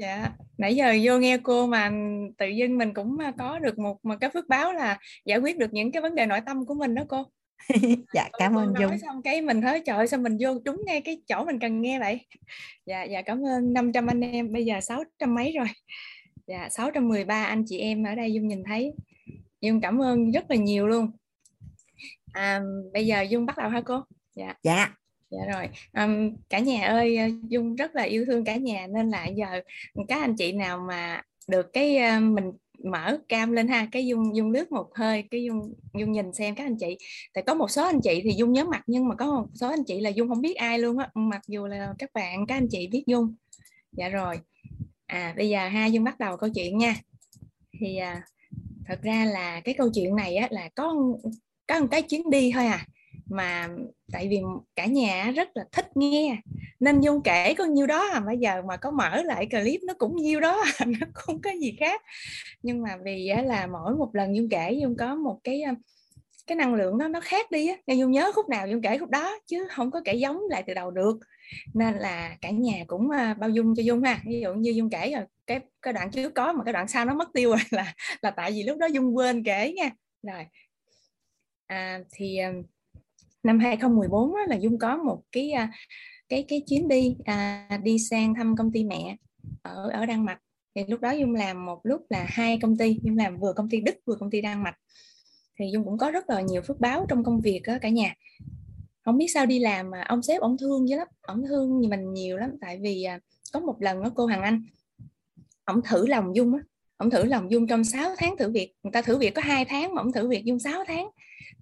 dạ. 0.00 0.30
Nãy 0.58 0.76
giờ 0.76 0.94
vô 1.02 1.18
nghe 1.18 1.38
cô 1.42 1.66
mà 1.66 1.92
tự 2.38 2.46
dưng 2.46 2.78
mình 2.78 2.94
cũng 2.94 3.18
có 3.38 3.58
được 3.58 3.78
một 3.78 4.04
một 4.04 4.14
cái 4.20 4.30
phước 4.30 4.48
báo 4.48 4.72
là 4.72 4.98
giải 5.24 5.38
quyết 5.38 5.58
được 5.58 5.72
những 5.72 5.92
cái 5.92 6.02
vấn 6.02 6.14
đề 6.14 6.26
nội 6.26 6.40
tâm 6.46 6.66
của 6.66 6.74
mình 6.74 6.94
đó 6.94 7.04
cô. 7.08 7.24
Dạ 8.14 8.28
cảm 8.38 8.58
ơn 8.58 8.74
dung. 8.80 8.98
xong 8.98 9.22
cái 9.22 9.42
mình 9.42 9.60
thấy 9.60 9.82
trời 9.86 9.96
ơi, 9.96 10.06
sao 10.06 10.20
mình 10.20 10.36
vô 10.40 10.58
trúng 10.64 10.82
ngay 10.86 11.00
cái 11.00 11.22
chỗ 11.28 11.44
mình 11.44 11.58
cần 11.58 11.82
nghe 11.82 11.98
vậy? 11.98 12.20
Dạ 12.86 13.02
dạ 13.02 13.22
cảm 13.22 13.46
ơn 13.46 13.72
500 13.72 14.06
anh 14.06 14.20
em. 14.20 14.52
Bây 14.52 14.64
giờ 14.64 14.80
600 14.80 15.34
mấy 15.34 15.52
rồi. 15.58 15.66
Dạ 16.46 16.68
613 16.68 17.44
anh 17.44 17.64
chị 17.66 17.78
em 17.78 18.04
ở 18.04 18.14
đây 18.14 18.32
dung 18.32 18.48
nhìn 18.48 18.64
thấy. 18.64 18.92
Dung 19.60 19.80
cảm 19.80 20.02
ơn 20.02 20.30
rất 20.30 20.50
là 20.50 20.56
nhiều 20.56 20.86
luôn. 20.86 21.10
À, 22.32 22.60
bây 22.92 23.06
giờ 23.06 23.22
dung 23.22 23.46
bắt 23.46 23.58
đầu 23.58 23.68
hả 23.68 23.80
cô? 23.80 24.02
Dạ. 24.36 24.54
Dạ 24.62 24.94
dạ 25.30 25.38
rồi. 25.52 25.68
Um, 25.92 26.36
cả 26.50 26.58
nhà 26.58 26.86
ơi 26.86 27.16
ờ, 27.16 27.26
dung 27.48 27.76
rất 27.76 27.94
là 27.94 28.02
yêu 28.02 28.24
thương 28.24 28.44
cả 28.44 28.56
nhà 28.56 28.86
nên 28.86 29.10
là 29.10 29.26
giờ 29.26 29.60
các 30.08 30.20
anh 30.20 30.36
chị 30.36 30.52
nào 30.52 30.78
mà 30.88 31.22
được 31.48 31.72
cái 31.72 31.98
uh, 32.16 32.22
mình 32.22 32.52
mở 32.84 33.18
cam 33.28 33.52
lên 33.52 33.68
ha 33.68 33.88
cái 33.92 34.06
dung 34.06 34.36
dung 34.36 34.50
lướt 34.50 34.72
một 34.72 34.86
hơi 34.94 35.24
cái 35.30 35.44
dung 35.44 35.74
dung 35.94 36.12
nhìn 36.12 36.32
xem 36.32 36.54
các 36.54 36.64
anh 36.64 36.76
chị. 36.76 36.96
Tại 37.34 37.44
có 37.46 37.54
một 37.54 37.70
số 37.70 37.84
anh 37.84 38.00
chị 38.00 38.20
thì 38.24 38.30
dung 38.36 38.52
nhớ 38.52 38.64
mặt 38.64 38.82
nhưng 38.86 39.08
mà 39.08 39.14
có 39.14 39.26
một 39.26 39.46
số 39.54 39.68
anh 39.68 39.84
chị 39.84 40.00
là 40.00 40.10
dung 40.10 40.28
không 40.28 40.40
biết 40.40 40.56
ai 40.56 40.78
luôn 40.78 40.98
á. 40.98 41.10
Mặc 41.14 41.42
dù 41.48 41.66
là 41.66 41.94
các 41.98 42.10
bạn 42.14 42.46
các 42.46 42.54
anh 42.54 42.68
chị 42.70 42.86
biết 42.86 43.02
dung. 43.06 43.34
Dạ 43.92 44.08
rồi. 44.08 44.40
À 45.06 45.34
bây 45.36 45.48
giờ 45.48 45.68
ha 45.68 45.86
dung 45.86 46.04
bắt 46.04 46.18
đầu 46.18 46.36
câu 46.36 46.50
chuyện 46.54 46.78
nha. 46.78 46.94
Thì 47.80 47.96
à, 47.96 48.22
thật 48.86 48.98
ra 49.02 49.24
là 49.24 49.60
cái 49.60 49.74
câu 49.78 49.90
chuyện 49.94 50.16
này 50.16 50.36
á 50.36 50.48
là 50.50 50.68
có 50.74 50.94
có 51.66 51.80
một 51.80 51.86
cái 51.90 52.02
chuyến 52.02 52.30
đi 52.30 52.52
thôi 52.54 52.66
à 52.66 52.86
mà 53.30 53.68
tại 54.12 54.28
vì 54.30 54.40
cả 54.76 54.86
nhà 54.86 55.32
rất 55.36 55.48
là 55.54 55.64
thích 55.72 55.96
nghe. 55.96 56.36
Nên 56.80 57.00
dung 57.00 57.22
kể 57.22 57.54
có 57.54 57.64
nhiêu 57.64 57.86
đó 57.86 58.08
à 58.12 58.20
bây 58.20 58.38
giờ 58.38 58.62
mà 58.68 58.76
có 58.76 58.90
mở 58.90 59.22
lại 59.22 59.46
clip 59.50 59.80
nó 59.86 59.94
cũng 59.98 60.16
nhiêu 60.16 60.40
đó 60.40 60.62
à, 60.78 60.84
nó 61.00 61.06
không 61.14 61.42
có 61.42 61.50
gì 61.60 61.76
khác. 61.80 62.02
Nhưng 62.62 62.82
mà 62.82 62.96
vì 63.04 63.30
là 63.44 63.66
mỗi 63.66 63.94
một 63.94 64.14
lần 64.14 64.36
dung 64.36 64.48
kể 64.48 64.72
dung 64.82 64.96
có 64.96 65.14
một 65.14 65.40
cái 65.44 65.62
cái 66.46 66.56
năng 66.56 66.74
lượng 66.74 66.98
nó 66.98 67.08
nó 67.08 67.20
khác 67.20 67.50
đi 67.50 67.68
á. 67.68 67.76
Nên 67.86 67.98
dung 67.98 68.10
nhớ 68.10 68.32
khúc 68.34 68.48
nào 68.48 68.66
dung 68.66 68.82
kể 68.82 68.98
khúc 68.98 69.10
đó 69.10 69.38
chứ 69.46 69.66
không 69.70 69.90
có 69.90 70.00
kể 70.04 70.14
giống 70.14 70.40
lại 70.50 70.64
từ 70.66 70.74
đầu 70.74 70.90
được. 70.90 71.18
Nên 71.74 71.94
là 71.94 72.36
cả 72.40 72.50
nhà 72.50 72.84
cũng 72.86 73.08
bao 73.38 73.50
dung 73.50 73.74
cho 73.76 73.82
dung 73.82 74.02
ha. 74.02 74.20
Ví 74.26 74.40
dụ 74.40 74.54
như 74.54 74.70
dung 74.70 74.90
kể 74.90 75.12
rồi 75.12 75.24
cái 75.46 75.60
cái 75.82 75.92
đoạn 75.92 76.10
trước 76.10 76.34
có 76.34 76.52
mà 76.52 76.64
cái 76.64 76.72
đoạn 76.72 76.88
sau 76.88 77.04
nó 77.04 77.14
mất 77.14 77.28
tiêu 77.34 77.50
rồi 77.50 77.60
là 77.70 77.94
là 78.22 78.30
tại 78.30 78.52
vì 78.52 78.62
lúc 78.62 78.78
đó 78.78 78.86
dung 78.86 79.16
quên 79.16 79.44
kể 79.44 79.72
nha. 79.72 79.90
Rồi. 80.22 80.46
À, 81.66 82.00
thì 82.12 82.38
năm 83.42 83.58
2014 83.58 84.34
đó 84.34 84.44
là 84.48 84.56
Dung 84.56 84.78
có 84.78 84.96
một 84.96 85.22
cái 85.32 85.50
à, 85.50 85.72
cái 86.28 86.44
cái 86.48 86.62
chuyến 86.68 86.88
đi 86.88 87.16
à, 87.24 87.68
đi 87.82 87.98
sang 87.98 88.34
thăm 88.34 88.56
công 88.56 88.72
ty 88.72 88.84
mẹ 88.84 89.16
ở 89.62 89.90
ở 89.92 90.06
Đan 90.06 90.24
Mạch. 90.24 90.38
Thì 90.74 90.82
lúc 90.88 91.00
đó 91.00 91.10
Dung 91.10 91.34
làm 91.34 91.66
một 91.66 91.80
lúc 91.82 92.06
là 92.10 92.26
hai 92.28 92.58
công 92.62 92.76
ty 92.76 92.98
Dung 93.02 93.16
làm 93.16 93.40
vừa 93.40 93.52
công 93.52 93.70
ty 93.70 93.80
Đức 93.80 93.94
vừa 94.06 94.14
công 94.14 94.30
ty 94.30 94.40
Đan 94.40 94.62
Mạch. 94.62 94.74
Thì 95.58 95.64
Dung 95.72 95.84
cũng 95.84 95.98
có 95.98 96.10
rất 96.10 96.30
là 96.30 96.40
nhiều 96.40 96.62
phước 96.62 96.80
báo 96.80 97.06
trong 97.08 97.24
công 97.24 97.40
việc 97.40 97.60
đó, 97.66 97.78
cả 97.82 97.88
nhà. 97.88 98.14
Không 99.04 99.18
biết 99.18 99.28
sao 99.34 99.46
đi 99.46 99.58
làm 99.58 99.90
mà 99.90 100.02
ông 100.02 100.22
sếp 100.22 100.40
ông 100.40 100.56
thương 100.58 100.88
dữ 100.88 100.96
lắm 100.96 101.08
ông 101.20 101.42
thương 101.48 101.88
mình 101.88 102.12
nhiều 102.12 102.36
lắm 102.36 102.50
tại 102.60 102.78
vì 102.82 103.02
à, 103.02 103.18
có 103.52 103.60
một 103.60 103.76
lần 103.82 104.02
đó 104.02 104.10
cô 104.14 104.26
Hằng 104.26 104.42
Anh 104.42 104.62
ông 105.64 105.80
thử 105.82 106.06
lòng 106.06 106.36
Dung 106.36 106.54
á. 106.54 106.60
Ông 106.96 107.10
thử 107.10 107.24
lòng 107.24 107.50
Dung 107.50 107.66
trong 107.66 107.84
6 107.84 108.10
tháng 108.18 108.36
thử 108.36 108.50
việc 108.50 108.74
người 108.82 108.92
ta 108.92 109.02
thử 109.02 109.18
việc 109.18 109.34
có 109.34 109.42
hai 109.42 109.64
tháng 109.64 109.94
mà 109.94 110.02
ông 110.02 110.12
thử 110.12 110.28
việc 110.28 110.44
Dung 110.44 110.58
6 110.58 110.84
tháng 110.86 111.08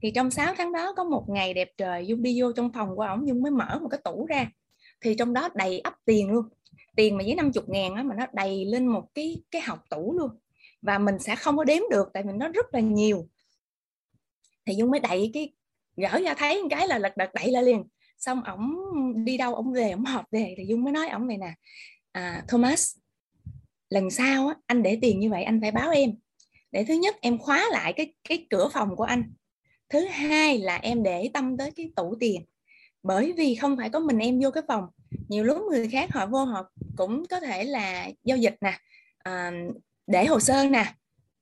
thì 0.02 0.10
trong 0.10 0.30
6 0.30 0.54
tháng 0.58 0.72
đó 0.72 0.92
có 0.96 1.04
một 1.04 1.24
ngày 1.28 1.54
đẹp 1.54 1.70
trời 1.76 2.06
Dung 2.06 2.22
đi 2.22 2.42
vô 2.42 2.52
trong 2.52 2.72
phòng 2.72 2.96
của 2.96 3.02
ổng 3.02 3.28
Dung 3.28 3.42
mới 3.42 3.50
mở 3.50 3.78
một 3.82 3.88
cái 3.90 4.00
tủ 4.04 4.26
ra. 4.26 4.50
Thì 5.00 5.14
trong 5.14 5.32
đó 5.32 5.48
đầy 5.54 5.80
ấp 5.80 5.94
tiền 6.04 6.30
luôn. 6.30 6.48
Tiền 6.96 7.16
mà 7.16 7.24
dưới 7.24 7.34
50 7.34 7.64
ngàn 7.66 7.94
á 7.94 8.02
mà 8.02 8.14
nó 8.14 8.26
đầy 8.32 8.64
lên 8.64 8.86
một 8.86 9.04
cái 9.14 9.42
cái 9.50 9.62
học 9.62 9.84
tủ 9.90 10.18
luôn. 10.18 10.30
Và 10.82 10.98
mình 10.98 11.18
sẽ 11.18 11.36
không 11.36 11.56
có 11.56 11.64
đếm 11.64 11.82
được 11.90 12.08
tại 12.14 12.22
vì 12.22 12.32
nó 12.32 12.48
rất 12.48 12.74
là 12.74 12.80
nhiều. 12.80 13.28
Thì 14.66 14.74
Dung 14.74 14.90
mới 14.90 15.00
đẩy 15.00 15.30
cái 15.34 15.52
gỡ 15.96 16.20
ra 16.24 16.34
thấy 16.34 16.62
một 16.62 16.68
cái 16.70 16.88
là 16.88 16.98
lật 16.98 17.16
đật 17.16 17.34
đẩy 17.34 17.50
lại 17.50 17.62
liền. 17.62 17.84
Xong 18.18 18.44
ổng 18.44 18.74
đi 19.24 19.36
đâu 19.36 19.54
ổng 19.54 19.72
về 19.72 19.90
ổng 19.90 20.04
họp 20.04 20.24
về 20.30 20.54
thì 20.58 20.64
Dung 20.68 20.84
mới 20.84 20.92
nói 20.92 21.08
ổng 21.08 21.26
này 21.26 21.38
nè 21.38 21.54
à, 22.12 22.44
Thomas 22.48 22.96
lần 23.90 24.10
sau 24.10 24.48
á, 24.48 24.54
anh 24.66 24.82
để 24.82 24.98
tiền 25.02 25.20
như 25.20 25.30
vậy 25.30 25.42
anh 25.42 25.60
phải 25.60 25.70
báo 25.70 25.90
em. 25.90 26.10
Để 26.72 26.84
thứ 26.84 26.94
nhất 26.94 27.16
em 27.20 27.38
khóa 27.38 27.66
lại 27.70 27.92
cái 27.92 28.14
cái 28.28 28.46
cửa 28.50 28.68
phòng 28.72 28.96
của 28.96 29.04
anh 29.04 29.32
thứ 29.90 30.06
hai 30.06 30.58
là 30.58 30.76
em 30.76 31.02
để 31.02 31.30
tâm 31.34 31.56
tới 31.56 31.70
cái 31.70 31.90
tủ 31.96 32.16
tiền. 32.20 32.44
Bởi 33.02 33.32
vì 33.32 33.54
không 33.54 33.76
phải 33.76 33.90
có 33.90 34.00
mình 34.00 34.18
em 34.18 34.40
vô 34.40 34.50
cái 34.50 34.62
phòng 34.68 34.86
nhiều 35.28 35.44
lúc 35.44 35.62
người 35.70 35.88
khác 35.88 36.12
họ 36.12 36.26
vô 36.26 36.44
họ 36.44 36.70
cũng 36.96 37.26
có 37.26 37.40
thể 37.40 37.64
là 37.64 38.10
giao 38.24 38.38
dịch 38.38 38.56
nè 38.60 38.78
à, 39.18 39.52
để 40.06 40.26
hồ 40.26 40.40
sơ 40.40 40.64
nè 40.64 40.94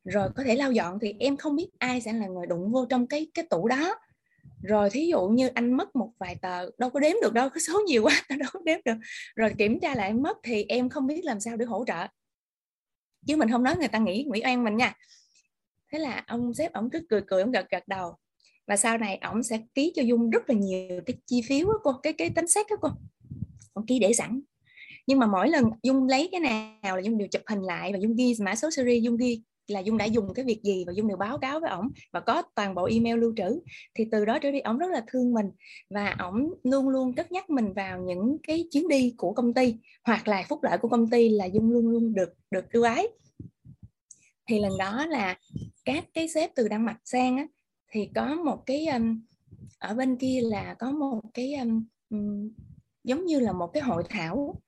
rồi 0.05 0.29
có 0.37 0.43
thể 0.43 0.55
lau 0.55 0.73
dọn 0.73 0.99
thì 1.01 1.15
em 1.19 1.37
không 1.37 1.57
biết 1.57 1.69
ai 1.79 2.01
sẽ 2.01 2.13
là 2.13 2.27
người 2.27 2.47
đụng 2.47 2.73
vô 2.73 2.87
trong 2.91 3.07
cái 3.07 3.27
cái 3.35 3.47
tủ 3.51 3.69
đó. 3.69 3.95
Rồi 4.63 4.91
thí 4.91 5.07
dụ 5.07 5.29
như 5.29 5.49
anh 5.49 5.77
mất 5.77 5.97
một 5.97 6.13
vài 6.19 6.37
tờ 6.43 6.71
đâu 6.79 6.91
có 6.91 7.01
đếm 7.01 7.13
được 7.23 7.33
đâu 7.33 7.49
có 7.49 7.61
số 7.61 7.81
nhiều 7.87 8.03
quá 8.03 8.23
đâu 8.39 8.49
có 8.53 8.61
đếm 8.65 8.79
được. 8.85 8.97
Rồi 9.37 9.55
kiểm 9.59 9.81
tra 9.81 9.95
lại 9.95 10.13
mất 10.13 10.37
thì 10.43 10.65
em 10.69 10.89
không 10.89 11.07
biết 11.07 11.25
làm 11.25 11.41
sao 11.41 11.57
để 11.57 11.65
hỗ 11.65 11.85
trợ. 11.87 12.07
Chứ 13.27 13.37
mình 13.37 13.51
không 13.51 13.63
nói 13.63 13.77
người 13.79 13.89
ta 13.89 13.99
nghĩ 13.99 14.27
nghĩ 14.33 14.43
oan 14.45 14.65
mình 14.65 14.77
nha. 14.77 14.95
Thế 15.93 15.99
là 15.99 16.25
ông 16.27 16.55
sếp 16.55 16.73
ông 16.73 16.91
cứ 16.91 17.07
cười 17.09 17.21
cười 17.27 17.43
ông 17.43 17.51
gật 17.51 17.71
gật 17.71 17.89
đầu 17.89 18.17
và 18.67 18.77
sau 18.77 18.99
này 18.99 19.17
ổng 19.17 19.43
sẽ 19.43 19.61
ký 19.75 19.93
cho 19.97 20.03
dung 20.03 20.31
rất 20.31 20.51
là 20.51 20.55
nhiều 20.55 21.01
cái 21.07 21.17
chi 21.27 21.43
phiếu 21.49 21.67
đó 21.67 21.79
cô 21.83 21.93
cái 22.03 22.13
cái 22.13 22.31
tính 22.31 22.47
xét 22.47 22.67
đó 22.71 22.77
cô 22.81 22.89
ổng 23.73 23.87
ký 23.87 23.99
để 23.99 24.13
sẵn. 24.13 24.41
Nhưng 25.07 25.19
mà 25.19 25.27
mỗi 25.27 25.49
lần 25.49 25.65
dung 25.83 26.07
lấy 26.09 26.29
cái 26.33 26.41
nào 26.41 26.97
là 26.97 27.03
dung 27.03 27.19
đều 27.19 27.29
chụp 27.29 27.43
hình 27.47 27.63
lại 27.63 27.93
và 27.93 27.99
dung 27.99 28.17
ghi 28.17 28.35
mã 28.41 28.55
số 28.55 28.71
series 28.71 29.03
dung 29.03 29.17
ghi 29.17 29.43
là 29.67 29.81
dung 29.81 29.99
đã 29.99 30.05
dùng 30.05 30.35
cái 30.35 30.45
việc 30.45 30.61
gì 30.63 30.85
và 30.87 30.93
dung 30.93 31.09
đều 31.09 31.17
báo 31.17 31.39
cáo 31.39 31.61
với 31.61 31.71
ổng 31.71 31.89
và 32.13 32.21
có 32.21 32.43
toàn 32.55 32.75
bộ 32.75 32.85
email 32.85 33.19
lưu 33.19 33.35
trữ. 33.37 33.61
Thì 33.95 34.05
từ 34.11 34.25
đó 34.25 34.39
trở 34.39 34.51
đi 34.51 34.61
ổng 34.61 34.79
rất 34.79 34.91
là 34.91 35.05
thương 35.07 35.35
mình 35.35 35.47
và 35.91 36.17
ổng 36.19 36.55
luôn 36.65 36.89
luôn 36.89 37.15
cất 37.15 37.33
nhắc 37.33 37.51
mình 37.51 37.73
vào 37.73 38.03
những 38.03 38.37
cái 38.43 38.65
chuyến 38.71 38.89
đi 38.89 39.15
của 39.17 39.33
công 39.33 39.55
ty 39.55 39.75
hoặc 40.05 40.29
là 40.29 40.45
phúc 40.49 40.63
lợi 40.63 40.79
của 40.79 40.89
công 40.89 41.11
ty 41.11 41.29
là 41.29 41.45
dung 41.45 41.71
luôn 41.71 41.89
luôn 41.89 42.15
được 42.15 42.35
được 42.51 42.73
ưu 42.73 42.83
ái. 42.83 43.09
Thì 44.49 44.61
lần 44.61 44.73
đó 44.79 45.07
là 45.07 45.39
các 45.85 46.05
cái 46.15 46.29
sếp 46.29 46.51
từ 46.55 46.69
Đan 46.69 46.85
Mạch 46.85 47.01
sang 47.05 47.37
á, 47.37 47.47
thì 47.91 48.11
có 48.15 48.35
một 48.35 48.67
cái 48.67 48.87
um, 48.87 49.21
ở 49.79 49.95
bên 49.95 50.17
kia 50.17 50.41
là 50.43 50.75
có 50.75 50.91
một 50.91 51.21
cái 51.35 51.55
um, 51.55 52.51
giống 53.05 53.27
như 53.27 53.41
là 53.41 53.53
một 53.53 53.67
cái 53.67 53.83
hội 53.83 54.05
thảo 54.09 54.61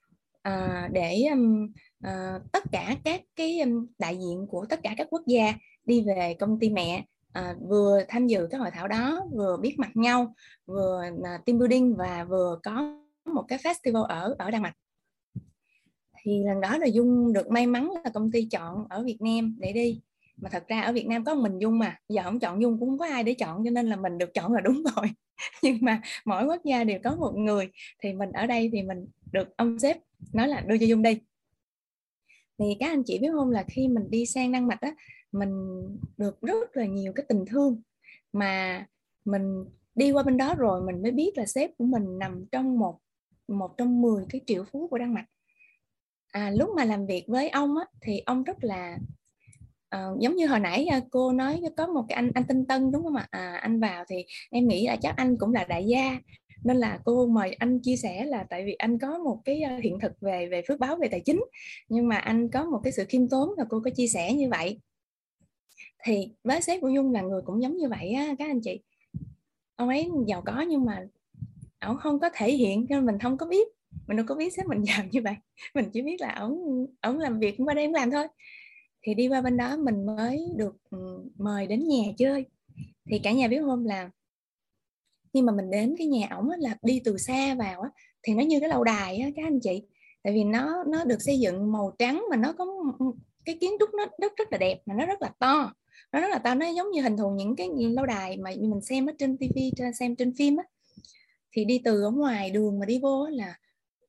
uh, 0.49 0.93
để 0.93 1.25
um, 1.31 1.73
uh, 2.07 2.53
tất 2.53 2.65
cả 2.73 2.97
các 3.05 3.23
cái 3.37 3.61
um, 3.61 3.87
đại 3.99 4.17
diện 4.17 4.47
của 4.51 4.67
tất 4.69 4.81
cả 4.83 4.95
các 4.97 5.07
quốc 5.11 5.23
gia 5.27 5.55
đi 5.85 6.05
về 6.07 6.37
công 6.39 6.59
ty 6.59 6.71
mẹ 6.71 7.05
à, 7.33 7.57
vừa 7.69 8.03
tham 8.09 8.27
dự 8.27 8.47
cái 8.51 8.61
hội 8.61 8.71
thảo 8.71 8.89
đó 8.89 9.27
vừa 9.33 9.57
biết 9.57 9.79
mặt 9.79 9.91
nhau 9.97 10.35
vừa 10.67 11.03
là 11.19 11.39
team 11.47 11.59
building 11.59 11.97
và 11.97 12.25
vừa 12.25 12.59
có 12.63 13.01
một 13.25 13.45
cái 13.49 13.59
festival 13.59 14.03
ở 14.03 14.35
ở 14.39 14.51
Đan 14.51 14.63
Mạch. 14.63 14.77
Thì 16.23 16.45
lần 16.45 16.61
đó 16.61 16.79
là 16.79 16.87
Dung 16.87 17.33
được 17.33 17.51
may 17.51 17.67
mắn 17.67 17.91
là 18.05 18.11
công 18.15 18.31
ty 18.31 18.49
chọn 18.51 18.87
ở 18.89 19.05
Việt 19.05 19.21
Nam 19.21 19.57
để 19.59 19.73
đi 19.73 20.01
mà 20.41 20.51
thật 20.51 20.65
ra 20.69 20.81
ở 20.81 20.93
Việt 20.93 21.07
Nam 21.07 21.25
có 21.25 21.35
mình 21.35 21.59
Dung 21.59 21.79
mà 21.79 21.97
giờ 22.09 22.23
không 22.23 22.41
chọn 22.41 22.63
Dung 22.63 22.79
cũng 22.81 22.89
không 22.89 22.99
có 22.99 23.07
ai 23.07 23.25
để 23.25 23.35
chọn 23.35 23.65
cho 23.65 23.71
nên 23.71 23.87
là 23.87 23.97
mình 23.97 24.19
được 24.19 24.35
chọn 24.35 24.53
là 24.53 24.61
đúng 24.61 24.83
rồi. 24.97 25.07
Nhưng 25.63 25.79
mà 25.81 26.03
mỗi 26.25 26.45
quốc 26.45 26.65
gia 26.65 26.85
đều 26.85 26.99
có 27.05 27.17
một 27.17 27.33
người 27.37 27.71
thì 28.03 28.13
mình 28.13 28.33
ở 28.33 28.47
đây 28.47 28.71
thì 28.73 28.83
mình 28.83 29.07
được 29.33 29.57
ông 29.57 29.79
sếp 29.79 29.97
nói 30.33 30.49
là 30.49 30.61
đưa 30.61 30.79
cho 30.79 30.87
Dung 30.87 31.03
đi. 31.03 31.21
Thì 32.59 32.65
các 32.81 32.87
anh 32.89 33.03
chị 33.07 33.19
biết 33.19 33.29
không 33.33 33.51
là 33.51 33.65
khi 33.69 33.89
mình 33.89 34.11
đi 34.11 34.27
sang 34.27 34.53
Đan 34.53 34.69
Mạch 34.69 34.81
á 34.81 34.95
mình 35.33 35.51
được 36.17 36.41
rất 36.41 36.77
là 36.77 36.87
nhiều 36.87 37.13
cái 37.13 37.27
tình 37.29 37.45
thương. 37.47 37.83
Mà 38.33 38.87
mình 39.25 39.65
đi 39.95 40.11
qua 40.11 40.23
bên 40.23 40.37
đó 40.37 40.55
rồi 40.55 40.83
mình 40.83 41.03
mới 41.03 41.13
biết 41.13 41.39
là 41.39 41.47
sếp 41.47 41.71
của 41.79 41.85
mình 41.85 42.19
nằm 42.19 42.45
trong 42.53 42.79
một 42.79 42.99
một 43.49 43.79
trong 43.79 44.03
10 44.03 44.25
cái 44.29 44.41
triệu 44.47 44.65
phú 44.65 44.89
của 44.89 44.99
Đan 44.99 45.15
Mạch. 45.15 45.27
À, 46.33 46.51
lúc 46.51 46.71
mà 46.77 46.85
làm 46.85 47.07
việc 47.07 47.25
với 47.27 47.49
ông 47.49 47.77
á, 47.77 47.85
thì 48.01 48.23
ông 48.27 48.43
rất 48.43 48.65
là 48.65 48.99
uh, 49.97 50.21
giống 50.21 50.37
như 50.37 50.47
hồi 50.47 50.61
nãy 50.61 50.89
uh, 50.99 51.05
cô 51.11 51.33
nói 51.33 51.61
có 51.77 51.87
một 51.87 52.05
cái 52.09 52.17
anh 52.17 52.31
anh 52.35 52.45
Tinh 52.49 52.67
Tân 52.67 52.93
đúng 52.93 53.03
không 53.03 53.17
ạ? 53.17 53.27
À, 53.31 53.59
anh 53.63 53.81
vào 53.81 54.05
thì 54.09 54.25
em 54.51 54.69
nghĩ 54.69 54.87
là 54.87 54.97
chắc 54.97 55.17
anh 55.17 55.37
cũng 55.39 55.53
là 55.53 55.65
đại 55.65 55.85
gia. 55.87 56.19
Nên 56.65 56.77
là 56.77 56.99
cô 57.05 57.27
mời 57.27 57.53
anh 57.53 57.81
chia 57.83 57.97
sẻ 57.97 58.25
là 58.25 58.45
tại 58.51 58.65
vì 58.65 58.75
anh 58.75 58.99
có 58.99 59.19
một 59.19 59.41
cái 59.45 59.61
ờ, 59.61 59.77
hiện 59.77 60.01
thực 60.01 60.21
về 60.21 60.49
về 60.51 60.63
phước 60.69 60.81
báo 60.81 60.97
về 60.97 61.09
tài 61.09 61.21
chính. 61.21 61.45
Nhưng 61.89 62.09
mà 62.09 62.17
anh 62.17 62.49
có 62.49 62.65
một 62.65 62.81
cái 62.85 62.93
sự 62.93 63.05
khiêm 63.09 63.29
tốn 63.29 63.51
là 63.57 63.65
cô 63.69 63.81
có 63.85 63.91
chia 63.91 64.07
sẻ 64.07 64.33
như 64.33 64.49
vậy. 64.51 64.81
Thì 66.05 66.33
với 66.45 66.63
sếp 66.63 66.81
của 66.81 66.89
Dung 66.89 67.13
là 67.13 67.21
người 67.21 67.43
cũng 67.45 67.63
giống 67.63 67.77
như 67.77 67.89
vậy 67.89 68.11
á 68.11 68.35
các 68.39 68.51
anh 68.51 68.61
chị. 68.61 68.81
Ông 69.77 69.89
ấy 69.89 70.11
giàu 70.27 70.43
có 70.47 70.61
nhưng 70.61 70.85
mà 70.85 71.07
ông 71.79 71.97
không 71.97 72.21
có 72.21 72.31
thể 72.35 72.53
hiện 72.53 72.87
nên 72.89 73.07
mình 73.07 73.19
không 73.19 73.39
có 73.39 73.47
biết. 73.47 73.69
Mình 74.07 74.17
đâu 74.17 74.27
có 74.29 74.35
biết 74.35 74.53
sếp 74.53 74.67
mình 74.67 74.83
giàu 74.85 75.05
như 75.11 75.23
vậy. 75.23 75.35
Mình 75.75 75.91
chỉ 75.93 76.03
biết 76.03 76.21
là 76.21 76.35
ông 76.35 76.87
ông 77.01 77.19
làm 77.19 77.39
việc 77.39 77.55
qua 77.59 77.75
đây 77.75 77.89
làm 77.89 78.11
thôi 78.11 78.27
thì 79.09 79.15
đi 79.15 79.29
qua 79.29 79.41
bên 79.41 79.57
đó 79.57 79.77
mình 79.77 80.07
mới 80.07 80.49
được 80.57 80.77
ừ, 80.91 81.25
mời 81.39 81.67
đến 81.67 81.89
nhà 81.89 82.13
chơi. 82.19 82.47
Thì 83.11 83.19
cả 83.19 83.33
nhà 83.33 83.49
biết 83.49 83.61
không 83.61 83.87
là 83.87 84.11
khi 85.35 85.43
mà 85.43 85.53
mình 85.53 85.71
đến 85.71 85.95
cái 85.99 86.07
nhà 86.07 86.29
ổng 86.31 86.51
là 86.59 86.77
đi 86.83 87.01
từ 87.05 87.19
xa 87.19 87.55
vào 87.55 87.81
á, 87.81 87.91
thì 88.23 88.35
nó 88.35 88.43
như 88.43 88.61
cái 88.61 88.69
lâu 88.69 88.85
đài 88.85 89.19
á, 89.19 89.29
các 89.37 89.43
anh 89.47 89.61
chị. 89.61 89.83
Tại 90.23 90.33
vì 90.33 90.45
nó 90.45 90.85
nó 90.85 91.05
được 91.05 91.23
xây 91.23 91.39
dựng 91.39 91.73
màu 91.73 91.95
trắng 91.99 92.25
mà 92.31 92.37
nó 92.37 92.53
có 92.53 92.67
cái 93.45 93.59
kiến 93.61 93.73
trúc 93.81 93.95
nó 93.95 94.07
rất 94.19 94.37
rất 94.37 94.53
là 94.53 94.59
đẹp 94.59 94.79
mà 94.87 94.95
nó 94.95 95.07
rất 95.07 95.23
là 95.23 95.33
to. 95.39 95.73
Nó 96.13 96.21
rất 96.21 96.29
là 96.31 96.39
to, 96.39 96.55
nó 96.55 96.67
giống 96.67 96.91
như 96.91 97.03
hình 97.03 97.17
thù 97.17 97.31
những 97.31 97.57
cái 97.57 97.69
lâu 97.79 98.07
đài 98.07 98.37
mà 98.37 98.51
mình 98.61 98.81
xem 98.81 99.07
ở 99.07 99.13
trên 99.19 99.37
tivi 99.37 99.73
xem 99.99 100.17
trên 100.17 100.35
phim 100.35 100.57
á. 100.57 100.65
Thì 101.53 101.65
đi 101.65 101.81
từ 101.85 102.03
ở 102.03 102.11
ngoài 102.11 102.51
đường 102.51 102.79
mà 102.79 102.87
đi 102.87 102.99
vô 103.03 103.27
là 103.27 103.59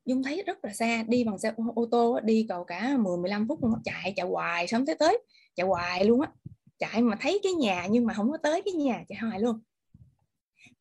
Dung 0.05 0.23
thấy 0.23 0.43
rất 0.43 0.65
là 0.65 0.73
xa, 0.73 1.03
đi 1.07 1.23
bằng 1.23 1.39
xe 1.39 1.53
ô 1.75 1.87
tô 1.91 2.19
đi 2.23 2.45
cầu 2.49 2.63
cả 2.63 2.97
10 2.99 3.17
15 3.17 3.47
phút 3.47 3.63
luôn 3.63 3.73
chạy 3.83 4.13
chạy 4.15 4.25
hoài, 4.25 4.67
sớm 4.67 4.85
tới 4.85 4.95
tới, 4.95 5.19
chạy 5.55 5.67
hoài 5.67 6.05
luôn 6.05 6.21
á. 6.21 6.31
Chạy 6.79 7.01
mà 7.01 7.17
thấy 7.21 7.39
cái 7.43 7.53
nhà 7.53 7.87
nhưng 7.89 8.05
mà 8.05 8.13
không 8.13 8.31
có 8.31 8.37
tới 8.37 8.61
cái 8.65 8.73
nhà, 8.73 9.03
chạy 9.07 9.17
hoài 9.21 9.39
luôn. 9.39 9.59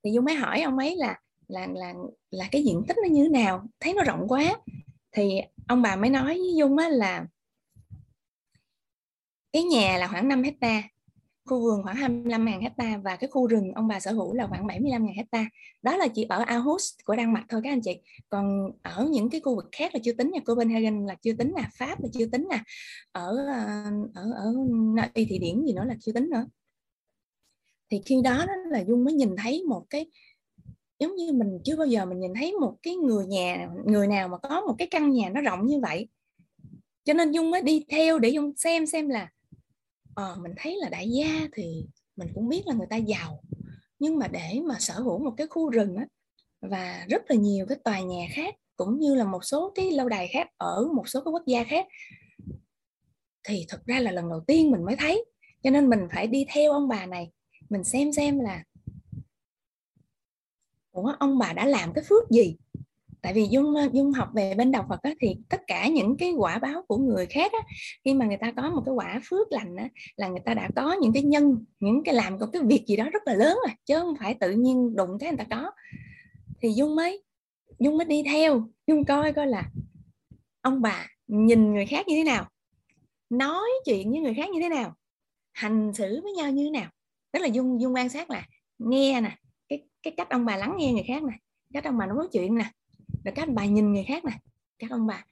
Thì 0.04 0.10
Dung 0.12 0.24
mới 0.24 0.34
hỏi 0.34 0.60
ông 0.62 0.78
ấy 0.78 0.96
là 0.96 1.20
là 1.48 1.66
là 1.74 1.94
là 2.30 2.48
cái 2.50 2.64
diện 2.64 2.82
tích 2.88 2.96
nó 3.02 3.08
như 3.10 3.22
thế 3.22 3.28
nào? 3.28 3.66
Thấy 3.80 3.94
nó 3.94 4.02
rộng 4.02 4.28
quá. 4.28 4.56
Thì 5.12 5.40
ông 5.68 5.82
bà 5.82 5.96
mới 5.96 6.10
nói 6.10 6.24
với 6.24 6.54
Dung 6.56 6.76
á 6.76 6.88
là 6.88 7.26
cái 9.52 9.62
nhà 9.62 9.98
là 9.98 10.08
khoảng 10.08 10.28
5 10.28 10.42
hecta 10.42 10.82
khu 11.48 11.62
vườn 11.62 11.82
khoảng 11.82 11.96
25.000 11.96 12.60
hecta 12.60 13.00
và 13.04 13.16
cái 13.16 13.28
khu 13.30 13.46
rừng 13.46 13.72
ông 13.72 13.88
bà 13.88 14.00
sở 14.00 14.12
hữu 14.12 14.34
là 14.34 14.46
khoảng 14.46 14.66
75.000 14.66 15.16
hecta. 15.16 15.46
Đó 15.82 15.96
là 15.96 16.08
chỉ 16.08 16.26
ở 16.28 16.38
Aarhus 16.38 16.92
của 17.04 17.16
Đan 17.16 17.32
Mạch 17.32 17.44
thôi 17.48 17.60
các 17.64 17.70
anh 17.70 17.80
chị. 17.80 18.00
Còn 18.28 18.70
ở 18.82 19.08
những 19.10 19.30
cái 19.30 19.40
khu 19.40 19.56
vực 19.56 19.68
khác 19.72 19.94
là 19.94 20.00
chưa 20.04 20.12
tính 20.12 20.30
nha 20.34 20.40
Copenhagen 20.46 21.06
là 21.06 21.14
chưa 21.22 21.32
tính 21.32 21.52
là 21.52 21.70
Pháp 21.78 22.02
là 22.02 22.08
chưa 22.12 22.26
tính 22.26 22.48
nè. 22.50 22.62
Ở 23.12 23.36
ờ, 23.36 23.84
ở 24.14 24.32
ở 24.32 24.54
nơi 24.94 25.08
thị 25.14 25.38
điển 25.38 25.64
gì 25.64 25.72
nữa 25.72 25.84
là 25.86 25.96
chưa 26.00 26.12
tính 26.12 26.30
nữa. 26.30 26.46
Thì 27.90 28.00
khi 28.04 28.20
đó, 28.24 28.44
đó 28.46 28.52
là 28.70 28.84
Dung 28.88 29.04
mới 29.04 29.14
nhìn 29.14 29.36
thấy 29.36 29.62
một 29.68 29.86
cái 29.90 30.06
giống 30.98 31.16
như 31.16 31.32
mình 31.32 31.58
chưa 31.64 31.76
bao 31.76 31.86
giờ 31.86 32.06
mình 32.06 32.20
nhìn 32.20 32.34
thấy 32.34 32.52
một 32.52 32.76
cái 32.82 32.96
người 32.96 33.26
nhà 33.26 33.68
người 33.86 34.06
nào 34.06 34.28
mà 34.28 34.38
có 34.38 34.60
một 34.60 34.74
cái 34.78 34.88
căn 34.90 35.10
nhà 35.10 35.28
nó 35.28 35.40
rộng 35.40 35.66
như 35.66 35.80
vậy. 35.80 36.08
Cho 37.04 37.14
nên 37.14 37.32
Dung 37.32 37.50
mới 37.50 37.62
đi 37.62 37.84
theo 37.88 38.18
để 38.18 38.28
Dung 38.28 38.56
xem 38.56 38.86
xem 38.86 39.08
là 39.08 39.28
ờ, 40.18 40.36
mình 40.42 40.52
thấy 40.56 40.76
là 40.80 40.88
đại 40.88 41.08
gia 41.10 41.48
thì 41.52 41.86
mình 42.16 42.28
cũng 42.34 42.48
biết 42.48 42.66
là 42.66 42.74
người 42.74 42.86
ta 42.90 42.96
giàu 42.96 43.42
nhưng 43.98 44.18
mà 44.18 44.28
để 44.28 44.60
mà 44.64 44.74
sở 44.78 44.94
hữu 44.94 45.18
một 45.18 45.34
cái 45.36 45.46
khu 45.46 45.70
rừng 45.70 45.96
á, 45.96 46.06
và 46.60 47.06
rất 47.08 47.22
là 47.28 47.36
nhiều 47.36 47.66
cái 47.68 47.78
tòa 47.84 48.00
nhà 48.00 48.26
khác 48.32 48.54
cũng 48.76 48.98
như 48.98 49.14
là 49.14 49.24
một 49.24 49.44
số 49.44 49.72
cái 49.74 49.90
lâu 49.90 50.08
đài 50.08 50.28
khác 50.28 50.48
ở 50.56 50.86
một 50.94 51.08
số 51.08 51.20
cái 51.24 51.32
quốc 51.32 51.42
gia 51.46 51.64
khác 51.64 51.86
thì 53.44 53.66
thực 53.68 53.86
ra 53.86 54.00
là 54.00 54.10
lần 54.10 54.30
đầu 54.30 54.40
tiên 54.46 54.70
mình 54.70 54.84
mới 54.84 54.96
thấy. 54.96 55.24
Cho 55.62 55.70
nên 55.70 55.88
mình 55.88 56.08
phải 56.12 56.26
đi 56.26 56.46
theo 56.48 56.72
ông 56.72 56.88
bà 56.88 57.06
này 57.06 57.30
mình 57.68 57.84
xem 57.84 58.12
xem 58.12 58.40
là 58.40 58.64
Ủa, 60.92 61.12
ông 61.18 61.38
bà 61.38 61.52
đã 61.52 61.66
làm 61.66 61.92
cái 61.92 62.04
phước 62.08 62.30
gì? 62.30 62.56
Tại 63.22 63.32
vì 63.32 63.48
dung 63.50 63.74
dung 63.92 64.12
học 64.12 64.28
về 64.34 64.54
bên 64.54 64.70
đạo 64.70 64.86
phật 64.88 65.02
á, 65.02 65.10
thì 65.20 65.36
tất 65.48 65.60
cả 65.66 65.88
những 65.88 66.16
cái 66.16 66.32
quả 66.32 66.58
báo 66.58 66.82
của 66.88 66.96
người 66.96 67.26
khác 67.26 67.52
á, 67.52 67.58
khi 68.04 68.14
mà 68.14 68.26
người 68.26 68.36
ta 68.36 68.52
có 68.56 68.70
một 68.70 68.82
cái 68.86 68.94
quả 68.94 69.20
phước 69.24 69.52
lành 69.52 69.76
á, 69.76 69.88
là 70.16 70.28
người 70.28 70.40
ta 70.44 70.54
đã 70.54 70.68
có 70.76 70.92
những 70.92 71.12
cái 71.12 71.22
nhân 71.22 71.64
những 71.80 72.02
cái 72.04 72.14
làm 72.14 72.38
một 72.38 72.46
cái 72.52 72.62
việc 72.62 72.84
gì 72.86 72.96
đó 72.96 73.04
rất 73.12 73.22
là 73.26 73.34
lớn 73.34 73.58
rồi 73.66 73.74
chứ 73.84 74.00
không 74.00 74.14
phải 74.20 74.34
tự 74.34 74.50
nhiên 74.50 74.96
đụng 74.96 75.18
cái 75.20 75.30
người 75.30 75.38
ta 75.38 75.44
có. 75.50 75.70
Thì 76.62 76.72
dung 76.72 76.96
mới 76.96 77.22
dung 77.78 77.96
mới 77.96 78.04
đi 78.04 78.22
theo 78.22 78.68
dung 78.86 79.04
coi 79.04 79.32
coi 79.32 79.46
là 79.46 79.70
ông 80.60 80.82
bà 80.82 81.06
nhìn 81.26 81.72
người 81.72 81.86
khác 81.86 82.08
như 82.08 82.16
thế 82.16 82.24
nào 82.24 82.48
nói 83.30 83.68
chuyện 83.84 84.10
với 84.10 84.20
người 84.20 84.34
khác 84.34 84.50
như 84.50 84.60
thế 84.60 84.68
nào 84.68 84.94
hành 85.52 85.92
xử 85.94 86.20
với 86.22 86.32
nhau 86.32 86.50
như 86.50 86.64
thế 86.64 86.70
nào. 86.70 86.90
Tức 87.32 87.40
là 87.40 87.46
dung 87.46 87.80
dung 87.80 87.94
quan 87.94 88.08
sát 88.08 88.30
là 88.30 88.46
nghe 88.78 89.20
nè 89.20 89.36
cái 89.68 89.82
cái 90.02 90.14
cách 90.16 90.30
ông 90.30 90.44
bà 90.44 90.56
lắng 90.56 90.74
nghe 90.78 90.92
người 90.92 91.04
khác 91.08 91.22
nè 91.22 91.32
cách 91.74 91.84
ông 91.84 91.98
bà 91.98 92.06
nói 92.06 92.28
chuyện 92.32 92.54
nè 92.54 92.64
rồi 93.24 93.32
các 93.34 93.46
ông 93.46 93.54
bà 93.54 93.66
nhìn 93.66 93.92
người 93.92 94.04
khác 94.08 94.24
nè, 94.24 94.32
các 94.78 94.90
ông 94.90 95.06
bà 95.06 95.24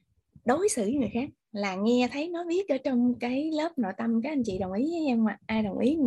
đối 0.44 0.69
xử 0.69 0.82
với 0.82 0.94
người 0.94 1.11
khác 1.12 1.28
là 1.53 1.74
nghe 1.74 2.09
thấy 2.12 2.28
nó 2.28 2.44
viết 2.48 2.69
ở 2.69 2.78
trong 2.78 3.15
cái 3.20 3.51
lớp 3.53 3.78
nội 3.78 3.93
tâm, 3.98 4.23
các 4.23 4.31
anh 4.31 4.43
chị 4.44 4.59
đồng 4.59 4.73
ý 4.73 4.85
với 4.85 5.07
em 5.07 5.24
mà 5.24 5.36
ai 5.47 5.62
đồng 5.62 5.78
ý, 5.78 5.98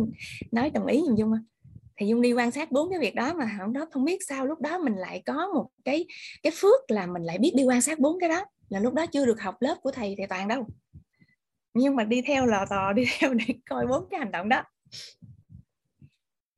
nói 0.52 0.70
đồng 0.70 0.86
ý 0.86 1.00
dùm 1.06 1.16
dung 1.16 1.30
không? 1.30 1.44
Thì 1.96 2.06
dung 2.06 2.22
đi 2.22 2.32
quan 2.32 2.50
sát 2.50 2.72
bốn 2.72 2.90
cái 2.90 2.98
việc 2.98 3.14
đó 3.14 3.34
mà 3.34 3.50
không 3.58 3.72
đó 3.72 3.86
không 3.90 4.04
biết 4.04 4.18
sao 4.28 4.46
lúc 4.46 4.60
đó 4.60 4.78
mình 4.78 4.94
lại 4.94 5.22
có 5.26 5.46
một 5.54 5.70
cái 5.84 6.06
cái 6.42 6.52
phước 6.56 6.90
là 6.90 7.06
mình 7.06 7.22
lại 7.22 7.38
biết 7.38 7.52
đi 7.56 7.64
quan 7.64 7.80
sát 7.80 7.98
bốn 7.98 8.20
cái 8.20 8.28
đó, 8.28 8.44
là 8.68 8.80
lúc 8.80 8.94
đó 8.94 9.06
chưa 9.06 9.26
được 9.26 9.40
học 9.40 9.56
lớp 9.60 9.76
của 9.82 9.90
thầy 9.90 10.14
thầy 10.18 10.26
toàn 10.26 10.48
đâu. 10.48 10.66
Nhưng 11.74 11.96
mà 11.96 12.04
đi 12.04 12.22
theo 12.22 12.46
lò 12.46 12.66
tò, 12.70 12.92
đi 12.92 13.04
theo 13.18 13.34
để 13.34 13.54
coi 13.70 13.86
bốn 13.86 14.04
cái 14.10 14.20
hành 14.20 14.30
động 14.30 14.48
đó. 14.48 14.62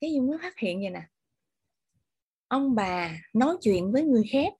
Cái 0.00 0.12
dung 0.12 0.26
mới 0.26 0.38
phát 0.42 0.58
hiện 0.58 0.80
vậy 0.80 0.90
nè. 0.90 1.02
Ông 2.48 2.74
bà 2.74 3.20
nói 3.34 3.56
chuyện 3.60 3.92
với 3.92 4.02
người 4.02 4.24
khác 4.32 4.52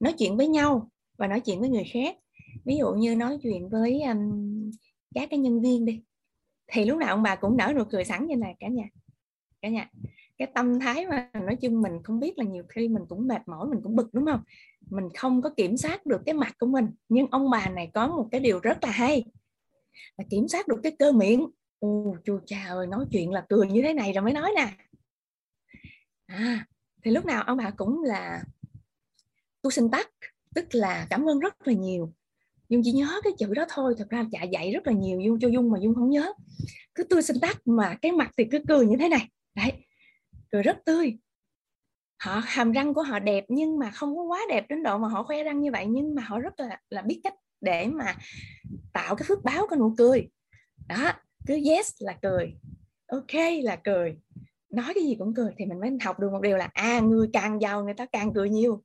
nói 0.00 0.14
chuyện 0.18 0.36
với 0.36 0.48
nhau 0.48 0.90
và 1.18 1.26
nói 1.26 1.40
chuyện 1.40 1.60
với 1.60 1.68
người 1.68 1.84
khác. 1.92 2.16
Ví 2.64 2.76
dụ 2.76 2.92
như 2.92 3.16
nói 3.16 3.38
chuyện 3.42 3.68
với 3.68 4.02
um, 4.02 4.70
các 5.14 5.30
cái 5.30 5.38
nhân 5.38 5.60
viên 5.60 5.84
đi. 5.84 6.02
Thì 6.66 6.84
lúc 6.84 6.98
nào 6.98 7.08
ông 7.08 7.22
bà 7.22 7.36
cũng 7.36 7.56
nở 7.56 7.72
nụ 7.76 7.84
cười 7.90 8.04
sẵn 8.04 8.26
như 8.26 8.36
này 8.36 8.56
cả 8.60 8.68
nhà 8.68 8.84
cả 9.62 9.68
nhà. 9.68 9.90
Cái 10.38 10.48
tâm 10.54 10.80
thái 10.80 11.06
mà 11.06 11.30
nói 11.34 11.56
chung 11.56 11.82
mình 11.82 11.92
không 12.04 12.20
biết 12.20 12.38
là 12.38 12.44
nhiều 12.44 12.64
khi 12.68 12.88
mình 12.88 13.02
cũng 13.08 13.26
mệt 13.26 13.48
mỏi 13.48 13.68
mình 13.68 13.80
cũng 13.82 13.96
bực 13.96 14.14
đúng 14.14 14.26
không? 14.26 14.40
Mình 14.90 15.08
không 15.14 15.42
có 15.42 15.50
kiểm 15.56 15.76
soát 15.76 16.06
được 16.06 16.20
cái 16.26 16.34
mặt 16.34 16.54
của 16.58 16.66
mình 16.66 16.86
nhưng 17.08 17.26
ông 17.30 17.50
bà 17.50 17.68
này 17.68 17.90
có 17.94 18.08
một 18.08 18.28
cái 18.32 18.40
điều 18.40 18.58
rất 18.58 18.84
là 18.84 18.90
hay 18.90 19.24
là 20.16 20.24
kiểm 20.30 20.48
soát 20.48 20.68
được 20.68 20.80
cái 20.82 20.92
cơ 20.98 21.12
miệng. 21.12 21.46
Ồ 21.78 22.16
chu 22.24 22.38
cha 22.46 22.64
ơi 22.68 22.86
nói 22.86 23.04
chuyện 23.12 23.32
là 23.32 23.46
cười 23.48 23.66
như 23.66 23.82
thế 23.82 23.94
này 23.94 24.12
rồi 24.12 24.24
mới 24.24 24.32
nói 24.32 24.52
nè. 24.56 24.68
À 26.26 26.66
thì 27.04 27.10
lúc 27.10 27.24
nào 27.24 27.42
ông 27.42 27.58
bà 27.58 27.70
cũng 27.70 28.02
là 28.02 28.42
tôi 29.62 29.72
xin 29.72 29.90
tắt 29.90 30.10
tức 30.54 30.66
là 30.70 31.06
cảm 31.10 31.28
ơn 31.28 31.38
rất 31.38 31.68
là 31.68 31.72
nhiều. 31.72 32.12
Dung 32.68 32.80
chỉ 32.84 32.92
nhớ 32.92 33.20
cái 33.24 33.32
chữ 33.38 33.54
đó 33.54 33.64
thôi, 33.68 33.94
thật 33.98 34.10
ra 34.10 34.24
dạ 34.32 34.42
dạy 34.42 34.72
rất 34.72 34.86
là 34.86 34.92
nhiều 34.92 35.20
dung, 35.20 35.40
cho 35.40 35.48
dung 35.48 35.70
mà 35.70 35.78
dung 35.82 35.94
không 35.94 36.10
nhớ. 36.10 36.32
Cứ 36.94 37.04
tôi 37.04 37.22
xin 37.22 37.40
tắt 37.40 37.66
mà 37.66 37.96
cái 38.02 38.12
mặt 38.12 38.30
thì 38.36 38.44
cứ 38.50 38.58
cười 38.68 38.86
như 38.86 38.96
thế 39.00 39.08
này. 39.08 39.28
Đấy, 39.54 39.72
cười 40.52 40.62
rất 40.62 40.78
tươi. 40.84 41.18
Họ 42.22 42.40
hàm 42.44 42.72
răng 42.72 42.94
của 42.94 43.02
họ 43.02 43.18
đẹp 43.18 43.44
nhưng 43.48 43.78
mà 43.78 43.90
không 43.90 44.16
có 44.16 44.22
quá 44.22 44.40
đẹp 44.48 44.66
đến 44.68 44.82
độ 44.82 44.98
mà 44.98 45.08
họ 45.08 45.22
khoe 45.22 45.42
răng 45.42 45.60
như 45.60 45.72
vậy, 45.72 45.86
nhưng 45.86 46.14
mà 46.14 46.22
họ 46.22 46.38
rất 46.38 46.60
là 46.60 46.80
là 46.90 47.02
biết 47.02 47.20
cách 47.24 47.34
để 47.60 47.86
mà 47.86 48.16
tạo 48.92 49.16
cái 49.16 49.24
phước 49.28 49.44
báo 49.44 49.66
cái 49.66 49.78
nụ 49.78 49.94
cười. 49.98 50.28
Đó, 50.88 51.12
cứ 51.46 51.58
yes 51.68 51.92
là 51.98 52.18
cười, 52.22 52.54
ok 53.06 53.34
là 53.62 53.76
cười. 53.76 54.16
Nói 54.70 54.92
cái 54.94 55.04
gì 55.04 55.16
cũng 55.18 55.34
cười 55.34 55.52
thì 55.58 55.66
mình 55.66 55.80
mới 55.80 55.90
học 56.04 56.20
được 56.20 56.32
một 56.32 56.40
điều 56.42 56.56
là 56.56 56.68
à 56.72 57.00
người 57.00 57.28
càng 57.32 57.60
giàu 57.60 57.84
người 57.84 57.94
ta 57.94 58.06
càng 58.06 58.32
cười 58.34 58.48
nhiều 58.50 58.82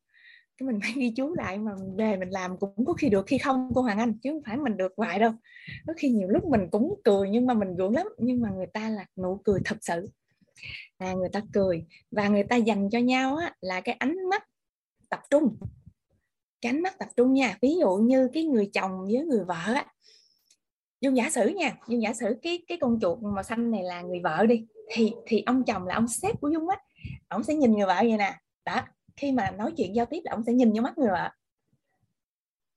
cái 0.58 0.68
mình 0.68 0.80
phải 0.82 0.92
ghi 0.96 1.14
chú 1.16 1.34
lại 1.34 1.58
mà 1.58 1.72
về 1.98 2.18
mình 2.18 2.30
làm 2.30 2.58
cũng 2.58 2.86
có 2.86 2.94
khi 2.94 3.10
được 3.10 3.26
khi 3.28 3.38
không 3.38 3.72
cô 3.76 3.82
Hoàng 3.82 3.98
Anh 3.98 4.14
chứ 4.24 4.32
không 4.32 4.42
phải 4.46 4.58
mình 4.58 4.78
được 4.78 4.94
hoài 4.98 5.20
đâu. 5.20 5.32
Có 5.88 5.94
khi 5.98 6.10
nhiều 6.10 6.28
lúc 6.28 6.46
mình 6.46 6.62
cũng 6.72 7.02
cười 7.04 7.30
nhưng 7.30 7.48
mà 7.48 7.54
mình 7.54 7.76
gượng 7.76 7.94
lắm 7.94 8.08
nhưng 8.18 8.42
mà 8.42 8.50
người 8.50 8.68
ta 8.74 8.90
là 8.90 9.06
nụ 9.18 9.42
cười 9.44 9.60
thật 9.66 9.78
sự. 9.82 10.10
À, 10.98 11.14
người 11.14 11.30
ta 11.34 11.42
cười 11.54 11.86
và 12.12 12.28
người 12.28 12.44
ta 12.44 12.56
dành 12.56 12.90
cho 12.90 13.00
nhau 13.00 13.36
á, 13.36 13.56
là 13.62 13.82
cái 13.82 13.96
ánh 14.00 14.30
mắt 14.30 14.44
tập 15.10 15.20
trung. 15.30 15.58
Cái 16.62 16.70
ánh 16.70 16.82
mắt 16.82 17.00
tập 17.00 17.10
trung 17.18 17.34
nha 17.34 17.58
ví 17.62 17.76
dụ 17.80 17.96
như 17.96 18.30
cái 18.34 18.44
người 18.44 18.70
chồng 18.74 19.06
với 19.06 19.26
người 19.26 19.44
vợ 19.44 19.74
á. 19.74 19.86
Dung 21.02 21.18
giả 21.18 21.30
sử 21.30 21.48
nha 21.48 21.78
dung 21.88 22.02
giả 22.02 22.14
sử 22.14 22.36
cái 22.42 22.64
cái 22.68 22.78
con 22.82 23.00
chuột 23.02 23.20
màu 23.22 23.44
xanh 23.44 23.72
này 23.72 23.84
là 23.84 24.02
người 24.02 24.20
vợ 24.24 24.46
đi 24.46 24.66
thì 24.94 25.14
thì 25.26 25.44
ông 25.46 25.64
chồng 25.64 25.86
là 25.88 25.96
ông 25.96 26.08
sếp 26.08 26.42
của 26.42 26.50
dung 26.50 26.70
á 26.70 26.78
ông 27.28 27.44
sẽ 27.44 27.56
nhìn 27.56 27.72
người 27.72 27.86
vợ 27.86 27.98
vậy 28.02 28.18
nè. 28.18 28.36
Đó 28.66 28.82
khi 29.16 29.32
mà 29.32 29.52
nói 29.52 29.74
chuyện 29.78 29.96
giao 29.96 30.06
tiếp 30.06 30.22
là 30.24 30.32
ông 30.32 30.44
sẽ 30.44 30.54
nhìn 30.54 30.74
vô 30.74 30.82
mắt 30.82 30.98
người 30.98 31.10
vợ. 31.12 31.30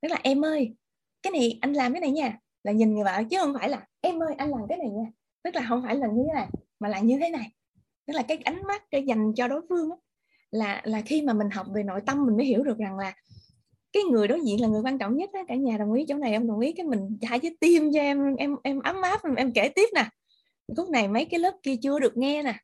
Tức 0.02 0.09
là 0.09 0.19
em 0.23 0.44
ơi 0.44 0.74
cái 1.23 1.31
này 1.31 1.59
anh 1.60 1.73
làm 1.73 1.93
cái 1.93 2.01
này 2.01 2.10
nha. 2.10 2.39
Là 2.62 2.73
nhìn 2.73 2.94
người 2.94 3.05
vợ 3.05 3.23
chứ 3.31 3.36
không 3.40 3.55
phải 3.59 3.69
là 3.69 3.86
em 4.01 4.23
ơi 4.23 4.35
anh 4.39 4.51
làm 4.51 4.60
cái 4.69 4.78
này 4.78 4.89
nha. 4.89 5.10
Tức 5.43 5.55
là 5.55 5.66
không 5.69 5.82
phải 5.86 5.97
là 5.97 6.06
như 6.06 6.23
thế 6.27 6.35
này 6.35 6.48
mà 6.81 6.89
là 6.89 6.98
như 6.98 7.19
thế 7.20 7.31
này. 7.31 7.52
Tức 8.06 8.12
là 8.15 8.23
cái 8.23 8.36
ánh 8.36 8.62
mắt 8.66 8.82
cái 8.90 9.02
dành 9.02 9.32
cho 9.35 9.48
đối 9.48 9.60
phương 9.69 9.90
là 10.51 10.82
là 10.85 11.01
khi 11.01 11.23
mà 11.23 11.32
mình 11.32 11.51
học 11.51 11.66
về 11.74 11.82
nội 11.82 12.01
tâm 12.06 12.27
mình 12.27 12.36
mới 12.36 12.47
hiểu 12.47 12.62
được 12.62 12.78
rằng 12.78 12.98
là 12.98 13.15
cái 13.93 14.02
người 14.02 14.28
đối 14.28 14.40
diện 14.44 14.60
là 14.60 14.69
người 14.69 14.82
quan 14.85 14.98
trọng 14.98 15.16
nhất 15.16 15.31
đó. 15.32 15.40
cả 15.48 15.55
nhà 15.55 15.78
đồng 15.78 15.93
ý 15.93 16.05
chỗ 16.09 16.15
này 16.15 16.32
em 16.32 16.48
đồng 16.48 16.60
ý 16.60 16.73
cái 16.73 16.86
mình 16.86 17.19
chạy 17.20 17.39
với 17.39 17.56
tim 17.60 17.90
cho 17.94 18.01
em 18.01 18.35
em 18.36 18.56
em 18.62 18.81
ấm 18.81 19.02
áp 19.02 19.24
em, 19.24 19.35
em 19.35 19.52
kể 19.52 19.69
tiếp 19.69 19.89
nè. 19.94 20.05
Lúc 20.77 20.89
này 20.90 21.09
mấy 21.09 21.24
cái 21.24 21.40
lớp 21.40 21.55
kia 21.62 21.74
chưa 21.82 21.98
được 21.98 22.16
nghe 22.16 22.43
nè 22.43 22.55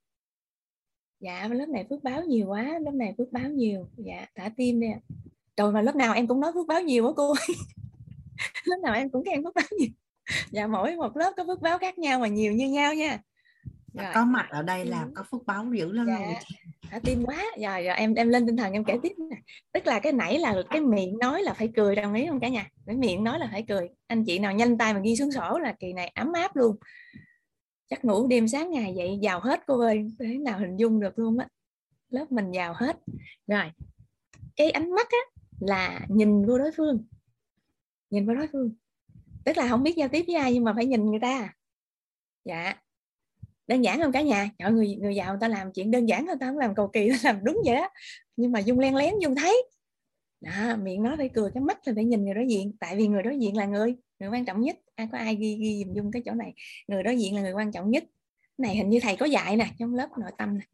dạ 1.25 1.49
lớp 1.49 1.69
này 1.69 1.87
phước 1.91 2.03
báo 2.03 2.23
nhiều 2.23 2.47
quá 2.49 2.79
lớp 2.81 2.95
này 2.95 3.15
phước 3.19 3.33
báo 3.33 3.49
nhiều. 3.49 3.89
Dạ 3.97 4.27
thả 4.35 4.51
tim 4.57 4.81
đi 4.81 4.89
rồi 5.57 5.73
mà 5.73 5.83
lớp 5.83 5.97
nào 5.97 6.15
em 6.15 6.27
cũng 6.27 6.41
nói 6.41 6.53
phước 6.55 6.67
báo 6.67 6.83
nhiều 6.83 7.07
quá 7.07 7.13
cô. 7.17 7.35
Lớp 8.65 8.77
nào 8.83 8.95
em 8.95 9.11
cũng 9.11 9.25
khen 9.25 9.45
phước 9.45 9.55
báo 9.55 9.65
nhiều. 9.79 9.89
Dạ 10.51 10.67
mỗi 10.67 10.97
một 10.97 11.17
lớp 11.17 11.33
có 11.37 11.45
phước 11.47 11.61
báo 11.61 11.79
khác 11.79 11.99
nhau 11.99 12.19
mà 12.19 12.29
nhiều 12.29 12.53
như 12.53 12.69
nhau 12.69 12.95
nha. 12.95 13.19
Rồi. 13.95 14.13
có 14.15 14.25
mặt 14.25 14.47
ở 14.51 14.63
đây 14.63 14.85
là 14.85 15.07
có 15.15 15.25
phước 15.31 15.47
báo 15.47 15.65
dữ 15.73 15.93
lắm 15.93 16.07
dạ. 16.07 16.19
rồi 16.19 16.35
thả 16.91 16.99
tim 16.99 17.25
quá. 17.25 17.45
Rồi, 17.63 17.83
rồi 17.83 17.97
em 17.97 18.15
em 18.15 18.29
lên 18.29 18.47
tinh 18.47 18.57
thần 18.57 18.73
em 18.73 18.85
kể 18.85 18.99
tiếp 19.03 19.13
nè. 19.31 19.37
Tức 19.73 19.87
là 19.87 20.01
cái 20.01 20.13
nãy 20.13 20.39
là 20.39 20.55
cái 20.71 20.81
miệng 20.81 21.19
nói 21.19 21.43
là 21.43 21.55
phải 21.55 21.69
cười 21.77 21.97
đồng 21.97 22.15
ý 22.15 22.27
không 22.27 22.41
cả 22.41 22.49
nhà? 22.49 22.71
Cái 22.87 22.97
miệng 22.97 23.25
nói 23.25 23.39
là 23.39 23.49
phải 23.53 23.65
cười. 23.69 23.89
Anh 24.07 24.25
chị 24.25 24.39
nào 24.39 24.53
nhanh 24.53 24.79
tay 24.79 24.95
mà 24.95 25.01
ghi 25.05 25.17
xuống 25.17 25.33
sổ 25.33 25.59
là 25.59 25.75
kỳ 25.81 25.93
này 25.93 26.13
ấm 26.15 26.33
áp 26.33 26.57
luôn 26.57 26.77
chắc 27.87 28.05
ngủ 28.05 28.27
đêm 28.27 28.49
sáng 28.49 28.71
ngày 28.71 28.95
dậy 28.95 29.19
giàu 29.23 29.41
hết 29.41 29.61
cô 29.67 29.81
ơi 29.81 30.11
thế 30.19 30.39
nào 30.39 30.59
hình 30.59 30.77
dung 30.77 31.01
được 31.01 31.19
luôn 31.19 31.39
á. 31.39 31.49
Lớp 32.11 32.33
mình 32.33 32.53
giàu 32.53 32.75
hết. 32.77 32.97
Rồi 33.47 33.65
cái 34.57 34.71
ánh 34.71 34.91
mắt 34.91 35.07
á 35.11 35.43
là 35.61 36.01
nhìn 36.09 36.47
vô 36.47 36.59
đối 36.59 36.73
phương. 36.77 37.05
Nhìn 38.11 38.27
vào 38.27 38.37
đối 38.37 38.47
phương. 38.53 38.75
Tức 39.45 39.57
là 39.57 39.69
không 39.69 39.83
biết 39.83 39.97
giao 39.97 40.09
tiếp 40.09 40.25
với 40.27 40.37
ai 40.37 40.55
nhưng 40.55 40.65
mà 40.65 40.73
phải 40.75 40.87
nhìn 40.87 41.11
người 41.11 41.21
ta. 41.21 41.55
Dạ. 42.45 42.75
Đơn 43.67 43.83
giản 43.83 44.01
không 44.01 44.13
cả 44.13 44.23
nhà. 44.23 44.51
Mọi 44.59 44.73
người 44.73 44.97
người 44.97 45.15
giàu 45.15 45.33
người 45.33 45.41
ta 45.41 45.49
làm 45.49 45.73
chuyện 45.73 45.91
đơn 45.91 46.07
giản 46.07 46.27
thôi 46.27 46.37
ta 46.41 46.47
không 46.47 46.59
làm 46.59 46.75
cầu 46.75 46.89
kỳ 46.89 47.11
ta 47.11 47.17
làm 47.23 47.45
đúng 47.45 47.57
vậy 47.67 47.75
đó. 47.75 47.89
Nhưng 48.37 48.53
mà 48.53 48.61
dung 48.61 48.79
len 48.79 48.97
lén 48.97 49.15
dung 49.21 49.35
thấy. 49.35 49.65
Đó, 50.41 50.77
miệng 50.83 51.03
nói 51.03 51.17
phải 51.17 51.29
cười 51.29 51.51
cái 51.55 51.63
mắt 51.63 51.79
là 51.85 51.93
phải 51.95 52.05
nhìn 52.05 52.25
người 52.25 52.35
đối 52.35 52.47
diện. 52.49 52.77
Tại 52.81 52.97
vì 52.97 53.07
người 53.07 53.23
đối 53.23 53.39
diện 53.39 53.57
là 53.57 53.67
người 53.67 53.97
người 54.25 54.39
quan 54.39 54.45
trọng 54.45 54.61
nhất. 54.61 54.79
Ai 54.95 55.09
có 55.13 55.19
ai 55.19 55.37
ghi 55.37 55.57
ghi 55.61 55.85
dùm 55.85 55.95
dung 55.95 56.13
cái 56.13 56.23
chỗ 56.25 56.33
này. 56.33 56.55
Người 56.89 57.03
đối 57.03 57.19
diện 57.19 57.35
là 57.35 57.43
người 57.43 57.53
quan 57.53 57.73
trọng 57.73 57.91
nhất. 57.91 58.05
Này 58.59 58.77
hình 58.77 58.89
như 58.89 59.01
thầy 59.03 59.17
có 59.17 59.27
dạy 59.27 59.57
nè, 59.57 59.71
trong 59.79 59.95
lớp 59.95 60.09
nội 60.19 60.31
tâm 60.39 60.59
nè. 60.59 60.65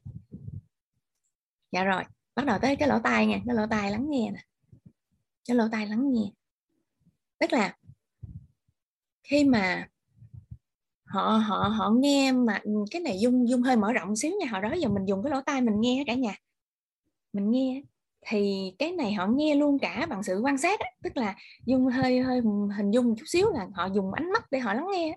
Dạ 1.73 1.85
rồi, 1.85 2.03
bắt 2.35 2.47
đầu 2.47 2.59
tới 2.63 2.77
cái 2.77 2.89
lỗ 2.89 2.99
tai 2.99 3.27
nha, 3.27 3.41
cái 3.47 3.55
lỗ 3.55 3.67
tai 3.67 3.91
lắng 3.91 4.07
nghe 4.11 4.31
nè. 4.31 4.41
Cái 5.49 5.57
lỗ 5.57 5.65
tai 5.73 5.87
lắng 5.87 6.13
nghe. 6.13 6.31
Tức 7.39 7.53
là 7.53 7.77
khi 9.23 9.45
mà 9.45 9.89
họ 11.05 11.23
họ 11.23 11.57
họ 11.57 11.91
nghe 11.91 12.33
mà 12.33 12.61
ừ, 12.63 12.73
cái 12.91 13.03
này 13.03 13.21
dung 13.21 13.49
dung 13.49 13.63
hơi 13.63 13.77
mở 13.77 13.93
rộng 13.93 14.17
xíu 14.17 14.33
nha. 14.41 14.47
Họ 14.51 14.61
đó 14.61 14.75
giờ 14.75 14.89
mình 14.89 15.05
dùng 15.05 15.23
cái 15.23 15.31
lỗ 15.31 15.41
tai 15.41 15.61
mình 15.61 15.81
nghe 15.81 16.05
cả 16.07 16.15
nhà. 16.15 16.35
Mình 17.33 17.51
nghe 17.51 17.83
thì 18.31 18.73
cái 18.79 18.93
này 18.93 19.13
họ 19.13 19.27
nghe 19.27 19.55
luôn 19.55 19.79
cả 19.79 20.07
bằng 20.11 20.23
sự 20.23 20.41
quan 20.45 20.59
sát 20.59 20.81
tức 21.03 21.17
là 21.17 21.35
dung 21.67 21.87
hơi 21.87 22.21
hơi 22.21 22.41
hình 22.77 22.91
dung 22.91 23.09
một 23.09 23.15
chút 23.19 23.27
xíu 23.27 23.51
là 23.51 23.67
họ 23.75 23.89
dùng 23.95 24.13
ánh 24.13 24.33
mắt 24.33 24.51
để 24.51 24.59
họ 24.59 24.75
lắng 24.75 24.87
nghe 24.93 25.17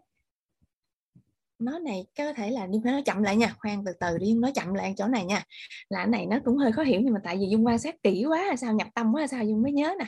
nói 1.60 1.80
này 1.80 2.06
có 2.18 2.34
thể 2.34 2.52
là 2.52 2.66
nhưng 2.66 2.84
phải 2.84 2.92
nói 2.92 3.02
chậm 3.06 3.24
lại 3.24 3.36
nha 3.36 3.56
khoan 3.60 3.86
từ 3.86 3.92
từ 4.00 4.18
đi 4.18 4.28
dung 4.28 4.42
nói 4.42 4.52
chậm 4.56 4.74
lại 4.74 4.94
chỗ 4.98 5.08
này 5.08 5.26
nha. 5.26 5.44
Là 5.90 6.00
cái 6.00 6.08
này 6.08 6.26
nó 6.26 6.40
cũng 6.46 6.58
hơi 6.58 6.72
khó 6.72 6.84
hiểu 6.84 7.02
nhưng 7.02 7.14
mà 7.14 7.20
tại 7.24 7.38
vì 7.38 7.48
dung 7.50 7.66
quan 7.66 7.80
sát 7.80 7.96
kỹ 8.04 8.26
quá 8.30 8.46
là 8.46 8.56
sao 8.56 8.74
nhập 8.74 8.88
tâm 8.96 9.14
quá 9.14 9.22
là 9.22 9.28
sao 9.28 9.44
dung 9.44 9.62
mới 9.62 9.72
nhớ 9.72 9.96
nè. 10.00 10.06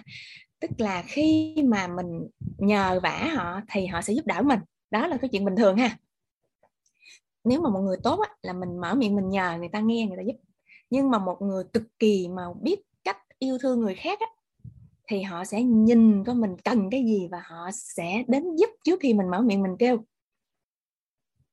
Tức 0.60 0.70
là 0.78 1.04
khi 1.08 1.56
mà 1.64 1.88
mình 1.88 2.28
nhờ 2.58 3.00
vả 3.04 3.32
họ 3.36 3.62
thì 3.72 3.86
họ 3.86 4.02
sẽ 4.02 4.14
giúp 4.14 4.26
đỡ 4.26 4.42
mình. 4.42 4.60
Đó 4.92 5.08
là 5.08 5.18
cái 5.18 5.30
chuyện 5.30 5.46
bình 5.46 5.56
thường 5.56 5.78
ha. 5.78 5.98
Nếu 7.44 7.62
mà 7.62 7.70
một 7.70 7.80
người 7.80 7.98
tốt 8.04 8.20
á, 8.20 8.36
là 8.42 8.54
mình 8.54 8.82
mở 8.82 8.96
miệng 8.96 9.16
mình 9.16 9.30
nhờ 9.30 9.58
người 9.60 9.70
ta 9.70 9.80
nghe 9.80 10.06
người 10.06 10.18
ta 10.18 10.24
giúp. 10.28 10.36
Nhưng 10.90 11.12
mà 11.12 11.20
một 11.20 11.38
người 11.42 11.64
cực 11.74 11.84
kỳ 12.00 12.28
mà 12.28 12.44
biết 12.62 12.80
yêu 13.46 13.58
thương 13.58 13.80
người 13.80 13.96
khác 13.96 14.20
á, 14.20 14.28
thì 15.08 15.22
họ 15.22 15.46
sẽ 15.46 15.64
nhìn 15.64 16.24
coi 16.24 16.36
mình 16.36 16.56
cần 16.64 16.90
cái 16.92 17.04
gì 17.06 17.28
và 17.32 17.44
họ 17.46 17.70
sẽ 17.74 18.24
đến 18.28 18.44
giúp 18.56 18.70
trước 18.84 19.00
khi 19.00 19.14
mình 19.14 19.30
mở 19.30 19.42
miệng 19.42 19.62
mình 19.62 19.76
kêu. 19.80 20.06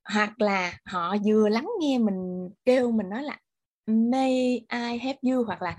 Hoặc 0.03 0.41
là 0.41 0.79
họ 0.85 1.15
vừa 1.25 1.49
lắng 1.49 1.69
nghe 1.79 1.97
mình 1.97 2.49
kêu 2.65 2.91
mình 2.91 3.09
nói 3.09 3.23
là 3.23 3.39
may 3.85 4.65
I 4.71 4.97
help 5.01 5.17
you? 5.21 5.43
hoặc 5.43 5.61
là 5.61 5.77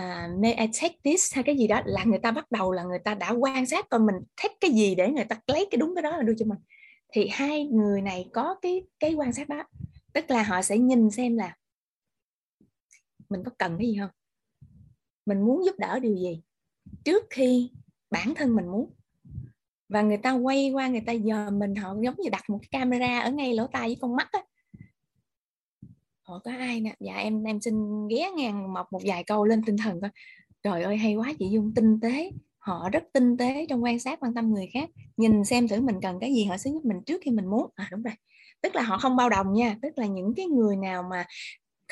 uh, 0.00 0.40
may 0.42 0.54
I 0.54 0.66
take 0.82 0.96
this? 1.04 1.34
hay 1.34 1.44
cái 1.44 1.56
gì 1.56 1.66
đó 1.66 1.82
là 1.84 2.04
người 2.04 2.18
ta 2.18 2.30
bắt 2.30 2.50
đầu 2.50 2.72
là 2.72 2.82
người 2.82 2.98
ta 3.04 3.14
đã 3.14 3.30
quan 3.30 3.66
sát 3.66 3.88
coi 3.90 4.00
mình 4.00 4.16
thích 4.42 4.52
cái 4.60 4.70
gì 4.70 4.94
để 4.94 5.08
người 5.08 5.24
ta 5.24 5.40
lấy 5.46 5.68
cái 5.70 5.78
đúng 5.78 5.94
cái 5.94 6.02
đó 6.02 6.16
là 6.16 6.22
đưa 6.22 6.34
cho 6.38 6.46
mình. 6.46 6.58
Thì 7.12 7.28
hai 7.28 7.64
người 7.64 8.00
này 8.00 8.30
có 8.32 8.56
cái 8.62 8.82
cái 9.00 9.14
quan 9.14 9.32
sát 9.32 9.48
đó 9.48 9.64
tức 10.12 10.30
là 10.30 10.42
họ 10.42 10.62
sẽ 10.62 10.78
nhìn 10.78 11.10
xem 11.10 11.36
là 11.36 11.56
mình 13.28 13.42
có 13.44 13.50
cần 13.58 13.76
cái 13.78 13.86
gì 13.86 13.96
không? 14.00 14.10
Mình 15.26 15.40
muốn 15.42 15.64
giúp 15.64 15.78
đỡ 15.78 15.98
điều 15.98 16.16
gì? 16.16 16.42
Trước 17.04 17.26
khi 17.30 17.70
bản 18.10 18.34
thân 18.34 18.56
mình 18.56 18.68
muốn. 18.68 18.90
Và 19.88 20.02
người 20.02 20.16
ta 20.16 20.32
quay 20.32 20.70
qua, 20.70 20.88
người 20.88 21.02
ta 21.06 21.12
giờ 21.12 21.50
mình, 21.50 21.74
họ 21.74 21.94
giống 22.02 22.14
như 22.18 22.30
đặt 22.30 22.50
một 22.50 22.58
cái 22.62 22.68
camera 22.70 23.20
ở 23.20 23.30
ngay 23.30 23.54
lỗ 23.54 23.66
tai 23.66 23.88
với 23.88 23.96
con 24.00 24.16
mắt 24.16 24.28
á. 24.32 24.40
Họ 26.22 26.38
có 26.44 26.50
ai 26.50 26.80
nè? 26.80 26.94
Dạ 27.00 27.14
em 27.14 27.44
em 27.44 27.60
xin 27.60 28.08
ghé 28.08 28.30
ngang 28.36 28.72
mọc 28.72 28.92
một 28.92 29.00
vài 29.04 29.24
câu 29.24 29.44
lên 29.44 29.62
tinh 29.66 29.76
thần 29.76 30.00
coi. 30.00 30.10
Trời 30.62 30.82
ơi, 30.82 30.96
hay 30.96 31.14
quá 31.14 31.32
chị 31.38 31.48
dung, 31.50 31.74
tinh 31.74 32.00
tế. 32.00 32.30
Họ 32.58 32.88
rất 32.92 33.04
tinh 33.12 33.36
tế 33.36 33.66
trong 33.68 33.84
quan 33.84 33.98
sát, 33.98 34.20
quan 34.20 34.34
tâm 34.34 34.54
người 34.54 34.68
khác. 34.72 34.90
Nhìn 35.16 35.44
xem 35.44 35.68
thử 35.68 35.80
mình 35.80 36.00
cần 36.02 36.20
cái 36.20 36.34
gì, 36.34 36.44
họ 36.44 36.56
sẽ 36.56 36.70
giúp 36.70 36.84
mình 36.84 37.02
trước 37.06 37.20
khi 37.24 37.30
mình 37.30 37.46
muốn. 37.46 37.70
À 37.74 37.88
đúng 37.90 38.02
rồi. 38.02 38.14
Tức 38.60 38.74
là 38.74 38.82
họ 38.82 38.98
không 38.98 39.16
bao 39.16 39.28
đồng 39.28 39.52
nha. 39.52 39.76
Tức 39.82 39.98
là 39.98 40.06
những 40.06 40.34
cái 40.36 40.46
người 40.46 40.76
nào 40.76 41.02
mà 41.10 41.24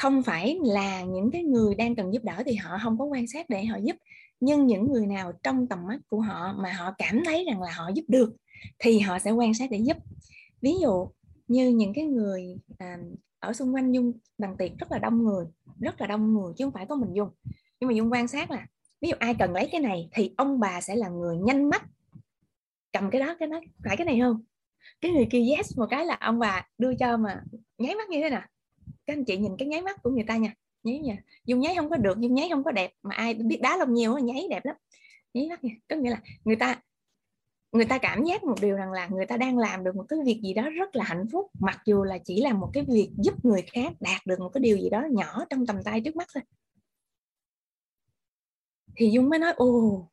không 0.01 0.23
phải 0.23 0.59
là 0.63 1.03
những 1.03 1.31
cái 1.31 1.43
người 1.43 1.75
đang 1.75 1.95
cần 1.95 2.13
giúp 2.13 2.25
đỡ 2.25 2.43
thì 2.47 2.55
họ 2.55 2.79
không 2.83 2.99
có 2.99 3.05
quan 3.05 3.27
sát 3.27 3.49
để 3.49 3.65
họ 3.65 3.77
giúp 3.77 3.97
nhưng 4.41 4.67
những 4.67 4.93
người 4.93 5.07
nào 5.07 5.33
trong 5.43 5.67
tầm 5.67 5.87
mắt 5.87 5.99
của 6.09 6.21
họ 6.21 6.53
mà 6.53 6.73
họ 6.73 6.95
cảm 6.99 7.23
thấy 7.25 7.45
rằng 7.45 7.63
là 7.63 7.73
họ 7.77 7.91
giúp 7.95 8.05
được 8.09 8.37
thì 8.79 8.99
họ 8.99 9.19
sẽ 9.19 9.31
quan 9.31 9.55
sát 9.55 9.71
để 9.71 9.79
giúp. 9.79 9.97
Ví 10.63 10.73
dụ 10.83 11.09
như 11.49 11.69
những 11.69 11.93
cái 11.95 12.05
người 12.05 12.57
à, 12.79 12.99
ở 13.39 13.53
xung 13.53 13.75
quanh 13.75 13.93
dung 13.93 14.13
bằng 14.39 14.57
tiệc 14.57 14.71
rất 14.79 14.93
là 14.93 14.99
đông 14.99 15.25
người 15.25 15.47
rất 15.81 16.01
là 16.01 16.07
đông 16.07 16.35
người 16.35 16.53
chứ 16.57 16.65
không 16.65 16.73
phải 16.73 16.87
có 16.87 16.97
mình 16.97 17.13
dung 17.15 17.29
nhưng 17.81 17.89
mà 17.89 17.95
dung 17.95 18.13
quan 18.13 18.29
sát 18.29 18.51
là 18.51 18.67
ví 19.01 19.09
dụ 19.09 19.15
ai 19.19 19.35
cần 19.39 19.53
lấy 19.53 19.69
cái 19.73 19.81
này 19.81 20.09
thì 20.13 20.35
ông 20.37 20.61
bà 20.61 20.81
sẽ 20.81 20.97
là 20.97 21.09
người 21.09 21.37
nhanh 21.37 21.71
mắt 21.71 21.83
cầm 22.93 23.11
cái 23.11 23.21
đó 23.21 23.37
cái 23.39 23.49
đó 23.49 23.61
phải 23.85 23.97
cái 23.97 24.05
này 24.05 24.21
không? 24.21 24.43
Cái 25.01 25.11
người 25.11 25.27
kia 25.31 25.55
yes 25.57 25.79
một 25.79 25.87
cái 25.91 26.07
là 26.07 26.17
ông 26.21 26.39
bà 26.39 26.67
đưa 26.79 26.95
cho 26.95 27.17
mà 27.17 27.43
nháy 27.79 27.95
mắt 27.95 28.09
như 28.09 28.21
thế 28.23 28.31
nào? 28.31 28.43
Các 29.11 29.17
anh 29.17 29.25
chị 29.25 29.37
nhìn 29.37 29.57
cái 29.59 29.69
nháy 29.69 29.83
mắt 29.83 30.03
của 30.03 30.11
người 30.11 30.25
ta 30.29 30.37
nha, 30.37 30.55
nháy 30.83 30.99
nha. 30.99 31.17
Dung 31.45 31.61
nháy 31.61 31.75
không 31.77 31.91
có 31.91 31.97
được, 31.97 32.21
dung 32.21 32.35
nháy 32.35 32.49
không 32.53 32.65
có 32.65 32.71
đẹp. 32.71 32.93
Mà 33.03 33.15
ai 33.15 33.35
biết 33.35 33.61
đá 33.63 33.77
lông 33.77 33.95
nhiều 33.95 34.19
nháy 34.19 34.47
đẹp 34.51 34.65
lắm. 34.65 34.77
Nháy 35.35 35.49
mắt 35.49 35.65
nha. 35.65 35.73
Có 35.89 35.97
nghĩa 35.97 36.11
là 36.11 36.23
người 36.45 36.57
ta 36.57 36.83
người 37.73 37.85
ta 37.85 37.99
cảm 37.99 38.25
giác 38.25 38.45
một 38.45 38.55
điều 38.61 38.77
rằng 38.77 38.93
là 38.93 39.07
người 39.07 39.27
ta 39.27 39.37
đang 39.37 39.59
làm 39.59 39.85
được 39.85 39.97
một 39.97 40.05
cái 40.09 40.19
việc 40.25 40.41
gì 40.43 40.55
đó 40.55 40.71
rất 40.71 40.97
là 40.97 41.05
hạnh 41.05 41.27
phúc, 41.33 41.47
mặc 41.61 41.83
dù 41.87 42.05
là 42.05 42.19
chỉ 42.25 42.41
là 42.41 42.53
một 42.53 42.71
cái 42.73 42.85
việc 42.89 43.11
giúp 43.19 43.45
người 43.45 43.63
khác 43.63 43.93
đạt 44.01 44.27
được 44.27 44.41
một 44.41 44.49
cái 44.49 44.61
điều 44.61 44.79
gì 44.79 44.91
đó 44.91 45.05
nhỏ 45.11 45.45
trong 45.51 45.67
tầm 45.67 45.83
tay 45.85 46.01
trước 46.01 46.17
mắt 46.17 46.29
thôi. 46.35 46.43
Thì 48.97 49.11
dung 49.11 49.29
mới 49.29 49.39
nói, 49.39 49.53
ồ 49.57 50.09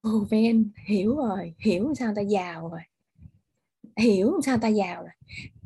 ồ 0.00 0.26
ven 0.30 0.70
hiểu 0.86 1.16
rồi, 1.16 1.54
hiểu 1.58 1.94
sao 1.94 2.12
ta 2.16 2.22
giàu 2.22 2.68
rồi 2.68 2.80
hiểu 4.00 4.40
sao 4.46 4.58
ta 4.58 4.68
giàu 4.68 5.02
rồi. 5.02 5.10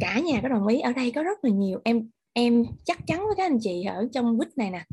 Cả 0.01 0.21
nhà 0.21 0.41
có 0.43 0.49
đồng 0.49 0.67
ý, 0.67 0.81
ở 0.81 0.93
đây 0.93 1.11
có 1.11 1.23
rất 1.23 1.45
là 1.45 1.51
nhiều, 1.51 1.81
em 1.85 2.09
em 2.33 2.65
chắc 2.85 3.07
chắn 3.07 3.19
với 3.27 3.35
các 3.37 3.47
anh 3.47 3.59
chị 3.61 3.83
ở 3.85 4.09
trong 4.13 4.39
quýt 4.39 4.59
này 4.59 4.71
nè, 4.71 4.85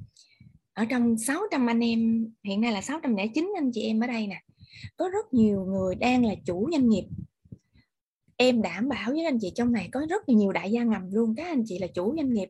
ở 0.73 0.85
trong 0.85 1.17
600 1.17 1.69
anh 1.69 1.79
em, 1.79 2.27
hiện 2.43 2.61
nay 2.61 2.71
là 2.71 2.81
609 2.81 3.53
anh 3.57 3.71
chị 3.73 3.81
em 3.81 3.99
ở 3.99 4.07
đây 4.07 4.27
nè, 4.27 4.41
có 4.97 5.09
rất 5.09 5.33
nhiều 5.33 5.65
người 5.65 5.95
đang 5.95 6.25
là 6.25 6.35
chủ 6.45 6.69
doanh 6.71 6.89
nghiệp. 6.89 7.05
Em 8.37 8.61
đảm 8.61 8.89
bảo 8.89 9.11
với 9.11 9.25
anh 9.25 9.37
chị 9.41 9.51
trong 9.55 9.71
này 9.71 9.89
có 9.91 10.05
rất 10.09 10.29
là 10.29 10.35
nhiều 10.35 10.51
đại 10.51 10.71
gia 10.71 10.83
ngầm 10.83 11.11
luôn, 11.11 11.35
các 11.35 11.47
anh 11.47 11.63
chị 11.65 11.79
là 11.79 11.87
chủ 11.87 12.15
doanh 12.15 12.33
nghiệp. 12.33 12.49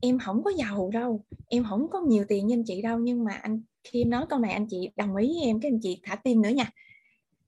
Em 0.00 0.18
không 0.18 0.42
có 0.44 0.50
giàu 0.50 0.90
đâu, 0.92 1.24
em 1.48 1.64
không 1.68 1.90
có 1.90 2.00
nhiều 2.00 2.24
tiền 2.28 2.46
như 2.46 2.54
anh 2.54 2.64
chị 2.66 2.82
đâu, 2.82 2.98
nhưng 2.98 3.24
mà 3.24 3.32
anh, 3.32 3.62
khi 3.84 4.00
em 4.02 4.10
nói 4.10 4.26
câu 4.28 4.38
này 4.38 4.52
anh 4.52 4.66
chị 4.70 4.90
đồng 4.96 5.16
ý 5.16 5.26
với 5.26 5.44
em, 5.44 5.60
các 5.60 5.68
anh 5.68 5.80
chị 5.82 6.00
thả 6.02 6.16
tim 6.16 6.42
nữa 6.42 6.48
nha 6.48 6.70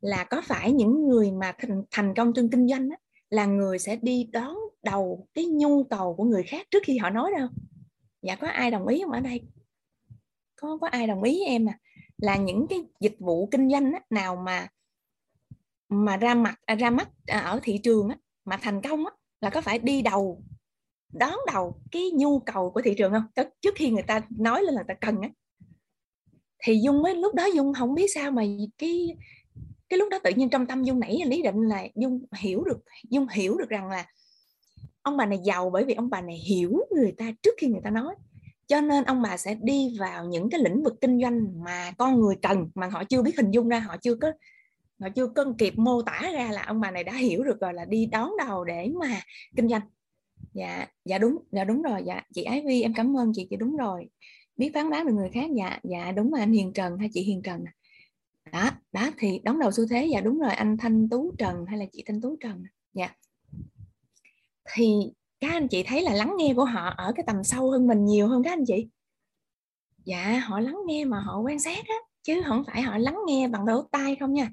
là 0.01 0.25
có 0.25 0.43
phải 0.45 0.73
những 0.73 1.09
người 1.09 1.31
mà 1.31 1.53
thành, 1.59 1.83
thành 1.91 2.15
công 2.17 2.33
trong 2.33 2.51
kinh 2.51 2.69
doanh 2.69 2.91
á, 2.91 2.97
là 3.31 3.47
người 3.47 3.79
sẽ 3.79 3.97
đi 3.97 4.29
đón 4.33 4.57
đầu 4.83 5.27
cái 5.35 5.45
nhu 5.45 5.85
cầu 5.85 6.15
của 6.15 6.25
người 6.25 6.43
khác 6.43 6.67
trước 6.71 6.83
khi 6.85 6.99
họ 6.99 7.11
nói 7.11 7.31
đâu? 7.39 7.49
Dạ 8.23 8.37
có 8.37 8.49
ai 8.49 8.71
đồng 8.71 8.87
ý 8.87 9.03
không 9.03 9.13
ở 9.13 9.21
đây? 9.21 9.43
Có 10.61 10.79
có 10.81 10.89
ai 10.89 11.07
đồng 11.07 11.23
ý 11.23 11.39
với 11.39 11.47
em 11.47 11.69
à? 11.69 11.79
Là 12.17 12.37
những 12.37 12.67
cái 12.71 12.79
dịch 13.01 13.17
vụ 13.19 13.49
kinh 13.51 13.71
doanh 13.71 13.93
á, 13.93 14.01
nào 14.11 14.37
mà 14.37 14.69
mà 15.89 16.17
ra 16.17 16.35
mặt 16.35 16.61
à, 16.67 16.75
ra 16.75 16.91
mắt 16.91 17.09
à, 17.27 17.41
ở 17.41 17.61
thị 17.63 17.81
trường 17.83 18.09
á, 18.09 18.17
mà 18.45 18.57
thành 18.57 18.83
công 18.83 19.07
á, 19.07 19.13
là 19.41 19.51
có 19.51 19.61
phải 19.61 19.79
đi 19.79 20.03
đầu 20.03 20.43
đón 21.13 21.35
đầu 21.53 21.81
cái 21.91 22.11
nhu 22.15 22.39
cầu 22.39 22.71
của 22.71 22.83
thị 22.83 22.95
trường 22.99 23.13
không? 23.13 23.47
Trước 23.61 23.75
khi 23.75 23.91
người 23.91 24.03
ta 24.03 24.21
nói 24.39 24.63
lên 24.63 24.75
là 24.75 24.83
người 24.83 24.89
ta 24.89 24.95
cần 25.07 25.21
á. 25.21 25.29
Thì 26.65 26.81
dung 26.85 27.03
mới 27.03 27.15
lúc 27.15 27.35
đó 27.35 27.47
dung 27.55 27.75
không 27.75 27.95
biết 27.95 28.07
sao 28.15 28.31
mà 28.31 28.43
cái 28.79 29.17
cái 29.89 29.99
lúc 29.99 30.09
đó 30.11 30.19
tự 30.25 30.31
nhiên 30.31 30.51
trong 30.51 30.67
tâm 30.67 30.85
dung 30.85 31.01
nảy 31.01 31.23
lý 31.27 31.43
định 31.43 31.61
là 31.61 31.87
dung 31.95 32.25
hiểu 32.39 32.65
được, 32.65 32.79
dung 33.11 33.29
hiểu 33.29 33.57
được 33.59 33.69
rằng 33.69 33.89
là 33.89 34.07
ông 35.03 35.17
bà 35.17 35.27
này 35.27 35.39
giàu 35.45 35.71
bởi 35.71 35.85
vì 35.85 35.95
ông 35.95 36.11
bà 36.11 36.21
này 36.21 36.37
hiểu 36.37 36.81
người 36.97 37.13
ta 37.19 37.33
trước 37.43 37.55
khi 37.59 37.67
người 37.67 37.81
ta 37.85 37.91
nói. 37.91 38.15
Cho 38.67 38.81
nên 38.81 39.05
ông 39.05 39.23
bà 39.23 39.37
sẽ 39.37 39.55
đi 39.63 39.97
vào 39.99 40.25
những 40.25 40.51
cái 40.51 40.61
lĩnh 40.61 40.83
vực 40.83 40.95
kinh 41.01 41.21
doanh 41.23 41.65
mà 41.65 41.93
con 41.99 42.21
người 42.21 42.37
cần, 42.43 42.71
mà 42.75 42.87
họ 42.87 43.05
chưa 43.05 43.23
biết 43.23 43.37
hình 43.37 43.51
dung 43.51 43.69
ra, 43.69 43.79
họ 43.79 43.97
chưa 43.97 44.15
có, 44.15 44.33
họ 45.01 45.09
chưa 45.09 45.27
cân 45.27 45.55
kịp 45.59 45.79
mô 45.79 46.03
tả 46.03 46.31
ra 46.33 46.51
là 46.53 46.63
ông 46.63 46.81
bà 46.81 46.91
này 46.91 47.05
đã 47.05 47.13
hiểu 47.13 47.45
được 47.45 47.61
rồi 47.61 47.75
là 47.75 47.85
đi 47.85 48.07
đón 48.07 48.31
đầu 48.47 48.65
để 48.65 48.91
mà 49.01 49.21
kinh 49.57 49.69
doanh. 49.69 49.83
Dạ 50.53 50.87
dạ 51.05 51.19
đúng 51.19 51.37
dạ 51.53 51.65
đúng 51.65 51.83
rồi 51.83 52.03
dạ. 52.07 52.23
Chị 52.35 52.43
ái 52.43 52.63
vi 52.67 52.83
em 52.83 52.95
cảm 52.95 53.17
ơn 53.17 53.33
chị 53.35 53.47
chị 53.51 53.57
đúng 53.57 53.77
rồi. 53.77 54.09
Biết 54.57 54.71
phán 54.75 54.91
đoán 54.91 55.07
được 55.07 55.15
người 55.15 55.31
khác 55.33 55.51
dạ 55.57 55.79
dạ 55.83 56.13
đúng 56.13 56.31
mà 56.31 56.39
anh 56.39 56.53
hiền 56.53 56.73
trần 56.73 56.99
hay 56.99 57.09
chị 57.13 57.23
hiền 57.23 57.43
trần 57.43 57.65
à 57.65 57.73
đó 58.53 58.71
đó, 58.93 59.11
thì 59.19 59.41
đón 59.45 59.59
đầu 59.59 59.73
xu 59.73 59.87
thế 59.87 60.07
dạ 60.13 60.21
đúng 60.21 60.39
rồi, 60.39 60.53
anh 60.53 60.77
thanh 60.77 61.09
tú 61.09 61.35
trần 61.39 61.65
hay 61.67 61.79
là 61.79 61.85
chị 61.93 62.03
thanh 62.07 62.21
tú 62.21 62.37
trần 62.41 62.65
dạ. 62.93 63.15
Thì 64.75 65.13
các 65.41 65.51
anh 65.53 65.69
chị 65.69 65.83
thấy 65.83 66.03
là 66.03 66.15
lắng 66.15 66.35
nghe 66.39 66.55
của 66.57 66.65
họ 66.65 66.95
ở 66.97 67.13
cái 67.17 67.25
tầm 67.27 67.45
sâu 67.45 67.71
hơn 67.71 67.87
mình 67.87 68.05
nhiều 68.05 68.29
hơn 68.29 68.43
các 68.43 68.51
anh 68.53 68.65
chị? 68.67 68.89
Dạ 70.05 70.39
họ 70.39 70.61
lắng 70.61 70.77
nghe 70.87 71.05
mà 71.05 71.21
họ 71.21 71.39
quan 71.39 71.59
sát 71.59 71.87
á, 71.89 71.95
chứ 72.23 72.43
không 72.47 72.65
phải 72.67 72.83
họ 72.83 72.99
lắng 72.99 73.19
nghe 73.27 73.49
bằng 73.49 73.65
lỗ 73.65 73.83
tai 73.83 74.17
không 74.17 74.33
nha. 74.33 74.51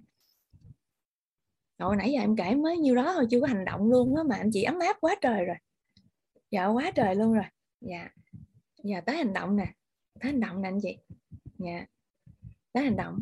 Hồi 1.79 1.95
nãy 1.95 2.11
giờ 2.11 2.19
em 2.19 2.35
kể 2.35 2.55
mới 2.55 2.77
nhiêu 2.77 2.95
đó 2.95 3.13
thôi, 3.13 3.27
chưa 3.31 3.41
có 3.41 3.47
hành 3.47 3.65
động 3.65 3.89
luôn 3.89 4.15
á, 4.15 4.23
mà 4.23 4.35
anh 4.35 4.49
chị 4.53 4.63
ấm 4.63 4.79
áp 4.79 4.97
quá 5.01 5.15
trời 5.21 5.45
rồi. 5.45 5.55
Dạ 6.51 6.65
quá 6.65 6.91
trời 6.95 7.15
luôn 7.15 7.33
rồi. 7.33 7.45
Dạ. 7.81 8.09
Dạ 8.83 9.01
tới 9.01 9.17
hành 9.17 9.33
động 9.33 9.55
nè, 9.55 9.73
tới 10.19 10.31
hành 10.31 10.39
động 10.39 10.61
nè 10.61 10.67
anh 10.67 10.79
chị. 10.81 10.97
Dạ. 11.57 11.85
Tới 12.73 12.83
hành 12.83 12.95
động 12.95 13.21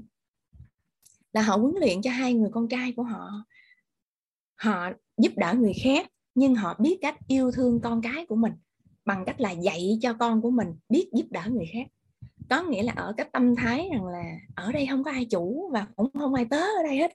là 1.34 1.42
họ 1.42 1.58
huấn 1.58 1.76
luyện 1.80 2.02
cho 2.02 2.12
hai 2.12 2.34
người 2.34 2.50
con 2.54 2.68
trai 2.68 2.92
của 2.92 3.04
họ. 3.04 3.30
Họ 4.56 4.90
giúp 5.18 5.32
đỡ 5.36 5.54
người 5.58 5.74
khác, 5.84 6.08
nhưng 6.36 6.56
họ 6.56 6.76
biết 6.80 6.98
cách 7.02 7.18
yêu 7.28 7.52
thương 7.52 7.80
con 7.84 8.02
cái 8.02 8.26
của 8.26 8.36
mình 8.36 8.54
bằng 9.06 9.24
cách 9.26 9.42
là 9.42 9.52
dạy 9.52 9.98
cho 10.02 10.14
con 10.14 10.42
của 10.42 10.52
mình 10.52 10.68
biết 10.90 11.10
giúp 11.14 11.26
đỡ 11.30 11.42
người 11.50 11.66
khác. 11.74 11.88
Có 12.50 12.64
nghĩa 12.64 12.84
là 12.84 12.94
ở 12.96 13.14
cái 13.18 13.30
tâm 13.34 13.56
thái 13.56 13.90
rằng 13.92 14.06
là 14.06 14.24
ở 14.56 14.72
đây 14.72 14.88
không 14.90 15.04
có 15.04 15.12
ai 15.12 15.26
chủ 15.26 15.70
và 15.74 15.88
cũng 15.96 16.10
không 16.14 16.34
ai 16.34 16.46
tớ 16.46 16.58
ở 16.58 16.84
đây 16.84 16.98
hết. 16.98 17.14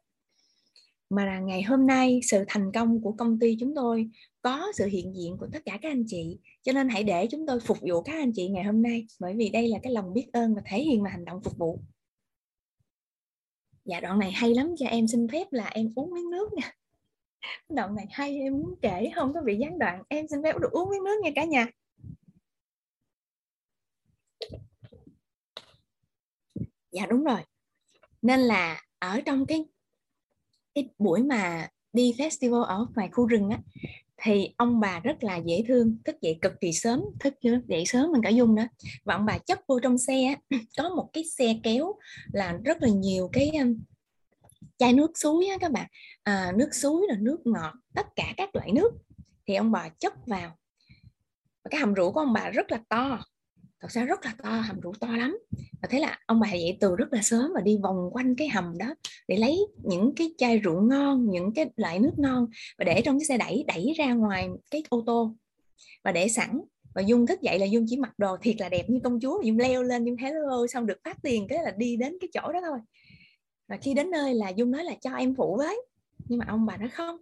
Mà 1.10 1.24
là 1.24 1.40
ngày 1.40 1.62
hôm 1.62 1.86
nay 1.86 2.20
sự 2.22 2.44
thành 2.48 2.72
công 2.72 3.02
của 3.02 3.12
công 3.12 3.38
ty 3.38 3.56
chúng 3.60 3.74
tôi 3.74 4.10
có 4.42 4.72
sự 4.74 4.86
hiện 4.86 5.14
diện 5.16 5.36
của 5.38 5.46
tất 5.52 5.62
cả 5.64 5.78
các 5.82 5.92
anh 5.92 6.04
chị, 6.06 6.38
cho 6.62 6.72
nên 6.72 6.88
hãy 6.88 7.04
để 7.04 7.26
chúng 7.30 7.46
tôi 7.46 7.60
phục 7.60 7.78
vụ 7.80 8.02
các 8.02 8.12
anh 8.12 8.32
chị 8.34 8.48
ngày 8.48 8.64
hôm 8.64 8.82
nay, 8.82 9.06
bởi 9.20 9.34
vì 9.36 9.48
đây 9.48 9.68
là 9.68 9.78
cái 9.82 9.92
lòng 9.92 10.12
biết 10.12 10.26
ơn 10.32 10.54
và 10.54 10.62
thể 10.66 10.82
hiện 10.82 11.02
mà 11.02 11.10
hành 11.10 11.24
động 11.24 11.42
phục 11.42 11.58
vụ 11.58 11.80
dạ 13.86 14.00
đoạn 14.00 14.18
này 14.18 14.32
hay 14.32 14.54
lắm, 14.54 14.74
cho 14.78 14.86
em 14.86 15.06
xin 15.06 15.28
phép 15.28 15.46
là 15.50 15.66
em 15.66 15.92
uống 15.96 16.10
miếng 16.10 16.30
nước 16.30 16.52
nha. 16.52 16.72
Đoạn 17.68 17.94
này 17.94 18.06
hay, 18.10 18.38
em 18.38 18.52
muốn 18.52 18.74
kể, 18.82 19.10
không 19.14 19.32
có 19.34 19.40
bị 19.40 19.56
gián 19.56 19.78
đoạn. 19.78 20.02
Em 20.08 20.28
xin 20.28 20.42
phép 20.42 20.56
được 20.58 20.70
uống 20.70 20.90
miếng 20.90 21.04
nước 21.04 21.20
nha 21.22 21.30
cả 21.34 21.44
nhà. 21.44 21.66
Dạ 26.90 27.06
đúng 27.06 27.24
rồi. 27.24 27.40
Nên 28.22 28.40
là 28.40 28.82
ở 28.98 29.20
trong 29.26 29.46
cái 29.46 29.64
cái 30.74 30.88
buổi 30.98 31.22
mà 31.22 31.68
đi 31.92 32.14
festival 32.18 32.62
ở 32.62 32.86
ngoài 32.94 33.08
khu 33.12 33.26
rừng 33.26 33.50
á 33.50 33.58
thì 34.22 34.54
ông 34.56 34.80
bà 34.80 35.00
rất 35.00 35.24
là 35.24 35.36
dễ 35.36 35.64
thương 35.68 35.96
thức 36.04 36.20
dậy 36.20 36.38
cực 36.42 36.52
kỳ 36.60 36.72
sớm 36.72 37.00
thức 37.20 37.34
dậy 37.66 37.86
sớm 37.86 38.12
mình 38.12 38.22
cả 38.22 38.28
dung 38.28 38.54
nữa. 38.54 38.68
Và 39.04 39.14
ông 39.14 39.26
bà 39.26 39.38
chất 39.38 39.60
vô 39.66 39.80
trong 39.80 39.98
xe 39.98 40.34
có 40.78 40.88
một 40.88 41.10
cái 41.12 41.24
xe 41.24 41.56
kéo 41.62 41.94
là 42.32 42.58
rất 42.64 42.82
là 42.82 42.88
nhiều 42.88 43.28
cái 43.32 43.50
um, 43.50 43.76
chai 44.78 44.92
nước 44.92 45.10
suối 45.14 45.46
á 45.46 45.56
các 45.60 45.72
bạn. 45.72 45.86
À, 46.22 46.52
nước 46.56 46.68
suối 46.72 47.06
là 47.08 47.16
nước 47.18 47.38
ngọt 47.44 47.72
tất 47.94 48.06
cả 48.16 48.34
các 48.36 48.56
loại 48.56 48.72
nước. 48.72 48.90
Thì 49.46 49.54
ông 49.54 49.72
bà 49.72 49.88
chất 49.88 50.26
vào. 50.26 50.56
Và 51.64 51.68
cái 51.70 51.80
hầm 51.80 51.94
rượu 51.94 52.12
của 52.12 52.20
ông 52.20 52.32
bà 52.32 52.50
rất 52.50 52.70
là 52.70 52.80
to 52.88 53.24
thật 53.80 53.90
ra 53.90 54.04
rất 54.04 54.24
là 54.24 54.34
to, 54.42 54.50
hầm 54.50 54.80
rượu 54.80 54.92
to 55.00 55.08
lắm. 55.08 55.38
Và 55.82 55.88
thế 55.90 56.00
là 56.00 56.18
ông 56.26 56.40
bà 56.40 56.52
dậy 56.52 56.76
từ 56.80 56.96
rất 56.96 57.12
là 57.12 57.22
sớm 57.22 57.50
và 57.54 57.60
đi 57.60 57.78
vòng 57.82 58.10
quanh 58.12 58.34
cái 58.34 58.48
hầm 58.48 58.78
đó 58.78 58.94
để 59.28 59.36
lấy 59.36 59.58
những 59.82 60.14
cái 60.16 60.34
chai 60.38 60.58
rượu 60.58 60.80
ngon, 60.80 61.30
những 61.30 61.54
cái 61.54 61.70
loại 61.76 61.98
nước 61.98 62.12
ngon 62.18 62.46
và 62.78 62.84
để 62.84 63.02
trong 63.04 63.18
cái 63.18 63.24
xe 63.24 63.38
đẩy 63.38 63.64
đẩy 63.66 63.92
ra 63.96 64.14
ngoài 64.14 64.48
cái 64.70 64.82
ô 64.88 65.02
tô 65.06 65.34
và 66.04 66.12
để 66.12 66.28
sẵn. 66.28 66.60
Và 66.94 67.02
dung 67.02 67.26
thức 67.26 67.40
dậy 67.40 67.58
là 67.58 67.66
dung 67.66 67.84
chỉ 67.88 67.96
mặc 67.96 68.18
đồ 68.18 68.36
thiệt 68.36 68.60
là 68.60 68.68
đẹp 68.68 68.90
như 68.90 69.00
công 69.04 69.20
chúa, 69.20 69.42
dung 69.42 69.58
leo 69.58 69.82
lên, 69.82 70.04
dung 70.04 70.16
hello 70.16 70.66
xong 70.66 70.86
được 70.86 70.98
phát 71.04 71.22
tiền? 71.22 71.46
Cái 71.48 71.62
là 71.62 71.70
đi 71.70 71.96
đến 71.96 72.16
cái 72.20 72.28
chỗ 72.34 72.52
đó 72.52 72.60
thôi. 72.64 72.78
Và 73.68 73.76
khi 73.76 73.94
đến 73.94 74.10
nơi 74.10 74.34
là 74.34 74.48
dung 74.48 74.70
nói 74.70 74.84
là 74.84 74.94
cho 75.00 75.14
em 75.14 75.34
phụ 75.34 75.56
với. 75.56 75.82
Nhưng 76.28 76.38
mà 76.38 76.44
ông 76.48 76.66
bà 76.66 76.76
nói 76.76 76.88
không. 76.88 77.16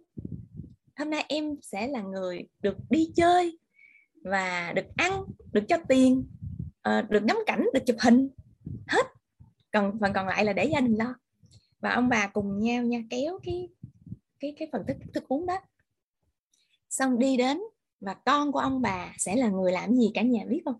Hôm 0.95 1.09
nay 1.09 1.25
em 1.27 1.55
sẽ 1.61 1.87
là 1.87 2.01
người 2.01 2.47
được 2.61 2.77
đi 2.89 3.11
chơi 3.15 3.59
và 4.23 4.73
được 4.75 4.85
ăn, 4.95 5.23
được 5.51 5.63
cho 5.67 5.77
tiền 5.89 6.25
uh, 6.89 7.09
được 7.09 7.23
ngắm 7.23 7.37
cảnh 7.45 7.67
được 7.73 7.83
chụp 7.85 7.95
hình 7.99 8.29
hết. 8.87 9.05
Còn 9.71 9.99
phần 10.01 10.13
còn 10.13 10.27
lại 10.27 10.45
là 10.45 10.53
để 10.53 10.65
gia 10.65 10.79
đình 10.79 10.95
lo. 10.95 11.15
Và 11.79 11.93
ông 11.93 12.09
bà 12.09 12.27
cùng 12.27 12.59
nhau 12.59 12.83
nha 12.83 12.99
kéo 13.09 13.39
cái 13.43 13.69
cái 14.39 14.55
cái 14.59 14.67
phần 14.71 14.83
thức 14.87 14.97
thức 15.13 15.27
uống 15.27 15.45
đó. 15.45 15.57
Xong 16.89 17.19
đi 17.19 17.37
đến 17.37 17.61
và 18.01 18.13
con 18.13 18.51
của 18.51 18.59
ông 18.59 18.81
bà 18.81 19.13
sẽ 19.17 19.35
là 19.35 19.49
người 19.49 19.71
làm 19.71 19.95
gì 19.95 20.11
cả 20.13 20.21
nhà 20.21 20.45
biết 20.49 20.61
không? 20.65 20.79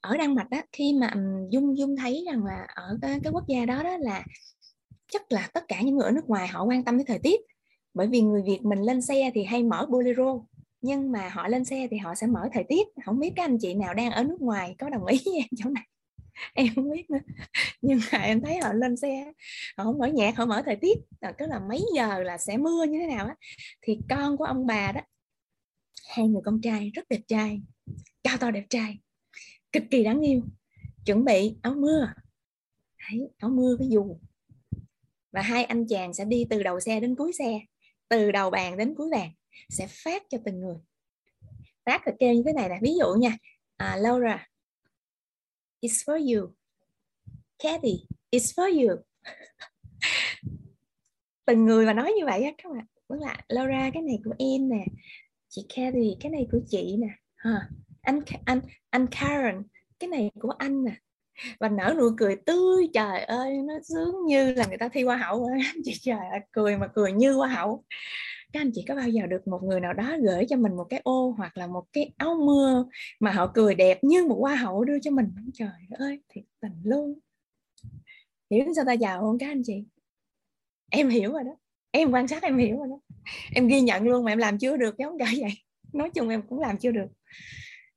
Ở 0.00 0.16
Đan 0.16 0.34
Mạch 0.34 0.50
đó 0.50 0.60
khi 0.72 0.92
mà 0.92 1.14
Dung 1.50 1.78
Dung 1.78 1.96
thấy 1.96 2.24
rằng 2.26 2.44
là 2.44 2.66
ở 2.74 2.98
cái, 3.02 3.20
cái 3.24 3.32
quốc 3.32 3.44
gia 3.48 3.66
đó 3.66 3.82
đó 3.82 3.96
là 3.96 4.24
chắc 5.08 5.32
là 5.32 5.50
tất 5.52 5.64
cả 5.68 5.80
những 5.82 5.96
người 5.96 6.04
ở 6.04 6.10
nước 6.10 6.28
ngoài 6.28 6.48
họ 6.48 6.64
quan 6.64 6.84
tâm 6.84 6.98
tới 6.98 7.04
thời 7.04 7.18
tiết. 7.18 7.40
Bởi 7.94 8.06
vì 8.06 8.20
người 8.20 8.42
Việt 8.46 8.60
mình 8.62 8.78
lên 8.78 9.02
xe 9.02 9.30
thì 9.34 9.44
hay 9.44 9.62
mở 9.62 9.86
bolero 9.90 10.40
nhưng 10.86 11.12
mà 11.12 11.28
họ 11.28 11.48
lên 11.48 11.64
xe 11.64 11.88
thì 11.90 11.96
họ 11.96 12.14
sẽ 12.14 12.26
mở 12.26 12.48
thời 12.52 12.64
tiết. 12.64 12.86
Không 13.04 13.18
biết 13.18 13.32
các 13.36 13.44
anh 13.44 13.58
chị 13.60 13.74
nào 13.74 13.94
đang 13.94 14.10
ở 14.10 14.24
nước 14.24 14.40
ngoài 14.40 14.74
có 14.78 14.90
đồng 14.90 15.06
ý 15.06 15.20
với 15.24 15.34
em 15.34 15.46
chỗ 15.56 15.70
này? 15.70 15.84
Em 16.54 16.66
không 16.74 16.90
biết 16.92 17.10
nữa. 17.10 17.18
Nhưng 17.82 18.00
mà 18.12 18.18
em 18.18 18.40
thấy 18.40 18.58
họ 18.58 18.72
lên 18.72 18.96
xe 18.96 19.32
họ 19.76 19.84
không 19.84 19.98
mở 19.98 20.06
nhạc 20.06 20.36
họ 20.36 20.46
mở 20.46 20.62
thời 20.64 20.76
tiết. 20.76 20.98
Là 21.20 21.32
cứ 21.38 21.46
là 21.46 21.60
mấy 21.68 21.80
giờ 21.94 22.22
là 22.22 22.38
sẽ 22.38 22.56
mưa 22.56 22.84
như 22.84 22.98
thế 22.98 23.06
nào 23.06 23.26
á. 23.26 23.34
Thì 23.82 23.98
con 24.10 24.36
của 24.36 24.44
ông 24.44 24.66
bà 24.66 24.92
đó 24.92 25.00
hai 26.16 26.28
người 26.28 26.42
con 26.44 26.60
trai 26.62 26.90
rất 26.94 27.08
đẹp 27.08 27.20
trai 27.28 27.60
cao 28.24 28.36
to 28.36 28.50
đẹp 28.50 28.64
trai 28.70 28.98
cực 29.72 29.82
kỳ 29.90 30.04
đáng 30.04 30.20
yêu. 30.20 30.42
Chuẩn 31.06 31.24
bị 31.24 31.56
áo 31.62 31.74
mưa. 31.74 32.12
Đấy, 32.98 33.28
áo 33.38 33.50
mưa 33.50 33.76
với 33.78 33.88
dù. 33.90 34.16
Và 35.32 35.42
hai 35.42 35.64
anh 35.64 35.86
chàng 35.88 36.14
sẽ 36.14 36.24
đi 36.24 36.46
từ 36.50 36.62
đầu 36.62 36.80
xe 36.80 37.00
đến 37.00 37.14
cuối 37.14 37.32
xe 37.32 37.60
từ 38.08 38.32
đầu 38.32 38.50
bàn 38.50 38.76
đến 38.76 38.94
cuối 38.94 39.08
bàn 39.12 39.30
sẽ 39.68 39.86
phát 39.90 40.22
cho 40.28 40.38
từng 40.44 40.60
người. 40.60 40.76
Phát 41.86 42.06
là 42.06 42.12
kêu 42.18 42.34
như 42.34 42.42
thế 42.46 42.52
này 42.52 42.68
là 42.68 42.78
ví 42.82 42.94
dụ 42.98 43.14
nha. 43.14 43.36
À, 43.76 43.96
Laura 43.96 44.46
it's 45.80 46.04
for 46.04 46.18
you. 46.18 46.54
Kathy 47.58 48.06
it's 48.30 48.54
for 48.54 48.68
you. 48.68 48.96
Từng 51.46 51.64
người 51.64 51.86
mà 51.86 51.92
nói 51.92 52.12
như 52.18 52.24
vậy 52.24 52.42
á 52.42 52.50
các 52.58 52.72
bạn. 52.72 52.86
Tức 53.08 53.16
là 53.20 53.36
Laura 53.48 53.90
cái 53.94 54.02
này 54.02 54.18
của 54.24 54.34
em 54.38 54.68
nè. 54.68 54.84
Chị 55.48 55.66
Kathy 55.76 56.16
cái 56.20 56.30
này 56.30 56.46
của 56.52 56.58
chị 56.68 56.96
nè. 56.98 57.08
Ha 57.36 57.68
anh 58.02 58.20
anh 58.44 58.60
anh 58.90 59.06
Karen 59.06 59.62
cái 59.98 60.08
này 60.08 60.30
của 60.40 60.50
anh 60.50 60.84
nè. 60.84 60.92
Và 61.60 61.68
nở 61.68 61.94
nụ 61.98 62.10
cười 62.16 62.36
tươi 62.36 62.88
trời 62.94 63.20
ơi 63.20 63.56
nó 63.64 63.74
sướng 63.82 64.26
như 64.26 64.52
là 64.52 64.66
người 64.66 64.78
ta 64.78 64.88
thi 64.88 65.02
hoa 65.02 65.16
hậu. 65.16 65.44
Ơi 65.44 65.60
chị 65.84 65.92
trời 66.00 66.28
ơi 66.30 66.40
cười 66.52 66.76
mà 66.76 66.88
cười 66.94 67.12
như 67.12 67.32
hoa 67.32 67.48
hậu 67.48 67.84
các 68.56 68.60
anh 68.60 68.70
chị 68.74 68.84
có 68.88 68.94
bao 68.94 69.08
giờ 69.08 69.26
được 69.26 69.48
một 69.48 69.62
người 69.62 69.80
nào 69.80 69.92
đó 69.92 70.16
gửi 70.22 70.46
cho 70.48 70.56
mình 70.56 70.76
một 70.76 70.84
cái 70.90 71.00
ô 71.04 71.34
hoặc 71.38 71.56
là 71.56 71.66
một 71.66 71.84
cái 71.92 72.12
áo 72.16 72.34
mưa 72.46 72.86
mà 73.20 73.32
họ 73.32 73.50
cười 73.54 73.74
đẹp 73.74 74.04
như 74.04 74.24
một 74.24 74.36
hoa 74.40 74.54
hậu 74.54 74.84
đưa 74.84 74.98
cho 74.98 75.10
mình? 75.10 75.26
Trời 75.54 75.68
ơi, 75.98 76.20
thiệt 76.28 76.44
tình 76.60 76.72
luôn. 76.84 77.18
Hiểu 78.50 78.64
sao 78.76 78.84
ta 78.84 78.92
giàu 78.92 79.20
không 79.20 79.38
các 79.38 79.46
anh 79.46 79.62
chị? 79.64 79.84
Em 80.90 81.08
hiểu 81.08 81.32
rồi 81.32 81.44
đó. 81.44 81.56
Em 81.90 82.10
quan 82.12 82.28
sát 82.28 82.42
em 82.42 82.58
hiểu 82.58 82.78
rồi 82.78 82.86
đó. 82.90 83.00
Em 83.54 83.68
ghi 83.68 83.80
nhận 83.80 84.04
luôn 84.04 84.24
mà 84.24 84.32
em 84.32 84.38
làm 84.38 84.58
chưa 84.58 84.76
được, 84.76 84.98
giống 84.98 85.18
cả 85.18 85.26
vậy. 85.40 85.52
Nói 85.92 86.10
chung 86.10 86.28
em 86.28 86.42
cũng 86.48 86.60
làm 86.60 86.78
chưa 86.78 86.90
được. 86.90 87.08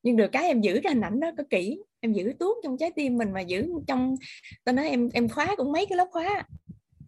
Nhưng 0.03 0.15
được 0.15 0.27
cái 0.31 0.43
em 0.43 0.61
giữ 0.61 0.79
cái 0.83 0.93
hình 0.93 1.03
ảnh 1.03 1.19
đó 1.19 1.31
có 1.37 1.43
kỹ. 1.49 1.83
Em 1.99 2.13
giữ 2.13 2.33
tuốt 2.39 2.57
trong 2.63 2.77
trái 2.77 2.91
tim 2.95 3.17
mình 3.17 3.31
mà 3.31 3.41
giữ 3.41 3.67
trong 3.87 4.15
tôi 4.63 4.73
nói 4.73 4.89
em 4.89 5.09
em 5.13 5.29
khóa 5.29 5.55
cũng 5.57 5.71
mấy 5.71 5.85
cái 5.85 5.97
lớp 5.97 6.07
khóa. 6.11 6.43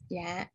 Dạ 0.09 0.45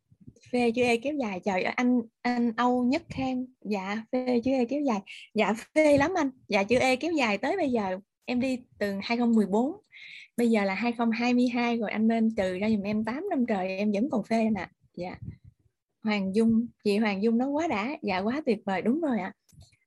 phê 0.51 0.71
chữ 0.71 0.81
e 0.81 0.97
kéo 0.97 1.13
dài. 1.13 1.39
Trời 1.45 1.63
anh 1.63 2.01
anh 2.21 2.51
Âu 2.57 2.83
Nhất 2.83 3.03
Khang 3.09 3.45
dạ 3.61 4.03
phê 4.11 4.41
chữ 4.43 4.51
e 4.51 4.65
kéo 4.65 4.81
dài. 4.81 4.99
Dạ 5.33 5.53
phê 5.75 5.97
lắm 5.97 6.11
anh. 6.17 6.29
Dạ 6.47 6.63
chữ 6.63 6.77
e 6.77 6.95
kéo 6.95 7.11
dài 7.11 7.37
tới 7.37 7.57
bây 7.57 7.71
giờ. 7.71 7.99
Em 8.25 8.39
đi 8.39 8.59
từ 8.79 8.93
2014 9.01 9.71
bây 10.37 10.49
giờ 10.49 10.63
là 10.63 10.73
2022 10.73 11.77
rồi 11.77 11.91
anh 11.91 12.07
nên 12.07 12.35
trừ 12.35 12.57
ra 12.57 12.69
giùm 12.69 12.81
em 12.81 13.05
8 13.05 13.29
năm 13.29 13.45
trời, 13.45 13.67
em 13.67 13.91
vẫn 13.91 14.09
còn 14.09 14.23
phê 14.23 14.49
nè 14.49 14.67
dạ. 14.93 15.17
Hoàng 16.03 16.35
Dung, 16.35 16.67
chị 16.83 16.97
Hoàng 16.97 17.23
Dung 17.23 17.37
nó 17.37 17.47
quá 17.47 17.67
đã. 17.67 17.97
Dạ 18.01 18.19
quá 18.19 18.41
tuyệt 18.45 18.59
vời. 18.65 18.81
Đúng 18.81 19.01
rồi 19.01 19.19
ạ. 19.19 19.25
À. 19.25 19.33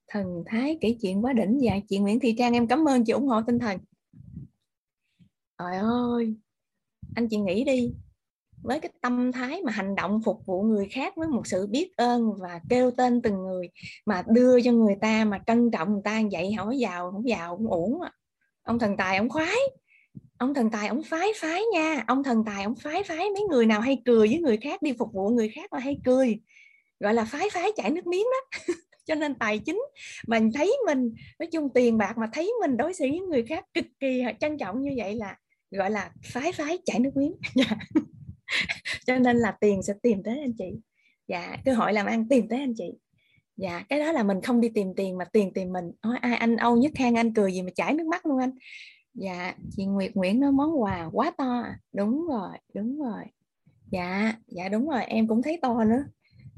thần 0.09 0.43
thái 0.47 0.79
kể 0.81 0.97
chuyện 1.03 1.25
quá 1.25 1.33
đỉnh. 1.33 1.59
Dạ 1.63 1.79
chị 1.89 1.99
Nguyễn 1.99 2.21
Thị 2.21 2.35
Trang, 2.39 2.53
em 2.53 2.67
cảm 2.67 2.89
ơn 2.89 3.05
chị 3.05 3.13
ủng 3.13 3.27
hộ 3.27 3.41
tinh 3.47 3.59
thần. 3.59 3.79
Trời 5.59 5.77
ơi. 5.77 6.35
Anh 7.15 7.29
chị 7.29 7.37
nghĩ 7.37 7.65
đi 7.65 7.93
với 8.63 8.81
cái 8.81 8.91
tâm 9.03 9.33
thái 9.33 9.63
mà 9.63 9.73
hành 9.73 9.95
động 9.95 10.21
phục 10.25 10.47
vụ 10.47 10.63
người 10.63 10.89
khác 10.91 11.13
với 11.17 11.29
một 11.29 11.47
sự 11.47 11.67
biết 11.67 11.97
ơn 11.97 12.31
và 12.39 12.61
kêu 12.69 12.91
tên 12.91 13.23
từng 13.23 13.43
người 13.43 13.69
mà 14.07 14.23
đưa 14.29 14.61
cho 14.61 14.73
người 14.73 14.97
ta, 15.01 15.25
mà 15.25 15.39
trân 15.47 15.71
trọng 15.71 15.93
người 15.93 16.03
ta 16.05 16.23
vậy 16.33 16.53
hỏi 16.53 16.79
giàu 16.79 17.11
không 17.11 17.29
giàu 17.29 17.57
cũng 17.57 17.67
uổng 17.67 18.01
ông 18.63 18.79
thần 18.79 18.97
tài 18.97 19.17
ông 19.17 19.29
khoái, 19.29 19.57
ông 20.39 20.55
thần 20.55 20.71
tài 20.71 20.89
ông 20.89 21.03
phái 21.03 21.29
phái 21.41 21.63
nha, 21.73 22.05
ông 22.07 22.23
thần 22.25 22.45
tài 22.47 22.63
ông 22.63 22.75
phái 22.75 23.03
phái, 23.03 23.31
mấy 23.31 23.43
người 23.51 23.67
nào 23.67 23.81
hay 23.81 24.03
cười 24.05 24.29
với 24.29 24.39
người 24.39 24.57
khác, 24.57 24.83
đi 24.83 24.93
phục 24.99 25.13
vụ 25.13 25.29
người 25.29 25.49
khác 25.49 25.73
mà 25.73 25.79
hay 25.79 26.01
cười. 26.05 26.41
Gọi 27.01 27.15
là 27.15 27.25
phái 27.25 27.51
phái 27.51 27.71
chảy 27.77 27.91
nước 27.91 28.07
miếng 28.07 28.27
đó. 28.33 28.75
Cho 29.07 29.15
nên 29.15 29.35
tài 29.35 29.59
chính 29.59 29.83
mà 30.27 30.41
thấy 30.55 30.77
mình, 30.87 31.15
nói 31.39 31.47
chung 31.53 31.69
tiền 31.75 31.99
bạc 31.99 32.19
mà 32.19 32.27
thấy 32.33 32.53
mình 32.61 32.77
đối 32.77 32.95
xử 32.95 33.05
với 33.11 33.21
người 33.21 33.45
khác 33.49 33.65
cực 33.75 33.85
kỳ 34.01 34.23
trân 34.41 34.59
trọng 34.59 34.83
như 34.83 34.91
vậy 34.97 35.15
là 35.15 35.37
gọi 35.71 35.91
là 35.91 36.11
phái 36.33 36.53
phái 36.53 36.79
chảy 36.85 36.99
nước 36.99 37.17
miếng. 37.17 37.35
Dạ. 37.55 37.77
cho 39.07 39.19
nên 39.19 39.37
là 39.37 39.57
tiền 39.61 39.83
sẽ 39.83 39.95
tìm 40.03 40.23
tới 40.23 40.41
anh 40.41 40.53
chị. 40.59 40.73
Dạ 41.29 41.57
cơ 41.65 41.73
hội 41.75 41.93
làm 41.93 42.07
ăn 42.07 42.29
tìm 42.29 42.49
tới 42.49 42.59
anh 42.59 42.75
chị. 42.77 42.93
Dạ 43.57 43.85
cái 43.89 43.99
đó 43.99 44.13
là 44.13 44.23
mình 44.23 44.41
không 44.43 44.61
đi 44.61 44.69
tìm 44.69 44.95
tiền 44.97 45.19
mà 45.19 45.25
tiền 45.25 45.53
tìm 45.53 45.73
mình. 45.73 45.93
Nói 46.03 46.19
ai, 46.21 46.37
anh 46.37 46.57
Âu 46.57 46.77
Nhất 46.77 46.93
Khang, 46.95 47.15
anh 47.15 47.35
cười 47.35 47.53
gì 47.53 47.63
mà 47.63 47.71
chảy 47.75 47.95
nước 47.95 48.07
mắt 48.07 48.27
luôn 48.27 48.39
anh. 48.39 48.51
Dạ 49.15 49.55
chị 49.77 49.85
Nguyệt 49.85 50.15
Nguyễn 50.15 50.41
nói 50.41 50.53
món 50.53 50.83
quà 50.83 51.11
quá 51.13 51.33
to 51.39 51.45
à. 51.45 51.79
đúng 51.93 52.27
rồi 52.27 52.59
đúng 52.75 53.03
rồi. 53.03 53.25
Dạ 53.91 54.35
dạ 54.47 54.69
đúng 54.69 54.89
rồi, 54.89 55.05
em 55.05 55.29
cũng 55.29 55.43
thấy 55.43 55.59
to 55.63 55.85
nữa. 55.85 56.05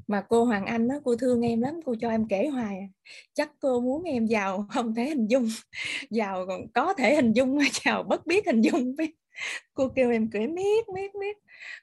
Mà 0.06 0.20
cô 0.28 0.44
Hoàng 0.44 0.66
Anh 0.66 0.88
đó 0.88 0.94
cô 1.04 1.16
thương 1.16 1.42
em 1.42 1.60
lắm, 1.60 1.80
cô 1.84 1.94
cho 2.00 2.10
em 2.10 2.28
kể 2.28 2.48
hoài 2.48 2.78
à. 2.78 2.88
chắc 3.34 3.50
cô 3.60 3.80
muốn 3.80 4.02
em 4.02 4.26
giàu, 4.26 4.66
không 4.70 4.94
thể 4.94 5.08
hình 5.08 5.26
dung. 5.26 5.48
Giàu 6.10 6.46
còn 6.48 6.60
có 6.74 6.94
thể 6.94 7.14
hình 7.16 7.32
dung 7.32 7.56
mà 7.56 7.64
giàu 7.84 8.02
bất 8.02 8.26
biết 8.26 8.46
hình 8.46 8.60
dung 8.60 8.96
biết 8.96 9.10
cô 9.74 9.88
kêu 9.88 10.10
em 10.10 10.30
kể 10.30 10.46
miết 10.46 10.88
miết 10.94 11.14
miết. 11.14 11.36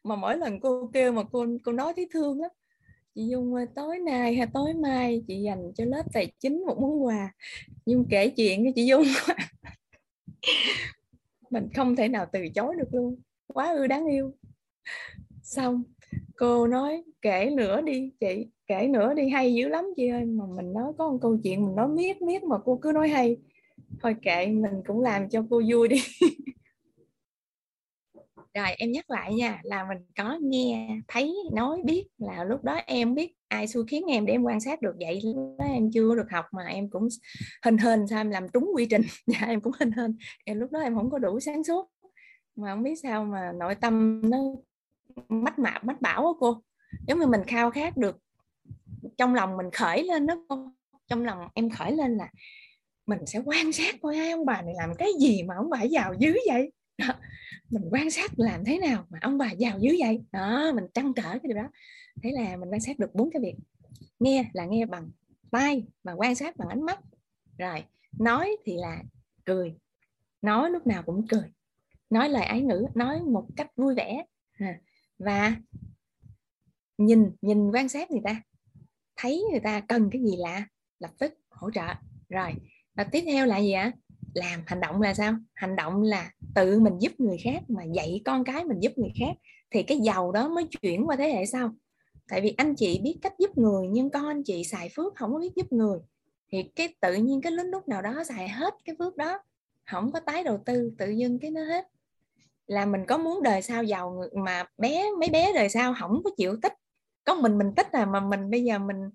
Mà 0.04 0.16
mỗi 0.16 0.38
lần 0.38 0.60
cô 0.60 0.90
kêu 0.94 1.12
mà 1.12 1.24
cô 1.32 1.46
cô 1.64 1.72
nói 1.72 1.94
thấy 1.96 2.08
thương 2.14 2.42
lắm. 2.42 2.52
Chị 3.16 3.28
Dung 3.32 3.54
ơi, 3.54 3.66
tối 3.76 4.00
nay 4.00 4.36
hay 4.36 4.48
tối 4.54 4.74
mai 4.74 5.24
chị 5.28 5.42
dành 5.42 5.72
cho 5.76 5.86
lớp 5.86 6.04
tài 6.14 6.32
chính 6.40 6.66
một 6.66 6.78
món 6.80 7.04
quà. 7.04 7.34
Dung 7.86 8.06
kể 8.10 8.30
chuyện 8.30 8.66
cho 8.66 8.72
chị 8.76 8.86
Dung. 8.86 9.04
Mình 11.50 11.68
không 11.76 11.96
thể 11.96 12.08
nào 12.08 12.26
từ 12.32 12.48
chối 12.56 12.76
được 12.76 12.88
luôn. 12.92 13.22
Quá 13.48 13.74
ư 13.74 13.88
đáng 13.88 14.06
yêu. 14.06 14.32
Xong 15.44 15.84
cô 16.36 16.68
nói 16.68 17.04
kể 17.22 17.50
nữa 17.50 17.82
đi 17.82 18.12
chị 18.20 18.48
kể 18.68 18.88
nữa 18.88 19.14
đi 19.14 19.30
hay 19.30 19.54
dữ 19.54 19.68
lắm 19.68 19.86
chị 19.96 20.08
ơi. 20.08 20.26
Mà 20.26 20.46
mình 20.56 20.74
nói 20.74 20.94
có 20.98 21.12
một 21.12 21.18
câu 21.22 21.38
chuyện 21.44 21.66
mình 21.66 21.76
nói 21.76 21.88
miết 21.88 22.22
miết 22.22 22.44
mà 22.44 22.58
cô 22.66 22.80
cứ 22.82 22.92
nói 22.92 23.10
hay. 23.10 23.38
Thôi 24.02 24.16
kệ 24.22 24.48
mình 24.48 24.82
cũng 24.88 25.02
làm 25.02 25.30
cho 25.30 25.46
cô 25.50 25.62
vui 25.70 25.88
đi. 25.88 25.98
rồi, 28.64 28.76
em 28.78 28.92
nhắc 28.92 29.10
lại 29.10 29.34
nha, 29.34 29.60
là 29.64 29.86
mình 29.90 29.98
có 30.18 30.38
nghe, 30.42 31.00
thấy, 31.08 31.36
nói, 31.54 31.82
biết 31.86 32.08
là 32.18 32.44
lúc 32.44 32.64
đó 32.64 32.80
em 32.86 33.16
biết 33.16 33.34
ai 33.48 33.68
xui 33.68 33.84
khiến 33.88 34.06
em 34.08 34.26
để 34.26 34.34
em 34.34 34.44
quan 34.44 34.60
sát 34.60 34.82
được 34.82 34.96
vậy. 35.00 35.22
Lúc 35.24 35.56
đó 35.60 35.66
em 35.66 35.92
chưa 35.94 36.16
được 36.16 36.28
học 36.32 36.46
mà 36.52 36.64
em 36.64 36.90
cũng 36.90 37.08
hình 37.66 37.78
hên, 37.78 38.08
sao 38.08 38.20
em 38.20 38.30
làm 38.30 38.50
trúng 38.50 38.72
quy 38.76 38.86
trình. 38.86 39.02
Dạ 39.28 39.40
em 39.48 39.62
cũng 39.62 39.74
hình 39.80 39.92
hên. 39.92 40.18
Em, 40.46 40.60
lúc 40.60 40.72
đó 40.72 40.80
em 40.80 40.96
không 40.96 41.10
có 41.10 41.20
đủ 41.20 41.40
sáng 41.40 41.64
suốt. 41.64 41.92
Mà 42.56 42.74
không 42.74 42.84
biết 42.84 42.96
sao 43.04 43.26
mà 43.26 43.52
nội 43.60 43.76
tâm 43.76 44.22
nó 44.30 44.38
mách 45.30 45.60
mạp 45.60 45.84
mách 45.84 46.02
bảo 46.02 46.24
đó 46.24 46.36
cô. 46.40 46.62
Giống 47.08 47.20
như 47.20 47.28
mình 47.28 47.42
khao 47.48 47.72
khát 47.72 47.98
được, 47.98 48.18
trong 49.18 49.36
lòng 49.36 49.58
mình 49.58 49.72
khởi 49.74 50.04
lên 50.04 50.28
đó 50.28 50.46
cô. 50.50 50.72
Trong 51.08 51.26
lòng 51.26 51.48
em 51.54 51.70
khởi 51.70 51.92
lên 51.92 52.18
là 52.18 52.30
mình 53.08 53.20
sẽ 53.26 53.42
quan 53.46 53.72
sát 53.72 53.96
coi 54.02 54.16
hai 54.16 54.32
ông 54.32 54.46
bà 54.46 54.62
này 54.62 54.74
làm 54.78 54.96
cái 54.98 55.10
gì 55.20 55.44
mà 55.44 55.56
ông 55.56 55.70
bà 55.70 55.84
giàu 55.84 56.14
dữ 56.20 56.36
vậy? 56.48 56.72
Đó. 57.00 57.14
mình 57.70 57.84
quan 57.92 58.12
sát 58.12 58.40
làm 58.40 58.66
thế 58.66 58.78
nào 58.78 59.06
mà 59.10 59.20
ông 59.22 59.38
bà 59.38 59.52
giàu 59.52 59.80
dữ 59.80 59.96
vậy? 60.00 60.22
Đó, 60.32 60.72
mình 60.76 60.86
trăn 60.94 61.14
trở 61.14 61.24
cái 61.24 61.42
điều 61.44 61.58
đó. 61.58 61.70
Thế 62.24 62.32
là 62.32 62.58
mình 62.58 62.70
quan 62.70 62.82
sát 62.82 63.00
được 63.00 63.16
bốn 63.16 63.30
cái 63.32 63.42
việc. 63.42 63.56
Nghe 64.20 64.50
là 64.54 64.66
nghe 64.66 64.86
bằng 64.86 65.10
tai 65.52 65.84
và 66.04 66.14
quan 66.14 66.36
sát 66.36 66.58
bằng 66.58 66.70
ánh 66.70 66.86
mắt. 66.86 67.00
Rồi, 67.58 67.84
nói 68.20 68.58
thì 68.66 68.74
là 68.78 69.04
cười. 69.46 69.76
Nói 70.42 70.72
lúc 70.72 70.88
nào 70.88 71.04
cũng 71.04 71.28
cười. 71.28 71.52
Nói 72.10 72.30
lời 72.30 72.44
ái 72.44 72.62
ngữ, 72.62 72.86
nói 72.96 73.22
một 73.22 73.48
cách 73.56 73.76
vui 73.76 73.96
vẻ. 73.96 74.26
À, 74.54 74.80
và 75.20 75.56
nhìn 76.98 77.32
nhìn 77.42 77.72
quan 77.72 77.90
sát 77.90 78.12
người 78.12 78.22
ta. 78.24 78.42
Thấy 79.16 79.44
người 79.52 79.60
ta 79.60 79.80
cần 79.80 80.10
cái 80.12 80.22
gì 80.22 80.38
lạ 80.38 80.68
lập 81.00 81.12
tức 81.20 81.34
hỗ 81.50 81.72
trợ. 81.72 81.94
Rồi, 82.30 82.54
và 82.96 83.04
tiếp 83.04 83.24
theo 83.26 83.46
là 83.46 83.58
gì 83.58 83.72
ạ? 83.72 83.92
Làm 84.34 84.64
hành 84.66 84.80
động 84.80 85.02
là 85.02 85.14
sao? 85.14 85.34
Hành 85.54 85.76
động 85.76 86.02
là 86.02 86.32
tự 86.56 86.80
mình 86.80 86.94
giúp 87.00 87.12
người 87.18 87.38
khác 87.44 87.64
mà 87.68 87.84
dạy 87.84 88.22
con 88.26 88.44
cái 88.44 88.66
mình 88.66 88.80
giúp 88.80 88.92
người 88.96 89.12
khác. 89.20 89.36
Thì 89.72 89.84
cái 89.84 90.00
giàu 90.00 90.32
đó 90.32 90.50
mới 90.50 90.68
chuyển 90.82 91.08
qua 91.08 91.16
thế 91.16 91.30
hệ 91.34 91.46
sau. 91.46 91.72
Tại 92.30 92.42
vì 92.42 92.54
anh 92.58 92.76
chị 92.76 93.00
biết 93.04 93.20
cách 93.22 93.34
giúp 93.40 93.58
người, 93.58 93.88
nhưng 93.88 94.10
con 94.10 94.28
anh 94.28 94.44
chị 94.44 94.64
xài 94.64 94.90
phước 94.96 95.16
không 95.16 95.34
có 95.34 95.40
biết 95.40 95.52
giúp 95.56 95.72
người. 95.72 96.00
Thì 96.52 96.64
cái 96.64 96.96
tự 97.02 97.14
nhiên 97.14 97.42
cái 97.42 97.52
lúc 97.52 97.68
lúc 97.72 97.88
nào 97.88 98.02
đó 98.02 98.24
xài 98.24 98.50
hết 98.50 98.74
cái 98.86 98.96
phước 99.00 99.18
đó, 99.18 99.40
không 99.86 100.12
có 100.12 100.20
tái 100.20 100.44
đầu 100.44 100.60
tư, 100.66 100.92
tự 100.98 101.10
dưng 101.10 101.40
cái 101.40 101.52
nó 101.52 101.64
hết. 101.64 101.88
Là 102.68 102.86
mình 102.86 103.06
có 103.08 103.18
muốn 103.18 103.44
đời 103.44 103.62
sau 103.62 103.84
giàu 103.84 104.24
mà 104.34 104.66
bé, 104.78 105.06
mấy 105.20 105.30
bé 105.30 105.54
đời 105.54 105.70
sau 105.70 105.96
không 106.00 106.22
có 106.24 106.30
chịu 106.38 106.56
tích. 106.62 106.74
Có 107.24 107.36
mình 107.36 107.58
mình 107.58 107.74
tích 107.76 107.88
là 107.94 108.06
mà 108.06 108.20
mình 108.20 108.50
bây 108.50 108.64
giờ 108.64 108.80
mình 108.80 109.10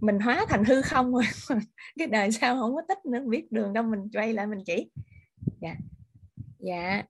mình 0.00 0.18
hóa 0.18 0.46
thành 0.48 0.64
hư 0.64 0.82
không 0.82 1.12
rồi. 1.12 1.24
Cái 1.98 2.06
đời 2.06 2.32
sau 2.32 2.56
không 2.56 2.74
có 2.74 2.82
tích 2.88 2.98
nữa 3.06 3.20
biết 3.28 3.52
đường 3.52 3.72
đâu, 3.72 3.84
mình 3.84 4.00
quay 4.12 4.32
lại 4.32 4.46
mình 4.46 4.58
chỉ. 4.66 4.90
Dạ. 5.60 5.76
Dạ. 6.58 7.02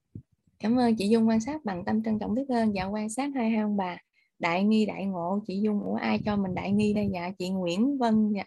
Cảm 0.58 0.78
ơn 0.78 0.96
chị 0.96 1.08
dung 1.08 1.28
quan 1.28 1.40
sát 1.40 1.64
bằng 1.64 1.84
tâm 1.84 2.02
trân 2.02 2.18
trọng 2.18 2.34
biết 2.34 2.48
ơn. 2.48 2.74
Dạ 2.74 2.84
quan 2.84 3.08
sát 3.08 3.30
hai 3.34 3.50
hai 3.50 3.60
ông 3.60 3.76
bà. 3.76 3.96
Đại 4.38 4.64
nghi, 4.64 4.86
đại 4.86 5.06
ngộ. 5.06 5.42
Chị 5.46 5.60
dung 5.60 5.80
của 5.80 5.94
ai 5.94 6.18
cho 6.24 6.36
mình 6.36 6.54
đại 6.54 6.72
nghi 6.72 6.94
đây? 6.94 7.08
Dạ 7.12 7.30
chị 7.38 7.48
nguyễn 7.48 7.98
vân 7.98 8.32
dạ. 8.32 8.44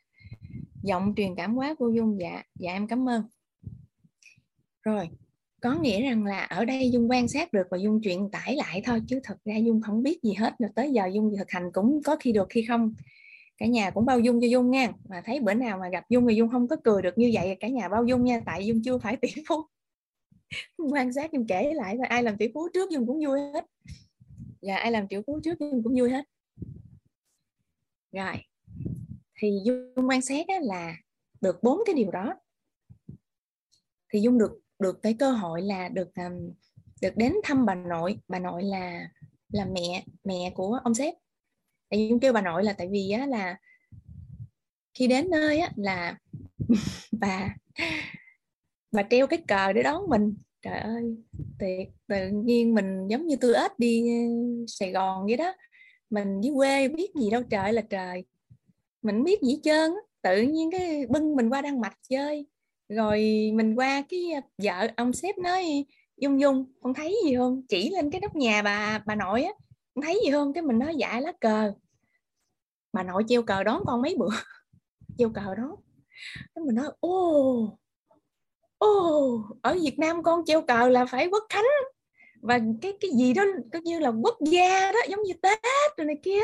Giọng 0.84 1.14
truyền 1.18 1.36
cảm 1.36 1.56
quá 1.56 1.76
cô 1.80 1.90
dung. 1.90 2.20
Dạ 2.20 2.44
dạ 2.60 2.74
em 2.74 2.88
cảm 2.88 3.10
ơn. 3.10 3.24
Rồi, 4.84 5.10
có 5.62 5.76
nghĩa 5.82 6.02
rằng 6.02 6.26
là 6.26 6.40
ở 6.40 6.66
đây 6.66 6.92
dung 6.92 7.12
quan 7.12 7.28
sát 7.28 7.54
được 7.54 7.68
và 7.72 7.78
dung 7.78 8.02
truyền 8.02 8.32
tải 8.32 8.56
lại 8.56 8.82
thôi, 8.86 9.02
chứ 9.08 9.20
thật 9.24 9.38
ra 9.46 9.58
dung 9.58 9.82
không 9.82 10.04
biết 10.04 10.24
gì 10.24 10.34
hết. 10.34 10.54
Rồi 10.60 10.70
tới 10.76 10.92
giờ 10.92 11.10
dung 11.14 11.34
thực 11.38 11.52
hành 11.52 11.72
cũng 11.74 12.02
có 12.06 12.16
khi 12.16 12.32
được, 12.32 12.48
khi 12.50 12.66
không 12.68 12.94
cả 13.58 13.66
nhà 13.66 13.92
cũng 13.92 14.06
bao 14.06 14.20
dung 14.20 14.42
cho 14.42 14.48
dung 14.48 14.72
nha. 14.72 14.92
Mà 15.10 15.22
thấy 15.26 15.40
bữa 15.40 15.54
nào 15.54 15.78
mà 15.78 15.90
gặp 15.90 16.10
dung 16.10 16.28
thì 16.28 16.36
dung 16.36 16.50
không 16.52 16.68
có 16.68 16.76
cười 16.84 17.02
được 17.02 17.18
như 17.18 17.32
vậy 17.34 17.58
cả 17.60 17.68
nhà 17.68 17.90
bao 17.90 18.06
dung 18.06 18.24
nha. 18.24 18.42
Tại 18.46 18.66
dung 18.66 18.82
chưa 18.84 18.98
phải 18.98 19.18
tỷ 19.22 19.30
phú. 19.48 19.56
Quan 20.92 21.14
sát 21.14 21.32
dung 21.32 21.48
kể 21.48 21.74
lại 21.74 21.98
và 22.00 22.06
ai 22.10 22.24
làm 22.24 22.38
tỷ 22.38 22.48
phú 22.54 22.68
trước 22.74 22.90
dung 22.92 23.08
cũng 23.08 23.26
vui 23.26 23.40
hết. 23.40 23.66
Và 24.62 24.76
ai 24.76 24.92
làm 24.92 25.08
tỷ 25.08 25.18
phú 25.28 25.40
trước 25.44 25.60
dung 25.60 25.84
cũng 25.84 25.94
vui 26.00 26.10
hết. 26.10 26.26
Rồi. 28.12 28.36
Thì 29.40 29.60
dung 29.66 30.10
quan 30.10 30.22
sát 30.22 30.46
là 30.62 30.96
được 31.42 31.64
bốn 31.64 31.80
cái 31.86 31.96
điều 31.96 32.12
đó. 32.12 32.36
Thì 34.14 34.20
dung 34.20 34.38
được 34.38 34.60
được 34.80 35.02
cái 35.02 35.16
cơ 35.20 35.32
hội 35.32 35.62
là 35.62 35.90
được 35.90 36.16
um, 36.16 36.52
được 37.02 37.18
đến 37.18 37.34
thăm 37.44 37.66
bà 37.66 37.76
nội. 37.76 38.20
Bà 38.28 38.40
nội 38.40 38.64
là 38.64 39.10
là 39.50 39.66
mẹ 39.66 40.06
mẹ 40.24 40.52
của 40.56 40.80
ông 40.84 40.94
sếp 40.94 41.14
tại 41.94 42.08
dung 42.10 42.20
kêu 42.20 42.34
bà 42.34 42.42
nội 42.42 42.64
là 42.64 42.74
tại 42.74 42.88
vì 42.92 43.10
á, 43.10 43.26
là 43.26 43.58
khi 44.94 45.08
đến 45.08 45.30
nơi 45.30 45.60
á, 45.60 45.72
là 45.76 46.18
bà 47.12 47.56
bà 48.92 49.04
treo 49.10 49.28
cái 49.28 49.40
cờ 49.48 49.74
để 49.74 49.84
đón 49.84 50.10
mình. 50.10 50.36
Trời 50.62 50.80
ơi 50.80 51.16
tuyệt 51.60 51.90
tự 52.08 52.28
nhiên 52.28 52.74
mình 52.76 53.08
giống 53.08 53.28
như 53.28 53.36
tôi 53.42 53.54
ếch 53.56 53.80
đi 53.80 54.10
ờ, 54.10 54.16
Sài 54.68 54.92
Gòn 54.92 55.26
vậy 55.26 55.38
đó. 55.38 55.54
Mình 56.10 56.42
dưới 56.42 56.54
quê 56.56 56.88
biết 56.88 57.12
gì 57.16 57.30
đâu 57.30 57.44
trời 57.44 57.74
là 57.74 57.82
trời. 57.82 58.24
Mình 59.02 59.24
biết 59.24 59.42
gì 59.42 59.60
trơn 59.64 59.92
tự 60.22 60.42
nhiên 60.42 60.72
cái 60.72 61.06
bưng 61.10 61.36
mình 61.36 61.50
qua 61.50 61.62
đan 61.62 61.82
mạch 61.82 61.98
chơi. 62.10 62.46
Rồi 62.90 63.20
mình 63.54 63.76
qua 63.76 64.04
cái 64.10 64.32
ờ, 64.32 64.42
vợ 64.64 64.88
ông 64.98 65.14
sếp 65.14 65.38
nói 65.38 65.86
dung 66.18 66.42
dung 66.42 66.66
con 66.82 66.94
thấy 66.94 67.16
gì 67.26 67.36
không? 67.36 67.62
Chỉ 67.70 67.90
lên 67.90 68.12
cái 68.12 68.22
nóc 68.22 68.36
nhà 68.36 68.62
bà 68.62 69.04
bà 69.06 69.16
nội 69.16 69.44
á 69.44 69.52
không 69.96 70.02
thấy 70.04 70.20
gì 70.26 70.32
không? 70.32 70.54
Cái 70.54 70.62
mình 70.64 70.80
nói 70.80 70.96
dạ 70.96 71.20
lá 71.20 71.32
cờ 71.42 71.74
bà 72.94 73.04
nội 73.04 73.24
treo 73.28 73.44
cờ 73.44 73.64
đón 73.64 73.84
con 73.86 74.02
mấy 74.02 74.16
bữa. 74.18 74.30
Treo 75.18 75.30
cờ 75.30 75.56
đó 75.56 75.78
cái 76.56 76.64
mình 76.66 76.76
nói 76.76 76.86
ô 77.00 77.78
ô 78.78 79.46
ở 79.62 79.78
Việt 79.82 80.00
Nam 80.00 80.24
con 80.24 80.46
treo 80.46 80.62
cờ 80.62 80.90
là 80.90 81.06
phải 81.06 81.28
quốc 81.28 81.44
khánh. 81.50 81.64
Và 82.42 82.60
cái 82.82 82.94
cái 83.02 83.12
gì 83.12 83.34
đó 83.34 83.44
coi 83.74 83.82
như 83.82 84.00
là 84.00 84.12
quốc 84.24 84.38
gia 84.52 84.92
đó 84.92 85.00
giống 85.10 85.24
như 85.24 85.34
Tết 85.42 85.60
rồi 85.98 86.06
này 86.06 86.16
kia. 86.24 86.42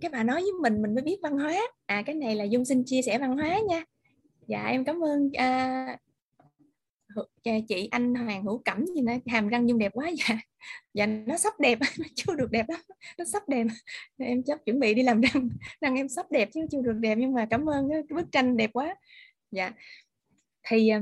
Cái 0.00 0.10
bà 0.10 0.22
nói 0.22 0.42
với 0.42 0.52
mình 0.62 0.82
mình 0.82 0.94
mới 0.94 1.04
biết 1.04 1.18
văn 1.22 1.38
hóa. 1.38 1.60
À 1.86 2.02
cái 2.06 2.14
này 2.14 2.36
là 2.36 2.44
dung 2.44 2.64
xin 2.64 2.82
chia 2.86 3.02
sẻ 3.02 3.18
văn 3.18 3.36
hóa 3.36 3.58
nha. 3.68 3.84
Dạ 4.46 4.64
em 4.66 4.84
cảm 4.84 5.04
ơn 5.04 5.30
à, 5.32 5.98
chị 7.68 7.88
anh 7.90 8.14
Hoàng 8.14 8.44
Hữu 8.44 8.62
Cẩm 8.64 8.86
gì 8.86 9.00
nó 9.00 9.12
hàm 9.26 9.48
răng 9.48 9.68
dung 9.68 9.78
đẹp 9.78 9.92
quá 9.94 10.10
dạ 10.18 10.38
dạ 10.94 11.06
nó 11.06 11.36
sắp 11.36 11.60
đẹp, 11.60 11.78
nó 11.98 12.06
chưa 12.14 12.34
được 12.34 12.50
đẹp 12.50 12.66
lắm 12.68 12.80
nó 13.18 13.24
sắp 13.24 13.48
đẹp. 13.48 13.66
Em 14.18 14.42
sắp 14.46 14.58
chuẩn 14.64 14.80
bị 14.80 14.94
đi 14.94 15.02
làm 15.02 15.20
răng 15.20 15.48
răng 15.80 15.94
em 15.94 16.08
sắp 16.08 16.26
đẹp 16.30 16.48
chứ 16.54 16.60
chưa 16.70 16.80
được 16.82 16.96
đẹp 17.00 17.18
nhưng 17.18 17.32
mà 17.32 17.46
cảm 17.50 17.70
ơn 17.70 17.88
cái 17.90 18.02
bức 18.16 18.32
tranh 18.32 18.56
đẹp 18.56 18.70
quá. 18.72 18.96
Dạ 19.50 19.72
thì 20.68 20.88
ờ, 20.88 21.00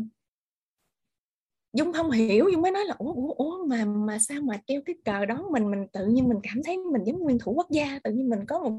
dung 1.73 1.93
không 1.93 2.11
hiểu, 2.11 2.49
dung 2.53 2.63
mới 2.63 2.71
nói 2.71 2.85
là, 2.85 2.95
ủa 2.99 3.13
ủa 3.13 3.33
ủa, 3.33 3.67
mà 3.67 3.85
mà 3.85 4.19
sao 4.19 4.41
mà 4.43 4.61
treo 4.67 4.81
cái 4.87 4.97
cờ 5.05 5.27
đó 5.27 5.49
mình 5.53 5.71
mình 5.71 5.87
tự 5.93 6.07
nhiên 6.07 6.29
mình 6.29 6.39
cảm 6.43 6.63
thấy 6.65 6.79
mình 6.93 7.03
giống 7.05 7.19
nguyên 7.19 7.39
thủ 7.39 7.53
quốc 7.53 7.71
gia, 7.71 7.99
tự 8.05 8.13
nhiên 8.13 8.29
mình 8.29 8.41
có 8.49 8.59
một 8.59 8.73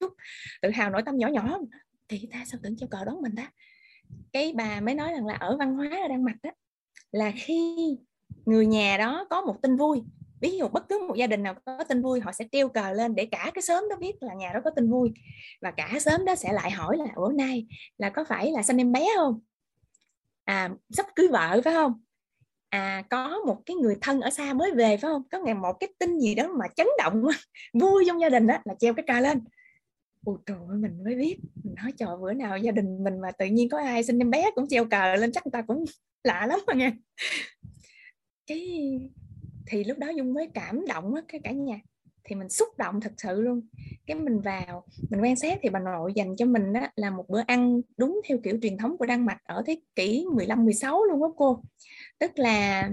chút 0.00 0.12
tự 0.62 0.70
hào 0.70 0.90
nội 0.90 1.02
tâm 1.06 1.16
nhỏ 1.16 1.28
nhỏ. 1.28 1.58
Thì 2.08 2.28
ta 2.32 2.44
sao 2.46 2.60
tưởng 2.62 2.76
treo 2.76 2.88
cờ 2.88 3.04
đó 3.04 3.18
mình 3.22 3.34
ta? 3.36 3.50
Cái 4.32 4.52
bà 4.56 4.80
mới 4.80 4.94
nói 4.94 5.12
rằng 5.12 5.26
là 5.26 5.34
ở 5.34 5.56
văn 5.56 5.74
hóa 5.74 5.88
ở 6.02 6.08
Đan 6.08 6.24
Mạch 6.24 6.36
đó 6.42 6.50
là 7.12 7.32
khi 7.36 7.76
người 8.46 8.66
nhà 8.66 8.96
đó 8.98 9.26
có 9.30 9.40
một 9.40 9.62
tin 9.62 9.76
vui, 9.76 10.02
ví 10.40 10.58
dụ 10.58 10.68
bất 10.68 10.88
cứ 10.88 11.06
một 11.08 11.14
gia 11.14 11.26
đình 11.26 11.42
nào 11.42 11.54
có 11.64 11.84
tin 11.88 12.02
vui, 12.02 12.20
họ 12.20 12.32
sẽ 12.32 12.44
treo 12.52 12.68
cờ 12.68 12.92
lên 12.92 13.14
để 13.14 13.26
cả 13.26 13.50
cái 13.54 13.62
xóm 13.62 13.84
đó 13.90 13.96
biết 13.96 14.12
là 14.20 14.34
nhà 14.34 14.50
đó 14.54 14.60
có 14.64 14.70
tin 14.70 14.90
vui. 14.90 15.12
Và 15.60 15.70
cả 15.70 15.98
xóm 16.00 16.24
đó 16.24 16.34
sẽ 16.34 16.52
lại 16.52 16.70
hỏi 16.70 16.96
là 16.96 17.06
bữa 17.16 17.32
nay 17.32 17.66
là 17.98 18.10
có 18.10 18.24
phải 18.24 18.50
là 18.50 18.62
sinh 18.62 18.76
em 18.76 18.92
bé 18.92 19.06
không? 19.16 19.40
À 20.44 20.70
sắp 20.90 21.06
cưới 21.16 21.28
vợ 21.28 21.60
phải 21.64 21.74
không? 21.74 22.02
À 22.68 23.02
có 23.10 23.38
một 23.46 23.62
cái 23.66 23.76
người 23.76 23.96
thân 24.00 24.20
ở 24.20 24.30
xa 24.30 24.52
mới 24.52 24.70
về 24.70 24.96
phải 24.96 25.10
không? 25.10 25.22
Có 25.30 25.38
ngày 25.38 25.54
một 25.54 25.72
cái 25.80 25.88
tin 25.98 26.18
gì 26.18 26.34
đó 26.34 26.48
mà 26.58 26.66
chấn 26.76 26.86
động, 26.98 27.22
vui 27.80 28.04
trong 28.06 28.20
gia 28.20 28.28
đình 28.28 28.46
đó 28.46 28.56
là 28.64 28.74
treo 28.78 28.94
cái 28.94 29.04
cờ 29.08 29.20
lên 29.20 29.40
ôi 30.24 30.38
trời 30.46 30.58
ơi 30.68 30.78
mình 30.78 31.04
mới 31.04 31.14
biết. 31.14 31.38
Mình 31.64 31.74
nói 31.74 31.92
trời 31.98 32.16
bữa 32.20 32.32
nào 32.32 32.58
gia 32.58 32.72
đình 32.72 33.04
mình 33.04 33.20
mà 33.20 33.30
tự 33.30 33.46
nhiên 33.46 33.68
có 33.68 33.78
ai 33.78 34.04
sinh 34.04 34.18
em 34.18 34.30
bé 34.30 34.50
cũng 34.54 34.68
treo 34.68 34.84
cờ 34.84 35.16
lên 35.16 35.32
chắc 35.32 35.46
người 35.46 35.50
ta 35.52 35.62
cũng 35.62 35.84
lạ 36.24 36.46
lắm 36.46 36.60
mà 36.66 36.74
nghe. 36.74 36.92
Cái 38.46 38.90
thì 39.66 39.84
lúc 39.84 39.98
đó 39.98 40.08
dung 40.08 40.34
mới 40.34 40.48
cảm 40.54 40.86
động 40.86 41.14
á 41.14 41.22
cái 41.28 41.40
cả 41.44 41.50
nhà. 41.50 41.80
Thì 42.24 42.34
mình 42.34 42.48
xúc 42.48 42.68
động 42.78 43.00
thật 43.00 43.12
sự 43.16 43.40
luôn. 43.40 43.60
Cái 44.06 44.16
mình 44.16 44.40
vào 44.40 44.84
mình 45.10 45.20
quan 45.22 45.36
sát 45.36 45.58
thì 45.62 45.68
bà 45.68 45.78
nội 45.78 46.12
dành 46.14 46.36
cho 46.36 46.46
mình 46.46 46.72
á, 46.72 46.92
là 46.96 47.10
một 47.10 47.24
bữa 47.28 47.42
ăn 47.46 47.80
đúng 47.96 48.20
theo 48.28 48.38
kiểu 48.42 48.58
truyền 48.62 48.78
thống 48.78 48.98
của 48.98 49.06
Đan 49.06 49.26
Mạch 49.26 49.38
ở 49.44 49.62
thế 49.66 49.80
kỷ 49.94 50.26
15 50.32 50.64
16 50.64 51.04
luôn 51.04 51.22
á 51.22 51.28
cô. 51.36 51.62
Tức 52.18 52.30
là 52.34 52.90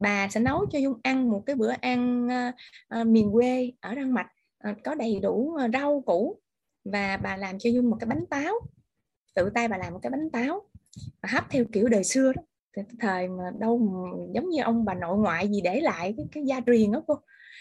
bà 0.00 0.28
sẽ 0.28 0.40
nấu 0.40 0.66
cho 0.66 0.78
Dung 0.78 1.00
ăn 1.02 1.30
một 1.30 1.42
cái 1.46 1.56
bữa 1.56 1.70
ăn 1.80 2.26
uh, 2.26 2.54
uh, 3.00 3.06
miền 3.06 3.32
quê 3.32 3.72
ở 3.80 3.94
Đan 3.94 4.10
Mạch 4.10 4.28
uh, 4.70 4.76
có 4.84 4.94
đầy 4.94 5.20
đủ 5.22 5.56
uh, 5.64 5.70
rau 5.72 6.02
củ 6.06 6.41
và 6.84 7.16
bà 7.16 7.36
làm 7.36 7.58
cho 7.58 7.70
Dung 7.70 7.90
một 7.90 7.96
cái 8.00 8.06
bánh 8.06 8.26
táo. 8.30 8.54
Tự 9.34 9.50
tay 9.54 9.68
bà 9.68 9.78
làm 9.78 9.92
một 9.92 9.98
cái 10.02 10.10
bánh 10.10 10.30
táo. 10.30 10.62
Và 11.22 11.28
hấp 11.32 11.50
theo 11.50 11.64
kiểu 11.72 11.88
đời 11.88 12.04
xưa 12.04 12.32
đó. 12.32 12.42
Thời 13.00 13.28
mà 13.28 13.44
đâu 13.58 13.78
giống 14.34 14.50
như 14.50 14.62
ông 14.62 14.84
bà 14.84 14.94
nội 14.94 15.18
ngoại 15.18 15.48
gì 15.48 15.60
để 15.60 15.80
lại 15.80 16.14
cái, 16.16 16.26
cái 16.32 16.44
gia 16.46 16.60
truyền 16.66 16.92
đó 16.92 17.02
cô. 17.06 17.14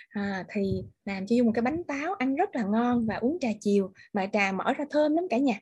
À, 0.09 0.45
thì 0.53 0.83
làm 1.05 1.27
cho 1.27 1.35
Dung 1.35 1.45
một 1.45 1.51
cái 1.55 1.61
bánh 1.61 1.83
táo 1.83 2.13
ăn 2.13 2.35
rất 2.35 2.55
là 2.55 2.63
ngon 2.63 3.05
và 3.05 3.15
uống 3.15 3.37
trà 3.39 3.49
chiều. 3.59 3.91
Mà 4.13 4.27
trà 4.33 4.51
mở 4.51 4.73
ra 4.73 4.85
thơm 4.89 5.15
lắm 5.15 5.27
cả 5.29 5.37
nhà. 5.37 5.59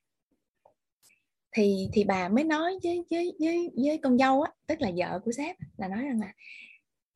Thì 1.52 1.90
thì 1.94 2.04
bà 2.04 2.30
mới 2.30 2.44
nói 2.44 2.80
với 2.84 3.04
với 3.12 3.34
với 3.40 3.72
với 3.76 4.00
con 4.04 4.18
dâu 4.18 4.42
á 4.42 4.52
tức 4.68 4.82
là 4.82 4.92
vợ 4.98 5.20
của 5.26 5.32
sếp 5.32 5.56
là 5.78 5.88
nói 5.88 6.04
rằng 6.04 6.20
là 6.20 6.34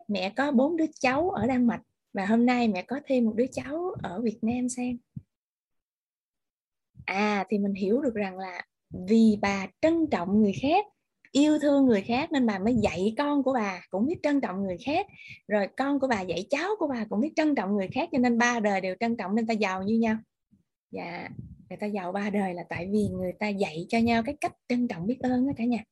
mẹ 0.08 0.34
có 0.36 0.52
bốn 0.52 0.78
đứa 0.78 0.86
cháu 1.00 1.30
ở 1.30 1.48
Đan 1.48 1.68
Mạch 1.68 1.82
và 2.14 2.26
hôm 2.26 2.46
nay 2.46 2.68
mẹ 2.68 2.82
có 2.82 3.00
thêm 3.06 3.26
một 3.26 3.34
đứa 3.36 3.46
cháu 3.52 3.96
ở 4.04 4.22
Việt 4.22 4.40
Nam 4.42 4.70
sang 4.70 4.98
à 7.06 7.46
thì 7.50 7.58
mình 7.58 7.74
hiểu 7.74 8.02
được 8.02 8.14
rằng 8.14 8.38
là 8.38 8.62
vì 9.08 9.38
bà 9.42 9.68
trân 9.82 10.08
trọng 10.12 10.42
người 10.42 10.54
khác, 10.62 10.86
yêu 11.32 11.60
thương 11.60 11.86
người 11.86 12.02
khác 12.02 12.32
nên 12.32 12.46
bà 12.46 12.60
mới 12.60 12.76
dạy 12.76 13.14
con 13.18 13.44
của 13.44 13.54
bà 13.54 13.82
cũng 13.90 14.06
biết 14.06 14.18
trân 14.24 14.42
trọng 14.42 14.64
người 14.64 14.78
khác. 14.86 15.08
Rồi 15.48 15.68
con 15.78 16.00
của 16.00 16.08
bà 16.08 16.22
dạy 16.22 16.48
cháu 16.50 16.70
của 16.80 16.88
bà 16.88 17.06
cũng 17.10 17.22
biết 17.22 17.32
trân 17.36 17.56
trọng 17.56 17.76
người 17.76 17.88
khác, 17.88 18.10
cho 18.12 18.18
nên 18.18 18.38
ba 18.38 18.60
đời 18.60 18.82
đều 18.82 18.96
trân 19.00 19.18
trọng 19.18 19.36
nên 19.36 19.48
ta 19.48 19.54
giàu 19.54 19.84
như 19.84 20.00
nhau. 20.00 20.18
Dạ 20.92 21.30
người 21.70 21.78
ta 21.78 21.88
giàu 21.88 22.12
ba 22.12 22.30
đời 22.30 22.54
là 22.54 22.64
tại 22.70 22.90
vì 22.92 23.08
người 23.08 23.34
ta 23.40 23.48
dạy 23.48 23.86
cho 23.90 23.98
nhau 23.98 24.24
cái 24.24 24.38
cách 24.42 24.54
trân 24.68 24.88
trọng 24.88 25.08
biết 25.08 25.20
ơn 25.20 25.48
đó 25.48 25.54
cả 25.58 25.66
nhà. 25.66 25.84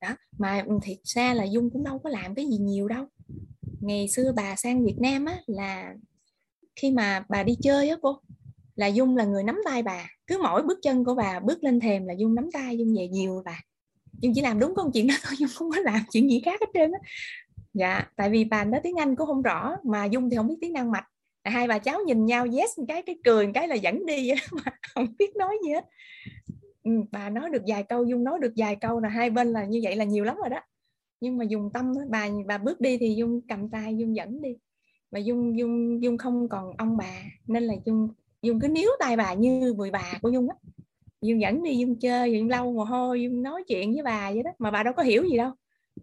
Đó, 0.00 0.16
mà 0.38 0.64
thiệt 0.82 0.98
ra 1.02 1.34
là 1.34 1.44
dung 1.44 1.70
cũng 1.70 1.84
đâu 1.84 1.98
có 1.98 2.10
làm 2.10 2.34
cái 2.34 2.46
gì 2.46 2.58
nhiều 2.58 2.88
đâu. 2.88 3.06
Ngày 3.80 4.08
xưa 4.08 4.32
bà 4.36 4.56
sang 4.56 4.84
Việt 4.84 4.96
Nam 4.98 5.24
á, 5.24 5.38
là 5.46 5.94
khi 6.76 6.90
mà 6.90 7.24
bà 7.28 7.42
đi 7.42 7.56
chơi 7.62 7.88
á 7.88 7.96
cô 8.02 8.20
là 8.76 8.86
dung 8.86 9.16
là 9.16 9.24
người 9.24 9.44
nắm 9.44 9.60
tay 9.64 9.82
bà. 9.82 10.06
Cứ 10.26 10.38
mỗi 10.42 10.62
bước 10.62 10.78
chân 10.82 11.04
của 11.04 11.14
bà, 11.14 11.40
bước 11.40 11.64
lên 11.64 11.80
thềm 11.80 12.06
là 12.06 12.14
dung 12.18 12.34
nắm 12.34 12.50
tay, 12.52 12.78
dung 12.78 12.94
về 12.96 13.08
nhiều 13.08 13.42
bà. 13.44 13.60
Dung 14.20 14.32
chỉ 14.34 14.40
làm 14.40 14.58
đúng 14.58 14.74
công 14.74 14.90
chuyện 14.92 15.06
đó 15.06 15.14
thôi, 15.22 15.34
dung 15.38 15.50
không 15.54 15.70
có 15.70 15.80
làm 15.80 16.00
chuyện 16.12 16.30
gì 16.30 16.42
khác 16.44 16.60
hết 16.60 16.66
trơn 16.74 16.92
á. 16.92 16.98
Dạ 17.74 18.04
tại 18.16 18.30
vì 18.30 18.44
bà 18.44 18.64
nói 18.64 18.80
tiếng 18.84 18.96
anh 18.96 19.16
cũng 19.16 19.26
không 19.26 19.42
rõ, 19.42 19.76
mà 19.84 20.04
dung 20.04 20.30
thì 20.30 20.36
không 20.36 20.48
biết 20.48 20.56
tiếng 20.60 20.72
năng 20.72 20.90
mạch. 20.90 21.04
Hai 21.44 21.68
bà 21.68 21.78
cháu 21.78 22.00
nhìn 22.06 22.26
nhau 22.26 22.46
yes 22.52 22.78
một 22.78 22.84
cái 22.88 23.02
cái 23.02 23.16
cười 23.24 23.46
một 23.46 23.52
cái 23.54 23.68
là 23.68 23.74
dẫn 23.74 24.06
đi 24.06 24.28
vậy 24.28 24.36
mà 24.52 24.72
không 24.94 25.06
biết 25.18 25.36
nói 25.36 25.58
gì 25.64 25.72
hết. 25.72 25.84
Ừ, 26.82 26.90
bà 27.12 27.30
nói 27.30 27.50
được 27.50 27.62
vài 27.66 27.82
câu, 27.82 28.04
dung 28.04 28.24
nói 28.24 28.38
được 28.40 28.52
vài 28.56 28.76
câu 28.76 29.00
là 29.00 29.08
hai 29.08 29.30
bên 29.30 29.52
là 29.52 29.64
như 29.64 29.80
vậy 29.82 29.96
là 29.96 30.04
nhiều 30.04 30.24
lắm 30.24 30.36
rồi 30.36 30.50
đó. 30.50 30.60
Nhưng 31.20 31.36
mà 31.36 31.44
dùng 31.44 31.70
tâm 31.74 31.92
bà 32.10 32.28
bà 32.46 32.58
bước 32.58 32.80
đi 32.80 32.98
thì 32.98 33.14
dung 33.14 33.40
cầm 33.48 33.70
tay, 33.70 33.96
dung 33.96 34.16
dẫn 34.16 34.42
đi. 34.42 34.56
Mà 35.10 35.18
dung 35.18 35.58
dung 35.58 36.02
dung 36.02 36.18
không 36.18 36.48
còn 36.48 36.72
ông 36.78 36.96
bà, 36.96 37.22
nên 37.46 37.62
là 37.62 37.74
dung 37.84 38.08
dung 38.44 38.60
cứ 38.60 38.68
níu 38.68 38.90
tay 38.98 39.16
bà 39.16 39.34
như 39.34 39.72
người 39.72 39.90
bà 39.90 40.18
của 40.22 40.28
dung 40.28 40.48
á. 40.48 40.56
Dung 41.20 41.40
dẫn 41.40 41.62
đi, 41.62 41.76
dung 41.76 41.98
chơi 41.98 42.32
dung 42.32 42.48
lâu 42.48 42.72
mồ 42.72 42.84
hôi, 42.84 43.22
dung 43.22 43.42
nói 43.42 43.64
chuyện 43.68 43.92
với 43.92 44.02
bà 44.02 44.30
vậy 44.32 44.42
đó. 44.42 44.50
Mà 44.58 44.70
bà 44.70 44.82
đâu 44.82 44.94
có 44.94 45.02
hiểu 45.02 45.24
gì 45.24 45.36
đâu. 45.36 45.50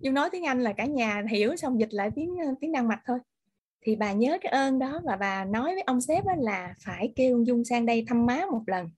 Dung 0.02 0.14
nói 0.14 0.30
tiếng 0.32 0.45
anh 0.45 0.64
là 0.64 0.74
cả 0.74 0.86
nhà 0.86 1.24
hiểu, 1.30 1.56
xong 1.56 1.80
dịch 1.80 1.94
lại 1.94 2.11
tiếng 2.16 2.36
ờ, 2.45 2.53
tiếng 2.61 2.72
đan 2.72 2.88
mạch 2.88 3.02
thôi. 3.06 3.20
Thì 3.82 3.95
bà 3.95 4.14
nhớ 4.14 4.38
cái 4.42 4.52
ơn 4.52 4.80
đó 4.80 5.02
và 5.03 5.16
bà 5.16 5.45
nói 5.45 5.74
với 5.74 5.82
ông 5.82 6.02
sếp 6.02 6.24
là 6.38 6.76
phải 6.86 7.14
kêu 7.16 7.44
dung 7.44 7.66
sang 7.66 7.86
đây 7.86 8.06
thăm 8.08 8.26
má 8.26 8.45
một 8.52 8.64
lần. 8.68 8.90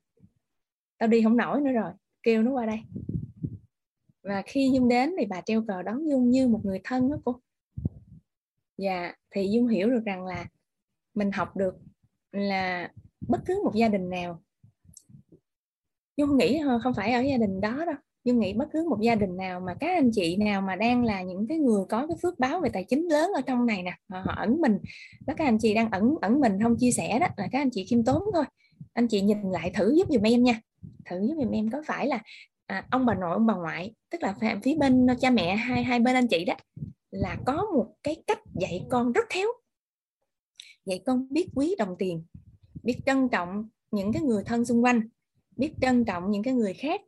Tao 0.97 1.07
đi 1.07 1.21
không 1.23 1.37
nổi 1.37 1.61
nữa 1.61 1.71
rồi, 1.71 1.91
kêu 2.23 2.43
nó 2.43 2.51
qua 2.51 2.65
đây. 2.65 2.79
Và 4.23 4.41
khi 4.45 4.71
dung 4.73 4.87
đến 4.87 5.15
thì 5.19 5.25
bà 5.25 5.41
treo 5.41 5.63
cờ 5.67 5.81
đón 5.81 6.09
dung 6.09 6.29
như 6.29 6.47
một 6.47 6.59
người 6.63 6.81
thân 6.83 7.09
đó 7.09 7.17
cô. 7.25 7.39
Dạ 8.77 9.13
thì 9.31 9.49
dung 9.51 9.67
hiểu 9.67 9.89
được 9.89 10.03
rằng 10.05 10.25
là 10.25 10.45
mình 11.13 11.31
học 11.31 11.57
được 11.57 11.75
là 12.31 12.91
bất 13.27 13.41
cứ 13.45 13.61
một 13.63 13.75
gia 13.75 13.87
đình 13.87 14.09
nào. 14.09 14.41
Dung 16.17 16.37
nghĩ 16.37 16.57
ờ, 16.57 16.79
không 16.83 16.93
phải 16.93 17.13
ở 17.13 17.21
gia 17.21 17.37
đình 17.37 17.61
đó 17.61 17.85
đâu. 17.85 17.95
Dung 18.23 18.39
nghĩ 18.39 18.53
bất 18.53 18.65
cứ 18.73 18.89
một 18.89 18.97
gia 19.01 19.15
đình 19.15 19.37
nào 19.37 19.59
mà 19.59 19.73
các 19.79 19.95
anh 19.95 20.09
chị 20.13 20.35
nào 20.35 20.61
mà 20.61 20.75
đang 20.75 21.03
là 21.03 21.21
những 21.21 21.47
cái 21.47 21.57
người 21.57 21.85
có 21.89 22.07
cái 22.07 22.17
phước 22.21 22.39
báo 22.39 22.59
về 22.59 22.69
tài 22.73 22.83
chính 22.83 23.07
lớn 23.07 23.31
ở 23.35 23.41
trong 23.41 23.65
này 23.65 23.83
nè 23.83 23.97
họ, 24.09 24.19
họ 24.25 24.33
ẩn 24.37 24.61
mình. 24.61 24.79
Đó 25.27 25.33
các 25.37 25.45
anh 25.45 25.57
chị 25.57 25.73
đang 25.73 25.91
ẩn 25.91 26.15
ẩn 26.21 26.39
mình 26.39 26.61
không 26.63 26.75
chia 26.79 26.91
sẻ 26.91 27.19
đó 27.19 27.27
là 27.37 27.47
các 27.51 27.59
anh 27.59 27.69
chị 27.71 27.85
khiêm 27.85 28.03
tốn 28.03 28.23
thôi. 28.33 28.45
Anh 28.93 29.07
chị 29.07 29.21
nhìn 29.21 29.41
lại 29.51 29.71
thử 29.73 29.93
giúp 29.97 30.07
dùm 30.09 30.21
em 30.21 30.43
nha. 30.43 30.59
Thử 31.05 31.27
giúp 31.27 31.35
dùm 31.37 31.51
em 31.51 31.69
có 31.69 31.83
phải 31.87 32.07
là 32.07 32.21
à, 32.65 32.85
ông 32.91 33.05
bà 33.05 33.13
nội 33.15 33.33
ông 33.33 33.45
bà 33.45 33.53
ngoại 33.53 33.93
tức 34.09 34.23
là 34.23 34.35
phía 34.63 34.75
bên 34.75 35.07
ờ, 35.07 35.15
cha 35.19 35.29
mẹ 35.29 35.55
hai 35.55 35.83
hai 35.83 35.99
bên 35.99 36.15
anh 36.15 36.27
chị 36.27 36.45
đó 36.45 36.53
là 37.11 37.37
có 37.45 37.65
một 37.75 37.95
cái 38.03 38.23
cách 38.27 38.39
dạy 38.53 38.85
con 38.89 39.11
rất 39.11 39.25
khéo. 39.29 39.47
Dạy 40.85 41.01
con 41.05 41.27
biết 41.29 41.47
quý 41.55 41.75
đồng 41.77 41.95
tiền 41.99 42.23
biết 42.83 42.97
trân 43.05 43.29
trọng 43.29 43.69
những 43.91 44.13
cái 44.13 44.21
người 44.21 44.43
thân 44.43 44.65
xung 44.65 44.83
quanh 44.83 45.01
biết 45.55 45.73
trân 45.81 46.05
trọng 46.05 46.31
những 46.31 46.43
cái 46.43 46.53
người 46.53 46.73
khác 46.73 47.01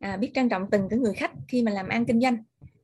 à, 0.00 0.16
biết 0.16 0.30
trân 0.34 0.48
trọng 0.48 0.70
từng 0.70 0.88
cái 0.88 0.98
người 0.98 1.14
khách 1.14 1.32
khi 1.48 1.62
mà 1.62 1.72
làm 1.72 1.88
ăn 1.88 2.04
kinh 2.04 2.20
doanh 2.20 2.36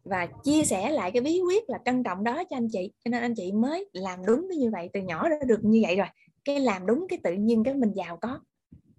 và 0.04 0.26
chia 0.26 0.64
sẻ 0.64 0.90
lại 0.90 1.10
cái 1.10 1.22
bí 1.22 1.40
quyết 1.40 1.70
là 1.70 1.78
trân 1.84 2.02
trọng 2.02 2.24
đó 2.24 2.44
cho 2.50 2.56
anh 2.56 2.68
chị. 2.72 2.92
Cho 3.04 3.08
nên 3.08 3.22
anh 3.22 3.34
chị 3.34 3.52
mới 3.52 3.90
làm 3.92 4.26
đúng 4.26 4.46
cái 4.48 4.58
như 4.58 4.70
vậy 4.70 4.90
từ 4.92 5.00
nhỏ 5.00 5.28
đã 5.28 5.36
được 5.46 5.64
như 5.64 5.80
vậy 5.82 5.96
rồi. 5.96 6.06
Cái 6.44 6.60
làm 6.60 6.86
đúng 6.86 7.06
cái 7.08 7.18
tự 7.22 7.32
nhiên 7.32 7.64
cái 7.64 7.74
mình 7.74 7.92
giàu 7.92 8.16
có. 8.16 8.38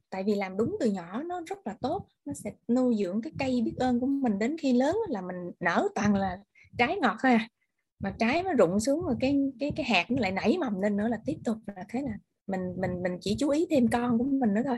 Tại 0.10 0.24
vì 0.24 0.36
làm 0.36 0.58
đúng 0.58 0.76
từ 0.80 0.92
nhỏ 0.92 1.24
nó 1.24 1.42
rất 1.48 1.68
là 1.68 1.76
tốt 1.82 2.08
nó 2.26 2.34
sẽ 2.34 2.52
nuôi 2.68 2.96
dưỡng 3.00 3.22
cái 3.22 3.34
cây 3.40 3.62
biết 3.62 3.74
ơn 3.78 4.00
của 4.00 4.08
mình 4.08 4.40
đến 4.40 4.58
khi 4.58 4.74
lớn 4.74 4.98
là 5.10 5.22
mình 5.22 5.52
nở 5.60 5.88
toàn 5.96 6.16
là 6.16 6.40
trái 6.78 6.98
ngọt 7.02 7.18
thôi 7.24 7.32
à. 7.32 7.48
Mà 8.00 8.16
trái 8.20 8.44
nó 8.44 8.54
rụng 8.54 8.80
xuống 8.80 9.06
rồi 9.06 9.16
cái 9.20 9.40
cái 9.60 9.72
cái 9.76 9.86
hạt 9.86 10.12
nó 10.12 10.22
lại 10.22 10.32
nảy 10.32 10.58
mầm 10.58 10.82
lên 10.82 10.98
nữa 10.98 11.08
là 11.08 11.20
tiếp 11.26 11.38
tục 11.46 11.58
là 11.76 11.84
thế 11.90 12.02
là 12.02 12.18
mình 12.52 12.62
mình 12.78 13.04
mình 13.04 13.18
chỉ 13.22 13.36
chú 13.40 13.50
ý 13.50 13.68
thêm 13.70 13.88
con 13.88 14.18
của 14.18 14.24
mình 14.24 14.54
nữa 14.54 14.62
thôi. 14.66 14.78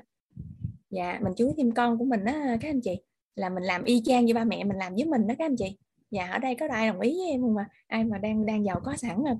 Dạ 0.89 1.19
mình 1.23 1.33
chú 1.37 1.47
ý 1.47 1.53
thêm 1.57 1.71
con 1.71 1.97
của 1.97 2.05
mình 2.05 2.25
đó 2.25 2.33
các 2.61 2.69
anh 2.69 2.81
chị. 2.81 3.01
Là 3.35 3.49
mình 3.49 3.63
làm 3.63 3.83
y 3.83 4.01
chang 4.05 4.25
như 4.25 4.33
ba 4.33 4.43
mẹ 4.43 4.63
mình 4.63 4.77
làm 4.77 4.95
với 4.95 5.05
mình 5.05 5.27
đó 5.27 5.35
các 5.39 5.45
anh 5.45 5.55
chị. 5.55 5.77
Dạ 6.11 6.27
ở 6.27 6.39
đây 6.39 6.55
có 6.55 6.67
ai 6.71 6.87
đồng 6.87 6.99
ý 6.99 7.17
với 7.17 7.27
em 7.29 7.41
không 7.41 7.53
mà 7.53 7.69
ai 7.87 8.03
mà 8.03 8.17
đang 8.17 8.45
đang 8.45 8.65
giàu 8.65 8.81
có 8.83 8.95
sẵn 8.95 9.23
rồi 9.23 9.35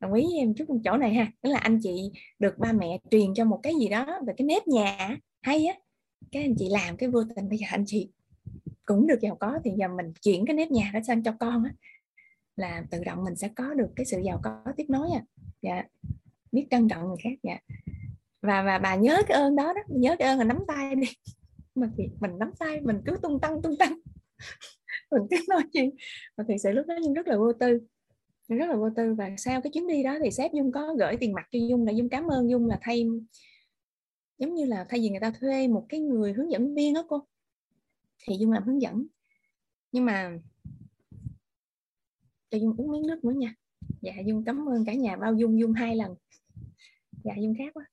đồng 0.00 0.12
ý 0.12 0.22
với 0.22 0.38
em 0.38 0.54
chút 0.54 0.64
chỗ 0.84 0.96
này 0.96 1.14
ha. 1.14 1.32
Tức 1.42 1.50
là 1.50 1.58
anh 1.58 1.80
chị 1.82 2.10
được 2.38 2.58
ba 2.58 2.72
mẹ 2.72 2.98
truyền 3.10 3.34
cho 3.34 3.44
một 3.44 3.60
cái 3.62 3.74
gì 3.80 3.88
đó 3.88 4.20
về 4.26 4.34
cái 4.36 4.46
nếp 4.46 4.68
nhà 4.68 5.16
hay 5.40 5.66
á. 5.66 5.74
Các 6.32 6.40
anh 6.40 6.54
chị 6.58 6.68
làm 6.68 6.96
cái 6.96 7.08
vô 7.08 7.24
tình, 7.36 7.48
bây 7.48 7.58
giờ 7.58 7.66
anh 7.70 7.84
chị 7.86 8.10
cũng 8.84 9.06
được 9.06 9.20
giàu 9.20 9.36
có 9.40 9.58
thì 9.64 9.70
giờ 9.76 9.88
mình 9.88 10.12
chuyển 10.22 10.46
cái 10.46 10.56
nếp 10.56 10.70
nhà 10.70 10.90
đó 10.94 11.00
sang 11.06 11.22
cho 11.22 11.32
con 11.40 11.64
á. 11.64 11.70
Là 12.56 12.84
tự 12.90 13.04
động 13.04 13.24
mình 13.24 13.36
sẽ 13.36 13.48
có 13.48 13.74
được 13.74 13.88
cái 13.96 14.06
sự 14.06 14.20
giàu 14.24 14.40
có 14.42 14.64
tiếp 14.76 14.86
nối 14.88 15.10
à. 15.10 15.22
Dạ 15.62 15.84
biết 16.54 16.66
trân 16.70 16.88
trọng 16.88 17.08
người 17.08 17.16
khác 17.24 17.38
dạ. 17.42 17.58
Và 18.42 18.62
và 18.62 18.78
bà 18.78 18.94
nhớ 18.94 19.22
cái 19.28 19.38
ơn 19.38 19.56
đó 19.56 19.72
đó, 19.72 19.80
nhớ 19.88 20.16
cái 20.18 20.28
ơn 20.28 20.38
là 20.38 20.44
nắm 20.44 20.58
tay 20.68 20.94
đi. 20.94 21.06
Mà 21.74 21.90
thì 21.96 22.04
mình 22.20 22.30
nắm 22.38 22.50
tay, 22.58 22.80
mình 22.80 23.00
cứ 23.06 23.16
tung 23.22 23.40
tăng 23.40 23.62
tung 23.62 23.76
tăng. 23.78 23.98
Mình 25.10 25.22
cứ 25.30 25.36
nói 25.48 25.62
chuyện. 25.72 25.90
Và 26.36 26.44
thực 26.48 26.54
sự 26.62 26.72
lúc 26.72 26.86
đó 26.86 26.94
nhưng 27.02 27.14
rất 27.14 27.26
là 27.26 27.36
vô 27.36 27.52
tư. 27.52 27.80
Rất 28.48 28.66
là 28.66 28.76
vô 28.76 28.88
tư. 28.96 29.14
Và 29.14 29.30
sau 29.38 29.60
cái 29.60 29.70
chuyến 29.74 29.86
đi 29.86 30.02
đó 30.02 30.18
thì 30.24 30.30
sếp 30.30 30.52
dung 30.52 30.72
có 30.72 30.94
gửi 30.98 31.16
tiền 31.16 31.32
mặt 31.32 31.46
cho 31.50 31.58
dung 31.68 31.86
là 31.86 31.92
dung 31.92 32.08
cảm 32.08 32.26
ơn 32.26 32.50
dung 32.50 32.66
là 32.66 32.78
thay, 32.82 33.06
giống 34.38 34.54
như 34.54 34.64
là 34.64 34.86
thay 34.88 35.00
vì 35.00 35.08
người 35.10 35.20
ta 35.20 35.32
thuê 35.40 35.68
một 35.68 35.86
cái 35.88 36.00
người 36.00 36.32
hướng 36.32 36.50
dẫn 36.50 36.74
viên 36.74 36.94
đó 36.94 37.04
cô, 37.08 37.20
thì 38.28 38.36
dung 38.38 38.52
làm 38.52 38.64
hướng 38.64 38.82
dẫn. 38.82 39.06
Nhưng 39.92 40.04
mà 40.04 40.38
cho 42.50 42.58
dung 42.58 42.76
uống 42.76 42.90
miếng 42.90 43.06
nước 43.06 43.24
nữa 43.24 43.32
nha. 43.36 43.54
Dạ 44.00 44.12
dung 44.26 44.44
cảm 44.44 44.68
ơn 44.68 44.84
cả 44.84 44.94
nhà 44.94 45.16
bao 45.16 45.34
dung 45.34 45.60
dung 45.60 45.72
hai 45.72 45.96
lần 45.96 46.14
dạ 47.24 47.34
dung 47.40 47.54
khác 47.58 47.74
quá. 47.74 47.84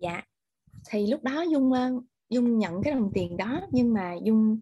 Dạ. 0.00 0.22
Thì 0.90 1.06
lúc 1.06 1.22
đó 1.22 1.42
dung 1.42 1.72
ờ, 1.72 1.90
dung 2.30 2.58
nhận 2.58 2.82
cái 2.82 2.94
đồng 2.94 3.10
tiền 3.14 3.36
đó 3.36 3.60
nhưng 3.72 3.94
mà 3.94 4.14
dung 4.24 4.60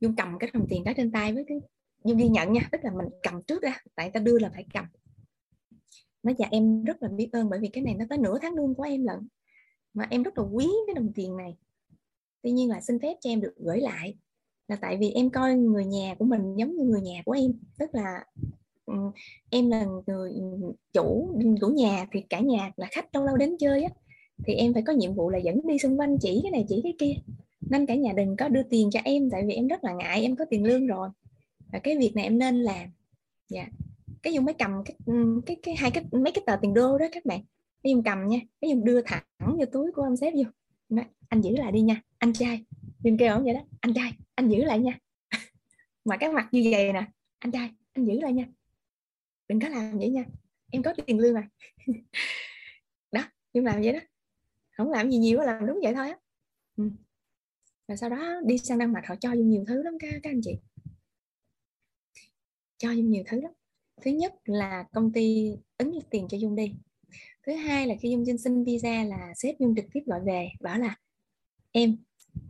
dung 0.00 0.16
cầm 0.16 0.38
cái 0.38 0.50
đồng 0.54 0.66
tiền 0.68 0.84
đó 0.84 0.92
trên 0.96 1.12
tay 1.12 1.34
với 1.34 1.44
cái 1.48 1.60
dung 2.04 2.18
ghi 2.18 2.28
nhận 2.28 2.52
nha 2.52 2.68
tức 2.72 2.80
là 2.84 2.90
mình 2.90 3.08
cầm 3.22 3.42
trước 3.42 3.62
ra 3.62 3.82
tại 3.94 4.10
ta 4.10 4.20
đưa 4.20 4.38
là 4.38 4.50
phải 4.54 4.66
cầm. 4.72 4.84
Nó 6.22 6.32
dạ 6.38 6.48
em 6.50 6.84
rất 6.84 7.02
là 7.02 7.08
biết 7.08 7.28
ơn 7.32 7.50
bởi 7.50 7.58
vì 7.60 7.68
cái 7.68 7.84
này 7.84 7.94
nó 7.94 8.04
tới 8.08 8.18
nửa 8.18 8.38
tháng 8.42 8.54
lương 8.54 8.74
của 8.74 8.82
em 8.82 9.04
lận 9.04 9.28
mà 9.94 10.06
em 10.10 10.22
rất 10.22 10.38
là 10.38 10.44
quý 10.44 10.68
cái 10.86 10.94
đồng 10.94 11.12
tiền 11.14 11.36
này. 11.36 11.56
Tuy 12.42 12.50
nhiên 12.50 12.68
là 12.68 12.80
xin 12.80 12.98
phép 12.98 13.14
cho 13.20 13.30
em 13.30 13.40
được 13.40 13.54
gửi 13.56 13.80
lại 13.80 14.14
là 14.68 14.76
tại 14.76 14.96
vì 14.96 15.10
em 15.10 15.30
coi 15.30 15.56
người 15.56 15.84
nhà 15.84 16.14
của 16.18 16.24
mình 16.24 16.56
giống 16.56 16.76
như 16.76 16.84
người 16.84 17.00
nhà 17.00 17.22
của 17.24 17.32
em 17.32 17.52
tức 17.78 17.90
là 17.92 18.24
ừ, 18.86 18.94
em 19.50 19.70
là 19.70 19.86
người 20.06 20.32
chủ 20.92 21.34
chủ 21.60 21.68
nhà 21.68 22.06
thì 22.12 22.20
cả 22.20 22.40
nhà 22.40 22.72
là 22.76 22.88
khách 22.90 23.14
lâu 23.14 23.24
lâu 23.24 23.36
đến 23.36 23.56
chơi 23.58 23.82
á 23.82 23.90
thì 24.46 24.54
em 24.54 24.74
phải 24.74 24.82
có 24.82 24.92
nhiệm 24.92 25.14
vụ 25.14 25.30
là 25.30 25.38
dẫn 25.38 25.66
đi 25.66 25.78
xung 25.78 26.00
quanh 26.00 26.18
chỉ 26.18 26.40
cái 26.42 26.50
này 26.50 26.64
chỉ 26.68 26.80
cái 26.82 26.94
kia. 26.98 27.14
Nên 27.60 27.86
cả 27.86 27.94
nhà 27.94 28.12
đừng 28.12 28.36
có 28.36 28.48
đưa 28.48 28.62
tiền 28.62 28.90
cho 28.90 29.00
em 29.04 29.30
tại 29.30 29.44
vì 29.46 29.54
em 29.54 29.68
rất 29.68 29.84
là 29.84 29.92
ngại 29.92 30.22
em 30.22 30.36
có 30.36 30.44
tiền 30.50 30.64
lương 30.64 30.86
rồi. 30.86 31.08
Và 31.72 31.78
cái 31.78 31.98
việc 31.98 32.16
này 32.16 32.24
em 32.24 32.38
nên 32.38 32.62
làm. 32.62 32.88
Dạ. 33.48 33.66
Cái 34.22 34.32
dùng 34.32 34.44
mới 34.44 34.54
cầm 34.54 34.70
cái 34.84 34.96
ừ, 35.06 35.40
cái 35.46 35.56
cái 35.62 35.74
hai 35.74 35.90
cái 35.90 36.04
mấy 36.12 36.32
cái 36.32 36.42
tờ 36.46 36.56
tiền 36.62 36.74
đô 36.74 36.98
đó 36.98 37.06
các 37.12 37.26
bạn. 37.26 37.40
Cái 37.82 37.92
dùng 37.92 38.02
cầm 38.02 38.26
nha 38.26 38.38
cái 38.60 38.70
dùng 38.70 38.84
đưa 38.84 39.02
thẳng 39.02 39.24
vô 39.38 39.64
túi 39.72 39.92
của 39.92 40.02
ông 40.02 40.16
sếp 40.16 40.34
vô. 40.34 40.44
Nói, 40.88 41.04
anh 41.28 41.40
giữ 41.40 41.56
lại 41.56 41.72
đi 41.72 41.80
nha 41.80 42.02
anh 42.18 42.32
trai 42.32 42.64
nhưng 42.98 43.16
kêu 43.16 43.34
ổng 43.34 43.44
vậy 43.44 43.54
đó. 43.54 43.60
Anh 43.80 43.94
trai 43.94 44.12
anh 44.34 44.48
giữ 44.48 44.64
lại 44.64 44.78
nha. 44.78 44.98
Mà 46.04 46.16
cái 46.16 46.32
mặt 46.32 46.48
như 46.52 46.68
vậy 46.72 46.92
nè. 46.92 47.06
Anh 47.38 47.52
trai 47.52 47.70
anh 47.92 48.06
giữ 48.06 48.20
lại 48.20 48.32
nha. 48.32 48.46
Đừng 49.48 49.60
có 49.60 49.68
làm 49.68 49.98
vậy 49.98 50.08
nha. 50.08 50.24
Em 50.70 50.82
có 50.82 50.94
tiền 51.06 51.18
lương 51.18 51.34
mà. 51.34 51.48
Đó 53.12 53.24
nhưng 53.52 53.64
làm 53.64 53.82
vậy 53.82 53.92
đó. 53.92 54.00
Không 54.70 54.90
làm 54.90 55.10
gì 55.10 55.18
nhiều 55.18 55.40
làm 55.40 55.66
đúng 55.66 55.80
vậy 55.82 55.94
thôi 55.94 56.10
á. 56.10 56.18
Ừ. 56.76 56.90
và 57.88 57.96
sau 57.96 58.10
đó 58.10 58.40
đi 58.44 58.58
sang 58.58 58.78
đan 58.78 58.92
mạch 58.92 59.06
họ 59.06 59.14
cho 59.20 59.32
dung 59.32 59.50
nhiều 59.50 59.64
thứ 59.68 59.82
lắm 59.82 59.94
các, 60.00 60.14
các 60.22 60.30
anh 60.30 60.40
chị. 60.44 60.58
Cho 62.76 62.92
dung 62.92 63.10
nhiều 63.10 63.22
thứ 63.26 63.40
lắm. 63.40 63.52
Thứ 64.02 64.10
nhất 64.10 64.34
là 64.44 64.84
công 64.92 65.12
ty 65.12 65.52
ứng 65.78 65.98
tiền 66.10 66.26
cho 66.30 66.38
dung 66.38 66.54
đi. 66.54 66.74
Thứ 67.46 67.54
hai 67.54 67.86
là 67.86 67.94
khi 68.00 68.10
dung 68.10 68.26
xin 68.26 68.38
xin 68.38 68.64
visa 68.64 69.04
là 69.04 69.32
sếp 69.36 69.58
dung 69.58 69.74
trực 69.76 69.84
tiếp 69.92 70.00
gọi 70.06 70.20
về 70.26 70.48
bảo 70.60 70.78
là 70.78 70.96
em 71.72 71.96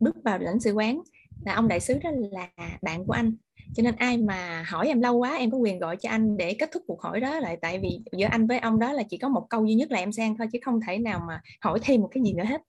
bước 0.00 0.16
vào 0.24 0.38
lãnh 0.38 0.60
sự 0.60 0.72
quán. 0.72 1.00
Là 1.44 1.54
ông 1.54 1.68
đại 1.68 1.80
sứ 1.80 1.98
đó 2.02 2.10
là 2.32 2.48
bạn 2.82 3.04
của 3.04 3.12
anh. 3.12 3.32
Cho 3.74 3.82
nên 3.82 3.96
ai 3.96 4.16
mà 4.18 4.64
hỏi 4.68 4.86
em 4.86 5.00
lâu 5.00 5.16
quá 5.16 5.36
em 5.36 5.50
có 5.50 5.58
quyền 5.58 5.78
gọi 5.78 5.96
cho 5.96 6.10
anh 6.10 6.36
để 6.36 6.54
kết 6.58 6.70
thúc 6.72 6.82
cuộc 6.86 7.02
hỏi 7.02 7.20
đó 7.20 7.40
lại. 7.40 7.58
Tại 7.62 7.78
vì 7.78 8.00
giữa 8.18 8.26
anh 8.26 8.46
với 8.46 8.58
ông 8.58 8.78
đó 8.78 8.92
là 8.92 9.02
chỉ 9.10 9.18
có 9.18 9.28
một 9.28 9.46
câu 9.50 9.66
duy 9.66 9.74
nhất 9.74 9.90
là 9.90 9.98
em 9.98 10.12
sang 10.12 10.36
thôi 10.36 10.46
chứ 10.52 10.58
không 10.64 10.80
thể 10.86 10.98
nào 10.98 11.20
mà 11.28 11.40
hỏi 11.60 11.78
thêm 11.82 12.00
một 12.00 12.08
cái 12.12 12.22
gì 12.22 12.32
nữa 12.32 12.44
hết. 12.44 12.62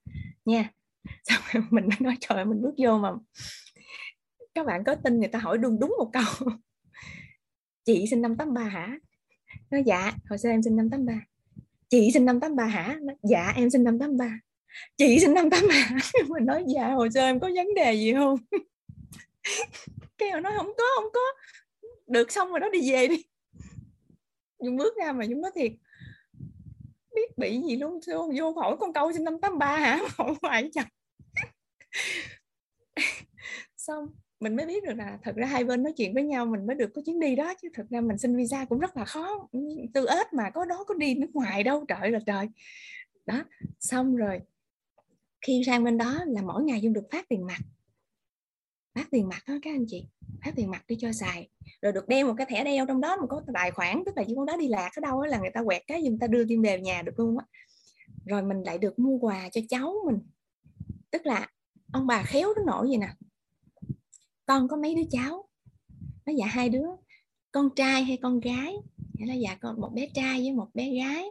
Nha. 0.46 0.72
Xong 1.24 1.42
rồi 1.52 1.64
mình 1.70 1.90
nói 2.00 2.18
trời 2.20 2.46
mình 2.46 2.62
bước 2.62 2.74
vô 2.78 2.98
mà 2.98 3.10
các 4.54 4.66
bạn 4.66 4.84
có 4.84 4.96
tin 4.96 5.20
người 5.20 5.28
ta 5.28 5.40
hỏi 5.40 5.58
đúng 5.58 5.80
đúng 5.80 5.96
một 5.98 6.10
câu. 6.14 6.50
Chị 7.86 8.06
sinh 8.10 8.22
năm 8.22 8.36
83 8.36 8.64
hả? 8.64 8.98
Nó 9.72 9.78
dạ 9.86 10.14
hồi 10.30 10.38
xưa 10.38 10.50
em 10.50 10.62
sinh 10.62 10.76
năm 10.76 10.90
83 10.90 11.22
chị 11.90 12.12
sinh 12.14 12.26
năm 12.26 12.40
83 12.40 12.66
hả? 12.66 12.98
Nó, 13.02 13.14
dạ 13.24 13.54
em 13.56 13.70
sinh 13.70 13.84
năm 13.84 14.00
83 14.00 14.40
chị 14.98 15.20
sinh 15.20 15.34
năm 15.34 15.50
83 15.50 15.98
mình 16.28 16.46
nói 16.46 16.64
dạ 16.68 16.90
hồ 16.90 17.08
sơ 17.14 17.22
em 17.22 17.40
có 17.40 17.50
vấn 17.56 17.74
đề 17.76 17.94
gì 17.94 18.14
không? 18.14 18.38
Cái 20.18 20.32
họ 20.32 20.40
nói 20.40 20.54
không 20.58 20.72
có 20.78 20.84
không 20.96 21.12
có. 21.14 21.22
Được 22.08 22.32
xong 22.32 22.50
rồi 22.50 22.60
đó 22.60 22.70
đi 22.70 22.92
về 22.92 23.08
đi. 23.08 23.24
Dung 24.64 24.78
bước 24.78 24.98
ra 24.98 25.12
mà 25.12 25.26
Dung 25.26 25.42
nói 25.42 25.52
thiệt. 25.56 25.72
Biết 27.16 27.38
bị 27.38 27.62
gì 27.68 27.76
luôn 27.76 28.00
vô, 28.08 28.32
vô 28.38 28.52
hỏi 28.52 28.78
con 28.80 28.94
câu 28.94 29.14
sinh 29.14 29.24
năm 29.24 29.40
83 29.42 29.78
hả? 29.78 30.00
Hỏi 30.18 30.34
hoài 30.42 30.70
chẳng 30.74 30.88
xong 33.78 34.08
mình 34.40 34.56
mới 34.56 34.66
biết 34.66 34.84
được 34.84 34.94
là 34.94 35.18
thật 35.24 35.36
ra 35.36 35.48
hai 35.48 35.64
bên 35.64 35.84
nói 35.84 35.94
chuyện 35.98 36.14
với 36.14 36.24
nhau 36.24 36.46
mình 36.46 36.68
mới 36.68 36.76
được 36.76 36.90
có 36.96 37.02
chuyến 37.06 37.20
đi 37.20 37.36
đó 37.36 37.54
chứ 37.62 37.70
thật 37.74 37.86
ra 37.90 38.02
mình 38.02 38.18
xin 38.18 38.38
visa 38.38 38.66
cũng 38.66 38.80
rất 38.80 38.98
là 38.98 39.06
khó. 39.06 39.50
Từ 39.94 40.08
ếch 40.08 40.34
mà 40.34 40.50
có 40.50 40.66
đó 40.66 40.84
có 40.88 40.94
đi 40.94 41.16
nước 41.16 41.30
ngoài 41.34 41.64
đâu 41.64 41.86
trời 41.88 42.12
là 42.12 42.20
trời. 42.26 42.48
Đó 43.26 43.44
xong 43.80 44.16
rồi 44.16 44.40
khi 45.42 45.62
sang 45.66 45.84
bên 45.84 45.98
đó 45.98 46.24
là 46.28 46.42
mỗi 46.42 46.64
ngày 46.64 46.82
dung 46.82 46.94
được 46.94 47.08
phát 47.12 47.30
tiền 47.30 47.46
mặt. 47.46 47.60
Phát 48.96 49.08
tiền 49.12 49.28
mặt 49.28 49.44
đó 49.48 49.54
các 49.62 49.72
anh 49.76 49.86
chị 49.88 50.08
phát 50.46 50.52
tiền 50.56 50.72
mặt 50.72 50.84
đi 50.88 50.96
cho 51.00 51.12
xài. 51.12 51.50
Rồi 51.82 51.92
được 51.92 52.08
đeo 52.08 52.28
một 52.28 52.34
cái 52.38 52.48
thẻ 52.50 52.64
đeo 52.64 52.86
trong 52.86 53.02
đó 53.02 53.18
mà 53.22 53.28
có 53.28 53.42
tài 53.54 53.72
khoản 53.72 54.04
tức 54.06 54.18
là 54.18 54.24
chỉ 54.28 54.34
con 54.36 54.46
đó 54.46 54.58
đi 54.58 54.68
lạc 54.68 54.90
ở 54.96 55.00
đâu 55.00 55.22
là 55.22 55.40
người 55.40 55.52
ta 55.54 55.64
quẹt 55.64 55.84
cái 55.88 56.02
người 56.02 56.18
ta 56.22 56.28
đưa 56.28 56.46
tiền 56.46 56.62
về 56.62 56.80
nhà 56.80 57.02
được 57.02 57.20
luôn 57.20 57.38
á. 57.38 57.46
Rồi 58.26 58.44
mình 58.44 58.62
lại 58.62 58.78
được 58.78 59.00
mua 59.00 59.18
quà 59.18 59.50
cho 59.50 59.62
cháu 59.70 59.96
mình. 60.06 60.20
Tức 61.12 61.26
là 61.26 61.48
ông 61.94 62.08
bà 62.08 62.24
khéo 62.24 62.54
đến 62.56 62.66
nổi 62.66 62.88
vậy 62.88 62.98
nè. 62.98 63.14
Con 64.46 64.68
có 64.68 64.78
mấy 64.78 64.96
đứa 64.96 65.08
cháu? 65.12 65.50
Nó 66.26 66.34
dạ 66.34 66.46
hai 66.46 66.70
đứa. 66.70 66.88
Con 67.52 67.70
trai 67.76 68.04
hay 68.04 68.18
con 68.22 68.40
gái? 68.40 68.76
Nó 69.20 69.34
dạ 69.34 69.56
con 69.56 69.82
một 69.82 69.90
bé 69.94 70.08
trai 70.14 70.40
với 70.40 70.52
một 70.52 70.68
bé 70.74 70.96
gái. 70.96 71.26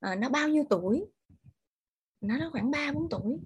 À, 0.00 0.14
nó 0.14 0.28
bao 0.28 0.48
nhiêu 0.48 0.64
tuổi? 0.70 1.04
Nó 2.20 2.38
nó 2.38 2.50
khoảng 2.52 2.70
ba 2.70 2.92
bốn 2.92 3.08
tuổi. 3.10 3.38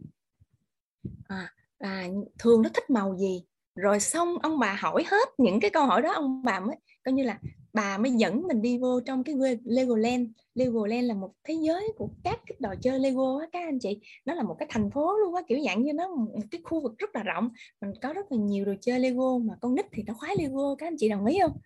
À, 1.29 1.53
à, 1.79 2.09
thường 2.39 2.63
nó 2.63 2.69
thích 2.75 2.91
màu 2.91 3.17
gì? 3.17 3.45
Rồi 3.75 4.01
xong 4.01 4.39
ông 4.43 4.59
bà 4.59 4.77
hỏi 4.81 5.05
hết 5.07 5.29
những 5.39 5.61
cái 5.61 5.71
câu 5.71 5.87
hỏi 5.87 6.03
đó 6.03 6.13
ông 6.13 6.43
bà 6.43 6.61
mới 6.61 6.77
coi 7.05 7.13
như 7.13 7.23
là 7.23 7.39
bà 7.73 7.99
mới 7.99 8.11
dẫn 8.11 8.43
mình 8.49 8.63
đi 8.63 8.79
vô 8.79 9.01
trong 9.01 9.25
cái 9.25 9.35
Legoland 9.65 10.29
Legoland 10.55 11.09
là 11.09 11.15
một 11.15 11.33
thế 11.45 11.55
giới 11.61 11.93
của 11.97 12.09
các 12.25 12.41
cái 12.47 12.57
trò 12.63 12.75
chơi 12.83 12.99
Lego 12.99 13.39
á 13.41 13.47
các 13.53 13.69
anh 13.69 13.79
chị. 13.79 14.01
Nó 14.25 14.35
là 14.35 14.43
một 14.43 14.57
cái 14.59 14.69
thành 14.71 14.91
phố 14.91 15.19
luôn 15.19 15.35
á 15.35 15.43
kiểu 15.49 15.59
dạng 15.65 15.83
như 15.83 15.93
nó 15.93 16.09
một 16.09 16.27
cái 16.51 16.61
khu 16.65 16.81
vực 16.81 16.99
rất 16.99 17.15
là 17.15 17.23
rộng. 17.23 17.51
Mình 17.81 17.91
có 18.03 18.13
rất 18.13 18.33
là 18.33 18.39
nhiều 18.39 18.65
đồ 18.65 18.73
chơi 18.81 19.01
Lego 19.01 19.39
mà 19.39 19.55
con 19.61 19.75
nít 19.75 19.87
thì 19.93 20.03
nó 20.03 20.15
khoái 20.15 20.35
Lego 20.39 20.75
các 20.75 20.87
anh 20.87 20.97
chị 20.99 21.09
đồng 21.09 21.27
ý 21.27 21.39
không? 21.43 21.59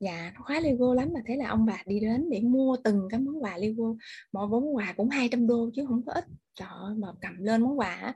Dạ 0.00 0.32
nó 0.34 0.40
khoái 0.44 0.62
Lego 0.62 0.94
lắm 0.94 1.08
mà, 1.14 1.20
thế 1.26 1.36
là 1.36 1.48
ông 1.48 1.66
bà 1.66 1.82
đi 1.86 2.00
đến 2.00 2.30
để 2.30 2.40
mua 2.40 2.76
từng 2.84 3.08
cái 3.10 3.20
món 3.20 3.42
quà 3.42 3.56
Lego. 3.56 3.84
Mỗi 4.32 4.48
món 4.48 4.76
quà 4.76 4.94
cũng 4.96 5.08
200 5.08 5.46
đô 5.46 5.70
chứ 5.74 5.84
không 5.88 6.02
có 6.06 6.12
ít. 6.12 6.24
Trời 6.54 6.68
ơi, 6.70 6.94
mà 6.98 7.08
cầm 7.20 7.36
lên 7.38 7.62
món 7.62 7.78
quà 7.78 8.14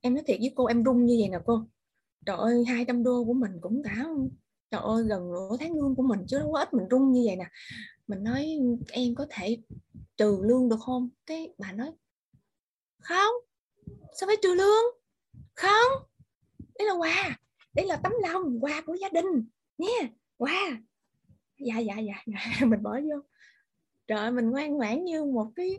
em 0.00 0.14
nói 0.14 0.24
thiệt 0.26 0.36
với 0.40 0.52
cô, 0.56 0.66
em 0.66 0.84
rung 0.84 1.06
như 1.06 1.16
vậy 1.20 1.28
nè 1.28 1.38
cô. 1.46 1.66
Trời 2.26 2.36
ơi 2.36 2.64
200 2.64 3.02
đô 3.02 3.24
của 3.24 3.34
mình 3.34 3.52
cũng 3.60 3.82
cả 3.82 4.06
trời 4.70 4.80
ơi, 4.84 5.04
gần 5.08 5.32
nửa 5.32 5.56
tháng 5.60 5.74
lương 5.74 5.94
của 5.96 6.02
mình 6.02 6.20
chứ 6.28 6.38
đâu 6.38 6.52
có 6.52 6.58
ít, 6.58 6.74
mình 6.74 6.86
rung 6.90 7.12
như 7.12 7.22
vậy 7.26 7.36
nè. 7.36 7.46
Mình 8.06 8.24
nói, 8.24 8.58
em 8.92 9.14
có 9.14 9.26
thể 9.30 9.58
trừ 10.16 10.38
lương 10.42 10.68
được 10.68 10.80
không? 10.80 11.08
Cái 11.26 11.54
bà 11.58 11.72
nói, 11.72 11.90
không. 13.00 13.34
Sao 14.20 14.26
phải 14.26 14.36
trừ 14.42 14.54
lương? 14.54 14.84
Không. 15.54 16.02
Đấy 16.78 16.86
là 16.88 16.92
quà. 16.92 17.38
Đấy 17.74 17.86
là 17.86 17.96
tấm 17.96 18.12
lòng, 18.22 18.58
quà 18.60 18.80
của 18.86 18.94
gia 18.94 19.08
đình. 19.08 19.48
Nha, 19.78 20.08
quà 20.36 20.82
dạ 21.58 21.78
dạ 21.78 21.98
dạ, 21.98 22.22
dạ. 22.26 22.66
mình 22.66 22.82
bỏ 22.82 23.00
vô. 23.00 23.20
Trời 24.06 24.30
mình 24.30 24.50
ngoan 24.50 24.76
ngoãn 24.76 25.04
như 25.04 25.24
một 25.24 25.46
cái 25.56 25.78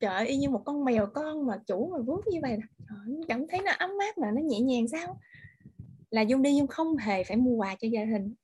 trời 0.00 0.26
y 0.26 0.36
như 0.36 0.50
một 0.50 0.62
con 0.64 0.84
mèo 0.84 1.06
con 1.06 1.46
mà 1.46 1.58
chủ 1.66 1.90
mà 1.92 1.98
vuốt 1.98 2.26
như 2.26 2.38
vậy 2.42 2.56
nè. 2.56 2.66
Trời, 2.88 3.20
cảm 3.28 3.46
thấy 3.48 3.60
nó 3.64 3.72
ấm 3.78 3.90
áp 4.00 4.18
mà 4.18 4.30
nó 4.30 4.40
nhẹ 4.40 4.60
nhàng 4.60 4.88
sao? 4.88 5.20
Là 6.10 6.22
dung 6.22 6.42
đi 6.42 6.56
dung 6.56 6.66
không 6.66 6.96
hề 6.96 7.24
phải 7.24 7.36
mua 7.36 7.56
quà 7.56 7.74
cho 7.74 7.88
gia 7.88 8.04
đình. 8.04 8.34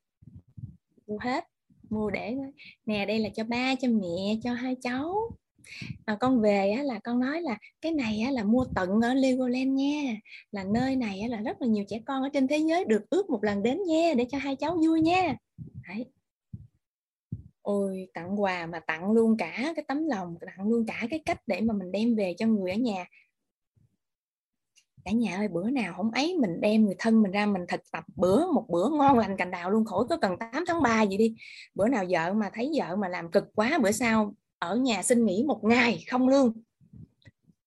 Mua 1.06 1.18
hết 1.20 1.44
mua 1.90 2.10
để 2.10 2.36
nè 2.86 3.06
đây 3.06 3.18
là 3.18 3.28
cho 3.34 3.44
ba 3.44 3.74
cho 3.74 3.88
mẹ 3.88 4.38
cho 4.42 4.52
hai 4.52 4.76
cháu. 4.82 5.30
Mà 6.06 6.16
con 6.16 6.40
về 6.40 6.70
á, 6.70 6.82
là 6.82 6.98
con 7.04 7.20
nói 7.20 7.42
là 7.42 7.58
cái 7.80 7.92
này 7.92 8.20
á, 8.20 8.30
là 8.30 8.44
mua 8.44 8.64
tận 8.74 9.00
ở 9.00 9.14
Legoland 9.14 9.72
nha. 9.72 10.16
Là 10.50 10.64
nơi 10.64 10.96
này 10.96 11.20
á, 11.20 11.28
là 11.28 11.40
rất 11.40 11.62
là 11.62 11.66
nhiều 11.66 11.84
trẻ 11.88 12.00
con 12.06 12.22
ở 12.22 12.28
trên 12.32 12.48
thế 12.48 12.58
giới 12.58 12.84
được 12.84 13.10
ước 13.10 13.30
một 13.30 13.44
lần 13.44 13.62
đến 13.62 13.78
nha 13.86 14.14
để 14.16 14.26
cho 14.30 14.38
hai 14.38 14.56
cháu 14.56 14.78
vui 14.86 15.00
nha. 15.00 15.36
Đấy 15.88 16.04
ôi, 17.64 18.08
tặng 18.14 18.40
quà 18.40 18.66
mà 18.66 18.80
tặng 18.80 19.12
luôn 19.12 19.36
cả 19.36 19.72
cái 19.76 19.84
tấm 19.88 20.06
lòng, 20.06 20.36
tặng 20.40 20.68
luôn 20.68 20.86
cả 20.86 21.06
cái 21.10 21.22
cách 21.26 21.40
để 21.46 21.60
mà 21.60 21.74
mình 21.74 21.92
đem 21.92 22.16
về 22.16 22.34
cho 22.38 22.46
người 22.46 22.70
ở 22.70 22.76
nhà. 22.76 23.04
Cả 25.04 25.10
nhà 25.10 25.36
ơi, 25.36 25.48
bữa 25.48 25.70
nào 25.70 25.94
không 25.96 26.10
ấy 26.10 26.36
mình 26.40 26.60
đem 26.60 26.84
người 26.84 26.94
thân 26.98 27.22
mình 27.22 27.32
ra 27.32 27.46
mình 27.46 27.62
thực 27.68 27.80
tập 27.92 28.04
bữa, 28.16 28.52
một 28.52 28.66
bữa 28.68 28.88
ngon 28.88 29.18
lành 29.18 29.36
cành 29.36 29.50
đào 29.50 29.70
luôn, 29.70 29.84
khỏi 29.84 30.04
có 30.08 30.16
cần 30.16 30.36
8 30.38 30.64
tháng 30.66 30.82
3 30.82 31.02
gì 31.02 31.16
đi. 31.16 31.34
Bữa 31.74 31.88
nào 31.88 32.04
vợ 32.08 32.32
mà 32.32 32.50
thấy 32.54 32.70
vợ 32.76 32.96
mà 32.96 33.08
làm 33.08 33.30
cực 33.30 33.44
quá, 33.54 33.78
bữa 33.82 33.92
sau 33.92 34.34
ở 34.58 34.76
nhà 34.76 35.02
xin 35.02 35.26
nghỉ 35.26 35.44
một 35.46 35.64
ngày, 35.64 36.04
không 36.10 36.28
lương. 36.28 36.52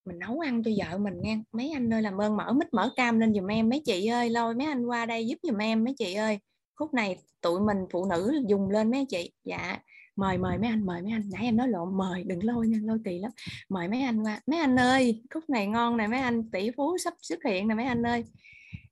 Mình 0.06 0.19
nấu 0.19 0.40
ăn 0.40 0.64
cho 0.64 0.72
vợ 0.77 0.98
mình 0.98 1.14
nghe. 1.22 1.40
Mấy 1.51 1.72
anh 1.72 1.93
ơi, 1.93 2.01
làm 2.01 2.22
ơn 2.22 2.38
mở 2.38 2.53
mít 2.53 2.74
mở 2.74 2.92
cam 2.95 3.19
lên 3.19 3.34
giùm 3.34 3.48
em. 3.48 3.69
Mấy 3.69 3.82
chị 3.85 4.08
ơi, 4.08 4.30
lôi 4.30 4.56
mấy 4.56 4.67
anh 4.67 4.85
qua 4.85 5.06
đây 5.06 5.27
giúp 5.27 5.38
giùm 5.43 5.58
em, 5.58 5.84
mấy 5.84 5.93
chị 5.98 6.14
ơi 6.14 6.40
khúc 6.78 6.94
này 6.94 7.18
tụi 7.42 7.60
mình 7.60 7.78
phụ 7.92 8.06
nữ 8.06 8.42
dùng 8.48 8.70
lên 8.70 8.92
mấy 8.92 9.06
chị. 9.10 9.32
Dạ 9.44 9.78
mời 10.16 10.38
mời 10.38 10.58
mấy 10.58 10.70
anh, 10.70 10.86
mời 10.86 11.02
mấy 11.02 11.12
anh. 11.12 11.30
Nãy 11.34 11.44
em 11.44 11.58
nói 11.58 11.68
lộn, 11.68 11.98
mời, 11.98 12.24
đừng 12.24 12.44
lôi 12.44 12.68
nha, 12.68 12.78
lôi 12.84 13.00
kỳ 13.06 13.20
lắm. 13.20 13.32
Mời 13.70 13.88
mấy 13.88 14.02
anh 14.02 14.24
qua. 14.24 14.42
Mấy 14.48 14.60
anh 14.60 14.80
ơi, 14.80 15.24
khúc 15.34 15.50
này 15.50 15.68
ngon 15.68 15.98
này 15.98 16.08
mấy 16.08 16.20
anh, 16.20 16.52
tỷ 16.52 16.72
phú 16.78 16.98
sắp 16.98 17.14
xuất 17.22 17.40
hiện 17.46 17.68
nè, 17.68 17.76
mấy 17.76 17.86
anh 17.86 18.04
ơi. 18.04 18.24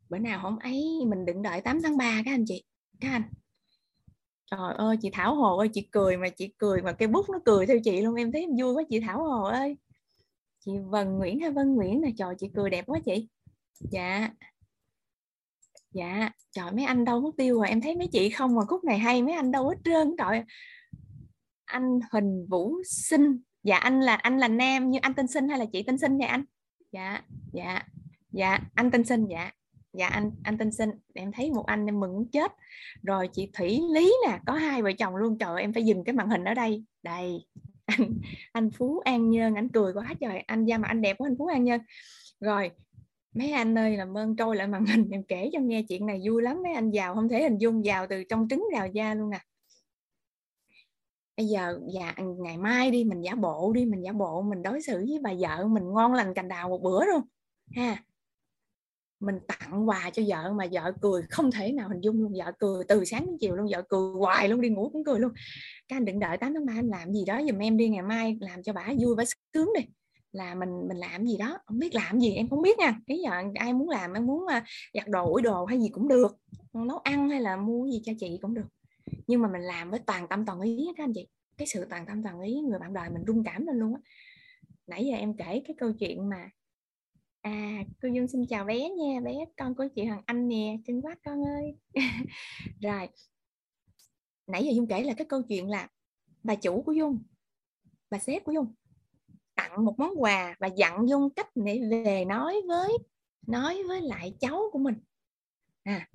Bữa 0.09 0.17
nào 0.17 0.39
không 0.41 0.59
ấy 0.59 0.83
mình 1.07 1.25
đừng 1.25 1.41
đợi 1.41 1.61
8 1.61 1.81
tháng 1.81 1.97
3 1.97 2.21
các 2.25 2.31
anh 2.31 2.45
chị, 2.47 2.63
các 2.99 3.11
anh. 3.11 3.23
Trời 4.51 4.73
ơi, 4.77 4.97
chị 5.01 5.09
Thảo 5.13 5.35
Hồ 5.35 5.57
ơi, 5.57 5.69
chị 5.73 5.87
cười 5.91 6.17
mà, 6.17 6.29
chị 6.29 6.53
cười 6.57 6.81
mà 6.81 6.91
cái 6.91 7.07
bút 7.07 7.29
nó 7.29 7.39
cười 7.45 7.65
theo 7.65 7.77
chị 7.83 8.01
luôn, 8.01 8.15
em 8.15 8.31
thấy 8.31 8.41
em 8.41 8.49
vui 8.61 8.73
quá 8.73 8.83
chị 8.89 8.99
Thảo 8.99 9.23
Hồ 9.23 9.43
ơi. 9.43 9.77
Chị 10.59 10.71
Vân 10.89 11.17
Nguyễn 11.17 11.39
hay 11.39 11.51
Vân 11.51 11.75
Nguyễn 11.75 12.01
nè, 12.01 12.09
trời, 12.17 12.35
chị 12.37 12.49
cười 12.55 12.69
đẹp 12.69 12.85
quá 12.87 12.99
chị. 13.05 13.27
Dạ 13.79 14.29
dạ 15.95 16.29
trời, 16.51 16.71
mấy 16.71 16.85
anh 16.85 17.05
đâu 17.05 17.21
mất 17.21 17.31
tiêu 17.37 17.57
rồi 17.57 17.69
em 17.69 17.81
thấy 17.81 17.95
mấy 17.95 18.07
chị 18.07 18.29
không 18.29 18.55
mà 18.55 18.65
khúc 18.65 18.83
này 18.83 18.99
hay, 18.99 19.23
mấy 19.23 19.33
anh 19.33 19.51
đâu 19.51 19.69
hết 19.69 19.75
trơn, 19.83 20.15
trời 20.17 20.43
anh 21.65 21.99
Huỳnh 22.11 22.45
Vũ 22.49 22.75
Sinh. 22.85 23.41
Dạ 23.63 23.77
anh 23.77 24.01
là 24.01 24.15
anh 24.15 24.37
là 24.37 24.47
nam 24.47 24.91
như 24.91 24.99
anh 25.01 25.13
tên 25.13 25.27
Sinh 25.27 25.49
hay 25.49 25.59
là 25.59 25.65
chị 25.73 25.83
tên 25.83 25.97
Sinh 25.97 26.17
vậy 26.17 26.27
anh? 26.27 26.43
Dạ 26.91 27.21
dạ 27.53 27.81
dạ 28.31 28.59
anh 28.73 28.91
tên 28.91 29.03
Sinh 29.03 29.25
dạ. 29.29 29.51
Dạ 29.93 30.07
anh 30.07 30.31
anh 30.43 30.57
tên 30.57 30.71
Sinh. 30.71 30.89
Em 31.13 31.31
thấy 31.31 31.51
một 31.51 31.65
anh 31.65 31.85
em 31.85 31.99
mừng 31.99 32.25
chết. 32.31 32.51
Rồi 33.03 33.29
chị 33.33 33.49
Thủy 33.53 33.81
Lý 33.93 34.13
nè, 34.27 34.39
có 34.45 34.53
hai 34.53 34.81
vợ 34.81 34.91
chồng 34.99 35.15
luôn. 35.15 35.37
Trời 35.37 35.61
em 35.61 35.73
phải 35.73 35.83
dừng 35.83 36.03
cái 36.03 36.13
màn 36.13 36.29
hình 36.29 36.43
ở 36.43 36.53
đây. 36.53 36.83
Đây, 37.03 37.45
anh 37.85 38.19
anh 38.51 38.69
Phú 38.71 38.99
An 38.99 39.29
Nhơn, 39.29 39.55
anh 39.55 39.69
cười 39.69 39.93
quá 39.93 40.13
trời. 40.19 40.39
Anh 40.39 40.65
da 40.65 40.77
mà 40.77 40.87
anh 40.87 41.01
đẹp 41.01 41.17
quá, 41.17 41.29
anh 41.29 41.35
Phú 41.37 41.45
An 41.47 41.63
Nhơn. 41.63 41.81
Rồi 42.39 42.71
mấy 43.35 43.51
anh 43.51 43.77
ơi, 43.77 43.97
làm 43.97 44.17
ơn 44.17 44.35
trôi 44.35 44.55
lại 44.55 44.67
màn 44.67 44.85
hình 44.85 45.09
em 45.11 45.23
kể 45.23 45.49
cho 45.53 45.59
nghe 45.59 45.83
chuyện 45.89 46.05
này, 46.05 46.21
vui 46.25 46.41
lắm. 46.41 46.63
Mấy 46.63 46.73
anh 46.73 46.91
giàu 46.91 47.15
không 47.15 47.29
thể 47.29 47.43
hình 47.43 47.57
dung, 47.57 47.85
giàu 47.85 48.07
từ 48.09 48.23
trong 48.29 48.47
trứng 48.49 48.65
đào 48.73 48.87
da 48.87 49.13
luôn 49.13 49.29
nè. 49.29 49.39
Bây 51.37 51.45
giờ 51.45 51.79
dạ 51.93 52.13
ngày 52.17 52.57
mai 52.57 52.91
đi, 52.91 53.03
mình 53.03 53.21
giả 53.21 53.35
bộ 53.35 53.71
đi, 53.73 53.85
mình 53.85 54.01
giả 54.01 54.11
bộ, 54.11 54.41
mình 54.41 54.63
đối 54.63 54.81
xử 54.81 54.97
với 54.97 55.19
bà 55.23 55.33
vợ 55.39 55.67
mình 55.67 55.83
ngon 55.93 56.13
lành 56.13 56.33
cành 56.33 56.47
đào 56.47 56.69
một 56.69 56.81
bữa 56.81 57.05
luôn, 57.05 57.21
ha. 57.75 58.03
Mình 59.19 59.39
tặng 59.47 59.89
quà 59.89 60.09
cho 60.13 60.23
vợ 60.27 60.53
mà 60.53 60.65
vợ 60.71 60.91
cười 61.01 61.21
không 61.29 61.51
thể 61.51 61.71
nào 61.71 61.89
hình 61.89 62.01
dung 62.01 62.21
luôn. 62.21 62.33
Vợ 62.37 62.51
cười 62.59 62.83
từ 62.87 63.05
sáng 63.05 63.25
đến 63.25 63.37
chiều 63.39 63.55
luôn, 63.55 63.67
vợ 63.71 63.81
cười 63.89 64.11
hoài 64.17 64.49
luôn, 64.49 64.61
đi 64.61 64.69
ngủ 64.69 64.89
cũng 64.93 65.03
cười 65.03 65.19
luôn. 65.19 65.31
Các 65.87 65.95
anh 65.95 66.05
đừng 66.05 66.19
đợi 66.19 66.37
8 66.37 66.53
tháng 66.53 66.65
3 66.65 66.73
anh 66.73 66.87
làm 66.87 67.13
gì 67.13 67.25
đó 67.25 67.41
giùm 67.49 67.59
em 67.59 67.77
đi, 67.77 67.89
ngày 67.89 68.01
mai 68.01 68.37
làm 68.41 68.63
cho 68.63 68.73
bà 68.73 68.87
vui, 68.99 69.15
bà 69.15 69.23
sướng 69.53 69.69
đi 69.77 69.85
là 70.35 70.55
mình 70.55 70.87
mình 70.87 70.97
làm 70.97 71.25
gì 71.25 71.37
đó, 71.37 71.59
không 71.65 71.79
biết 71.79 71.95
làm 71.95 72.19
gì, 72.19 72.33
em 72.33 72.49
không 72.49 72.61
biết 72.61 72.79
nha. 72.79 72.99
Cái 73.07 73.17
giờ 73.23 73.31
ai 73.55 73.73
muốn 73.73 73.89
làm 73.89 74.13
em 74.13 74.25
muốn 74.25 74.47
à, 74.47 74.65
giặt 74.93 75.07
đồ, 75.07 75.31
ủi 75.31 75.41
đồ 75.41 75.65
hay 75.65 75.79
gì 75.79 75.89
cũng 75.89 76.07
được, 76.07 76.37
nấu 76.73 76.97
ăn 76.97 77.29
hay 77.29 77.41
là 77.41 77.57
mua 77.57 77.85
gì 77.85 78.01
cho 78.03 78.13
chị 78.19 78.39
cũng 78.41 78.53
được. 78.53 78.67
Nhưng 79.27 79.41
mà 79.41 79.49
mình 79.51 79.61
làm 79.61 79.91
với 79.91 79.99
toàn 79.99 80.27
tâm 80.27 80.45
toàn 80.45 80.61
ý 80.61 80.87
các 80.97 81.03
anh 81.03 81.13
chị. 81.15 81.27
Cái 81.57 81.67
sự 81.67 81.85
toàn 81.89 82.05
tâm 82.05 82.23
toàn 82.23 82.41
ý, 82.41 82.61
người 82.61 82.79
bạn 82.79 82.93
đời 82.93 83.09
mình 83.09 83.23
rung 83.27 83.43
cảm 83.43 83.65
lên 83.67 83.75
luôn 83.75 83.93
á. 83.93 84.01
Nãy 84.87 85.05
giờ 85.05 85.17
em 85.17 85.37
kể 85.37 85.61
cái 85.67 85.75
câu 85.77 85.93
chuyện 85.93 86.29
mà 86.29 86.49
à 87.41 87.83
cô 88.01 88.09
dung 88.09 88.27
xin 88.27 88.45
chào 88.49 88.65
bé 88.65 88.89
nha, 88.89 89.19
bé 89.19 89.33
con 89.57 89.75
của 89.75 89.87
chị 89.95 90.05
hoàng 90.05 90.21
anh 90.25 90.47
nè 90.47 90.77
cưng 90.87 91.01
quá 91.01 91.15
con 91.25 91.45
ơi. 91.45 91.75
Rồi. 92.81 93.07
Nãy 94.47 94.63
giờ 94.65 94.71
dung 94.75 94.87
kể 94.87 95.03
là 95.03 95.13
cái 95.13 95.25
câu 95.29 95.41
chuyện 95.41 95.69
là 95.69 95.89
bà 96.43 96.55
chủ 96.55 96.81
của 96.81 96.91
dung, 96.91 97.23
bà 98.09 98.19
sếp 98.19 98.43
của 98.43 98.51
dung 98.51 98.73
tặng 99.55 99.85
một 99.85 99.99
món 99.99 100.11
quà 100.17 100.55
và 100.59 100.67
dặn 100.67 101.09
dung 101.09 101.29
cách 101.29 101.49
để 101.55 101.81
về 101.89 102.25
nói 102.25 102.61
với 102.67 102.97
nói 103.47 103.83
với 103.87 104.01
lại 104.01 104.33
cháu 104.39 104.61
của 104.71 104.79
mình. 104.79 104.95
À 105.83 106.07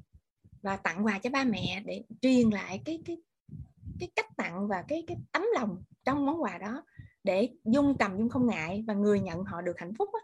và 0.63 0.77
tặng 0.77 1.07
quà 1.07 1.19
cho 1.19 1.31
ba 1.31 1.45
mẹ 1.45 1.83
để 1.87 2.03
truyền 2.23 2.51
lại 2.51 2.81
cái 2.85 3.03
cái 3.05 3.17
cái 4.01 4.09
cách 4.17 4.37
tặng 4.37 4.69
và 4.69 4.85
cái 4.89 5.05
cái 5.07 5.17
tấm 5.33 5.45
lòng 5.55 5.83
trong 6.05 6.27
món 6.27 6.43
quà 6.43 6.59
đó 6.59 6.85
để 7.25 7.49
dung 7.65 7.97
cầm 7.99 8.19
dung 8.19 8.29
không 8.29 8.47
ngại 8.47 8.85
và 8.87 8.95
người 8.95 9.21
nhận 9.21 9.45
họ 9.45 9.63
được 9.63 9.79
hạnh 9.79 9.93
phúc 9.99 10.09
á, 10.13 10.21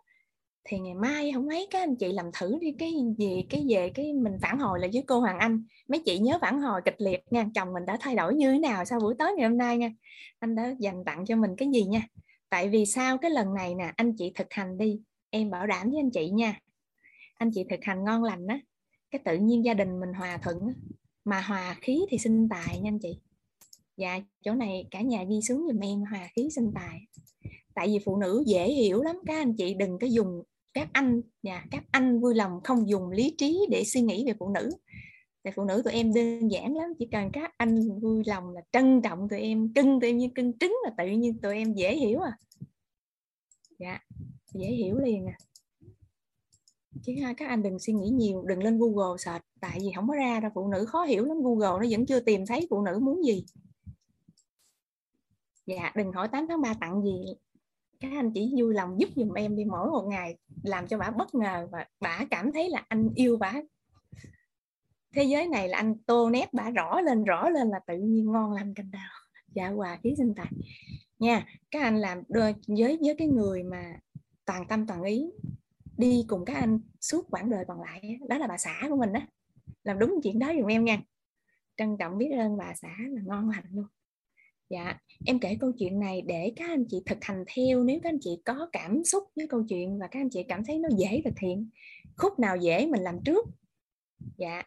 thì 0.64 0.78
ngày 0.78 0.94
mai 0.94 1.32
không 1.32 1.46
mấy 1.46 1.68
các 1.70 1.78
anh 1.80 1.96
chị 1.96 2.12
làm 2.12 2.30
thử 2.38 2.58
đi 2.60 2.72
cái 2.78 2.92
gì 3.18 3.46
cái 3.50 3.66
về 3.68 3.90
cái 3.94 4.12
mình 4.12 4.38
phản 4.42 4.58
hồi 4.58 4.80
là 4.80 4.88
với 4.92 5.04
cô 5.06 5.20
Hoàng 5.20 5.38
Anh. 5.38 5.64
Mấy 5.88 6.02
chị 6.04 6.18
nhớ 6.18 6.38
phản 6.40 6.60
hồi 6.60 6.80
kịch 6.84 6.96
liệt 6.98 7.20
nha 7.30 7.46
chồng 7.54 7.72
mình 7.72 7.86
đã 7.86 7.96
thay 8.00 8.14
đổi 8.14 8.34
như 8.34 8.52
thế 8.52 8.58
nào 8.58 8.84
sau 8.84 9.00
buổi 9.00 9.14
tối 9.18 9.32
ngày 9.36 9.48
hôm 9.48 9.58
nay 9.58 9.78
nha. 9.78 9.90
Anh 10.38 10.54
đã 10.54 10.74
dành 10.78 11.04
tặng 11.04 11.24
cho 11.26 11.36
mình 11.36 11.50
cái 11.56 11.68
gì 11.74 11.84
nha? 11.84 12.00
Tại 12.49 12.68
vì 12.68 12.86
sao 12.86 13.18
cái 13.18 13.31
lần 13.31 13.55
này 13.55 13.75
nè, 13.75 13.92
anh 13.97 14.12
chị 14.18 14.33
thực 14.34 14.47
hành 14.50 14.78
đi, 14.78 15.00
em 15.31 15.50
bảo 15.50 15.66
đảm 15.66 15.91
với 15.91 16.00
anh 16.00 16.10
chị 16.10 16.31
nha. 16.31 16.60
Anh 17.34 17.50
chị 17.55 17.65
thực 17.70 17.81
hành 17.83 18.05
ngon 18.05 18.25
lành 18.25 18.47
á, 18.47 18.60
cái 19.10 19.20
tự 19.25 19.39
nhiên 19.39 19.65
gia 19.65 19.75
đình 19.75 20.00
mình 20.00 20.12
hòa 20.12 20.39
thuận 20.42 20.58
mà 21.25 21.41
hòa 21.41 21.76
khí 21.81 22.00
thì 22.10 22.18
sinh 22.18 22.49
tài 22.49 22.81
nha 22.81 22.89
anh 22.89 22.99
chị. 22.99 23.18
Dạ 23.97 24.20
chỗ 24.44 24.55
này 24.55 24.86
cả 24.91 25.00
nhà 25.00 25.25
ghi 25.25 25.41
xuống 25.42 25.66
giùm 25.66 25.81
em, 25.81 26.05
hòa 26.10 26.28
khí 26.36 26.49
sinh 26.55 26.73
tài. 26.75 27.00
Tại 27.75 27.86
vì 27.86 27.99
phụ 28.05 28.16
nữ 28.16 28.44
dễ 28.47 28.68
hiểu 28.68 29.02
lắm, 29.02 29.16
các 29.26 29.34
anh 29.34 29.57
chị 29.57 29.75
đừng 29.75 29.99
có 29.99 30.07
dùng 30.07 30.42
các 30.75 30.89
anh 30.92 31.20
nhà 31.42 31.65
các 31.70 31.84
anh 31.91 32.20
vui 32.20 32.34
lòng 32.34 32.60
không 32.65 32.89
dùng 32.89 33.10
lý 33.10 33.34
trí 33.39 33.66
để 33.70 33.84
suy 33.84 34.00
nghĩ 34.00 34.25
về 34.26 34.33
phụ 34.39 34.49
nữ 34.49 34.70
tại 35.47 35.52
phụ 35.57 35.65
nữ 35.65 35.83
tụi 35.84 35.92
em 35.92 36.15
đơn 36.15 36.49
giản 36.49 36.76
lắm, 36.76 36.92
chỉ 36.99 37.08
cần 37.12 37.31
các 37.33 37.55
anh 37.57 38.00
vui 38.00 38.23
lòng 38.26 38.50
là 38.50 38.60
trân 38.73 39.02
trọng 39.02 39.28
tụi 39.28 39.41
em, 39.41 39.73
cưng 39.75 40.00
tụi 40.00 40.10
em 40.10 40.18
như 40.18 40.28
cưng 40.34 40.58
trứng 40.58 40.76
là 40.84 40.91
tự 40.99 41.07
nhiên 41.10 41.39
tụi 41.39 41.55
em 41.55 41.75
dễ 41.75 41.97
hiểu 41.97 42.20
à. 42.20 42.39
Dạ 43.78 43.99
dễ 44.52 44.66
hiểu 44.66 44.99
liền 44.99 45.26
à. 45.26 45.36
Chứ 47.02 47.12
các 47.36 47.49
anh 47.49 47.62
đừng 47.62 47.78
suy 47.78 47.92
nghĩ 47.92 48.08
nhiều, 48.08 48.42
đừng 48.42 48.62
lên 48.62 48.78
google 48.78 49.16
search, 49.18 49.44
tại 49.60 49.78
vì 49.81 49.92
không 49.97 50.08
có 50.08 50.15
ra 50.15 50.41
đâu, 50.41 50.50
phụ 50.55 50.68
nữ 50.68 50.84
khó 50.84 51.05
hiểu 51.05 51.25
lắm, 51.25 51.36
google 51.42 51.86
nó 51.86 51.86
vẫn 51.91 52.07
chưa 52.07 52.20
tìm 52.20 52.47
thấy 52.47 52.66
phụ 52.70 52.83
nữ 52.83 52.99
muốn 53.02 53.25
gì. 53.25 53.44
Dạ 55.66 55.92
đừng 55.97 56.12
hỏi 56.12 56.28
8 56.28 56.47
tháng 56.49 56.62
3 56.62 56.75
tặng 56.81 57.02
gì, 57.02 57.34
các 58.00 58.10
anh 58.16 58.31
chỉ 58.34 58.52
vui 58.58 58.75
lòng 58.75 59.00
giúp 59.00 59.08
giùm 59.16 59.33
em 59.33 59.57
đi, 59.57 59.65
mỗi 59.65 59.91
một 59.91 60.07
ngày 60.08 60.39
làm 60.62 60.86
cho 60.86 60.99
bà 60.99 61.10
bất 61.10 61.34
ngờ 61.34 61.68
và 61.73 61.86
bà 62.00 62.26
cảm 62.31 62.52
thấy 62.52 62.70
là 62.70 62.84
anh 62.89 63.08
yêu 63.15 63.36
bà 63.36 63.52
thế 65.16 65.24
giới 65.24 65.46
này 65.46 65.68
là 65.68 65.78
anh 65.78 65.94
tô 66.06 66.30
nét 66.30 66.54
bả 66.54 66.70
rõ 66.70 67.00
lên 67.00 67.24
rõ 67.24 67.50
lên 67.50 67.68
là 67.68 67.80
tự 67.86 67.98
nhiên 67.98 68.32
ngon 68.32 68.52
lành 68.52 68.74
cành 68.74 68.90
đào. 68.90 69.10
Dạ 69.54 69.68
quà 69.68 69.98
khí 70.02 70.14
sinh 70.18 70.34
tài 70.36 70.52
nha, 71.18 71.46
các 71.70 71.82
anh 71.82 71.96
làm 71.96 72.22
đôi 72.28 72.54
với 72.68 72.98
với 73.00 73.14
cái 73.18 73.28
người 73.28 73.62
mà 73.62 73.96
toàn 74.44 74.66
tâm 74.68 74.86
toàn 74.86 75.02
ý 75.02 75.24
đi 75.96 76.24
cùng 76.28 76.44
các 76.44 76.54
anh 76.54 76.80
suốt 77.00 77.26
quãng 77.30 77.50
đời 77.50 77.64
còn 77.68 77.80
lại 77.80 78.18
đó 78.28 78.38
là 78.38 78.46
bà 78.46 78.56
xã 78.56 78.86
của 78.88 78.96
mình 78.96 79.12
đó 79.12 79.20
làm 79.84 79.98
đúng 79.98 80.20
chuyện 80.22 80.38
đó 80.38 80.52
dùm 80.58 80.66
em 80.66 80.84
nha. 80.84 81.02
Trân 81.76 81.96
trọng 81.98 82.18
biết 82.18 82.30
ơn 82.38 82.56
bà 82.56 82.74
xã 82.74 82.96
là 82.98 83.22
ngon 83.24 83.50
lành 83.50 83.64
luôn. 83.72 83.86
Dạ 84.70 84.98
em 85.26 85.38
kể 85.38 85.56
câu 85.60 85.72
chuyện 85.78 86.00
này 86.00 86.22
để 86.22 86.52
các 86.56 86.70
anh 86.70 86.84
chị 86.88 87.02
thực 87.06 87.18
hành 87.24 87.44
theo. 87.54 87.84
Nếu 87.84 88.00
các 88.02 88.10
anh 88.10 88.18
chị 88.20 88.30
có 88.44 88.68
cảm 88.72 89.04
xúc 89.04 89.24
với 89.36 89.46
câu 89.48 89.64
chuyện 89.68 89.98
và 89.98 90.06
các 90.06 90.20
anh 90.20 90.30
chị 90.30 90.42
cảm 90.48 90.64
thấy 90.64 90.78
nó 90.78 90.88
dễ 90.98 91.22
thực 91.24 91.38
hiện, 91.38 91.70
khúc 92.16 92.38
nào 92.38 92.56
dễ 92.56 92.86
mình 92.86 93.02
làm 93.02 93.18
trước? 93.24 93.46
Dạ 94.36 94.62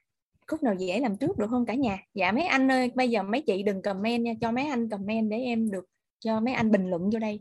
khúc 0.49 0.63
nào 0.63 0.73
dễ 0.73 0.99
làm 0.99 1.17
trước 1.17 1.37
được 1.37 1.47
không 1.49 1.65
cả 1.65 1.73
nhà? 1.73 1.97
Dạ 2.13 2.31
mấy 2.31 2.43
anh 2.43 2.71
ơi 2.71 2.91
bây 2.95 3.09
giờ 3.09 3.23
mấy 3.23 3.41
chị 3.41 3.63
đừng 3.63 3.81
comment 3.81 4.23
nha 4.23 4.33
cho 4.41 4.51
mấy 4.51 4.65
anh 4.65 4.89
comment 4.89 5.29
để 5.29 5.37
em 5.37 5.71
được 5.71 5.85
cho 6.19 6.39
mấy 6.39 6.53
anh 6.53 6.71
bình 6.71 6.89
luận 6.89 7.09
vô 7.13 7.19
đây. 7.19 7.39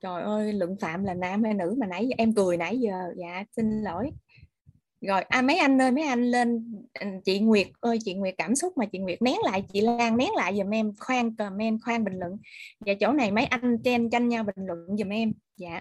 Trời 0.00 0.22
ơi 0.22 0.52
luận 0.52 0.76
phạm 0.80 1.04
là 1.04 1.14
nam 1.14 1.44
hay 1.44 1.54
nữ 1.54 1.76
mà 1.78 1.86
nãy 1.86 2.06
giờ 2.08 2.14
em 2.18 2.34
cười 2.34 2.56
nãy 2.56 2.78
giờ. 2.78 3.12
Dạ 3.16 3.44
xin 3.56 3.82
lỗi. 3.82 4.10
Rồi 5.00 5.22
à, 5.22 5.42
mấy 5.42 5.56
anh 5.56 5.82
ơi 5.82 5.90
mấy 5.90 6.04
anh 6.04 6.24
lên 6.30 6.74
ừ, 7.00 7.06
chị 7.24 7.38
Nguyệt 7.38 7.66
ơi 7.80 7.98
chị 8.04 8.14
Nguyệt 8.14 8.34
cảm 8.38 8.54
xúc 8.54 8.78
mà 8.78 8.86
chị 8.86 8.98
Nguyệt 8.98 9.22
nén 9.22 9.36
lại 9.44 9.64
chị 9.72 9.80
Lan 9.80 10.16
nén 10.16 10.28
lại 10.36 10.56
giùm 10.56 10.74
em 10.74 10.92
khoan 10.98 11.36
comment 11.36 11.80
khoan 11.84 12.04
bình 12.04 12.18
luận. 12.18 12.38
Và 12.80 12.94
chỗ 13.00 13.12
này 13.12 13.30
mấy 13.30 13.44
anh 13.44 13.78
chen 13.84 14.10
tranh 14.10 14.28
nhau 14.28 14.44
bình 14.44 14.66
luận 14.66 14.96
giùm 14.98 15.08
em. 15.08 15.32
Dạ 15.56 15.80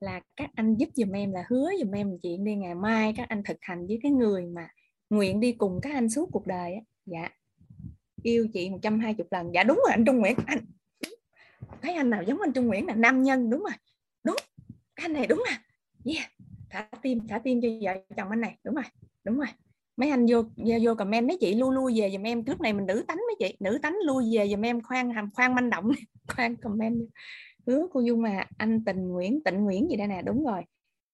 là 0.00 0.20
các 0.36 0.50
anh 0.54 0.76
giúp 0.76 0.88
giùm 0.94 1.12
em 1.12 1.32
là 1.32 1.44
hứa 1.48 1.70
giùm 1.78 1.92
em 1.92 2.18
chuyện 2.22 2.44
đi 2.44 2.54
ngày 2.54 2.74
mai 2.74 3.12
các 3.16 3.28
anh 3.28 3.42
thực 3.42 3.56
hành 3.60 3.86
với 3.86 3.98
cái 4.02 4.12
người 4.12 4.46
mà 4.46 4.68
nguyện 5.12 5.40
đi 5.40 5.52
cùng 5.52 5.80
các 5.82 5.94
anh 5.94 6.08
suốt 6.08 6.28
cuộc 6.32 6.46
đời 6.46 6.74
á. 6.74 6.80
Dạ. 7.06 7.28
Yêu 8.22 8.48
chị 8.52 8.70
120 8.70 9.26
lần. 9.30 9.50
Dạ 9.54 9.64
đúng 9.64 9.76
rồi, 9.76 9.90
anh 9.90 10.04
Trung 10.04 10.18
Nguyễn. 10.18 10.36
Anh, 10.46 10.58
thấy 11.82 11.94
anh 11.94 12.10
nào 12.10 12.22
giống 12.22 12.40
anh 12.40 12.52
Trung 12.52 12.66
Nguyễn 12.66 12.86
là 12.86 12.94
nam 12.94 13.22
nhân, 13.22 13.50
đúng 13.50 13.60
rồi. 13.60 13.72
Đúng. 14.24 14.36
Anh 14.94 15.12
này 15.12 15.26
đúng 15.26 15.42
à 15.48 15.62
yeah. 16.04 16.30
Thả 16.70 16.88
tim 17.02 17.28
thả 17.28 17.38
tim 17.38 17.60
cho 17.62 17.68
vợ 17.82 17.92
chồng 18.16 18.28
anh 18.30 18.40
này. 18.40 18.56
Đúng 18.64 18.74
rồi 18.74 18.84
đúng 19.24 19.36
rồi. 19.36 19.46
Mấy 19.96 20.10
anh 20.10 20.26
vô 20.28 20.42
vô 20.82 20.94
comment 20.94 21.28
mấy 21.28 21.36
chị 21.40 21.54
lui 21.54 21.74
lui 21.74 22.00
về 22.00 22.10
giùm 22.10 22.22
em. 22.22 22.42
Lúc 22.46 22.60
này 22.60 22.72
mình 22.72 22.86
nữ 22.86 23.04
tánh 23.08 23.16
mấy 23.16 23.36
chị, 23.38 23.56
nữ 23.60 23.78
tánh 23.82 23.96
lui 24.04 24.24
về 24.36 24.48
giùm 24.48 24.62
em. 24.64 24.82
Khoan 24.82 25.30
khoan 25.34 25.54
manh 25.54 25.70
động. 25.70 25.90
Khoan 26.28 26.56
comment 26.56 27.00
hứa 27.66 27.86
cô 27.92 28.00
dung 28.00 28.22
mà, 28.22 28.44
anh 28.56 28.84
tình 28.84 29.08
nguyễn, 29.08 29.40
tịnh 29.44 29.64
nguyễn 29.64 29.90
gì 29.90 29.96
đây 29.96 30.06
nè? 30.06 30.22
Đúng 30.22 30.44
rồi. 30.44 30.62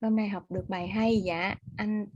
Hôm 0.01 0.17
nay 0.17 0.29
học 0.29 0.45
được 0.51 0.65
bài 0.69 0.89
hay. 0.89 1.23
Dạ 1.25 1.55
anh 1.77 2.07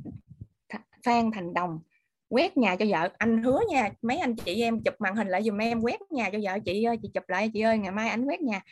phan 1.05 1.31
thành 1.34 1.55
đồng, 1.55 1.81
quét 2.28 2.56
nhà 2.56 2.76
cho 2.76 2.84
vợ. 2.89 3.08
Anh 3.18 3.42
hứa 3.42 3.60
nha, 3.68 3.90
mấy 4.02 4.18
anh 4.18 4.36
chị 4.36 4.62
em 4.62 4.82
chụp 4.84 4.94
màn 4.98 5.16
hình 5.16 5.28
lại 5.28 5.42
dùm 5.42 5.58
em, 5.58 5.81
quét 5.81 6.00
nhà 6.10 6.31
cho 6.31 6.39
vợ. 6.42 6.58
Chị 6.64 6.82
ơi, 6.84 6.97
chị 7.02 7.10
chụp 7.14 7.24
lại, 7.28 7.50
chị 7.55 7.60
ơi, 7.60 7.78
ngày 7.78 7.92
mai 7.92 8.08
anh 8.08 8.24
quét 8.24 8.40
nhà. 8.40 8.62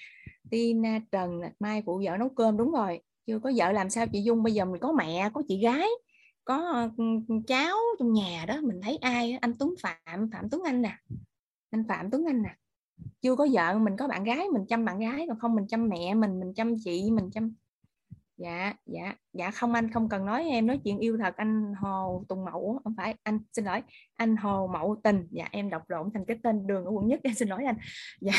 Tina 0.50 0.97
à, 0.97 1.00
Trần 1.12 1.41
à, 1.41 1.52
mai 1.60 1.83
phụ 1.86 2.02
vợ 2.05 2.17
nấu 2.17 2.28
cơm, 2.28 2.57
đúng 2.57 2.73
rồi. 2.73 3.00
Chưa 3.26 3.39
có 3.39 3.52
vợ 3.57 3.73
làm 3.73 3.91
sao 3.91 4.07
chị 4.07 4.23
Dung, 4.23 4.42
bây 4.42 4.55
giờ 4.55 4.65
mình 4.65 4.81
có 4.81 4.92
mẹ, 4.92 5.31
có 5.34 5.42
chị 5.49 5.60
gái, 5.62 5.89
có 6.44 6.89
ừ, 6.97 7.05
cháu 7.47 7.76
trong 7.99 8.12
nhà 8.12 8.44
đó. 8.49 8.60
Mình 8.62 8.81
thấy 8.83 8.97
ai 8.97 9.39
anh 9.41 9.52
Tuấn 9.59 9.75
Phạm 9.83 10.31
Phạm 10.33 10.50
Tuấn 10.50 10.62
Anh 10.65 10.83
nè. 10.83 10.97
Anh 11.70 11.84
Phạm 11.89 12.10
Tuấn 12.10 12.25
Anh 12.26 12.42
nè. 12.42 12.57
Chưa 13.23 13.36
có 13.36 13.47
vợ, 13.52 13.78
mình 13.78 13.97
có 13.97 14.09
bạn 14.09 14.25
gái, 14.25 14.49
mình 14.52 14.67
chăm 14.68 14.84
bạn 14.84 14.99
gái, 14.99 15.26
còn 15.28 15.39
không 15.39 15.55
mình 15.55 15.67
chăm 15.68 15.89
mẹ 15.89 16.15
mình 16.15 16.41
mình 16.41 16.55
chăm 16.55 16.75
chị, 16.84 17.10
mình 17.10 17.31
chăm 17.31 17.55
dạ 18.41 18.75
dạ. 18.86 19.15
Dạ 19.33 19.51
không 19.51 19.73
anh 19.73 19.91
không 19.91 20.09
cần 20.09 20.27
nói 20.27 20.44
em 20.44 20.67
nói 20.67 20.81
chuyện 20.85 20.99
yêu 20.99 21.19
thật. 21.19 21.36
Anh 21.36 21.75
Hồ 21.81 22.25
Tùng 22.28 22.44
Mậu 22.44 22.81
không 22.85 22.94
phải 22.97 23.15
anh 23.23 23.39
xin 23.52 23.65
lỗi. 23.65 23.83
Anh 24.17 24.36
Hồ 24.36 24.67
Mậu 24.73 25.01
Tình. 25.05 25.27
Dạ 25.31 25.49
em 25.51 25.70
đọc 25.70 25.83
lộn 25.91 26.10
thành 26.15 26.25
cái 26.25 26.36
tên 26.43 26.67
đường 26.67 26.85
ở 26.85 26.91
quận 26.91 27.07
nhất 27.07 27.20
em 27.23 27.35
xin 27.35 27.49
lỗi 27.49 27.65
anh. 27.65 27.77
Dạ 28.20 28.33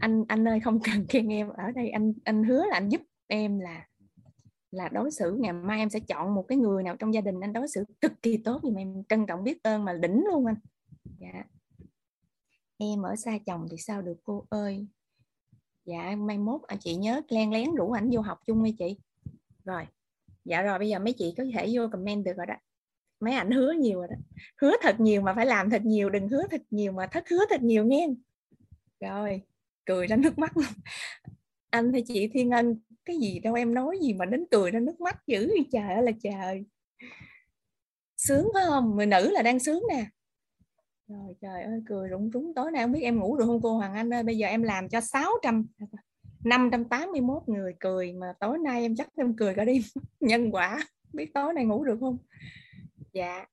anh 0.00 0.24
anh 0.28 0.48
ơi 0.48 0.60
không 0.60 0.80
cần 0.80 1.06
khen 1.08 1.28
em. 1.28 1.48
Ở 1.48 1.70
đây 1.74 1.90
anh 1.90 2.12
anh 2.24 2.44
hứa 2.44 2.64
là 2.66 2.76
anh 2.76 2.88
giúp 2.88 3.00
em 3.26 3.60
là 3.60 3.86
là 4.70 4.88
đối 4.88 5.10
xử. 5.10 5.38
Ngày 5.40 5.52
mai 5.52 5.78
em 5.78 5.90
sẽ 5.90 6.00
chọn 6.00 6.34
một 6.34 6.44
cái 6.48 6.58
người 6.58 6.82
nào 6.82 6.96
trong 6.96 7.14
gia 7.14 7.20
đình 7.20 7.40
anh 7.40 7.52
đối 7.52 7.68
xử 7.68 7.84
cực 8.00 8.12
kỳ 8.22 8.36
tốt. 8.36 8.60
Thì 8.62 8.68
em 8.76 9.02
trân 9.08 9.26
trọng 9.26 9.44
biết 9.44 9.62
ơn 9.62 9.84
mà 9.84 9.92
đỉnh 9.92 10.24
luôn 10.32 10.46
anh. 10.46 10.56
Dạ. 11.18 11.44
Em 12.78 13.02
ở 13.02 13.16
xa 13.16 13.38
chồng 13.46 13.66
thì 13.70 13.76
sao 13.76 14.02
được 14.02 14.16
cô 14.24 14.46
ơi? 14.48 14.86
Dạ 15.84 16.16
mai 16.18 16.38
mốt 16.38 16.62
à, 16.62 16.76
chị 16.80 16.96
nhớ 16.96 17.20
len 17.28 17.52
lén 17.52 17.74
rủ 17.74 17.92
ảnh 17.92 18.10
vô 18.12 18.20
học 18.20 18.38
chung 18.46 18.62
với 18.62 18.74
chị 18.78 18.98
rồi. 19.66 19.86
Dạ 20.44 20.62
rồi, 20.62 20.78
bây 20.78 20.88
giờ 20.88 20.98
mấy 20.98 21.12
chị 21.12 21.34
có 21.36 21.44
thể 21.54 21.70
vô 21.72 21.88
comment 21.92 22.24
được 22.24 22.32
rồi 22.36 22.46
đó. 22.46 22.54
Mấy 23.20 23.34
ảnh 23.34 23.50
hứa 23.50 23.72
nhiều 23.72 23.98
rồi 23.98 24.08
đó. 24.10 24.16
Hứa 24.62 24.72
thật 24.82 25.00
nhiều 25.00 25.22
mà 25.22 25.34
phải 25.34 25.46
làm 25.46 25.70
thật 25.70 25.82
nhiều, 25.84 26.10
đừng 26.10 26.28
hứa 26.28 26.42
thật 26.50 26.62
nhiều 26.70 26.92
mà 26.92 27.06
thất 27.06 27.28
hứa 27.28 27.44
thật 27.50 27.62
nhiều 27.62 27.84
nghe 27.84 28.08
rồi, 29.00 29.42
cười 29.84 30.06
ra 30.06 30.16
nước 30.16 30.38
mắt 30.38 30.56
luôn. 30.56 30.66
Anh 31.70 31.92
hay 31.92 32.02
chị 32.06 32.28
thiên 32.28 32.50
ân 32.50 32.80
cái 33.04 33.16
gì 33.16 33.38
đâu 33.38 33.54
em 33.54 33.74
nói 33.74 33.98
gì 34.02 34.14
mà 34.14 34.24
đến 34.24 34.44
cười 34.50 34.70
ra 34.70 34.80
nước 34.80 35.00
mắt 35.00 35.26
dữ 35.26 35.50
trời 35.72 35.94
ơi 35.94 36.02
là 36.02 36.12
trời. 36.22 36.64
Sướng 38.16 38.48
phải 38.54 38.64
không? 38.66 38.96
Người 38.96 39.06
nữ 39.06 39.30
là 39.30 39.42
đang 39.42 39.58
sướng 39.58 39.82
nè. 39.88 40.06
Rồi, 41.08 41.34
trời 41.40 41.62
ơi, 41.62 41.82
cười 41.86 42.08
rụng 42.08 42.30
rúng. 42.34 42.54
Tối 42.54 42.70
nay 42.70 42.82
không 42.82 42.92
biết 42.92 43.02
em 43.02 43.20
ngủ 43.20 43.36
được 43.36 43.44
không 43.46 43.62
cô 43.62 43.76
Hoàng 43.76 43.94
Anh 43.94 44.14
ơi? 44.14 44.22
Bây 44.22 44.38
giờ 44.38 44.46
em 44.46 44.62
làm 44.62 44.88
cho 44.88 45.00
600 45.00 45.66
581 46.46 47.42
người 47.46 47.74
cười 47.80 48.12
mà 48.12 48.32
tối 48.40 48.58
nay 48.58 48.82
em 48.82 48.96
chắc 48.96 49.08
em 49.16 49.36
cười 49.36 49.54
cả 49.54 49.64
đêm. 49.64 49.82
Nhân 50.20 50.50
quả, 50.50 50.86
biết 51.12 51.34
tối 51.34 51.52
nay 51.52 51.64
ngủ 51.64 51.84
được 51.84 51.96
không? 52.00 52.18
Dạ. 53.12 53.46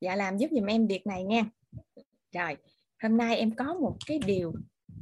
Dạ 0.00 0.16
làm 0.16 0.38
giúp 0.38 0.48
giùm 0.50 0.66
em 0.66 0.86
việc 0.86 1.06
này 1.06 1.24
nha. 1.24 1.44
Rồi, 2.32 2.56
hôm 3.02 3.16
nay 3.16 3.36
em 3.36 3.50
có 3.50 3.74
một 3.74 3.96
cái 4.06 4.18
điều, 4.26 4.52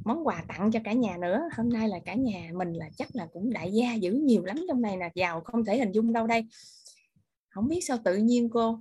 món 0.05 0.27
quà 0.27 0.45
tặng 0.49 0.71
cho 0.73 0.81
cả 0.85 0.93
nhà 0.93 1.17
nữa. 1.17 1.41
Hôm 1.57 1.69
nay 1.69 1.89
là 1.89 1.99
cả 2.05 2.15
nhà 2.15 2.51
mình 2.55 2.73
là 2.73 2.91
chắc 2.97 3.09
là 3.13 3.29
cũng 3.33 3.53
đại 3.53 3.73
gia 3.73 3.95
dữ 3.95 4.13
nhiều 4.13 4.45
lắm 4.45 4.57
trong 4.69 4.83
này 4.83 4.99
là 4.99 5.11
giàu 5.15 5.41
không 5.41 5.65
thể 5.65 5.79
hình 5.79 5.93
dung 5.93 6.13
đâu 6.13 6.27
đây. 6.27 6.47
Không 7.49 7.69
biết 7.69 7.81
sao 7.81 7.99
tự 8.05 8.17
nhiên 8.17 8.49
cô, 8.51 8.79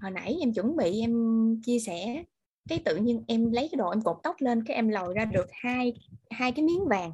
hồi 0.00 0.10
nãy 0.10 0.36
em 0.40 0.52
chuẩn 0.52 0.76
bị 0.76 1.00
em 1.00 1.14
chia 1.66 1.78
sẻ, 1.78 2.24
cái 2.68 2.82
tự 2.84 2.96
nhiên 2.96 3.24
em 3.28 3.52
lấy 3.52 3.68
cái 3.70 3.76
đồ 3.76 3.90
em 3.90 4.02
cột 4.02 4.16
tóc 4.22 4.36
lên, 4.38 4.64
cái 4.64 4.76
em 4.76 4.88
lòi 4.88 5.14
ra 5.14 5.24
được 5.24 5.46
hai 5.50 5.92
hai 6.30 6.52
cái 6.52 6.64
miếng 6.64 6.88
vàng 6.88 7.12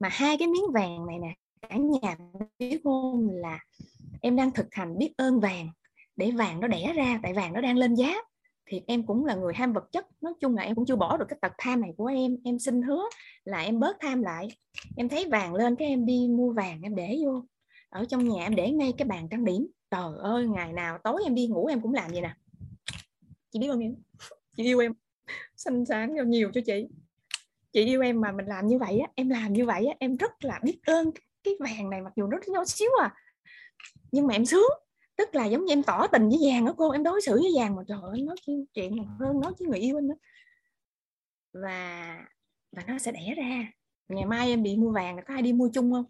mà 0.00 0.08
hai 0.12 0.36
cái 0.38 0.48
miếng 0.48 0.72
vàng 0.74 1.06
này 1.06 1.18
nè, 1.18 1.34
cả 1.68 1.76
nhà 1.76 2.16
biết 2.58 2.80
không? 2.84 3.28
Là 3.30 3.58
em 4.20 4.36
đang 4.36 4.50
thực 4.50 4.66
hành 4.70 4.98
biết 4.98 5.14
ơn 5.16 5.40
vàng. 5.40 5.70
Để 6.16 6.30
vàng 6.30 6.60
nó 6.60 6.68
đẻ 6.68 6.92
ra, 6.96 7.20
tại 7.22 7.34
vàng 7.34 7.52
nó 7.52 7.60
đang 7.60 7.76
lên 7.76 7.94
giá. 7.94 8.14
Thì 8.66 8.82
em 8.86 9.06
cũng 9.06 9.24
là 9.24 9.34
người 9.34 9.54
ham 9.54 9.72
vật 9.72 9.92
chất. 9.92 10.06
Nói 10.20 10.32
chung 10.40 10.56
là 10.56 10.62
em 10.62 10.74
cũng 10.74 10.86
chưa 10.86 10.96
bỏ 10.96 11.16
được 11.16 11.24
cái 11.28 11.38
tật 11.42 11.52
tham 11.58 11.80
này 11.80 11.90
của 11.96 12.06
em. 12.06 12.36
Em 12.44 12.58
xin 12.58 12.82
hứa 12.82 13.02
là 13.44 13.60
em 13.60 13.80
bớt 13.80 13.96
tham 14.00 14.22
lại. 14.22 14.48
Em 14.96 15.08
thấy 15.08 15.28
vàng 15.30 15.54
lên 15.54 15.76
cái 15.76 15.88
em 15.88 16.06
đi 16.06 16.28
mua 16.30 16.52
vàng, 16.52 16.80
em 16.82 16.94
để 16.94 17.18
vô. 17.24 17.44
Ở 17.88 18.04
trong 18.08 18.28
nhà 18.28 18.42
em 18.42 18.54
để 18.54 18.70
ngay 18.70 18.92
cái 18.98 19.08
bàn 19.08 19.28
trang 19.30 19.44
điểm. 19.44 19.66
Trời 19.90 20.12
ơi, 20.18 20.46
ngày 20.46 20.72
nào 20.72 20.98
tối 21.04 21.22
em 21.24 21.34
đi 21.34 21.46
ngủ 21.46 21.66
em 21.66 21.80
cũng 21.80 21.94
làm 21.94 22.10
vậy 22.10 22.20
nè. 22.20 22.34
Chị 23.50 23.58
biết 23.58 23.68
không 23.70 23.80
em 23.80 23.94
chị 24.56 24.64
yêu 24.64 24.78
em. 24.78 24.92
Xanh 25.56 25.84
sáng 25.86 26.14
cho 26.16 26.24
nhiều 26.24 26.50
cho 26.54 26.60
chị 26.66 26.86
chị 27.72 27.84
yêu 27.84 28.00
em 28.00 28.20
mà 28.20 28.32
mình 28.32 28.46
làm 28.46 28.66
như 28.66 28.78
vậy 28.78 28.98
á, 28.98 29.08
em 29.14 29.28
làm 29.28 29.52
như 29.52 29.66
vậy 29.66 29.86
á, 29.86 29.94
em 29.98 30.16
rất 30.16 30.44
là 30.44 30.60
biết 30.62 30.80
ơn 30.86 31.10
cái 31.44 31.54
vàng 31.60 31.90
này, 31.90 32.00
mặc 32.02 32.12
dù 32.16 32.26
nó 32.26 32.38
nhỏ 32.46 32.64
xíu 32.64 32.90
à. 33.00 33.14
Nhưng 34.12 34.26
mà 34.26 34.34
em 34.34 34.44
sướng, 34.44 34.70
tức 35.16 35.34
là 35.34 35.46
giống 35.46 35.64
như 35.64 35.72
em 35.72 35.82
tỏ 35.82 36.06
tình 36.06 36.28
với 36.28 36.38
vàng 36.42 36.64
đó 36.64 36.74
cô, 36.76 36.90
em 36.90 37.02
đối 37.02 37.20
xử 37.22 37.32
với 37.32 37.52
vàng 37.56 37.76
mà 37.76 37.82
trời 37.88 37.98
ơi, 38.02 38.22
nói 38.22 38.36
chuyện 38.74 38.96
hơn 39.18 39.40
nói 39.40 39.52
với 39.58 39.68
người 39.68 39.78
yêu 39.78 39.98
anh 39.98 40.08
đó 40.08 40.14
và 41.52 42.16
và 42.76 42.82
nó 42.86 42.98
sẽ 42.98 43.12
đẻ 43.12 43.34
ra. 43.36 43.72
Ngày 44.08 44.26
mai 44.26 44.48
em 44.48 44.62
đi 44.62 44.76
mua 44.76 44.92
vàng, 44.92 45.16
có 45.26 45.34
ai 45.34 45.42
đi 45.42 45.52
mua 45.52 45.68
chung 45.74 45.92
không? 45.92 46.04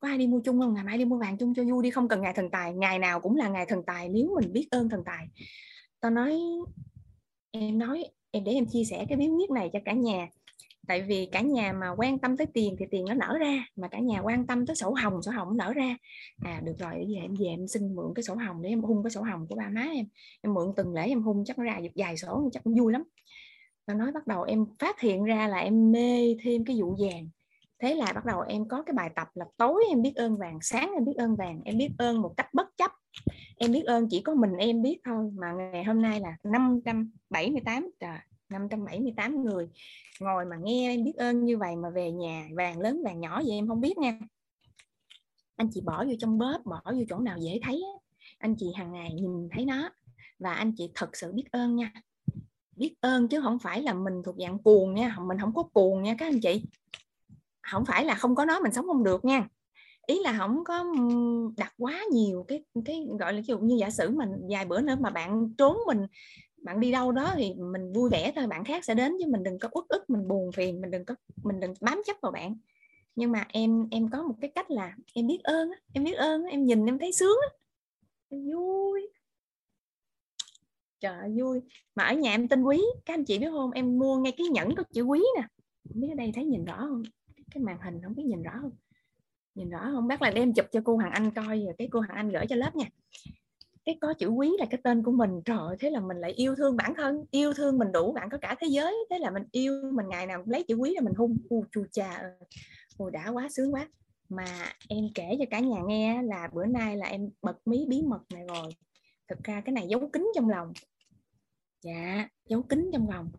Có 0.00 0.08
ai 0.08 0.18
đi 0.18 0.26
mua 0.26 0.40
chung 0.40 0.60
không? 0.60 0.74
Ngày 0.74 0.84
mai 0.84 0.98
đi 0.98 1.04
mua 1.04 1.18
vàng 1.18 1.38
chung 1.38 1.54
cho 1.54 1.62
vui 1.64 1.82
đi, 1.82 1.90
không 1.90 2.08
cần 2.08 2.22
ngày 2.22 2.32
thần 2.36 2.50
tài, 2.50 2.72
ngày 2.72 2.98
nào 2.98 3.20
cũng 3.20 3.36
là 3.36 3.48
ngày 3.48 3.66
thần 3.66 3.82
tài 3.86 4.08
nếu 4.08 4.34
mình 4.40 4.52
biết 4.52 4.68
ơn 4.70 4.88
thần 4.88 5.02
tài. 5.06 5.26
Tao 6.00 6.10
nói, 6.10 6.40
em 7.50 7.78
nói, 7.78 8.04
em 8.30 8.44
để 8.44 8.52
em 8.52 8.66
chia 8.66 8.84
sẻ 8.84 9.06
cái 9.08 9.18
bí 9.18 9.28
quyết 9.28 9.50
này 9.50 9.70
cho 9.72 9.78
cả 9.84 9.92
nhà 9.92 10.28
tại 10.90 11.02
vì 11.02 11.28
cả 11.32 11.40
nhà 11.40 11.72
mà 11.72 11.90
quan 11.96 12.18
tâm 12.18 12.36
tới 12.36 12.46
tiền 12.54 12.76
thì 12.78 12.86
tiền 12.90 13.04
nó 13.04 13.14
nở 13.14 13.38
ra, 13.38 13.64
mà 13.76 13.88
cả 13.88 13.98
nhà 13.98 14.20
quan 14.20 14.46
tâm 14.46 14.66
tới 14.66 14.76
sổ 14.76 14.94
hồng 15.02 15.22
sổ 15.22 15.30
hồng 15.30 15.56
nở 15.56 15.72
ra. 15.72 15.96
À 16.44 16.60
được 16.64 16.72
rồi 16.78 16.90
vậy 16.90 17.06
giờ 17.08 17.20
em 17.22 17.34
về 17.34 17.46
em 17.46 17.68
xin 17.68 17.94
mượn 17.94 18.12
cái 18.14 18.22
sổ 18.22 18.34
hồng 18.34 18.62
để 18.62 18.68
em 18.68 18.82
hung 18.82 19.02
cái 19.02 19.10
sổ 19.10 19.22
hồng 19.22 19.46
của 19.48 19.54
ba 19.54 19.68
má 19.68 19.80
em. 19.94 20.06
Em 20.42 20.54
mượn 20.54 20.72
từng 20.76 20.94
lễ 20.94 21.06
em 21.06 21.22
hung, 21.22 21.44
chắc 21.44 21.58
nó 21.58 21.64
ra 21.64 21.80
được 21.82 21.94
dài 21.94 22.16
sổ, 22.16 22.50
chắc 22.52 22.64
cũng 22.64 22.74
vui 22.74 22.92
lắm. 22.92 23.02
Và 23.86 23.94
nói 23.94 24.12
bắt 24.12 24.26
đầu 24.26 24.42
em 24.42 24.66
phát 24.78 25.00
hiện 25.00 25.24
ra 25.24 25.48
là 25.48 25.58
em 25.58 25.92
mê 25.92 26.36
thêm 26.42 26.64
cái 26.64 26.80
vụ 26.80 26.96
vàng. 27.00 27.28
Thế 27.82 27.94
là 27.94 28.12
bắt 28.14 28.24
đầu 28.24 28.40
em 28.40 28.68
có 28.68 28.82
cái 28.82 28.94
bài 28.94 29.10
tập 29.14 29.28
là 29.34 29.44
tối 29.56 29.84
em 29.88 30.02
biết 30.02 30.12
ơn 30.16 30.36
vàng, 30.36 30.58
sáng 30.62 30.92
em 30.94 31.04
biết 31.04 31.16
ơn 31.16 31.36
vàng, 31.36 31.60
em 31.64 31.78
biết 31.78 31.90
ơn 31.98 32.22
một 32.22 32.34
cách 32.36 32.54
bất 32.54 32.76
chấp. 32.76 32.90
Em 33.56 33.72
biết 33.72 33.82
ơn 33.86 34.08
chỉ 34.10 34.20
có 34.20 34.34
mình 34.34 34.56
em 34.56 34.82
biết 34.82 34.98
thôi, 35.04 35.30
mà 35.34 35.52
ngày 35.52 35.84
hôm 35.84 36.02
nay 36.02 36.20
là 36.20 36.36
578 36.44 37.90
trời 38.00 38.18
578 38.50 39.44
người. 39.44 39.68
Ngồi 40.20 40.44
mà 40.44 40.56
nghe 40.62 40.94
em 40.94 41.04
biết 41.04 41.16
ơn 41.16 41.44
như 41.44 41.58
vậy 41.58 41.76
mà 41.76 41.90
về 41.90 42.12
nhà, 42.12 42.48
vàng 42.56 42.80
lớn 42.80 43.02
vàng 43.04 43.20
nhỏ 43.20 43.42
vậy 43.46 43.56
em 43.56 43.68
không 43.68 43.80
biết 43.80 43.98
nha. 43.98 44.18
Anh 45.56 45.68
chị 45.72 45.80
bỏ 45.80 46.04
vô 46.04 46.12
trong 46.18 46.38
bóp 46.38 46.58
bỏ 46.64 46.82
vô 46.84 47.02
chỗ 47.08 47.18
nào 47.18 47.38
dễ 47.38 47.60
thấy 47.62 47.84
anh 48.38 48.54
chị 48.58 48.66
hàng 48.76 48.92
ngày 48.92 49.12
nhìn 49.14 49.48
thấy 49.52 49.64
nó 49.64 49.90
và 50.38 50.52
anh 50.52 50.72
chị 50.76 50.90
thật 50.94 51.16
sự 51.16 51.32
biết 51.32 51.44
ơn 51.50 51.76
nha. 51.76 51.92
Biết 52.76 52.94
ơn 53.00 53.28
chứ 53.28 53.40
không 53.40 53.58
phải 53.58 53.82
là 53.82 53.94
mình 53.94 54.22
thuộc 54.24 54.36
dạng 54.38 54.58
cuồng 54.58 54.94
nha, 54.94 55.16
mình 55.20 55.38
không 55.38 55.54
có 55.54 55.62
cuồng 55.62 56.02
nha 56.02 56.14
các 56.18 56.26
anh 56.26 56.40
chị. 56.40 56.64
Không 57.62 57.84
phải 57.84 58.04
là 58.04 58.14
không 58.14 58.34
có 58.34 58.44
nó 58.44 58.60
mình 58.60 58.72
sống 58.72 58.86
không 58.86 59.04
được 59.04 59.24
nha. 59.24 59.48
Ý 60.06 60.20
là 60.22 60.38
không 60.38 60.64
có 60.64 60.84
đặt 61.56 61.74
quá 61.78 62.00
nhiều 62.12 62.44
cái 62.48 62.64
cái 62.84 63.06
gọi 63.18 63.32
là 63.32 63.40
ví 63.40 63.46
dụ 63.46 63.58
như 63.58 63.76
giả 63.80 63.90
sử 63.90 64.10
mình 64.10 64.30
vài 64.50 64.64
bữa 64.64 64.80
nữa 64.80 64.96
mà 65.00 65.10
bạn 65.10 65.54
trốn 65.58 65.76
mình 65.86 66.06
bạn 66.62 66.80
đi 66.80 66.92
đâu 66.92 67.12
đó 67.12 67.32
thì 67.36 67.54
mình 67.54 67.92
vui 67.92 68.10
vẻ 68.10 68.32
thôi 68.36 68.46
bạn 68.46 68.64
khác 68.64 68.84
sẽ 68.84 68.94
đến 68.94 69.12
chứ 69.20 69.26
mình 69.28 69.42
đừng 69.42 69.58
có 69.58 69.68
uất 69.72 69.84
ức 69.88 70.10
mình 70.10 70.28
buồn 70.28 70.52
phiền 70.52 70.80
mình 70.80 70.90
đừng 70.90 71.04
có 71.04 71.14
mình 71.42 71.60
đừng 71.60 71.74
bám 71.80 72.02
chấp 72.06 72.16
vào 72.22 72.32
bạn. 72.32 72.56
Nhưng 73.16 73.32
mà 73.32 73.46
em 73.48 73.88
em 73.90 74.08
có 74.08 74.22
một 74.22 74.34
cái 74.40 74.50
cách 74.54 74.70
là 74.70 74.96
em 75.14 75.26
biết 75.26 75.40
ơn 75.42 75.70
em 75.92 76.04
biết 76.04 76.12
ơn 76.12 76.44
em 76.44 76.64
nhìn 76.64 76.86
em 76.86 76.98
thấy 76.98 77.12
sướng 77.12 77.38
em 78.28 78.50
vui. 78.52 79.08
Trời 81.00 81.18
ơi, 81.18 81.30
vui. 81.40 81.60
Mà 81.94 82.04
ở 82.04 82.14
nhà 82.14 82.30
em 82.30 82.48
tên 82.48 82.62
quý 82.62 82.80
các 83.06 83.14
anh 83.14 83.24
chị 83.24 83.38
biết 83.38 83.50
không? 83.50 83.70
Em 83.70 83.98
mua 83.98 84.18
ngay 84.18 84.32
cái 84.36 84.46
nhẫn 84.46 84.74
có 84.74 84.82
chữ 84.92 85.02
quý 85.02 85.20
nè. 85.36 85.42
Không 85.88 86.00
biết 86.00 86.08
ở 86.08 86.14
đây 86.14 86.32
thấy 86.34 86.44
nhìn 86.44 86.64
rõ 86.64 86.76
không? 86.78 87.02
Cái 87.50 87.62
màn 87.62 87.78
hình 87.84 88.00
không 88.04 88.14
biết 88.14 88.24
nhìn 88.26 88.42
rõ 88.42 88.52
không? 88.62 88.72
Nhìn 89.54 89.70
rõ 89.70 89.90
không? 89.92 90.08
Bác 90.08 90.22
là 90.22 90.30
đem 90.30 90.52
chụp 90.54 90.66
cho 90.72 90.80
cô 90.84 90.96
Hoàng 90.96 91.10
Anh 91.10 91.30
coi 91.30 91.64
rồi 91.64 91.74
cái 91.78 91.88
cô 91.90 92.00
Hoàng 92.00 92.16
Anh 92.16 92.28
gửi 92.28 92.46
cho 92.48 92.56
lớp 92.56 92.76
nha 92.76 92.86
cái 93.84 93.98
có 94.00 94.14
chữ 94.18 94.28
quý 94.28 94.50
là 94.58 94.66
cái 94.70 94.80
tên 94.84 95.02
của 95.02 95.12
mình. 95.12 95.30
Trời 95.44 95.76
thế 95.80 95.90
là 95.90 96.00
mình 96.00 96.16
lại 96.16 96.32
yêu 96.32 96.54
thương 96.54 96.76
bản 96.76 96.94
thân, 96.96 97.24
yêu 97.30 97.52
thương 97.54 97.78
mình 97.78 97.92
đủ, 97.92 98.12
bạn 98.12 98.28
có 98.30 98.38
cả 98.38 98.56
thế 98.60 98.66
giới. 98.66 98.94
Thế 99.10 99.18
là 99.18 99.30
mình 99.30 99.44
yêu, 99.52 99.90
mình 99.92 100.08
ngày 100.08 100.26
nào 100.26 100.38
cũng 100.42 100.50
lấy 100.50 100.62
chữ 100.62 100.74
quý 100.74 100.94
là 100.94 101.00
mình 101.00 101.14
hung. 101.14 101.36
U 101.48 101.64
chu 101.72 101.84
cha 101.92 102.22
ôi, 102.96 103.10
đã 103.10 103.28
quá, 103.28 103.48
sướng 103.50 103.74
quá. 103.74 103.88
Mà 104.28 104.72
em 104.88 105.04
kể 105.14 105.36
cho 105.38 105.44
cả 105.50 105.60
nhà 105.60 105.80
nghe 105.86 106.22
là 106.22 106.48
bữa 106.52 106.66
nay 106.66 106.96
là 106.96 107.06
em 107.06 107.30
bật 107.42 107.56
mí 107.64 107.86
bí 107.88 108.02
mật 108.02 108.20
này 108.34 108.44
rồi. 108.48 108.72
Thực 109.28 109.44
ra 109.44 109.60
cái 109.64 109.72
này 109.72 109.86
giấu 109.88 110.08
kín 110.12 110.26
trong 110.34 110.48
lòng. 110.48 110.72
Dạ 111.82 112.28
giấu 112.48 112.62
kín 112.62 112.90
trong 112.92 113.10
lòng. 113.10 113.30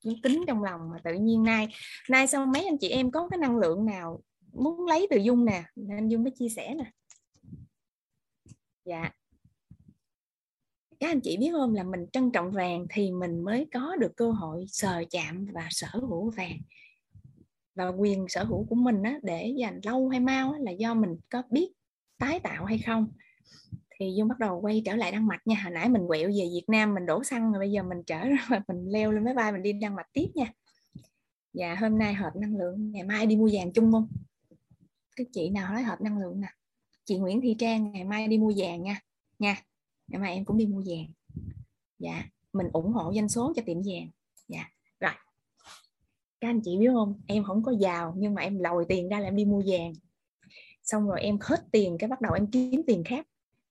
Giấu 0.00 0.14
kín 0.22 0.44
trong 0.46 0.62
lòng 0.62 0.90
mà 0.90 0.98
tự 1.04 1.14
nhiên 1.14 1.42
nay 1.42 1.68
nay 2.10 2.26
sau 2.26 2.46
mấy 2.46 2.64
anh 2.64 2.78
chị 2.78 2.88
em 2.88 3.10
có 3.10 3.28
cái 3.28 3.38
năng 3.38 3.58
lượng 3.58 3.86
nào 3.86 4.22
muốn 4.52 4.86
lấy 4.86 5.06
từ 5.10 5.16
dung 5.16 5.44
nè? 5.44 5.64
Nên 5.76 6.08
dung 6.08 6.22
mới 6.22 6.30
chia 6.30 6.48
sẻ 6.48 6.74
nè. 6.74 6.90
Dạ 8.84 9.10
các 11.02 11.08
anh 11.08 11.20
chị 11.20 11.36
biết 11.36 11.50
không? 11.52 11.74
Là 11.74 11.82
mình 11.82 12.06
trân 12.12 12.30
trọng 12.30 12.50
vàng 12.50 12.86
thì 12.90 13.10
mình 13.10 13.44
mới 13.44 13.66
có 13.72 13.96
được 13.96 14.16
cơ 14.16 14.30
hội 14.30 14.64
sờ 14.68 15.04
chạm 15.10 15.46
và 15.52 15.66
sở 15.70 15.88
hữu 15.92 16.30
vàng. 16.30 16.58
Và 17.74 17.88
quyền 17.88 18.26
sở 18.28 18.44
hữu 18.44 18.64
của 18.64 18.74
mình 18.74 19.02
á, 19.02 19.18
để 19.22 19.54
dành 19.58 19.80
lâu 19.84 20.08
hay 20.08 20.20
mau 20.20 20.52
á, 20.52 20.58
là 20.62 20.70
do 20.70 20.94
mình 20.94 21.16
có 21.30 21.42
biết 21.50 21.72
tái 22.18 22.40
tạo 22.40 22.64
hay 22.64 22.78
không. 22.78 23.08
Thì 23.98 24.14
dung 24.18 24.28
bắt 24.28 24.38
đầu 24.38 24.60
quay 24.60 24.82
trở 24.84 24.96
lại 24.96 25.12
đan 25.12 25.26
mạch 25.26 25.46
nha. 25.46 25.60
Hồi 25.64 25.72
nãy 25.72 25.88
mình 25.88 26.02
quẹo 26.08 26.28
về 26.28 26.48
việt 26.52 26.64
nam 26.68 26.94
mình 26.94 27.06
đổ 27.06 27.24
xăng 27.24 27.52
rồi 27.52 27.58
bây 27.58 27.70
giờ 27.70 27.82
mình 27.82 28.02
trở 28.06 28.24
ra 28.24 28.60
mình 28.68 28.86
leo 28.86 29.12
lên 29.12 29.24
máy 29.24 29.34
bay 29.34 29.52
mình 29.52 29.62
đi 29.62 29.72
đan 29.72 29.96
mạch 29.96 30.08
tiếp 30.12 30.28
nha. 30.34 30.52
Và 31.54 31.74
hôm 31.74 31.98
nay 31.98 32.14
hợp 32.14 32.32
năng 32.36 32.56
lượng 32.56 32.92
ngày 32.92 33.02
mai 33.02 33.26
đi 33.26 33.36
mua 33.36 33.48
vàng 33.52 33.72
chung 33.72 33.92
không? 33.92 34.08
Các 35.16 35.26
chị 35.32 35.50
nào 35.50 35.72
nói 35.72 35.82
hợp 35.82 36.00
năng 36.00 36.18
lượng 36.18 36.40
nè? 36.40 36.48
Chị 37.04 37.18
Nguyễn 37.18 37.40
Thị 37.40 37.56
Trang 37.58 37.92
ngày 37.92 38.04
mai 38.04 38.28
đi 38.28 38.38
mua 38.38 38.52
vàng 38.56 38.82
nha. 38.82 39.00
Nha 39.38 39.56
ngày 40.12 40.20
mai 40.20 40.34
em 40.34 40.44
cũng 40.44 40.58
đi 40.58 40.66
mua 40.66 40.82
vàng. 40.86 41.06
Dạ 41.98 42.24
mình 42.52 42.68
ủng 42.72 42.92
hộ 42.92 43.12
doanh 43.14 43.28
số 43.28 43.52
cho 43.56 43.62
tiệm 43.66 43.76
vàng. 43.76 44.08
Dạ 44.48 44.64
rồi. 45.00 45.12
Các 46.40 46.48
anh 46.48 46.60
chị 46.64 46.78
biết 46.78 46.88
không? 46.92 47.20
Em 47.26 47.44
không 47.44 47.62
có 47.62 47.72
giàu, 47.80 48.14
nhưng 48.18 48.34
mà 48.34 48.42
em 48.42 48.58
lòi 48.58 48.84
tiền 48.88 49.08
ra 49.08 49.20
là 49.20 49.28
em 49.28 49.36
đi 49.36 49.44
mua 49.44 49.62
vàng. 49.66 49.92
Xong 50.82 51.08
rồi 51.08 51.20
em 51.20 51.38
hết 51.40 51.64
tiền, 51.72 51.96
cái 51.98 52.08
bắt 52.08 52.20
đầu 52.20 52.32
em 52.32 52.46
kiếm 52.46 52.82
tiền 52.86 53.04
khác. 53.04 53.26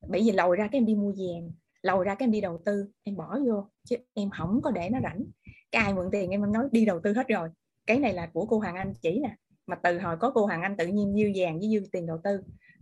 Bởi 0.07 0.21
vì 0.21 0.31
lòi 0.31 0.55
ra 0.55 0.67
cái 0.71 0.79
em 0.79 0.85
đi 0.85 0.95
mua 0.95 1.11
vàng, 1.11 1.51
lòi 1.81 2.05
ra 2.05 2.15
cái 2.15 2.25
em 2.25 2.31
đi 2.31 2.41
đầu 2.41 2.61
tư. 2.65 2.85
Em 3.03 3.15
bỏ 3.15 3.39
vô, 3.39 3.67
chứ 3.85 3.95
em 4.13 4.29
không 4.29 4.61
có 4.63 4.71
để 4.71 4.89
nó 4.89 4.99
rảnh. 5.03 5.25
Cái 5.71 5.83
ai 5.83 5.93
mượn 5.93 6.09
tiền 6.11 6.29
em 6.29 6.51
nói 6.51 6.67
đi 6.71 6.85
đầu 6.85 6.99
tư 7.03 7.13
hết 7.13 7.27
rồi. 7.27 7.49
Cái 7.85 7.99
này 7.99 8.13
là 8.13 8.29
của 8.33 8.45
cô 8.45 8.59
Hoàng 8.59 8.75
Anh 8.75 8.93
chỉ 9.01 9.19
nè. 9.19 9.35
Mà 9.67 9.75
từ 9.83 9.99
hồi 9.99 10.17
có 10.19 10.31
cô 10.35 10.45
Hoàng 10.45 10.61
Anh 10.61 10.77
tự 10.77 10.87
nhiên 10.87 11.15
dư 11.15 11.41
vàng 11.41 11.59
với 11.59 11.69
dư 11.69 11.87
tiền 11.91 12.05
đầu 12.05 12.17
tư. 12.23 12.41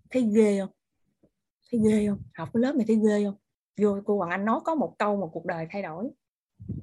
Thấy 0.09 0.29
ghê 0.35 0.59
không? 0.59 0.69
Thấy 1.71 1.81
ghê 1.83 2.07
không? 2.07 2.19
Học 2.33 2.49
cái 2.53 2.61
lớp 2.61 2.75
này 2.75 2.85
thấy 2.87 2.99
ghê 3.07 3.23
không? 3.25 3.35
Vô 3.81 3.99
cô 4.05 4.17
Hoàng 4.17 4.29
Anh 4.29 4.45
nói 4.45 4.59
có 4.65 4.75
một 4.75 4.95
câu 4.97 5.17
một 5.17 5.29
cuộc 5.33 5.45
đời 5.45 5.67
thay 5.71 5.81
đổi. 5.81 6.09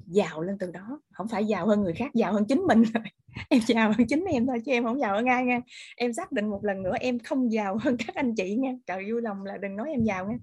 Giàu 0.07 0.41
lên 0.41 0.57
từ 0.57 0.71
đó, 0.71 1.01
không 1.11 1.27
phải 1.27 1.45
giàu 1.45 1.67
hơn 1.67 1.81
người 1.81 1.93
khác, 1.93 2.11
giàu 2.13 2.33
hơn 2.33 2.45
chính 2.45 2.61
mình 2.61 2.83
rồi. 2.83 3.03
Em 3.49 3.61
giàu 3.67 3.91
hơn 3.97 4.07
chính 4.07 4.25
em 4.25 4.45
thôi 4.45 4.61
chứ 4.65 4.71
em 4.71 4.83
không 4.83 4.99
giàu 4.99 5.15
hơn 5.15 5.25
ai 5.25 5.45
nha. 5.45 5.61
Em 5.95 6.13
xác 6.13 6.31
định 6.31 6.49
một 6.49 6.65
lần 6.65 6.83
nữa 6.83 6.93
em 6.99 7.19
không 7.19 7.51
giàu 7.51 7.77
hơn 7.81 7.97
các 7.97 8.15
anh 8.15 8.35
chị 8.35 8.55
nha. 8.55 8.73
Trời, 8.85 9.11
vui 9.11 9.21
lòng 9.21 9.45
là 9.45 9.57
đừng 9.57 9.75
nói 9.75 9.89
em 9.91 10.03
giàu 10.03 10.27
nha. 10.27 10.37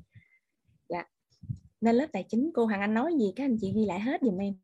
Dạ. 0.89 1.05
Nên 1.81 1.97
lớp 1.97 2.07
tài 2.13 2.25
chính, 2.29 2.51
cô 2.55 2.67
Hoàng 2.67 2.81
Anh 2.81 2.95
nói 2.95 3.13
gì, 3.19 3.33
các 3.37 3.45
anh 3.45 3.57
chị 3.61 3.73
ghi 3.75 3.85
lại 3.87 4.01
hết 4.01 4.21
giùm 4.23 4.39
em. 4.39 4.55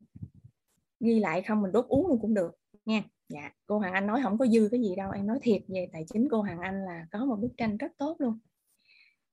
Ghi 0.99 1.19
lại 1.19 1.41
không 1.41 1.61
mình 1.61 1.71
đốt 1.71 1.85
uống 1.87 2.07
luôn 2.07 2.19
cũng 2.21 2.33
được 2.33 2.51
nha. 2.85 3.03
Dạ 3.29 3.51
cô 3.71 3.79
Hoàng 3.79 3.93
Anh 3.93 4.07
nói 4.07 4.19
không 4.23 4.37
có 4.37 4.47
dư 4.47 4.67
cái 4.71 4.81
gì 4.81 4.95
đâu, 4.95 5.11
em 5.11 5.27
nói 5.27 5.39
thiệt 5.41 5.61
về 5.67 5.89
tài 5.93 6.05
chính, 6.13 6.27
cô 6.31 6.41
Hoàng 6.41 6.59
Anh 6.59 6.85
là 6.85 7.05
có 7.11 7.25
một 7.25 7.35
bức 7.35 7.51
tranh 7.57 7.77
rất 7.77 7.91
tốt 7.97 8.15
luôn 8.19 8.39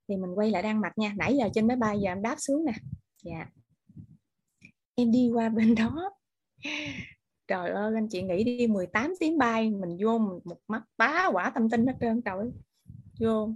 thì 0.09 0.17
mình 0.17 0.31
quay 0.35 0.51
lại 0.51 0.63
đan 0.63 0.81
mạch 0.81 0.99
nha. 0.99 1.15
Nãy 1.17 1.37
giờ 1.37 1.49
trên 1.55 1.67
máy 1.67 1.77
bay 1.77 2.01
giờ 2.01 2.11
em 2.11 2.23
đáp 2.23 2.37
xuống 2.39 2.65
nè. 2.65 2.73
Dạ. 3.23 3.47
Em 4.95 5.11
đi 5.11 5.31
qua 5.35 5.49
bên 5.49 5.75
đó. 5.75 6.11
Trời 7.49 7.71
ơi, 7.71 7.93
anh 7.95 8.09
chị 8.09 8.23
nghĩ 8.23 8.45
đi 8.45 8.67
18 8.67 9.15
tiếng 9.21 9.39
bay, 9.39 9.71
mình 9.71 9.97
vô 10.01 10.19
một 10.19 10.61
mắt 10.69 10.83
bá 10.97 11.29
quả 11.33 11.51
tâm 11.55 11.71
tinh 11.71 11.87
hết 11.87 11.95
trơn, 12.01 12.23
trời 12.23 12.51
vô. 13.21 13.51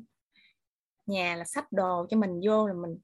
Nhà 1.07 1.37
là 1.37 1.45
sách 1.45 1.73
đồ 1.73 2.07
cho 2.11 2.17
mình 2.17 2.41
vô 2.45 2.67
là 2.67 2.75
mình 2.75 2.99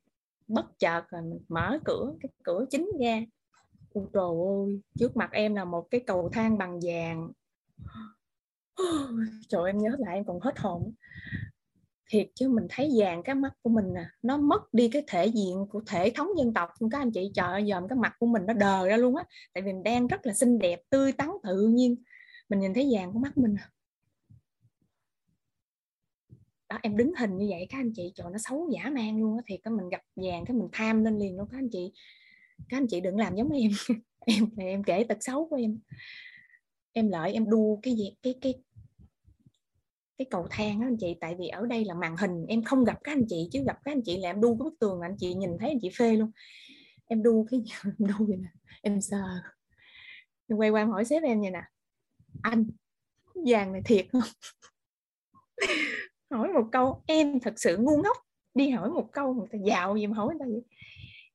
bất 0.49 0.79
chợt 0.79 1.05
rồi 1.09 1.23
mình 1.23 1.41
mở 1.49 1.79
cửa, 1.85 2.15
cái 2.21 2.31
cửa 2.43 2.65
chính 2.71 2.91
ra. 3.01 3.23
Ôi 3.93 4.07
trời 4.13 4.23
ơi, 4.25 4.81
trước 4.99 5.17
mặt 5.17 5.31
em 5.33 5.55
là 5.55 5.65
một 5.65 5.87
cái 5.91 6.01
cầu 6.07 6.31
thang 6.33 6.59
bằng 6.59 6.81
vàng. 6.83 7.33
Trời 9.49 9.63
em 9.67 9.79
nhớ 9.79 9.97
lại 9.99 10.17
em 10.17 10.25
còn 10.25 10.41
hết 10.41 10.59
hồn 10.59 10.93
thiệt 12.09 12.29
chứ 12.35 12.49
mình 12.49 12.67
thấy 12.71 12.91
vàng 12.99 13.23
cái 13.23 13.35
mắt 13.35 13.53
của 13.63 13.71
mình 13.71 13.95
nè, 13.95 14.05
nó 14.23 14.37
mất 14.37 14.75
đi 14.75 14.89
cái 14.89 15.03
thể 15.07 15.27
diện 15.27 15.67
của 15.71 15.83
thể 15.87 16.13
thống 16.15 16.29
dân 16.39 16.55
tộc. 16.55 16.71
Các 16.91 16.99
anh 16.99 17.11
chị 17.11 17.31
trời 17.35 17.65
giờ 17.65 17.81
cái 17.89 17.99
mặt 17.99 18.13
của 18.19 18.27
mình 18.27 18.43
nó 18.47 18.53
đờ 18.53 18.89
ra 18.89 18.97
luôn 18.97 19.17
á. 19.17 19.25
Tại 19.55 19.63
vì 19.63 19.73
mình 19.73 19.83
đang 19.83 20.07
rất 20.07 20.27
là 20.27 20.33
xinh 20.33 20.59
đẹp, 20.59 20.81
tươi 20.91 21.13
tắn, 21.13 21.29
tự 21.43 21.69
nhiên. 21.69 21.97
Mình 22.49 22.61
nhìn 22.61 22.75
thấy 22.75 22.89
vàng 22.93 23.13
của 23.13 23.19
mắt 23.19 23.39
mình 23.39 23.55
à. 23.59 23.71
đó, 26.69 26.79
em 26.83 26.97
đứng 26.97 27.13
hình 27.15 27.37
như 27.37 27.47
vậy 27.51 27.67
các 27.71 27.79
anh 27.79 27.93
chị 27.97 28.13
trời 28.15 28.27
nó 28.33 28.39
xấu 28.39 28.71
giả 28.73 28.91
man 28.91 29.21
luôn 29.21 29.37
á 29.37 29.43
thì 29.47 29.57
cái 29.57 29.75
mình 29.75 29.89
gặp 29.89 30.03
vàng 30.17 30.45
cái 30.45 30.57
mình 30.57 30.69
tham 30.73 31.05
lên 31.05 31.19
liền 31.19 31.37
luôn 31.37 31.49
các 31.51 31.59
anh 31.59 31.69
chị 31.73 31.93
các 32.69 32.77
anh 32.77 32.87
chị 32.87 33.01
đừng 33.01 33.17
làm 33.17 33.35
giống 33.37 33.51
em. 33.51 33.71
Em 34.27 34.49
em 34.57 34.83
kể 34.85 35.05
tật 35.05 35.19
xấu 35.21 35.49
của 35.49 35.57
em. 35.57 35.79
Em 36.93 37.09
lợi, 37.09 37.33
em 37.33 37.51
đu 37.51 37.81
cái 37.83 37.95
gì 37.95 38.15
cái 38.23 38.35
cái 38.41 38.55
cái 40.19 40.27
cầu 40.31 40.47
thang 40.51 40.81
đó 40.81 40.87
anh 40.87 40.97
chị, 41.01 41.17
tại 41.21 41.35
vì 41.39 41.49
ở 41.49 41.67
đây 41.67 41.85
là 41.85 41.95
màn 41.95 42.17
hình, 42.17 42.47
em 42.49 42.65
không 42.65 42.85
gặp 42.85 42.99
các 43.05 43.13
anh 43.13 43.25
chị, 43.29 43.49
chứ 43.53 43.65
gặp 43.67 43.77
các 43.85 43.93
anh 43.93 44.03
chị 44.05 44.19
là 44.19 44.31
em 44.31 44.41
đu 44.41 44.57
cái 44.59 44.65
bức 44.65 44.79
tường 44.81 45.01
anh 45.01 45.17
chị 45.19 45.35
nhìn 45.35 45.51
thấy 45.59 45.69
anh 45.69 45.79
chị 45.83 45.91
phê 45.99 46.17
luôn. 46.17 46.31
Em 47.07 47.23
đu 47.23 47.47
cái 47.51 47.63
em 47.85 47.95
đu 47.99 48.27
vậy 48.27 48.37
nè, 48.37 48.49
em 48.83 49.01
sờ. 49.01 49.23
Em 50.49 50.59
quay 50.59 50.71
qua 50.71 50.83
em 50.83 50.91
hỏi 50.91 51.05
sếp 51.05 51.23
em 51.23 51.41
vậy 51.41 51.51
nè, 51.51 51.63
anh 52.43 52.67
vàng 53.47 53.73
này 53.73 53.83
thiệt 53.85 54.07
không? 54.13 54.23
Hỏi 56.31 56.49
một 56.49 56.69
câu, 56.73 57.03
em 57.07 57.41
thật 57.41 57.55
sự 57.57 57.77
ngu 57.77 58.03
ngốc. 58.03 58.17
Đi 58.55 58.71
hỏi 58.71 58.91
một 58.91 59.09
câu 59.13 59.35
người 59.35 59.47
ta 59.53 59.59
giàu 59.67 59.97
gì 59.97 60.07
mà 60.07 60.17
hỏi 60.17 60.27
người 60.27 60.39
ta 60.41 60.47
vậy. 60.47 60.63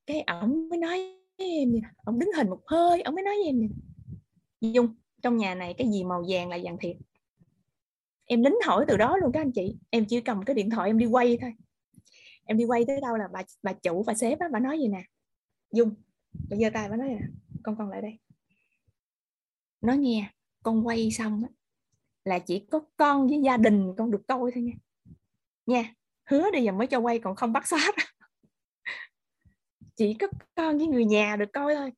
Cái 0.06 0.22
ổng 0.22 0.70
mới 0.70 0.80
nói 0.80 1.18
với 1.38 1.50
em 1.50 1.72
vậy 1.72 1.82
ổng 2.06 2.20
đứng 2.20 2.30
hình 2.38 2.50
một 2.50 2.62
hơi, 2.68 3.02
ổng 3.02 3.16
mới 3.16 3.24
nói 3.24 3.36
với 3.36 3.46
em 3.46 3.60
vậy 3.60 3.70
dung, 4.74 4.96
trong 5.22 5.38
nhà 5.38 5.56
này 5.56 5.74
cái 5.78 5.88
gì 5.92 6.04
màu 6.04 6.24
vàng 6.30 6.50
là 6.50 6.58
vàng 6.64 6.78
thiệt? 6.80 6.96
Em 8.26 8.44
lính 8.44 8.56
hỏi 8.66 8.86
từ 8.88 8.98
đó 8.98 9.18
luôn 9.18 9.32
các 9.32 9.42
anh 9.42 9.52
chị. 9.52 9.76
Em 9.90 10.06
chỉ 10.06 10.22
cầm 10.22 10.46
cái 10.46 10.54
điện 10.54 10.70
thoại 10.70 10.90
em 10.90 10.98
đi 10.98 11.06
quay 11.06 11.38
thôi. 11.42 11.54
Em 12.46 12.58
đi 12.58 12.66
quay 12.66 12.84
tới 12.88 13.02
đâu 13.02 13.18
là 13.18 13.28
bà 13.34 13.42
bà 13.64 13.74
chủ 13.74 14.04
và 14.04 14.14
sếp 14.14 14.40
á 14.40 14.48
bà 14.52 14.60
nói 14.60 14.80
gì 14.80 14.88
nè? 14.88 15.04
Dung 15.72 15.96
bà 16.50 16.58
giơ 16.58 16.70
tay 16.74 16.90
bà 16.90 16.96
nói 16.96 17.08
nè 17.08 17.20
con 17.64 17.76
còn 17.78 17.90
lại 17.90 18.02
đây. 18.02 18.20
Nói 19.82 19.98
nghe 19.98 20.32
con 20.64 20.88
quay 20.88 21.12
xong 21.12 21.44
á 21.44 21.50
là 22.24 22.40
chỉ 22.40 22.60
có 22.60 22.80
con 22.98 23.28
với 23.28 23.42
gia 23.44 23.58
đình 23.58 23.94
con 23.98 24.12
được 24.12 24.22
coi 24.28 24.52
thôi 24.56 24.64
nha. 24.64 24.74
Nha 25.66 25.94
hứa 26.26 26.52
đi 26.52 26.64
giờ 26.64 26.72
mới 26.72 26.88
cho 26.88 27.00
quay 27.00 27.20
còn 27.20 27.36
không 27.36 27.54
bắt 27.54 27.68
shot 27.68 27.96
chỉ 29.96 30.14
có 30.14 30.28
con 30.56 30.78
với 30.78 30.88
người 30.88 31.06
nhà 31.06 31.36
được 31.36 31.50
coi 31.54 31.76
thôi. 31.76 31.92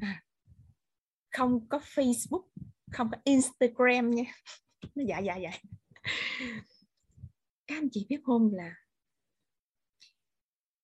À, 0.00 0.22
không 1.30 1.68
có 1.68 1.78
Facebook 1.78 2.42
không 2.92 3.10
có 3.10 3.18
Instagram 3.24 4.10
nha 4.10 4.24
nó 4.94 5.04
dạ 5.06 5.18
dạ 5.18 5.36
dạ. 5.36 5.50
Các 7.66 7.76
anh 7.76 7.88
chị 7.92 8.06
biết 8.08 8.20
không 8.24 8.54
là 8.54 8.74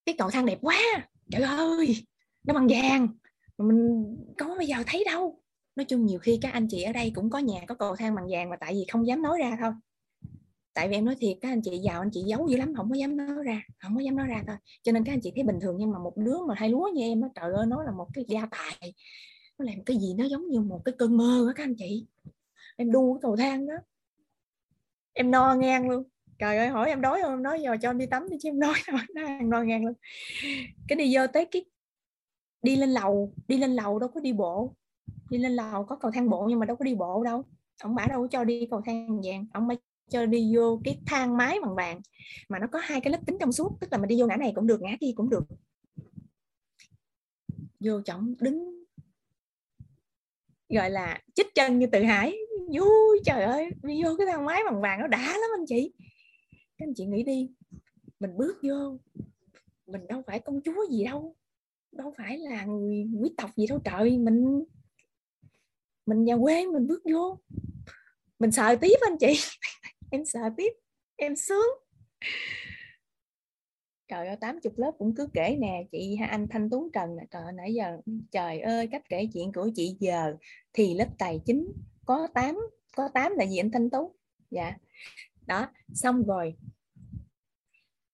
cái 0.07 0.15
cầu 0.19 0.31
thang 0.31 0.47
đẹp 0.47 0.59
quá. 0.63 0.81
Trời 1.31 1.43
ơi, 1.43 2.07
nó 2.45 2.55
bằng 2.55 2.67
vàng. 2.71 3.09
Mà 3.59 3.65
mình 3.65 4.17
có 4.39 4.55
bây 4.59 4.67
giờ 4.67 4.77
thấy 4.87 5.05
đâu. 5.05 5.43
Nói 5.77 5.85
chung 5.85 6.07
nhiều 6.07 6.19
khi 6.19 6.39
các 6.43 6.53
anh 6.53 6.69
chị 6.71 6.83
ở 6.83 6.93
đây 6.93 7.13
cũng 7.15 7.31
có 7.31 7.39
nhà 7.39 7.61
có 7.69 7.75
cầu 7.75 7.97
thang 7.97 8.15
bằng 8.15 8.27
vàng 8.31 8.51
mà 8.51 8.57
tại 8.61 8.75
vì 8.75 8.85
không 8.93 9.07
dám 9.07 9.23
nói 9.23 9.39
ra 9.39 9.57
thôi 9.61 9.73
tại 10.77 10.89
vì 10.89 10.95
em 10.95 11.05
nói 11.05 11.17
thiệt, 11.21 11.37
các 11.41 11.49
anh 11.49 11.63
chị 11.63 11.79
giàu, 11.79 12.01
anh 12.01 12.11
chị 12.13 12.23
giấu 12.27 12.49
dữ 12.49 12.57
lắm, 12.57 12.75
không 12.77 12.91
có 12.91 12.97
dám 12.97 13.17
nói 13.17 13.45
ra, 13.45 13.63
không 13.79 13.95
có 13.95 14.01
dám 14.01 14.17
nói 14.17 14.27
ra 14.27 14.45
thôi. 14.47 14.57
Cho 14.83 14.93
nên 14.93 15.05
các 15.05 15.13
anh 15.13 15.21
chị 15.21 15.33
thấy 15.35 15.45
bình 15.45 15.59
thường 15.61 15.77
nhưng 15.79 15.91
mà 15.91 15.99
một 15.99 16.17
đứa 16.17 16.39
mà 16.49 16.55
hay 16.55 16.69
lúa 16.69 16.91
như 16.95 17.03
em 17.03 17.21
á, 17.21 17.29
trời 17.35 17.53
ơi, 17.53 17.67
nó 17.67 17.83
là 17.83 17.91
một 17.91 18.09
cái 18.15 18.25
gia 18.29 18.47
tài. 18.47 18.95
Nó 19.59 19.65
làm 19.65 19.85
cái 19.85 19.97
gì 19.97 20.15
nó 20.15 20.25
giống 20.25 20.49
như 20.49 20.61
một 20.61 20.83
cái 20.85 20.95
cơn 20.99 21.17
mơ 21.17 21.45
á 21.49 21.53
các 21.57 21.65
anh 21.65 21.75
chị 21.79 22.07
em 22.77 22.93
đu 22.93 23.15
cái 23.15 23.21
cầu 23.23 23.37
thang 23.37 23.67
đó. 23.67 23.75
Em 25.13 25.31
no 25.31 25.55
ngang 25.55 25.91
luôn. 25.91 26.05
Trời 26.39 26.59
ơi, 26.59 26.69
hỏi 26.69 26.89
em 26.89 27.01
đói 27.01 27.21
không? 27.23 27.31
Em 27.31 27.43
nói 27.43 27.61
giờ 27.63 27.77
cho 27.83 27.91
em 27.91 27.99
đi 27.99 28.07
tắm 28.07 28.29
đi 28.31 28.37
chứ 28.43 28.49
em 28.49 28.59
nói 28.61 28.75
nó 29.15 29.23
no 29.43 29.63
ngang 29.63 29.85
luôn. 29.85 29.95
Cái 30.89 30.97
đi 30.97 31.17
vô 31.17 31.27
tới 31.33 31.45
cái 31.45 31.65
đi 32.63 32.77
lên 32.77 32.91
lầu. 32.91 33.33
Đi 33.49 33.59
lên 33.59 33.75
lầu 33.75 33.99
đâu 33.99 34.11
có 34.15 34.21
đi 34.21 34.33
bộ. 34.33 34.75
Đi 35.31 35.39
lên 35.39 35.53
lầu 35.53 35.85
có 35.85 35.97
cầu 35.97 36.11
thang 36.11 36.31
bộ 36.31 36.47
nhưng 36.49 36.59
mà 36.59 36.67
đâu 36.67 36.77
có 36.77 36.85
đi 36.85 36.95
bộ 36.95 37.25
đâu. 37.25 37.45
Ông 37.83 37.95
bả 37.95 38.07
đâu 38.07 38.21
có 38.23 38.29
cho 38.31 38.45
đi 38.45 38.67
cầu 38.71 38.83
thang 38.87 39.21
vàng. 39.25 39.47
Ông 39.53 39.67
mới 39.69 39.77
cho 40.11 40.27
đi 40.27 40.57
vô 40.57 40.81
cái 40.85 40.99
thang 41.07 41.37
máy 41.37 41.59
bằng 41.63 41.75
vàng. 41.75 42.01
Mà 42.49 42.59
nó 42.59 42.67
có 42.73 42.79
hai 42.83 43.01
cái 43.01 43.13
lớp 43.13 43.21
kính 43.27 43.37
trong 43.41 43.53
suốt. 43.53 43.77
Tức 43.81 43.93
là 43.93 43.99
mình 43.99 44.09
đi 44.09 44.21
vô 44.21 44.27
ngã 44.27 44.37
này 44.37 44.53
cũng 44.55 44.67
được, 44.67 44.83
ngã 44.83 44.97
kia 45.01 45.13
cũng 45.17 45.31
được. 45.31 45.45
Vô 47.81 48.01
trọng 48.01 48.35
đứng. 48.41 48.85
Gọi 50.69 50.91
là 50.91 51.21
chích 51.35 51.55
chân 51.55 51.79
như 51.79 51.87
tự 51.87 52.03
hải 52.03 52.37
vui, 52.75 53.21
trời 53.25 53.43
ơi, 53.43 53.71
đi 53.83 54.03
vô 54.05 54.11
cái 54.19 54.27
thang 54.27 54.45
máy 54.45 54.63
bằng 54.71 54.81
vàng 54.81 55.01
nó 55.01 55.07
đã 55.07 55.19
lắm 55.19 55.51
anh 55.59 55.67
chị. 55.67 55.93
Các 56.51 56.87
anh 56.87 56.95
chị 56.97 57.07
nghĩ 57.07 57.23
đi, 57.23 57.51
mình 58.21 58.37
bước 58.37 58.57
vô, 58.63 58.99
mình 59.87 60.07
đâu 60.09 60.23
phải 60.27 60.41
công 60.41 60.61
chúa 60.65 60.87
gì 60.91 61.05
đâu 61.05 61.37
đâu 61.93 62.15
phải 62.17 62.39
là 62.39 62.65
người 62.65 63.07
quý 63.21 63.35
tộc 63.37 63.51
gì 63.57 63.67
đâu 63.67 63.79
trời. 63.85 64.19
Mình 64.19 64.65
mình 66.07 66.25
nhà 66.25 66.37
quê, 66.43 66.67
mình 66.67 66.87
bước 66.87 67.03
vô. 67.13 67.39
Mình 68.39 68.53
sợ 68.53 68.77
tiếp 68.81 68.97
anh 69.01 69.19
chị, 69.19 69.35
em 70.11 70.25
sợ 70.25 70.41
tiếp, 70.57 70.73
em 71.17 71.37
sướng. 71.37 71.67
Trời 74.09 74.27
ơi 74.27 74.37
80 74.41 74.73
lớp 74.77 74.93
cũng 74.99 75.15
cứ 75.15 75.29
kể 75.35 75.57
nè, 75.61 75.87
chị 75.93 76.17
anh 76.29 76.47
Thanh 76.51 76.71
Tuấn 76.71 76.89
Trần 76.93 77.17
nè, 77.17 77.23
trời, 77.31 77.53
nãy 77.55 77.75
giờ, 77.75 77.99
trời 78.31 78.61
ơi, 78.61 78.89
cách 78.93 79.03
kể 79.09 79.29
chuyện 79.35 79.53
của 79.53 79.71
chị 79.75 79.97
giờ 80.01 80.37
thì 80.73 80.95
lớp 80.95 81.09
tài 81.19 81.41
chính 81.47 81.73
có 82.07 82.29
8 82.35 82.57
có 82.97 83.09
8 83.15 83.33
là 83.37 83.47
gì 83.47 83.59
anh 83.59 83.71
Thanh 83.71 83.91
Tú? 83.91 84.15
Dạ. 84.51 84.73
Đó 85.47 85.67
xong 85.95 86.23
rồi. 86.27 86.55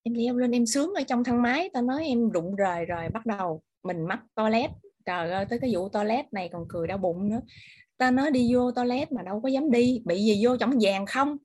Em 0.03 0.13
leo 0.13 0.37
lên 0.37 0.51
em 0.51 0.65
sướng 0.65 0.93
ở 0.93 1.03
trong 1.03 1.23
thang 1.23 1.41
máy 1.41 1.69
tao 1.73 1.83
nói 1.83 2.05
em 2.05 2.31
đụng 2.31 2.55
rời 2.55 2.85
rồi 2.85 3.09
bắt 3.13 3.25
đầu 3.25 3.61
mình 3.83 4.05
mắc 4.05 4.19
toilet. 4.35 4.71
Trời 5.05 5.31
ơi 5.31 5.45
tới 5.49 5.59
cái 5.59 5.71
vụ 5.73 5.89
toilet 5.89 6.33
này 6.33 6.49
còn 6.51 6.65
cười 6.69 6.87
đau 6.87 6.97
bụng 6.97 7.29
nữa. 7.29 7.41
Ta 7.97 8.11
nói 8.11 8.31
đi 8.31 8.53
vô 8.53 8.71
toilet 8.71 9.11
mà 9.11 9.21
đâu 9.21 9.41
có 9.41 9.49
dám 9.49 9.71
đi 9.71 10.01
bị 10.05 10.23
gì 10.23 10.45
vô 10.45 10.57
trong 10.57 10.73
vàng 10.81 11.05
không? 11.05 11.37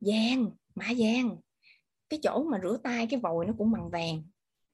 Vàng 0.00 0.50
mã 0.74 0.86
vàng. 0.98 1.36
Cái 2.08 2.20
chỗ 2.22 2.42
mà 2.42 2.60
rửa 2.62 2.76
tay 2.82 3.06
cái 3.10 3.20
vòi 3.20 3.46
nó 3.46 3.52
cũng 3.58 3.72
bằng 3.72 3.90
vàng. 3.90 4.22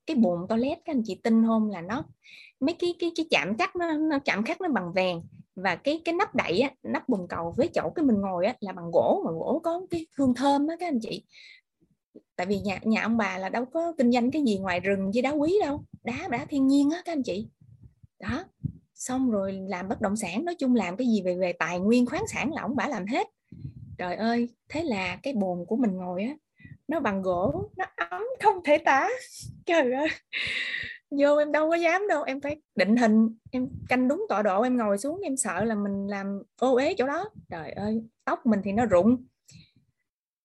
Cái 0.07 0.17
bồn 0.17 0.47
toilet 0.49 0.79
các 0.85 0.93
anh 0.95 1.03
chị 1.05 1.21
tin 1.23 1.47
không 1.47 1.71
là 1.71 1.81
nó 1.81 2.05
mấy 2.61 2.75
cái 2.79 2.95
cái 2.99 3.11
cái 3.17 3.27
chạm 3.31 3.57
cắt 3.57 3.77
nó, 3.77 3.93
nó 3.93 4.19
chạm 4.19 4.45
khắc 4.45 4.61
nó 4.61 4.69
bằng 4.69 4.93
vàng 4.95 5.23
và 5.57 5.77
cái 5.77 6.03
cái 6.05 6.15
nắp 6.15 6.35
đậy 6.35 6.61
á, 6.61 6.71
nắp 6.83 7.09
bồn 7.09 7.27
cầu 7.29 7.55
với 7.57 7.69
chỗ 7.75 7.91
cái 7.95 8.05
mình 8.05 8.21
ngồi 8.21 8.47
á, 8.47 8.55
là 8.61 8.73
bằng 8.73 8.91
gỗ 8.93 9.23
mà 9.25 9.31
gỗ 9.31 9.61
có 9.65 9.81
cái 9.91 10.07
hương 10.17 10.35
thơm 10.35 10.67
á 10.67 10.77
các 10.81 10.89
anh 10.89 11.01
chị. 11.03 11.25
Tại 12.37 12.47
vì 12.47 12.61
nhà 12.61 12.79
nhà 12.83 13.03
ông 13.03 13.17
bà 13.17 13.39
là 13.39 13.49
đâu 13.49 13.65
có 13.65 13.93
kinh 13.99 14.13
doanh 14.13 14.31
cái 14.31 14.43
gì 14.47 14.59
ngoài 14.59 14.81
rừng 14.81 15.11
với 15.15 15.23
đá 15.23 15.31
quý 15.31 15.59
đâu 15.61 15.85
đá 16.05 16.29
đá 16.31 16.45
thiên 16.45 16.67
nhiên 16.67 16.91
á 16.91 17.03
các 17.05 17.13
anh 17.13 17.23
chị. 17.23 17.49
Đó 18.21 18.45
xong 18.95 19.31
rồi 19.31 19.59
làm 19.69 19.89
bất 19.89 20.01
động 20.01 20.17
sản 20.17 20.45
nói 20.45 20.55
chung 20.55 20.75
làm 20.75 20.97
cái 20.97 21.07
gì 21.07 21.23
về 21.23 21.35
về 21.35 21.53
tài 21.53 21.79
nguyên 21.79 22.07
khoáng 22.07 22.25
sản 22.33 22.53
là 22.53 22.63
ông 22.63 22.77
bà 22.77 22.89
làm 22.89 23.07
hết. 23.07 23.27
Trời 23.99 24.17
ơi 24.17 24.49
thế 24.69 24.83
là 24.83 25.17
cái 25.23 25.33
bồn 25.35 25.65
của 25.67 25.77
mình 25.77 25.97
ngồi 25.97 26.23
á 26.23 26.37
nó 26.89 27.01
bằng 27.01 27.23
gỗ 27.23 27.71
nó 27.77 27.85
ấm 27.97 28.23
không 28.43 28.65
thể 28.65 28.79
tả. 28.79 29.09
Trời 29.67 29.93
ơi 29.93 30.09
vô 31.11 31.37
em 31.37 31.53
đâu 31.53 31.71
có 31.71 31.77
dám 31.77 32.09
đâu, 32.09 32.23
em 32.23 32.41
phải 32.41 32.57
định 32.75 32.97
hình, 32.97 33.37
em 33.51 33.69
canh 33.89 34.09
đúng 34.09 34.27
tọa 34.29 34.43
độ, 34.43 34.63
em 34.63 34.77
ngồi 34.77 34.99
xuống, 34.99 35.21
em 35.21 35.37
sợ 35.37 35.65
là 35.65 35.75
mình 35.75 36.07
làm 36.07 36.43
ô 36.61 36.75
uế 36.75 36.95
chỗ 36.99 37.07
đó. 37.07 37.31
Trời 37.51 37.73
ơi, 37.73 38.03
tóc 38.25 38.47
mình 38.47 38.61
thì 38.65 38.73
nó 38.73 38.87
rụng. 38.87 39.25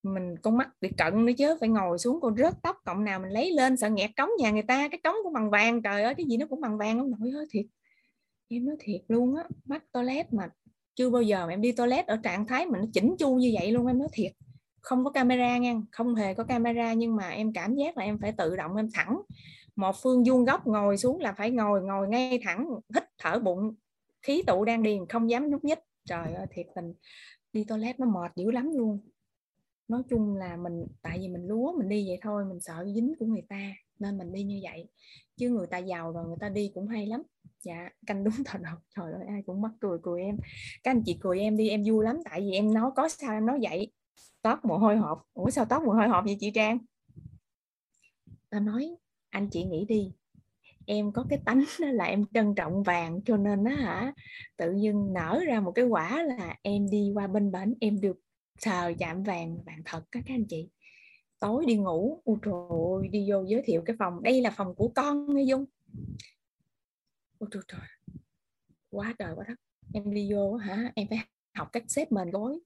Mình 0.04 0.36
con 0.38 0.58
mắt 0.58 0.70
bị 0.82 0.90
cận 0.98 1.26
nữa 1.26 1.34
chứ, 1.38 1.58
phải 1.60 1.70
ngồi 1.70 1.98
xuống 1.98 2.22
con 2.22 2.38
rớt 2.38 2.54
tóc 2.64 2.78
cộng 2.86 3.04
nào 3.04 3.20
mình 3.20 3.30
lấy 3.30 3.52
lên, 3.52 3.78
sợ 3.78 3.90
nghẹt 3.90 4.10
cống 4.18 4.30
nhà 4.40 4.52
người 4.52 4.62
ta, 4.62 4.88
cái 4.88 5.00
cống 5.04 5.16
cũng 5.24 5.34
bằng 5.34 5.50
vàng, 5.50 5.82
trời 5.82 6.04
ơi, 6.04 6.16
cái 6.16 6.26
gì 6.26 6.38
nó 6.38 6.46
cũng 6.50 6.62
bằng 6.62 6.78
vàng 6.78 7.00
không 7.00 7.12
nổi 7.12 7.32
ơi, 7.36 7.46
thiệt. 7.52 7.66
Em 8.48 8.66
nói 8.66 8.76
thiệt 8.80 9.02
luôn 9.08 9.36
á 9.36 9.44
mắt 9.66 9.84
toilet 9.92 10.34
mà 10.34 10.50
chưa 10.96 11.10
bao 11.10 11.22
giờ 11.22 11.46
mà 11.46 11.54
em 11.54 11.62
đi 11.62 11.72
toilet 11.72 12.08
ở 12.08 12.18
trạng 12.24 12.48
thái 12.48 12.66
mà 12.66 12.80
nó 12.80 12.86
chỉnh 12.94 13.16
chu 13.20 13.36
như 13.36 13.52
vậy 13.60 13.72
luôn, 13.72 13.88
em 13.88 14.00
nói 14.00 14.08
thiệt. 14.14 14.32
Không 14.82 15.04
có 15.04 15.10
camera 15.12 15.58
nha, 15.58 15.76
không 15.92 16.16
hề 16.16 16.34
có 16.34 16.44
camera 16.44 16.94
nhưng 16.94 17.16
mà 17.16 17.30
em 17.30 17.54
cảm 17.54 17.76
giác 17.76 17.98
là 17.98 18.04
em 18.04 18.20
phải 18.22 18.32
tự 18.32 18.56
động, 18.56 18.76
em 18.76 18.90
thẳng 18.94 19.22
một 19.82 19.96
phương 20.04 20.24
vuông 20.24 20.46
góc 20.46 20.68
ngồi 20.68 20.98
xuống 20.98 21.20
là 21.20 21.34
phải 21.34 21.52
ngồi 21.52 21.82
ngồi 21.82 22.08
ngay 22.08 22.40
thẳng, 22.44 22.68
hít 22.96 23.04
thở 23.18 23.40
bụng. 23.40 23.76
Khí 24.22 24.44
tụ 24.48 24.66
đang 24.66 24.84
điền, 24.84 25.08
không 25.10 25.30
dám 25.30 25.50
nhúc 25.50 25.64
nhích. 25.64 25.80
Trời 26.06 26.34
ơi, 26.34 26.48
thiệt 26.52 26.66
tình. 26.76 26.94
Đi 27.54 27.64
toilet 27.64 28.00
nó 28.00 28.06
mệt 28.06 28.32
dữ 28.36 28.52
lắm 28.52 28.72
luôn. 28.78 29.00
Nói 29.88 30.02
chung 30.10 30.36
là 30.36 30.58
mình, 30.58 30.88
tại 31.02 31.20
vì 31.20 31.28
mình 31.28 31.48
lúa, 31.48 31.78
mình 31.78 31.90
đi 31.90 32.08
vậy 32.08 32.20
thôi, 32.22 32.46
mình 32.46 32.60
sợ 32.60 32.86
dính 32.96 33.14
của 33.20 33.26
người 33.26 33.42
ta, 33.50 33.74
nên 34.00 34.18
mình 34.18 34.32
đi 34.32 34.44
như 34.44 34.60
vậy. 34.64 34.88
Chứ 35.38 35.50
người 35.50 35.68
ta 35.68 35.78
giàu 35.78 36.12
rồi, 36.12 36.28
người 36.28 36.38
ta 36.40 36.50
đi 36.50 36.72
cũng 36.74 36.88
hay 36.88 37.06
lắm. 37.06 37.22
Dạ 37.60 37.90
canh 38.08 38.24
đúng 38.24 38.34
thật 38.46 38.62
đâu 38.62 38.76
trời 38.96 39.14
ơi, 39.14 39.26
ai 39.28 39.44
cũng 39.46 39.62
mắc 39.62 39.72
cười 39.80 39.98
cười 40.04 40.22
em. 40.22 40.38
Các 40.84 40.92
anh 40.92 41.04
chị 41.06 41.18
cười 41.22 41.40
em 41.40 41.58
đi, 41.58 41.70
em 41.70 41.84
vui 41.88 42.06
lắm, 42.06 42.18
tại 42.30 42.42
vì 42.42 42.52
em 42.52 42.74
nói, 42.74 42.92
có 42.96 43.10
sao 43.10 43.34
em 43.34 43.46
nói 43.46 43.60
vậy? 43.62 43.92
Tóc 44.42 44.66
mồ 44.66 44.78
hôi 44.78 44.98
hộp 44.98 45.24
ủa, 45.34 45.50
sao 45.50 45.66
tóc 45.66 45.84
mồ 45.84 45.92
hôi 45.94 46.08
hộp 46.08 46.26
vậy 46.26 46.38
chị 46.40 46.52
trang? 46.52 46.78
Ta 48.50 48.60
nói 48.60 48.96
anh 49.32 49.50
chị 49.50 49.64
nghĩ 49.64 49.86
đi 49.86 50.12
em 50.86 51.12
có 51.12 51.26
cái 51.30 51.40
tánh 51.46 51.64
là 51.78 52.06
em 52.06 52.26
trân 52.34 52.56
trọng 52.56 52.84
vàng 52.84 53.22
cho 53.26 53.38
nên 53.38 53.64
á 53.64 53.76
hả 53.76 54.14
tự 54.58 54.76
dưng 54.82 55.14
nở 55.14 55.42
ra 55.48 55.60
một 55.60 55.72
cái 55.72 55.86
quả 55.86 56.24
là 56.24 56.58
em 56.62 56.90
đi 56.90 57.12
qua 57.14 57.28
bên 57.28 57.52
bển 57.52 57.74
em 57.80 58.02
được 58.02 58.20
sờ 58.58 58.94
chạm 59.00 59.24
vàng 59.24 59.58
vàng 59.66 59.82
thật 59.86 60.04
các 60.12 60.24
anh 60.28 60.46
chị. 60.50 60.70
Tối 61.40 61.66
đi 61.68 61.76
ngủ 61.76 62.22
ôi 62.26 62.38
trời 62.42 62.54
ơi, 62.70 63.08
đi 63.12 63.32
vô 63.32 63.44
giới 63.48 63.62
thiệu 63.66 63.82
cái 63.86 63.96
phòng 64.00 64.24
đây 64.24 64.42
là 64.42 64.52
phòng 64.52 64.76
của 64.76 64.88
con 64.96 65.36
nghe 65.36 65.44
dung? 65.44 65.66
Ôi 67.40 67.50
trời 67.52 67.64
trời 67.68 67.82
quá 68.90 69.16
trời 69.20 69.34
quá 69.36 69.46
đất 69.48 69.56
em 69.94 70.14
đi 70.14 70.34
vô 70.34 70.56
hả 70.56 70.92
em 70.96 71.08
phải 71.10 71.20
học 71.54 71.70
cách 71.72 71.84
xếp 71.88 72.12
mền 72.12 72.32
gối. 72.32 72.60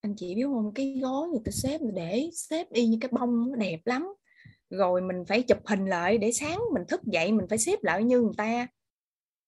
Anh 0.00 0.14
chị 0.16 0.34
biết 0.34 0.44
không 0.44 0.72
cái 0.74 0.98
gối 1.02 1.28
người 1.28 1.40
ta 1.44 1.50
xếp 1.52 1.80
để 1.94 2.30
xếp 2.32 2.70
y 2.70 2.86
như 2.86 2.98
cái 3.00 3.10
bông 3.12 3.50
nó 3.50 3.56
đẹp 3.56 3.80
lắm 3.84 4.06
rồi 4.74 5.00
mình 5.00 5.24
phải 5.28 5.42
chụp 5.42 5.58
hình 5.66 5.86
lại 5.86 6.18
để 6.18 6.32
sáng 6.32 6.60
mình 6.74 6.82
thức 6.88 7.02
dậy 7.04 7.32
mình 7.32 7.46
phải 7.48 7.58
xếp 7.58 7.78
lại 7.82 8.04
như 8.04 8.20
người 8.20 8.34
ta. 8.36 8.66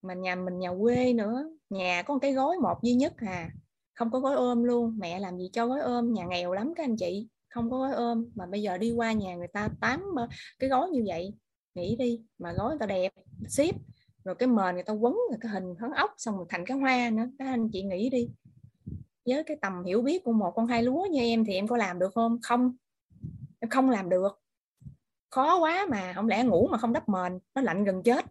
Mà 0.03 0.15
nhà 0.15 0.35
mình 0.35 0.59
nhà 0.59 0.71
quê 0.81 1.13
nữa 1.13 1.51
nhà 1.71 2.03
có 2.03 2.15
một 2.15 2.21
cái 2.23 2.33
gối 2.33 2.57
một 2.63 2.83
duy 2.83 2.95
nhất 2.95 3.15
à. 3.17 3.51
Không 3.95 4.11
có 4.11 4.21
gói 4.21 4.35
ôm 4.35 4.65
luôn. 4.65 4.99
Mẹ 4.99 5.21
làm 5.21 5.39
gì 5.39 5.51
cho 5.53 5.67
gói 5.67 5.81
ôm? 5.81 6.13
Nhà 6.13 6.25
nghèo 6.25 6.53
lắm 6.53 6.73
các 6.77 6.85
anh 6.85 6.97
chị. 6.97 7.29
Không 7.49 7.71
có 7.71 7.79
gói 7.79 7.93
ôm. 7.93 8.31
Mà 8.35 8.47
bây 8.47 8.63
giờ 8.63 8.79
đi 8.79 8.93
qua 8.93 9.13
nhà 9.13 9.37
người 9.37 9.49
ta 9.49 9.69
tám 9.81 10.05
cái 10.59 10.71
gói 10.71 10.91
như 10.91 11.05
vậy 11.07 11.35
nghĩ 11.75 11.97
đi. 11.97 12.21
Mà 12.39 12.53
gói 12.53 12.69
người 12.71 12.79
ta 12.79 12.87
đẹp 12.87 13.13
xếp, 13.49 13.75
rồi 14.25 14.35
cái 14.35 14.47
mền 14.47 14.75
người 14.75 14.85
ta 14.85 14.93
quấn 14.93 15.15
rồi 15.31 15.39
cái 15.41 15.53
hình 15.53 15.75
khấn 15.79 15.91
ốc 15.91 16.11
xong 16.17 16.37
rồi 16.37 16.47
thành 16.49 16.67
cái 16.67 16.79
hoa 16.79 17.11
nữa. 17.11 17.27
Các 17.39 17.47
anh 17.47 17.69
chị 17.73 17.83
nghĩ 17.83 18.11
đi. 18.11 18.29
Với 19.27 19.45
cái 19.45 19.57
tầm 19.63 19.85
hiểu 19.85 20.03
biết 20.03 20.25
của 20.25 20.33
một 20.33 20.51
con 20.51 20.67
hai 20.67 20.83
lúa 20.83 21.07
như 21.11 21.21
em 21.21 21.45
thì 21.45 21.55
em 21.55 21.69
có 21.69 21.77
làm 21.77 21.99
được 21.99 22.15
không? 22.15 22.39
Không. 22.43 22.77
Em 23.61 23.71
không 23.71 23.91
làm 23.91 24.09
được 24.09 24.41
khó 25.31 25.59
quá 25.59 25.87
mà 25.91 26.13
không 26.13 26.29
lẽ 26.29 26.45
ngủ 26.45 26.69
mà 26.71 26.79
không 26.79 26.93
đắp 26.93 27.09
mền, 27.09 27.39
nó 27.55 27.63
lạnh 27.63 27.85
gần 27.85 28.03
chết. 28.03 28.25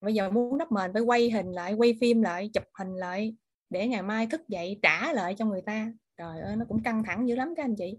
Bây 0.00 0.14
giờ 0.14 0.30
muốn 0.30 0.58
đắp 0.58 0.72
mền 0.72 0.92
phải 0.92 1.02
quay 1.02 1.30
hình 1.30 1.52
lại, 1.52 1.74
quay 1.74 1.94
phim 2.00 2.22
lại, 2.22 2.50
chụp 2.54 2.64
hình 2.78 2.94
lại, 2.94 3.36
để 3.70 3.88
ngày 3.88 4.02
mai 4.02 4.26
thức 4.26 4.48
dậy 4.48 4.78
trả 4.82 5.12
lại 5.12 5.34
cho 5.38 5.44
người 5.44 5.62
ta. 5.62 5.92
Trời 6.16 6.40
ơi, 6.40 6.56
nó 6.56 6.64
cũng 6.68 6.82
căng 6.82 7.04
thẳng 7.04 7.28
dữ 7.28 7.34
lắm 7.34 7.54
các 7.56 7.64
anh 7.64 7.76
chị. 7.76 7.98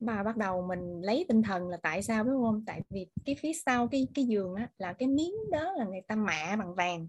Bà 0.00 0.22
bắt 0.22 0.36
đầu 0.36 0.62
mình 0.62 1.00
lấy 1.00 1.24
tinh 1.28 1.42
thần 1.42 1.68
là 1.68 1.76
tại 1.82 2.02
sao, 2.02 2.24
đúng 2.24 2.42
không? 2.42 2.64
Tại 2.66 2.82
vì 2.90 3.06
cái 3.24 3.36
phía 3.40 3.52
sau, 3.52 3.88
cái 3.88 4.08
cái 4.14 4.24
giường 4.24 4.54
á, 4.54 4.68
là 4.78 4.92
cái 4.92 5.08
miếng 5.08 5.34
đó 5.50 5.72
là 5.72 5.84
người 5.84 6.00
ta 6.08 6.16
mạ 6.16 6.56
bằng 6.56 6.74
vàng 6.74 7.08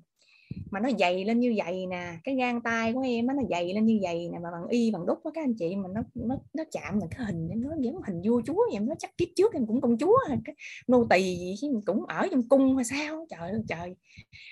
mà 0.72 0.80
nó 0.80 0.90
dày 1.00 1.26
lên 1.26 1.40
như 1.40 1.54
vậy 1.58 1.86
nè, 1.86 2.18
cái 2.24 2.36
gan 2.36 2.62
tay 2.62 2.94
của 2.94 3.02
em 3.02 3.28
á, 3.28 3.34
nó 3.38 3.44
dày 3.50 3.74
lên 3.74 3.86
như 3.86 4.00
vậy 4.02 4.30
nè, 4.32 4.40
mà 4.40 4.52
bằng 4.52 4.68
y, 4.70 4.92
bằng 4.92 5.06
đúc 5.06 5.18
đó 5.26 5.32
các 5.34 5.44
anh 5.44 5.54
chị, 5.60 5.76
mà 5.76 5.90
nó 5.96 6.02
nó 6.16 6.36
nó 6.54 6.64
chạm 6.72 7.00
là 7.00 7.08
cái 7.12 7.26
hình 7.26 7.50
em, 7.50 7.62
nó 7.62 7.70
giống 7.80 8.02
hình 8.08 8.22
vua 8.26 8.42
chúa 8.46 8.66
vậy 8.72 8.80
nó 8.80 8.96
chắc 9.00 9.18
kiếp 9.18 9.28
trước 9.36 9.54
em 9.54 9.68
cũng 9.68 9.82
công 9.82 9.98
chúa 9.98 10.18
cái 10.46 10.56
nô 10.88 11.08
tỳ 11.10 11.22
gì 11.38 11.56
chứ 11.62 11.68
cũng 11.86 12.06
ở 12.06 12.28
trong 12.32 12.50
cung 12.50 12.76
hay 12.76 12.86
sao, 12.86 13.26
trời 13.30 13.52
ơi, 13.52 13.62
trời. 13.68 13.96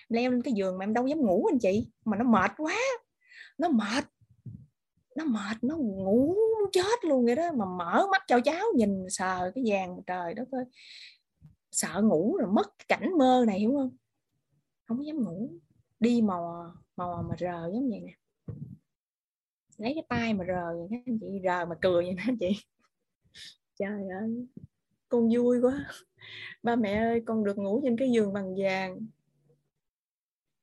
Leo 0.09 0.31
lên 0.31 0.41
cái 0.41 0.53
giường 0.53 0.77
mà 0.77 0.83
em 0.83 0.93
đâu 0.93 1.07
dám 1.07 1.21
ngủ 1.21 1.45
anh 1.51 1.59
chị, 1.59 1.87
mà 2.05 2.17
nó 2.17 2.23
mệt 2.23 2.51
quá, 2.57 2.75
nó 3.57 3.69
mệt 3.69 4.05
nó 5.15 5.25
mệt, 5.25 5.57
nó 5.61 5.77
ngủ 5.77 6.35
chết 6.71 7.05
luôn 7.05 7.25
vậy 7.25 7.35
đó, 7.35 7.51
mà 7.57 7.65
mở 7.65 8.07
mắt 8.11 8.21
cho 8.27 8.39
cháu 8.39 8.65
nhìn 8.75 9.05
sờ 9.09 9.51
cái 9.55 9.63
vàng 9.67 9.97
trời 10.07 10.33
đất 10.33 10.51
ơi. 10.51 10.63
Sợ 11.71 12.01
ngủ 12.01 12.37
rồi 12.37 12.49
mất 12.53 12.87
cảnh 12.87 13.17
mơ 13.17 13.43
này, 13.47 13.59
hiểu 13.59 13.73
không? 13.73 13.97
Không 14.87 15.05
dám 15.05 15.23
ngủ 15.23 15.49
đi 16.05 16.21
màu 16.21 16.73
màu 16.95 17.25
mà 17.29 17.35
rờ 17.39 17.69
giống 17.73 17.89
vậy 17.89 17.99
nè. 17.99 18.13
Lấy 19.77 19.93
cái 19.93 20.03
tay 20.09 20.33
mà 20.33 20.45
rờ 20.47 20.73
vậy 20.77 21.01
anh 21.05 21.19
chị 21.21 21.27
rờ 21.43 21.65
mà 21.65 21.75
cười 21.81 22.03
vậy 22.03 22.15
anh 22.17 22.37
chị. 22.39 22.51
Trời 23.79 24.01
ơi, 24.21 24.47
con 25.09 25.29
vui 25.35 25.61
quá. 25.61 25.85
Ba 26.63 26.75
mẹ 26.75 26.93
ơi, 26.93 27.21
con 27.25 27.43
được 27.43 27.57
ngủ 27.57 27.81
trên 27.83 27.97
cái 27.97 28.11
giường 28.11 28.33
bằng 28.33 28.55
vàng. 28.57 29.07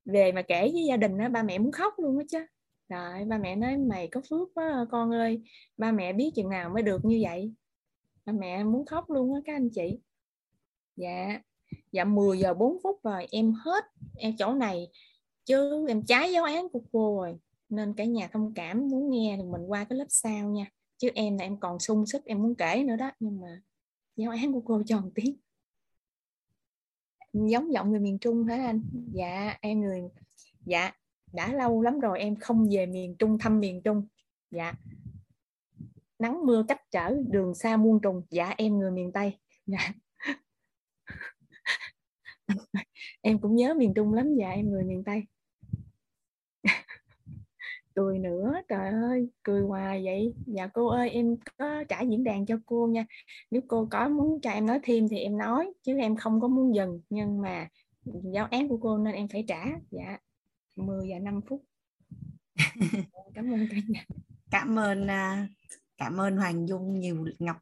Về 0.05 0.33
mà 0.33 0.43
kể 0.43 0.71
với 0.73 0.85
gia 0.89 0.97
đình 0.97 1.19
á, 1.19 1.29
ba 1.29 1.43
mẹ 1.43 1.59
muốn 1.59 1.73
khóc 1.73 1.95
luôn 1.99 2.19
á 2.19 2.25
chứ. 2.29 2.47
Rồi 2.89 3.25
ba 3.25 3.39
mẹ 3.39 3.57
nói, 3.57 3.77
mày 3.77 4.09
có 4.09 4.21
phước 4.31 4.49
quá 4.55 4.65
à, 4.73 4.85
con 4.91 5.11
ơi. 5.11 5.43
Ba 5.77 5.93
mẹ 5.93 6.13
biết 6.13 6.33
chừng 6.35 6.49
nào 6.49 6.71
mới 6.71 6.83
được 6.83 7.05
như 7.05 7.21
vậy. 7.23 7.55
Ba 8.25 8.33
mẹ 8.33 8.65
muốn 8.65 8.87
khóc 8.87 9.11
luôn 9.11 9.35
á, 9.35 9.41
các 9.45 9.57
anh 9.57 9.71
chị. 9.71 9.99
Dạ. 10.97 11.41
Dạ 11.93 12.05
10 12.05 12.39
giờ 12.39 12.55
4 12.55 12.79
phút 12.83 13.01
rồi, 13.03 13.27
em 13.31 13.53
hết, 13.53 13.85
em 14.17 14.37
chỗ 14.39 14.55
này 14.55 14.89
chứ 15.45 15.87
em 15.89 16.03
trái 16.03 16.33
giáo 16.33 16.45
án 16.45 16.69
của 16.69 16.83
cô 16.93 17.17
rồi. 17.17 17.39
Nên 17.69 17.95
cả 17.95 18.05
nhà 18.05 18.29
thông 18.33 18.55
cảm, 18.55 18.89
muốn 18.89 19.11
nghe 19.11 19.35
thì 19.37 19.43
mình 19.43 19.63
qua 19.67 19.85
cái 19.85 19.99
lớp 19.99 20.07
sau 20.09 20.51
nha. 20.51 20.67
Chứ 20.97 21.09
em 21.15 21.39
là 21.39 21.45
em 21.45 21.61
còn 21.61 21.79
sung 21.79 22.07
sức, 22.07 22.25
em 22.25 22.43
muốn 22.43 22.55
kể 22.55 22.85
nữa 22.85 22.97
đó. 22.97 23.11
Nhưng 23.21 23.41
mà 23.41 23.63
giáo 24.17 24.31
án 24.31 24.53
của 24.53 24.61
cô 24.61 24.83
cho 24.87 25.01
một 25.01 25.11
tiếng. 25.15 25.37
Giống 27.33 27.73
giọng 27.73 27.91
người 27.91 28.01
miền 28.01 28.19
Trung 28.19 28.45
hả 28.45 28.55
anh? 28.67 28.83
Dạ 29.13 29.57
em 29.61 29.81
người 29.81 30.03
dạ 30.67 30.93
đã 31.33 31.53
lâu 31.53 31.83
lắm 31.83 32.01
rồi 32.01 32.19
em 32.19 32.37
không 32.37 32.69
về 32.71 32.87
miền 32.87 33.17
Trung, 33.19 33.39
thăm 33.39 33.61
miền 33.61 33.83
Trung. 33.83 34.07
Dạ. 34.51 34.75
Nắng 36.19 36.47
mưa 36.47 36.65
cách 36.69 36.81
trở 36.91 37.17
đường 37.29 37.55
xa 37.55 37.77
muôn 37.77 38.01
trùng. 38.01 38.23
Dạ 38.31 38.55
em 38.57 38.79
người 38.79 38.91
miền 38.91 39.13
Tây. 39.13 39.39
Dạ. 39.67 39.93
em 43.21 43.39
cũng 43.39 43.57
nhớ 43.57 43.75
miền 43.75 43.95
Trung 43.95 44.15
lắm 44.15 44.35
dạ 44.35 44.51
em 44.51 44.71
người 44.71 44.85
miền 44.85 45.05
Tây. 45.05 45.23
Cười 47.95 48.19
nữa 48.19 48.55
trời 48.69 48.91
ơi 48.91 49.29
cười 49.43 49.63
hoài 49.63 50.05
vậy. 50.05 50.35
Dạ 50.47 50.67
cô 50.67 50.87
ơi 50.87 51.11
em 51.11 51.37
có 51.59 51.85
trả 51.89 52.01
diễn 52.01 52.25
đàn 52.25 52.47
cho 52.47 52.59
cô 52.67 52.87
nha. 52.87 53.07
Nếu 53.51 53.63
cô 53.69 53.89
có 53.91 54.09
muốn 54.09 54.41
cho 54.41 54.51
em 54.51 54.67
nói 54.67 54.81
thêm 54.83 55.09
thì 55.09 55.19
em 55.19 55.39
nói 55.39 55.73
chứ 55.83 55.99
em 55.99 56.17
không 56.17 56.41
có 56.41 56.49
muốn 56.49 56.75
dừng. 56.75 57.01
Nhưng 57.11 57.43
mà 57.43 57.69
giáo 58.05 58.49
án 58.51 58.69
của 58.69 58.79
cô 58.83 58.99
nên 58.99 59.15
em 59.15 59.29
phải 59.29 59.45
trả 59.49 59.65
dạ. 59.91 60.19
10 60.77 61.09
giờ 61.09 61.19
5 61.19 61.41
phút. 61.49 61.65
Cảm 63.35 63.53
ơn 63.53 63.67
cả 63.71 63.77
nhà. 63.89 64.05
Cảm 64.51 64.79
ơn 64.79 65.07
à, 65.07 65.49
cảm 65.99 66.21
ơn 66.21 66.37
Hoàng 66.37 66.69
Dung 66.69 67.01
nhiều 67.01 67.27
Ngọc. 67.39 67.57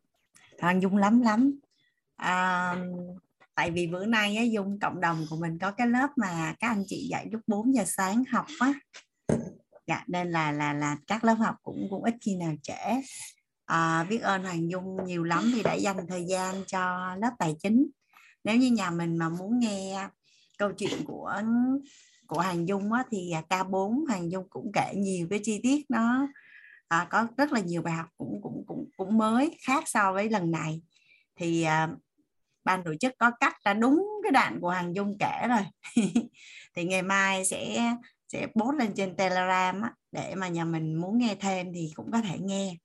Hoàng 0.60 0.82
Dung 0.82 0.96
lắm 0.96 1.20
lắm. 1.20 1.58
À, 2.16 2.76
tại 3.60 3.70
vì 3.70 3.86
bữa 3.86 4.06
nay 4.06 4.36
á, 4.36 4.42
Dung 4.42 4.78
cộng 4.80 5.00
đồng 5.00 5.26
của 5.30 5.36
mình 5.36 5.58
có 5.58 5.70
cái 5.70 5.86
lớp 5.86 6.08
mà 6.16 6.54
các 6.60 6.68
anh 6.68 6.84
chị 6.86 7.08
dạy 7.10 7.26
lúc 7.32 7.40
4 7.46 7.74
giờ 7.74 7.84
sáng 7.86 8.24
học 8.32 8.46
á. 8.60 8.72
Dạ 9.86 10.04
nên 10.06 10.30
là 10.30 10.52
là 10.52 10.72
là 10.72 10.96
các 11.06 11.24
lớp 11.24 11.34
học 11.34 11.56
cũng 11.62 11.86
cũng 11.90 12.04
ít 12.04 12.14
khi 12.20 12.36
nào 12.36 12.52
trễ. 12.62 13.02
À, 13.64 14.04
biết 14.04 14.18
ơn 14.18 14.42
Hoàng 14.42 14.70
Dung 14.70 14.96
nhiều 15.06 15.24
lắm 15.24 15.50
vì 15.54 15.62
đã 15.62 15.74
dành 15.74 15.96
thời 16.08 16.24
gian 16.24 16.54
cho 16.66 17.14
lớp 17.20 17.30
tài 17.38 17.54
chính. 17.62 17.86
Nếu 18.44 18.56
như 18.56 18.70
nhà 18.70 18.90
mình 18.90 19.16
mà 19.16 19.28
muốn 19.28 19.58
nghe 19.58 20.08
câu 20.58 20.72
chuyện 20.72 21.04
của 21.04 21.42
của 22.26 22.42
Hoàng 22.42 22.68
Dung 22.68 22.92
á, 22.92 23.04
thì 23.10 23.32
K4 23.48 24.06
Hoàng 24.08 24.30
Dung 24.30 24.46
cũng 24.50 24.70
kể 24.74 24.92
nhiều 24.96 25.26
cái 25.30 25.40
chi 25.42 25.60
tiết 25.62 25.86
nó 25.88 26.28
à, 26.88 27.06
có 27.10 27.26
rất 27.36 27.52
là 27.52 27.60
nhiều 27.60 27.82
bài 27.82 27.94
học 27.94 28.06
cũng 28.16 28.40
cũng 28.42 28.64
cũng 28.66 28.88
cũng 28.96 29.18
mới 29.18 29.58
khác 29.66 29.84
so 29.86 30.12
với 30.12 30.30
lần 30.30 30.50
này. 30.50 30.82
Thì 31.36 31.62
à, 31.62 31.88
ban 32.64 32.84
tổ 32.84 32.94
chức 33.00 33.12
có 33.18 33.30
cắt 33.40 33.56
ra 33.64 33.74
đúng 33.74 34.08
cái 34.22 34.32
đoạn 34.32 34.58
của 34.60 34.68
Hoàng 34.68 34.94
Dung 34.94 35.16
kể 35.18 35.46
rồi. 35.48 35.94
Thì 36.74 36.84
ngày 36.84 37.02
mai 37.02 37.44
sẽ 37.44 37.92
sẽ 38.28 38.46
post 38.46 38.78
lên 38.78 38.92
trên 38.96 39.16
Telegram 39.16 39.82
á, 39.82 39.92
để 40.12 40.34
mà 40.34 40.48
nhà 40.48 40.64
mình 40.64 40.94
muốn 40.94 41.18
nghe 41.18 41.34
thêm 41.40 41.72
thì 41.74 41.92
cũng 41.94 42.12
có 42.12 42.20
thể 42.20 42.38
nghe. 42.38 42.76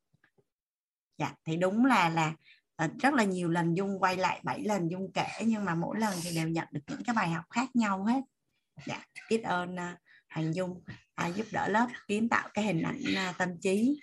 Dạ 1.17 1.33
thì 1.45 1.57
đúng 1.57 1.85
là 1.85 2.09
là 2.09 2.33
à, 2.75 2.89
rất 3.01 3.13
là 3.13 3.23
nhiều 3.23 3.49
lần 3.49 3.77
Dung 3.77 3.99
quay 3.99 4.17
lại 4.17 4.41
7 4.43 4.63
lần 4.63 4.91
Dung 4.91 5.11
kể 5.13 5.27
nhưng 5.45 5.65
mà 5.65 5.75
mỗi 5.75 5.99
lần 5.99 6.13
thì 6.23 6.35
đều 6.35 6.47
nhận 6.47 6.67
được 6.71 6.81
những 6.87 7.03
cái 7.03 7.15
bài 7.15 7.29
học 7.29 7.43
khác 7.49 7.75
nhau 7.75 8.03
hết. 8.03 8.21
Dạ 8.85 9.05
biết 9.29 9.43
ơn 9.43 9.73
uh, 9.73 9.99
Hoàng 10.29 10.55
Dung 10.55 10.83
à, 11.15 11.27
giúp 11.27 11.45
đỡ 11.51 11.67
lớp 11.67 11.87
kiến 12.07 12.29
tạo 12.29 12.49
cái 12.53 12.65
hình 12.65 12.81
ảnh 12.81 13.15
à, 13.15 13.33
tâm 13.37 13.49
trí. 13.61 13.99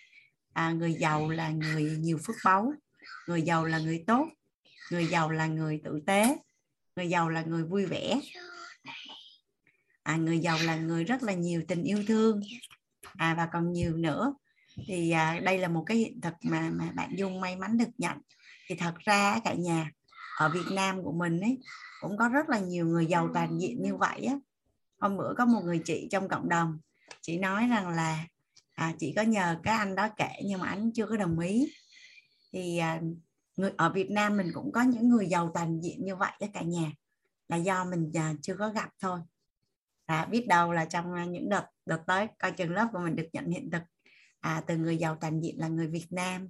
À, 0.53 0.71
người 0.71 0.95
giàu 0.95 1.31
là 1.31 1.51
người 1.51 1.83
nhiều 1.83 2.19
phước 2.27 2.37
báu 2.45 2.73
người 3.27 3.43
giàu 3.43 3.65
là 3.65 3.79
người 3.79 4.05
tốt 4.07 4.29
người 4.93 5.07
giàu 5.07 5.31
là 5.31 5.47
người 5.47 5.81
tử 5.85 6.01
tế. 6.07 6.37
Người 6.97 7.09
giàu 7.09 7.29
là 7.29 7.43
người 7.43 7.65
vui 7.65 7.87
vẻ. 7.87 8.21
À, 10.03 10.17
người 10.17 10.39
giàu 10.39 10.59
là 10.63 10.77
người 10.77 11.05
rất 11.05 11.23
là 11.23 11.33
nhiều 11.33 11.63
tình 11.69 11.83
yêu 11.83 12.05
thương. 12.07 12.41
À, 13.17 13.35
và 13.35 13.49
còn 13.53 13.73
nhiều 13.73 13.97
nữa. 13.97 14.35
Thì 14.87 15.11
à, 15.11 15.41
đây 15.45 15.59
là 15.59 15.69
một 15.69 15.85
cái 15.87 15.97
hiện 15.97 16.21
thực 16.21 16.35
mà 16.43 16.71
mà 16.71 16.91
bạn 16.95 17.11
Dung 17.17 17.41
may 17.41 17.57
mắn 17.57 17.79
được 17.79 17.91
nhận. 17.99 18.19
Thì 18.69 18.75
thật 18.75 18.95
ra 18.99 19.41
cả 19.45 19.55
nhà 19.55 19.91
ở 20.39 20.49
Việt 20.49 20.67
Nam 20.73 21.03
của 21.03 21.13
mình 21.13 21.41
ấy 21.41 21.59
cũng 22.01 22.17
có 22.17 22.29
rất 22.29 22.49
là 22.49 22.59
nhiều 22.59 22.87
người 22.87 23.07
giàu 23.07 23.31
toàn 23.35 23.61
diện 23.61 23.83
như 23.83 23.97
vậy 23.97 24.25
á. 24.25 24.35
Hôm 24.99 25.17
bữa 25.17 25.35
có 25.39 25.47
một 25.47 25.61
người 25.65 25.81
chị 25.85 26.09
trong 26.11 26.29
cộng 26.29 26.49
đồng 26.49 26.79
chị 27.21 27.39
nói 27.39 27.69
rằng 27.69 27.89
là 27.89 28.25
à, 28.75 28.93
chị 28.99 29.13
có 29.17 29.23
nhờ 29.23 29.61
cái 29.63 29.77
anh 29.77 29.95
đó 29.95 30.09
kể 30.17 30.43
nhưng 30.45 30.61
mà 30.61 30.69
anh 30.69 30.93
chưa 30.93 31.07
có 31.07 31.17
đồng 31.17 31.39
ý. 31.39 31.73
Thì 32.53 32.79
à, 32.79 33.01
người 33.57 33.73
ở 33.77 33.93
Việt 33.93 34.11
Nam 34.11 34.37
mình 34.37 34.51
cũng 34.55 34.73
có 34.73 34.83
những 34.83 35.09
người 35.09 35.27
giàu 35.27 35.51
toàn 35.55 35.81
diện 35.81 36.05
như 36.05 36.17
vậy 36.17 36.33
đó 36.41 36.47
cả 36.55 36.63
nhà. 36.63 36.93
Là 37.49 37.57
do 37.57 37.85
mình 37.85 38.11
à, 38.15 38.35
chưa 38.43 38.57
có 38.57 38.69
gặp 38.69 38.91
thôi. 39.01 39.21
À, 40.07 40.25
biết 40.25 40.47
đâu 40.49 40.73
là 40.73 40.85
trong 40.85 41.15
à, 41.15 41.25
những 41.25 41.49
đợt 41.49 41.67
đợt 41.87 42.03
tới 42.07 42.27
coi 42.39 42.53
trường 42.53 42.73
lớp 42.73 42.89
của 42.93 42.99
mình 42.99 43.17
được 43.17 43.29
nhận 43.33 43.51
hiện 43.51 43.71
thực 43.71 43.83
à, 44.41 44.63
từ 44.67 44.77
người 44.77 44.97
giàu 44.97 45.17
toàn 45.21 45.41
diện 45.41 45.59
là 45.59 45.69
người 45.69 45.89
Việt 45.89 46.07
Nam. 46.11 46.49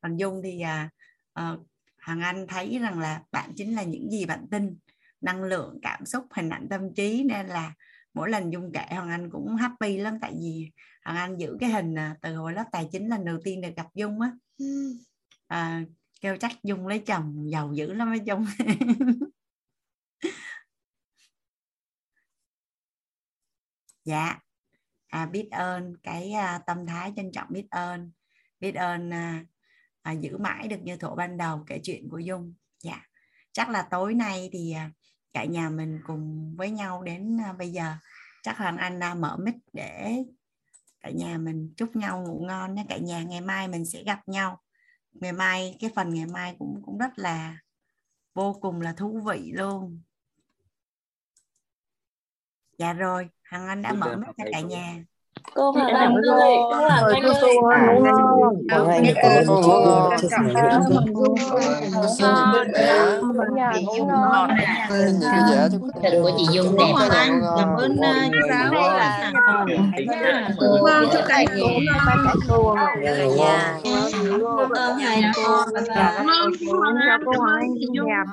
Còn 0.00 0.16
Dung 0.16 0.40
thì 0.44 0.60
à, 0.60 0.90
à, 1.32 1.56
Hoàng 2.02 2.20
Anh 2.20 2.46
thấy 2.46 2.78
rằng 2.78 2.98
là 2.98 3.22
bạn 3.32 3.52
chính 3.56 3.74
là 3.74 3.82
những 3.82 4.10
gì 4.10 4.26
bạn 4.26 4.46
tin. 4.50 4.78
Năng 5.20 5.42
lượng 5.42 5.78
cảm 5.82 6.06
xúc 6.06 6.26
hình 6.30 6.50
ảnh 6.50 6.66
tâm 6.70 6.94
trí 6.94 7.24
nên 7.24 7.46
là 7.46 7.74
mỗi 8.14 8.30
lần 8.30 8.52
Dung 8.52 8.72
kể 8.72 8.86
Hoàng 8.90 9.10
Anh 9.10 9.30
cũng 9.30 9.56
happy 9.56 9.96
lắm. 9.98 10.18
Tại 10.20 10.32
vì 10.40 10.70
Hoàng 11.04 11.16
Anh 11.16 11.36
giữ 11.36 11.56
cái 11.60 11.70
hình 11.70 11.98
à, 11.98 12.16
từ 12.22 12.34
hồi 12.36 12.52
lớp 12.52 12.64
tài 12.72 12.88
chính 12.92 13.08
lần 13.08 13.24
đầu 13.24 13.38
tiên 13.44 13.60
được 13.60 13.76
gặp 13.76 13.86
Dung 13.94 14.20
á. 14.20 14.32
Ừ 14.58 14.96
à, 15.52 15.84
kêu 16.20 16.36
chắc 16.40 16.52
Dung 16.62 16.86
lấy 16.86 16.98
chồng 17.06 17.50
giàu 17.50 17.72
dữ 17.74 17.92
lắm 17.92 18.10
mấy 18.10 18.20
Dung. 18.20 18.46
Dạ. 24.04 24.38
À, 25.06 25.26
biết 25.26 25.48
ơn 25.50 25.96
cái 26.02 26.32
à, 26.32 26.60
tâm 26.66 26.86
thái 26.86 27.12
trân 27.16 27.32
trọng 27.32 27.48
biết 27.50 27.66
ơn. 27.70 28.12
Biết 28.60 28.74
ơn 28.74 29.10
à, 29.12 29.44
à, 30.02 30.12
giữ 30.12 30.38
mãi 30.38 30.68
được 30.68 30.76
như 30.82 30.96
thổ 30.96 31.14
ban 31.14 31.36
đầu 31.36 31.64
kể 31.66 31.80
chuyện 31.82 32.08
của 32.08 32.18
Dung. 32.18 32.54
Dạ. 32.82 33.06
Chắc 33.52 33.68
là 33.68 33.82
tối 33.90 34.14
nay 34.14 34.48
thì 34.52 34.72
à, 34.72 34.90
cả 35.32 35.44
nhà 35.44 35.70
mình 35.70 36.00
cùng 36.06 36.54
với 36.56 36.70
nhau 36.70 37.02
đến 37.02 37.40
à, 37.40 37.52
bây 37.52 37.72
giờ. 37.72 37.94
Chắc 38.42 38.58
Hoàng 38.58 38.76
Anh 38.76 39.02
à, 39.02 39.14
mở 39.14 39.36
mic 39.36 39.54
để 39.72 40.24
cả 41.00 41.10
nhà 41.10 41.38
mình 41.38 41.74
chúc 41.76 41.96
nhau 41.96 42.22
ngủ 42.22 42.44
ngon 42.46 42.74
nhé. 42.74 42.86
Cả 42.88 42.98
nhà 42.98 43.22
ngày 43.22 43.40
mai 43.40 43.68
mình 43.68 43.84
sẽ 43.84 44.02
gặp 44.04 44.28
nhau 44.28 44.62
ngày 45.12 45.32
mai 45.32 45.76
cái 45.80 45.90
phần 45.96 46.14
ngày 46.14 46.26
mai 46.26 46.56
cũng 46.58 46.82
cũng 46.84 46.98
rất 46.98 47.18
là 47.18 47.58
vô 48.34 48.58
cùng 48.60 48.80
là 48.80 48.92
thú 48.92 49.20
vị 49.26 49.52
luôn. 49.54 50.02
Dạ 52.78 52.92
rồi 52.92 53.28
Hằng 53.42 53.68
Anh 53.68 53.82
đã 53.82 53.92
mở 53.92 54.16
mic 54.16 54.30
cho 54.36 54.44
cả 54.52 54.60
nhà 54.60 55.04
cô 55.54 55.70
Hoàng 55.70 55.94
Anh 55.94 56.14
ơi 56.14 56.22
cô 56.30 56.76
Hoàng 56.76 57.04
Anh 57.08 57.22
ơi 57.22 57.34
Hoàng 58.70 58.88
Anh 58.88 59.04
ơi 59.04 59.44
cô 59.46 60.10
chia 60.16 60.28
sẻ 60.28 60.36
với 60.42 60.62
em 60.62 60.80
đi 60.88 60.96
Xin 64.90 65.14
chị 65.20 65.26
dạ 65.50 65.68
chúc 65.72 65.80
của 66.22 66.30
chị 66.38 66.44
Dung 66.52 66.76
đẹp 66.78 66.84
Hoàng 66.92 67.10
Anh. 67.10 67.42
cảm 67.58 67.76
ơn 67.76 67.96
cô 67.98 68.08
giáo 68.48 68.72
Vâng 70.82 71.08
chúc 71.12 71.22
cả 71.28 71.42
nhà 71.42 71.54
cô 72.48 72.74
nhà 73.36 73.80
ơn 74.74 74.98
hai 74.98 75.22
cô 75.36 75.42
Cảm 75.94 76.26
ơn 76.26 76.52
cô. 76.60 77.32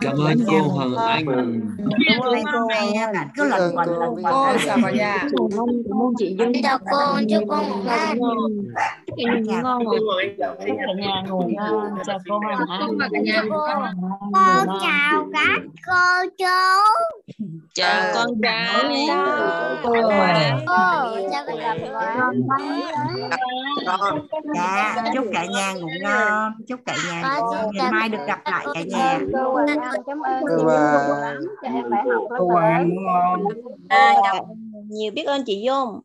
Cảm 0.01 0.17
ơn 0.17 0.37
cô 0.47 0.59
Hoàng 0.69 0.95
Anh. 0.95 1.25
Cảm 2.07 2.19
ơn 2.21 2.37
cô 3.37 3.43
lần 3.45 3.75
quần 3.75 3.89
cô 4.23 4.47
chào 4.65 4.77
cả 4.83 4.91
nhà 4.91 5.17
Cảm 5.89 6.01
ơn 6.01 6.13
chị 6.17 6.35
Dung. 6.39 6.51
chào 6.63 6.77
cô 6.91 6.98
chúc 7.29 7.43
cô 7.49 7.55
ngủ 7.55 7.75
ngon. 7.85 8.17
Chúc 9.07 9.15
chị 9.17 9.25
ngủ 9.25 9.41
ngon. 9.61 9.83
Chúc 10.67 10.77
cả 10.87 10.93
nhà 10.97 11.23
ngủ 11.27 11.49
ngon. 11.55 11.97
Chào 12.05 12.17
cô 12.29 12.39
Hoàng 12.39 12.65
Anh. 12.69 12.97
cô 14.33 14.77
chào 14.81 15.27
các 15.33 15.61
cô 15.85 16.29
chú. 16.37 16.45
Chào 17.73 18.11
con 18.13 18.27
cháu 18.41 18.83
cô 19.83 19.93
chào 21.31 21.43
các 21.47 21.55
dạ. 24.55 24.95
Chúc 25.13 25.25
cả 25.33 25.45
nhà 25.45 25.73
ngủ 25.73 25.87
ngon. 26.01 26.51
Chúc 26.67 26.79
cả 26.85 26.95
nhà 27.09 27.21
ngủ 27.21 27.47
ngon. 27.53 27.71
Ngày 27.73 27.91
mai 27.91 28.09
được 28.09 28.25
gặp 28.27 28.39
lại 28.45 28.65
cả 28.73 28.81
nhà. 28.87 29.19
Cảm 30.05 30.19
ơn 30.19 30.41
Cô 32.37 32.47
Hoàng. 32.47 32.73
Anh 32.73 32.89
ngon. 33.05 33.43
nhiều 34.89 35.11
biết 35.11 35.23
ơn 35.23 35.43
chị 35.45 35.61
Dung 35.65 36.01